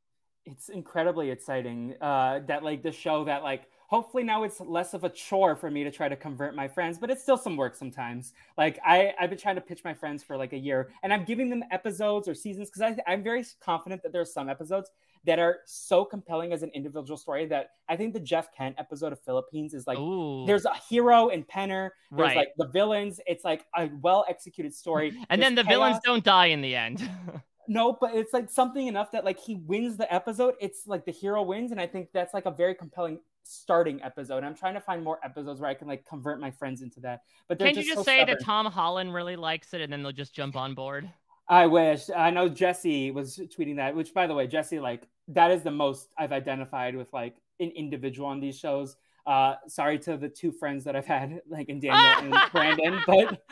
It's 0.50 0.68
incredibly 0.68 1.30
exciting 1.30 1.94
uh, 2.00 2.40
that 2.46 2.62
like 2.64 2.82
the 2.82 2.92
show 2.92 3.24
that 3.24 3.42
like 3.42 3.64
hopefully 3.88 4.22
now 4.22 4.42
it's 4.42 4.60
less 4.60 4.92
of 4.92 5.04
a 5.04 5.08
chore 5.08 5.56
for 5.56 5.70
me 5.70 5.82
to 5.82 5.90
try 5.90 6.08
to 6.08 6.16
convert 6.16 6.54
my 6.54 6.68
friends 6.68 6.98
but 6.98 7.10
it's 7.10 7.22
still 7.22 7.36
some 7.38 7.56
work 7.56 7.74
sometimes 7.74 8.32
like 8.56 8.78
I, 8.84 9.14
i've 9.18 9.30
been 9.30 9.38
trying 9.38 9.54
to 9.54 9.60
pitch 9.62 9.80
my 9.84 9.94
friends 9.94 10.22
for 10.22 10.36
like 10.36 10.52
a 10.52 10.58
year 10.58 10.90
and 11.02 11.12
i'm 11.12 11.24
giving 11.24 11.48
them 11.48 11.62
episodes 11.70 12.28
or 12.28 12.34
seasons 12.34 12.70
because 12.70 12.98
i'm 13.06 13.22
very 13.22 13.44
confident 13.60 14.02
that 14.02 14.12
there 14.12 14.20
are 14.20 14.26
some 14.26 14.48
episodes 14.48 14.90
that 15.24 15.38
are 15.38 15.60
so 15.64 16.04
compelling 16.04 16.52
as 16.52 16.62
an 16.62 16.70
individual 16.74 17.16
story 17.16 17.46
that 17.46 17.70
i 17.88 17.96
think 17.96 18.12
the 18.12 18.20
jeff 18.20 18.54
kent 18.54 18.74
episode 18.78 19.12
of 19.12 19.20
philippines 19.20 19.72
is 19.72 19.86
like 19.86 19.98
Ooh, 19.98 20.44
there's 20.46 20.66
a 20.66 20.74
hero 20.88 21.30
and 21.30 21.48
penner 21.48 21.90
there's 22.12 22.28
Right. 22.28 22.36
like 22.36 22.48
the 22.58 22.68
villains 22.68 23.20
it's 23.26 23.44
like 23.44 23.64
a 23.76 23.88
well 24.02 24.24
executed 24.28 24.74
story 24.74 25.14
and 25.30 25.40
then 25.42 25.54
the 25.54 25.62
There's 25.62 25.74
villains 25.74 25.98
don't 26.04 26.24
die 26.24 26.46
in 26.46 26.60
the 26.60 26.74
end. 26.76 27.08
No, 27.68 27.96
but 28.00 28.14
it's 28.14 28.32
like 28.32 28.50
something 28.50 28.86
enough 28.86 29.12
that 29.12 29.24
like 29.24 29.38
he 29.38 29.56
wins 29.56 29.96
the 29.96 30.12
episode. 30.12 30.54
It's 30.58 30.86
like 30.86 31.04
the 31.04 31.12
hero 31.12 31.42
wins, 31.42 31.70
and 31.70 31.80
I 31.80 31.86
think 31.86 32.08
that's 32.12 32.32
like 32.32 32.46
a 32.46 32.50
very 32.50 32.74
compelling 32.74 33.20
starting 33.44 34.02
episode. 34.02 34.42
I'm 34.42 34.54
trying 34.54 34.74
to 34.74 34.80
find 34.80 35.04
more 35.04 35.18
episodes 35.22 35.60
where 35.60 35.70
I 35.70 35.74
can 35.74 35.86
like 35.86 36.04
convert 36.06 36.40
my 36.40 36.50
friends 36.50 36.82
into 36.82 37.00
that. 37.00 37.22
But 37.46 37.58
Can 37.58 37.68
you 37.68 37.74
just 37.74 37.88
so 37.88 38.02
say 38.02 38.18
stubborn. 38.18 38.36
that 38.38 38.44
Tom 38.44 38.66
Holland 38.66 39.14
really 39.14 39.36
likes 39.36 39.74
it 39.74 39.80
and 39.80 39.92
then 39.92 40.02
they'll 40.02 40.12
just 40.12 40.34
jump 40.34 40.56
on 40.56 40.74
board? 40.74 41.08
I 41.48 41.66
wish. 41.66 42.10
I 42.14 42.30
know 42.30 42.48
Jesse 42.48 43.10
was 43.10 43.38
tweeting 43.38 43.76
that. 43.76 43.94
Which, 43.94 44.12
by 44.14 44.26
the 44.26 44.34
way, 44.34 44.46
Jesse 44.46 44.80
like 44.80 45.06
that 45.28 45.50
is 45.50 45.62
the 45.62 45.70
most 45.70 46.08
I've 46.16 46.32
identified 46.32 46.96
with 46.96 47.12
like 47.12 47.36
an 47.60 47.70
individual 47.70 48.28
on 48.28 48.40
these 48.40 48.58
shows. 48.58 48.96
Uh, 49.26 49.56
sorry 49.66 49.98
to 49.98 50.16
the 50.16 50.28
two 50.28 50.52
friends 50.52 50.84
that 50.84 50.96
I've 50.96 51.06
had, 51.06 51.42
like 51.48 51.68
in 51.68 51.80
Daniel 51.80 51.98
and 51.98 52.34
Brandon, 52.52 53.00
but 53.06 53.42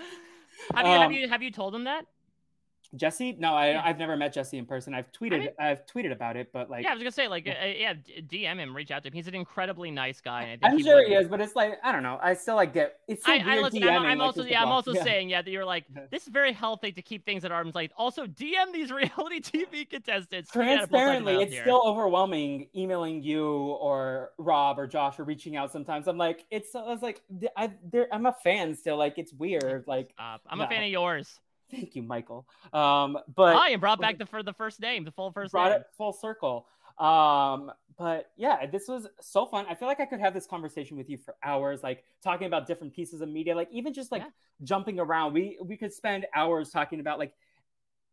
have 0.74 0.86
you, 0.86 0.92
have 0.92 1.02
um, 1.02 1.12
you 1.12 1.28
have 1.28 1.42
you 1.42 1.50
told 1.50 1.74
them 1.74 1.84
that? 1.84 2.06
Jesse, 2.94 3.36
no, 3.38 3.54
I, 3.54 3.70
Yeah. 3.70 3.82
I've 3.84 3.98
never 3.98 4.16
met 4.16 4.32
Jesse 4.32 4.58
in 4.58 4.66
person. 4.66 4.94
I've 4.94 5.10
tweeted, 5.12 5.38
mean- 5.40 5.48
I've 5.58 5.84
tweeted 5.86 6.12
about 6.12 6.36
it, 6.36 6.50
but 6.52 6.70
like, 6.70 6.84
yeah, 6.84 6.90
I 6.90 6.94
was 6.94 7.02
gonna 7.02 7.10
say 7.12 7.28
like 7.28 7.46
yeah. 7.46 7.54
uh, 7.62 7.66
yeah, 7.66 7.94
DM 8.22 8.58
him, 8.58 8.74
reach 8.76 8.90
out 8.90 9.02
to 9.02 9.08
him. 9.08 9.12
He's 9.14 9.26
an 9.28 9.34
incredibly 9.34 9.90
nice 9.90 10.20
guy. 10.20 10.42
And 10.44 10.64
I 10.64 10.76
he 10.76 10.82
sure 10.82 10.96
would- 10.96 11.06
he 11.08 11.14
is, 11.14 11.28
but 11.28 11.40
it's 11.40 11.56
like 11.56 11.78
I 11.82 11.92
don't 11.92 12.02
know. 12.02 12.18
I 12.22 12.34
still 12.34 12.56
like 12.56 12.72
get 12.74 12.98
it's 13.08 13.24
so 13.24 13.32
I, 13.32 13.36
weird 13.38 13.48
I 13.48 13.60
listen. 13.62 13.80
DMing. 13.82 13.90
I'm, 13.96 14.02
I'm 14.06 14.18
like, 14.18 14.26
also 14.26 14.44
yeah. 14.44 14.62
I'm 14.62 14.68
also 14.68 14.92
Yeah. 14.92 15.02
saying 15.04 15.28
yeah 15.30 15.42
that 15.42 15.50
you're 15.50 15.64
like 15.64 15.84
this 16.10 16.22
is 16.22 16.28
very 16.28 16.52
healthy 16.52 16.92
to 16.92 17.02
keep 17.02 17.24
things 17.24 17.44
at 17.44 17.52
arm's 17.52 17.74
length. 17.74 17.94
Also, 17.96 18.26
DM 18.26 18.72
these 18.72 18.90
reality 18.92 19.40
TV 19.40 19.88
contestants. 19.88 20.54
We 20.54 20.64
gotta 20.64 20.86
pull 20.86 20.86
something 20.86 20.88
transparently, 20.88 21.42
it's 21.42 21.52
here. 21.52 21.62
still 21.62 21.82
overwhelming 21.84 22.68
emailing 22.76 23.22
you 23.22 23.46
or 23.46 24.30
Rob 24.38 24.78
or 24.78 24.86
Josh 24.86 25.18
or 25.18 25.24
reaching 25.24 25.56
out 25.56 25.72
sometimes. 25.72 26.06
I'm 26.08 26.18
like, 26.18 26.44
it's 26.50 26.74
I 26.74 26.82
was 26.82 27.02
like, 27.02 27.22
I, 27.56 27.70
I'm 28.12 28.26
a 28.26 28.32
fan 28.44 28.74
still. 28.74 28.96
Like, 28.96 29.18
it's 29.18 29.32
weird. 29.32 29.84
Like, 29.86 30.10
Stop. 30.14 30.42
I'm 30.48 30.60
a 30.60 30.68
fan 30.68 30.82
of 30.84 30.90
yours. 30.90 31.40
Thank 31.70 31.96
you, 31.96 32.02
Michael. 32.02 32.46
Um, 32.72 33.18
but 33.34 33.56
Hi, 33.56 33.70
and 33.70 33.80
brought 33.80 34.00
back 34.00 34.18
the 34.18 34.26
for 34.26 34.42
the 34.42 34.52
first 34.52 34.80
name, 34.80 35.04
the 35.04 35.12
full 35.12 35.32
first 35.32 35.52
brought 35.52 35.72
name. 35.72 35.80
it 35.80 35.86
full 35.96 36.12
circle. 36.12 36.66
Um, 36.98 37.72
but 37.98 38.30
yeah, 38.36 38.66
this 38.66 38.88
was 38.88 39.06
so 39.20 39.46
fun. 39.46 39.66
I 39.68 39.74
feel 39.74 39.88
like 39.88 40.00
I 40.00 40.06
could 40.06 40.20
have 40.20 40.34
this 40.34 40.46
conversation 40.46 40.96
with 40.96 41.08
you 41.10 41.18
for 41.18 41.34
hours, 41.42 41.82
like 41.82 42.04
talking 42.22 42.46
about 42.46 42.66
different 42.66 42.94
pieces 42.94 43.20
of 43.20 43.28
media, 43.28 43.54
like 43.54 43.68
even 43.70 43.92
just 43.92 44.12
like 44.12 44.22
Yeah. 44.22 44.30
jumping 44.64 44.98
around. 44.98 45.32
We 45.34 45.58
we 45.62 45.76
could 45.76 45.92
spend 45.92 46.26
hours 46.34 46.70
talking 46.70 47.00
about 47.00 47.18
like 47.18 47.32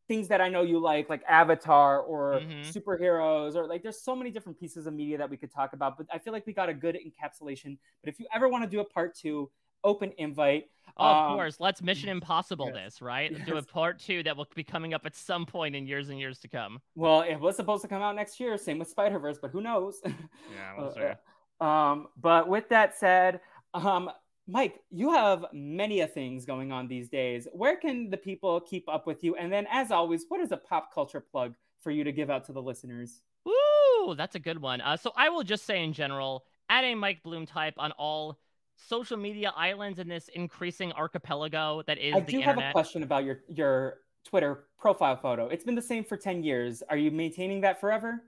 things 0.09 0.27
that 0.27 0.41
I 0.41 0.49
know 0.49 0.63
you 0.63 0.79
like, 0.79 1.09
like 1.09 1.23
Avatar 1.29 2.01
or 2.01 2.41
Mhm. 2.41 2.61
superheroes, 2.61 3.55
or 3.55 3.67
like 3.67 3.83
there's 3.83 4.01
so 4.01 4.15
many 4.15 4.31
different 4.31 4.59
pieces 4.59 4.85
of 4.85 4.93
media 4.93 5.17
that 5.17 5.29
we 5.29 5.37
could 5.37 5.51
talk 5.51 5.71
about. 5.73 5.97
But 5.97 6.07
I 6.11 6.17
feel 6.17 6.33
like 6.33 6.45
we 6.45 6.51
got 6.53 6.67
a 6.67 6.73
good 6.73 6.95
encapsulation. 6.97 7.77
But 8.03 8.09
if 8.13 8.19
you 8.19 8.27
ever 8.33 8.49
want 8.49 8.65
to 8.65 8.69
do 8.69 8.81
a 8.81 8.85
part 8.85 9.15
two, 9.15 9.49
open 9.83 10.11
invite. 10.17 10.65
Oh, 10.97 11.05
of 11.05 11.31
Um, 11.31 11.37
course. 11.37 11.59
Let's 11.59 11.81
Mission 11.81 12.09
Impossible 12.09 12.71
yes. 12.73 12.75
this, 12.93 13.01
right? 13.01 13.31
Let's 13.31 13.45
Do 13.45 13.57
a 13.57 13.63
part 13.63 13.99
two 13.99 14.21
that 14.23 14.37
will 14.37 14.47
be 14.55 14.63
coming 14.63 14.93
up 14.93 15.05
at 15.05 15.15
some 15.15 15.45
point 15.45 15.75
in 15.75 15.87
years 15.87 16.09
and 16.09 16.19
years 16.19 16.39
to 16.39 16.47
come. 16.47 16.79
Well, 16.95 17.21
it 17.21 17.35
was 17.37 17.55
supposed 17.55 17.81
to 17.81 17.87
come 17.87 18.01
out 18.01 18.15
next 18.15 18.39
year. 18.39 18.57
Same 18.57 18.79
with 18.79 18.89
Spider 18.89 19.17
Verse, 19.19 19.37
but 19.41 19.51
who 19.51 19.61
knows? 19.61 20.01
Yeah, 20.05 21.15
Uh, 21.61 21.63
um, 21.63 22.07
but 22.19 22.47
with 22.47 22.69
that 22.69 22.95
said, 22.97 23.39
um, 23.73 24.09
Mike, 24.47 24.81
you 24.91 25.11
have 25.11 25.45
many 25.53 26.01
a 26.01 26.07
things 26.07 26.45
going 26.45 26.71
on 26.71 26.87
these 26.87 27.09
days. 27.09 27.47
Where 27.53 27.77
can 27.77 28.09
the 28.09 28.17
people 28.17 28.59
keep 28.59 28.87
up 28.89 29.07
with 29.07 29.23
you? 29.23 29.35
And 29.35 29.51
then, 29.51 29.65
as 29.71 29.89
always, 29.89 30.25
what 30.27 30.41
is 30.41 30.51
a 30.51 30.57
pop 30.57 30.93
culture 30.93 31.21
plug 31.21 31.55
for 31.81 31.89
you 31.91 32.03
to 32.03 32.11
give 32.11 32.29
out 32.29 32.43
to 32.45 32.53
the 32.53 32.61
listeners? 32.61 33.21
Woo! 33.45 34.15
That's 34.15 34.35
a 34.35 34.39
good 34.39 34.61
one. 34.61 34.81
Uh, 34.81 34.97
so 34.97 35.11
I 35.15 35.29
will 35.29 35.43
just 35.43 35.65
say 35.65 35.83
in 35.83 35.93
general, 35.93 36.43
at 36.69 36.83
a 36.83 36.93
Mike 36.95 37.23
Bloom 37.23 37.45
type 37.45 37.75
on 37.77 37.91
all 37.93 38.37
social 38.75 39.17
media 39.17 39.53
islands 39.55 39.99
in 39.99 40.07
this 40.07 40.29
increasing 40.29 40.91
archipelago 40.93 41.83
that 41.87 41.97
is 41.97 42.15
I 42.15 42.19
the 42.19 42.31
do 42.31 42.39
have 42.41 42.57
a 42.57 42.71
question 42.71 43.03
about 43.03 43.23
your 43.23 43.41
your 43.47 43.99
Twitter 44.25 44.65
profile 44.77 45.15
photo. 45.15 45.47
It's 45.47 45.63
been 45.63 45.75
the 45.75 45.81
same 45.81 46.03
for 46.03 46.17
ten 46.17 46.43
years. 46.43 46.83
Are 46.89 46.97
you 46.97 47.11
maintaining 47.11 47.61
that 47.61 47.79
forever? 47.79 48.23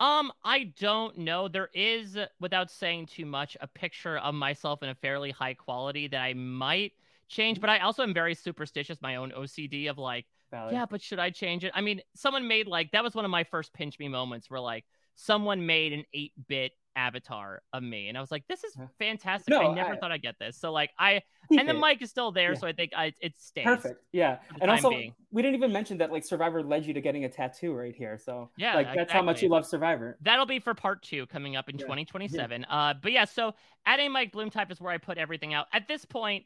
Um, 0.00 0.32
I 0.42 0.72
don't 0.78 1.18
know. 1.18 1.46
There 1.46 1.70
is, 1.72 2.18
without 2.40 2.70
saying 2.70 3.06
too 3.06 3.24
much, 3.24 3.56
a 3.60 3.66
picture 3.66 4.18
of 4.18 4.34
myself 4.34 4.82
in 4.82 4.88
a 4.88 4.94
fairly 4.94 5.30
high 5.30 5.54
quality 5.54 6.08
that 6.08 6.20
I 6.20 6.34
might 6.34 6.92
change, 7.28 7.60
but 7.60 7.70
I 7.70 7.78
also 7.78 8.02
am 8.02 8.12
very 8.12 8.34
superstitious, 8.34 9.00
my 9.00 9.16
own 9.16 9.30
OCD 9.30 9.88
of 9.88 9.96
like, 9.96 10.26
Valid. 10.50 10.74
yeah, 10.74 10.84
but 10.84 11.00
should 11.00 11.20
I 11.20 11.30
change 11.30 11.64
it? 11.64 11.72
I 11.74 11.80
mean, 11.80 12.00
someone 12.14 12.48
made 12.48 12.66
like 12.66 12.90
that 12.90 13.04
was 13.04 13.14
one 13.14 13.24
of 13.24 13.30
my 13.30 13.44
first 13.44 13.72
pinch 13.72 13.98
me 13.98 14.08
moments 14.08 14.50
where 14.50 14.60
like 14.60 14.84
someone 15.14 15.64
made 15.64 15.92
an 15.92 16.04
8-bit 16.14 16.72
avatar 16.96 17.62
of 17.72 17.82
me 17.82 18.08
and 18.08 18.16
I 18.16 18.20
was 18.20 18.30
like, 18.30 18.44
this 18.48 18.64
is 18.64 18.76
fantastic. 18.98 19.48
No, 19.50 19.70
I 19.70 19.74
never 19.74 19.94
I- 19.94 19.96
thought 19.96 20.12
I'd 20.12 20.22
get 20.22 20.38
this. 20.38 20.56
So 20.58 20.72
like 20.72 20.90
I 20.98 21.22
and 21.50 21.68
the 21.68 21.74
it. 21.74 21.80
mic 21.80 22.02
is 22.02 22.10
still 22.10 22.32
there, 22.32 22.52
Yeah. 22.52 22.58
so 22.58 22.66
I 22.66 22.72
think 22.72 22.92
I 22.96 23.12
it 23.20 23.34
stays. 23.38 23.64
Perfect. 23.64 24.02
Yeah. 24.12 24.38
And 24.60 24.70
also, 24.70 24.90
being. 24.90 25.14
we 25.30 25.42
didn't 25.42 25.56
even 25.56 25.72
mention 25.72 25.98
that 25.98 26.10
like 26.12 26.24
Survivor 26.24 26.62
led 26.62 26.86
you 26.86 26.94
to 26.94 27.00
getting 27.00 27.24
a 27.24 27.28
tattoo 27.28 27.72
right 27.74 27.94
here. 27.94 28.18
So 28.18 28.50
Yeah, 28.56 28.74
like 28.76 28.94
that's 28.94 29.12
how 29.12 29.22
much 29.22 29.42
you 29.42 29.48
love 29.48 29.66
Survivor. 29.66 30.16
That'll 30.22 30.46
be 30.46 30.58
for 30.58 30.74
part 30.74 31.02
two 31.02 31.26
coming 31.26 31.56
up 31.56 31.68
in 31.68 31.76
Yeah. 31.76 31.84
2027. 31.86 32.64
Uh, 32.64 32.94
but 33.02 33.12
yeah, 33.12 33.24
so 33.24 33.54
at 33.86 34.00
a 34.00 34.08
Mike 34.08 34.32
Bloom 34.32 34.50
type 34.50 34.70
is 34.70 34.80
where 34.80 34.92
I 34.92 34.98
put 34.98 35.18
everything 35.18 35.52
out. 35.54 35.66
At 35.72 35.88
this 35.88 36.04
point, 36.04 36.44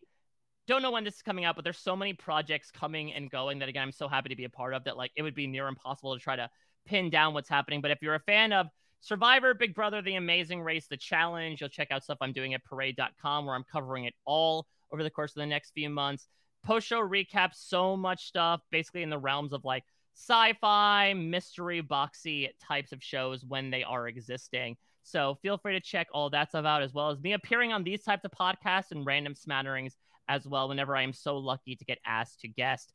don't 0.66 0.83
know 0.83 0.91
when 0.91 1.05
this 1.05 1.15
is 1.16 1.23
coming 1.23 1.45
out, 1.47 1.55
but 1.57 1.65
there's 1.65 1.79
so 1.79 1.97
many 1.97 2.12
projects 2.12 2.70
coming 2.70 3.12
and 3.15 3.31
going 3.31 3.61
that 3.61 3.69
again 3.69 3.83
I'm 3.85 3.93
so 3.93 4.07
happy 4.09 4.29
to 4.31 4.37
be 4.37 4.45
a 4.45 4.51
part 4.51 4.75
of 4.75 4.85
that 4.85 4.97
like 4.97 5.12
it 5.16 5.23
would 5.23 5.35
be 5.35 5.47
near 5.47 5.66
impossible 5.66 6.15
to 6.15 6.20
try 6.23 6.37
to 6.37 6.51
pin 6.87 7.09
down 7.11 7.35
what's 7.35 7.49
happening. 7.49 7.81
But 7.81 7.91
if 7.91 8.03
you're 8.03 8.15
a 8.15 8.20
fan 8.20 8.53
of 8.53 8.66
Survivor, 9.01 9.55
Big 9.55 9.75
Brother, 9.75 10.03
The 10.03 10.16
Amazing 10.16 10.62
Race, 10.62 10.87
The 10.89 10.97
Challenge, 10.97 11.61
you'll 11.61 11.70
check 11.70 11.89
out 11.91 12.03
stuff 12.03 12.19
I'm 12.20 12.33
doing 12.33 12.55
at 12.55 12.65
parade.com 12.65 13.47
where 13.47 13.55
I'm 13.55 13.65
covering 13.70 14.05
it 14.05 14.15
all 14.25 14.66
over 14.93 15.03
the 15.03 15.11
course 15.11 15.33
of 15.33 15.41
the 15.41 15.47
next 15.47 15.70
few 15.70 15.89
months. 15.89 16.29
Post 16.65 16.89
show 16.89 17.01
recaps, 17.01 17.55
so 17.55 17.97
much 17.97 18.27
stuff, 18.27 18.61
basically 18.70 19.03
in 19.03 19.11
the 19.11 19.19
realms 19.19 19.53
of 19.53 19.65
like 19.65 19.85
sci-fi, 20.15 21.15
mystery, 21.15 21.81
boxy 21.81 22.49
types 22.61 22.93
of 22.93 23.03
shows 23.03 23.45
when 23.45 23.70
they 23.70 23.85
are 23.85 24.09
existing. 24.09 24.77
So 25.05 25.39
feel 25.41 25.59
free 25.59 25.75
to 25.75 25.81
check 25.81 26.09
all 26.12 26.29
that 26.31 26.51
stuff 26.51 26.66
out, 26.66 26.83
as 26.83 26.93
well 26.93 27.11
as 27.11 27.20
me 27.20 27.33
appearing 27.33 27.73
on 27.73 27.85
these 27.85 28.03
types 28.03 28.25
of 28.25 28.33
podcasts 28.33 28.91
and 28.91 29.07
random 29.07 29.35
smatterings 29.35 29.97
as 30.29 30.47
well, 30.47 30.69
whenever 30.69 30.95
I 30.95 31.03
am 31.03 31.12
so 31.12 31.39
lucky 31.39 31.77
to 31.77 31.85
get 31.85 31.99
asked 32.05 32.41
to 32.41 32.49
guest. 32.49 32.93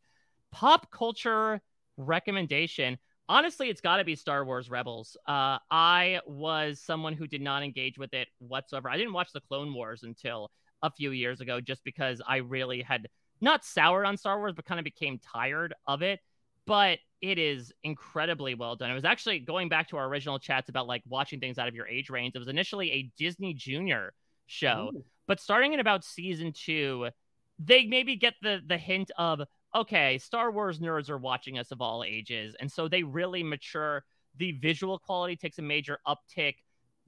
Pop 0.52 0.92
culture 0.92 1.62
recommendation. 1.98 3.00
Honestly, 3.30 3.70
it's 3.70 3.82
got 3.82 3.98
to 3.98 4.04
be 4.04 4.16
Star 4.16 4.44
Wars 4.44 4.70
Rebels. 4.70 5.16
Uh, 5.28 5.58
I 5.72 6.20
was 6.26 6.80
someone 6.80 7.14
who 7.14 7.26
did 7.26 7.42
not 7.42 7.64
engage 7.64 7.98
with 7.98 8.14
it 8.14 8.28
whatsoever. 8.40 8.90
I 8.90 8.98
didn't 8.98 9.14
watch 9.14 9.32
the 9.32 9.42
Clone 9.42 9.74
Wars 9.74 10.04
until 10.04 10.52
a 10.82 10.92
few 10.92 11.12
years 11.12 11.40
ago, 11.40 11.62
just 11.62 11.84
because 11.84 12.22
I 12.28 12.38
really 12.38 12.82
had 12.82 13.08
not 13.40 13.64
soured 13.64 14.06
on 14.06 14.18
Star 14.18 14.38
Wars, 14.40 14.54
but 14.56 14.66
kind 14.66 14.80
of 14.80 14.84
became 14.84 15.20
tired 15.20 15.74
of 15.88 16.02
it. 16.02 16.20
But 16.66 17.00
it 17.22 17.38
is 17.40 17.72
incredibly 17.84 18.56
well 18.56 18.76
done. 18.76 18.92
It 18.92 18.96
was 18.96 19.06
actually 19.06 19.40
going 19.40 19.70
back 19.70 19.88
to 19.90 19.98
our 19.98 20.08
original 20.08 20.40
chats 20.40 20.68
about 20.68 20.88
like 20.88 21.04
watching 21.08 21.40
things 21.40 21.58
out 21.58 21.70
of 21.70 21.76
your 21.76 21.88
age 21.88 22.10
range. 22.10 22.36
It 22.36 22.40
was 22.40 22.50
initially 22.50 22.92
a 22.92 23.12
Disney 23.18 23.54
Junior 23.54 24.14
show, 24.48 24.92
Ooh. 24.94 25.06
but 25.26 25.40
starting 25.40 25.74
in 25.74 25.80
about 25.80 26.04
season 26.04 26.52
two, 26.52 27.10
they 27.60 27.86
maybe 27.86 28.18
get 28.18 28.34
the 28.42 28.62
the 28.66 28.78
hint 28.78 29.12
of 29.18 29.42
okay, 29.76 30.18
Star 30.18 30.52
Wars 30.52 30.80
nerds 30.80 31.10
are 31.10 31.18
watching 31.18 31.58
us 31.58 31.72
of 31.72 31.82
all 31.82 32.04
ages, 32.04 32.56
and 32.60 32.72
so 32.72 32.88
they 32.88 33.04
really 33.04 33.44
mature. 33.44 34.04
The 34.38 34.54
visual 34.54 34.98
quality 35.00 35.36
takes 35.36 35.60
a 35.60 35.64
major 35.64 36.00
uptick. 36.08 36.56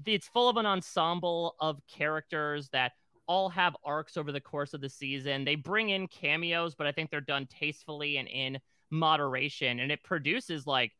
It's 0.05 0.27
full 0.27 0.49
of 0.49 0.57
an 0.57 0.65
ensemble 0.65 1.55
of 1.59 1.79
characters 1.87 2.69
that 2.69 2.93
all 3.27 3.49
have 3.49 3.75
arcs 3.83 4.17
over 4.17 4.31
the 4.31 4.41
course 4.41 4.73
of 4.73 4.81
the 4.81 4.89
season. 4.89 5.45
They 5.45 5.55
bring 5.55 5.89
in 5.89 6.07
cameos, 6.07 6.75
but 6.75 6.85
I 6.85 6.91
think 6.91 7.09
they're 7.09 7.21
done 7.21 7.47
tastefully 7.47 8.17
and 8.17 8.27
in 8.27 8.59
moderation, 8.91 9.79
and 9.79 9.91
it 9.91 10.03
produces 10.03 10.67
like 10.67 10.91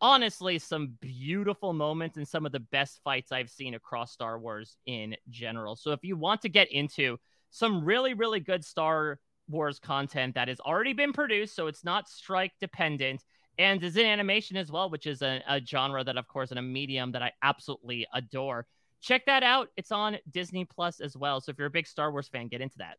honestly 0.00 0.58
some 0.58 0.96
beautiful 1.00 1.72
moments 1.72 2.16
and 2.16 2.26
some 2.26 2.44
of 2.44 2.52
the 2.52 2.60
best 2.60 3.00
fights 3.02 3.32
I've 3.32 3.50
seen 3.50 3.74
across 3.74 4.12
Star 4.12 4.38
Wars 4.38 4.76
in 4.86 5.16
general. 5.30 5.76
So 5.76 5.92
if 5.92 6.04
you 6.04 6.16
want 6.16 6.42
to 6.42 6.48
get 6.48 6.70
into 6.70 7.18
some 7.50 7.84
really 7.84 8.14
really 8.14 8.40
good 8.40 8.64
Star 8.64 9.18
Wars 9.48 9.78
content 9.78 10.34
that 10.34 10.48
has 10.48 10.60
already 10.60 10.92
been 10.92 11.12
produced, 11.12 11.54
so 11.54 11.66
it's 11.66 11.84
not 11.84 12.08
strike 12.08 12.52
dependent 12.60 13.22
and 13.58 13.82
is 13.82 13.96
in 13.96 14.06
animation 14.06 14.56
as 14.56 14.70
well, 14.70 14.90
which 14.90 15.06
is 15.06 15.22
a, 15.22 15.42
a 15.48 15.60
genre 15.64 16.02
that, 16.02 16.16
of 16.16 16.26
course, 16.28 16.50
in 16.50 16.58
a 16.58 16.62
medium 16.62 17.12
that 17.12 17.22
I 17.22 17.32
absolutely 17.42 18.06
adore. 18.12 18.66
Check 19.00 19.26
that 19.26 19.42
out. 19.42 19.68
It's 19.76 19.92
on 19.92 20.16
Disney 20.30 20.64
Plus 20.64 21.00
as 21.00 21.16
well. 21.16 21.40
So 21.40 21.50
if 21.50 21.58
you're 21.58 21.68
a 21.68 21.70
big 21.70 21.86
Star 21.86 22.10
Wars 22.10 22.28
fan, 22.28 22.48
get 22.48 22.60
into 22.60 22.78
that. 22.78 22.96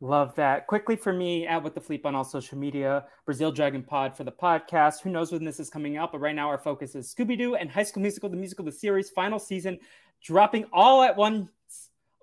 Love 0.00 0.34
that. 0.34 0.66
Quickly 0.66 0.96
for 0.96 1.12
me, 1.12 1.46
at 1.46 1.62
with 1.62 1.74
the 1.74 1.80
Fleep 1.80 2.04
on 2.04 2.14
all 2.14 2.24
social 2.24 2.58
media, 2.58 3.04
Brazil 3.24 3.52
Dragon 3.52 3.82
Pod 3.82 4.16
for 4.16 4.24
the 4.24 4.32
podcast. 4.32 5.00
Who 5.02 5.10
knows 5.10 5.32
when 5.32 5.44
this 5.44 5.60
is 5.60 5.70
coming 5.70 5.96
out, 5.96 6.12
but 6.12 6.18
right 6.18 6.34
now 6.34 6.48
our 6.48 6.58
focus 6.58 6.94
is 6.94 7.14
Scooby 7.14 7.38
Doo 7.38 7.54
and 7.54 7.70
High 7.70 7.84
School 7.84 8.02
Musical, 8.02 8.28
the 8.28 8.36
musical, 8.36 8.64
the 8.64 8.72
series, 8.72 9.10
final 9.10 9.38
season, 9.38 9.78
dropping 10.22 10.64
all 10.72 11.02
at 11.02 11.16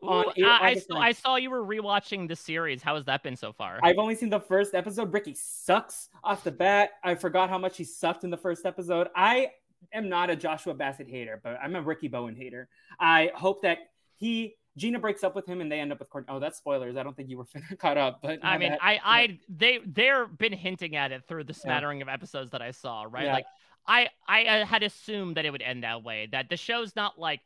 once 0.01 0.37
Ooh, 0.37 0.45
I, 0.45 0.75
saw, 0.75 0.97
I 0.97 1.11
saw 1.11 1.35
you 1.35 1.49
were 1.49 1.63
rewatching 1.63 2.27
the 2.27 2.35
series. 2.35 2.81
How 2.81 2.95
has 2.95 3.05
that 3.05 3.23
been 3.23 3.35
so 3.35 3.53
far? 3.53 3.79
I've 3.83 3.97
only 3.97 4.15
seen 4.15 4.29
the 4.29 4.39
first 4.39 4.73
episode. 4.73 5.13
Ricky 5.13 5.35
sucks 5.35 6.09
off 6.23 6.43
the 6.43 6.51
bat. 6.51 6.91
I 7.03 7.15
forgot 7.15 7.49
how 7.49 7.57
much 7.57 7.77
he 7.77 7.83
sucked 7.83 8.23
in 8.23 8.29
the 8.29 8.37
first 8.37 8.65
episode. 8.65 9.09
I 9.15 9.51
am 9.93 10.09
not 10.09 10.29
a 10.29 10.35
Joshua 10.35 10.73
Bassett 10.73 11.07
hater, 11.07 11.39
but 11.43 11.59
I'm 11.61 11.75
a 11.75 11.81
Ricky 11.81 12.07
Bowen 12.07 12.35
hater. 12.35 12.69
I 12.99 13.31
hope 13.35 13.61
that 13.61 13.79
he 14.15 14.55
Gina 14.77 14.99
breaks 14.99 15.23
up 15.23 15.35
with 15.35 15.45
him 15.45 15.59
and 15.59 15.71
they 15.71 15.79
end 15.79 15.91
up 15.91 15.99
with 15.99 16.09
Courtney. 16.09 16.33
Oh, 16.33 16.39
that's 16.39 16.57
spoilers. 16.57 16.95
I 16.95 17.03
don't 17.03 17.15
think 17.15 17.29
you 17.29 17.37
were 17.37 17.47
caught 17.77 17.97
up, 17.97 18.21
but 18.21 18.39
I 18.43 18.57
mean, 18.57 18.77
I, 18.81 18.99
I, 19.03 19.39
they, 19.49 19.79
they're 19.85 20.27
been 20.27 20.53
hinting 20.53 20.95
at 20.95 21.11
it 21.11 21.23
through 21.27 21.43
the 21.43 21.53
smattering 21.53 21.99
yeah. 21.99 22.03
of 22.03 22.09
episodes 22.09 22.51
that 22.51 22.61
I 22.61 22.71
saw, 22.71 23.05
right? 23.09 23.25
Yeah. 23.25 23.33
Like, 23.33 23.45
I, 23.85 24.09
I 24.27 24.45
uh, 24.45 24.65
had 24.65 24.83
assumed 24.83 25.37
that 25.37 25.45
it 25.45 25.51
would 25.51 25.61
end 25.61 25.83
that 25.83 26.03
way. 26.03 26.29
That 26.31 26.49
the 26.49 26.57
show's 26.57 26.95
not 26.95 27.19
like, 27.19 27.41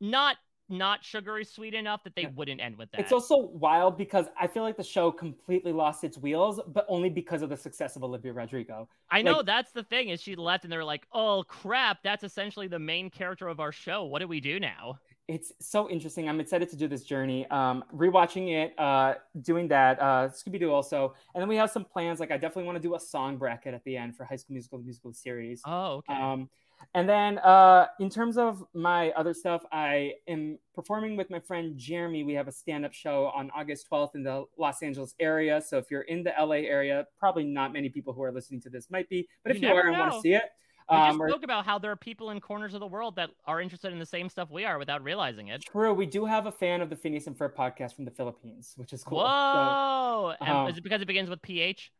not 0.00 0.36
not 0.68 1.04
sugary 1.04 1.44
sweet 1.44 1.74
enough 1.74 2.02
that 2.04 2.14
they 2.14 2.22
yeah. 2.22 2.30
wouldn't 2.34 2.60
end 2.60 2.76
with 2.76 2.90
that. 2.92 3.00
It's 3.00 3.12
also 3.12 3.36
wild 3.36 3.96
because 3.96 4.26
I 4.38 4.46
feel 4.46 4.62
like 4.62 4.76
the 4.76 4.84
show 4.84 5.10
completely 5.10 5.72
lost 5.72 6.04
its 6.04 6.18
wheels, 6.18 6.60
but 6.68 6.86
only 6.88 7.08
because 7.08 7.42
of 7.42 7.50
the 7.50 7.56
success 7.56 7.96
of 7.96 8.04
Olivia 8.04 8.32
Rodrigo. 8.32 8.88
I 9.10 9.22
know 9.22 9.42
that's 9.42 9.72
the 9.72 9.84
thing 9.84 10.08
is 10.08 10.20
she 10.20 10.34
left 10.34 10.64
and 10.64 10.72
they're 10.72 10.84
like, 10.84 11.06
"Oh 11.12 11.44
crap, 11.46 12.02
that's 12.02 12.24
essentially 12.24 12.68
the 12.68 12.78
main 12.78 13.10
character 13.10 13.48
of 13.48 13.60
our 13.60 13.72
show. 13.72 14.04
What 14.04 14.20
do 14.20 14.28
we 14.28 14.40
do 14.40 14.58
now?" 14.58 14.98
It's 15.28 15.52
so 15.60 15.90
interesting. 15.90 16.28
I'm 16.28 16.38
excited 16.38 16.70
to 16.70 16.76
do 16.76 16.86
this 16.86 17.02
journey. 17.02 17.48
Um, 17.50 17.82
rewatching 17.92 18.48
it, 18.48 18.78
uh, 18.78 19.14
doing 19.42 19.66
that, 19.68 20.00
uh, 20.00 20.28
Scooby 20.28 20.60
Doo 20.60 20.70
also, 20.70 21.14
and 21.34 21.42
then 21.42 21.48
we 21.48 21.56
have 21.56 21.70
some 21.70 21.84
plans. 21.84 22.20
Like 22.20 22.30
I 22.30 22.36
definitely 22.36 22.64
want 22.64 22.76
to 22.76 22.82
do 22.82 22.94
a 22.94 23.00
song 23.00 23.36
bracket 23.36 23.74
at 23.74 23.82
the 23.84 23.96
end 23.96 24.16
for 24.16 24.24
High 24.24 24.36
School 24.36 24.54
Musical, 24.54 24.78
the 24.78 24.84
musical 24.84 25.12
series. 25.12 25.62
Oh, 25.64 25.96
okay. 25.96 26.14
Um, 26.14 26.48
and 26.94 27.08
then 27.08 27.38
uh, 27.38 27.86
in 28.00 28.08
terms 28.08 28.38
of 28.38 28.64
my 28.74 29.10
other 29.10 29.34
stuff, 29.34 29.62
I 29.72 30.12
am 30.28 30.58
performing 30.74 31.16
with 31.16 31.30
my 31.30 31.40
friend 31.40 31.76
Jeremy. 31.76 32.22
We 32.22 32.34
have 32.34 32.48
a 32.48 32.52
stand 32.52 32.84
up 32.84 32.92
show 32.92 33.26
on 33.34 33.50
August 33.54 33.86
12th 33.90 34.14
in 34.14 34.22
the 34.22 34.44
Los 34.58 34.82
Angeles 34.82 35.14
area. 35.20 35.60
So 35.60 35.78
if 35.78 35.90
you're 35.90 36.02
in 36.02 36.22
the 36.22 36.32
LA 36.38 36.56
area, 36.56 37.06
probably 37.18 37.44
not 37.44 37.72
many 37.72 37.88
people 37.88 38.12
who 38.12 38.22
are 38.22 38.32
listening 38.32 38.60
to 38.62 38.70
this 38.70 38.90
might 38.90 39.08
be, 39.08 39.28
but 39.42 39.54
if 39.54 39.60
you, 39.60 39.68
are 39.68 39.88
and 39.88 39.98
want 39.98 40.12
to 40.12 40.20
see 40.20 40.34
it, 40.34 40.44
we 40.90 40.96
um, 40.96 41.18
just 41.18 41.30
spoke 41.30 41.42
about 41.42 41.66
how 41.66 41.78
there 41.78 41.90
are 41.90 41.96
people 41.96 42.30
in 42.30 42.40
corners 42.40 42.72
of 42.72 42.80
the 42.80 42.86
world 42.86 43.16
that 43.16 43.30
are 43.44 43.60
interested 43.60 43.92
in 43.92 43.98
the 43.98 44.06
same 44.06 44.28
stuff 44.28 44.50
we 44.50 44.64
are 44.64 44.78
without 44.78 45.02
realizing 45.02 45.48
it. 45.48 45.64
True. 45.64 45.92
We 45.92 46.06
do 46.06 46.24
have 46.24 46.46
a 46.46 46.52
fan 46.52 46.80
of 46.80 46.90
the 46.90 46.96
Phineas 46.96 47.26
and 47.26 47.36
Ferb 47.36 47.54
podcast 47.54 47.96
from 47.96 48.04
the 48.04 48.12
Philippines, 48.12 48.72
which 48.76 48.92
is 48.92 49.02
cool. 49.02 49.18
Whoa! 49.18 50.34
So, 50.38 50.46
um, 50.46 50.68
is 50.68 50.78
it 50.78 50.84
because 50.84 51.02
it 51.02 51.06
begins 51.06 51.28
with 51.28 51.42
PH? 51.42 51.90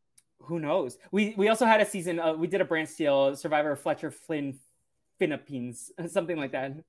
Who 0.41 0.59
knows? 0.59 0.99
We 1.11 1.35
we 1.37 1.49
also 1.49 1.67
had 1.67 1.81
a 1.81 1.87
season. 1.87 2.21
Uh, 2.21 2.35
we 2.35 2.47
did 2.47 2.61
a 2.61 2.65
brand 2.65 2.89
steal, 2.89 3.35
Survivor 3.37 3.75
Fletcher 3.77 4.11
Flynn 4.11 4.59
Philippines, 5.19 5.91
something 6.09 6.37
like 6.37 6.53
that. 6.53 6.73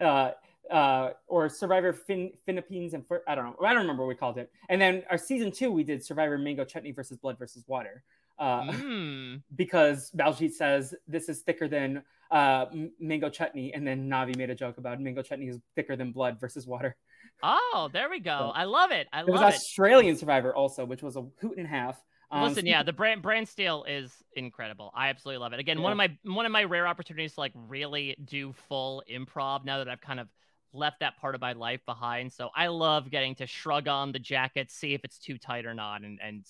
Uh, 0.00 0.32
uh, 0.70 1.10
or 1.26 1.48
Survivor 1.48 1.92
fin- 1.92 2.32
Philippines 2.44 2.94
and 2.94 3.04
I 3.26 3.34
don't 3.34 3.44
know. 3.46 3.66
I 3.66 3.72
don't 3.72 3.82
remember 3.82 4.04
what 4.04 4.10
we 4.10 4.14
called 4.14 4.38
it. 4.38 4.52
And 4.68 4.80
then 4.80 5.02
our 5.10 5.18
season 5.18 5.50
two, 5.50 5.72
we 5.72 5.82
did 5.82 6.04
Survivor 6.04 6.38
Mango 6.38 6.64
Chutney 6.64 6.92
versus 6.92 7.16
Blood 7.16 7.38
versus 7.38 7.64
Water. 7.66 8.04
Uh, 8.38 8.62
mm. 8.62 9.42
Because 9.56 10.10
Baljeet 10.16 10.52
says 10.52 10.94
this 11.06 11.28
is 11.28 11.40
thicker 11.40 11.68
than 11.68 12.02
uh, 12.30 12.66
mango 13.00 13.30
chutney, 13.30 13.72
and 13.72 13.86
then 13.86 14.08
Navi 14.08 14.36
made 14.36 14.50
a 14.50 14.54
joke 14.54 14.78
about 14.78 15.00
mango 15.00 15.22
chutney 15.22 15.48
is 15.48 15.58
thicker 15.74 15.96
than 15.96 16.12
blood 16.12 16.38
versus 16.38 16.66
water. 16.66 16.94
Oh, 17.42 17.88
there 17.92 18.10
we 18.10 18.20
go. 18.20 18.38
So, 18.38 18.48
I 18.50 18.64
love 18.64 18.90
it. 18.90 19.08
I 19.12 19.22
love 19.22 19.28
it. 19.28 19.44
Was 19.44 19.54
Australian 19.54 20.16
Survivor 20.16 20.54
also, 20.54 20.84
which 20.84 21.02
was 21.02 21.16
a 21.16 21.24
hoot 21.40 21.56
and 21.56 21.66
a 21.66 21.70
half. 21.70 22.02
Um, 22.30 22.48
Listen, 22.48 22.66
yeah, 22.66 22.82
the 22.82 22.92
brand 22.92 23.22
brand 23.22 23.48
steal 23.48 23.84
is 23.88 24.12
incredible. 24.36 24.92
I 24.94 25.08
absolutely 25.08 25.38
love 25.38 25.52
it. 25.52 25.60
Again, 25.60 25.78
yeah. 25.78 25.84
one 25.84 25.92
of 25.92 25.96
my 25.98 26.16
one 26.24 26.46
of 26.46 26.52
my 26.52 26.64
rare 26.64 26.86
opportunities 26.86 27.34
to 27.34 27.40
like 27.40 27.52
really 27.54 28.16
do 28.24 28.52
full 28.68 29.02
improv 29.10 29.64
now 29.64 29.78
that 29.78 29.88
I've 29.88 30.00
kind 30.00 30.20
of 30.20 30.28
left 30.74 31.00
that 31.00 31.18
part 31.18 31.34
of 31.34 31.40
my 31.40 31.52
life 31.52 31.80
behind. 31.86 32.32
So 32.32 32.50
I 32.54 32.66
love 32.66 33.10
getting 33.10 33.34
to 33.36 33.46
shrug 33.46 33.88
on 33.88 34.12
the 34.12 34.18
jacket, 34.18 34.70
see 34.70 34.92
if 34.92 35.02
it's 35.04 35.18
too 35.18 35.38
tight 35.38 35.64
or 35.64 35.74
not, 35.74 36.02
and 36.02 36.18
and 36.22 36.44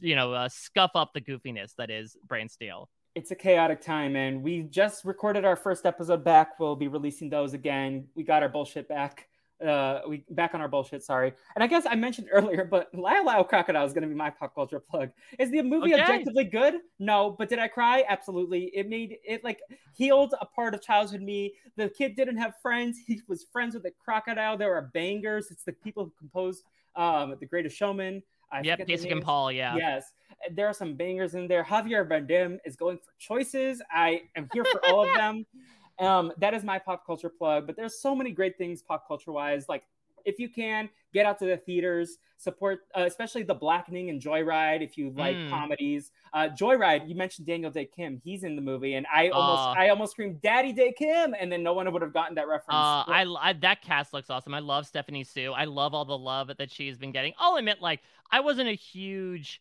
you 0.00 0.16
know 0.16 0.32
uh, 0.32 0.48
scuff 0.48 0.92
up 0.94 1.12
the 1.12 1.20
goofiness 1.20 1.74
that 1.76 1.90
is 1.90 2.16
brand 2.26 2.50
steal. 2.50 2.88
It's 3.14 3.32
a 3.32 3.34
chaotic 3.36 3.80
time, 3.82 4.16
and 4.16 4.42
we 4.42 4.62
just 4.62 5.04
recorded 5.04 5.44
our 5.44 5.56
first 5.56 5.84
episode 5.84 6.24
back. 6.24 6.58
We'll 6.58 6.76
be 6.76 6.88
releasing 6.88 7.28
those 7.28 7.54
again. 7.54 8.06
We 8.14 8.22
got 8.22 8.42
our 8.42 8.48
bullshit 8.48 8.88
back 8.88 9.26
uh 9.66 10.00
we 10.08 10.24
back 10.30 10.54
on 10.54 10.60
our 10.60 10.68
bullshit 10.68 11.02
sorry 11.02 11.32
and 11.54 11.62
i 11.62 11.66
guess 11.66 11.84
i 11.88 11.94
mentioned 11.94 12.28
earlier 12.32 12.64
but 12.64 12.92
lyle 12.94 13.24
lyle 13.24 13.44
crocodile 13.44 13.84
is 13.84 13.92
going 13.92 14.02
to 14.02 14.08
be 14.08 14.14
my 14.14 14.30
pop 14.30 14.54
culture 14.54 14.80
plug 14.80 15.10
is 15.38 15.50
the 15.50 15.62
movie 15.62 15.94
okay. 15.94 16.02
objectively 16.02 16.44
good 16.44 16.74
no 16.98 17.34
but 17.38 17.48
did 17.48 17.58
i 17.58 17.68
cry 17.68 18.04
absolutely 18.08 18.70
it 18.74 18.88
made 18.88 19.18
it 19.24 19.44
like 19.44 19.60
healed 19.94 20.34
a 20.40 20.46
part 20.46 20.74
of 20.74 20.82
childhood 20.82 21.20
me 21.20 21.52
the 21.76 21.88
kid 21.90 22.16
didn't 22.16 22.36
have 22.36 22.54
friends 22.62 22.98
he 23.06 23.20
was 23.28 23.44
friends 23.52 23.74
with 23.74 23.84
a 23.84 23.92
crocodile 24.02 24.56
there 24.56 24.74
are 24.74 24.90
bangers 24.94 25.50
it's 25.50 25.64
the 25.64 25.72
people 25.72 26.04
who 26.04 26.12
composed 26.18 26.64
um 26.96 27.34
the 27.40 27.46
greatest 27.46 27.76
showman 27.76 28.22
I 28.52 28.62
yep, 28.62 28.80
Pasek 28.80 29.12
and 29.12 29.22
Paul, 29.22 29.52
yeah. 29.52 29.76
Yes. 29.76 30.12
There 30.52 30.66
are 30.66 30.72
some 30.72 30.94
bangers 30.94 31.34
in 31.34 31.46
there. 31.46 31.62
Javier 31.62 32.08
Bardem 32.08 32.58
is 32.64 32.74
going 32.74 32.98
for 32.98 33.12
choices. 33.18 33.80
I 33.92 34.22
am 34.36 34.48
here 34.52 34.64
for 34.64 34.84
all 34.86 35.08
of 35.08 35.14
them. 35.14 35.46
Um, 36.00 36.32
that 36.38 36.54
is 36.54 36.64
my 36.64 36.78
pop 36.78 37.06
culture 37.06 37.28
plug. 37.28 37.66
But 37.66 37.76
there's 37.76 38.00
so 38.00 38.14
many 38.14 38.32
great 38.32 38.56
things 38.58 38.82
pop 38.82 39.06
culture 39.06 39.32
wise. 39.32 39.68
Like 39.68 39.84
if 40.24 40.38
you 40.38 40.48
can 40.48 40.88
get 41.12 41.26
out 41.26 41.38
to 41.40 41.46
the 41.46 41.56
theaters, 41.56 42.18
support 42.36 42.80
uh, 42.96 43.02
especially 43.02 43.42
the 43.42 43.54
Blackening 43.54 44.08
and 44.10 44.20
Joyride 44.20 44.82
if 44.82 44.96
you 44.96 45.10
like 45.10 45.36
mm. 45.36 45.50
comedies. 45.50 46.10
Uh, 46.32 46.48
Joyride, 46.48 47.08
you 47.08 47.14
mentioned 47.14 47.46
Daniel 47.46 47.70
Dae 47.70 47.84
Kim, 47.84 48.20
he's 48.24 48.44
in 48.44 48.56
the 48.56 48.62
movie, 48.62 48.94
and 48.94 49.06
I 49.12 49.28
almost 49.28 49.60
uh, 49.60 49.80
I 49.80 49.88
almost 49.90 50.12
screamed 50.12 50.40
Daddy 50.40 50.72
Day 50.72 50.92
Kim, 50.96 51.34
and 51.38 51.50
then 51.52 51.62
no 51.62 51.72
one 51.72 51.90
would 51.92 52.02
have 52.02 52.12
gotten 52.12 52.34
that 52.36 52.48
reference. 52.48 52.68
I, 52.70 53.26
I 53.40 53.52
that 53.54 53.82
cast 53.82 54.12
looks 54.12 54.30
awesome. 54.30 54.54
I 54.54 54.60
love 54.60 54.86
Stephanie 54.86 55.24
Hsu. 55.24 55.52
I 55.52 55.64
love 55.64 55.94
all 55.94 56.04
the 56.04 56.18
love 56.18 56.50
that 56.56 56.70
she's 56.70 56.96
been 56.96 57.12
getting. 57.12 57.34
I'll 57.38 57.56
admit, 57.56 57.80
like 57.80 58.00
I 58.30 58.40
wasn't 58.40 58.68
a 58.68 58.74
huge 58.74 59.60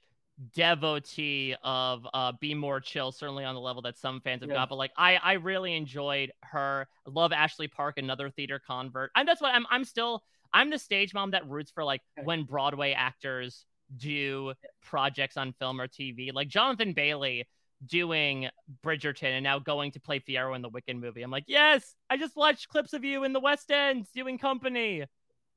devotee 0.53 1.55
of 1.63 2.07
uh 2.13 2.31
be 2.39 2.53
more 2.53 2.79
chill 2.79 3.11
certainly 3.11 3.43
on 3.43 3.55
the 3.55 3.61
level 3.61 3.81
that 3.81 3.97
some 3.97 4.21
fans 4.21 4.41
have 4.41 4.49
yeah. 4.49 4.55
got 4.55 4.69
but 4.69 4.75
like 4.75 4.91
i 4.97 5.15
i 5.17 5.33
really 5.33 5.75
enjoyed 5.75 6.31
her. 6.43 6.87
Love 7.05 7.33
ashley 7.33 7.67
park 7.67 7.97
another 7.97 8.29
theater 8.29 8.61
convert. 8.65 9.11
And 9.15 9.27
that's 9.27 9.41
what 9.41 9.53
i'm 9.53 9.65
i'm 9.69 9.83
still 9.83 10.23
i'm 10.53 10.69
the 10.69 10.79
stage 10.79 11.13
mom 11.13 11.31
that 11.31 11.47
roots 11.49 11.71
for 11.71 11.83
like 11.83 12.01
when 12.23 12.43
broadway 12.43 12.93
actors 12.93 13.65
do 13.97 14.53
projects 14.81 15.35
on 15.35 15.51
film 15.53 15.81
or 15.81 15.87
tv 15.87 16.31
like 16.33 16.47
jonathan 16.47 16.93
bailey 16.93 17.47
doing 17.85 18.47
bridgerton 18.83 19.31
and 19.31 19.43
now 19.43 19.59
going 19.59 19.91
to 19.91 19.99
play 19.99 20.19
fiyero 20.19 20.55
in 20.55 20.61
the 20.61 20.69
wicked 20.69 20.95
movie. 20.95 21.21
I'm 21.21 21.31
like 21.31 21.45
yes 21.47 21.95
i 22.09 22.17
just 22.17 22.35
watched 22.35 22.69
clips 22.69 22.93
of 22.93 23.03
you 23.03 23.23
in 23.25 23.33
the 23.33 23.39
west 23.39 23.71
end 23.71 24.05
doing 24.13 24.37
company 24.37 25.03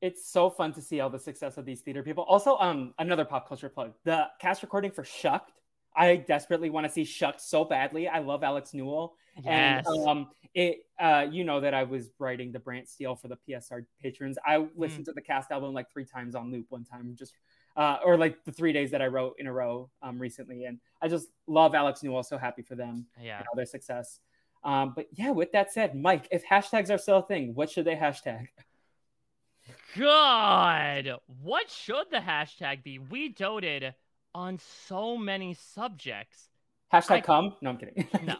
it's 0.02 0.28
so 0.28 0.50
fun 0.50 0.74
to 0.74 0.82
see 0.82 1.00
all 1.00 1.08
the 1.08 1.18
success 1.18 1.56
of 1.56 1.64
these 1.64 1.80
theater 1.80 2.02
people. 2.02 2.24
Also, 2.24 2.58
um, 2.58 2.92
another 2.98 3.24
pop 3.24 3.48
culture 3.48 3.68
plug: 3.68 3.92
the 4.04 4.26
cast 4.40 4.62
recording 4.62 4.90
for 4.90 5.04
Shucked. 5.04 5.52
I 5.94 6.16
desperately 6.16 6.70
want 6.70 6.86
to 6.86 6.92
see 6.92 7.04
Shucked 7.04 7.40
so 7.40 7.64
badly. 7.64 8.08
I 8.08 8.18
love 8.18 8.42
Alex 8.42 8.74
Newell, 8.74 9.14
yes. 9.42 9.86
and 9.86 10.08
um, 10.08 10.28
it. 10.54 10.80
Uh, 11.00 11.26
you 11.30 11.44
know 11.44 11.60
that 11.60 11.72
I 11.72 11.84
was 11.84 12.10
writing 12.18 12.52
the 12.52 12.58
Brant 12.58 12.88
Steele 12.88 13.14
for 13.14 13.28
the 13.28 13.36
PSR 13.48 13.84
patrons. 14.00 14.38
I 14.44 14.66
listened 14.76 15.02
mm. 15.02 15.06
to 15.06 15.12
the 15.12 15.22
cast 15.22 15.50
album 15.52 15.72
like 15.72 15.90
three 15.90 16.04
times 16.04 16.34
on 16.34 16.50
loop 16.50 16.66
one 16.68 16.84
time, 16.84 17.14
just 17.16 17.34
uh, 17.76 17.98
or 18.04 18.16
like 18.16 18.44
the 18.44 18.52
three 18.52 18.72
days 18.72 18.90
that 18.90 19.02
I 19.02 19.06
wrote 19.06 19.36
in 19.38 19.46
a 19.46 19.52
row 19.52 19.88
um, 20.02 20.18
recently, 20.18 20.64
and 20.64 20.80
I 21.00 21.06
just 21.06 21.28
love 21.46 21.76
Alex 21.76 22.02
Newell. 22.02 22.24
So 22.24 22.38
happy 22.38 22.62
for 22.62 22.74
them, 22.74 23.06
yeah, 23.20 23.38
and 23.38 23.46
all 23.48 23.56
their 23.56 23.66
success. 23.66 24.18
Um, 24.64 24.94
but 24.96 25.06
yeah, 25.12 25.30
with 25.30 25.52
that 25.52 25.72
said, 25.72 25.94
Mike, 25.94 26.26
if 26.32 26.44
hashtags 26.44 26.92
are 26.92 26.98
still 26.98 27.18
a 27.18 27.26
thing, 27.26 27.54
what 27.54 27.70
should 27.70 27.84
they 27.84 27.96
hashtag? 27.96 28.48
God, 29.96 31.18
what 31.42 31.70
should 31.70 32.06
the 32.10 32.18
hashtag 32.18 32.82
be? 32.82 32.98
We 32.98 33.28
doted 33.28 33.94
on 34.34 34.58
so 34.86 35.16
many 35.16 35.54
subjects. 35.54 36.48
Hashtag 36.92 37.24
come? 37.24 37.54
No, 37.62 37.70
I'm 37.70 37.78
kidding. 37.78 38.06
no. 38.24 38.36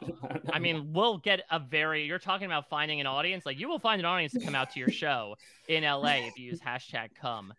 I 0.53 0.59
mean, 0.59 0.93
we'll 0.93 1.19
get 1.19 1.43
a 1.51 1.59
very, 1.59 2.05
you're 2.05 2.19
talking 2.19 2.47
about 2.47 2.69
finding 2.69 3.01
an 3.01 3.07
audience. 3.07 3.47
Like, 3.47 3.59
you 3.59 3.69
will 3.69 3.79
find 3.79 3.99
an 4.01 4.05
audience 4.05 4.33
to 4.33 4.41
come 4.41 4.55
out 4.55 4.70
to 4.73 4.79
your 4.79 4.91
show 4.91 5.37
in 5.69 5.85
LA 5.85 6.27
if 6.27 6.39
you 6.39 6.47
use 6.47 6.61
hashtag 6.61 7.15
come. 7.19 7.55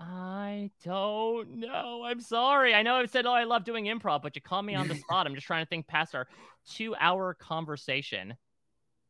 I 0.00 0.70
don't 0.84 1.56
know. 1.56 2.02
I'm 2.04 2.20
sorry. 2.20 2.74
I 2.74 2.82
know 2.82 2.96
I've 2.96 3.10
said, 3.10 3.26
oh, 3.26 3.32
I 3.32 3.44
love 3.44 3.64
doing 3.64 3.86
improv, 3.86 4.22
but 4.22 4.36
you 4.36 4.42
call 4.42 4.62
me 4.62 4.74
on 4.74 4.88
the 4.88 4.94
spot. 4.96 5.26
I'm 5.26 5.34
just 5.34 5.46
trying 5.46 5.64
to 5.64 5.68
think 5.68 5.86
past 5.86 6.14
our 6.14 6.26
two 6.68 6.94
hour 6.98 7.34
conversation. 7.34 8.34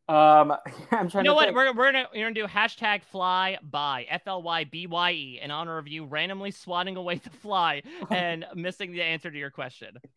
Um, 0.09 0.52
I'm 0.90 1.09
trying. 1.09 1.24
You 1.24 1.31
know 1.31 1.35
what? 1.35 1.47
Think. 1.47 1.56
We're, 1.56 1.72
we're 1.72 1.93
gonna 1.93 2.06
we're 2.12 2.24
gonna 2.24 2.35
do 2.35 2.47
hashtag 2.47 3.02
fly 3.05 3.59
by 3.62 4.06
F 4.09 4.22
L 4.26 4.43
Y 4.43 4.64
B 4.64 4.86
Y 4.86 5.12
E 5.12 5.40
in 5.43 5.51
honor 5.51 5.78
of 5.78 5.89
you 5.89 6.05
randomly 6.05 6.51
swatting 6.51 6.97
away 6.97 7.16
the 7.24 7.31
fly 7.31 7.82
and 8.10 8.44
missing 8.55 8.93
the 8.93 9.02
answer 9.02 9.31
to 9.31 9.39
your 9.39 9.51
question. 9.51 9.97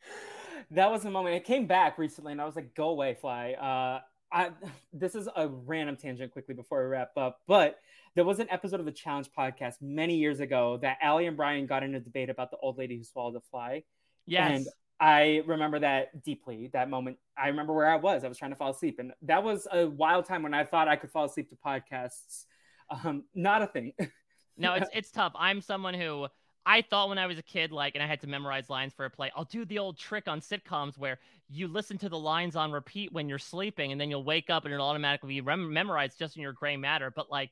That 0.72 0.92
was 0.92 1.02
the 1.02 1.10
moment. 1.10 1.34
It 1.34 1.46
came 1.46 1.66
back 1.66 1.98
recently, 1.98 2.34
and 2.34 2.42
I 2.42 2.46
was 2.46 2.58
like, 2.58 2.76
"Go 2.76 2.90
away, 2.90 3.14
fly." 3.14 3.54
Uh, 3.54 4.02
I 4.34 4.52
this 4.92 5.16
is 5.16 5.30
a 5.34 5.48
random 5.48 5.96
tangent 5.96 6.34
quickly 6.34 6.56
before 6.56 6.84
we 6.84 6.90
wrap 6.90 7.12
up, 7.16 7.40
but 7.48 7.80
there 8.16 8.26
was 8.26 8.40
an 8.40 8.48
episode 8.50 8.82
of 8.82 8.86
the 8.86 8.92
Challenge 8.92 9.30
podcast 9.38 9.76
many 9.80 10.18
years 10.18 10.42
ago 10.42 10.78
that 10.82 10.98
Allie 11.02 11.28
and 11.28 11.38
Brian 11.38 11.68
got 11.68 11.84
in 11.84 11.96
a 11.96 12.02
debate 12.02 12.30
about 12.30 12.52
the 12.52 12.58
old 12.58 12.78
lady 12.78 12.98
who 12.98 13.06
swallowed 13.06 13.36
the 13.36 13.42
fly. 13.50 13.84
Yes. 14.26 14.52
And 14.52 14.68
I 15.00 15.44
remember 15.46 15.80
that 15.80 16.24
deeply, 16.24 16.70
that 16.74 16.90
moment. 16.90 17.18
I 17.38 17.48
remember 17.50 17.74
where 17.74 17.88
I 17.88 17.98
was. 17.98 18.24
I 18.24 18.28
was 18.28 18.38
trying 18.38 18.52
to 18.52 18.58
fall 18.58 18.72
asleep. 18.72 18.98
And 19.00 19.14
that 19.24 19.44
was 19.44 19.68
a 19.72 19.88
wild 19.88 20.26
time 20.26 20.44
when 20.44 20.54
I 20.54 20.64
thought 20.64 20.88
I 20.88 20.96
could 20.96 21.12
fall 21.12 21.26
asleep 21.26 21.50
to 21.50 21.56
podcasts. 21.56 22.46
Um, 22.90 23.26
not 23.36 23.62
a 23.62 23.68
thing. 23.68 23.94
no, 24.58 24.74
it's 24.74 24.90
it's 24.94 25.12
tough. 25.12 25.34
I'm 25.36 25.62
someone 25.62 25.94
who 25.94 26.28
I 26.66 26.82
thought 26.82 27.10
when 27.10 27.18
I 27.18 27.28
was 27.28 27.38
a 27.38 27.44
kid, 27.44 27.72
like, 27.72 27.96
and 27.96 28.04
I 28.04 28.08
had 28.08 28.22
to 28.22 28.28
memorize 28.28 28.70
lines 28.70 28.94
for 28.94 29.06
a 29.06 29.10
play, 29.10 29.32
I'll 29.36 29.46
do 29.46 29.64
the 29.66 29.80
old 29.80 29.98
trick 29.98 30.28
on 30.28 30.42
sitcoms 30.42 30.98
where 30.98 31.20
you 31.48 31.68
listen 31.68 31.98
to 32.00 32.10
the 32.10 32.18
lines 32.18 32.58
on 32.58 32.72
repeat 32.72 33.14
when 33.14 33.30
you're 33.30 33.40
sleeping, 33.40 33.92
and 33.92 34.02
then 34.02 34.10
you'll 34.10 34.24
wake 34.24 34.50
up 34.50 34.66
and 34.66 34.74
it'll 34.74 34.88
automatically 34.88 35.36
be 35.36 35.42
rem- 35.42 35.72
memorized 35.72 36.20
just 36.20 36.36
in 36.36 36.42
your 36.42 36.52
gray 36.54 36.76
matter. 36.76 37.12
But 37.16 37.32
like, 37.32 37.52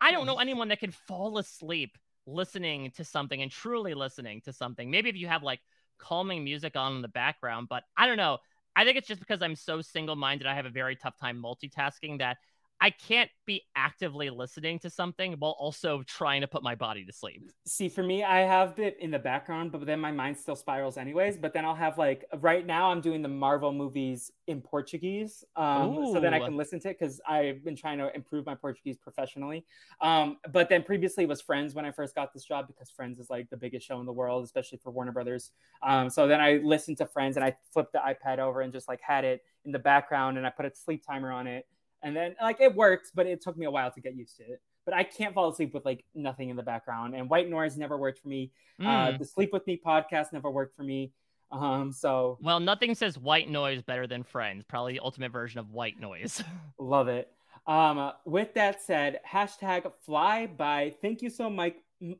I 0.00 0.12
don't 0.12 0.26
know 0.26 0.34
mm-hmm. 0.34 0.42
anyone 0.42 0.68
that 0.68 0.80
can 0.80 0.92
fall 0.92 1.38
asleep 1.38 1.98
listening 2.26 2.90
to 2.92 3.04
something 3.04 3.42
and 3.42 3.50
truly 3.50 3.94
listening 3.94 4.40
to 4.42 4.52
something. 4.52 4.90
Maybe 4.90 5.08
if 5.08 5.16
you 5.16 5.26
have 5.26 5.42
like 5.42 5.60
calming 5.98 6.44
music 6.44 6.76
on 6.76 6.96
in 6.96 7.02
the 7.02 7.08
background, 7.08 7.68
but 7.68 7.82
I 7.96 8.06
don't 8.06 8.16
know. 8.16 8.38
I 8.76 8.84
think 8.84 8.96
it's 8.96 9.08
just 9.08 9.20
because 9.20 9.42
I'm 9.42 9.56
so 9.56 9.82
single 9.82 10.16
minded. 10.16 10.46
I 10.46 10.54
have 10.54 10.66
a 10.66 10.70
very 10.70 10.96
tough 10.96 11.18
time 11.18 11.42
multitasking 11.42 12.18
that 12.18 12.38
I 12.80 12.90
can't 12.90 13.30
be 13.44 13.62
actively 13.74 14.30
listening 14.30 14.78
to 14.80 14.90
something 14.90 15.34
while 15.38 15.56
also 15.58 16.02
trying 16.04 16.42
to 16.42 16.46
put 16.46 16.62
my 16.62 16.76
body 16.76 17.04
to 17.04 17.12
sleep. 17.12 17.50
See, 17.66 17.88
for 17.88 18.04
me, 18.04 18.22
I 18.22 18.40
have 18.40 18.78
it 18.78 18.96
in 19.00 19.10
the 19.10 19.18
background, 19.18 19.72
but 19.72 19.84
then 19.84 19.98
my 19.98 20.12
mind 20.12 20.36
still 20.36 20.54
spirals 20.54 20.96
anyways. 20.96 21.36
But 21.38 21.52
then 21.52 21.64
I'll 21.64 21.74
have 21.74 21.98
like 21.98 22.24
right 22.38 22.64
now 22.64 22.90
I'm 22.92 23.00
doing 23.00 23.20
the 23.20 23.28
Marvel 23.28 23.72
movies 23.72 24.30
in 24.46 24.60
Portuguese, 24.60 25.44
um, 25.56 26.06
so 26.12 26.20
then 26.20 26.32
I 26.32 26.38
can 26.38 26.56
listen 26.56 26.78
to 26.80 26.90
it 26.90 26.98
because 26.98 27.20
I've 27.26 27.64
been 27.64 27.76
trying 27.76 27.98
to 27.98 28.14
improve 28.14 28.46
my 28.46 28.54
Portuguese 28.54 28.96
professionally. 28.96 29.64
Um, 30.00 30.38
but 30.52 30.68
then 30.68 30.82
previously 30.82 31.26
was 31.26 31.40
Friends 31.40 31.74
when 31.74 31.84
I 31.84 31.90
first 31.90 32.14
got 32.14 32.32
this 32.32 32.44
job 32.44 32.68
because 32.68 32.90
Friends 32.90 33.18
is 33.18 33.28
like 33.28 33.50
the 33.50 33.56
biggest 33.56 33.86
show 33.86 33.98
in 34.00 34.06
the 34.06 34.12
world, 34.12 34.44
especially 34.44 34.78
for 34.82 34.90
Warner 34.90 35.12
Brothers. 35.12 35.50
Um, 35.82 36.10
so 36.10 36.28
then 36.28 36.40
I 36.40 36.60
listened 36.62 36.98
to 36.98 37.06
Friends 37.06 37.36
and 37.36 37.44
I 37.44 37.56
flipped 37.72 37.92
the 37.92 37.98
iPad 37.98 38.38
over 38.38 38.60
and 38.60 38.72
just 38.72 38.88
like 38.88 39.00
had 39.00 39.24
it 39.24 39.42
in 39.64 39.72
the 39.72 39.78
background 39.78 40.38
and 40.38 40.46
I 40.46 40.50
put 40.50 40.64
a 40.64 40.72
sleep 40.74 41.04
timer 41.04 41.32
on 41.32 41.46
it 41.46 41.66
and 42.02 42.16
then 42.16 42.36
like 42.40 42.60
it 42.60 42.74
works, 42.74 43.10
but 43.14 43.26
it 43.26 43.42
took 43.42 43.56
me 43.56 43.66
a 43.66 43.70
while 43.70 43.90
to 43.90 44.00
get 44.00 44.14
used 44.14 44.36
to 44.36 44.44
it. 44.44 44.60
But 44.84 44.94
I 44.94 45.02
can't 45.04 45.34
fall 45.34 45.50
asleep 45.50 45.74
with 45.74 45.84
like 45.84 46.04
nothing 46.14 46.48
in 46.48 46.56
the 46.56 46.62
background. 46.62 47.14
And 47.14 47.28
white 47.28 47.48
noise 47.50 47.76
never 47.76 47.96
worked 47.98 48.20
for 48.20 48.28
me. 48.28 48.52
Mm. 48.80 49.14
Uh, 49.14 49.18
the 49.18 49.24
Sleep 49.24 49.52
with 49.52 49.66
Me 49.66 49.80
podcast 49.84 50.32
never 50.32 50.50
worked 50.50 50.74
for 50.74 50.82
me. 50.82 51.12
Um, 51.50 51.92
so 51.92 52.38
well, 52.40 52.60
nothing 52.60 52.94
says 52.94 53.18
white 53.18 53.48
noise 53.48 53.82
better 53.82 54.06
than 54.06 54.22
Friends. 54.22 54.64
Probably 54.68 54.94
the 54.94 55.00
ultimate 55.00 55.32
version 55.32 55.58
of 55.60 55.70
white 55.70 55.98
noise. 55.98 56.42
Love 56.78 57.08
it. 57.08 57.30
Um, 57.66 58.12
with 58.24 58.54
that 58.54 58.82
said, 58.82 59.20
hashtag 59.30 59.90
fly 60.06 60.46
by. 60.46 60.94
Thank 61.02 61.20
you 61.20 61.28
so 61.28 61.50
much, 61.50 61.74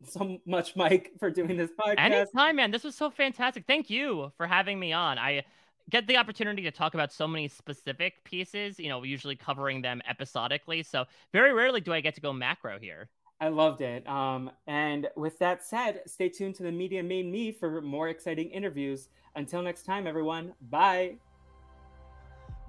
so 0.07 0.39
much, 0.45 0.77
Mike, 0.77 1.13
for 1.19 1.31
doing 1.31 1.57
this 1.57 1.71
podcast. 1.79 1.99
Anytime, 1.99 2.57
man. 2.57 2.71
This 2.71 2.85
was 2.85 2.95
so 2.95 3.11
fantastic. 3.11 3.65
Thank 3.67 3.89
you 3.89 4.33
for 4.37 4.47
having 4.47 4.79
me 4.79 4.93
on. 4.93 5.19
I 5.19 5.45
get 5.91 6.07
the 6.07 6.17
opportunity 6.17 6.63
to 6.63 6.71
talk 6.71 6.95
about 6.95 7.13
so 7.13 7.27
many 7.27 7.49
specific 7.49 8.25
pieces, 8.25 8.79
you 8.79 8.89
know, 8.89 9.03
usually 9.03 9.37
covering 9.37 9.83
them 9.83 10.03
episodically. 10.09 10.83
So 10.83 11.05
very 11.33 11.53
rarely 11.53 11.81
do 11.81 11.93
I 11.93 12.01
get 12.01 12.15
to 12.17 12.21
go 12.21 12.33
macro 12.33 12.79
here. 12.79 13.09
I 13.41 13.49
loved 13.49 13.81
it. 13.83 14.07
Um, 14.09 14.51
and 14.67 15.09
with 15.17 15.39
that 15.39 15.65
said, 15.65 16.03
stay 16.07 16.29
tuned 16.29 16.57
to 16.57 16.65
the 16.65 16.73
Media 16.73 17.03
Made 17.03 17.27
Me 17.27 17.53
for 17.53 17.81
more 17.81 18.09
exciting 18.09 18.51
interviews. 18.51 19.09
Until 19.37 19.63
next 19.63 19.83
time, 19.83 20.07
everyone, 20.07 20.55
bye. 20.71 21.15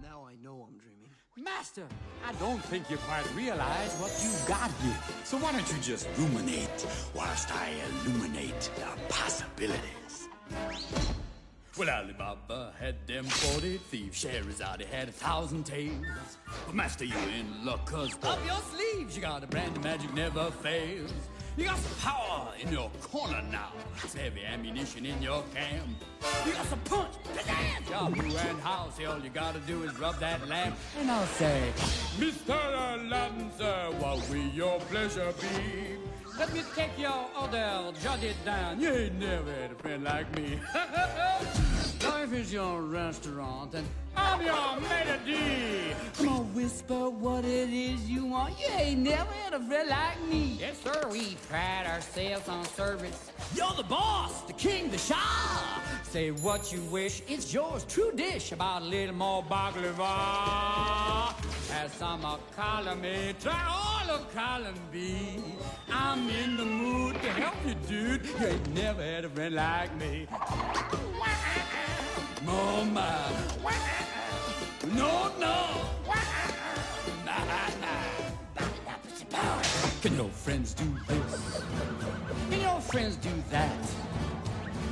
Now 0.01 0.27
I 0.27 0.35
know 0.41 0.67
I'm 0.69 0.77
dreaming. 0.77 1.09
Master, 1.37 1.87
I 2.25 2.33
don't 2.33 2.63
think 2.65 2.89
you 2.89 2.97
quite 2.97 3.25
realize 3.33 3.95
what 3.95 4.11
you've 4.23 4.45
got 4.47 4.69
here. 4.83 4.97
So 5.23 5.37
why 5.37 5.53
don't 5.53 5.71
you 5.71 5.79
just 5.81 6.07
ruminate 6.17 6.85
whilst 7.15 7.49
I 7.55 7.71
illuminate 8.05 8.69
the 8.75 9.13
possibilities? 9.13 10.27
Well, 11.80 11.89
Ali 11.89 12.11
Baba 12.11 12.73
had 12.77 13.07
them 13.07 13.23
40 13.23 13.77
thieves. 13.77 14.18
Scheherazade 14.18 14.85
had 14.91 15.07
a 15.07 15.14
thousand 15.14 15.65
tales. 15.65 16.06
But 16.65 16.76
master, 16.76 17.06
you 17.06 17.15
in 17.39 17.65
luck, 17.65 17.85
cause 17.85 18.14
up 18.22 18.38
your 18.45 18.57
sleeves, 18.76 19.15
you 19.15 19.22
got 19.22 19.45
a 19.45 19.47
brand 19.47 19.77
of 19.77 19.84
magic 19.85 20.14
never 20.14 20.51
fails. 20.51 21.14
You 21.56 21.64
got 21.64 21.77
some 21.77 21.97
power 21.99 22.51
in 22.60 22.69
your 22.69 22.91
corner 23.01 23.41
now. 23.49 23.72
It's 24.03 24.14
heavy 24.14 24.41
ammunition 24.43 25.06
in 25.06 25.22
your 25.22 25.41
camp. 25.56 25.88
You 26.45 26.51
got 26.51 26.65
some 26.65 26.80
punch, 26.80 27.14
pizzazz, 27.34 27.85
Jabu 27.85 28.49
and 28.49 28.60
house. 28.60 28.99
All 29.07 29.19
you 29.19 29.30
gotta 29.30 29.60
do 29.60 29.84
is 29.84 29.97
rub 29.97 30.19
that 30.19 30.45
lamp, 30.49 30.76
and 30.99 31.10
I'll 31.10 31.26
say, 31.27 31.72
Mr. 32.18 32.60
Aladdin, 32.95 33.51
sir, 33.57 33.89
what 33.99 34.30
will 34.30 34.49
your 34.53 34.81
pleasure 34.81 35.34
be? 35.39 35.98
Let 36.39 36.53
me 36.53 36.61
take 36.73 36.97
your 36.97 37.27
order, 37.37 37.91
jot 38.01 38.23
it 38.23 38.45
down. 38.45 38.79
You 38.79 38.89
ain't 38.89 39.19
never 39.19 39.51
had 39.51 39.71
a 39.71 39.75
friend 39.75 40.05
like 40.05 40.33
me. 40.37 40.57
Life 42.05 42.31
is 42.31 42.53
your 42.53 42.81
restaurant, 42.81 43.73
and 43.73 43.85
I'm 44.15 44.41
your 44.41 44.80
maitre 44.81 45.19
d'. 45.26 45.95
Come 46.18 46.30
on, 46.30 46.53
whisper 46.53 47.10
what 47.10 47.45
it 47.45 47.69
is 47.69 48.10
you 48.10 48.26
want. 48.26 48.60
You 48.60 48.68
ain't 48.76 48.99
never 49.02 49.31
had 49.31 49.53
a 49.53 49.60
friend 49.60 49.90
like 49.90 50.22
me. 50.30 50.57
Yes, 50.60 50.81
sir, 50.84 51.07
we 51.10 51.36
pride 51.48 51.86
ourselves 51.88 52.48
on 52.49 52.65
service. 52.65 53.31
You're 53.56 53.73
the 53.77 53.84
boss, 53.84 54.41
the 54.41 54.53
king, 54.53 54.90
the 54.90 54.98
shah. 54.98 55.81
Say 56.03 56.31
what 56.31 56.73
you 56.73 56.81
wish, 56.91 57.22
it's 57.27 57.53
yours. 57.53 57.86
True 57.88 58.11
dish. 58.11 58.52
About 58.52 58.81
a 58.81 58.86
little 58.86 59.15
more 59.15 59.44
baklava. 59.44 61.34
Have 61.72 61.94
some 61.94 62.26
of 62.26 62.40
column 62.56 63.06
A, 63.06 63.34
try 63.40 63.61
all 63.69 64.15
of 64.15 64.34
column 64.34 64.80
B. 64.91 65.44
I'm 65.91 66.30
in 66.30 66.57
the 66.57 66.65
mood 66.65 67.22
to 67.22 67.30
help 67.30 67.56
you, 67.65 67.76
dude. 67.88 68.26
You 68.26 68.48
ain't 68.48 68.73
never 68.73 69.03
had 69.03 69.26
a 69.26 69.30
friend 69.30 69.56
like 69.56 69.95
me. 69.98 70.27
Oh 72.51 72.84
my. 72.85 73.31
No, 74.95 75.31
no. 75.39 75.55
Can 80.01 80.15
your 80.15 80.30
friends 80.30 80.73
do 80.73 80.85
this? 81.07 81.61
Can 82.49 82.61
your 82.61 82.81
friends 82.81 83.15
do 83.17 83.30
that? 83.51 83.77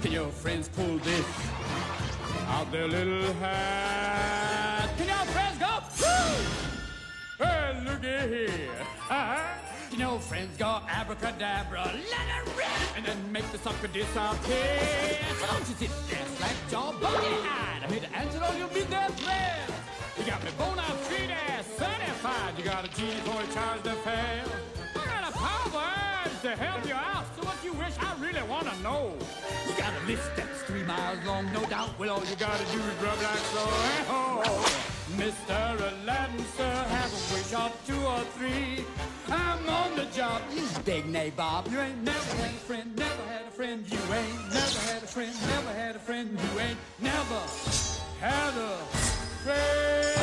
Can 0.01 0.11
your 0.11 0.29
friends 0.29 0.67
pull 0.69 0.97
this 0.99 1.25
out 2.47 2.71
their 2.71 2.88
little 2.88 3.34
hat? 3.35 4.89
Can 4.97 5.07
your 5.07 5.25
friends 5.34 5.57
go? 5.57 5.79
Woo! 5.99 7.45
Hey, 7.45 7.84
looky 7.85 8.35
here. 8.35 8.69
Uh-huh. 9.09 9.76
You 9.91 9.97
know, 9.97 10.19
friends 10.19 10.57
go 10.57 10.81
abracadabra, 10.89 11.84
let 11.85 11.95
it 11.95 12.57
rip, 12.57 12.97
and 12.97 13.05
then 13.05 13.31
make 13.31 13.49
the 13.51 13.57
sucker 13.57 13.88
disappear. 13.88 15.18
So 15.39 15.45
don't 15.47 15.68
you 15.69 15.76
sit 15.76 15.91
there, 16.09 16.26
slap 16.38 16.55
your 16.72 16.93
buggy-eyed. 16.99 17.84
I'm 17.84 17.91
here 17.91 18.01
to 18.01 18.15
answer 18.15 18.43
all 18.43 18.55
your 18.55 18.68
midnight 18.69 19.15
prayers. 19.18 19.72
You 20.18 20.26
got 20.26 20.43
me 20.43 20.51
bona 20.57 20.81
fide 20.81 21.65
certified. 21.77 22.57
You 22.57 22.64
got 22.65 22.85
a 22.85 22.89
genie 22.95 23.22
for 23.22 23.41
a 23.41 23.47
charge 23.53 23.84
to 23.84 23.93
fail. 24.03 24.45
I 24.95 25.05
got 25.05 25.30
a 25.30 25.38
power 25.38 26.30
to 26.41 26.49
help 26.55 26.85
you 26.85 26.93
out. 26.93 27.26
So 27.35 27.45
what 27.45 27.57
you 27.64 27.73
wish 27.73 27.93
I 27.99 28.14
really 28.19 28.43
want 28.49 28.68
to 28.68 28.76
know. 28.81 29.14
You 29.68 29.73
got 29.77 29.93
a 29.93 30.05
list 30.05 30.30
that's 30.35 30.64
three 30.64 30.84
miles 30.84 31.23
long, 31.26 31.51
no 31.53 31.64
doubt. 31.65 31.97
Well, 31.97 32.09
all 32.09 32.26
you 32.26 32.35
got 32.35 32.59
to 32.59 32.65
do 32.65 32.80
is 32.80 32.97
rub 33.01 33.18
like 33.22 33.45
so. 33.55 33.64
Mr. 35.15 36.03
Aladdin, 36.03 36.45
sir, 36.57 36.73
have 36.95 37.11
a 37.11 37.22
wish 37.34 37.53
or 37.53 37.72
two 37.88 38.01
or 38.05 38.22
three. 38.38 38.85
I'm 39.29 39.67
on 39.69 39.95
the 39.95 40.05
job, 40.05 40.41
you 40.55 40.63
big 40.85 41.05
nabob. 41.05 41.69
You 41.71 41.79
ain't 41.79 42.03
never 42.03 42.35
had 42.35 42.53
a 42.53 42.63
friend, 42.67 42.95
never 42.95 43.23
had 43.27 43.45
a 43.47 43.51
friend. 43.51 43.85
You 43.91 43.99
ain't 44.13 44.53
never 44.53 44.79
had 44.91 45.03
a 45.03 45.07
friend, 45.07 45.33
never 45.47 45.73
had 45.73 45.95
a 45.95 45.99
friend. 45.99 46.29
You 46.31 46.59
ain't 46.59 46.79
never 47.01 47.41
had 48.19 48.53
a 48.55 48.77
friend. 49.43 50.16